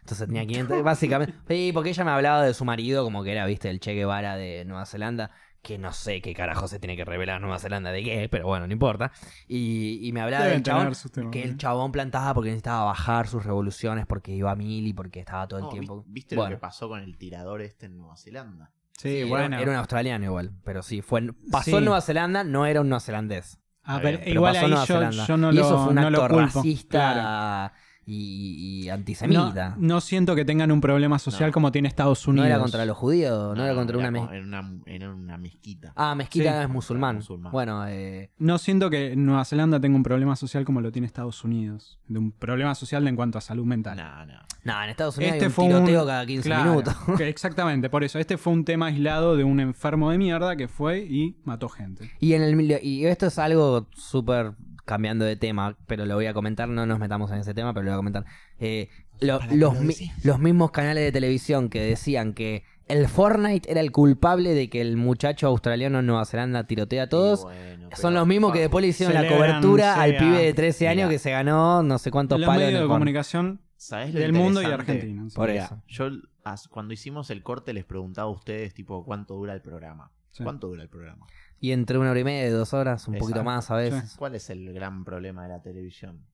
Entonces 0.00 0.26
tenía 0.28 0.46
500, 0.46 0.82
básicamente. 0.82 1.34
Sí, 1.48 1.70
porque 1.74 1.90
ella 1.90 2.04
me 2.04 2.10
hablaba 2.12 2.44
de 2.44 2.54
su 2.54 2.64
marido 2.64 3.04
como 3.04 3.24
que 3.24 3.32
era, 3.32 3.46
viste, 3.46 3.70
el 3.70 3.80
Che 3.80 3.94
Guevara 3.94 4.36
de 4.36 4.64
Nueva 4.64 4.86
Zelanda, 4.86 5.30
que 5.64 5.78
no 5.78 5.92
sé 5.92 6.20
qué 6.20 6.32
carajo 6.32 6.68
se 6.68 6.78
tiene 6.78 6.94
que 6.96 7.04
revelar 7.04 7.40
Nueva 7.40 7.58
Zelanda 7.58 7.90
de 7.90 8.04
qué, 8.04 8.28
pero 8.30 8.46
bueno, 8.46 8.68
no 8.68 8.72
importa. 8.72 9.10
Y, 9.48 9.98
y 10.06 10.12
me 10.12 10.20
hablaba 10.20 10.44
Deben 10.44 10.62
del 10.62 10.64
chabón, 10.64 10.92
temas, 10.92 11.30
que 11.32 11.42
el 11.42 11.56
chabón 11.58 11.90
plantaba 11.90 12.32
porque 12.34 12.50
necesitaba 12.50 12.84
bajar 12.84 13.26
sus 13.26 13.44
revoluciones, 13.44 14.06
porque 14.06 14.30
iba 14.32 14.52
a 14.52 14.54
mil 14.54 14.86
y 14.86 14.92
porque 14.92 15.18
estaba 15.18 15.48
todo 15.48 15.58
el 15.58 15.64
No, 15.64 15.70
tiempo. 15.70 16.04
¿Viste 16.06 16.36
Bueno. 16.36 16.50
lo 16.50 16.56
que 16.56 16.60
pasó 16.60 16.88
con 16.88 17.00
el 17.00 17.16
tirador 17.18 17.62
este 17.62 17.86
en 17.86 17.96
Nueva 17.96 18.16
Zelanda? 18.16 18.70
Sí, 18.96 19.24
bueno. 19.24 19.58
Era, 19.58 19.70
un 19.72 19.76
australiano 19.78 20.24
igual, 20.24 20.52
pero 20.62 20.82
sí, 20.82 21.02
fue 21.02 21.22
pasó 21.50 21.70
Sí. 21.72 21.76
en 21.78 21.84
Nueva 21.86 22.00
Zelanda, 22.00 22.44
no 22.44 22.64
era 22.66 22.80
un 22.80 22.88
neozelandés. 22.90 23.58
Ah, 23.82 23.98
pero 24.00 24.20
igual 24.30 24.54
pasó 24.54 24.58
en 24.60 24.64
ahí 24.66 24.70
Nueva 24.70 24.86
yo, 24.86 24.94
Zelanda. 24.94 25.26
yo 25.26 25.36
no 25.36 25.52
y 25.52 25.54
lo, 25.56 25.60
eso 25.62 25.78
fue 25.78 25.88
un 25.88 25.94
no 25.96 26.00
acto 26.06 26.20
culpo. 26.28 26.38
racista 26.60 27.12
Claro. 27.12 27.74
Y, 28.06 28.84
y 28.84 28.88
No, 28.88 28.94
antisemita. 28.94 29.70
No, 29.70 29.94
no 29.94 30.00
siento 30.00 30.34
que 30.34 30.44
tengan 30.44 30.70
un 30.72 30.80
problema 30.80 31.18
social 31.18 31.48
No. 31.50 31.52
como 31.54 31.72
tiene 31.72 31.88
Estados 31.88 32.26
Unidos. 32.26 32.46
era 32.46 32.58
contra 32.58 32.84
los 32.84 32.96
judíos, 32.96 33.56
no, 33.56 33.64
era 33.64 33.74
contra 33.74 33.98
una... 33.98 34.08
era 34.08 34.34
Era 34.36 34.44
una, 34.44 34.72
era 34.86 35.12
una 35.14 35.38
mezquita. 35.38 35.92
Ah, 35.96 36.14
mezquita 36.14 36.58
Sí. 36.58 36.64
es 36.64 36.68
musulmán. 36.68 37.16
Musulmán. 37.16 37.52
Bueno, 37.52 37.86
eh, 37.88 38.30
No 38.38 38.58
siento 38.58 38.90
que 38.90 39.16
Nueva 39.16 39.44
Zelanda 39.44 39.80
tenga 39.80 39.96
un 39.96 40.02
problema 40.02 40.36
social 40.36 40.64
como 40.64 40.80
lo 40.80 40.92
tiene 40.92 41.06
Estados 41.06 41.42
Unidos. 41.44 41.98
De 42.08 42.18
un 42.18 42.32
problema 42.32 42.74
social 42.74 43.06
en 43.08 43.16
cuanto 43.16 43.38
a 43.38 43.40
salud 43.40 43.64
mental. 43.64 43.96
No, 43.96 44.26
no. 44.26 44.34
no, 44.64 44.82
en 44.84 44.90
Estados 44.90 45.16
Unidos 45.16 45.34
Este 45.34 45.46
hay 45.46 45.50
fue 45.52 45.64
un 45.64 45.74
un 45.74 45.84
tiroteo 45.84 46.06
cada 46.06 46.26
15 46.26 46.48
Claro, 46.48 46.70
minutos. 46.70 46.94
que 47.16 47.28
exactamente, 47.28 47.88
por 47.90 48.04
eso. 48.04 48.18
Este 48.18 48.36
fue 48.38 48.52
un 48.52 48.64
tema 48.64 48.86
aislado 48.86 49.36
de 49.36 49.44
un 49.44 49.60
enfermo 49.60 50.10
de 50.10 50.18
mierda 50.18 50.56
que 50.56 50.68
fue 50.68 51.00
y 51.00 51.36
mató 51.44 51.68
gente. 51.68 52.10
Y 52.20 52.34
en 52.34 52.42
el 52.42 52.54
y 52.82 53.06
esto 53.06 53.26
es 53.26 53.38
algo 53.38 53.86
súper 53.94 54.52
cambiando 54.84 55.24
de 55.24 55.36
tema, 55.36 55.76
pero 55.86 56.04
lo 56.06 56.14
voy 56.14 56.26
a 56.26 56.34
comentar, 56.34 56.68
no 56.68 56.84
nos 56.86 56.98
metamos 56.98 57.30
en 57.30 57.38
ese 57.38 57.54
tema, 57.54 57.72
pero 57.72 57.84
lo 57.84 57.90
voy 57.90 57.94
a 57.94 57.98
comentar. 57.98 58.24
Eh, 58.58 58.88
lo- 59.20 59.38
¿Para 59.38 59.50
qué 59.50 59.56
los, 59.56 59.74
lo 59.74 59.80
mi- 59.80 59.88
decís? 59.88 60.12
los 60.24 60.38
mismos 60.38 60.70
canales 60.72 61.04
de 61.04 61.12
televisión 61.12 61.68
que 61.68 61.80
decían 61.80 62.34
que 62.34 62.64
el 62.86 63.08
Fortnite 63.08 63.70
era 63.70 63.80
el 63.80 63.92
culpable 63.92 64.52
de 64.52 64.68
que 64.68 64.80
el 64.82 64.96
muchacho 64.98 65.46
australiano 65.46 66.00
en 66.00 66.06
Nueva 66.06 66.24
Zelanda 66.26 66.66
tirotea 66.66 67.04
a 67.04 67.08
todos, 67.08 67.44
bueno, 67.44 67.88
son 67.94 68.12
los 68.12 68.26
mismos 68.26 68.52
que 68.52 68.60
después 68.60 68.82
le 68.82 68.88
hicieron 68.88 69.14
la 69.14 69.26
cobertura 69.26 69.94
al 70.02 70.16
pibe 70.16 70.42
de 70.42 70.52
13 70.52 70.88
años 70.88 71.06
Mira. 71.06 71.08
que 71.10 71.18
se 71.18 71.30
ganó 71.30 71.82
no 71.82 71.98
sé 71.98 72.10
cuántos 72.10 72.38
Los 72.38 72.46
palos 72.46 72.62
en 72.62 72.66
medios 72.68 72.80
el 72.82 72.88
de 72.88 72.92
comunicación 72.92 73.60
¿Sabés 73.76 74.12
lo 74.14 74.20
del 74.20 74.32
mundo 74.32 74.60
y 74.62 74.66
de? 74.66 74.72
Argentina. 74.74 75.24
sí. 75.28 75.34
Por 75.36 75.50
Mira, 75.50 75.64
eso. 75.64 75.82
yo 75.88 76.08
as- 76.42 76.68
cuando 76.68 76.92
hicimos 76.94 77.30
el 77.30 77.42
corte 77.42 77.72
les 77.72 77.84
preguntaba 77.84 78.28
a 78.28 78.32
ustedes, 78.32 78.72
tipo, 78.74 79.04
¿cuánto 79.04 79.34
dura 79.34 79.52
el 79.54 79.60
programa? 79.62 80.10
Sí. 80.30 80.42
¿Cuánto 80.42 80.68
dura 80.68 80.82
el 80.82 80.88
programa? 80.88 81.26
Y 81.64 81.72
entre 81.72 81.96
una 81.96 82.10
hora 82.10 82.20
y 82.20 82.24
media 82.24 82.46
y 82.46 82.50
dos 82.50 82.74
horas, 82.74 83.08
un 83.08 83.14
poquito 83.16 83.42
más 83.42 83.70
a 83.70 83.76
veces. 83.76 84.16
¿Cuál 84.18 84.34
es 84.34 84.50
el 84.50 84.70
gran 84.74 85.02
problema 85.02 85.44
de 85.44 85.48
la 85.48 85.62
televisión? 85.62 86.26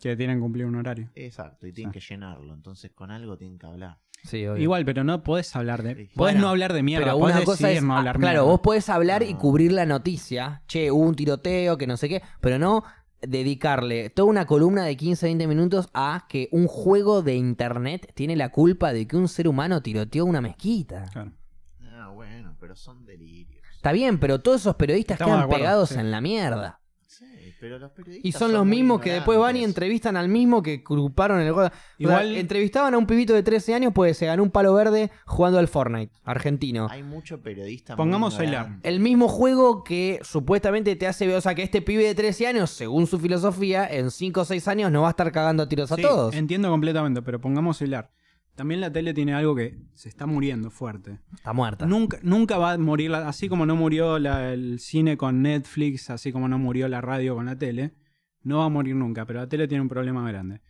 Que 0.00 0.16
tienen 0.16 0.38
que 0.38 0.40
cumplir 0.40 0.64
un 0.64 0.74
horario. 0.76 1.10
Exacto, 1.14 1.66
y 1.66 1.72
tienen 1.74 1.92
Sí. 1.92 2.00
que 2.00 2.06
llenarlo. 2.14 2.54
Entonces, 2.54 2.90
con 2.92 3.10
algo 3.10 3.36
tienen 3.36 3.58
que 3.58 3.66
hablar. 3.66 3.98
Sí, 4.22 4.46
obvio. 4.46 4.62
Igual, 4.62 4.86
pero 4.86 5.04
no 5.04 5.22
podés 5.22 5.54
hablar 5.54 5.82
de. 5.82 5.90
Sí. 5.90 5.94
Podés 6.04 6.16
Bueno, 6.16 6.40
no 6.40 6.48
hablar 6.48 6.72
de 6.72 6.82
mierda. 6.82 7.04
Pero 7.04 7.18
podés 7.18 7.36
una 7.36 7.44
cosa 7.44 7.70
es, 7.70 7.82
no 7.82 7.94
ah, 7.94 7.98
hablar 7.98 8.18
claro, 8.18 8.46
vos 8.46 8.60
podés 8.60 8.88
hablar 8.88 9.22
y 9.22 9.34
cubrir 9.34 9.70
la 9.70 9.84
noticia. 9.84 10.62
Che, 10.66 10.90
hubo 10.90 11.04
un 11.06 11.14
tiroteo, 11.14 11.76
que 11.76 11.86
no 11.86 11.98
sé 11.98 12.08
qué, 12.08 12.22
pero 12.40 12.58
no 12.58 12.84
dedicarle 13.20 14.08
toda 14.08 14.30
una 14.30 14.46
columna 14.46 14.84
de 14.84 14.96
15, 14.96 15.26
20 15.26 15.46
minutos 15.46 15.90
a 15.92 16.24
que 16.26 16.48
un 16.52 16.68
juego 16.68 17.20
de 17.20 17.34
internet 17.34 18.12
tiene 18.14 18.34
la 18.34 18.48
culpa 18.48 18.94
de 18.94 19.06
que 19.06 19.18
un 19.18 19.28
ser 19.28 19.46
humano 19.46 19.82
tiroteó 19.82 20.24
una 20.24 20.40
mezquita. 20.40 21.04
Claro. 21.12 21.32
Ah, 21.82 22.08
bueno, 22.14 22.56
pero 22.58 22.74
son 22.74 23.04
delirios. 23.04 23.53
Está 23.84 23.92
bien, 23.92 24.18
pero 24.18 24.40
todos 24.40 24.62
esos 24.62 24.76
periodistas 24.76 25.16
Estamos 25.16 25.32
de 25.32 25.36
quedan 25.40 25.44
acuerdo, 25.44 25.62
pegados 25.62 25.88
sí. 25.90 25.98
en 25.98 26.10
la 26.10 26.20
mierda. 26.22 26.80
Sí, 27.06 27.26
pero 27.60 27.78
los 27.78 27.90
periodistas 27.92 28.26
Y 28.26 28.32
son 28.32 28.50
los 28.54 28.64
muy 28.64 28.78
mismos 28.78 29.02
que 29.02 29.12
después 29.12 29.38
van 29.38 29.56
y 29.56 29.58
ignorantes. 29.58 29.68
entrevistan 29.76 30.16
al 30.16 30.28
mismo 30.30 30.62
que 30.62 30.82
culparon 30.82 31.38
el 31.42 31.52
juego. 31.52 31.68
Igual- 31.98 32.24
Igual 32.24 32.36
entrevistaban 32.38 32.94
a 32.94 32.98
un 32.98 33.06
pibito 33.06 33.34
de 33.34 33.42
13 33.42 33.74
años, 33.74 33.92
pues 33.94 34.16
se 34.16 34.24
ganó 34.24 34.42
un 34.42 34.50
palo 34.50 34.72
verde 34.72 35.10
jugando 35.26 35.58
al 35.58 35.68
Fortnite, 35.68 36.10
argentino. 36.24 36.88
Hay 36.90 37.02
mucho 37.02 37.42
periodista. 37.42 37.94
Pongamos 37.94 38.36
muy 38.36 38.46
a 38.46 38.48
hilar. 38.48 38.62
ignorante. 38.62 38.88
El 38.88 39.00
mismo 39.00 39.28
juego 39.28 39.84
que 39.84 40.18
supuestamente 40.22 40.96
te 40.96 41.06
hace 41.06 41.26
ver, 41.26 41.36
o 41.36 41.40
sea, 41.42 41.54
que 41.54 41.62
este 41.62 41.82
pibe 41.82 42.04
de 42.04 42.14
13 42.14 42.46
años, 42.46 42.70
según 42.70 43.06
su 43.06 43.18
filosofía, 43.18 43.86
en 43.86 44.10
5 44.10 44.40
o 44.40 44.44
6 44.46 44.66
años 44.66 44.90
no 44.90 45.02
va 45.02 45.08
a 45.08 45.10
estar 45.10 45.30
cagando 45.30 45.62
a 45.62 45.68
tiros 45.68 45.92
a 45.92 45.96
Sí, 45.96 46.00
todos. 46.02 46.34
Entiendo 46.34 46.70
completamente, 46.70 47.20
pero 47.20 47.38
pongamos 47.38 47.82
a 47.82 47.84
hilar. 47.84 48.10
También 48.54 48.80
la 48.80 48.92
tele 48.92 49.12
tiene 49.14 49.34
algo 49.34 49.54
que 49.56 49.76
se 49.94 50.08
está 50.08 50.26
muriendo 50.26 50.70
fuerte. 50.70 51.18
Está 51.34 51.52
muerta. 51.52 51.86
Nunca, 51.86 52.18
nunca 52.22 52.56
va 52.58 52.72
a 52.72 52.78
morir, 52.78 53.10
la- 53.10 53.28
así 53.28 53.48
como 53.48 53.66
no 53.66 53.74
murió 53.76 54.18
la- 54.18 54.52
el 54.52 54.78
cine 54.78 55.16
con 55.16 55.42
Netflix, 55.42 56.08
así 56.10 56.30
como 56.32 56.46
no 56.48 56.58
murió 56.58 56.86
la 56.88 57.00
radio 57.00 57.34
con 57.34 57.46
la 57.46 57.58
tele, 57.58 57.94
no 58.42 58.58
va 58.58 58.66
a 58.66 58.68
morir 58.68 58.94
nunca, 58.94 59.26
pero 59.26 59.40
la 59.40 59.48
tele 59.48 59.66
tiene 59.66 59.82
un 59.82 59.88
problema 59.88 60.26
grande. 60.30 60.60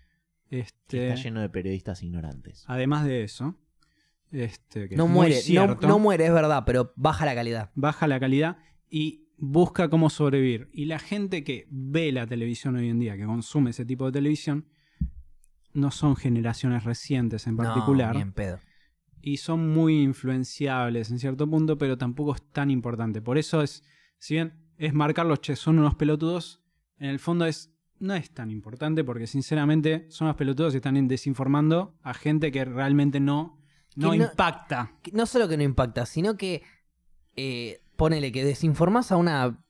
Este, 0.51 1.09
Está 1.11 1.23
lleno 1.23 1.40
de 1.40 1.48
periodistas 1.51 2.02
ignorantes. 2.02 2.65
además 2.69 3.05
de 3.05 3.23
eso, 3.24 3.56
este, 4.31 4.89
que 4.89 4.97
no 4.97 5.05
es 5.05 5.11
muy 5.11 5.16
muere, 5.19 5.35
no, 5.36 5.40
cierto, 5.43 5.89
no 5.89 5.98
muere, 5.98 6.27
es 6.27 6.32
verdad, 6.32 6.62
pero 6.66 6.93
baja 6.97 7.24
la 7.27 7.35
calidad. 7.35 7.70
baja 7.74 8.06
la 8.06 8.19
calidad 8.20 8.59
y 8.89 9.28
busca 9.36 9.89
cómo 9.90 10.11
sobrevivir. 10.11 10.69
Y 10.73 10.86
la 10.86 10.98
gente 10.98 11.44
que 11.44 11.66
ve 11.70 12.12
la 12.12 12.27
televisión 12.27 12.77
hoy 12.77 12.89
en 12.89 12.98
día, 12.98 13.16
que 13.16 13.24
consume 13.27 13.70
ese 13.70 13.85
tipo 13.85 14.06
de 14.06 14.12
televisión, 14.12 14.66
no 15.75 15.91
son 15.91 16.17
generaciones 16.17 16.85
recientes 16.85 17.47
en 17.47 17.57
particular. 17.57 18.09
No, 18.15 18.19
bien 18.21 18.33
pedo. 18.33 18.59
y 19.21 19.39
son 19.39 19.73
muy 19.73 20.03
influenciables 20.03 21.11
en 21.11 21.19
cierto 21.19 21.49
punto, 21.49 21.79
pero 21.79 21.97
tampoco 21.99 22.35
es 22.35 22.43
tan 22.53 22.71
importante. 22.71 23.21
Por 23.23 23.39
eso 23.39 23.63
es, 23.63 23.83
si 24.19 24.35
bien 24.35 24.53
es 24.77 24.93
marcar 24.95 25.27
los 25.27 25.41
che, 25.41 25.57
son 25.57 25.79
unos 25.79 25.95
pelotudos, 25.95 26.63
en 26.99 27.11
el 27.11 27.19
fondo 27.19 27.47
es 27.47 27.71
no 28.01 28.15
es 28.15 28.31
tan 28.35 28.51
importante 28.51 29.03
porque 29.05 29.27
sinceramente 29.27 30.07
son 30.11 30.27
unos 30.27 30.37
pelotudos 30.37 30.75
y 30.75 30.77
están 30.79 31.07
desinformando 31.09 31.97
a 32.03 32.13
gente 32.13 32.51
que 32.53 32.65
realmente 32.65 33.19
no, 33.21 33.59
no, 33.97 34.11
Que 34.11 34.19
no- 34.19 34.25
impacta. 34.25 34.93
Que 35.03 35.13
No 35.13 35.27
solo 35.27 35.49
que 35.49 35.57
no 35.57 35.63
impacta, 35.63 36.05
sino 36.05 36.37
que 36.37 36.63
eh, 37.37 37.81
ponele 37.97 38.31
que 38.33 38.45
desinformás 38.45 39.11
a 39.13 39.17
una 39.17 39.64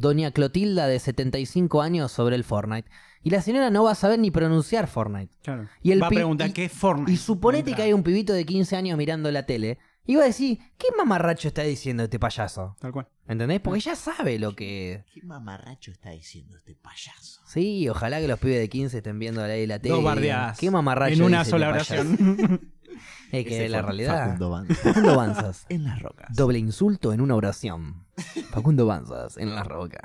doña 0.00 0.30
Clotilda 0.32 0.86
de 0.86 0.98
75 0.98 1.82
años 1.82 2.12
sobre 2.12 2.36
el 2.36 2.44
Fortnite. 2.44 2.90
Y 3.22 3.30
la 3.30 3.42
señora 3.42 3.70
no 3.70 3.84
va 3.84 3.92
a 3.92 3.94
saber 3.96 4.18
ni 4.18 4.30
pronunciar 4.30 4.86
Fortnite. 4.86 5.34
Claro. 5.42 5.68
Y 5.82 5.92
el 5.92 6.02
Va 6.02 6.06
a 6.06 6.10
preguntar 6.10 6.50
y- 6.50 6.52
qué 6.52 6.64
es 6.66 6.72
Fortnite. 6.72 7.12
Y 7.12 7.16
suponete 7.16 7.74
que 7.74 7.82
hay 7.82 7.92
un 7.92 8.02
pibito 8.02 8.32
de 8.32 8.44
15 8.46 8.76
años 8.76 8.96
mirando 8.96 9.30
la 9.30 9.44
tele. 9.44 9.78
Y 10.04 10.14
va 10.16 10.22
a 10.22 10.26
decir, 10.26 10.58
¿qué 10.78 10.86
mamarracho 10.96 11.48
está 11.48 11.62
diciendo 11.64 12.04
este 12.04 12.18
payaso? 12.18 12.76
Tal 12.80 12.92
cual. 12.92 13.08
¿Entendés? 13.26 13.60
Porque 13.60 13.80
ya 13.80 13.94
sabe 13.94 14.38
lo 14.38 14.56
que... 14.56 15.04
¿Qué 15.12 15.20
mamarracho 15.22 15.90
está 15.90 16.10
diciendo 16.12 16.56
este 16.56 16.74
payaso? 16.76 17.42
Sí, 17.46 17.86
ojalá 17.90 18.18
que 18.18 18.26
los 18.28 18.38
pibes 18.38 18.58
de 18.58 18.70
15 18.70 18.96
estén 18.98 19.18
viendo 19.18 19.42
la, 19.46 19.54
la 19.54 19.78
tele. 19.78 19.94
Dos 19.94 20.02
bardeadas. 20.04 20.58
¿Qué 20.58 20.70
mamarracho 20.70 21.12
En 21.12 21.22
una 21.24 21.40
dice 21.40 21.50
sola 21.50 21.76
este 21.76 21.94
payaso? 21.96 22.08
oración. 22.10 22.72
Es 23.32 23.44
que 23.44 23.64
Ese 23.64 23.68
la 23.68 23.78
fue 23.78 23.86
realidad... 23.88 24.24
Facundo 24.24 24.50
Banzas. 24.50 24.78
Facundo 24.82 25.16
Banzas. 25.16 25.66
en 25.68 25.84
las 25.84 26.00
rocas. 26.00 26.34
Doble 26.34 26.58
insulto 26.58 27.12
en 27.12 27.20
una 27.20 27.34
oración. 27.34 28.06
Facundo 28.50 28.86
Banzas 28.86 29.36
en 29.36 29.54
las 29.54 29.66
rocas. 29.66 30.02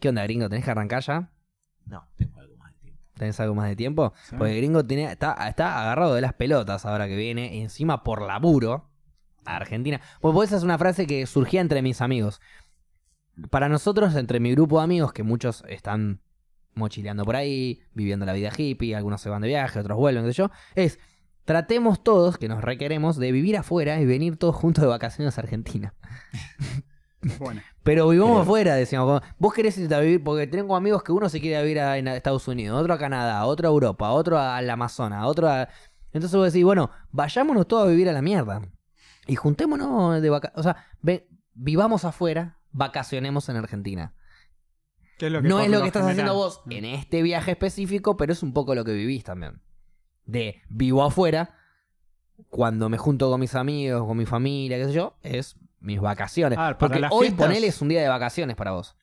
¿Qué 0.00 0.08
onda, 0.08 0.22
gringo? 0.22 0.48
¿Tenés 0.48 0.64
que 0.64 0.70
arrancar 0.70 1.02
ya? 1.02 1.30
No, 1.86 2.06
tengo 2.16 2.38
algo 2.38 2.56
más 2.56 2.72
de 2.74 2.80
tiempo. 2.80 3.02
¿Tenés 3.14 3.40
algo 3.40 3.54
más 3.54 3.68
de 3.68 3.76
tiempo? 3.76 4.12
Sí. 4.28 4.36
Porque 4.36 4.56
gringo 4.56 4.84
tiene, 4.84 5.10
está, 5.10 5.34
está 5.48 5.80
agarrado 5.80 6.14
de 6.14 6.20
las 6.20 6.34
pelotas 6.34 6.86
ahora 6.86 7.08
que 7.08 7.16
viene. 7.16 7.60
Encima 7.60 8.04
por 8.04 8.22
laburo 8.22 8.88
a 9.44 9.56
Argentina. 9.56 10.00
Pues 10.20 10.48
esa 10.48 10.56
es 10.56 10.62
una 10.62 10.78
frase 10.78 11.06
que 11.06 11.26
surgía 11.26 11.60
entre 11.60 11.82
mis 11.82 12.00
amigos. 12.00 12.40
Para 13.50 13.68
nosotros, 13.68 14.14
entre 14.14 14.38
mi 14.38 14.52
grupo 14.52 14.78
de 14.78 14.84
amigos, 14.84 15.12
que 15.12 15.22
muchos 15.22 15.64
están 15.68 16.20
mochileando 16.74 17.24
por 17.24 17.36
ahí, 17.36 17.80
viviendo 17.92 18.26
la 18.26 18.32
vida 18.32 18.50
hippie, 18.56 18.94
algunos 18.94 19.20
se 19.20 19.28
van 19.28 19.42
de 19.42 19.48
viaje, 19.48 19.78
otros 19.78 19.96
vuelven, 19.96 20.24
qué 20.24 20.32
sé 20.32 20.38
yo, 20.38 20.50
es 20.74 20.98
tratemos 21.44 22.02
todos, 22.02 22.38
que 22.38 22.48
nos 22.48 22.62
requeremos, 22.62 23.16
de 23.16 23.32
vivir 23.32 23.56
afuera 23.56 24.00
y 24.00 24.06
venir 24.06 24.36
todos 24.36 24.54
juntos 24.56 24.82
de 24.82 24.88
vacaciones 24.88 25.36
a 25.38 25.40
Argentina. 25.42 25.94
Bueno, 27.38 27.60
Pero 27.82 28.08
vivamos 28.08 28.40
afuera, 28.40 28.74
decíamos. 28.76 29.20
Vos 29.38 29.52
querés 29.52 29.76
irte 29.76 29.94
a 29.94 30.00
vivir, 30.00 30.24
porque 30.24 30.46
tengo 30.46 30.74
amigos 30.74 31.02
que 31.02 31.12
uno 31.12 31.28
se 31.28 31.38
quiere 31.38 31.60
vivir 31.62 31.78
a, 31.80 31.98
en 31.98 32.08
Estados 32.08 32.48
Unidos, 32.48 32.80
otro 32.80 32.94
a 32.94 32.98
Canadá, 32.98 33.44
otro 33.44 33.68
a 33.68 33.70
Europa, 33.72 34.10
otro 34.10 34.38
al 34.38 34.70
Amazonas, 34.70 35.26
otro 35.26 35.46
a... 35.46 35.68
Entonces 36.12 36.34
vos 36.34 36.50
decís, 36.50 36.64
bueno, 36.64 36.90
vayámonos 37.12 37.68
todos 37.68 37.84
a 37.86 37.90
vivir 37.90 38.08
a 38.08 38.14
la 38.14 38.22
mierda. 38.22 38.62
Y 39.26 39.36
juntémonos 39.36 40.22
de 40.22 40.30
vacaciones. 40.30 40.58
O 40.58 40.62
sea, 40.62 40.86
ve- 41.02 41.28
vivamos 41.52 42.06
afuera, 42.06 42.58
vacacionemos 42.72 43.50
en 43.50 43.56
Argentina. 43.56 44.14
¿qué 45.18 45.26
es 45.26 45.32
lo 45.32 45.42
que 45.42 45.48
No 45.48 45.60
es 45.60 45.68
lo 45.68 45.82
que 45.82 45.88
estás 45.88 46.04
general- 46.06 46.30
haciendo 46.30 46.34
vos 46.34 46.62
en 46.70 46.86
este 46.86 47.20
viaje 47.20 47.50
específico, 47.50 48.16
pero 48.16 48.32
es 48.32 48.42
un 48.42 48.54
poco 48.54 48.74
lo 48.74 48.82
que 48.82 48.92
vivís 48.94 49.24
también. 49.24 49.60
De 50.24 50.60
vivo 50.68 51.02
afuera, 51.02 51.54
cuando 52.48 52.88
me 52.88 52.98
junto 52.98 53.30
con 53.30 53.40
mis 53.40 53.54
amigos, 53.54 54.06
con 54.06 54.16
mi 54.16 54.26
familia, 54.26 54.76
qué 54.78 54.86
sé 54.86 54.92
yo, 54.92 55.16
es 55.22 55.56
mis 55.80 56.00
vacaciones. 56.00 56.58
Ah, 56.60 56.76
Porque 56.78 57.00
hoy 57.10 57.28
fiestas- 57.28 57.46
ponele 57.46 57.66
es 57.66 57.80
un 57.80 57.88
día 57.88 58.02
de 58.02 58.08
vacaciones 58.08 58.56
para 58.56 58.72
vos. 58.72 58.96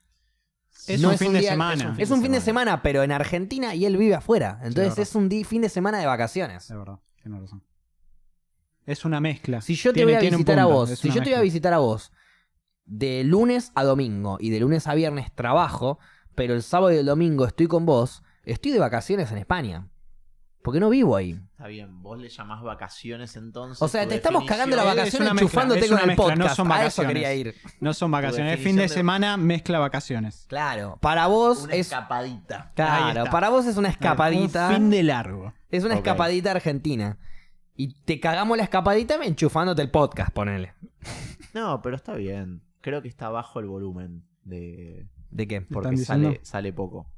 Es 0.88 1.02
No 1.02 1.10
un 1.10 1.18
fin 1.18 1.34
de 1.34 1.40
día- 1.40 1.52
semana. 1.52 1.84
Es 1.84 1.90
un, 1.90 2.00
es 2.02 2.12
un 2.12 2.22
fin 2.22 2.32
de 2.32 2.42
semana, 2.42 2.82
pero 2.84 3.04
en 3.04 3.12
Argentina 3.12 3.74
y 3.74 3.86
él 3.86 3.98
vive 3.98 4.14
afuera. 4.16 4.60
Entonces 4.64 4.98
es 5.00 5.16
un 5.16 5.30
fin 5.44 5.62
de 5.62 5.70
semana 5.70 5.98
de 6.00 6.06
vacaciones. 6.06 6.70
Es 6.70 6.78
verdad, 6.78 7.00
tienes 7.22 7.42
razón. 7.42 7.64
Es 8.86 9.04
una 9.04 9.20
mezcla. 9.20 9.60
Si 9.62 9.76
yo 9.76 9.92
te 9.92 9.96
Tiene- 9.96 10.14
voy 10.18 10.26
a 10.28 10.30
visitar 10.30 10.60
a 10.60 10.66
vos, 10.66 10.92
si 10.92 11.10
yo 11.10 11.22
te 11.22 11.30
voy 11.32 11.34
a 11.40 11.42
visitar 11.42 11.74
a 11.74 11.80
vos 11.80 12.12
de 12.86 13.24
lunes 13.26 13.72
a 13.76 13.84
domingo 13.84 14.38
y 14.40 14.50
de 14.50 14.60
lunes 14.62 14.88
a 14.88 14.94
viernes 14.94 15.34
trabajo, 15.34 16.00
pero 16.36 16.54
el 16.54 16.62
sábado 16.64 16.94
y 16.94 16.98
el 16.98 17.06
domingo 17.06 17.46
estoy 17.46 17.68
con 17.68 17.86
vos, 17.86 18.24
estoy 18.44 18.72
de 18.72 18.80
vacaciones 18.80 19.32
en 19.32 19.40
España. 19.40 19.90
Porque 20.68 20.82
no 20.82 20.90
vivo 20.90 21.16
ahí. 21.16 21.40
Está 21.52 21.68
bien, 21.68 22.04
vos 22.04 22.20
le 22.20 22.28
llamás 22.28 22.62
vacaciones 22.62 23.38
entonces. 23.38 23.82
O 23.82 23.88
sea, 23.88 24.06
te 24.06 24.16
estamos 24.16 24.44
cagando 24.44 24.76
la 24.76 24.84
es 24.92 25.14
mezcla, 25.14 25.30
enchufándote 25.30 25.80
es 25.80 25.90
con 25.90 26.00
el 26.02 26.08
mezcla, 26.08 26.36
no 26.36 26.44
podcast. 26.44 26.56
son 26.58 26.70
a 26.70 26.76
eso 26.76 26.84
vacaciones. 26.84 27.14
quería 27.14 27.34
ir. 27.36 27.56
No 27.80 27.94
son 27.94 28.12
vacaciones. 28.12 28.58
El 28.58 28.60
fin 28.66 28.76
de 28.76 28.90
semana 28.90 29.38
mezcla 29.38 29.80
vacaciones. 29.80 30.46
Claro, 30.50 30.98
para 31.00 31.28
vos 31.28 31.64
Una 31.64 31.74
es... 31.74 31.88
escapadita. 31.88 32.74
Claro, 32.76 33.32
para 33.32 33.48
vos 33.48 33.66
es 33.66 33.78
una 33.78 33.88
escapadita. 33.88 34.68
Un 34.68 34.76
fin 34.76 34.90
de 34.90 35.04
largo. 35.04 35.54
Es 35.70 35.86
una 35.86 35.96
escapadita 35.96 36.52
argentina. 36.52 37.18
Y 37.78 37.94
te 38.02 38.20
cagamos 38.20 38.58
la 38.58 38.64
escapadita 38.64 39.16
enchufándote 39.24 39.82
el 39.82 39.90
podcast, 39.90 40.34
ponele. 40.34 40.74
No, 41.54 41.82
pero 41.82 41.96
está 41.96 42.14
bien. 42.16 42.62
Creo 42.82 43.02
que 43.02 43.08
está 43.08 43.30
bajo 43.30 43.62
el 43.62 43.68
volumen 43.68 44.26
de. 44.44 45.08
¿De 45.32 45.48
qué? 45.48 45.62
Porque 45.62 45.96
sale, 45.96 46.42
sale 46.44 46.74
poco. 46.74 47.10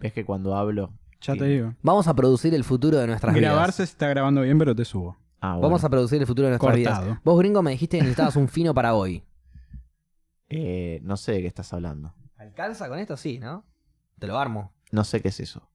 Ves 0.00 0.12
que 0.12 0.26
cuando 0.26 0.54
hablo. 0.54 0.92
Ya 1.22 1.32
Sí. 1.34 1.38
te 1.38 1.44
digo. 1.46 1.74
Vamos 1.82 2.06
a 2.08 2.14
producir 2.14 2.52
el 2.54 2.64
futuro 2.64 2.98
de 2.98 3.06
nuestras 3.06 3.34
Grabarse 3.34 3.64
vidas. 3.64 3.74
se 3.76 3.82
está 3.84 4.08
grabando 4.08 4.42
bien, 4.42 4.58
pero 4.58 4.74
te 4.74 4.84
subo. 4.84 5.16
Ah, 5.40 5.52
bueno. 5.54 5.62
Vamos 5.68 5.84
a 5.84 5.88
producir 5.90 6.20
el 6.20 6.26
futuro 6.26 6.46
de 6.48 6.50
nuestras 6.52 6.74
Cortado. 6.74 7.04
vidas. 7.06 7.20
Vos, 7.24 7.38
gringo, 7.38 7.62
me 7.62 7.70
dijiste 7.72 7.96
que 7.96 8.02
necesitabas 8.02 8.36
un 8.36 8.48
fino 8.48 8.74
para 8.74 8.94
hoy. 8.94 9.22
Eh, 10.54 11.00
no 11.02 11.16
sé 11.16 11.32
de 11.32 11.40
qué 11.40 11.46
estás 11.46 11.72
hablando. 11.72 12.14
¿Alcanza 12.36 12.86
con 12.88 12.98
esto? 12.98 13.16
Sí, 13.16 13.38
¿no? 13.38 13.64
Te 14.18 14.26
lo 14.26 14.38
armo. 14.38 14.70
No 14.90 15.02
sé 15.02 15.22
qué 15.22 15.28
es 15.28 15.40
eso. 15.40 15.66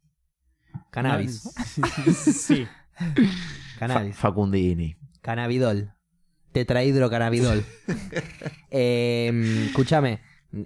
Cannabis. 0.91 1.41
sí. 2.15 2.67
Cannabis. 3.79 4.15
Fa- 4.15 4.27
Facundini. 4.29 4.95
Cannabidol. 5.21 5.93
Tetrahidrocannabidol. 6.51 7.65
eh, 8.69 9.63
escúchame. 9.67 10.19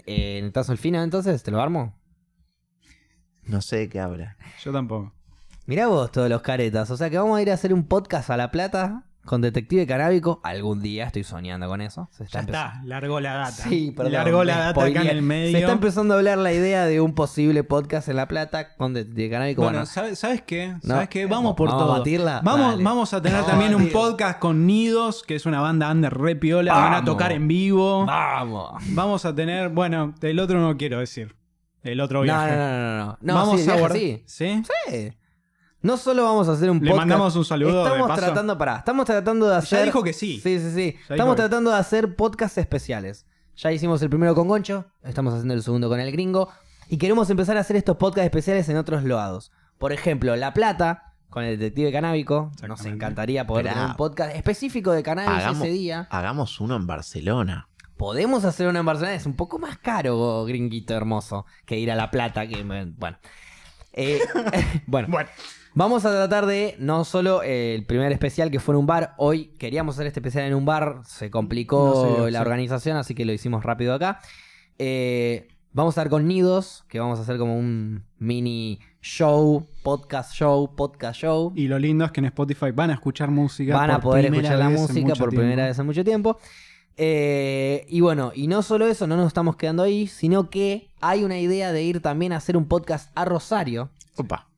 Eh, 0.05 0.39
¿Necesitas 0.41 0.69
el 0.69 0.77
fino 0.77 1.01
entonces? 1.01 1.41
¿Te 1.43 1.51
lo 1.51 1.61
armo? 1.61 1.95
No 3.45 3.61
sé 3.61 3.77
de 3.77 3.89
qué 3.89 3.99
habla. 3.99 4.35
Yo 4.63 4.71
tampoco. 4.71 5.11
Mirá 5.65 5.87
vos 5.87 6.11
todos 6.11 6.29
los 6.29 6.41
caretas. 6.41 6.89
O 6.91 6.97
sea 6.97 7.09
que 7.09 7.17
vamos 7.17 7.37
a 7.37 7.41
ir 7.41 7.51
a 7.51 7.53
hacer 7.53 7.73
un 7.73 7.83
podcast 7.85 8.29
a 8.29 8.37
La 8.37 8.51
Plata 8.51 9.03
con 9.25 9.41
Detective 9.41 9.85
Canábico. 9.85 10.41
Algún 10.43 10.81
día 10.81 11.05
estoy 11.05 11.23
soñando 11.23 11.67
con 11.67 11.79
eso. 11.81 12.09
Se 12.11 12.25
Ya 12.25 12.39
empezando- 12.39 12.51
está, 12.73 12.81
largó 12.85 13.19
la 13.19 13.33
data. 13.35 13.51
Sí, 13.51 13.91
perdón. 13.95 14.13
Largó 14.13 14.43
la 14.43 14.57
data 14.57 14.83
acá 14.83 15.01
en 15.03 15.07
el 15.07 15.21
medio. 15.21 15.51
Se 15.51 15.59
está 15.59 15.71
empezando 15.71 16.15
a 16.15 16.17
hablar 16.17 16.39
la 16.39 16.51
idea 16.51 16.85
de 16.85 16.99
un 16.99 17.13
posible 17.13 17.63
podcast 17.63 18.09
en 18.09 18.15
La 18.15 18.27
Plata 18.27 18.75
con 18.75 18.93
Detective 18.95 19.29
Canábico. 19.29 19.61
Bueno, 19.61 19.77
Bueno, 19.79 19.85
¿sabes, 19.85 20.17
¿sabes 20.19 20.41
qué? 20.41 20.69
No. 20.81 20.95
¿Sabes 20.95 21.09
qué? 21.09 21.27
Vamos 21.27 21.53
por 21.55 21.69
Vamos 21.69 21.83
a 21.95 21.97
batirla. 21.99 22.41
Vamos, 22.43 22.71
Dale. 22.71 22.83
vamos 22.83 23.13
a 23.13 23.21
tener 23.21 23.37
Vamos 23.41 23.47
a 23.47 23.51
también 23.51 23.75
un 23.75 23.89
podcast 23.89 24.39
con 24.39 24.65
Nidos, 24.65 25.23
que 25.23 25.35
es 25.35 25.45
una 25.45 25.61
banda 25.61 25.91
under 25.91 26.13
re 26.13 26.35
piola. 26.35 26.73
Van 26.73 26.83
a 26.85 26.89
Vamos. 26.89 27.05
tocar 27.05 27.31
en 27.31 27.47
vivo. 27.47 28.05
vamos. 28.07 28.81
Vamos 28.89 29.25
a 29.25 29.35
tener, 29.35 29.69
bueno, 29.69 30.15
el 30.21 30.39
otro 30.39 30.59
no 30.59 30.75
quiero 30.77 30.99
decir. 30.99 31.35
El 31.83 31.99
otro 32.01 32.21
viaje. 32.21 32.51
no, 32.51 32.57
no, 32.57 32.79
no, 32.97 33.05
no. 33.05 33.17
No, 33.21 33.33
vamos 33.35 33.61
sí, 33.61 33.69
a 33.69 33.75
guardar- 33.77 33.97
sí. 33.97 34.23
¿Sí? 34.25 34.63
Sí. 34.89 35.13
No 35.81 35.97
solo 35.97 36.23
vamos 36.23 36.47
a 36.47 36.51
hacer 36.51 36.69
un 36.69 36.77
Le 36.77 36.91
podcast. 36.91 36.97
mandamos 37.07 37.35
un 37.35 37.45
saludo 37.45 37.77
de 37.83 37.83
Estamos 37.89 38.07
paso. 38.07 38.21
tratando, 38.21 38.57
pará, 38.57 38.75
estamos 38.77 39.05
tratando 39.05 39.49
de 39.49 39.55
hacer. 39.55 39.79
Ya 39.79 39.85
dijo 39.85 40.03
que 40.03 40.13
sí. 40.13 40.39
Sí, 40.39 40.59
sí, 40.59 40.69
sí. 40.71 40.81
dijo 40.91 41.13
Estamos 41.13 41.35
que- 41.35 41.41
tratando 41.41 41.71
de 41.71 41.77
hacer 41.77 42.15
podcasts 42.15 42.57
especiales. 42.59 43.25
Ya 43.57 43.71
hicimos 43.71 44.01
el 44.03 44.09
primero 44.09 44.35
con 44.35 44.47
Goncho, 44.47 44.85
estamos 45.03 45.33
haciendo 45.33 45.55
el 45.55 45.63
segundo 45.63 45.89
con 45.89 45.99
el 45.99 46.11
gringo. 46.11 46.49
Y 46.87 46.97
queremos 46.97 47.29
empezar 47.29 47.57
a 47.57 47.61
hacer 47.61 47.77
estos 47.77 47.97
podcasts 47.97 48.25
especiales 48.25 48.67
en 48.69 48.77
otros 48.77 49.03
lados. 49.03 49.51
Por 49.79 49.91
ejemplo, 49.91 50.35
La 50.35 50.53
Plata, 50.53 51.15
con 51.29 51.43
el 51.43 51.57
detective 51.57 51.91
canábico. 51.91 52.51
Nos 52.67 52.85
encantaría 52.85 53.47
poder 53.47 53.65
Esperá. 53.65 53.81
tener 53.81 53.91
un 53.91 53.97
podcast 53.97 54.35
específico 54.35 54.91
de 54.91 55.01
cannabis 55.01 55.31
Hagamos- 55.31 55.63
ese 55.63 55.71
día. 55.73 56.07
Hagamos 56.11 56.59
uno 56.59 56.75
en 56.75 56.85
Barcelona. 56.85 57.69
Podemos 58.01 58.45
hacer 58.45 58.67
una 58.67 58.79
en 58.79 58.85
Barcelona, 58.87 59.13
es 59.13 59.27
un 59.27 59.35
poco 59.35 59.59
más 59.59 59.77
caro, 59.77 60.43
gringuito 60.45 60.95
hermoso, 60.95 61.45
que 61.67 61.77
ir 61.77 61.91
a 61.91 61.95
La 61.95 62.09
Plata. 62.09 62.47
Que, 62.47 62.63
bueno. 62.63 63.17
Eh, 63.93 64.19
bueno. 64.87 65.07
Bueno, 65.11 65.29
Vamos 65.75 66.03
a 66.05 66.09
tratar 66.09 66.47
de 66.47 66.75
no 66.79 67.05
solo 67.05 67.43
el 67.43 67.85
primer 67.85 68.11
especial 68.11 68.49
que 68.49 68.59
fue 68.59 68.73
en 68.73 68.79
un 68.79 68.87
bar. 68.87 69.13
Hoy 69.19 69.53
queríamos 69.59 69.97
hacer 69.97 70.07
este 70.07 70.19
especial 70.19 70.45
en 70.45 70.55
un 70.55 70.65
bar. 70.65 71.01
Se 71.05 71.29
complicó 71.29 71.93
No 71.93 72.15
dio, 72.15 72.29
la 72.31 72.39
sí. 72.39 72.41
organización, 72.41 72.97
así 72.97 73.13
que 73.13 73.23
lo 73.23 73.33
hicimos 73.33 73.63
rápido 73.63 73.93
acá. 73.93 74.19
Eh, 74.79 75.47
vamos 75.71 75.95
a 75.95 76.01
estar 76.01 76.09
con 76.09 76.27
Nidos, 76.27 76.85
que 76.87 76.99
vamos 76.99 77.19
a 77.19 77.21
hacer 77.21 77.37
como 77.37 77.55
un 77.55 78.03
mini 78.17 78.79
show, 78.99 79.67
podcast 79.83 80.33
show, 80.33 80.75
podcast 80.75 81.19
show. 81.19 81.53
y 81.55 81.67
lo 81.67 81.77
lindo 81.77 82.03
es 82.05 82.11
que 82.11 82.21
en 82.21 82.25
Spotify 82.25 82.71
van 82.71 82.89
a 82.89 82.93
escuchar 82.95 83.29
música. 83.29 83.75
Van 83.77 83.91
a 83.91 84.01
poder 84.01 84.25
escuchar 84.25 84.57
la 84.57 84.69
música 84.69 85.13
por 85.13 85.29
primera 85.29 85.67
vez 85.67 85.77
en 85.77 85.85
mucho 85.85 86.03
tiempo. 86.03 86.39
Eh, 87.03 87.87
y 87.89 87.99
bueno, 88.01 88.31
y 88.35 88.45
no 88.45 88.61
solo 88.61 88.85
eso, 88.85 89.07
no 89.07 89.17
nos 89.17 89.25
estamos 89.25 89.55
quedando 89.55 89.81
ahí, 89.81 90.05
sino 90.05 90.51
que 90.51 90.91
hay 91.01 91.23
una 91.23 91.39
idea 91.39 91.71
de 91.71 91.81
ir 91.81 91.99
también 91.99 92.31
a 92.31 92.35
hacer 92.37 92.55
un 92.55 92.67
podcast 92.67 93.09
a 93.15 93.25
Rosario. 93.25 93.89
Opa. 94.17 94.49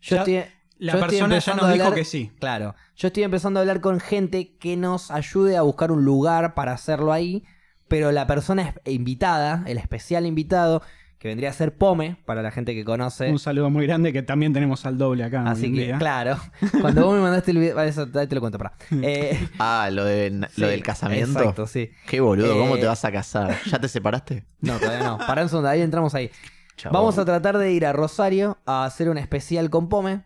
Yo 0.00 0.14
Ya- 0.14 0.18
estoy, 0.22 0.34
La 0.78 0.92
yo 0.92 0.98
estoy 0.98 1.00
persona 1.00 1.18
ya 1.18 1.24
empezando 1.36 1.62
nos 1.62 1.70
a 1.70 1.72
dijo 1.72 1.84
hablar- 1.86 1.98
que 1.98 2.04
sí. 2.04 2.30
Claro, 2.38 2.74
yo 2.94 3.08
estoy 3.08 3.24
empezando 3.24 3.58
a 3.58 3.62
hablar 3.62 3.80
con 3.80 3.98
gente 3.98 4.56
que 4.58 4.76
nos 4.76 5.10
ayude 5.10 5.56
a 5.56 5.62
buscar 5.62 5.90
un 5.90 6.04
lugar 6.04 6.54
para 6.54 6.70
hacerlo 6.72 7.12
ahí, 7.12 7.42
pero 7.88 8.12
la 8.12 8.28
persona 8.28 8.74
invitada, 8.84 9.64
el 9.66 9.76
especial 9.78 10.24
invitado, 10.24 10.82
que 11.22 11.28
vendría 11.28 11.50
a 11.50 11.52
ser 11.52 11.72
Pome, 11.76 12.16
para 12.24 12.42
la 12.42 12.50
gente 12.50 12.74
que 12.74 12.84
conoce. 12.84 13.30
Un 13.30 13.38
saludo 13.38 13.70
muy 13.70 13.86
grande 13.86 14.12
que 14.12 14.24
también 14.24 14.52
tenemos 14.52 14.84
al 14.86 14.98
doble 14.98 15.22
acá. 15.22 15.44
Así 15.48 15.72
que, 15.72 15.84
día. 15.84 15.96
claro, 15.98 16.36
cuando 16.80 17.06
vos 17.06 17.14
me 17.14 17.20
mandaste 17.20 17.52
el 17.52 17.58
video, 17.58 17.78
ah, 17.78 17.86
eso 17.86 18.08
ahí 18.12 18.26
te 18.26 18.34
lo 18.34 18.40
cuento, 18.40 18.58
pará. 18.58 18.72
Eh, 18.90 19.38
Ah, 19.60 19.88
lo, 19.92 20.04
de, 20.04 20.30
lo 20.30 20.48
sí, 20.48 20.62
del 20.62 20.82
casamiento. 20.82 21.38
Exacto, 21.38 21.68
sí. 21.68 21.92
Qué 22.08 22.18
boludo, 22.20 22.58
¿cómo 22.58 22.74
Eh, 22.74 22.80
te 22.80 22.86
vas 22.86 23.04
a 23.04 23.12
casar? 23.12 23.56
¿Ya 23.70 23.78
te 23.78 23.86
separaste? 23.86 24.44
No, 24.62 24.80
todavía 24.80 25.06
no. 25.06 25.18
Pará 25.18 25.42
un 25.44 25.48
segundo, 25.48 25.68
ahí 25.68 25.80
entramos 25.80 26.12
ahí. 26.16 26.28
Chabón. 26.76 26.94
Vamos 26.94 27.18
a 27.18 27.24
tratar 27.24 27.56
de 27.56 27.70
ir 27.72 27.86
a 27.86 27.92
Rosario 27.92 28.58
a 28.66 28.84
hacer 28.84 29.08
un 29.08 29.16
especial 29.16 29.70
con 29.70 29.88
Pome. 29.88 30.24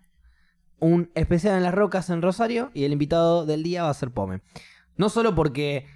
Un 0.79 1.11
especial 1.15 1.59
en 1.59 1.63
las 1.63 1.75
rocas 1.75 2.09
en 2.09 2.23
Rosario 2.23 2.71
y 2.73 2.85
el 2.85 2.93
invitado 2.93 3.45
del 3.45 3.63
día 3.63 3.83
va 3.83 3.91
a 3.91 3.95
ser 3.95 4.13
Pome. 4.13 4.41
No 4.97 5.11
solo 5.11 5.35
porque 5.35 5.87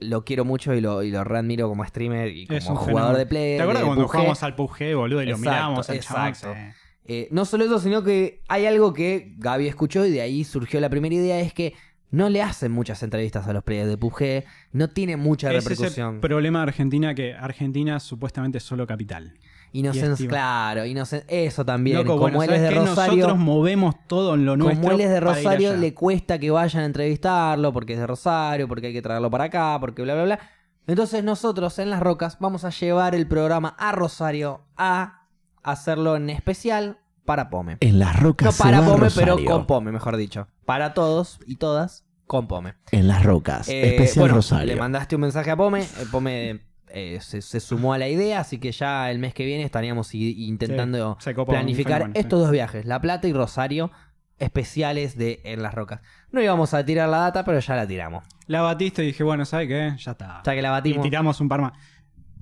lo 0.00 0.24
quiero 0.24 0.44
mucho 0.44 0.74
y 0.74 0.80
lo, 0.80 1.02
y 1.02 1.10
lo 1.10 1.22
readmiro 1.24 1.68
como 1.68 1.84
streamer 1.84 2.28
y 2.28 2.46
como 2.46 2.76
jugador 2.76 3.16
de 3.16 3.26
play. 3.26 3.56
¿Te 3.56 3.62
acuerdas 3.62 3.84
cuando 3.84 4.08
jugamos 4.08 4.42
al 4.42 4.54
PUBG, 4.54 4.94
boludo, 4.94 5.22
y 5.22 5.26
lo 5.26 5.36
Exacto, 5.36 5.50
miramos 5.50 5.90
al 5.90 6.00
chabón? 6.00 6.28
exacto. 6.28 6.54
Sí. 6.54 6.84
Eh, 7.12 7.28
no 7.32 7.44
solo 7.44 7.64
eso, 7.64 7.78
sino 7.80 8.02
que 8.04 8.42
hay 8.48 8.66
algo 8.66 8.92
que 8.92 9.34
Gaby 9.38 9.66
escuchó 9.66 10.06
y 10.06 10.10
de 10.10 10.20
ahí 10.20 10.44
surgió 10.44 10.80
la 10.80 10.88
primera 10.90 11.14
idea, 11.14 11.40
es 11.40 11.52
que 11.52 11.74
no 12.10 12.28
le 12.28 12.42
hacen 12.42 12.72
muchas 12.72 13.02
entrevistas 13.02 13.46
a 13.46 13.52
los 13.52 13.62
players 13.64 13.88
de 13.88 13.96
PUBG, 13.96 14.44
no 14.72 14.88
tiene 14.90 15.16
mucha 15.16 15.48
Ese 15.48 15.58
es 15.58 15.64
el 15.66 15.70
repercusión. 15.70 16.20
problema 16.20 16.60
de 16.60 16.62
Argentina, 16.64 17.14
que 17.14 17.34
Argentina 17.34 18.00
supuestamente 18.00 18.58
es 18.58 18.64
solo 18.64 18.86
capital. 18.86 19.34
Innocence, 19.72 20.26
claro, 20.26 20.84
Innocence, 20.84 21.24
eso 21.28 21.64
también. 21.64 21.98
Loco, 21.98 22.18
como 22.18 22.36
bueno, 22.36 22.52
él 22.52 22.60
es 22.60 22.60
¿sabes 22.62 22.74
de? 22.80 22.86
Rosario, 22.86 23.14
Nosotros 23.16 23.38
movemos 23.38 23.94
todo 24.06 24.34
en 24.34 24.44
lo 24.44 24.56
nuestro. 24.56 24.80
como 24.82 24.92
él 24.94 25.00
es 25.00 25.10
de 25.10 25.20
Rosario, 25.20 25.76
le 25.76 25.94
cuesta 25.94 26.38
que 26.38 26.50
vayan 26.50 26.82
a 26.82 26.86
entrevistarlo 26.86 27.72
porque 27.72 27.92
es 27.94 28.00
de 28.00 28.06
Rosario, 28.06 28.66
porque 28.66 28.88
hay 28.88 28.92
que 28.92 29.02
traerlo 29.02 29.30
para 29.30 29.44
acá, 29.44 29.76
porque 29.80 30.02
bla, 30.02 30.14
bla, 30.14 30.24
bla. 30.24 30.40
Entonces 30.86 31.22
nosotros 31.22 31.78
en 31.78 31.90
Las 31.90 32.00
Rocas 32.00 32.38
vamos 32.40 32.64
a 32.64 32.70
llevar 32.70 33.14
el 33.14 33.28
programa 33.28 33.76
a 33.78 33.92
Rosario 33.92 34.62
a 34.76 35.26
hacerlo 35.62 36.16
en 36.16 36.30
especial 36.30 36.98
para 37.24 37.48
Pome. 37.48 37.76
En 37.80 37.98
las 38.00 38.16
No 38.16 38.22
rocas. 38.28 38.56
se 38.56 38.62
para 38.62 38.80
va 38.80 38.86
Pome, 38.86 38.98
Rosario. 39.04 39.36
pero 39.36 39.48
con 39.50 39.66
Pome, 39.66 39.92
mejor 39.92 40.16
dicho. 40.16 40.48
Para 40.64 40.94
todos 40.94 41.38
y 41.46 41.56
todas, 41.56 42.04
con 42.26 42.48
Pome. 42.48 42.74
En 42.90 43.06
las 43.06 43.22
rocas. 43.24 43.68
Eh, 43.68 43.90
especial 43.94 44.22
bueno, 44.24 44.34
Rosario. 44.36 44.66
Le 44.74 44.80
mandaste 44.80 45.14
un 45.14 45.20
mensaje 45.20 45.50
a 45.52 45.56
Pome. 45.56 45.82
eh, 45.82 45.86
Pome 46.10 46.60
eh, 46.92 47.18
se, 47.20 47.42
se 47.42 47.60
sumó 47.60 47.92
a 47.94 47.98
la 47.98 48.08
idea, 48.08 48.40
así 48.40 48.58
que 48.58 48.72
ya 48.72 49.10
el 49.10 49.18
mes 49.18 49.34
que 49.34 49.44
viene 49.44 49.64
estaríamos 49.64 50.14
intentando 50.14 51.16
Sí, 51.20 51.32
planificar 51.46 52.06
sí. 52.06 52.10
estos 52.14 52.40
dos 52.40 52.50
viajes, 52.50 52.84
La 52.84 53.00
Plata 53.00 53.26
y 53.28 53.32
Rosario, 53.32 53.90
especiales 54.38 55.16
de 55.16 55.40
En 55.44 55.62
las 55.62 55.74
Rocas. 55.74 56.00
No 56.32 56.40
íbamos 56.42 56.72
a 56.74 56.84
tirar 56.84 57.08
la 57.08 57.18
data, 57.18 57.44
pero 57.44 57.60
ya 57.60 57.76
la 57.76 57.86
tiramos. 57.86 58.24
La 58.46 58.62
batiste 58.62 59.02
y 59.02 59.08
dije, 59.08 59.22
bueno, 59.22 59.44
¿sabes 59.44 59.68
qué? 59.68 59.94
Ya 59.98 60.12
está. 60.12 60.42
Ya 60.44 60.54
que 60.54 60.62
la 60.62 60.68
Y 60.68 60.72
batimos. 60.72 61.02
tiramos 61.02 61.40
un 61.40 61.48
par 61.48 61.60
más. 61.60 61.72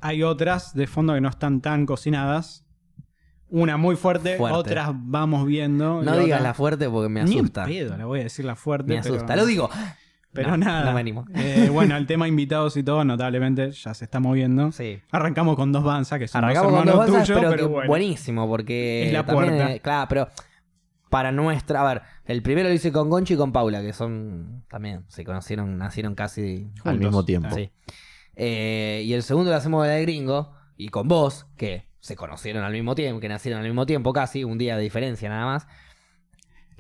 Hay 0.01 0.23
otras 0.23 0.75
de 0.75 0.87
fondo 0.87 1.15
que 1.15 1.20
no 1.20 1.29
están 1.29 1.61
tan 1.61 1.85
cocinadas. 1.87 2.65
Una 3.51 3.77
muy 3.79 3.97
fuerte, 3.97 4.37
Fuerte. 4.37 4.59
otras 4.59 4.91
vamos 4.93 5.47
viendo. 5.47 6.03
No 6.03 6.20
y 6.20 6.25
digas 6.25 6.43
la 6.43 6.53
fuerte 6.55 6.89
porque 6.89 7.09
me 7.09 7.25
Ni 7.25 7.39
asusta. 7.39 7.65
pedo, 7.65 7.97
la 7.97 8.05
voy 8.05 8.20
a 8.20 8.25
decir 8.25 8.45
la 8.45 8.55
fuerte. 8.57 8.95
Me 8.95 9.01
pero- 9.03 9.15
asusta. 9.15 9.35
Lo 9.37 9.47
digo. 9.47 9.70
Pero 10.43 10.56
No, 10.56 10.56
nada. 10.65 10.85
no 10.86 10.93
me 10.93 11.01
animo. 11.01 11.24
Eh, 11.35 11.69
bueno, 11.73 11.97
el 11.97 12.06
tema 12.06 12.27
invitados 12.28 12.77
y 12.77 12.82
todo, 12.82 13.05
notablemente, 13.05 13.70
ya 13.73 13.94
se 13.94 14.05
está 14.05 14.20
moviendo. 14.20 14.73
Sí. 14.73 15.01
Arrancamos 15.10 15.56
con 15.56 15.73
dos 15.73 15.85
banzas 15.85 16.19
que 16.19 16.28
son 16.28 16.44
Arrancamos 16.44 16.73
los 16.73 16.81
con 16.81 16.86
dos 16.86 16.97
banzas, 16.98 17.27
tuyos, 17.27 17.39
pero, 17.39 17.51
pero 17.51 17.62
que 17.69 17.73
bueno. 17.73 17.89
buenísimo, 17.89 18.48
porque 18.48 19.06
Es 19.09 19.12
la 19.12 19.24
también, 19.27 19.55
puerta. 19.56 19.74
eh, 19.74 19.81
claro, 19.81 20.06
pero 20.09 20.28
para 21.10 21.32
nuestra, 21.32 21.81
a 21.81 21.94
ver, 21.94 22.02
el 22.27 22.43
primero 22.43 22.69
lo 22.69 22.74
hice 22.74 22.93
con 22.93 23.09
Gonchi 23.09 23.35
y 23.35 23.36
con 23.36 23.51
Paula, 23.52 23.81
que 23.81 23.93
son 23.93 24.65
también, 24.69 25.05
se 25.09 25.24
conocieron, 25.24 25.78
nacieron 25.78 26.15
casi 26.15 26.70
Al 26.85 26.93
Juntos. 26.94 26.98
mismo 26.98 27.24
tiempo. 27.24 27.48
Sí. 27.55 27.70
Eh, 28.36 29.02
y 29.05 29.12
el 29.15 29.23
segundo 29.23 29.51
lo 29.51 29.56
hacemos 29.56 29.86
de 29.86 30.01
gringo. 30.02 30.52
Y 30.77 30.90
con 30.90 31.09
vos, 31.09 31.47
que 31.56 31.89
se 31.98 32.15
conocieron 32.15 32.62
al 32.62 32.73
mismo 32.73 32.94
tiempo, 32.94 33.19
que 33.20 33.28
nacieron 33.28 33.59
al 33.60 33.66
mismo 33.66 33.85
tiempo 33.85 34.12
casi, 34.12 34.44
un 34.44 34.59
día 34.59 34.77
de 34.77 34.82
diferencia 34.85 35.28
nada 35.28 35.44
más. 35.44 35.66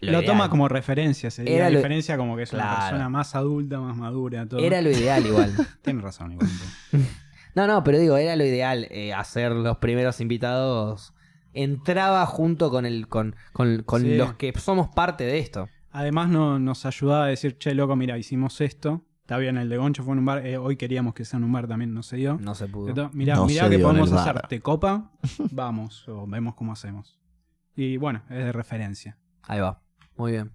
Lo, 0.00 0.22
toma 0.22 0.48
como 0.50 0.68
referencia, 0.68 1.30
se 1.30 1.42
Era 1.52 1.64
la 1.64 1.70
lo- 1.70 1.76
diferencia 1.78 2.16
como 2.16 2.36
que 2.36 2.42
es 2.44 2.52
una 2.52 2.62
Claro. 2.62 2.80
persona 2.80 3.08
más 3.08 3.34
adulta, 3.34 3.80
más 3.80 3.96
madura, 3.96 4.46
todo. 4.46 4.60
Era 4.60 4.80
lo 4.80 4.90
ideal 4.90 5.26
igual. 5.26 5.52
Tienes 5.82 6.02
razón, 6.02 6.32
igual. 6.32 6.48
No, 7.54 7.66
no, 7.66 7.82
pero 7.82 7.98
digo, 7.98 8.16
era 8.16 8.36
lo 8.36 8.44
ideal 8.44 8.86
eh, 8.90 9.12
hacer 9.12 9.50
los 9.50 9.78
primeros 9.78 10.20
invitados. 10.20 11.12
Entraba 11.52 12.24
junto 12.26 12.70
con 12.70 12.86
el 12.86 13.08
con, 13.08 13.34
con- 13.52 13.82
con 13.82 14.02
Sí. 14.02 14.16
los 14.16 14.34
que 14.34 14.52
somos 14.56 14.88
parte 14.90 15.24
de 15.24 15.38
esto. 15.38 15.68
Además 15.90 16.28
no, 16.28 16.60
nos 16.60 16.86
ayudaba 16.86 17.24
a 17.24 17.28
decir, 17.28 17.58
che, 17.58 17.74
loco, 17.74 17.96
mira, 17.96 18.16
hicimos 18.16 18.60
esto. 18.60 19.04
Está 19.22 19.38
bien, 19.38 19.56
el 19.58 19.68
de 19.68 19.76
Goncho 19.76 20.04
fue 20.04 20.12
en 20.12 20.20
un 20.20 20.24
bar. 20.26 20.46
eh, 20.46 20.56
hoy 20.56 20.76
queríamos 20.76 21.14
que 21.14 21.24
sea 21.24 21.38
en 21.38 21.44
un 21.44 21.52
bar, 21.52 21.66
también 21.66 21.92
no 21.92 22.02
se 22.04 22.16
dio. 22.16 22.38
No 22.40 22.54
se 22.54 22.68
pudo. 22.68 22.90
Entonces, 22.90 23.14
mirá, 23.16 23.34
No 23.34 23.46
mirá 23.46 23.68
que 23.68 23.78
podemos 23.80 24.12
hacer. 24.12 24.40
¿Te 24.48 24.60
copa? 24.60 25.10
Vamos, 25.50 26.06
o 26.08 26.26
vemos 26.28 26.54
cómo 26.54 26.72
hacemos. 26.72 27.18
Y 27.74 27.96
bueno, 27.96 28.22
es 28.30 28.36
de 28.44 28.52
referencia. 28.52 29.16
Ahí 29.42 29.58
va. 29.60 29.80
Muy 30.18 30.32
bien. 30.32 30.52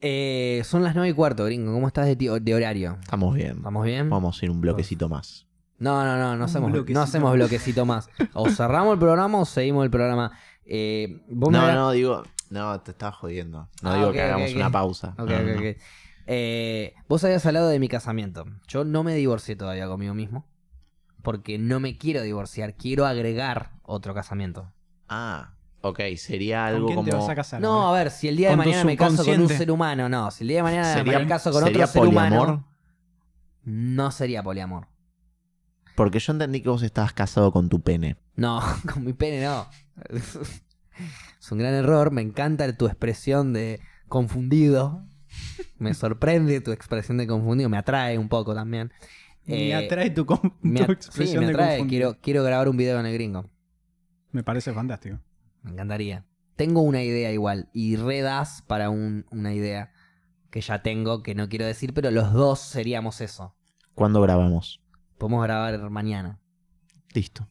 Eh, 0.00 0.62
son 0.64 0.82
las 0.82 0.94
nueve 0.94 1.10
y 1.10 1.12
cuarto, 1.12 1.44
gringo. 1.44 1.72
¿Cómo 1.72 1.86
estás 1.86 2.06
de, 2.06 2.16
ti- 2.16 2.28
de 2.40 2.54
horario? 2.54 2.96
Estamos 3.02 3.34
bien. 3.34 3.58
¿Estamos 3.58 3.84
bien? 3.84 4.08
Vamos 4.10 4.40
a 4.40 4.44
ir 4.44 4.50
un 4.50 4.60
bloquecito 4.60 5.08
más. 5.08 5.46
No, 5.78 6.04
no, 6.04 6.16
no, 6.18 6.36
no 6.36 6.44
hacemos, 6.44 6.72
bloquecito. 6.72 6.98
no 6.98 7.04
hacemos 7.04 7.32
bloquecito 7.34 7.86
más. 7.86 8.08
O 8.34 8.48
cerramos 8.50 8.94
el 8.94 8.98
programa 8.98 9.38
o 9.38 9.44
seguimos 9.44 9.84
el 9.84 9.90
programa. 9.90 10.32
Eh, 10.64 11.22
vos 11.28 11.50
me 11.50 11.58
No, 11.58 11.64
hablas- 11.64 11.76
no, 11.76 11.90
digo. 11.92 12.22
No, 12.50 12.80
te 12.80 12.90
estaba 12.90 13.12
jodiendo. 13.12 13.68
No 13.82 13.90
Ah, 13.90 13.94
digo 13.96 14.08
ok, 14.08 14.12
que 14.14 14.22
hagamos 14.22 14.50
ok. 14.50 14.56
una 14.56 14.70
pausa. 14.70 15.08
Ok, 15.18 15.28
No, 15.30 15.36
ok, 15.36 15.46
no. 15.46 15.58
ok. 15.60 15.76
Eh, 16.26 16.94
vos 17.08 17.22
habías 17.24 17.44
hablado 17.46 17.68
de 17.68 17.78
mi 17.78 17.88
casamiento. 17.88 18.44
Yo 18.68 18.84
no 18.84 19.02
me 19.04 19.14
divorcié 19.14 19.56
todavía 19.56 19.86
conmigo 19.86 20.14
mismo. 20.14 20.46
Porque 21.22 21.58
no 21.58 21.78
me 21.80 21.98
quiero 21.98 22.22
divorciar. 22.22 22.74
Quiero 22.74 23.06
agregar 23.06 23.72
otro 23.82 24.14
casamiento. 24.14 24.72
Ah, 25.08 25.54
ok. 25.82 26.00
Sería 26.16 26.66
¿Con 26.66 26.74
algo 26.74 26.86
quién 26.86 26.96
como. 26.96 27.08
te 27.10 27.16
vas 27.16 27.28
a 27.28 27.34
casar? 27.34 27.60
No, 27.60 27.88
a 27.88 27.92
ver, 27.98 28.10
si 28.10 28.28
el 28.28 28.36
día 28.36 28.50
de 28.50 28.56
Con 28.56 28.64
tu 28.64 28.68
mañana 28.70 28.84
me 28.84 28.96
caso 28.96 29.08
con 29.16 29.18
un 29.18 29.24
subconsciente. 29.26 29.56
ser 29.58 29.70
humano, 29.70 30.08
no. 30.08 30.30
Si 30.30 30.44
el 30.44 30.48
día 30.48 30.56
de 30.58 30.62
mañana 30.64 30.94
¿Sería, 30.94 31.18
me 31.18 31.26
caso 31.26 31.50
con 31.52 31.62
sería 31.64 31.84
otro 31.84 31.92
ser 31.92 32.02
poliamor? 32.02 32.48
humano, 32.48 32.66
no 33.64 34.10
sería 34.10 34.42
poliamor. 34.42 34.86
Porque 35.96 36.18
yo 36.18 36.32
entendí 36.32 36.62
que 36.62 36.68
vos 36.68 36.82
estabas 36.82 37.12
casado 37.12 37.52
con 37.52 37.68
tu 37.68 37.80
pene. 37.80 38.16
No, 38.36 38.60
con 38.92 39.04
mi 39.04 39.12
pene 39.12 39.44
no. 39.44 39.66
Es 41.40 41.50
un 41.52 41.58
gran 41.58 41.74
error. 41.74 42.10
Me 42.10 42.22
encanta 42.22 42.70
tu 42.76 42.86
expresión 42.86 43.52
de 43.52 43.80
confundido. 44.08 45.04
Me 45.78 45.94
sorprende 45.94 46.60
tu 46.60 46.72
expresión 46.72 47.18
de 47.18 47.26
confundido. 47.26 47.68
Me 47.68 47.78
atrae 47.78 48.18
un 48.18 48.28
poco 48.28 48.54
también. 48.54 48.92
Me 49.46 49.68
Eh, 49.70 49.74
atrae 49.74 50.10
tu, 50.10 50.26
com- 50.26 50.52
me 50.62 50.80
tu 50.80 50.84
at- 50.84 50.90
expresión 50.90 51.42
sí, 51.42 51.46
me 51.46 51.46
de 51.46 51.52
atrae. 51.52 51.78
confundido. 51.78 52.10
Quiero, 52.12 52.20
quiero 52.22 52.44
grabar 52.44 52.68
un 52.68 52.76
video 52.76 52.96
con 52.96 53.06
el 53.06 53.14
gringo. 53.14 53.46
Me 54.32 54.42
parece 54.42 54.72
fantástico. 54.72 55.18
Me 55.62 55.72
encantaría. 55.72 56.24
Tengo 56.56 56.82
una 56.82 57.02
idea 57.02 57.32
igual. 57.32 57.68
Y 57.72 57.96
redas 57.96 58.62
para 58.66 58.90
un- 58.90 59.26
una 59.30 59.52
idea 59.54 59.92
que 60.50 60.60
ya 60.60 60.82
tengo, 60.82 61.22
que 61.22 61.34
no 61.34 61.48
quiero 61.48 61.64
decir, 61.66 61.94
pero 61.94 62.10
los 62.10 62.32
dos 62.32 62.60
seríamos 62.60 63.20
eso. 63.20 63.54
¿Cuándo 63.94 64.20
grabamos? 64.20 64.82
Podemos 65.18 65.42
grabar 65.44 65.90
mañana. 65.90 66.40
Listo. 67.14 67.48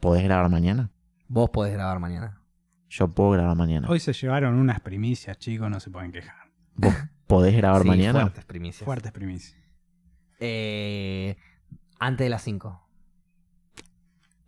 ¿Podés 0.00 0.22
grabar 0.24 0.50
mañana? 0.50 0.90
Vos 1.28 1.50
podés 1.50 1.72
grabar 1.72 1.98
mañana. 1.98 2.40
Yo 2.88 3.08
puedo 3.08 3.30
grabar 3.30 3.56
mañana. 3.56 3.88
Hoy 3.88 3.98
se 4.00 4.12
llevaron 4.12 4.54
unas 4.54 4.80
primicias, 4.80 5.38
chicos, 5.38 5.68
no 5.70 5.80
se 5.80 5.90
pueden 5.90 6.12
quejar. 6.12 6.52
¿Vos 6.76 6.94
podés 7.26 7.56
grabar 7.56 7.82
Sí, 7.82 7.88
mañana? 7.88 8.20
Fuertes 8.20 8.44
primicias. 8.44 8.84
Fuertes 8.84 9.12
primicias. 9.12 9.60
Eh, 10.40 11.36
antes 11.98 12.24
de 12.26 12.28
las 12.30 12.42
5. 12.42 12.86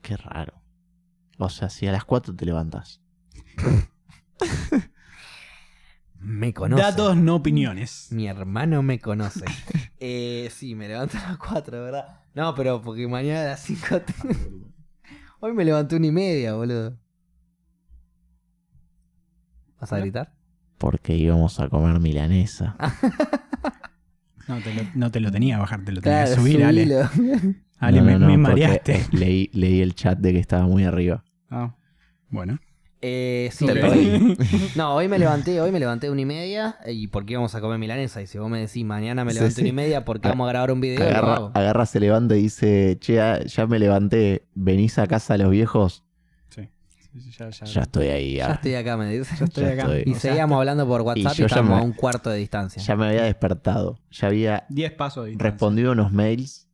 Qué 0.02 0.16
raro. 0.16 0.55
O 1.38 1.48
sea, 1.50 1.68
si 1.70 1.86
a 1.86 1.92
las 1.92 2.04
4 2.04 2.34
te 2.34 2.44
levantas. 2.46 3.00
Me 6.18 6.52
conoce. 6.52 6.82
Datos, 6.82 7.16
no 7.16 7.36
opiniones. 7.36 8.08
Mi 8.10 8.26
hermano 8.26 8.82
me 8.82 8.98
conoce. 8.98 9.44
eh, 10.00 10.48
sí, 10.52 10.74
me 10.74 10.88
levanto 10.88 11.16
a 11.18 11.28
las 11.28 11.38
4, 11.38 11.82
¿verdad? 11.84 12.20
No, 12.34 12.54
pero 12.54 12.82
porque 12.82 13.06
mañana 13.06 13.42
a 13.42 13.46
las 13.50 13.60
5. 13.60 14.00
Hoy 15.40 15.52
me 15.52 15.64
levanté 15.64 15.94
una 15.96 16.06
y 16.06 16.10
media, 16.12 16.54
boludo. 16.54 16.98
¿Vas 19.80 19.92
a 19.92 19.98
gritar? 19.98 20.34
Porque 20.78 21.14
íbamos 21.14 21.60
a 21.60 21.68
comer 21.68 22.00
milanesa. 22.00 22.76
No 24.48 24.58
te, 24.60 24.74
lo, 24.74 24.82
no 24.94 25.10
te 25.10 25.20
lo 25.20 25.30
tenía 25.30 25.56
que 25.56 25.60
bajar, 25.60 25.84
te 25.84 25.92
lo 25.92 26.00
tenía 26.00 26.24
Claro, 26.24 26.30
que 26.36 26.40
subir, 26.40 26.64
Ale. 26.64 26.82
subilo. 26.84 27.10
Ale, 27.34 27.65
No, 27.80 28.02
me, 28.02 28.12
no, 28.12 28.18
no, 28.20 28.26
me 28.26 28.32
porque, 28.48 28.62
mareaste. 28.62 28.94
eh, 28.96 29.06
leí, 29.12 29.50
leí 29.52 29.80
el 29.80 29.94
chat 29.94 30.18
de 30.18 30.32
que 30.32 30.38
estaba 30.38 30.64
muy 30.66 30.84
arriba. 30.84 31.22
Ah, 31.50 31.74
bueno. 32.30 32.58
Eh, 33.02 33.50
sí, 33.52 33.66
Te 33.66 33.74
lo 33.74 33.90
hoy- 33.90 34.36
No, 34.74 34.94
hoy 34.94 35.06
me 35.06 35.18
levanté, 35.18 35.60
hoy 35.60 35.70
me 35.70 35.78
levanté 35.78 36.10
una 36.10 36.22
y 36.22 36.24
media 36.24 36.78
y 36.86 37.06
porque 37.08 37.34
íbamos 37.34 37.54
a 37.54 37.60
comer 37.60 37.78
milanesa. 37.78 38.22
Y 38.22 38.26
si 38.26 38.38
vos 38.38 38.48
me 38.50 38.58
decís 38.58 38.84
mañana 38.84 39.24
me 39.24 39.32
Sí, 39.32 39.38
levanto 39.38 39.54
sí. 39.56 39.60
una 39.60 39.68
y 39.68 39.72
media 39.72 40.04
porque 40.04 40.26
A- 40.28 40.30
vamos 40.30 40.46
a 40.46 40.50
grabar 40.52 40.72
un 40.72 40.80
video, 40.80 41.06
Agarra, 41.06 41.34
hago. 41.34 41.50
agarra, 41.54 41.86
se 41.86 42.00
levanta 42.00 42.34
y 42.36 42.42
dice, 42.42 42.96
che, 42.98 43.20
ah, 43.20 43.40
ya 43.44 43.66
me 43.66 43.78
levanté, 43.78 44.46
venís 44.54 44.98
a 44.98 45.06
casa 45.06 45.34
de 45.34 45.42
los 45.44 45.50
viejos. 45.52 46.02
Sí. 46.48 46.68
Ya, 47.38 47.50
ya- 47.50 47.66
Ya 47.66 47.82
estoy 47.82 48.06
ahí. 48.08 48.36
Ya 48.36 48.48
Ya, 48.48 48.54
estoy 48.54 48.74
acá, 48.74 48.96
me 48.96 49.10
dice. 49.18 49.36
ya 49.38 49.44
estoy 49.44 49.64
ya 49.64 49.70
acá. 49.72 49.82
estoy. 49.82 50.02
Y 50.06 50.10
O 50.10 50.18
sea, 50.18 50.30
seguíamos 50.32 50.58
hablando 50.58 50.88
por 50.88 51.02
WhatsApp 51.02 51.34
y, 51.34 51.36
ya 51.38 51.46
estábamos 51.46 51.74
me- 51.76 51.80
a 51.82 51.82
un 51.84 51.92
cuarto 51.92 52.30
de 52.30 52.38
distancia. 52.38 52.82
ya 52.82 52.96
me 52.96 53.06
había 53.08 53.24
despertado. 53.24 54.00
Ya 54.10 54.28
había 54.28 54.64
10 54.70 54.92
pasos 54.92 55.26
de 55.26 55.34
respondido 55.36 55.92
unos 55.92 56.10
mails. 56.12 56.65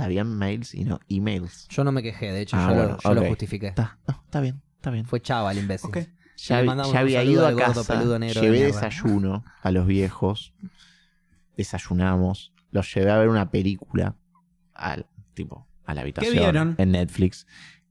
Está 0.00 0.08
bien 0.08 0.34
mails 0.38 0.74
y 0.74 0.84
no 0.84 0.98
emails. 1.10 1.68
Yo 1.68 1.84
no 1.84 1.92
me 1.92 2.02
quejé, 2.02 2.32
de 2.32 2.40
hecho, 2.40 2.56
Ah, 2.56 2.68
yo, 2.70 2.74
bueno, 2.74 2.90
lo, 2.92 3.00
yo 3.02 3.14
lo 3.14 3.20
ok. 3.20 3.28
justifiqué. 3.28 3.66
Está, 3.66 3.98
no, 4.08 4.22
está 4.24 4.40
bien, 4.40 4.62
está 4.76 4.90
bien. 4.90 5.04
Fue 5.04 5.20
chava 5.20 5.52
el 5.52 5.58
imbécil. 5.58 5.90
Ya, 6.38 6.58
había 6.98 7.22
ido 7.22 7.46
a 7.46 7.54
casa, 7.54 7.84
peludo 7.86 8.18
negro 8.18 8.40
de 8.40 8.46
llevé 8.46 8.64
desayuno 8.64 9.44
a 9.60 9.70
los 9.70 9.86
viejos, 9.86 10.54
desayunamos, 11.54 12.54
los 12.70 12.94
llevé 12.94 13.10
a 13.10 13.18
ver 13.18 13.28
una 13.28 13.50
película 13.50 14.16
al 14.72 15.04
tipo 15.34 15.66
a 15.84 15.92
la 15.92 16.00
habitación 16.00 16.32
vieron? 16.34 16.74
en 16.78 16.92
Netflix, 16.92 17.46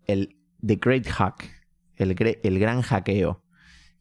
el 0.07 0.35
The 0.65 0.77
Great 0.77 1.05
Hack, 1.07 1.47
el, 1.95 2.15
el 2.41 2.59
gran 2.59 2.81
hackeo, 2.81 3.43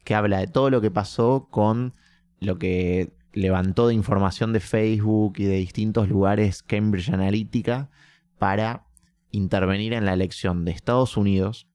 que 0.02 0.14
habla 0.14 0.38
de 0.38 0.46
todo 0.46 0.70
lo 0.70 0.80
que 0.80 0.90
pasó 0.90 1.48
con 1.50 1.92
lo 2.40 2.58
que 2.58 3.12
levantó 3.34 3.86
de 3.88 3.92
información 3.94 4.54
de 4.54 4.60
Facebook 4.60 5.34
y 5.36 5.44
de 5.44 5.56
distintos 5.56 6.08
lugares 6.08 6.62
Cambridge 6.62 7.10
Analytica 7.10 7.90
para 8.38 8.84
intervenir 9.30 9.92
en 9.92 10.04
la 10.06 10.12
elección 10.14 10.64
de 10.64 10.70
Estados 10.72 11.16
Unidos 11.16 11.66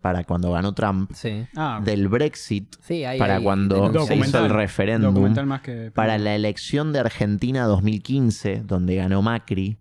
para 0.00 0.24
cuando 0.24 0.52
ganó 0.52 0.72
Trump 0.74 1.10
Sí. 1.14 1.46
Ah, 1.56 1.80
del 1.84 2.08
Brexit 2.08 2.74
Sí, 2.80 3.04
ahí, 3.04 3.18
para 3.18 3.36
ahí 3.36 3.42
cuando 3.42 4.06
se 4.06 4.16
hizo 4.16 4.44
el 4.44 4.50
referéndum 4.50 5.14
que. 5.62 5.90
para 5.94 6.16
la 6.18 6.34
elección 6.34 6.92
de 6.92 7.00
Argentina 7.00 7.64
2015 7.64 8.62
donde 8.64 8.96
ganó 8.96 9.20
Macri 9.22 9.78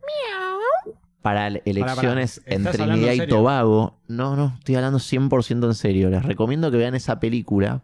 para 1.21 1.49
le- 1.49 1.61
elecciones 1.65 2.41
¿estás 2.45 2.53
en 2.55 2.63
Trinidad 2.85 3.13
en 3.13 3.23
y? 3.23 3.27
Tobago 3.27 3.99
no 4.07 4.35
no 4.35 4.55
estoy 4.57 4.75
hablando 4.75 4.99
100% 4.99 5.65
en 5.67 5.73
serio 5.73 6.09
les 6.09 6.23
recomiendo 6.23 6.71
que 6.71 6.77
vean 6.77 6.95
esa 6.95 7.19
película 7.19 7.83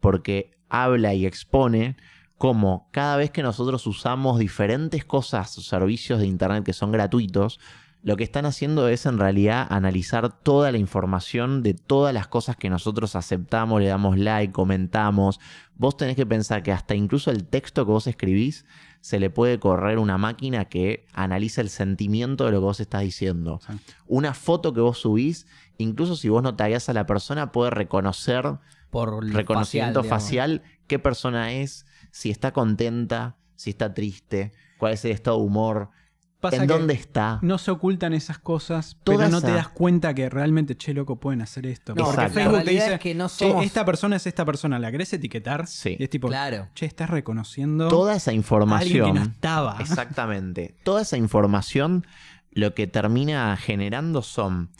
porque 0.00 0.50
habla 0.68 1.14
y 1.14 1.24
expone 1.26 1.96
cómo 2.44 2.90
cada 2.90 3.16
vez 3.16 3.30
que 3.30 3.42
nosotros 3.42 3.86
usamos 3.86 4.38
diferentes 4.38 5.02
cosas 5.06 5.56
o 5.56 5.62
servicios 5.62 6.20
de 6.20 6.26
internet 6.26 6.62
que 6.62 6.74
son 6.74 6.92
gratuitos 6.92 7.58
lo 8.02 8.16
que 8.16 8.24
están 8.24 8.44
haciendo 8.44 8.86
es 8.88 9.06
en 9.06 9.18
realidad 9.18 9.66
analizar 9.70 10.30
toda 10.42 10.70
la 10.70 10.76
información 10.76 11.62
de 11.62 11.72
todas 11.72 12.12
las 12.12 12.26
cosas 12.26 12.54
que 12.56 12.68
nosotros 12.68 13.16
aceptamos, 13.16 13.80
le 13.80 13.86
damos 13.86 14.18
like, 14.18 14.52
comentamos. 14.52 15.40
Vos 15.76 15.96
tenés 15.96 16.16
que 16.16 16.26
pensar 16.26 16.62
que 16.62 16.70
hasta 16.70 16.94
incluso 16.94 17.30
el 17.30 17.44
texto 17.46 17.86
que 17.86 17.92
vos 17.92 18.06
escribís 18.06 18.66
se 19.00 19.18
le 19.18 19.30
puede 19.30 19.58
correr 19.58 19.98
una 19.98 20.18
máquina 20.18 20.66
que 20.66 21.06
analiza 21.14 21.62
el 21.62 21.70
sentimiento 21.70 22.44
de 22.44 22.50
lo 22.50 22.58
que 22.58 22.64
vos 22.64 22.80
estás 22.80 23.00
diciendo. 23.00 23.60
Sí. 23.66 23.72
Una 24.06 24.34
foto 24.34 24.74
que 24.74 24.82
vos 24.82 24.98
subís, 24.98 25.46
incluso 25.78 26.14
si 26.14 26.28
vos 26.28 26.42
no 26.42 26.56
tagueás 26.56 26.90
a 26.90 26.92
la 26.92 27.06
persona, 27.06 27.52
puede 27.52 27.70
reconocer 27.70 28.58
por 28.90 29.24
reconocimiento 29.32 30.04
facial, 30.04 30.60
qué 30.86 30.98
persona 30.98 31.52
es, 31.52 31.86
si 32.14 32.30
está 32.30 32.52
contenta, 32.52 33.36
si 33.56 33.70
está 33.70 33.92
triste, 33.92 34.52
cuál 34.78 34.92
es 34.92 35.04
el 35.04 35.10
estado 35.10 35.38
de 35.38 35.42
humor, 35.44 35.90
Pasa 36.38 36.56
en 36.56 36.62
que 36.62 36.66
dónde 36.74 36.94
está. 36.94 37.40
no 37.42 37.58
se 37.58 37.72
ocultan 37.72 38.12
esas 38.12 38.38
cosas, 38.38 38.96
Toda 39.02 39.18
pero 39.18 39.30
no 39.30 39.38
esa- 39.38 39.46
te 39.48 39.52
das 39.52 39.68
cuenta 39.68 40.14
que 40.14 40.30
realmente, 40.30 40.76
che, 40.76 40.94
loco, 40.94 41.18
pueden 41.18 41.40
hacer 41.42 41.66
esto. 41.66 41.92
No, 41.96 42.04
Porque 42.04 42.20
Exacto. 42.20 42.38
la 42.38 42.44
Facebook 42.44 42.64
te 42.64 42.70
dice, 42.70 42.94
es 42.94 43.00
que 43.00 43.14
no 43.16 43.28
che, 43.28 43.48
somos... 43.48 43.64
esta 43.64 43.84
persona 43.84 44.14
es 44.14 44.26
esta 44.28 44.44
persona, 44.44 44.78
¿la 44.78 44.92
querés 44.92 45.12
etiquetar? 45.12 45.66
Sí. 45.66 45.96
Y 45.98 46.04
es 46.04 46.10
tipo, 46.10 46.28
Claro. 46.28 46.68
che, 46.76 46.86
estás 46.86 47.10
reconociendo 47.10 47.88
Toda 47.88 48.14
esa 48.14 48.30
a 48.30 48.32
que 48.32 48.36
información. 48.36 49.14
no 49.16 49.22
estaba. 49.22 49.76
Exactamente. 49.80 50.76
Toda 50.84 51.02
esa 51.02 51.16
información 51.16 52.06
lo 52.52 52.74
que 52.74 52.86
termina 52.86 53.56
generando 53.56 54.22
son 54.22 54.70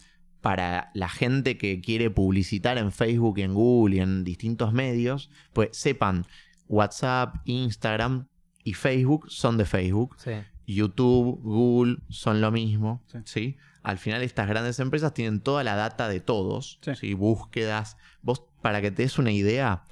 para 0.41 0.91
la 0.95 1.09
gente 1.09 1.57
que 1.59 1.81
quiere 1.81 2.11
publicitar 2.11 2.77
en 2.79 2.93
Facebook 2.93 3.39
en 3.39 3.55
Google 3.55 3.97
y 3.97 4.01
en 4.01 4.23
distintos 4.23 4.73
medios, 4.75 5.31
pues 5.55 5.71
sepan, 5.73 6.27
WhatsApp, 6.69 7.37
Instagram 7.45 8.27
y 8.63 8.75
Facebook 8.75 9.27
son 9.31 9.57
de 9.59 9.65
Facebook, 9.65 10.17
Sí. 10.19 10.33
YouTube, 10.67 11.41
Google 11.43 11.99
son 12.09 12.41
lo 12.41 12.51
mismo, 12.51 13.03
Sí. 13.07 13.19
¿sí? 13.25 13.57
Al 13.83 13.99
final 13.99 14.23
estas 14.23 14.49
grandes 14.49 14.81
empresas 14.81 15.13
tienen 15.13 15.41
toda 15.41 15.63
la 15.63 15.77
data 15.77 16.09
de 16.09 16.21
todos, 16.21 16.79
Sí. 16.83 16.95
¿sí? 16.95 17.15
Búsquedas. 17.15 17.97
Vos, 18.23 18.43
para 18.63 18.81
que 18.81 18.91
te 18.91 19.03
des 19.03 19.19
una 19.19 19.31
idea, 19.33 19.85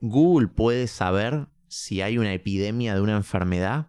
Google 0.00 0.48
puede 0.48 0.86
saber 0.86 1.48
si 1.68 2.02
hay 2.02 2.18
una 2.18 2.32
epidemia 2.34 2.94
de 2.94 3.00
una 3.00 3.16
enfermedad 3.16 3.88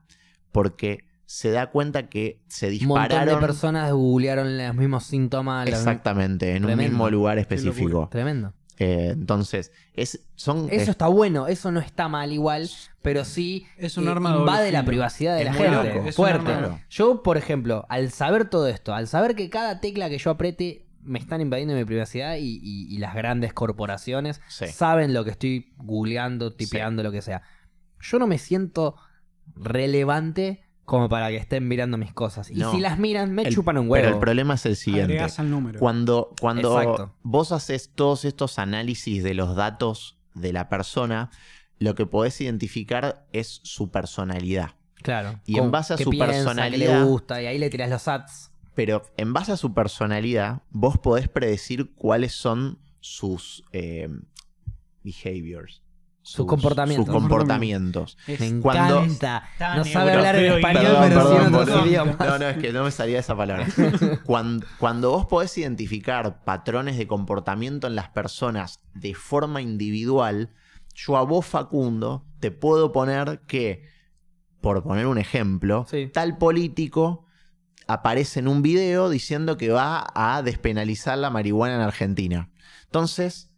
porque 0.51 1.05
se 1.25 1.49
da 1.51 1.71
cuenta 1.71 2.09
que 2.09 2.41
se 2.47 2.67
Un 2.67 2.87
montón 2.87 3.03
de 3.03 3.07
dispararon 3.15 3.39
personas 3.39 3.91
googlearon 3.93 4.57
los 4.57 4.75
mismos 4.75 5.03
síntomas. 5.05 5.65
los- 5.69 5.79
exactamente 5.79 6.55
en 6.55 6.65
un 6.65 6.77
mismo 6.77 7.09
lugar 7.09 7.37
específico. 7.39 8.07
Tremendo. 8.11 8.53
Eh, 8.83 9.09
entonces, 9.11 9.71
es, 9.93 10.21
son 10.35 10.67
Eso 10.71 10.81
es- 10.83 10.87
está 10.89 11.07
bueno, 11.07 11.45
eso 11.47 11.71
no 11.71 11.79
está 11.79 12.07
mal 12.07 12.31
igual, 12.33 12.67
pero 13.03 13.25
sí 13.25 13.67
Es 13.77 13.95
un 13.97 14.07
eh, 14.07 14.11
arma 14.11 14.29
de 14.31 14.37
doble 14.39 14.51
invade 14.51 14.71
la 14.71 14.83
privacidad 14.85 15.35
de 15.35 15.41
Es 15.41 15.45
la 15.45 15.53
gente. 15.53 15.71
loco. 15.93 16.07
Es 16.09 16.17
un 16.17 16.25
Fuerte. 16.25 16.51
de- 16.51 16.85
Yo, 16.89 17.21
por 17.21 17.37
ejemplo, 17.37 17.85
al 17.89 18.11
saber 18.11 18.49
todo 18.49 18.67
esto, 18.67 18.95
al 18.95 19.07
saber 19.07 19.35
que 19.35 19.49
cada 19.51 19.81
tecla 19.81 20.09
que 20.09 20.17
yo 20.17 20.31
apriete 20.31 20.87
me 21.03 21.19
están 21.19 21.41
invadiendo 21.41 21.75
mi 21.75 21.85
privacidad 21.85 22.37
y, 22.37 22.59
y- 22.63 22.87
y 22.93 22.97
las 22.97 23.13
grandes 23.13 23.53
corporaciones 23.53 24.41
Sí. 24.47 24.67
saben 24.67 25.13
lo 25.13 25.23
que 25.25 25.31
estoy 25.31 25.73
googleando, 25.77 26.53
tipeando, 26.53 27.03
lo 27.03 27.11
que 27.11 27.21
sea. 27.21 27.43
Yo 27.99 28.17
no 28.17 28.25
me 28.25 28.37
siento 28.39 28.95
relevante 29.55 30.63
como 30.85 31.07
para 31.09 31.29
que 31.29 31.37
estén 31.37 31.67
mirando 31.67 31.97
mis 31.97 32.13
cosas. 32.13 32.49
Y 32.51 32.55
No. 32.55 32.71
si 32.71 32.79
las 32.79 32.99
miran, 32.99 33.31
me 33.33 33.43
el- 33.43 33.53
chupan 33.53 33.77
un 33.77 33.89
huevo. 33.89 34.03
Pero 34.03 34.15
el 34.15 34.19
problema 34.19 34.55
es 34.55 34.65
el 34.65 34.75
siguiente. 34.75 35.13
Agregás 35.13 35.39
al 35.39 35.49
número. 35.49 35.79
Cuando, 35.79 36.33
cuando 36.39 36.79
Exacto. 36.81 37.15
vos 37.23 37.51
haces 37.51 37.91
todos 37.93 38.25
estos 38.25 38.59
análisis 38.59 39.23
de 39.23 39.33
los 39.33 39.55
datos 39.55 40.17
de 40.33 40.51
la 40.53 40.67
persona, 40.69 41.29
lo 41.79 41.95
que 41.95 42.05
podés 42.05 42.39
identificar 42.41 43.25
es 43.31 43.61
su 43.63 43.89
personalidad. 43.91 44.71
Claro. 44.95 45.39
Y 45.45 45.55
en 45.55 45.61
Con- 45.63 45.71
base 45.71 45.93
a 45.93 45.97
qué 45.97 46.03
su 46.03 46.09
piensa, 46.11 46.27
qué 46.27 46.33
personalidad- 46.33 46.99
le 46.99 47.05
gusta, 47.05 47.41
y 47.41 47.45
ahí 47.47 47.57
le 47.57 47.69
tirás 47.69 47.89
los 47.89 48.07
ads. 48.07 48.51
Pero 48.75 49.03
en 49.17 49.33
base 49.33 49.51
a 49.51 49.57
su 49.57 49.73
personalidad, 49.73 50.61
vos 50.69 50.97
podés 50.97 51.27
predecir 51.27 51.91
cuáles 51.95 52.33
son 52.33 52.79
sus 52.99 53.63
eh, 53.71 54.07
behaviors. 55.03 55.81
Sus 56.23 56.45
comportamientos. 56.45 57.05
Sus 57.07 57.13
comportamientos. 57.15 58.17
Me 58.27 58.59
Cuando- 58.61 58.99
encanta. 59.03 59.49
No 59.75 59.83
sabe 59.85 60.13
hablar 60.13 60.35
en 60.35 60.53
español, 60.53 60.83
Perdón, 60.83 61.09
pero 61.09 61.29
sí 61.31 61.45
en 61.47 61.55
otros 61.55 61.85
idiomas. 61.87 62.19
No, 62.19 62.39
no, 62.39 62.47
es 62.47 62.57
que 62.57 62.71
no 62.71 62.83
me 62.83 62.91
salía 62.91 63.19
esa 63.19 63.35
palabra. 63.35 63.65
Cuando, 64.25 64.65
cuando 64.77 65.09
vos 65.11 65.25
podés 65.25 65.57
identificar 65.57 66.43
patrones 66.43 66.97
de 66.97 67.07
comportamiento 67.07 67.87
en 67.87 67.95
las 67.95 68.09
personas 68.09 68.81
de 68.93 69.15
forma 69.15 69.61
individual, 69.61 70.51
yo 70.93 71.17
a 71.17 71.23
vos, 71.23 71.45
Facundo, 71.45 72.25
te 72.39 72.51
puedo 72.51 72.91
poner 72.91 73.41
que, 73.47 73.83
por 74.61 74.83
poner 74.83 75.07
un 75.07 75.17
ejemplo, 75.17 75.85
Sí. 75.89 76.09
tal 76.13 76.37
político 76.37 77.25
aparece 77.87 78.39
en 78.39 78.47
un 78.47 78.61
video 78.61 79.09
diciendo 79.09 79.57
que 79.57 79.69
va 79.69 80.05
a 80.13 80.41
despenalizar 80.43 81.17
la 81.17 81.29
marihuana 81.31 81.75
en 81.75 81.81
Argentina. 81.81 82.49
Entonces, 82.85 83.50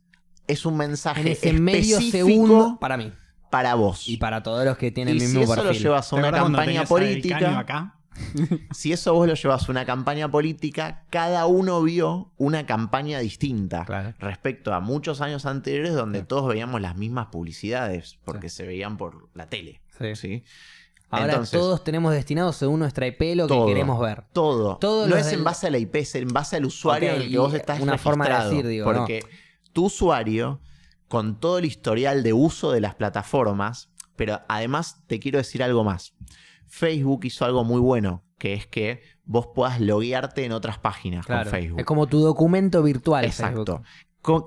es 0.48 0.66
un 0.66 0.78
mensaje 0.78 1.22
En 1.22 1.28
ese 1.28 1.54
medio 1.54 1.98
específico 1.98 2.18
segundo, 2.28 2.78
para 2.80 2.98
mí. 2.98 3.12
para 3.50 3.76
vos. 3.76 4.08
Y 4.08 4.18
para 4.18 4.44
todos 4.44 4.66
los 4.66 4.78
que 4.78 4.92
tienen 4.92 5.16
Y 5.16 5.22
el 5.22 5.28
si 5.28 5.38
mismo 5.38 5.54
eso 5.54 5.64
lo 5.64 5.72
llevas 5.72 6.08
a 6.12 6.16
¿Te 6.16 6.22
una 6.22 6.32
campaña 6.32 6.86
política, 6.86 7.60
acá? 7.60 7.96
si 8.74 8.94
eso 8.94 9.14
vos 9.16 9.28
lo 9.28 9.34
llevas 9.34 9.68
a 9.68 9.72
una 9.72 9.86
campaña 9.86 10.30
política, 10.30 11.04
cada 11.10 11.48
uno 11.48 11.82
vio 11.82 12.32
una 12.38 12.66
campaña 12.68 13.18
distinta 13.20 13.86
Claro. 13.86 14.14
respecto 14.20 14.74
a 14.74 14.80
muchos 14.80 15.20
años 15.22 15.46
anteriores 15.48 15.94
donde 15.96 16.20
Sí. 16.20 16.26
todos 16.28 16.48
veíamos 16.48 16.80
las 16.82 16.96
mismas 16.96 17.28
publicidades 17.32 18.20
porque 18.24 18.50
se 18.50 18.66
veían 18.68 18.98
por 18.98 19.30
la 19.34 19.48
tele. 19.48 19.82
Sí. 19.98 20.16
¿sí? 20.16 20.44
Ahora 21.10 21.34
Entonces, 21.34 21.60
todos 21.60 21.84
tenemos 21.84 22.12
destinado 22.14 22.54
según 22.54 22.80
nuestra 22.80 23.06
IP 23.08 23.36
lo 23.36 23.46
que 23.48 23.54
Todo. 23.54 23.66
queremos 23.68 24.00
ver. 24.00 24.24
todo. 24.34 24.78
Todos 24.78 25.08
no 25.08 25.16
es 25.16 25.32
en 25.32 25.44
base 25.44 25.68
a 25.68 25.70
la 25.70 25.78
IP, 25.78 25.96
es 25.98 26.16
en 26.16 26.28
base 26.30 26.56
al 26.58 26.66
usuario 26.66 27.10
Ok, 27.12 27.16
en 27.18 27.22
el 27.22 27.28
que 27.28 27.34
y 27.34 27.38
vos 27.38 27.54
estás 27.54 27.80
una 27.80 27.98
forma 28.00 28.28
de 28.28 28.44
decir, 28.46 28.68
digo, 28.68 28.92
¿no? 28.94 29.06
Tu 29.74 29.86
usuario, 29.86 30.62
con 31.08 31.40
todo 31.40 31.58
el 31.60 31.66
historial 31.66 32.24
de 32.24 32.34
uso 32.34 32.72
de 32.72 32.82
las 32.82 32.96
plataformas, 32.96 33.92
pero 34.16 34.42
además 34.48 35.04
te 35.08 35.20
quiero 35.20 35.38
decir 35.38 35.62
algo 35.64 35.84
más. 35.84 36.14
Facebook 36.68 37.26
hizo 37.26 37.46
algo 37.46 37.64
muy 37.64 37.80
bueno, 37.80 38.24
que 38.38 38.54
es 38.54 38.66
que 38.68 39.02
vos 39.26 39.48
puedas 39.54 39.80
loguearte 39.80 40.46
en 40.46 40.52
otras 40.54 40.80
páginas 40.80 41.26
Claro. 41.26 41.44
con 41.44 41.52
Facebook. 41.52 41.80
Es 41.80 41.86
como 41.86 42.08
tu 42.08 42.20
documento 42.20 42.82
virtual. 42.82 43.26
Exacto. 43.26 43.84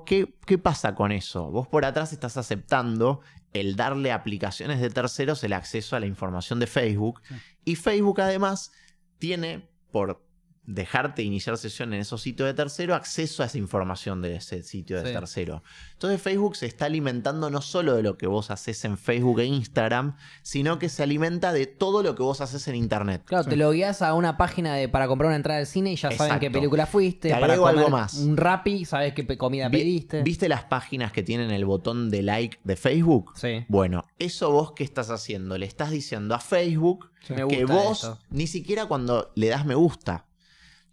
¿Qué, 0.06 0.34
¿Qué 0.46 0.58
pasa 0.58 0.94
con 0.94 1.12
eso? 1.12 1.50
Vos 1.50 1.68
por 1.68 1.84
atrás 1.84 2.12
estás 2.12 2.36
aceptando 2.36 3.20
el 3.52 3.76
darle 3.76 4.10
a 4.10 4.16
aplicaciones 4.16 4.80
de 4.80 4.90
terceros 4.90 5.44
el 5.44 5.52
acceso 5.52 5.96
a 5.96 6.00
la 6.00 6.06
información 6.06 6.58
de 6.58 6.66
Facebook. 6.66 7.20
Sí. 7.28 7.34
Y 7.64 7.76
Facebook 7.76 8.20
además 8.20 8.72
tiene, 9.18 9.68
por 9.92 10.25
dejarte 10.66 11.22
iniciar 11.22 11.56
sesión 11.56 11.92
en 11.94 12.00
esos 12.00 12.22
sitios 12.22 12.46
de 12.46 12.54
tercero, 12.54 12.94
acceso 12.94 13.42
a 13.42 13.46
esa 13.46 13.58
información 13.58 14.20
de 14.22 14.36
ese 14.36 14.62
sitio 14.62 15.00
de 15.00 15.08
Sí. 15.08 15.12
tercero. 15.14 15.62
Entonces 15.92 16.20
Facebook 16.20 16.56
se 16.56 16.66
está 16.66 16.86
alimentando 16.86 17.50
no 17.50 17.62
solo 17.62 17.94
de 17.94 18.02
lo 18.02 18.18
que 18.18 18.26
vos 18.26 18.50
haces 18.50 18.84
en 18.84 18.98
Facebook 18.98 19.40
e 19.40 19.44
Instagram, 19.46 20.16
sino 20.42 20.78
que 20.78 20.88
se 20.88 21.02
alimenta 21.02 21.52
de 21.52 21.66
todo 21.66 22.02
lo 22.02 22.14
que 22.14 22.22
vos 22.22 22.40
haces 22.40 22.66
en 22.68 22.74
Internet. 22.76 23.22
Claro, 23.24 23.44
Sí. 23.44 23.50
te 23.50 23.56
lo 23.56 23.70
guías 23.70 24.02
a 24.02 24.14
una 24.14 24.36
página 24.36 24.74
de, 24.74 24.88
para 24.88 25.06
comprar 25.08 25.28
una 25.28 25.36
entrada 25.36 25.60
al 25.60 25.66
cine 25.66 25.92
y 25.92 25.96
ya 25.96 26.10
saben 26.10 26.14
Exacto. 26.26 26.40
qué 26.40 26.50
película 26.50 26.86
fuiste. 26.86 27.28
Te 27.28 27.34
para 27.34 27.46
agrego 27.46 27.66
algo 27.66 27.82
comer 27.84 27.92
más. 28.00 28.14
Un 28.14 28.36
Rappi, 28.36 28.84
sabes 28.84 29.14
qué 29.14 29.26
comida 29.38 29.68
Vi- 29.68 29.78
pediste. 29.78 30.22
¿Viste 30.22 30.48
las 30.48 30.64
páginas 30.64 31.12
que 31.12 31.22
tienen 31.22 31.50
el 31.50 31.64
botón 31.64 32.10
de 32.10 32.22
like 32.22 32.58
de 32.64 32.76
Facebook? 32.76 33.32
Sí. 33.36 33.64
Bueno, 33.68 34.04
eso 34.18 34.50
vos 34.50 34.72
qué 34.72 34.84
estás 34.84 35.10
haciendo? 35.10 35.56
Le 35.56 35.66
estás 35.66 35.90
diciendo 35.90 36.34
a 36.34 36.40
Facebook 36.40 37.10
que 37.26 37.64
vos, 37.64 38.04
esto. 38.04 38.18
ni 38.30 38.46
siquiera 38.46 38.86
cuando 38.86 39.32
le 39.34 39.48
das 39.48 39.66
me 39.66 39.74
gusta, 39.74 40.25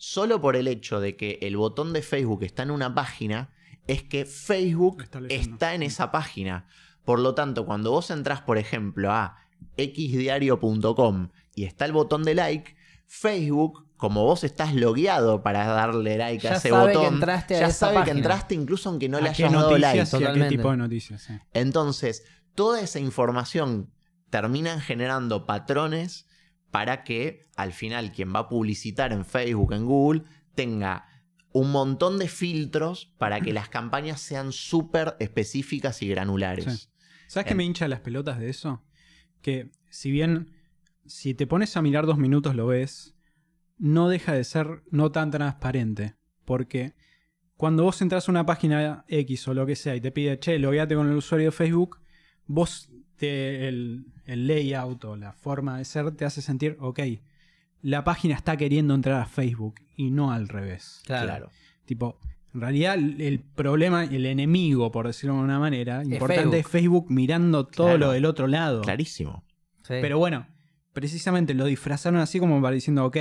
solo 0.03 0.41
por 0.41 0.57
el 0.57 0.67
hecho 0.67 0.99
de 0.99 1.15
que 1.15 1.39
el 1.43 1.55
botón 1.55 1.93
de 1.93 2.01
Facebook 2.01 2.43
está 2.43 2.63
en 2.63 2.71
una 2.71 2.93
página, 2.93 3.53
es 3.87 4.03
que 4.03 4.25
Facebook 4.25 5.05
Está 5.29 5.75
en 5.75 5.81
esa 5.81 6.11
página. 6.11 6.67
Por 7.05 7.19
lo 7.19 7.35
tanto, 7.35 7.65
cuando 7.65 7.91
vos 7.91 8.11
entras, 8.11 8.41
por 8.41 8.57
ejemplo, 8.57 9.13
a 9.13 9.37
xdiario.com 9.77 11.29
y 11.55 11.63
está 11.63 11.85
el 11.85 11.93
botón 11.93 12.23
de 12.23 12.35
like, 12.35 12.75
Facebook, 13.07 13.87
como 13.95 14.25
vos 14.25 14.43
estás 14.43 14.75
logueado 14.75 15.41
para 15.41 15.65
darle 15.67 16.17
like 16.17 16.49
a 16.49 16.51
Ya 16.51 16.57
ese 16.57 16.69
sabe 16.69 16.91
que 16.91 16.97
botón, 16.97 17.13
entraste 17.13 17.55
a 17.55 17.59
ya 17.61 17.67
esa 17.67 17.93
sabe 17.93 18.03
que 18.03 18.11
entraste 18.11 18.55
incluso 18.55 18.89
aunque 18.89 19.07
no 19.07 19.21
le 19.21 19.29
¿A 19.29 19.33
qué 19.33 19.45
hayas 19.45 19.53
dado 19.53 19.77
like. 19.77 20.39
qué 20.41 20.49
tipo 20.49 20.69
de 20.69 20.77
noticias? 20.77 21.21
sí. 21.21 21.33
Entonces, 21.53 22.25
toda 22.55 22.81
esa 22.81 22.99
información 22.99 23.89
terminan 24.29 24.81
generando 24.81 25.45
patrones 25.45 26.27
para 26.73 27.03
que 27.03 27.45
al 27.55 27.71
final 27.71 28.11
quien 28.11 28.33
va 28.33 28.39
a 28.39 28.49
publicitar 28.49 29.13
en 29.13 29.25
Facebook, 29.25 29.73
en 29.73 29.85
Google, 29.85 30.23
tenga 30.55 31.05
un 31.51 31.71
montón 31.71 32.17
de 32.17 32.27
filtros 32.27 33.13
para 33.19 33.41
que 33.41 33.53
las 33.53 33.69
campañas 33.69 34.19
sean 34.19 34.51
súper 34.51 35.15
específicas 35.19 36.01
y 36.01 36.07
granulares. 36.07 36.65
Sí. 36.65 36.89
¿Sabes 37.27 37.45
qué 37.45 37.53
me 37.53 37.63
hincha 37.63 37.87
las 37.87 37.99
pelotas 37.99 38.39
de 38.39 38.49
eso? 38.49 38.83
Que 39.43 39.69
si 39.91 40.09
bien 40.09 40.49
si 41.05 41.35
te 41.35 41.45
pones 41.45 41.77
a 41.77 41.83
mirar 41.83 42.07
dos 42.07 42.17
minutos 42.17 42.55
lo 42.55 42.65
ves, 42.65 43.13
no 43.77 44.09
deja 44.09 44.33
de 44.33 44.43
ser 44.43 44.81
no 44.89 45.11
tan 45.11 45.29
transparente. 45.29 46.15
Porque 46.43 46.95
cuando 47.55 47.83
vos 47.83 48.01
entras 48.01 48.27
a 48.27 48.31
una 48.31 48.47
página 48.47 49.05
X 49.09 49.47
o 49.47 49.53
lo 49.53 49.67
que 49.67 49.75
sea 49.75 49.95
y 49.95 50.01
te 50.01 50.11
pide, 50.11 50.39
che, 50.39 50.57
logueate 50.57 50.95
con 50.95 51.07
el 51.07 51.17
usuario 51.17 51.49
de 51.49 51.51
Facebook, 51.51 51.99
vos 52.47 52.89
te, 53.17 53.67
el, 53.67 54.05
el 54.25 54.47
layout 54.47 55.03
o 55.05 55.15
la 55.15 55.33
forma 55.33 55.77
de 55.77 55.85
ser 55.85 56.11
te 56.11 56.25
hace 56.25 56.41
sentir, 56.41 56.77
ok, 56.79 56.99
la 57.81 58.03
página 58.03 58.35
está 58.35 58.55
queriendo 58.57 58.93
entrar 58.95 59.21
a 59.21 59.25
Facebook 59.25 59.75
y 59.95 60.09
no 60.11 60.31
al 60.31 60.47
revés. 60.47 61.01
Claro. 61.05 61.25
Claro. 61.27 61.49
Tipo, 61.85 62.17
en 62.53 62.61
realidad 62.61 62.95
el 62.95 63.19
el 63.21 63.39
problema, 63.39 64.03
el 64.05 64.25
enemigo, 64.25 64.91
por 64.91 65.07
decirlo 65.07 65.33
de 65.33 65.39
alguna 65.39 65.59
manera, 65.59 66.03
importante 66.03 66.33
Facebook. 66.43 66.55
es 66.55 66.67
Facebook 66.67 67.05
mirando 67.11 67.65
todo 67.67 67.87
Claro. 67.87 67.99
lo 67.99 68.11
del 68.11 68.25
otro 68.25 68.47
lado. 68.47 68.81
Clarísimo. 68.81 69.43
Sí. 69.83 69.95
Pero 70.01 70.17
bueno, 70.17 70.47
precisamente 70.93 71.53
lo 71.53 71.65
disfrazaron 71.65 72.19
así 72.19 72.39
como 72.39 72.61
para 72.61 72.73
diciendo, 72.75 73.03
ok, 73.05 73.17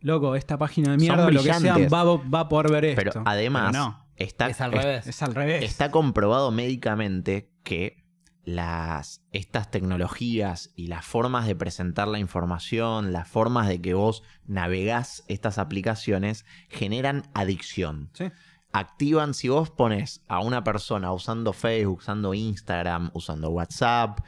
loco, 0.00 0.36
esta 0.36 0.56
página 0.56 0.92
de 0.92 0.96
mierda, 0.98 1.30
lo 1.30 1.42
que 1.42 1.52
sea, 1.52 1.76
va, 1.88 2.04
va 2.16 2.40
a 2.40 2.48
poder 2.48 2.70
ver 2.72 2.84
esto. 2.86 3.02
Pero 3.12 3.22
además, 3.26 3.72
Pero 3.72 3.84
no. 3.84 4.06
está, 4.16 4.48
es 4.48 4.60
al 4.60 4.72
es- 4.74 4.82
revés. 4.84 5.06
Es 5.06 5.22
al 5.22 5.34
revés. 5.34 5.64
está 5.64 5.90
comprobado 5.90 6.50
médicamente 6.50 7.50
que 7.62 8.05
las, 8.46 9.22
estas 9.32 9.72
tecnologías 9.72 10.72
y 10.76 10.86
las 10.86 11.04
formas 11.04 11.46
de 11.46 11.56
presentar 11.56 12.06
la 12.06 12.20
información, 12.20 13.12
las 13.12 13.28
formas 13.28 13.66
de 13.66 13.82
que 13.82 13.92
vos 13.92 14.22
navegás 14.46 15.24
estas 15.26 15.58
aplicaciones, 15.58 16.46
generan 16.68 17.24
adicción. 17.34 18.08
Sí. 18.14 18.30
Activan, 18.72 19.34
si 19.34 19.48
vos 19.48 19.70
pones 19.70 20.22
a 20.28 20.38
una 20.38 20.62
persona 20.62 21.12
usando 21.12 21.52
Facebook, 21.52 21.98
usando 21.98 22.34
Instagram, 22.34 23.10
usando 23.14 23.50
WhatsApp, 23.50 24.20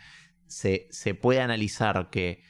se, 0.49 0.89
se 0.91 1.15
puede 1.15 1.41
analizar 1.41 2.11
que 2.11 2.43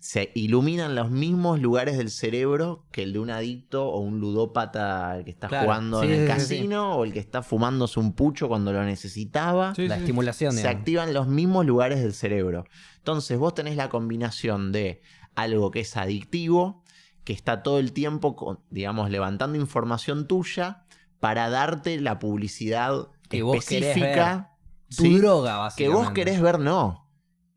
se 0.00 0.30
iluminan 0.34 0.94
los 0.94 1.10
mismos 1.10 1.60
lugares 1.60 1.98
del 1.98 2.10
cerebro 2.10 2.86
que 2.92 3.02
el 3.02 3.12
de 3.12 3.18
un 3.18 3.30
adicto 3.30 3.88
o 3.88 3.98
un 4.00 4.20
ludópata 4.20 5.20
que 5.24 5.30
está 5.30 5.48
Claro, 5.48 5.64
jugando 5.66 6.00
sí, 6.02 6.06
en 6.06 6.12
el 6.12 6.18
sí, 6.18 6.22
sí, 6.24 6.28
casino 6.28 6.96
o 6.96 7.04
el 7.04 7.12
que 7.12 7.18
está 7.18 7.42
fumándose 7.42 7.98
un 7.98 8.12
pucho 8.12 8.46
cuando 8.48 8.72
lo 8.72 8.84
necesitaba. 8.84 9.74
Sí, 9.74 9.88
la 9.88 9.96
sí. 9.96 10.02
estimulación, 10.02 10.52
se 10.52 10.58
digamos. 10.58 10.78
activan 10.78 11.14
los 11.14 11.26
mismos 11.26 11.66
lugares 11.66 12.00
del 12.00 12.12
cerebro. 12.14 12.64
Entonces 12.98 13.38
vos 13.38 13.54
tenés 13.54 13.76
la 13.76 13.88
combinación 13.88 14.70
de 14.72 15.00
algo 15.34 15.70
que 15.72 15.80
es 15.80 15.96
adictivo, 15.96 16.84
que 17.24 17.32
está 17.32 17.62
todo 17.62 17.78
el 17.80 17.92
tiempo, 17.92 18.36
con- 18.36 18.60
digamos, 18.70 19.10
levantando 19.10 19.58
información 19.58 20.26
tuya 20.28 20.84
para 21.20 21.50
darte 21.50 22.00
la 22.00 22.18
publicidad 22.20 23.08
Que 23.28 23.42
vos 23.42 23.64
querés 23.66 23.96
específica. 23.96 24.54
Tu 24.96 25.18
droga, 25.18 25.50
Que 25.52 25.58
básicamente. 25.88 26.04
vos 26.04 26.10
querés 26.14 26.40
ver, 26.40 26.58
no. 26.60 27.10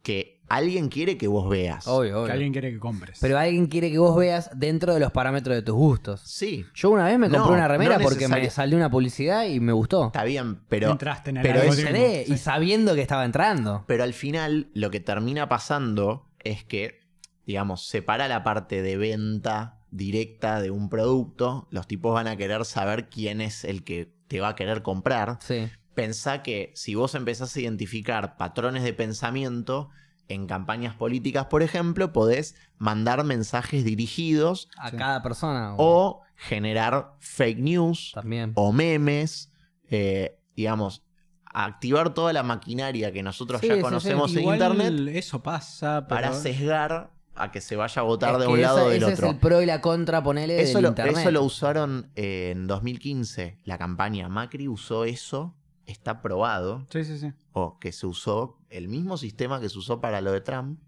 Que 0.04 0.41
alguien 0.56 0.90
quiere 0.90 1.18
que 1.18 1.28
vos 1.28 1.50
veas. 1.50 1.88
Obvio, 1.88 2.12
Que 2.14 2.20
obvio. 2.20 2.34
alguien 2.34 2.52
quiere 2.52 2.72
que 2.72 2.80
compres. 2.80 3.18
Pero 3.22 3.38
alguien 3.38 3.68
quiere 3.68 3.92
que 3.92 3.98
vos 3.98 4.16
veas 4.18 4.50
dentro 4.56 4.94
de 4.94 5.00
los 5.00 5.12
parámetros 5.12 5.56
de 5.56 5.62
tus 5.62 5.76
gustos. 5.76 6.22
Sí, 6.26 6.66
Yo 6.74 6.90
una 6.92 7.06
vez 7.06 7.18
me 7.20 7.28
compré 7.30 7.40
No, 7.52 7.54
una 7.54 7.68
remera 7.68 7.98
no 7.98 8.04
porque 8.04 8.28
me 8.28 8.50
salió 8.50 8.78
una 8.78 8.90
publicidad 8.92 9.46
y 9.46 9.60
me 9.60 9.72
gustó. 9.74 10.08
está 10.08 10.24
bien, 10.24 10.60
pero, 10.70 10.92
Entraste 10.92 11.30
en 11.32 11.38
el 11.38 11.44
pero 11.44 11.60
es- 11.60 11.64
algoritmo. 11.70 11.90
Entré, 11.90 12.26
Sí. 12.26 12.34
Y 12.34 12.38
sabiendo 12.38 12.96
que 12.96 13.02
estaba 13.02 13.26
entrando. 13.26 13.84
pero 13.88 14.04
al 14.04 14.14
final 14.14 14.70
lo 14.74 14.92
que 14.92 15.00
termina 15.00 15.48
pasando 15.50 16.28
es 16.44 16.64
que, 16.64 17.00
digamos, 17.46 17.88
separa 17.88 18.28
la 18.28 18.44
parte 18.44 18.82
de 18.82 18.98
venta 18.98 19.78
directa 19.92 20.62
de 20.62 20.72
un 20.72 20.90
producto. 20.90 21.68
Los 21.70 21.86
tipos 21.88 22.14
van 22.14 22.28
a 22.28 22.38
querer 22.38 22.66
saber 22.66 23.10
quién 23.10 23.42
es 23.42 23.64
el 23.66 23.84
que 23.84 24.14
te 24.28 24.40
va 24.40 24.50
a 24.50 24.56
querer 24.56 24.82
comprar. 24.82 25.38
Sí. 25.42 25.68
Pensá 25.94 26.42
que 26.42 26.72
si 26.76 26.96
vos 26.96 27.16
empezás 27.16 27.54
a 27.56 27.60
identificar 27.60 28.38
patrones 28.38 28.84
de 28.84 28.94
pensamiento 28.94 29.90
en 30.28 30.48
campañas 30.48 30.96
políticas, 30.96 31.46
por 31.48 31.62
ejemplo, 31.64 32.14
podés 32.14 32.56
mandar 32.78 33.24
mensajes 33.24 33.84
dirigidos 33.84 34.70
A 34.78 34.90
Sí. 34.92 34.98
cada 34.98 35.22
persona. 35.22 35.76
o 35.78 36.22
generar 36.36 37.16
fake 37.20 37.60
news 37.60 38.12
También. 38.14 38.52
o 38.56 38.72
memes, 38.72 39.52
eh, 39.90 40.38
digamos, 40.56 41.04
activar 41.46 42.14
toda 42.14 42.32
la 42.34 42.44
maquinaria 42.44 43.12
que 43.12 43.24
nosotros 43.24 43.60
Sí, 43.62 43.68
ya 43.68 43.74
sí, 43.74 43.80
sí. 43.80 43.84
conocemos 43.84 44.32
en 44.34 44.40
Igual 44.40 44.56
internet 44.74 45.16
Eso 45.16 45.44
pasa, 45.44 46.06
pero... 46.08 46.22
para 46.22 46.34
sesgar 46.34 47.12
a 47.36 47.52
que 47.52 47.60
se 47.62 47.76
vaya 47.76 48.02
a 48.02 48.04
votar 48.04 48.34
Es 48.36 48.40
de 48.42 48.48
un 48.48 48.62
lado 48.62 48.86
o 48.86 48.90
del 48.90 49.04
ese 49.04 49.14
otro. 49.14 49.28
es 49.28 49.34
el 49.34 49.40
pro 49.40 49.62
y 49.62 49.66
la 49.66 49.82
contra, 49.82 50.24
ponele, 50.24 50.62
Eso 50.62 50.76
del 50.76 50.84
lo, 50.84 50.90
internet. 50.90 51.18
eso 51.18 51.32
lo 51.32 51.44
usaron 51.44 52.10
eh, 52.16 52.52
en 52.54 52.68
2015. 52.68 53.58
La 53.66 53.78
campaña 53.78 54.30
Macri 54.30 54.68
usó 54.68 55.04
eso, 55.06 55.56
está 55.86 56.22
probado, 56.22 56.86
Sí, 56.90 57.04
sí, 57.04 57.18
sí. 57.18 57.32
o 57.54 57.80
que 57.80 57.92
se 57.92 58.06
usó 58.08 58.58
el 58.72 58.88
mismo 58.88 59.18
sistema 59.18 59.60
que 59.60 59.70
se 59.70 59.78
usó 59.78 60.02
para 60.02 60.22
lo 60.22 60.32
de 60.32 60.42
Trump 60.42 60.80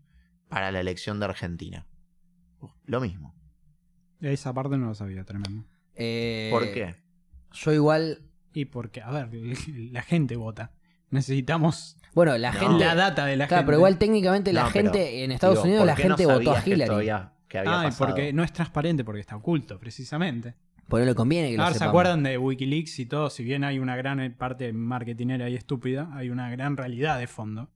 para 0.49 0.72
la 0.72 0.80
elección 0.80 1.19
de 1.19 1.26
Argentina. 1.26 1.85
Lo 2.85 3.01
mismo. 3.01 3.35
Esa 4.22 4.53
parte 4.53 4.77
no 4.77 4.88
lo 4.88 4.95
sabía, 4.95 5.23
tremendo. 5.26 5.65
Eh, 5.95 6.49
¿Por 6.51 6.72
qué? 6.72 6.95
Yo 7.51 7.73
igual... 7.73 8.22
Y 8.53 8.65
porque, 8.65 9.01
a 9.01 9.10
ver, 9.11 9.30
la 9.91 10.01
gente 10.03 10.35
vota. 10.35 10.72
Necesitamos 11.10 11.97
Bueno, 12.14 12.38
la 12.38 12.51
No. 12.51 12.60
gente... 12.60 12.85
la 12.85 12.95
data 12.95 13.26
de 13.26 13.35
la 13.38 13.47
Claro, 13.47 13.61
gente. 13.61 13.65
pero 13.68 13.77
igual 13.77 13.97
técnicamente 13.97 14.53
la 14.53 14.64
No, 14.64 14.69
pero, 14.72 14.91
gente 14.91 15.23
en 15.23 15.31
Estados 15.31 15.55
Digo, 15.55 15.64
Unidos 15.65 15.80
¿por 15.81 15.88
la 15.88 15.93
no 15.93 15.97
gente 16.18 16.26
votó 16.26 16.51
a 16.57 16.61
que 16.64 16.69
Hillary. 16.72 17.05
que 17.47 17.57
había 17.60 17.81
Ah, 17.88 17.89
porque 17.97 18.34
no 18.34 18.43
es 18.43 18.51
transparente, 18.53 19.03
porque 19.03 19.22
está 19.22 19.35
oculto, 19.35 19.80
precisamente. 19.80 20.55
Por 20.88 20.99
no 20.99 21.05
le 21.05 21.15
conviene 21.15 21.51
que 21.51 21.57
lo 21.57 21.64
Ahora, 21.64 21.76
¿se 21.76 21.84
acuerdan 21.84 22.23
de 22.23 22.38
Wikileaks 22.38 22.99
y 22.99 23.05
todo? 23.05 23.30
Si 23.30 23.43
bien 23.43 23.64
hay 23.64 23.80
una 23.80 23.95
gran 23.95 24.34
parte 24.38 24.73
marketinera 24.73 25.49
y 25.49 25.55
estúpida, 25.55 26.10
hay 26.14 26.30
una 26.30 26.49
gran 26.51 26.77
realidad 26.77 27.19
de 27.19 27.27
fondo. 27.27 27.69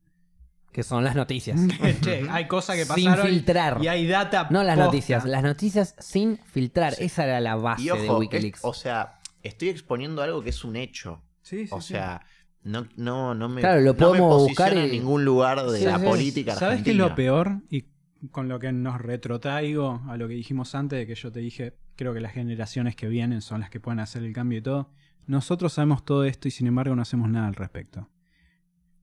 Que 0.78 0.84
son 0.84 1.04
las 1.04 1.16
noticias. 1.16 1.60
che, 2.02 2.28
hay 2.30 2.46
cosas 2.46 2.76
que 2.76 2.86
Sin 2.86 3.06
pasaron 3.06 3.26
filtrar. 3.26 3.80
y 3.82 3.88
hay 3.88 4.06
data 4.06 4.48
No 4.52 4.62
las 4.62 4.76
posta. 4.76 4.86
noticias, 4.86 5.26
las 5.26 5.42
noticias 5.42 5.96
sin 5.98 6.38
filtrar. 6.38 6.94
Sí. 6.94 7.06
Esa 7.06 7.24
era 7.24 7.40
la 7.42 7.56
base 7.56 7.82
Y 7.82 7.86
de 7.86 7.92
ojo, 7.94 8.20
Wikileaks. 8.20 8.60
es- 8.60 8.64
o 8.64 8.74
sea, 8.76 9.18
estoy 9.42 9.70
exponiendo 9.70 10.22
algo 10.22 10.44
que 10.44 10.52
es 10.52 10.64
un 10.64 10.76
hecho. 10.76 11.24
Sí, 11.42 11.66
sí, 11.66 11.74
O 11.74 11.82
sí. 11.82 11.94
sea, 11.94 12.22
no, 12.62 12.86
no, 12.96 13.34
no 13.34 13.50
me, 13.50 13.62
Claro, 13.62 13.82
lo 13.82 13.94
no 13.94 14.12
me 14.12 14.20
podemos 14.20 14.44
buscar 14.44 14.76
y- 14.76 14.80
en 14.82 14.92
ningún 14.92 15.26
lugar 15.26 15.66
de 15.66 15.80
Sí, 15.80 15.86
la 15.86 15.98
sí. 15.98 16.06
política 16.06 16.54
¿Sabes 16.56 16.84
qué 16.84 16.92
es 16.92 16.96
lo 16.96 17.16
peor? 17.16 17.64
Y 17.72 17.86
con 18.30 18.48
lo 18.48 18.60
que 18.60 18.72
nos 18.72 19.02
retrotraigo 19.02 20.04
a 20.08 20.16
lo 20.18 20.28
que 20.28 20.36
dijimos 20.36 20.76
antes, 20.76 21.00
de 21.00 21.08
que 21.08 21.16
yo 21.16 21.32
te 21.32 21.40
dije, 21.40 21.74
creo 21.96 22.14
que 22.14 22.20
las 22.22 22.34
generaciones 22.34 22.96
que 22.96 23.08
vienen 23.08 23.42
son 23.42 23.62
las 23.62 23.72
que 23.72 23.80
pueden 23.80 24.00
hacer 24.00 24.22
el 24.22 24.32
cambio 24.32 24.60
y 24.60 24.62
todo. 24.62 24.92
Nosotros 25.26 25.74
sabemos 25.74 26.06
todo 26.06 26.24
esto 26.24 26.48
y 26.48 26.52
sin 26.52 26.68
embargo 26.68 26.96
no 26.96 27.02
hacemos 27.02 27.30
nada 27.32 27.48
al 27.48 27.56
respecto. 27.56 28.10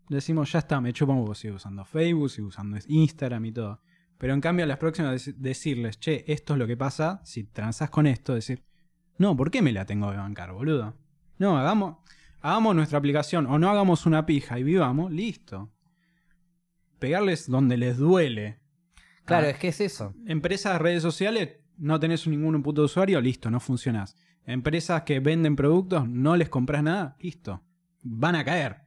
Decimos, 0.08 0.52
ya 0.52 0.58
está, 0.60 0.80
me 0.80 0.92
chupo 0.92 1.12
un 1.12 1.20
huevo, 1.20 1.34
sigo 1.34 1.56
usando 1.56 1.84
Facebook, 1.84 2.30
sigo 2.30 2.48
usando 2.48 2.76
Instagram 2.86 3.44
y 3.46 3.52
todo. 3.52 3.80
Pero 4.18 4.34
en 4.34 4.40
cambio 4.40 4.64
a 4.64 4.68
las 4.68 4.78
próximas 4.78 5.14
dec- 5.28 5.34
decirles, 5.36 5.98
che, 5.98 6.24
esto 6.32 6.52
es 6.54 6.58
lo 6.58 6.66
que 6.66 6.76
pasa, 6.76 7.20
si 7.24 7.44
transás 7.44 7.90
con 7.90 8.06
esto, 8.06 8.34
decir, 8.34 8.64
no, 9.18 9.36
¿por 9.36 9.50
qué 9.50 9.62
me 9.62 9.72
la 9.72 9.86
tengo 9.86 10.10
que 10.10 10.16
bancar, 10.16 10.52
boludo? 10.52 10.94
No, 11.38 11.58
hagamos, 11.58 11.96
hagamos 12.40 12.76
nuestra 12.76 12.98
aplicación 12.98 13.46
o 13.46 13.58
no 13.58 13.70
hagamos 13.70 14.06
una 14.06 14.24
pija 14.26 14.58
y 14.58 14.62
vivamos, 14.62 15.10
listo. 15.10 15.72
Pegarles 16.98 17.48
donde 17.50 17.76
les 17.76 17.96
duele. 17.98 18.60
Claro, 19.24 19.46
Ah, 19.46 19.50
es 19.50 19.58
que 19.58 19.68
es 19.68 19.80
eso. 19.80 20.14
Empresas, 20.26 20.80
redes 20.80 21.02
sociales, 21.02 21.56
no 21.76 21.98
tenés 21.98 22.26
ningún 22.26 22.62
puto 22.62 22.82
usuario, 22.84 23.20
listo, 23.20 23.50
no 23.50 23.58
funcionás. 23.60 24.16
Empresas 24.46 25.02
que 25.02 25.20
venden 25.20 25.56
productos, 25.56 26.08
no 26.08 26.36
les 26.36 26.48
compras 26.48 26.82
nada, 26.82 27.16
listo. 27.20 27.62
Van 28.02 28.34
a 28.36 28.44
caer. 28.44 28.83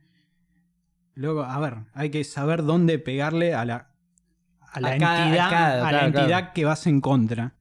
Luego, 1.17 1.43
a 1.43 1.59
ver, 1.59 1.75
hay 1.93 2.09
que 2.11 2.23
saber 2.23 2.63
dónde 2.63 2.99
pegarle 2.99 3.53
a 3.53 3.65
la, 3.65 3.89
a 4.71 4.79
la 4.79 4.89
A 4.93 4.97
cada- 4.97 5.23
entidad, 5.25 5.47
a 5.47 5.49
cada, 5.49 5.73
a 5.73 5.81
la 5.83 5.89
claro, 5.89 6.05
entidad 6.07 6.27
claro. 6.27 6.51
que 6.53 6.65
vas 6.65 6.87
en 6.87 7.01
contra. 7.01 7.55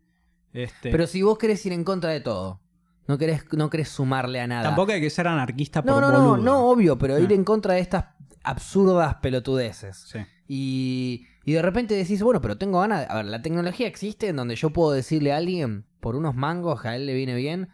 Este, 0.53 0.91
Pero 0.91 1.07
si 1.07 1.23
vos 1.23 1.39
querés 1.39 1.65
ir 1.67 1.73
en 1.73 1.83
contra 1.85 2.11
de 2.11 2.21
todo, 2.21 2.61
no 3.09 3.19
querés, 3.19 3.45
no 3.53 3.71
querés 3.71 3.89
sumarle 3.89 4.41
a 4.41 4.47
nada. 4.47 4.63
tampoco 4.63 4.93
hay 4.93 5.01
que 5.01 5.11
ser 5.11 5.27
anarquista 5.29 5.81
no, 5.83 5.95
por 5.95 6.03
no, 6.03 6.13
no, 6.13 6.19
boludo. 6.31 6.37
no, 6.45 6.69
obvio, 6.69 6.99
pero 6.99 7.19
ir 7.19 7.29
Ah. 7.31 7.35
en 7.35 7.45
contra 7.45 7.75
de 7.75 7.81
estas 7.81 8.07
absurdas 8.43 9.17
pelotudeces. 9.17 9.97
Sí. 9.97 10.19
Y, 10.49 11.27
y 11.45 11.53
de 11.53 11.63
repente 11.63 11.95
decís, 11.95 12.23
bueno, 12.23 12.41
pero 12.41 12.57
tengo 12.59 12.81
ganas. 12.81 13.01
de- 13.01 13.07
A 13.13 13.17
ver, 13.17 13.25
la 13.27 13.43
tecnología 13.43 13.87
existe 13.87 14.29
en 14.29 14.37
donde 14.37 14.57
yo 14.57 14.71
puedo 14.71 14.93
decirle 14.93 15.33
a 15.33 15.37
alguien, 15.39 15.85
por 16.01 16.15
unos 16.17 16.35
mangos 16.35 16.85
a 16.85 16.95
él 16.97 17.07
le 17.07 17.15
viene 17.15 17.35
bien, 17.35 17.69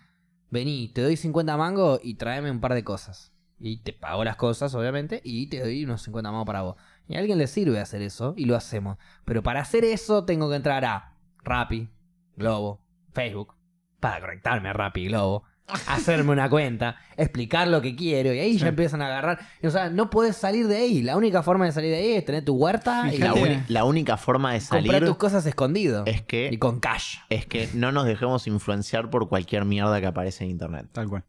vení, 0.50 0.88
te 0.94 1.02
doy 1.02 1.16
50 1.16 1.56
mangos 1.56 2.00
y 2.02 2.14
tráeme 2.14 2.50
un 2.50 2.60
par 2.60 2.74
de 2.74 2.84
cosas. 2.84 3.31
Y 3.64 3.76
te 3.78 3.92
pago 3.92 4.24
las 4.24 4.34
cosas, 4.34 4.74
obviamente, 4.74 5.20
y 5.22 5.46
te 5.46 5.60
doy 5.60 5.84
unos 5.84 6.02
50 6.02 6.32
mangos 6.32 6.46
para 6.46 6.62
vos. 6.62 6.74
Y 7.06 7.14
a 7.14 7.20
alguien 7.20 7.38
le 7.38 7.46
sirve 7.46 7.78
hacer 7.78 8.02
eso 8.02 8.34
y 8.36 8.44
lo 8.46 8.56
hacemos. 8.56 8.98
Pero 9.24 9.44
para 9.44 9.60
hacer 9.60 9.84
eso 9.84 10.24
tengo 10.24 10.50
que 10.50 10.56
entrar 10.56 10.84
a 10.84 11.14
Rappi, 11.44 11.88
Globo, 12.36 12.80
Facebook, 13.12 13.54
para 14.00 14.20
conectarme 14.20 14.68
a 14.68 14.72
Rappi, 14.72 15.06
Globo, 15.06 15.44
hacerme 15.86 16.32
una 16.32 16.50
cuenta, 16.50 16.96
explicar 17.16 17.68
lo 17.68 17.80
que 17.80 17.94
quiero 17.94 18.34
y 18.34 18.40
ahí 18.40 18.52
Sí. 18.54 18.58
ya 18.58 18.68
empiezan 18.68 19.00
a 19.00 19.06
agarrar. 19.06 19.38
O 19.62 19.70
sea, 19.70 19.90
no 19.90 20.10
puedes 20.10 20.36
salir 20.36 20.66
de 20.66 20.78
ahí. 20.78 21.02
La 21.02 21.16
única 21.16 21.44
forma 21.44 21.64
de 21.66 21.70
salir 21.72 21.90
de 21.92 21.98
ahí 21.98 22.12
es 22.14 22.24
tener 22.24 22.44
tu 22.44 22.54
huerta 22.56 23.14
y 23.14 23.18
La, 23.18 23.32
Fíjate. 23.32 23.42
uni- 23.54 23.62
la 23.68 23.84
única 23.84 24.16
forma 24.16 24.54
de 24.54 24.58
comprar 24.58 24.82
salir 24.84 25.04
tus 25.04 25.16
cosas 25.18 25.46
escondido. 25.46 26.02
es 26.06 26.18
Y 26.20 26.24
que, 26.24 26.58
con 26.58 26.80
cash. 26.80 27.18
es 27.30 27.46
que 27.46 27.68
no 27.74 27.92
nos 27.92 28.06
dejemos 28.06 28.48
influenciar 28.48 29.08
por 29.08 29.28
cualquier 29.28 29.64
mierda 29.64 30.00
que 30.00 30.06
aparece 30.08 30.42
en 30.42 30.50
internet. 30.50 30.88
Tal 30.90 31.08
cual. 31.08 31.24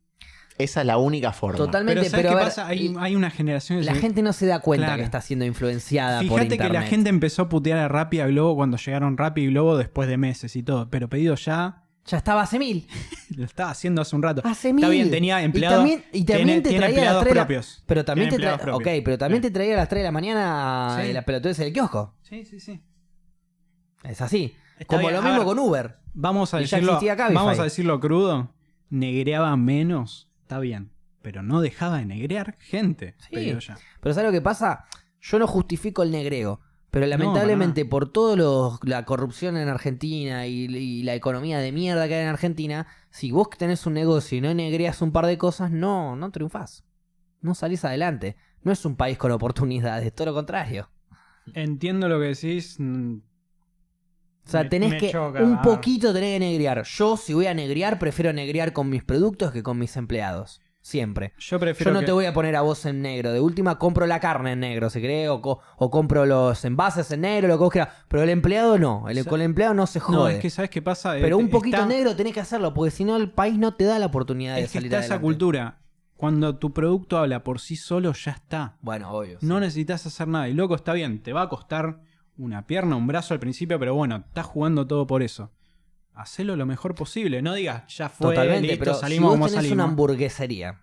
Esa 0.57 0.81
es 0.81 0.87
la 0.87 0.97
única 0.97 1.33
forma. 1.33 1.57
Totalmente, 1.57 2.01
Pero 2.01 2.11
pero, 2.11 2.11
¿sabes 2.11 2.27
qué 2.29 2.35
ver, 2.35 2.43
pasa? 2.45 2.67
Hay, 2.67 2.87
y- 2.87 2.95
hay 2.99 3.15
una 3.15 3.31
generación 3.31 3.83
la 3.85 3.95
gente 3.95 4.21
no 4.21 4.33
se 4.33 4.45
da 4.45 4.59
cuenta 4.59 4.85
Claro. 4.87 4.99
que 4.99 5.05
está 5.05 5.19
siendo 5.21 5.45
influenciada 5.45 6.17
por 6.19 6.27
Fíjate 6.39 6.43
internet. 6.55 6.67
que 6.67 6.73
la 6.73 6.81
gente 6.83 7.09
empezó 7.09 7.41
a 7.43 7.49
putear 7.49 7.79
a 7.79 7.87
Rappi 7.87 8.17
y 8.17 8.19
a 8.19 8.27
Globo 8.27 8.55
cuando 8.55 8.77
llegaron 8.77 9.17
Rappi 9.17 9.41
y 9.41 9.47
Globo 9.47 9.77
después 9.77 10.07
de 10.07 10.17
meses 10.17 10.55
y 10.55 10.61
todo. 10.63 10.89
Pero 10.91 11.09
pedido 11.09 11.33
ya, 11.35 11.83
ya 12.05 12.17
estaba 12.17 12.43
hace 12.43 12.59
mil. 12.59 12.87
lo 13.35 13.45
estaba 13.45 13.71
haciendo 13.71 14.01
hace 14.03 14.15
un 14.15 14.21
rato. 14.21 14.41
Hace 14.45 14.69
Está 14.69 14.87
mil. 14.87 14.89
bien, 14.91 15.09
tenía 15.09 15.41
Y 15.41 15.45
empleados. 15.45 15.79
también- 15.79 16.03
y 16.13 16.23
también 16.23 16.47
tiene, 16.47 16.61
te 16.61 16.69
tiene 16.69 16.85
traía 16.85 17.13
las 17.13 17.23
la- 17.25 17.29
propios. 17.31 17.83
Pero 17.87 18.05
también 18.05 18.29
te 18.29 18.37
Tiene 18.37 18.57
traía. 18.57 18.75
Ok, 18.75 18.87
pero 19.03 19.17
también 19.17 19.41
Sí. 19.41 19.47
te 19.49 19.53
traía 19.53 19.73
a 19.73 19.77
las 19.77 19.89
3 19.89 20.01
de 20.01 20.03
la 20.05 20.11
mañana 20.11 20.97
Sí. 21.01 21.07
de 21.07 21.13
las 21.13 21.23
pelotudes 21.23 21.57
del 21.57 21.73
kiosco. 21.73 22.13
Sí, 22.21 22.45
sí, 22.45 22.59
sí. 22.59 22.79
Es 24.03 24.21
así. 24.21 24.53
Está 24.77 24.85
Como 24.97 25.07
bien, 25.07 25.13
lo 25.13 25.21
mismo 25.21 25.37
ver. 25.39 25.45
con 25.47 25.59
Uber. 25.59 25.95
Vamos 26.13 26.53
a 26.53 26.59
Y 26.59 26.63
decirlo. 26.65 26.99
Vamos 27.33 27.57
a 27.59 27.63
decirlo 27.63 27.99
crudo. 27.99 28.51
Negreaba 28.89 29.55
menos. 29.57 30.29
Está 30.43 30.59
bien. 30.59 30.91
Pero 31.21 31.41
no 31.41 31.61
dejaba 31.61 31.97
de 31.97 32.05
negrear 32.05 32.55
gente. 32.59 33.15
Sí. 33.17 33.57
Ya. 33.59 33.77
Pero 34.01 34.13
¿sabes 34.13 34.27
lo 34.27 34.31
que 34.31 34.41
pasa? 34.41 34.85
Yo 35.21 35.39
no 35.39 35.47
justifico 35.47 36.03
el 36.03 36.11
negreo. 36.11 36.59
Pero 36.91 37.07
No, 37.07 37.09
lamentablemente 37.09 37.85
por 37.85 38.11
todo 38.11 38.79
la 38.83 39.05
corrupción 39.05 39.57
en 39.57 39.67
Argentina 39.67 40.45
y, 40.45 40.65
y 40.65 41.03
la 41.03 41.15
economía 41.15 41.57
de 41.57 41.71
mierda 41.71 42.07
que 42.07 42.15
hay 42.15 42.21
en 42.21 42.27
Argentina, 42.27 42.85
si 43.09 43.31
vos 43.31 43.49
tenés 43.57 43.87
un 43.87 43.93
negocio 43.93 44.37
y 44.37 44.41
no 44.41 44.53
negreas 44.53 45.01
un 45.01 45.11
par 45.11 45.25
de 45.25 45.39
cosas, 45.39 45.71
no, 45.71 46.15
no 46.15 46.29
triunfás. 46.29 46.83
No 47.41 47.55
salís 47.55 47.83
adelante. 47.83 48.35
No 48.61 48.71
es 48.71 48.85
un 48.85 48.95
país 48.95 49.17
con 49.17 49.31
oportunidades, 49.31 50.13
todo 50.13 50.27
lo 50.27 50.33
contrario. 50.35 50.89
Entiendo 51.53 52.07
lo 52.07 52.19
que 52.19 52.27
decís. 52.27 52.77
O 54.45 54.49
sea, 54.49 54.67
tenés 54.69 54.91
me 54.91 54.97
que 54.97 55.11
choca. 55.11 55.41
un 55.41 55.61
poquito 55.61 56.13
tenés 56.13 56.35
que 56.35 56.39
negrear. 56.39 56.83
Yo 56.83 57.17
si 57.17 57.33
voy 57.33 57.47
a 57.47 57.53
negrear, 57.53 57.97
prefiero 57.99 58.33
negrear 58.33 58.73
con 58.73 58.89
mis 58.89 59.03
productos 59.03 59.51
que 59.51 59.63
con 59.63 59.77
mis 59.79 59.95
empleados. 59.97 60.59
Siempre. 60.85 61.31
Yo 61.37 61.61
prefiero 61.61 61.91
Yo 61.91 61.93
no 61.93 62.01
que- 62.01 62.07
te 62.07 62.11
voy 62.11 62.25
a 62.25 62.33
poner 62.33 62.57
a 62.57 62.61
vos 62.61 62.85
en 62.85 63.01
negro. 63.01 63.31
De 63.31 63.39
última, 63.39 63.79
compro 63.79 64.05
la 64.05 64.19
carne 64.19 64.51
en 64.51 64.59
negro, 64.59 64.89
si 64.89 64.99
querés, 64.99 65.29
o, 65.29 65.41
co- 65.41 65.61
o 65.77 65.89
compro 65.89 66.25
los 66.25 66.65
envases 66.65 67.09
en 67.11 67.21
negro, 67.21 67.47
lo 67.47 67.53
que 67.57 67.63
vos 67.63 67.71
quieras. 67.71 67.93
Pero 68.09 68.21
el 68.23 68.29
empleado 68.29 68.77
no. 68.77 69.07
El, 69.07 69.17
O 69.19 69.23
sea, 69.23 69.29
con 69.29 69.39
el 69.39 69.45
empleado 69.45 69.73
no 69.73 69.87
se 69.87 70.01
jode. 70.01 70.17
No, 70.17 70.27
es 70.27 70.39
que 70.41 70.49
¿sabes 70.49 70.69
qué 70.69 70.81
pasa? 70.81 71.13
Pero 71.21 71.37
un 71.37 71.49
poquito 71.49 71.77
está- 71.77 71.87
negro 71.87 72.17
tenés 72.17 72.33
que 72.33 72.41
hacerlo, 72.41 72.73
porque 72.73 72.91
si 72.91 73.05
no, 73.05 73.15
el 73.15 73.31
país 73.31 73.57
no 73.57 73.75
te 73.75 73.85
da 73.85 73.97
la 73.97 74.07
oportunidad 74.07 74.55
de 74.55 74.63
Es 74.63 74.71
que 74.73 74.79
salir 74.79 74.87
está 74.87 74.97
esa 74.99 75.05
adelante. 75.13 75.23
cultura. 75.23 75.79
Cuando 76.17 76.57
tu 76.57 76.73
producto 76.73 77.17
habla 77.17 77.45
por 77.45 77.61
sí 77.61 77.77
solo, 77.77 78.11
ya 78.11 78.31
está. 78.31 78.75
Bueno, 78.81 79.09
obvio. 79.11 79.39
sí. 79.39 79.45
No 79.45 79.61
necesitas 79.61 80.05
hacer 80.05 80.27
nada. 80.27 80.49
Y 80.49 80.53
loco, 80.53 80.75
está 80.75 80.91
bien. 80.91 81.23
Te 81.23 81.31
va 81.31 81.43
a 81.43 81.49
costar 81.49 82.01
una 82.37 82.65
pierna, 82.67 82.95
un 82.95 83.07
brazo 83.07 83.33
al 83.33 83.39
principio, 83.39 83.77
pero 83.79 83.95
bueno, 83.95 84.23
estás 84.27 84.45
jugando 84.45 84.87
todo 84.87 85.05
por 85.07 85.21
eso. 85.23 85.51
Hacelo 86.13 86.55
lo 86.55 86.65
mejor 86.65 86.93
posible. 86.95 87.41
No 87.41 87.53
digas, 87.53 87.83
ya 87.95 88.09
fue, 88.09 88.35
Totalmente, 88.35 88.67
listo, 88.67 88.79
pero 88.79 88.93
si 88.95 89.01
salimos 89.01 89.29
vos 89.29 89.33
como 89.35 89.45
tenés 89.45 89.55
salimos. 89.57 89.73
una 89.75 89.83
hamburguesería, 89.85 90.79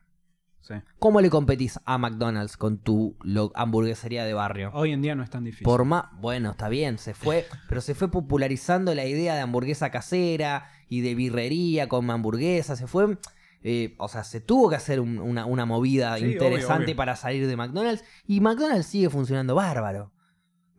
Sí. 0.62 0.74
¿cómo 0.98 1.20
le 1.20 1.30
competís 1.30 1.78
a 1.84 1.98
McDonald's 1.98 2.56
con 2.56 2.78
tu 2.78 3.16
lo- 3.22 3.50
hamburguesería 3.54 4.24
de 4.24 4.34
barrio? 4.34 4.70
Hoy 4.74 4.92
en 4.92 5.02
día 5.02 5.14
no 5.14 5.22
es 5.22 5.30
tan 5.30 5.44
difícil. 5.44 5.64
Por 5.64 5.84
más, 5.84 6.04
bueno, 6.20 6.50
está 6.50 6.68
bien, 6.68 6.98
se 6.98 7.14
fue, 7.14 7.46
pero 7.68 7.80
se 7.80 7.94
fue 7.94 8.10
popularizando 8.10 8.94
la 8.94 9.04
idea 9.06 9.34
de 9.34 9.40
hamburguesa 9.40 9.90
casera 9.90 10.68
y 10.88 11.00
de 11.00 11.14
birrería 11.14 11.88
con 11.88 12.10
hamburguesa, 12.10 12.76
se 12.76 12.86
fue, 12.86 13.16
eh, 13.62 13.94
o 13.98 14.08
sea, 14.08 14.24
se 14.24 14.40
tuvo 14.40 14.68
que 14.70 14.76
hacer 14.76 15.00
un- 15.00 15.18
una, 15.18 15.46
una 15.46 15.64
movida 15.64 16.16
Sí, 16.16 16.24
obvio, 16.24 16.32
interesante 16.32 16.84
obvio. 16.86 16.96
para 16.96 17.16
salir 17.16 17.46
de 17.46 17.56
McDonald's 17.56 18.04
y 18.26 18.40
McDonald's 18.40 18.86
sigue 18.86 19.08
funcionando 19.10 19.54
bárbaro. 19.54 20.12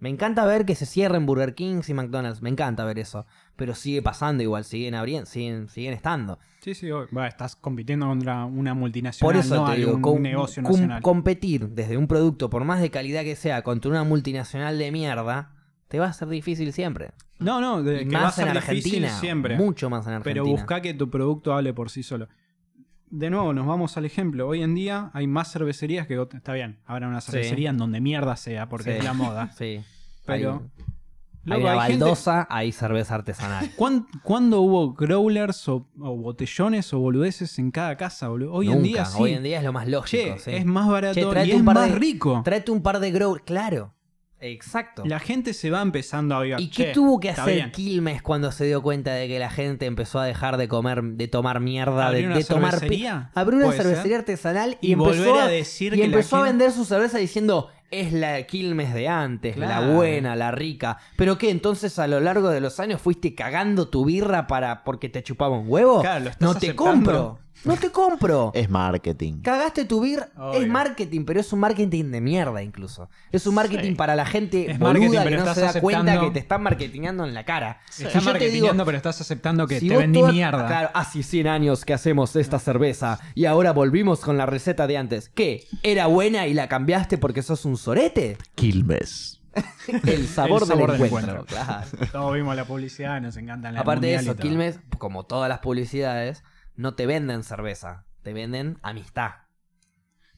Me 0.01 0.09
encanta 0.09 0.45
ver 0.45 0.65
que 0.65 0.75
se 0.75 0.85
cierren 0.85 1.25
Burger 1.25 1.53
King 1.55 1.81
y 1.87 1.93
McDonald's, 1.93 2.41
me 2.41 2.49
encanta 2.49 2.83
ver 2.83 2.97
eso, 2.99 3.25
pero 3.55 3.75
sigue 3.75 4.01
pasando 4.01 4.41
igual, 4.43 4.65
siguen 4.65 4.95
abriendo, 4.95 5.27
siguen, 5.27 5.69
siguen 5.69 5.93
estando. 5.93 6.39
Sí, 6.59 6.73
sí, 6.73 6.89
estás 7.27 7.55
compitiendo 7.55 8.07
contra 8.07 8.45
una 8.45 8.73
multinacional, 8.73 9.33
Por 9.33 9.39
eso 9.39 9.55
no 9.57 9.71
te 9.71 9.77
digo, 9.77 10.01
com- 10.01 10.19
negocio 10.21 10.63
com- 10.63 10.71
nacional. 10.73 11.01
competir 11.03 11.69
desde 11.69 11.97
un 11.97 12.07
producto, 12.07 12.49
por 12.49 12.63
más 12.65 12.81
de 12.81 12.89
calidad 12.89 13.21
que 13.23 13.35
sea, 13.35 13.61
contra 13.61 13.91
una 13.91 14.03
multinacional 14.03 14.77
de 14.79 14.91
mierda, 14.91 15.53
te 15.87 15.99
va 15.99 16.07
a 16.07 16.13
ser 16.13 16.29
difícil 16.29 16.73
siempre. 16.73 17.11
no, 17.37 17.61
no, 17.61 17.83
de 17.83 18.01
Y 18.01 18.07
que 18.07 18.15
va 18.15 18.21
a 18.21 18.23
más 18.25 18.35
ser 18.35 18.47
en 18.47 18.57
Argentina. 18.57 19.09
siempre. 19.19 19.55
Mucho 19.55 19.89
más 19.91 20.07
en 20.07 20.13
Argentina. 20.13 20.43
Pero 20.43 20.45
busca 20.45 20.81
que 20.81 20.93
tu 20.95 21.09
producto 21.11 21.53
hable 21.53 21.73
por 21.73 21.89
sí 21.91 22.01
solo. 22.03 22.27
De 23.11 23.29
nuevo, 23.29 23.53
nos 23.53 23.67
vamos 23.67 23.97
al 23.97 24.05
ejemplo. 24.05 24.47
Hoy 24.47 24.63
en 24.63 24.73
día 24.73 25.11
hay 25.13 25.27
más 25.27 25.51
cervecerías 25.51 26.07
que... 26.07 26.19
Está 26.33 26.53
bien, 26.53 26.79
habrá 26.85 27.07
una 27.09 27.19
Sí. 27.21 27.31
cervecería 27.31 27.69
en 27.69 27.77
donde 27.77 27.99
mierda 28.01 28.35
sea, 28.37 28.69
porque 28.69 28.93
Sí. 28.93 28.97
es 28.99 29.03
la 29.03 29.13
moda. 29.13 29.51
Sí. 29.57 29.81
Pero... 30.25 30.63
Hay, 31.43 31.53
hay 31.53 31.59
Loco, 31.59 31.69
hay 31.71 31.89
gente- 31.91 32.03
baldosa, 32.05 32.47
hay 32.51 32.71
cerveza 32.71 33.15
artesanal. 33.15 33.71
¿Cuán- 33.75 34.05
¿Cuándo 34.23 34.61
hubo 34.61 34.93
growlers 34.93 35.67
o, 35.69 35.87
o 35.99 36.15
botellones 36.15 36.93
o 36.93 36.99
boludeces 36.99 37.57
en 37.57 37.71
cada 37.71 37.97
casa, 37.97 38.27
boludo? 38.29 38.53
Hoy 38.53 38.71
en 38.71 38.83
día 38.83 39.05
sí. 39.05 39.17
Hoy 39.19 39.33
en 39.33 39.41
día 39.43 39.57
es 39.57 39.63
lo 39.63 39.73
más 39.73 39.87
lógico. 39.87 40.35
Che, 40.35 40.39
sí. 40.39 40.51
es 40.51 40.65
más 40.67 40.87
barato 40.87 41.15
Che, 41.33 41.45
y 41.47 41.51
es 41.51 41.63
más 41.63 41.89
de- 41.91 41.95
rico. 41.97 42.41
Tráete 42.45 42.71
un 42.71 42.81
par 42.83 42.99
de 42.99 43.09
grow. 43.11 43.37
Claro. 43.43 43.91
Exacto. 44.41 45.03
La 45.05 45.19
gente 45.19 45.53
se 45.53 45.69
va 45.69 45.81
empezando 45.81 46.35
a 46.35 46.39
avivar. 46.39 46.59
¿Y 46.59 46.69
qué 46.69 46.85
tuvo 46.93 47.19
que 47.19 47.29
hacer 47.29 47.53
bien. 47.53 47.71
Quilmes 47.71 48.21
cuando 48.21 48.51
se 48.51 48.65
dio 48.65 48.81
cuenta 48.81 49.13
de 49.13 49.27
que 49.27 49.39
la 49.39 49.49
gente 49.49 49.85
empezó 49.85 50.19
a 50.19 50.25
dejar 50.25 50.57
de 50.57 50.67
comer, 50.67 51.03
de 51.03 51.27
tomar 51.27 51.59
mierda, 51.59 52.11
de, 52.11 52.17
¿Abrió 52.17 52.27
una 52.27 52.37
de 52.37 52.43
tomar 52.43 52.73
cervecería? 52.73 53.29
Abrió 53.35 53.59
una 53.59 53.71
ser. 53.71 53.83
cervecería 53.83 54.17
artesanal 54.17 54.77
y, 54.81 54.89
Y 54.89 54.93
empezó 54.93 55.39
a 55.39 55.47
decir 55.47 55.95
y 55.95 56.01
empezó 56.01 56.37
a 56.37 56.43
vender 56.43 56.71
su 56.71 56.85
cerveza 56.85 57.19
diciendo 57.19 57.69
es 57.91 58.13
la 58.13 58.41
Quilmes 58.43 58.93
de 58.93 59.07
antes, 59.09 59.57
la 59.57 59.81
buena, 59.91 60.35
la 60.35 60.51
rica. 60.51 60.97
¿Pero 61.17 61.37
qué? 61.37 61.49
Entonces 61.49 61.99
a 61.99 62.07
lo 62.07 62.19
largo 62.21 62.49
de 62.49 62.61
los 62.61 62.79
años 62.79 63.01
fuiste 63.01 63.35
cagando 63.35 63.89
tu 63.89 64.05
birra 64.05 64.47
para 64.47 64.83
porque 64.83 65.09
te 65.09 65.21
chupaba 65.21 65.57
un 65.57 65.65
huevo? 65.67 66.01
Claro, 66.01 66.23
lo 66.23 66.29
estás 66.29 66.41
no 66.41 66.53
te 66.53 66.67
aceptando. 66.67 67.11
compro. 67.11 67.39
No 67.63 67.77
te 67.77 67.91
compro. 67.91 68.51
Es 68.55 68.69
marketing. 68.69 69.41
Cagaste 69.41 69.85
tu 69.85 70.01
birra. 70.01 70.29
Obvio. 70.37 70.61
Es 70.61 70.67
marketing, 70.67 71.25
pero 71.25 71.39
es 71.39 71.53
un 71.53 71.59
marketing 71.59 72.11
de 72.11 72.19
mierda 72.21 72.61
incluso. 72.63 73.09
Es 73.31 73.45
un 73.45 73.55
marketing 73.55 73.89
Sí. 73.89 73.95
para 73.95 74.15
la 74.15 74.25
gente 74.25 74.71
Es 74.71 74.79
boluda 74.79 74.93
marketing, 74.93 75.17
que 75.19 75.23
pero 75.29 75.45
no 75.45 75.53
se 75.53 75.61
da 75.61 75.79
cuenta 75.81 76.01
aceptando- 76.13 76.21
que 76.27 76.31
te 76.31 76.39
están 76.39 76.63
marketingando 76.63 77.25
en 77.25 77.33
la 77.33 77.45
cara. 77.45 77.79
Estás 77.89 78.13
yo 78.13 78.19
te 78.19 78.25
marketingando, 78.25 78.73
digo, 78.73 78.85
pero 78.85 78.97
estás 78.97 79.21
aceptando 79.21 79.67
que 79.67 79.79
si 79.79 79.87
te 79.89 79.93
vos 79.93 80.01
vendí 80.03 80.19
toda- 80.19 80.31
mierda. 80.31 80.67
Claro, 80.67 80.89
hace 80.93 81.21
100 81.23 81.47
años 81.47 81.85
que 81.85 81.93
hacemos 81.93 82.35
esta 82.35 82.57
cerveza 82.59 83.19
y 83.35 83.45
ahora 83.45 83.73
volvimos 83.73 84.21
con 84.21 84.37
la 84.37 84.45
receta 84.45 84.87
de 84.87 84.97
antes. 84.97 85.29
¿Qué? 85.29 85.65
¿Era 85.83 86.07
buena 86.07 86.47
y 86.47 86.53
la 86.53 86.67
cambiaste 86.67 87.17
porque 87.17 87.41
sos 87.43 87.65
un 87.65 87.77
sorete? 87.77 88.37
Quilmes. 88.55 89.37
El 90.07 90.27
sabor, 90.27 90.65
sabor 90.65 90.91
del, 90.91 90.97
del 90.99 91.07
encuentro. 91.07 91.41
encuentro. 91.41 91.45
claro. 91.65 92.11
Todos 92.11 92.33
vimos 92.35 92.55
la 92.55 92.63
publicidad, 92.65 93.19
nos 93.21 93.35
encantan 93.35 93.73
las 93.73 93.81
Aparte 93.81 94.07
de 94.07 94.15
eso, 94.15 94.35
Quilmes, 94.37 94.79
como 94.97 95.25
todas 95.25 95.49
las 95.49 95.59
publicidades, 95.59 96.43
no 96.81 96.95
te 96.95 97.05
venden 97.05 97.43
cerveza, 97.43 98.05
te 98.23 98.33
venden 98.33 98.79
amistad. 98.81 99.33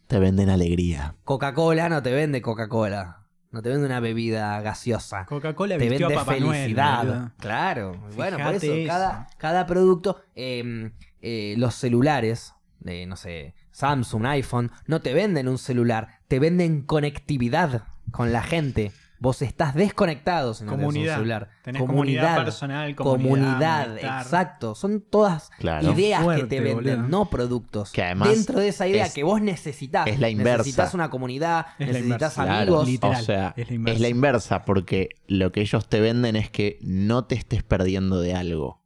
Te 0.07 0.19
venden 0.19 0.49
alegría. 0.49 1.15
Coca-Cola 1.23 1.87
no 1.87 2.03
te 2.03 2.11
vende 2.11 2.41
Coca-Cola. 2.41 3.25
No 3.51 3.61
te 3.61 3.69
vende 3.69 3.85
una 3.85 4.01
bebida 4.01 4.59
gaseosa. 4.61 5.25
Coca-Cola 5.25 5.77
te 5.77 5.87
vende 5.87 6.13
a 6.13 6.17
Papá 6.17 6.37
Noel, 6.39 6.63
felicidad. 6.63 7.31
claro. 7.37 7.97
Bueno, 8.15 8.37
por 8.37 8.47
Fíjate 8.47 8.83
eso, 8.83 8.91
cada, 8.91 9.29
cada 9.37 9.65
producto, 9.65 10.21
eh, 10.35 10.91
eh, 11.21 11.55
los 11.57 11.75
celulares, 11.75 12.53
de 12.79 13.05
no 13.05 13.15
sé, 13.15 13.55
Samsung, 13.71 14.25
iPhone, 14.25 14.69
no 14.85 14.99
te 14.99 15.13
venden 15.13 15.47
un 15.47 15.57
celular, 15.57 16.19
te 16.27 16.39
venden 16.39 16.81
conectividad 16.81 17.85
con 18.11 18.33
la 18.33 18.43
gente. 18.43 18.91
Vos 19.23 19.41
estás 19.41 19.73
desconectado 19.73 20.53
si 20.53 20.65
no 20.65 20.71
tenés 20.71 20.85
Comunidad. 20.85 21.13
un 21.13 21.17
celular. 21.19 21.49
Tenés 21.63 21.81
comunidad 21.81 22.43
personal, 22.43 22.93
comunidad, 22.93 23.85
comunidad, 23.85 23.97
exacto. 24.19 24.75
Son 24.75 24.99
todas 24.99 25.49
Claro. 25.59 25.93
ideas 25.93 26.25
que 26.35 26.43
te 26.43 26.59
venden, 26.59 26.95
boludo. 26.97 27.07
no 27.07 27.29
productos. 27.29 27.93
Que 27.93 28.03
además 28.03 28.27
Dentro 28.31 28.59
de 28.59 28.67
esa 28.67 28.85
idea 28.85 29.05
es- 29.05 29.13
que 29.13 29.23
vos 29.23 29.39
necesitas. 29.41 30.07
es 30.07 30.19
la 30.19 30.29
inversa. 30.29 30.57
Necesitas 30.57 30.93
una 30.93 31.09
comunidad, 31.09 31.67
Es 31.79 31.87
la 31.87 31.93
necesitas 31.93 32.37
amigos. 32.37 32.85
Literal, 32.85 33.21
o 33.21 33.25
sea, 33.25 33.53
es 33.55 33.69
es 33.71 33.79
la 33.79 33.93
la, 33.97 34.07
inversa. 34.09 34.65
porque 34.65 35.07
lo 35.27 35.53
que 35.53 35.61
ellos 35.61 35.87
te 35.87 36.01
venden 36.01 36.35
es 36.35 36.49
que 36.49 36.77
no 36.81 37.23
te 37.23 37.35
estés 37.35 37.63
perdiendo 37.63 38.19
de 38.19 38.35
algo. 38.35 38.83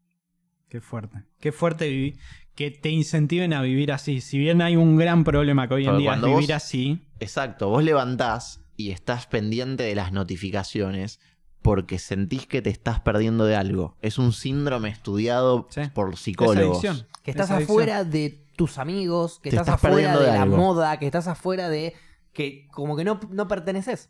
Qué 0.70 0.82
fuerte. 0.82 1.24
Qué 1.40 1.52
fuerte 1.52 1.90
vivi- 1.90 2.16
que 2.54 2.70
te 2.70 2.90
incentiven 2.90 3.54
a 3.54 3.64
vivir 3.64 3.92
así. 3.92 4.22
Si 4.22 4.38
bien 4.38 4.62
hay 4.62 4.76
un 4.76 4.98
gran 4.98 5.24
problema 5.24 5.68
que 5.68 5.74
hoy 5.74 5.88
en 5.88 5.98
día 5.98 6.12
es 6.12 6.20
cuando 6.20 6.28
vivir 6.38 6.50
vos- 6.50 6.56
así, 6.58 7.08
Exacto, 7.20 7.70
vos 7.70 7.84
levantás 7.84 8.64
y 8.78 8.92
estás 8.92 9.28
pendiente 9.28 9.84
de 9.84 9.96
las 9.96 10.12
notificaciones 10.14 11.20
porque 11.62 12.00
sentís 12.00 12.48
que 12.48 12.62
te 12.62 12.70
estás 12.70 13.02
perdiendo 13.02 13.44
de 13.46 13.56
algo. 13.56 13.98
Es 14.02 14.18
un 14.18 14.32
síndrome 14.32 14.90
estudiado 14.90 15.68
Sí. 15.70 15.82
por 15.94 16.16
psicólogos. 16.16 16.82
Que 17.24 17.32
estás 17.32 17.50
Es 17.50 17.64
afuera 17.64 18.06
de 18.06 18.46
tus 18.56 18.78
amigos, 18.78 19.40
que 19.44 19.50
estás, 19.50 19.68
estás 19.68 19.84
afuera 19.84 20.18
de, 20.18 20.26
de 20.26 20.32
la 20.32 20.46
moda, 20.46 20.98
que 21.00 21.06
estás 21.08 21.28
afuera 21.28 21.68
de. 21.68 21.94
que 22.32 22.68
como 22.72 22.96
que 22.96 23.04
no, 23.04 23.20
no 23.32 23.48
perteneces. 23.48 24.10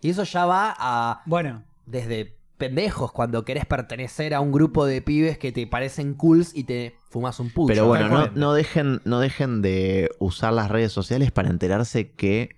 Y 0.00 0.10
eso 0.10 0.22
ya 0.24 0.46
va 0.46 0.74
a. 0.78 1.22
Bueno, 1.26 1.64
desde 1.84 2.36
pendejos, 2.56 3.10
cuando 3.12 3.44
querés 3.44 3.66
pertenecer 3.66 4.32
a 4.32 4.40
un 4.40 4.52
grupo 4.52 4.86
de 4.86 5.02
pibes 5.02 5.36
que 5.38 5.50
te 5.52 5.66
parecen 5.66 6.14
cools 6.14 6.54
y 6.54 6.64
te 6.64 6.94
fumas 7.10 7.40
un 7.40 7.50
pucho. 7.50 7.66
Pero 7.74 7.86
bueno, 7.88 8.08
no, 8.08 8.26
no 8.28 8.52
dejen, 8.54 9.00
no 9.04 9.18
dejen 9.18 9.60
de 9.60 10.08
usar 10.20 10.52
las 10.52 10.70
redes 10.70 10.92
sociales 10.92 11.32
para 11.32 11.50
enterarse 11.50 12.12
que 12.12 12.56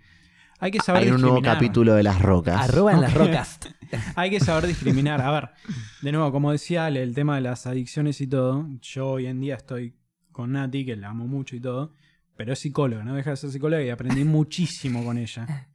hay 0.59 0.71
que 0.71 0.81
saber 0.81 1.03
hay 1.03 1.11
un 1.11 1.21
nuevo 1.21 1.37
discriminar. 1.37 1.55
capítulo 1.57 1.95
de 1.95 2.03
las 2.03 2.21
rocas. 2.23 2.69
Arroba 2.69 2.93
en 2.93 3.01
las 3.03 3.15
rocas. 3.15 3.59
Hay 4.17 4.31
que 4.31 4.41
saber 4.41 4.67
discriminar. 4.67 5.21
A 5.21 5.31
ver, 5.31 5.51
de 6.03 6.11
nuevo, 6.11 6.33
como 6.33 6.51
decía 6.51 6.87
Ale, 6.87 7.03
el 7.05 7.15
tema 7.15 7.37
de 7.37 7.43
las 7.43 7.67
adicciones 7.69 8.21
y 8.21 8.27
todo. 8.27 8.67
Yo 8.81 9.07
hoy 9.11 9.27
en 9.27 9.41
día 9.41 9.55
estoy 9.55 9.95
con 10.33 10.53
Nati, 10.53 10.85
que 10.85 10.97
la 10.97 11.11
amo 11.11 11.27
mucho 11.29 11.55
y 11.55 11.61
todo. 11.61 11.95
Pero 12.37 12.53
es 12.53 12.59
psicóloga, 12.59 13.05
no 13.05 13.15
deja 13.15 13.31
de 13.31 13.37
ser 13.37 13.51
psicóloga 13.51 13.83
y 13.83 13.91
aprendí 13.91 14.25
muchísimo 14.25 15.05
con 15.05 15.19
ella. 15.19 15.69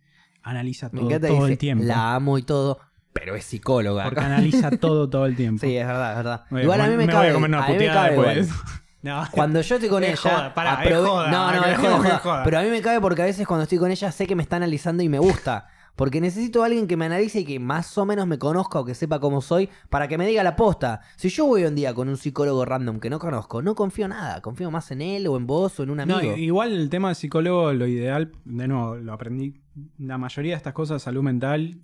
Analiza 0.43 0.89
Me 0.91 0.99
todo, 0.99 1.09
encanta 1.09 1.27
todo 1.29 1.37
dice, 1.37 1.51
el 1.53 1.57
tiempo. 1.57 1.83
La 1.85 2.15
amo 2.15 2.37
y 2.37 2.43
todo, 2.43 2.79
pero 3.13 3.35
es 3.35 3.45
psicóloga. 3.45 4.03
Porque 4.03 4.19
analiza 4.19 4.71
todo, 4.71 5.09
todo 5.09 5.25
el 5.25 5.35
tiempo. 5.37 5.65
Sí, 5.65 5.77
es 5.77 5.87
verdad, 5.87 6.11
es 6.11 6.17
verdad. 6.17 6.45
Igual 6.63 6.81
a 6.81 6.87
mí 6.87 6.97
me, 6.97 7.05
voy 7.05 7.13
cabe. 7.13 7.29
a 7.29 7.33
comer 7.33 7.49
una 7.49 7.63
a 7.63 7.67
mí 7.67 7.73
me 7.73 7.79
puteada 7.79 8.01
cabe 8.09 8.15
después. 8.15 8.47
igual. 8.49 8.59
No. 9.01 9.23
Cuando 9.31 9.61
yo 9.61 9.75
estoy 9.75 9.89
con 9.89 10.03
Es 10.03 10.11
ella. 10.23 10.35
joda, 10.35 10.53
pará, 10.53 10.83
es 10.83 10.91
aprove- 10.91 11.07
joda, 11.07 11.31
no, 11.31 11.51
no, 11.51 11.65
es 11.65 11.77
joda, 11.77 12.07
es 12.15 12.21
joda. 12.21 12.43
Pero 12.43 12.59
a 12.59 12.61
mí 12.61 12.69
me 12.69 12.81
cabe 12.81 13.01
porque 13.01 13.21
a 13.21 13.25
veces 13.25 13.47
cuando 13.47 13.63
estoy 13.63 13.77
con 13.79 13.89
ella 13.91 14.11
sé 14.11 14.27
que 14.27 14.35
me 14.35 14.43
está 14.43 14.57
analizando 14.57 15.01
y 15.03 15.09
me 15.09 15.19
gusta. 15.19 15.67
Porque 15.95 16.21
necesito 16.21 16.63
a 16.63 16.67
alguien 16.67 16.87
que 16.87 16.95
me 16.95 17.05
analice 17.05 17.41
y 17.41 17.45
que 17.45 17.59
más 17.59 17.97
o 17.97 18.05
menos 18.05 18.25
me 18.25 18.39
conozca 18.39 18.79
o 18.79 18.85
que 18.85 18.95
sepa 18.95 19.19
cómo 19.19 19.41
soy 19.41 19.69
para 19.89 20.07
que 20.07 20.17
me 20.17 20.25
diga 20.25 20.41
la 20.41 20.55
posta. 20.55 21.01
Si 21.17 21.27
yo 21.29 21.45
voy 21.45 21.65
un 21.65 21.75
día 21.75 21.93
con 21.93 22.07
un 22.07 22.15
psicólogo 22.15 22.63
random 22.63 22.99
que 22.99 23.09
no 23.09 23.19
conozco, 23.19 23.61
no 23.61 23.75
confío 23.75 24.07
nada. 24.07 24.41
Confío 24.41 24.71
más 24.71 24.89
en 24.91 25.01
él 25.01 25.27
o 25.27 25.35
en 25.35 25.45
vos 25.45 25.79
o 25.79 25.83
en 25.83 25.89
un 25.89 25.99
amigo. 25.99 26.19
No, 26.21 26.37
igual 26.37 26.71
el 26.71 26.89
tema 26.89 27.09
de 27.09 27.15
psicólogo, 27.15 27.73
lo 27.73 27.87
ideal, 27.87 28.31
de 28.45 28.67
nuevo, 28.69 28.95
lo 28.95 29.11
aprendí. 29.13 29.61
La 29.97 30.17
mayoría 30.17 30.53
de 30.53 30.57
estas 30.57 30.73
cosas, 30.73 31.01
salud 31.01 31.23
mental, 31.23 31.81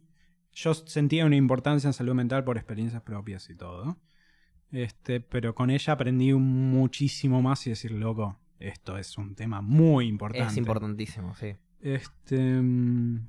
yo 0.54 0.74
sentía 0.74 1.26
una 1.26 1.36
importancia 1.36 1.88
en 1.88 1.94
salud 1.94 2.14
mental 2.16 2.44
por 2.46 2.58
experiencias 2.58 3.02
propias 3.02 3.50
y 3.50 3.56
todo. 3.56 3.98
Este, 4.72 5.22
pero 5.22 5.56
con 5.56 5.70
ella 5.70 5.94
aprendí 5.94 6.34
muchísimo 6.34 7.42
más 7.42 7.66
y 7.68 7.72
decir, 7.72 7.92
loco, 7.92 8.38
esto 8.60 8.98
es 8.98 9.18
un 9.18 9.36
tema 9.36 9.62
muy 9.62 10.08
importante. 10.08 10.52
Es 10.52 10.58
importantísimo, 10.58 11.36
sí. 11.36 11.56
Este, 11.82 12.38
mm, 12.62 13.28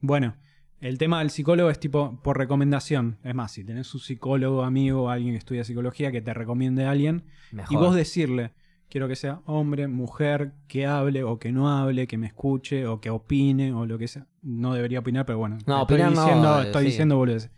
bueno, 0.00 0.34
el 0.80 0.98
tema 0.98 1.18
del 1.18 1.30
psicólogo 1.30 1.70
es 1.70 1.78
tipo 1.78 2.20
por 2.22 2.38
recomendación. 2.38 3.18
Es 3.22 3.34
más, 3.34 3.52
si 3.52 3.64
tenés 3.64 3.92
un 3.94 4.00
psicólogo, 4.00 4.64
amigo, 4.64 5.04
o 5.04 5.08
alguien 5.10 5.34
que 5.34 5.38
estudia 5.38 5.64
psicología 5.64 6.10
que 6.10 6.22
te 6.22 6.32
recomiende 6.32 6.86
a 6.86 6.90
alguien, 6.90 7.24
Mejor. 7.52 7.72
y 7.72 7.76
vos 7.76 7.94
decirle, 7.94 8.52
quiero 8.88 9.06
que 9.06 9.16
sea 9.16 9.42
hombre, 9.44 9.88
mujer, 9.88 10.52
que 10.68 10.86
hable 10.86 11.22
o 11.22 11.38
que 11.38 11.52
no 11.52 11.70
hable, 11.70 12.06
que 12.06 12.16
me 12.16 12.26
escuche 12.26 12.86
o 12.86 13.00
que 13.00 13.10
opine 13.10 13.72
o 13.72 13.84
lo 13.84 13.98
que 13.98 14.08
sea. 14.08 14.26
No 14.42 14.74
debería 14.74 15.00
opinar, 15.00 15.26
pero 15.26 15.38
bueno. 15.38 15.58
No, 15.66 15.82
estoy 15.82 15.96
opinar 15.96 16.12
no, 16.12 16.22
diciendo, 16.22 16.62
eh, 16.62 16.66
estoy 16.66 16.82
sí. 16.84 16.90
diciendo 16.90 17.16
boludeces. 17.16 17.50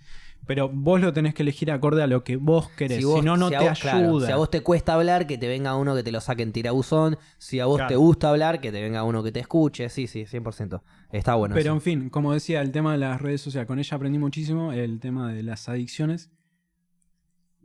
Pero 0.45 0.69
vos 0.69 1.01
lo 1.01 1.13
tenés 1.13 1.35
que 1.35 1.43
elegir 1.43 1.71
acorde 1.71 2.03
a 2.03 2.09
lo 2.09 2.25
que 2.25 2.37
vos 2.37 2.69
querés. 2.71 2.99
Si, 2.99 3.05
vos- 3.05 3.25
no, 3.25 3.37
no 3.37 3.49
si 3.49 3.57
te 3.57 3.69
vos- 3.69 3.79
claro, 3.81 3.99
ayuda. 3.99 4.27
si 4.27 4.33
a 4.33 4.37
vos 4.37 4.51
te 4.51 4.61
cuesta 4.61 4.95
hablar, 4.95 5.27
que 5.29 5.39
te 5.39 5.47
venga 5.47 5.77
uno 5.77 5.95
que 5.95 6.03
te 6.03 6.11
lo 6.11 6.21
saque 6.21 6.43
en 6.43 6.51
tirabuzón. 6.53 7.17
Si 7.39 7.61
a 7.61 7.67
vos 7.67 7.77
Claro. 7.77 7.89
te 7.89 7.97
gusta 7.97 8.29
hablar, 8.29 8.61
que 8.61 8.73
te 8.73 8.83
venga 8.83 9.05
uno 9.05 9.23
que 9.23 9.31
te 9.31 9.39
escuche. 9.41 9.89
Sí, 9.89 10.09
sí, 10.09 10.27
100%. 10.27 10.83
Está 11.13 11.37
bueno. 11.37 11.55
Pero 11.55 11.67
eso. 11.71 11.75
en 11.75 11.81
fin, 11.81 12.11
como 12.11 12.33
decía, 12.33 12.61
el 12.61 12.73
tema 12.73 12.91
de 12.93 12.99
las 12.99 13.21
redes 13.23 13.41
sociales, 13.41 13.69
con 13.69 13.79
ella 13.79 13.97
aprendí 13.97 14.19
muchísimo, 14.19 14.73
el 14.73 14.99
tema 14.99 15.33
de 15.33 15.45
las 15.45 15.69
adicciones, 15.69 16.31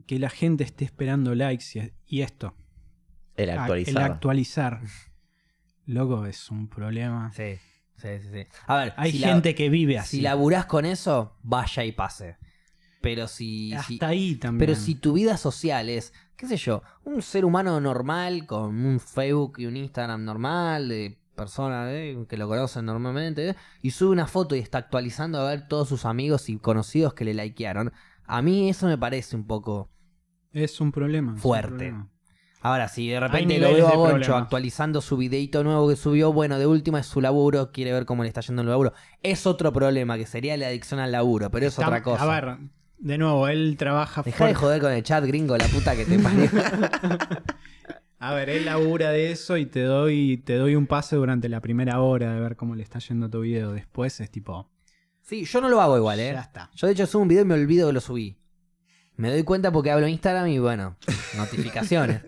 que 0.06 0.18
la 0.20 0.30
gente 0.30 0.62
esté 0.64 0.84
esperando 0.84 1.34
likes 1.34 1.92
y, 2.06 2.20
esto, 2.22 2.54
El 3.34 3.50
actualizar. 3.50 3.90
el 3.96 4.02
actualizar, 4.12 4.80
loco, 5.86 6.26
es 6.26 6.48
un 6.50 6.68
problema. 6.68 7.32
Sí, 7.32 7.56
sí, 7.96 8.08
sí, 8.22 8.28
sí. 8.32 8.46
A 8.66 8.76
ver, 8.76 8.94
Hay 8.96 9.12
si 9.12 9.18
la- 9.18 9.28
gente 9.28 9.54
que 9.54 9.68
vive 9.68 9.98
así. 9.98 10.18
si 10.18 10.22
laburás 10.22 10.66
con 10.66 10.84
eso, 10.84 11.36
vaya 11.42 11.84
y 11.84 11.92
pase. 11.92 12.36
Pero 13.00 13.28
si. 13.28 13.72
Hasta 13.74 13.86
si- 13.86 13.98
ahí 14.04 14.34
también. 14.36 14.58
pero 14.58 14.74
si 14.78 14.94
tu 14.94 15.12
vida 15.12 15.36
social 15.36 15.88
es, 15.88 16.12
qué 16.36 16.46
sé 16.46 16.56
yo, 16.56 16.82
un 17.04 17.22
ser 17.22 17.44
humano 17.44 17.80
normal 17.80 18.46
con 18.46 18.84
un 18.84 18.98
Facebook 19.00 19.54
y 19.58 19.66
un 19.66 19.76
Instagram 19.76 20.24
normal 20.24 20.88
de 20.88 21.18
personas 21.36 21.88
eh, 21.92 22.18
que 22.28 22.36
lo 22.36 22.48
conocen 22.48 22.84
normalmente 22.84 23.50
eh, 23.50 23.54
y 23.80 23.92
sube 23.92 24.10
una 24.10 24.26
foto 24.26 24.56
y 24.56 24.58
está 24.58 24.78
actualizando 24.78 25.38
a 25.40 25.48
ver 25.50 25.68
todos 25.68 25.88
sus 25.88 26.04
amigos 26.04 26.48
y 26.48 26.58
conocidos 26.58 27.14
que 27.14 27.24
le 27.24 27.32
likearon, 27.34 27.92
a 28.26 28.42
mí 28.42 28.68
eso 28.68 28.86
me 28.88 28.98
parece 28.98 29.36
un 29.36 29.46
poco 29.46 29.88
es 30.52 30.80
un 30.80 30.90
problema. 30.90 31.32
un 31.32 31.38
Fuerte. 31.38 31.68
problema. 31.68 32.08
Ahora, 32.60 32.88
si 32.88 33.06
de 33.08 33.20
repente 33.20 33.60
lo 33.60 33.72
veo 33.72 33.86
a 33.86 33.92
problemas. 34.08 34.42
actualizando 34.42 35.00
su 35.00 35.16
videito 35.16 35.62
nuevo 35.62 35.88
que 35.88 35.94
subió, 35.94 36.32
bueno, 36.32 36.58
de 36.58 36.66
última 36.66 36.98
es 36.98 37.06
su 37.06 37.20
laburo, 37.20 37.70
quiere 37.70 37.92
ver 37.92 38.04
cómo 38.04 38.24
le 38.24 38.28
está 38.28 38.40
yendo 38.40 38.62
el 38.62 38.68
laburo. 38.68 38.92
Es 39.22 39.46
otro 39.46 39.72
problema, 39.72 40.16
que 40.18 40.26
sería 40.26 40.56
la 40.56 40.66
adicción 40.66 40.98
al 40.98 41.12
laburo, 41.12 41.52
pero 41.52 41.66
es 41.68 41.78
otra 41.78 42.02
cosa. 42.02 42.20
A 42.24 42.26
ver, 42.26 42.58
de 42.98 43.18
nuevo, 43.18 43.48
él 43.48 43.76
trabaja 43.78 44.22
Deja 44.22 44.46
de 44.46 44.54
joder 44.54 44.80
con 44.80 44.92
el 44.92 45.02
chat 45.02 45.24
gringo, 45.24 45.56
la 45.56 45.66
puta 45.66 45.96
que 45.96 46.04
te 46.04 46.18
parió. 46.18 46.50
A 48.20 48.34
ver, 48.34 48.50
él 48.50 48.64
labura 48.64 49.10
de 49.10 49.30
eso 49.30 49.56
y 49.56 49.66
te 49.66 49.82
doy, 49.82 50.38
te 50.38 50.56
doy 50.56 50.74
un 50.74 50.88
pase 50.88 51.14
durante 51.14 51.48
la 51.48 51.60
primera 51.60 52.00
hora 52.00 52.34
de 52.34 52.40
ver 52.40 52.56
cómo 52.56 52.74
le 52.74 52.82
está 52.82 52.98
yendo 52.98 53.30
tu 53.30 53.42
video. 53.42 53.72
Después 53.72 54.20
es 54.20 54.30
tipo. 54.30 54.68
sí, 55.22 55.44
yo 55.44 55.60
no 55.60 55.68
lo 55.68 55.80
hago 55.80 55.96
igual, 55.96 56.18
¿eh? 56.18 56.32
Ya 56.32 56.40
está. 56.40 56.70
Yo 56.74 56.88
de 56.88 56.94
hecho 56.94 57.06
subo 57.06 57.22
un 57.22 57.28
video 57.28 57.42
y 57.42 57.46
me 57.46 57.54
olvido 57.54 57.86
que 57.86 57.92
lo 57.92 58.00
subí. 58.00 58.36
Me 59.14 59.30
doy 59.30 59.44
cuenta 59.44 59.70
porque 59.70 59.92
hablo 59.92 60.06
en 60.06 60.12
Instagram 60.12 60.48
y 60.48 60.58
bueno, 60.58 60.96
notificaciones. 61.36 62.22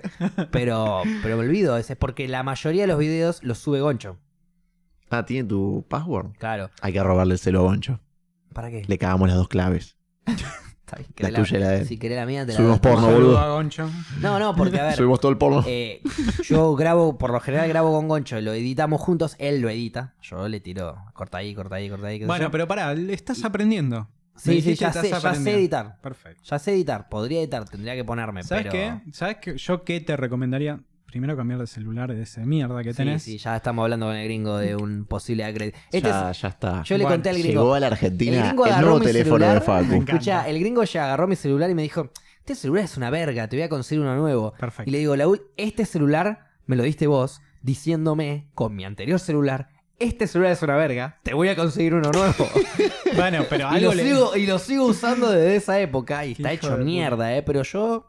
pero, 0.53 1.03
pero 1.23 1.37
me 1.37 1.43
olvido, 1.45 1.77
es 1.77 1.93
porque 1.99 2.29
la 2.29 2.45
mayoría 2.45 2.83
de 2.83 2.89
los 2.89 2.99
videos 2.99 3.43
los 3.43 3.59
sube 3.59 3.81
Goncho. 3.81 4.17
Ah, 5.09 5.25
¿tiene 5.25 5.49
tu 5.49 5.85
password? 5.89 6.37
Claro. 6.39 6.71
Hay 6.83 6.93
que 6.93 7.03
robarle 7.03 7.35
el 7.35 7.41
celo 7.41 7.61
a 7.61 7.63
Goncho. 7.63 8.01
¿Para 8.53 8.71
qué? 8.71 8.85
Le 8.87 8.99
cagamos 8.99 9.29
las 9.29 9.37
dos 9.37 9.49
claves. 9.49 9.97
La 11.19 11.29
tuya 11.33 11.57
y 11.57 11.61
la 11.61 11.69
de 11.69 11.79
él. 11.83 11.87
Si 11.87 11.99
querés 11.99 12.17
la 12.17 12.27
mía, 12.27 12.45
te 12.45 12.51
la 12.51 12.57
Subimos 12.57 12.81
doy. 12.81 12.91
porno, 12.93 13.07
Saludo 13.07 13.27
boludo. 13.37 13.55
Goncho. 13.55 13.89
No, 14.21 14.41
no, 14.41 14.57
porque 14.57 14.81
a 14.81 14.85
ver. 14.87 14.97
Subimos 14.97 15.21
todo 15.21 15.31
el 15.31 15.39
porno. 15.39 15.63
Eh, 15.69 16.03
yo 16.43 16.75
grabo, 16.75 17.17
por 17.17 17.31
lo 17.31 17.39
general 17.39 17.69
grabo 17.69 17.93
con 17.93 18.09
Goncho, 18.09 18.41
lo 18.41 18.53
editamos 18.53 19.01
juntos, 19.01 19.37
él 19.39 19.61
lo 19.61 19.69
edita, 19.71 20.15
yo 20.21 20.49
le 20.49 20.59
tiro, 20.59 20.97
corta 21.13 21.39
ahí, 21.39 21.55
corta 21.55 21.77
ahí, 21.77 21.89
corta 21.89 22.09
ahí. 22.09 22.19
qué 22.19 22.25
sé 22.25 22.27
Bueno, 22.27 22.47
yo. 22.47 22.51
pero 22.51 22.67
pará, 22.67 22.93
le 22.93 23.13
estás 23.15 23.45
aprendiendo. 23.45 24.09
Me 24.35 24.41
sí, 24.41 24.51
sí, 24.51 24.55
dijiste 24.57 24.81
ya 24.83 24.89
estás 24.89 25.03
sé, 25.05 25.11
ya 25.11 25.21
sé 25.21 25.27
aprendiendo. 25.29 25.61
editar, 25.61 26.01
Perfecto. 26.01 26.43
ya 26.45 26.59
sé 26.59 26.73
editar, 26.73 27.09
podría 27.09 27.39
editar, 27.41 27.69
tendría 27.69 27.95
que 27.95 28.05
ponerme, 28.05 28.43
¿Sabes 28.43 28.65
pero... 28.65 28.73
qué? 28.73 29.13
¿Sabes 29.13 29.37
qué? 29.41 29.57
Yo 29.59 29.85
qué 29.85 30.01
te 30.01 30.17
recomendaría? 30.17 30.81
Primero 31.11 31.37
cambiar 31.37 31.59
de 31.61 31.67
celular 31.67 32.15
de 32.15 32.23
ese 32.23 32.47
mierda 32.47 32.83
que 32.85 32.93
Sí, 32.93 32.97
tenés. 32.99 33.23
sí, 33.25 33.37
ya 33.39 33.57
estamos 33.57 33.83
hablando 33.83 34.07
con 34.07 34.15
el 34.17 34.25
gringo 34.25 34.57
de 34.59 34.77
un 34.77 35.05
posible 35.07 35.45
acredit. 35.45 35.75
Este 35.91 36.09
ya, 36.09 36.31
es- 36.31 36.41
ya 36.41 36.49
está. 36.49 36.83
yo 36.85 36.97
le 36.97 37.03
Bueno, 37.05 37.17
conté 37.17 37.31
al 37.31 37.37
Llegó 37.37 37.49
gringo, 37.49 37.75
a 37.75 37.81
la 37.81 37.87
el 37.89 37.93
Argentina 37.95 38.43
gringo 38.47 38.67
el 38.67 38.81
nuevo 38.81 39.01
teléfono 39.01 39.37
celular, 39.45 39.55
de 39.61 39.67
Facu. 39.67 39.95
Escucha, 39.95 40.49
el 40.49 40.61
gringo 40.61 40.85
ya 40.85 41.05
agarró 41.07 41.27
mi 41.27 41.35
celular 41.37 41.69
y 41.69 41.75
me 41.75 41.83
dijo, 41.83 42.11
este 42.39 42.55
celular 42.55 42.85
es 42.85 42.97
una 42.97 43.11
verga, 43.11 43.49
te 43.49 43.57
voy 43.57 43.65
a 43.65 43.69
conseguir 43.69 44.03
uno 44.05 44.15
nuevo. 44.17 44.53
Perfecto. 44.53 44.89
Y 44.89 44.93
le 44.93 44.99
digo, 44.99 45.17
Laúl, 45.17 45.43
este 45.57 45.85
celular 45.85 46.47
me 46.67 46.77
lo 46.77 46.85
diste 46.85 47.07
vos 47.09 47.41
diciéndome 47.63 48.49
con 48.55 48.75
mi 48.77 48.85
anterior 48.85 49.19
celular, 49.19 49.69
este 49.99 50.27
celular 50.27 50.53
es 50.53 50.63
una 50.63 50.77
verga, 50.77 51.19
te 51.25 51.35
voy 51.35 51.49
a 51.49 51.57
conseguir 51.57 51.95
uno 51.95 52.11
nuevo. 52.13 52.33
Bueno, 53.17 53.45
pero 53.51 53.65
y, 53.73 53.75
algo 53.75 53.91
lo 53.91 53.95
le- 53.95 54.05
sigo, 54.05 54.37
y 54.37 54.47
lo 54.47 54.59
sigo 54.61 54.85
usando 54.87 55.33
desde 55.33 55.57
esa 55.57 55.81
época 55.81 56.25
y 56.25 56.33
está 56.33 56.53
Hijo 56.55 56.69
hecho 56.69 56.77
mierda, 56.79 57.37
eh, 57.37 57.43
pero 57.43 57.65
yo 57.65 58.07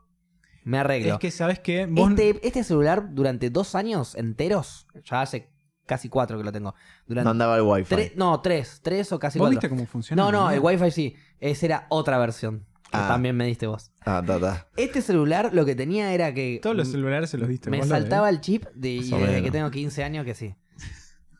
me 0.64 0.78
arreglo. 0.80 1.14
Es 1.14 1.20
que, 1.20 1.32
¿sabes 1.32 1.60
qué? 1.60 1.86
Vos... 1.90 2.10
este, 2.12 2.40
este 2.48 2.64
celular 2.64 3.14
durante 3.14 3.50
dos 3.50 3.76
años 3.76 4.16
enteros, 4.16 4.88
ya 5.04 5.22
hace 5.22 5.50
casi 5.86 6.08
cuatro 6.10 6.38
que 6.38 6.44
lo 6.44 6.52
tengo. 6.52 6.74
Durante 7.08 7.26
No 7.26 7.32
andaba 7.32 7.56
el 7.58 7.64
wifi. 7.64 7.94
tre- 7.96 8.14
no, 8.16 8.40
tres, 8.42 8.80
tres 8.82 9.12
o 9.12 9.20
casi 9.20 9.40
¿Vos 9.40 9.46
cuatro. 9.48 9.60
viste 9.60 9.70
cómo 9.70 9.86
funciona? 9.86 10.22
No, 10.24 10.32
no, 10.32 10.50
el. 10.52 10.60
Wi-Fi 10.60 10.92
sí. 10.92 11.16
Esa 11.40 11.66
era 11.66 11.86
otra 11.90 12.18
versión. 12.18 12.66
Que 12.92 12.98
Ah. 12.98 13.08
también 13.08 13.36
me 13.38 13.46
diste 13.46 13.68
vos. 13.68 13.92
Ah, 14.06 14.22
ta, 14.26 14.38
ta. 14.40 14.68
Este 14.76 15.02
celular 15.02 15.52
lo 15.54 15.66
que 15.66 15.76
tenía 15.76 16.14
era 16.14 16.34
que. 16.34 16.60
Todos 16.62 16.76
los 16.76 16.90
celulares 16.90 17.30
se 17.30 17.38
los 17.38 17.48
diste 17.48 17.70
Me 17.70 17.80
vos, 17.80 17.88
saltaba 17.88 18.30
el 18.30 18.42
chip 18.42 18.66
de, 18.76 18.90
y 18.90 19.10
desde 19.10 19.42
que 19.44 19.50
tengo 19.52 19.72
15 19.72 20.04
años 20.04 20.26
que 20.26 20.34
sí. 20.36 20.56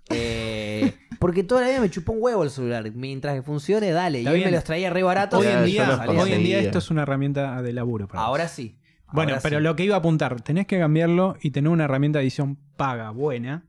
Eh, 0.10 0.94
porque 1.20 1.44
toda 1.44 1.62
la 1.62 1.68
vida 1.70 1.80
me 1.80 1.90
chupó 1.90 2.14
un 2.14 2.20
huevo 2.22 2.44
el 2.44 2.50
celular. 2.50 2.90
Mientras 2.94 3.36
que 3.36 3.42
funcione, 3.44 3.92
dale. 3.92 4.20
Está 4.20 4.32
y 4.32 4.36
bien. 4.36 4.48
me 4.50 4.56
los 4.56 4.64
traía 4.64 4.90
re 4.90 5.04
baratos. 5.04 5.40
Hoy 5.40 5.48
en 5.48 5.66
día, 5.66 5.88
los 5.88 6.00
hoy 6.00 6.06
en 6.08 6.12
día 6.14 6.20
conseguía. 6.26 6.60
esto 6.62 6.80
es 6.80 6.90
una 6.92 7.04
herramienta 7.04 7.62
de 7.62 7.74
laburo. 7.74 8.08
para 8.08 8.22
vos. 8.22 8.28
Ahora 8.28 8.48
sí. 8.48 8.78
Bueno, 9.14 9.32
Ahora 9.32 9.42
pero 9.42 9.58
sí. 9.58 9.64
lo 9.64 9.76
que 9.76 9.84
iba 9.84 9.96
a 9.96 10.00
apuntar, 10.00 10.42
tenés 10.42 10.68
que 10.68 10.80
cambiarlo 10.80 11.36
y 11.42 11.52
tener 11.52 11.70
una 11.70 11.84
herramienta 11.86 12.20
de 12.20 12.24
edición 12.24 12.58
paga, 12.78 13.12
buena, 13.12 13.66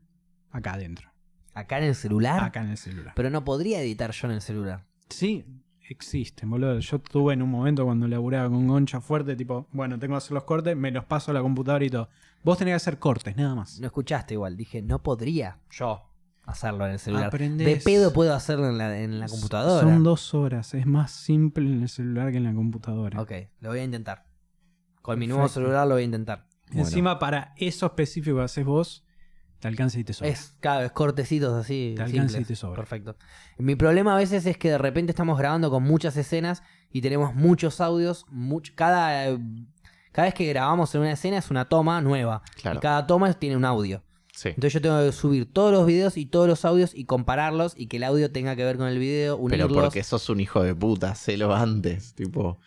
acá 0.51 0.73
adentro. 0.73 1.09
Acá 1.53 1.77
en 1.77 1.83
el 1.85 1.95
celular. 1.95 2.43
Acá 2.43 2.61
en 2.61 2.69
el 2.69 2.77
celular. 2.77 3.13
Pero 3.15 3.29
no 3.29 3.43
podría 3.43 3.81
editar 3.81 4.11
yo 4.11 4.27
en 4.27 4.33
el 4.33 4.41
celular. 4.41 4.85
Sí, 5.09 5.45
existen, 5.87 6.49
boludo. 6.49 6.79
Yo 6.79 6.99
tuve 6.99 7.33
en 7.33 7.41
un 7.41 7.49
momento 7.51 7.85
cuando 7.85 8.07
laburaba 8.07 8.49
con 8.49 8.67
Goncha 8.67 9.01
fuerte, 9.01 9.35
tipo, 9.35 9.67
bueno, 9.71 9.99
tengo 9.99 10.13
que 10.13 10.17
hacer 10.17 10.31
los 10.31 10.43
cortes, 10.45 10.75
me 10.75 10.91
los 10.91 11.05
paso 11.05 11.31
a 11.31 11.33
la 11.33 11.41
computadora 11.41 11.85
y 11.85 11.89
todo. 11.89 12.09
Vos 12.43 12.57
tenés 12.57 12.71
que 12.71 12.75
hacer 12.77 12.99
cortes, 12.99 13.35
nada 13.37 13.53
más. 13.55 13.79
No 13.79 13.85
escuchaste 13.87 14.33
igual. 14.33 14.57
Dije, 14.57 14.81
no 14.81 15.03
podría 15.03 15.59
yo 15.69 16.01
hacerlo 16.45 16.85
en 16.87 16.93
el 16.93 16.99
celular. 16.99 17.27
Aprendés. 17.27 17.67
De 17.67 17.75
pedo 17.77 18.11
puedo 18.13 18.33
hacerlo 18.33 18.67
en 18.69 18.77
la, 18.77 18.99
en 18.99 19.19
la 19.19 19.27
computadora. 19.27 19.81
Son 19.87 20.03
dos 20.03 20.33
horas, 20.33 20.73
es 20.73 20.85
más 20.85 21.11
simple 21.11 21.65
en 21.69 21.83
el 21.83 21.89
celular 21.89 22.31
que 22.31 22.37
en 22.37 22.43
la 22.45 22.53
computadora. 22.53 23.21
Ok, 23.21 23.31
lo 23.61 23.69
voy 23.69 23.79
a 23.79 23.83
intentar. 23.83 24.25
Con 25.03 25.19
mi 25.19 25.27
nuevo 25.27 25.43
Perfecto. 25.43 25.59
celular 25.61 25.87
lo 25.87 25.93
voy 25.93 26.01
a 26.01 26.05
intentar. 26.05 26.47
Bueno. 26.69 26.81
Encima, 26.87 27.19
para 27.19 27.53
eso 27.57 27.85
específico 27.85 28.37
que 28.37 28.43
haces 28.43 28.65
vos, 28.65 29.05
te 29.59 29.67
alcanza 29.67 29.99
y 29.99 30.03
te 30.03 30.13
sobra. 30.13 30.31
Es, 30.31 30.55
claro, 30.59 30.85
es 30.85 30.91
cortecitos 30.91 31.53
así. 31.53 31.93
Te 31.95 32.01
alcanza 32.01 32.29
simples. 32.29 32.41
y 32.41 32.45
te 32.45 32.55
sobra. 32.55 32.77
Perfecto. 32.77 33.15
Mi 33.59 33.75
problema 33.75 34.15
a 34.15 34.17
veces 34.17 34.45
es 34.47 34.57
que 34.57 34.71
de 34.71 34.77
repente 34.79 35.11
estamos 35.11 35.37
grabando 35.37 35.69
con 35.69 35.83
muchas 35.83 36.17
escenas 36.17 36.63
y 36.89 37.01
tenemos 37.01 37.35
muchos 37.35 37.79
audios. 37.79 38.25
much- 38.31 38.73
cada, 38.75 39.37
cada 40.11 40.25
vez 40.25 40.33
que 40.33 40.47
grabamos 40.47 40.95
en 40.95 41.01
una 41.01 41.11
escena 41.11 41.37
es 41.37 41.51
una 41.51 41.65
toma 41.69 42.01
nueva. 42.01 42.41
Claro. 42.61 42.79
Y 42.79 42.81
cada 42.81 43.05
toma 43.05 43.31
tiene 43.33 43.55
un 43.55 43.65
audio. 43.65 44.03
Sí. 44.33 44.49
Entonces 44.49 44.73
yo 44.73 44.81
tengo 44.81 44.99
que 44.99 45.11
subir 45.11 45.51
todos 45.53 45.71
los 45.71 45.85
videos 45.85 46.17
y 46.17 46.25
todos 46.25 46.47
los 46.47 46.65
audios 46.65 46.95
y 46.95 47.05
compararlos 47.05 47.73
y 47.77 47.85
que 47.87 47.97
el 47.97 48.03
audio 48.03 48.31
tenga 48.31 48.55
que 48.55 48.63
ver 48.65 48.77
con 48.77 48.87
el 48.87 48.97
video, 48.97 49.39
Pero 49.47 49.67
porque 49.69 50.01
sos 50.03 50.27
un 50.29 50.39
hijo 50.39 50.63
de 50.63 50.73
puta, 50.73 51.11
hacelo 51.11 51.53
antes. 51.53 52.15
Tipo, 52.15 52.57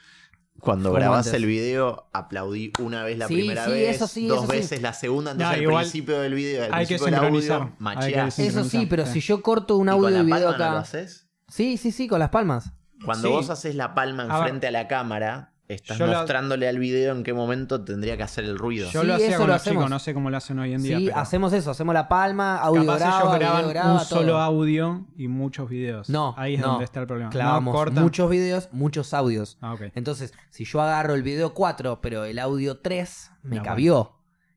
cuando 0.61 0.89
¿Cómo 0.91 0.99
grabás 1.01 1.27
antes? 1.27 1.35
el 1.35 1.47
video, 1.47 2.09
aplaudí 2.13 2.73
una 2.81 3.05
vez 3.05 3.19
la 3.19 3.29
Sí, 3.29 3.35
primera 3.35 3.65
sí, 3.67 3.71
vez, 3.71 3.97
eso 3.97 4.07
sí, 4.07 4.27
dos 4.27 4.45
eso 4.45 4.53
sí. 4.53 4.59
veces 4.59 4.83
la 4.83 4.93
segunda, 4.93 5.33
No, 5.33 5.41
entonces 5.41 5.57
al 5.59 5.63
igual 5.63 5.85
principio 5.85 6.21
del 6.21 6.35
video, 6.35 6.65
al 6.65 6.75
hay 6.75 6.87
que 6.87 6.97
principio 6.99 7.05
del 7.07 7.35
audio, 7.35 7.73
macheás. 7.79 8.39
Eso 8.39 8.65
sí, 8.65 8.87
pero 8.87 9.07
si 9.07 9.21
yo 9.21 9.43
corto 9.43 9.77
un 9.77 9.89
¿Y 9.89 9.91
con 9.93 10.05
audio 10.05 10.11
la 10.19 10.23
video 10.23 10.39
palma 10.49 10.59
no 10.59 10.65
acá. 10.65 10.73
lo 10.73 10.79
haces? 10.79 11.29
Sí, 11.49 11.77
sí, 11.77 11.93
sí, 11.93 12.09
con 12.09 12.19
las 12.19 12.31
palmas. 12.31 12.73
Cuando 13.05 13.29
Sí. 13.29 13.35
vos 13.35 13.51
haces 13.51 13.75
la 13.75 13.95
palma 13.95 14.25
A 14.25 14.39
enfrente 14.39 14.67
a 14.67 14.71
la 14.71 14.89
cámara, 14.89 15.55
estás 15.69 15.99
Yo 15.99 16.07
mostrándole 16.07 16.69
al 16.69 16.79
video 16.79 17.15
en 17.15 17.25
qué 17.25 17.33
momento 17.35 17.83
tendría 17.85 18.17
que 18.17 18.23
hacer 18.23 18.45
el 18.45 18.57
ruido. 18.59 18.89
Yo 18.91 19.01
Sí, 19.03 19.07
lo 19.07 19.15
hacía 19.15 19.29
eso 19.29 19.39
con 19.39 19.47
lo 19.49 19.53
los 19.55 19.63
chicos, 19.63 19.73
hacemos. 19.77 19.91
no 19.91 19.99
sé 19.99 20.15
cómo 20.15 20.31
lo 20.31 20.37
hacen 20.37 20.59
hoy 20.59 20.75
en 20.75 20.83
día. 20.83 20.99
Sí, 20.99 21.05
pero 21.07 21.19
hacemos 21.19 21.53
eso, 21.53 21.71
hacemos 21.71 21.95
la 21.95 22.09
palma, 22.09 22.59
audio 22.59 22.87
capaz 22.87 22.99
graba, 22.99 23.19
ellos 23.37 23.39
video 23.59 23.69
graba, 23.71 23.93
un 23.93 23.99
todo. 23.99 24.05
solo 24.07 24.39
audio 24.39 25.07
y 25.17 25.29
muchos 25.29 25.69
videos. 25.69 26.09
No, 26.09 26.35
Ahí 26.37 26.55
es 26.55 26.61
no. 26.61 26.69
donde 26.69 26.85
está 26.85 27.01
el 27.01 27.07
problema. 27.07 27.31
Clavamos 27.31 27.73
no, 27.73 27.79
cortan. 27.79 28.03
muchos 28.03 28.31
videos, 28.31 28.69
muchos 28.73 29.13
audios. 29.15 29.59
Ah, 29.61 29.75
ok. 29.75 29.83
Entonces, 29.95 30.33
si 30.51 30.65
yo 30.65 30.81
agarro 30.81 31.15
el 31.15 31.23
video 31.23 31.53
4, 31.55 32.01
pero 32.01 32.25
el 32.25 32.39
audio 32.39 32.79
3 32.79 33.31
me 33.43 33.57
No, 33.57 33.63
cabió. 33.63 34.13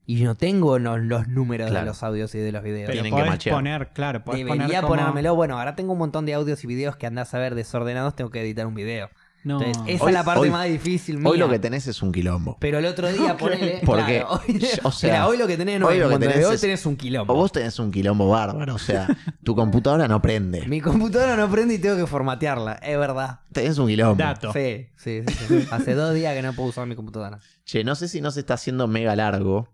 y 0.06 0.24
no 0.24 0.34
tengo 0.34 0.78
no- 0.80 0.98
los 0.98 1.28
números 1.28 1.70
de 1.70 1.82
los 1.84 2.02
audios 2.02 2.34
y 2.34 2.38
de 2.38 2.50
los 2.50 2.62
videos. 2.64 2.90
Pero 2.90 3.02
Tienen 3.02 3.38
que 3.38 3.50
poner, 3.50 3.88
claro, 3.92 4.24
podés 4.24 4.44
Debería 4.44 4.64
poner 4.66 4.80
como- 4.80 4.88
ponérmelo. 4.96 5.34
Bueno, 5.36 5.56
ahora 5.58 5.76
tengo 5.76 5.92
un 5.92 5.98
montón 5.98 6.26
de 6.26 6.34
audios 6.34 6.64
y 6.64 6.66
videos 6.66 6.96
que 6.96 7.06
andás 7.06 7.32
a 7.34 7.38
ver 7.38 7.54
desordenados, 7.54 8.16
tengo 8.16 8.30
que 8.30 8.40
editar 8.40 8.66
un 8.66 8.74
video. 8.74 9.08
No, 9.42 9.58
Entonces, 9.62 9.94
esa 9.94 10.04
Hoy- 10.04 10.10
es 10.10 10.14
la 10.14 10.24
parte 10.24 10.40
hoy- 10.42 10.50
más 10.50 10.68
difícil 10.68 11.16
mía. 11.18 11.30
Hoy 11.30 11.38
lo 11.38 11.48
que 11.48 11.58
tenés 11.58 11.86
es 11.86 12.02
un 12.02 12.12
quilombo. 12.12 12.58
Pero 12.60 12.78
el 12.78 12.84
otro 12.84 13.10
día 13.10 13.36
ponele. 13.38 13.80
Porque, 13.86 14.18
claro, 14.20 14.40
hoy, 14.46 14.62
o 14.82 14.92
sea, 14.92 15.10
Mira, 15.10 15.26
hoy 15.28 15.38
lo 15.38 15.46
que 15.46 15.56
tenés 15.56 15.80
no 15.80 15.86
hoy 15.86 15.94
es 15.94 16.00
lo 16.00 16.06
un 16.08 16.12
que 16.20 16.28
tenés 16.28 16.44
hoy 16.46 16.58
tenés 16.58 16.84
un 16.84 16.96
quilombo. 16.96 17.32
O 17.32 17.36
vos 17.36 17.50
tenés 17.50 17.78
un 17.78 17.90
quilombo 17.90 18.28
bárbaro, 18.28 18.74
o 18.74 18.78
sea, 18.78 19.06
tu 19.42 19.54
computadora 19.56 20.06
no 20.08 20.20
prende. 20.20 20.66
Mi 20.66 20.80
computadora 20.82 21.36
no 21.36 21.50
prende 21.50 21.74
y 21.74 21.78
tengo 21.78 21.96
que 21.96 22.06
formatearla, 22.06 22.74
es 22.74 22.98
verdad. 22.98 23.40
Tenés 23.52 23.78
un 23.78 23.86
quilombo. 23.88 24.16
Dato. 24.22 24.52
Sí, 24.52 24.88
sí, 24.98 25.22
sí, 25.26 25.44
sí. 25.48 25.68
Hace 25.70 25.94
dos 25.94 26.12
días 26.14 26.34
que 26.34 26.42
no 26.42 26.52
puedo 26.52 26.68
usar 26.68 26.86
mi 26.86 26.94
computadora. 26.94 27.38
Che, 27.64 27.82
no 27.82 27.94
sé 27.94 28.08
si 28.08 28.20
no 28.20 28.30
se 28.30 28.40
está 28.40 28.54
haciendo 28.54 28.88
mega 28.88 29.16
largo. 29.16 29.68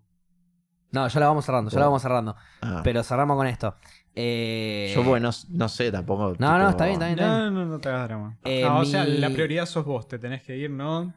No, 0.91 1.05
ya 1.09 1.19
la 1.19 1.27
vamos 1.27 1.43
cerrando, 1.45 1.69
ya 1.69 1.79
la 1.79 1.85
vamos 1.87 2.01
cerrando. 2.01 2.35
Ah, 2.61 2.79
Pero 2.85 3.03
cerramos 3.03 3.35
con 3.35 3.45
esto. 3.47 3.75
Eh, 4.19 4.91
yo, 4.95 5.03
bueno, 5.03 5.29
no 5.49 5.69
sé 5.69 5.91
tampoco. 5.91 6.29
No, 6.29 6.33
tipo, 6.33 6.47
no, 6.57 6.69
está 6.69 6.85
bien, 6.85 6.93
está 7.01 7.07
bien. 7.13 7.19
No, 7.19 7.51
no, 7.51 7.65
no 7.65 7.79
te 7.79 7.89
hagas 7.89 8.07
drama. 8.07 8.37
Eh, 8.45 8.63
Ah, 8.65 8.77
O 8.77 8.81
mi- 8.81 8.87
sea, 8.87 9.05
la 9.05 9.29
prioridad 9.29 9.67
sos 9.67 9.85
vos, 9.85 10.07
te 10.07 10.17
tenés 10.17 10.41
que 10.41 10.57
ir, 10.57 10.71
no 10.71 11.13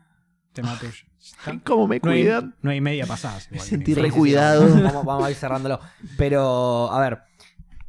tema 0.52 0.78
tuyo. 0.78 0.92
¿Cómo 1.64 1.86
me 1.88 1.98
No 2.02 2.10
hay, 2.10 2.22
cuidan? 2.22 2.54
no 2.60 2.70
hay 2.70 2.80
media 2.82 3.06
pasada. 3.06 3.40
sentí 3.58 3.94
re 3.94 4.10
sí, 4.10 4.16
cuidado. 4.16 4.66
Vamos, 5.04 5.24
a 5.24 5.30
ir 5.30 5.36
cerrándolo. 5.36 5.80
Pero, 6.18 6.90
a 6.92 7.00
ver, 7.00 7.20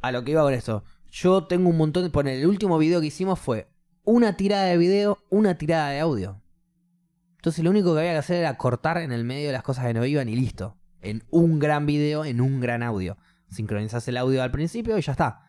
a 0.00 0.12
lo 0.12 0.24
que 0.24 0.30
iba 0.30 0.42
con 0.42 0.54
esto. 0.54 0.82
Yo 1.10 1.44
tengo 1.44 1.68
un 1.68 1.76
montón 1.76 2.04
de. 2.04 2.10
Poner, 2.10 2.38
el 2.38 2.46
último 2.46 2.78
video 2.78 3.00
que 3.02 3.08
hicimos 3.08 3.38
fue 3.38 3.68
una 4.04 4.36
tirada 4.38 4.64
de 4.64 4.78
video, 4.78 5.18
una 5.28 5.56
tirada 5.58 5.90
de 5.90 6.00
audio. 6.00 6.40
Entonces 7.36 7.62
lo 7.64 7.70
único 7.70 7.92
que 7.92 8.00
había 8.00 8.12
que 8.12 8.18
hacer 8.18 8.36
era 8.36 8.56
cortar 8.56 8.96
en 8.98 9.12
el 9.12 9.24
medio 9.24 9.48
de 9.48 9.52
las 9.52 9.62
cosas 9.62 9.84
que 9.86 9.92
no 9.94 10.06
iban 10.06 10.28
y 10.30 10.36
listo. 10.36 10.76
En 11.02 11.24
un 11.30 11.58
gran 11.58 11.84
video, 11.84 12.24
en 12.24 12.40
un 12.40 12.60
gran 12.60 12.82
audio. 12.82 13.18
Sincronizás 13.52 14.08
el 14.08 14.16
audio 14.16 14.42
al 14.42 14.50
principio 14.50 14.98
y 14.98 15.02
ya 15.02 15.12
está. 15.12 15.46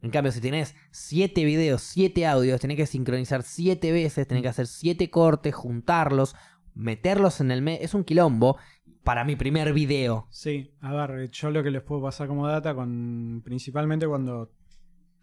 En 0.00 0.10
cambio, 0.10 0.32
si 0.32 0.40
tenés 0.40 0.74
siete 0.90 1.44
videos, 1.44 1.82
siete 1.82 2.26
audios, 2.26 2.60
tenés 2.60 2.76
que 2.76 2.86
sincronizar 2.86 3.42
siete 3.42 3.92
veces, 3.92 4.26
tenés 4.26 4.42
que 4.42 4.48
hacer 4.48 4.66
siete 4.66 5.10
cortes, 5.10 5.54
juntarlos, 5.54 6.34
meterlos 6.74 7.40
en 7.40 7.52
el 7.52 7.62
medio. 7.62 7.80
Es 7.82 7.94
un 7.94 8.02
quilombo 8.02 8.56
para 9.04 9.24
mi 9.24 9.36
primer 9.36 9.72
video. 9.72 10.26
Sí, 10.30 10.74
a 10.80 10.92
ver, 10.92 11.30
yo 11.30 11.50
lo 11.50 11.62
que 11.62 11.70
les 11.70 11.82
puedo 11.82 12.02
pasar 12.02 12.28
como 12.28 12.46
data, 12.48 12.74
con 12.74 13.42
principalmente 13.44 14.06
cuando 14.06 14.50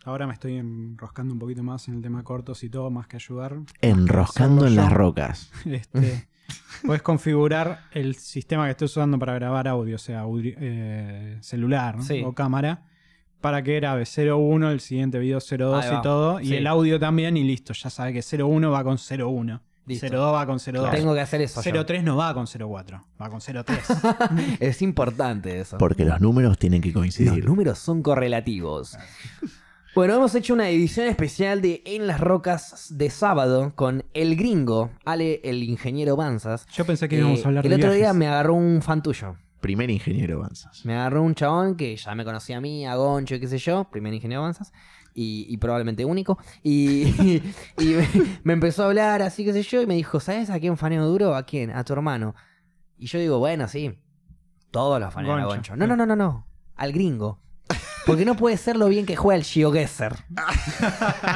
ahora 0.06 0.28
me 0.28 0.34
estoy 0.34 0.56
enroscando 0.58 1.34
un 1.34 1.40
poquito 1.40 1.64
más 1.64 1.88
en 1.90 1.96
el 1.96 2.02
tema 2.02 2.24
cortos 2.24 2.64
y 2.64 2.70
todo, 2.70 2.90
más 2.90 3.08
que 3.08 3.18
ayudar. 3.18 3.58
Enroscando 3.82 4.66
en 4.66 4.76
las 4.76 4.92
rocas. 4.92 5.52
Este, 5.66 6.28
puedes 6.86 7.02
configurar 7.02 7.82
el 7.92 8.16
sistema 8.16 8.66
que 8.66 8.72
estoy 8.72 8.86
usando 8.86 9.18
para 9.20 9.34
grabar 9.36 9.68
audio, 9.68 9.96
o 9.96 10.00
sea, 10.00 10.24
audi- 10.24 10.56
eh, 10.60 11.38
celular 11.42 11.98
¿no? 11.98 12.04
Sí. 12.04 12.22
o 12.26 12.34
cámara, 12.34 12.84
para 13.42 13.62
que 13.64 13.76
grabe 13.76 14.06
01, 14.06 14.70
el 14.72 14.80
siguiente 14.80 15.18
video 15.20 15.40
02 15.40 15.84
Ahí 15.86 15.92
va. 15.94 16.00
y 16.00 16.02
todo, 16.02 16.40
y 16.40 16.48
Sí. 16.48 16.56
el 16.56 16.68
audio 16.68 17.00
también, 17.00 17.38
y 17.38 17.44
listo, 17.44 17.74
ya 17.74 17.90
sabe 17.90 18.14
que 18.14 18.22
01 18.22 18.72
va 18.72 18.84
con 18.84 18.98
01, 18.98 19.62
Listo. 19.86 20.08
02 20.08 20.34
va 20.36 20.46
con 20.46 20.60
02. 20.60 20.92
Tengo 20.92 21.14
que 21.16 21.22
hacer 21.22 21.42
eso. 21.42 21.62
yo. 21.64 21.86
03 21.86 22.04
no 22.04 22.16
va 22.18 22.34
con 22.34 22.46
04, 22.48 23.02
va 23.20 23.30
con 23.30 23.40
03. 23.42 23.80
Es 24.60 24.82
importante 24.84 25.60
eso. 25.60 25.78
Porque 25.80 26.06
los 26.06 26.20
números 26.22 26.58
tienen 26.60 26.82
que 26.82 26.90
Los 26.90 26.96
coincidir. 27.02 27.44
números 27.46 27.80
son 27.80 28.04
correlativos. 28.04 28.98
Bueno, 29.96 30.16
hemos 30.16 30.34
hecho 30.36 30.54
una 30.54 30.70
edición 30.70 31.08
especial 31.08 31.62
de 31.62 31.82
En 31.86 32.08
las 32.08 32.20
Rocas 32.22 32.88
de 32.96 33.10
sábado 33.10 33.74
con 33.76 34.06
El 34.14 34.36
Gringo, 34.36 34.92
Ale, 35.04 35.42
el 35.44 35.64
ingeniero 35.64 36.16
Banzas. 36.16 36.66
Yo 36.72 36.86
pensé 36.86 37.10
que 37.10 37.18
íbamos 37.18 37.40
Eh, 37.40 37.44
a 37.44 37.48
hablar 37.48 37.66
el 37.66 37.70
de 37.72 37.76
otro 37.76 37.92
día 37.92 38.14
me 38.14 38.28
agarró 38.28 38.54
un 38.54 38.82
fan 38.82 39.02
tuyo. 39.02 39.36
Primer 39.60 39.90
ingeniero 39.90 40.40
Banzas. 40.40 40.86
Me 40.86 40.94
agarró 40.94 41.24
un 41.24 41.36
chabón 41.36 41.76
que 41.76 41.96
ya 41.98 42.16
me 42.16 42.24
conocía 42.24 42.58
a 42.58 42.62
mí, 42.62 42.86
a 42.86 42.96
Goncho 42.96 43.36
y 43.36 43.40
qué 43.40 43.48
sé 43.48 43.58
yo, 43.58 43.90
primer 43.92 44.14
ingeniero 44.14 44.44
Banzas, 44.44 44.72
y, 45.14 45.46
y 45.50 45.58
probablemente 45.58 46.06
único. 46.06 46.38
Y, 46.64 47.42
y 47.78 47.86
me, 47.88 48.08
me 48.44 48.54
empezó 48.54 48.84
a 48.84 48.86
hablar 48.88 49.22
así, 49.22 49.44
qué 49.44 49.52
sé 49.52 49.64
yo, 49.64 49.82
y 49.82 49.88
me 49.88 49.96
dijo, 49.96 50.20
¿sabes 50.22 50.50
a 50.50 50.60
quién 50.60 50.78
faneo 50.78 51.06
duro? 51.08 51.36
¿A 51.36 51.44
quién? 51.44 51.72
A 51.72 51.84
tu 51.84 51.92
hermano. 51.94 52.36
Y 52.98 53.08
yo 53.08 53.20
digo, 53.20 53.40
bueno, 53.40 53.68
sí, 53.68 53.92
todos 54.72 55.00
los 55.02 55.14
fanean 55.14 55.40
a 55.40 55.46
Goncho, 55.46 55.74
Goncho. 55.74 55.76
No, 55.76 55.88
no, 55.88 55.96
no, 55.98 56.06
no, 56.06 56.16
no, 56.16 56.48
al 56.76 56.94
gringo. 56.94 57.42
Porque 58.06 58.26
no 58.26 58.36
puede 58.36 58.58
ser 58.58 58.76
lo 58.76 58.88
bien 58.88 59.06
que 59.06 59.16
juega 59.16 59.38
el 59.38 59.44
GeoGuessr. 59.44 60.16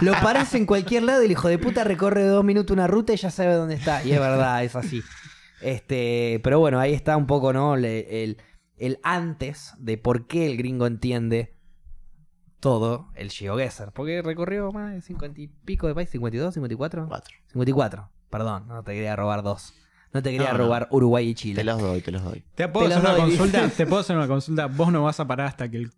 Lo 0.02 0.14
parás 0.14 0.54
en 0.56 0.66
cualquier 0.66 1.04
lado 1.04 1.22
y 1.22 1.26
el 1.26 1.32
hijo 1.32 1.48
de 1.48 1.60
puta 1.60 1.84
recorre 1.84 2.24
dos 2.24 2.44
minutos 2.44 2.74
una 2.74 2.88
ruta 2.88 3.14
y 3.14 3.18
ya 3.18 3.30
sabe 3.30 3.54
dónde 3.54 3.76
está. 3.76 4.04
Y 4.04 4.12
es 4.12 4.20
verdad, 4.20 4.64
es 4.64 4.76
así. 4.76 5.04
Este, 5.62 6.40
pero 6.44 6.60
bueno, 6.60 6.80
ahí 6.80 6.94
está 6.94 7.16
un 7.16 7.28
poco, 7.28 7.54
¿no? 7.54 7.76
Le- 7.76 8.24
el, 8.24 8.38
el 8.78 9.00
antes 9.04 9.74
de 9.78 9.98
por 9.98 10.26
qué 10.28 10.48
el 10.48 10.58
gringo 10.58 10.88
entiende 10.88 11.56
todo 12.60 13.10
el 13.16 13.30
GeoGuessr. 13.32 13.92
Porque 13.94 14.22
recorrió 14.22 14.72
más 14.72 14.94
de 14.94 15.02
50 15.02 15.42
y 15.42 15.48
pico 15.48 15.88
de 15.88 15.96
país, 15.96 16.10
52, 16.10 16.54
54. 16.54 17.06
Cuatro. 17.08 17.36
54. 17.48 18.10
Perdón, 18.30 18.68
no 18.68 18.84
te 18.84 18.94
quería 18.94 19.16
robar 19.16 19.44
dos. 19.44 19.74
No 20.14 20.22
te 20.24 20.32
quería 20.32 20.52
No, 20.52 20.58
no. 20.58 20.64
robar 20.66 20.88
Uruguay 20.92 21.30
y 21.30 21.34
Chile. 21.36 21.56
Te 21.56 21.64
los 21.64 21.80
doy, 21.82 22.02
te 22.02 22.12
los 22.12 22.24
doy. 22.24 22.44
¿Te 22.56 22.68
puedo 22.68 22.88
Te 22.88 22.94
hacer 22.96 23.04
los 23.04 23.14
una 23.14 23.26
doy. 23.26 23.38
consulta? 23.38 23.70
¿Te 23.70 23.86
puedo 23.86 24.00
hacer 24.02 24.16
una 24.18 24.28
consulta? 24.28 24.66
¿Vos 24.68 24.92
no 24.92 25.04
vas 25.04 25.20
a 25.20 25.28
parar 25.28 25.48
hasta 25.48 25.70
que 25.70 25.78
el- 25.78 25.92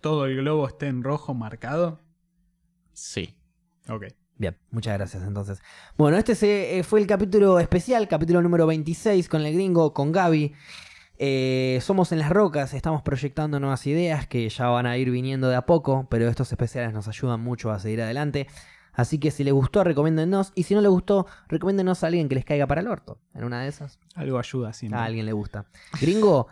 todo 0.00 0.26
el 0.26 0.36
globo 0.36 0.66
esté 0.66 0.86
en 0.88 1.02
rojo 1.02 1.34
marcado? 1.34 2.00
Sí. 2.92 3.36
Ok. 3.88 4.06
Bien, 4.36 4.56
muchas 4.70 4.96
gracias 4.96 5.22
entonces. 5.22 5.60
Bueno, 5.98 6.16
este 6.16 6.78
eh, 6.78 6.82
fue 6.82 7.00
el 7.00 7.06
capítulo 7.06 7.60
especial, 7.60 8.08
capítulo 8.08 8.40
número 8.40 8.66
26 8.66 9.28
con 9.28 9.42
el 9.42 9.52
gringo, 9.52 9.92
con 9.92 10.12
Gaby. 10.12 10.54
Eh, 11.18 11.78
somos 11.82 12.12
en 12.12 12.18
las 12.20 12.30
rocas, 12.30 12.72
estamos 12.72 13.02
proyectando 13.02 13.60
nuevas 13.60 13.86
ideas 13.86 14.26
que 14.26 14.48
ya 14.48 14.68
van 14.68 14.86
a 14.86 14.96
ir 14.96 15.10
viniendo 15.10 15.50
de 15.50 15.56
a 15.56 15.66
poco, 15.66 16.06
pero 16.10 16.26
estos 16.28 16.50
especiales 16.50 16.94
nos 16.94 17.06
ayudan 17.08 17.40
mucho 17.40 17.70
a 17.70 17.78
seguir 17.78 18.00
adelante. 18.00 18.46
Así 18.94 19.18
que 19.18 19.30
si 19.30 19.44
les 19.44 19.52
gustó, 19.52 19.84
recomiéndennos. 19.84 20.52
Y 20.54 20.62
si 20.62 20.74
no 20.74 20.80
les 20.80 20.90
gustó, 20.90 21.26
recomiéndenos 21.48 22.02
a 22.02 22.06
alguien 22.06 22.28
que 22.28 22.34
les 22.36 22.44
caiga 22.46 22.66
para 22.66 22.80
el 22.80 22.88
orto. 22.88 23.18
En 23.34 23.44
una 23.44 23.60
de 23.62 23.68
esas, 23.68 23.98
Algo 24.14 24.38
ayuda 24.38 24.72
siempre. 24.72 24.98
a 24.98 25.04
alguien 25.04 25.26
le 25.26 25.32
gusta. 25.32 25.66
Gringo, 26.00 26.48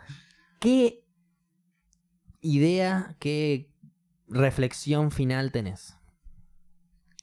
¿qué 0.59 0.98
idea, 2.41 3.15
qué 3.19 3.69
reflexión 4.27 5.11
final 5.11 5.51
tenés 5.51 5.95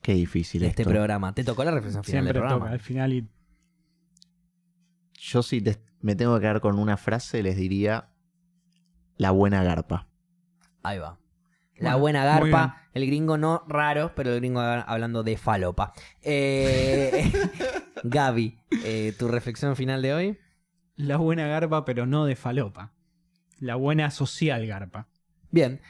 Qué 0.02 0.12
difícil 0.14 0.60
de 0.62 0.68
este 0.68 0.82
esto. 0.82 0.90
programa? 0.90 1.34
¿Te 1.34 1.42
tocó 1.44 1.64
la 1.64 1.70
reflexión 1.72 2.04
final 2.04 2.24
Siempre 2.24 2.32
del 2.34 2.42
programa? 2.42 2.64
toca 2.66 2.72
al 2.72 2.80
final 2.80 3.12
y 3.12 3.28
Yo 5.14 5.42
si 5.42 5.60
te- 5.60 5.82
me 6.00 6.14
tengo 6.14 6.34
que 6.36 6.42
quedar 6.42 6.60
con 6.60 6.78
una 6.78 6.96
frase, 6.96 7.42
les 7.42 7.56
diría 7.56 8.10
la 9.16 9.30
buena 9.32 9.62
garpa. 9.64 10.08
Ahí 10.82 10.98
va. 10.98 11.18
La 11.78 11.90
Bueno, 11.96 11.98
buena 11.98 12.24
garpa, 12.24 12.82
el 12.94 13.06
gringo 13.06 13.36
no 13.36 13.64
raro, 13.68 14.12
pero 14.14 14.30
el 14.32 14.40
gringo 14.40 14.60
hab- 14.60 14.84
hablando 14.86 15.22
de 15.24 15.36
falopa. 15.36 15.92
Eh, 16.22 17.32
Gaby, 18.04 18.58
eh, 18.84 19.12
¿tu 19.18 19.28
reflexión 19.28 19.74
final 19.76 20.02
de 20.02 20.14
hoy? 20.14 20.38
la 20.94 21.16
buena 21.18 21.46
garpa, 21.46 21.84
pero 21.84 22.06
no 22.06 22.24
de 22.24 22.36
falopa. 22.36 22.94
La 23.58 23.76
buena 23.76 24.10
social 24.10 24.66
garpa. 24.66 25.08
Bien. 25.50 25.80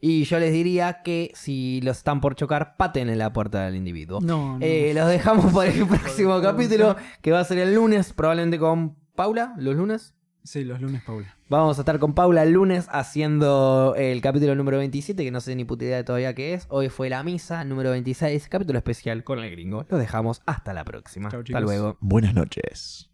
Y 0.00 0.24
yo 0.24 0.38
les 0.38 0.52
diría 0.52 1.02
que 1.02 1.30
si 1.34 1.80
los 1.82 1.98
están 1.98 2.20
por 2.20 2.34
chocar, 2.34 2.76
paten 2.76 3.10
en 3.10 3.18
la 3.18 3.32
puerta 3.32 3.66
del 3.66 3.76
individuo. 3.76 4.20
No, 4.22 4.58
no. 4.58 4.64
Eh, 4.64 4.92
los 4.94 5.08
dejamos 5.08 5.52
para 5.52 5.70
el 5.70 5.86
próximo 5.86 6.40
capítulo, 6.40 6.96
que 7.20 7.32
va 7.32 7.40
a 7.40 7.44
ser 7.44 7.58
el 7.58 7.74
lunes, 7.74 8.12
probablemente 8.14 8.58
con 8.58 8.96
Paula, 9.14 9.54
los 9.58 9.76
lunes. 9.76 10.14
Sí, 10.42 10.64
los 10.64 10.80
lunes, 10.80 11.02
Paula. 11.02 11.36
Vamos 11.50 11.76
a 11.76 11.82
estar 11.82 11.98
con 11.98 12.14
Paula 12.14 12.44
el 12.44 12.52
lunes 12.52 12.88
haciendo 12.90 13.94
el 13.98 14.22
capítulo 14.22 14.54
número 14.54 14.78
27, 14.78 15.22
que 15.22 15.30
no 15.30 15.42
sé 15.42 15.54
ni 15.54 15.66
puta 15.66 15.84
idea 15.84 16.02
todavía 16.02 16.34
qué 16.34 16.54
es. 16.54 16.66
Hoy 16.70 16.88
fue 16.88 17.10
la 17.10 17.22
misa 17.22 17.62
número 17.64 17.90
26, 17.90 18.48
capítulo 18.48 18.78
especial 18.78 19.22
con 19.22 19.38
el 19.40 19.50
gringo. 19.50 19.84
Lo 19.90 19.98
dejamos 19.98 20.40
hasta 20.46 20.72
la 20.72 20.84
próxima. 20.84 21.30
Chau, 21.30 21.40
hasta 21.40 21.48
chicos. 21.48 21.62
luego. 21.62 21.98
Buenas 22.00 22.32
noches. 22.32 23.09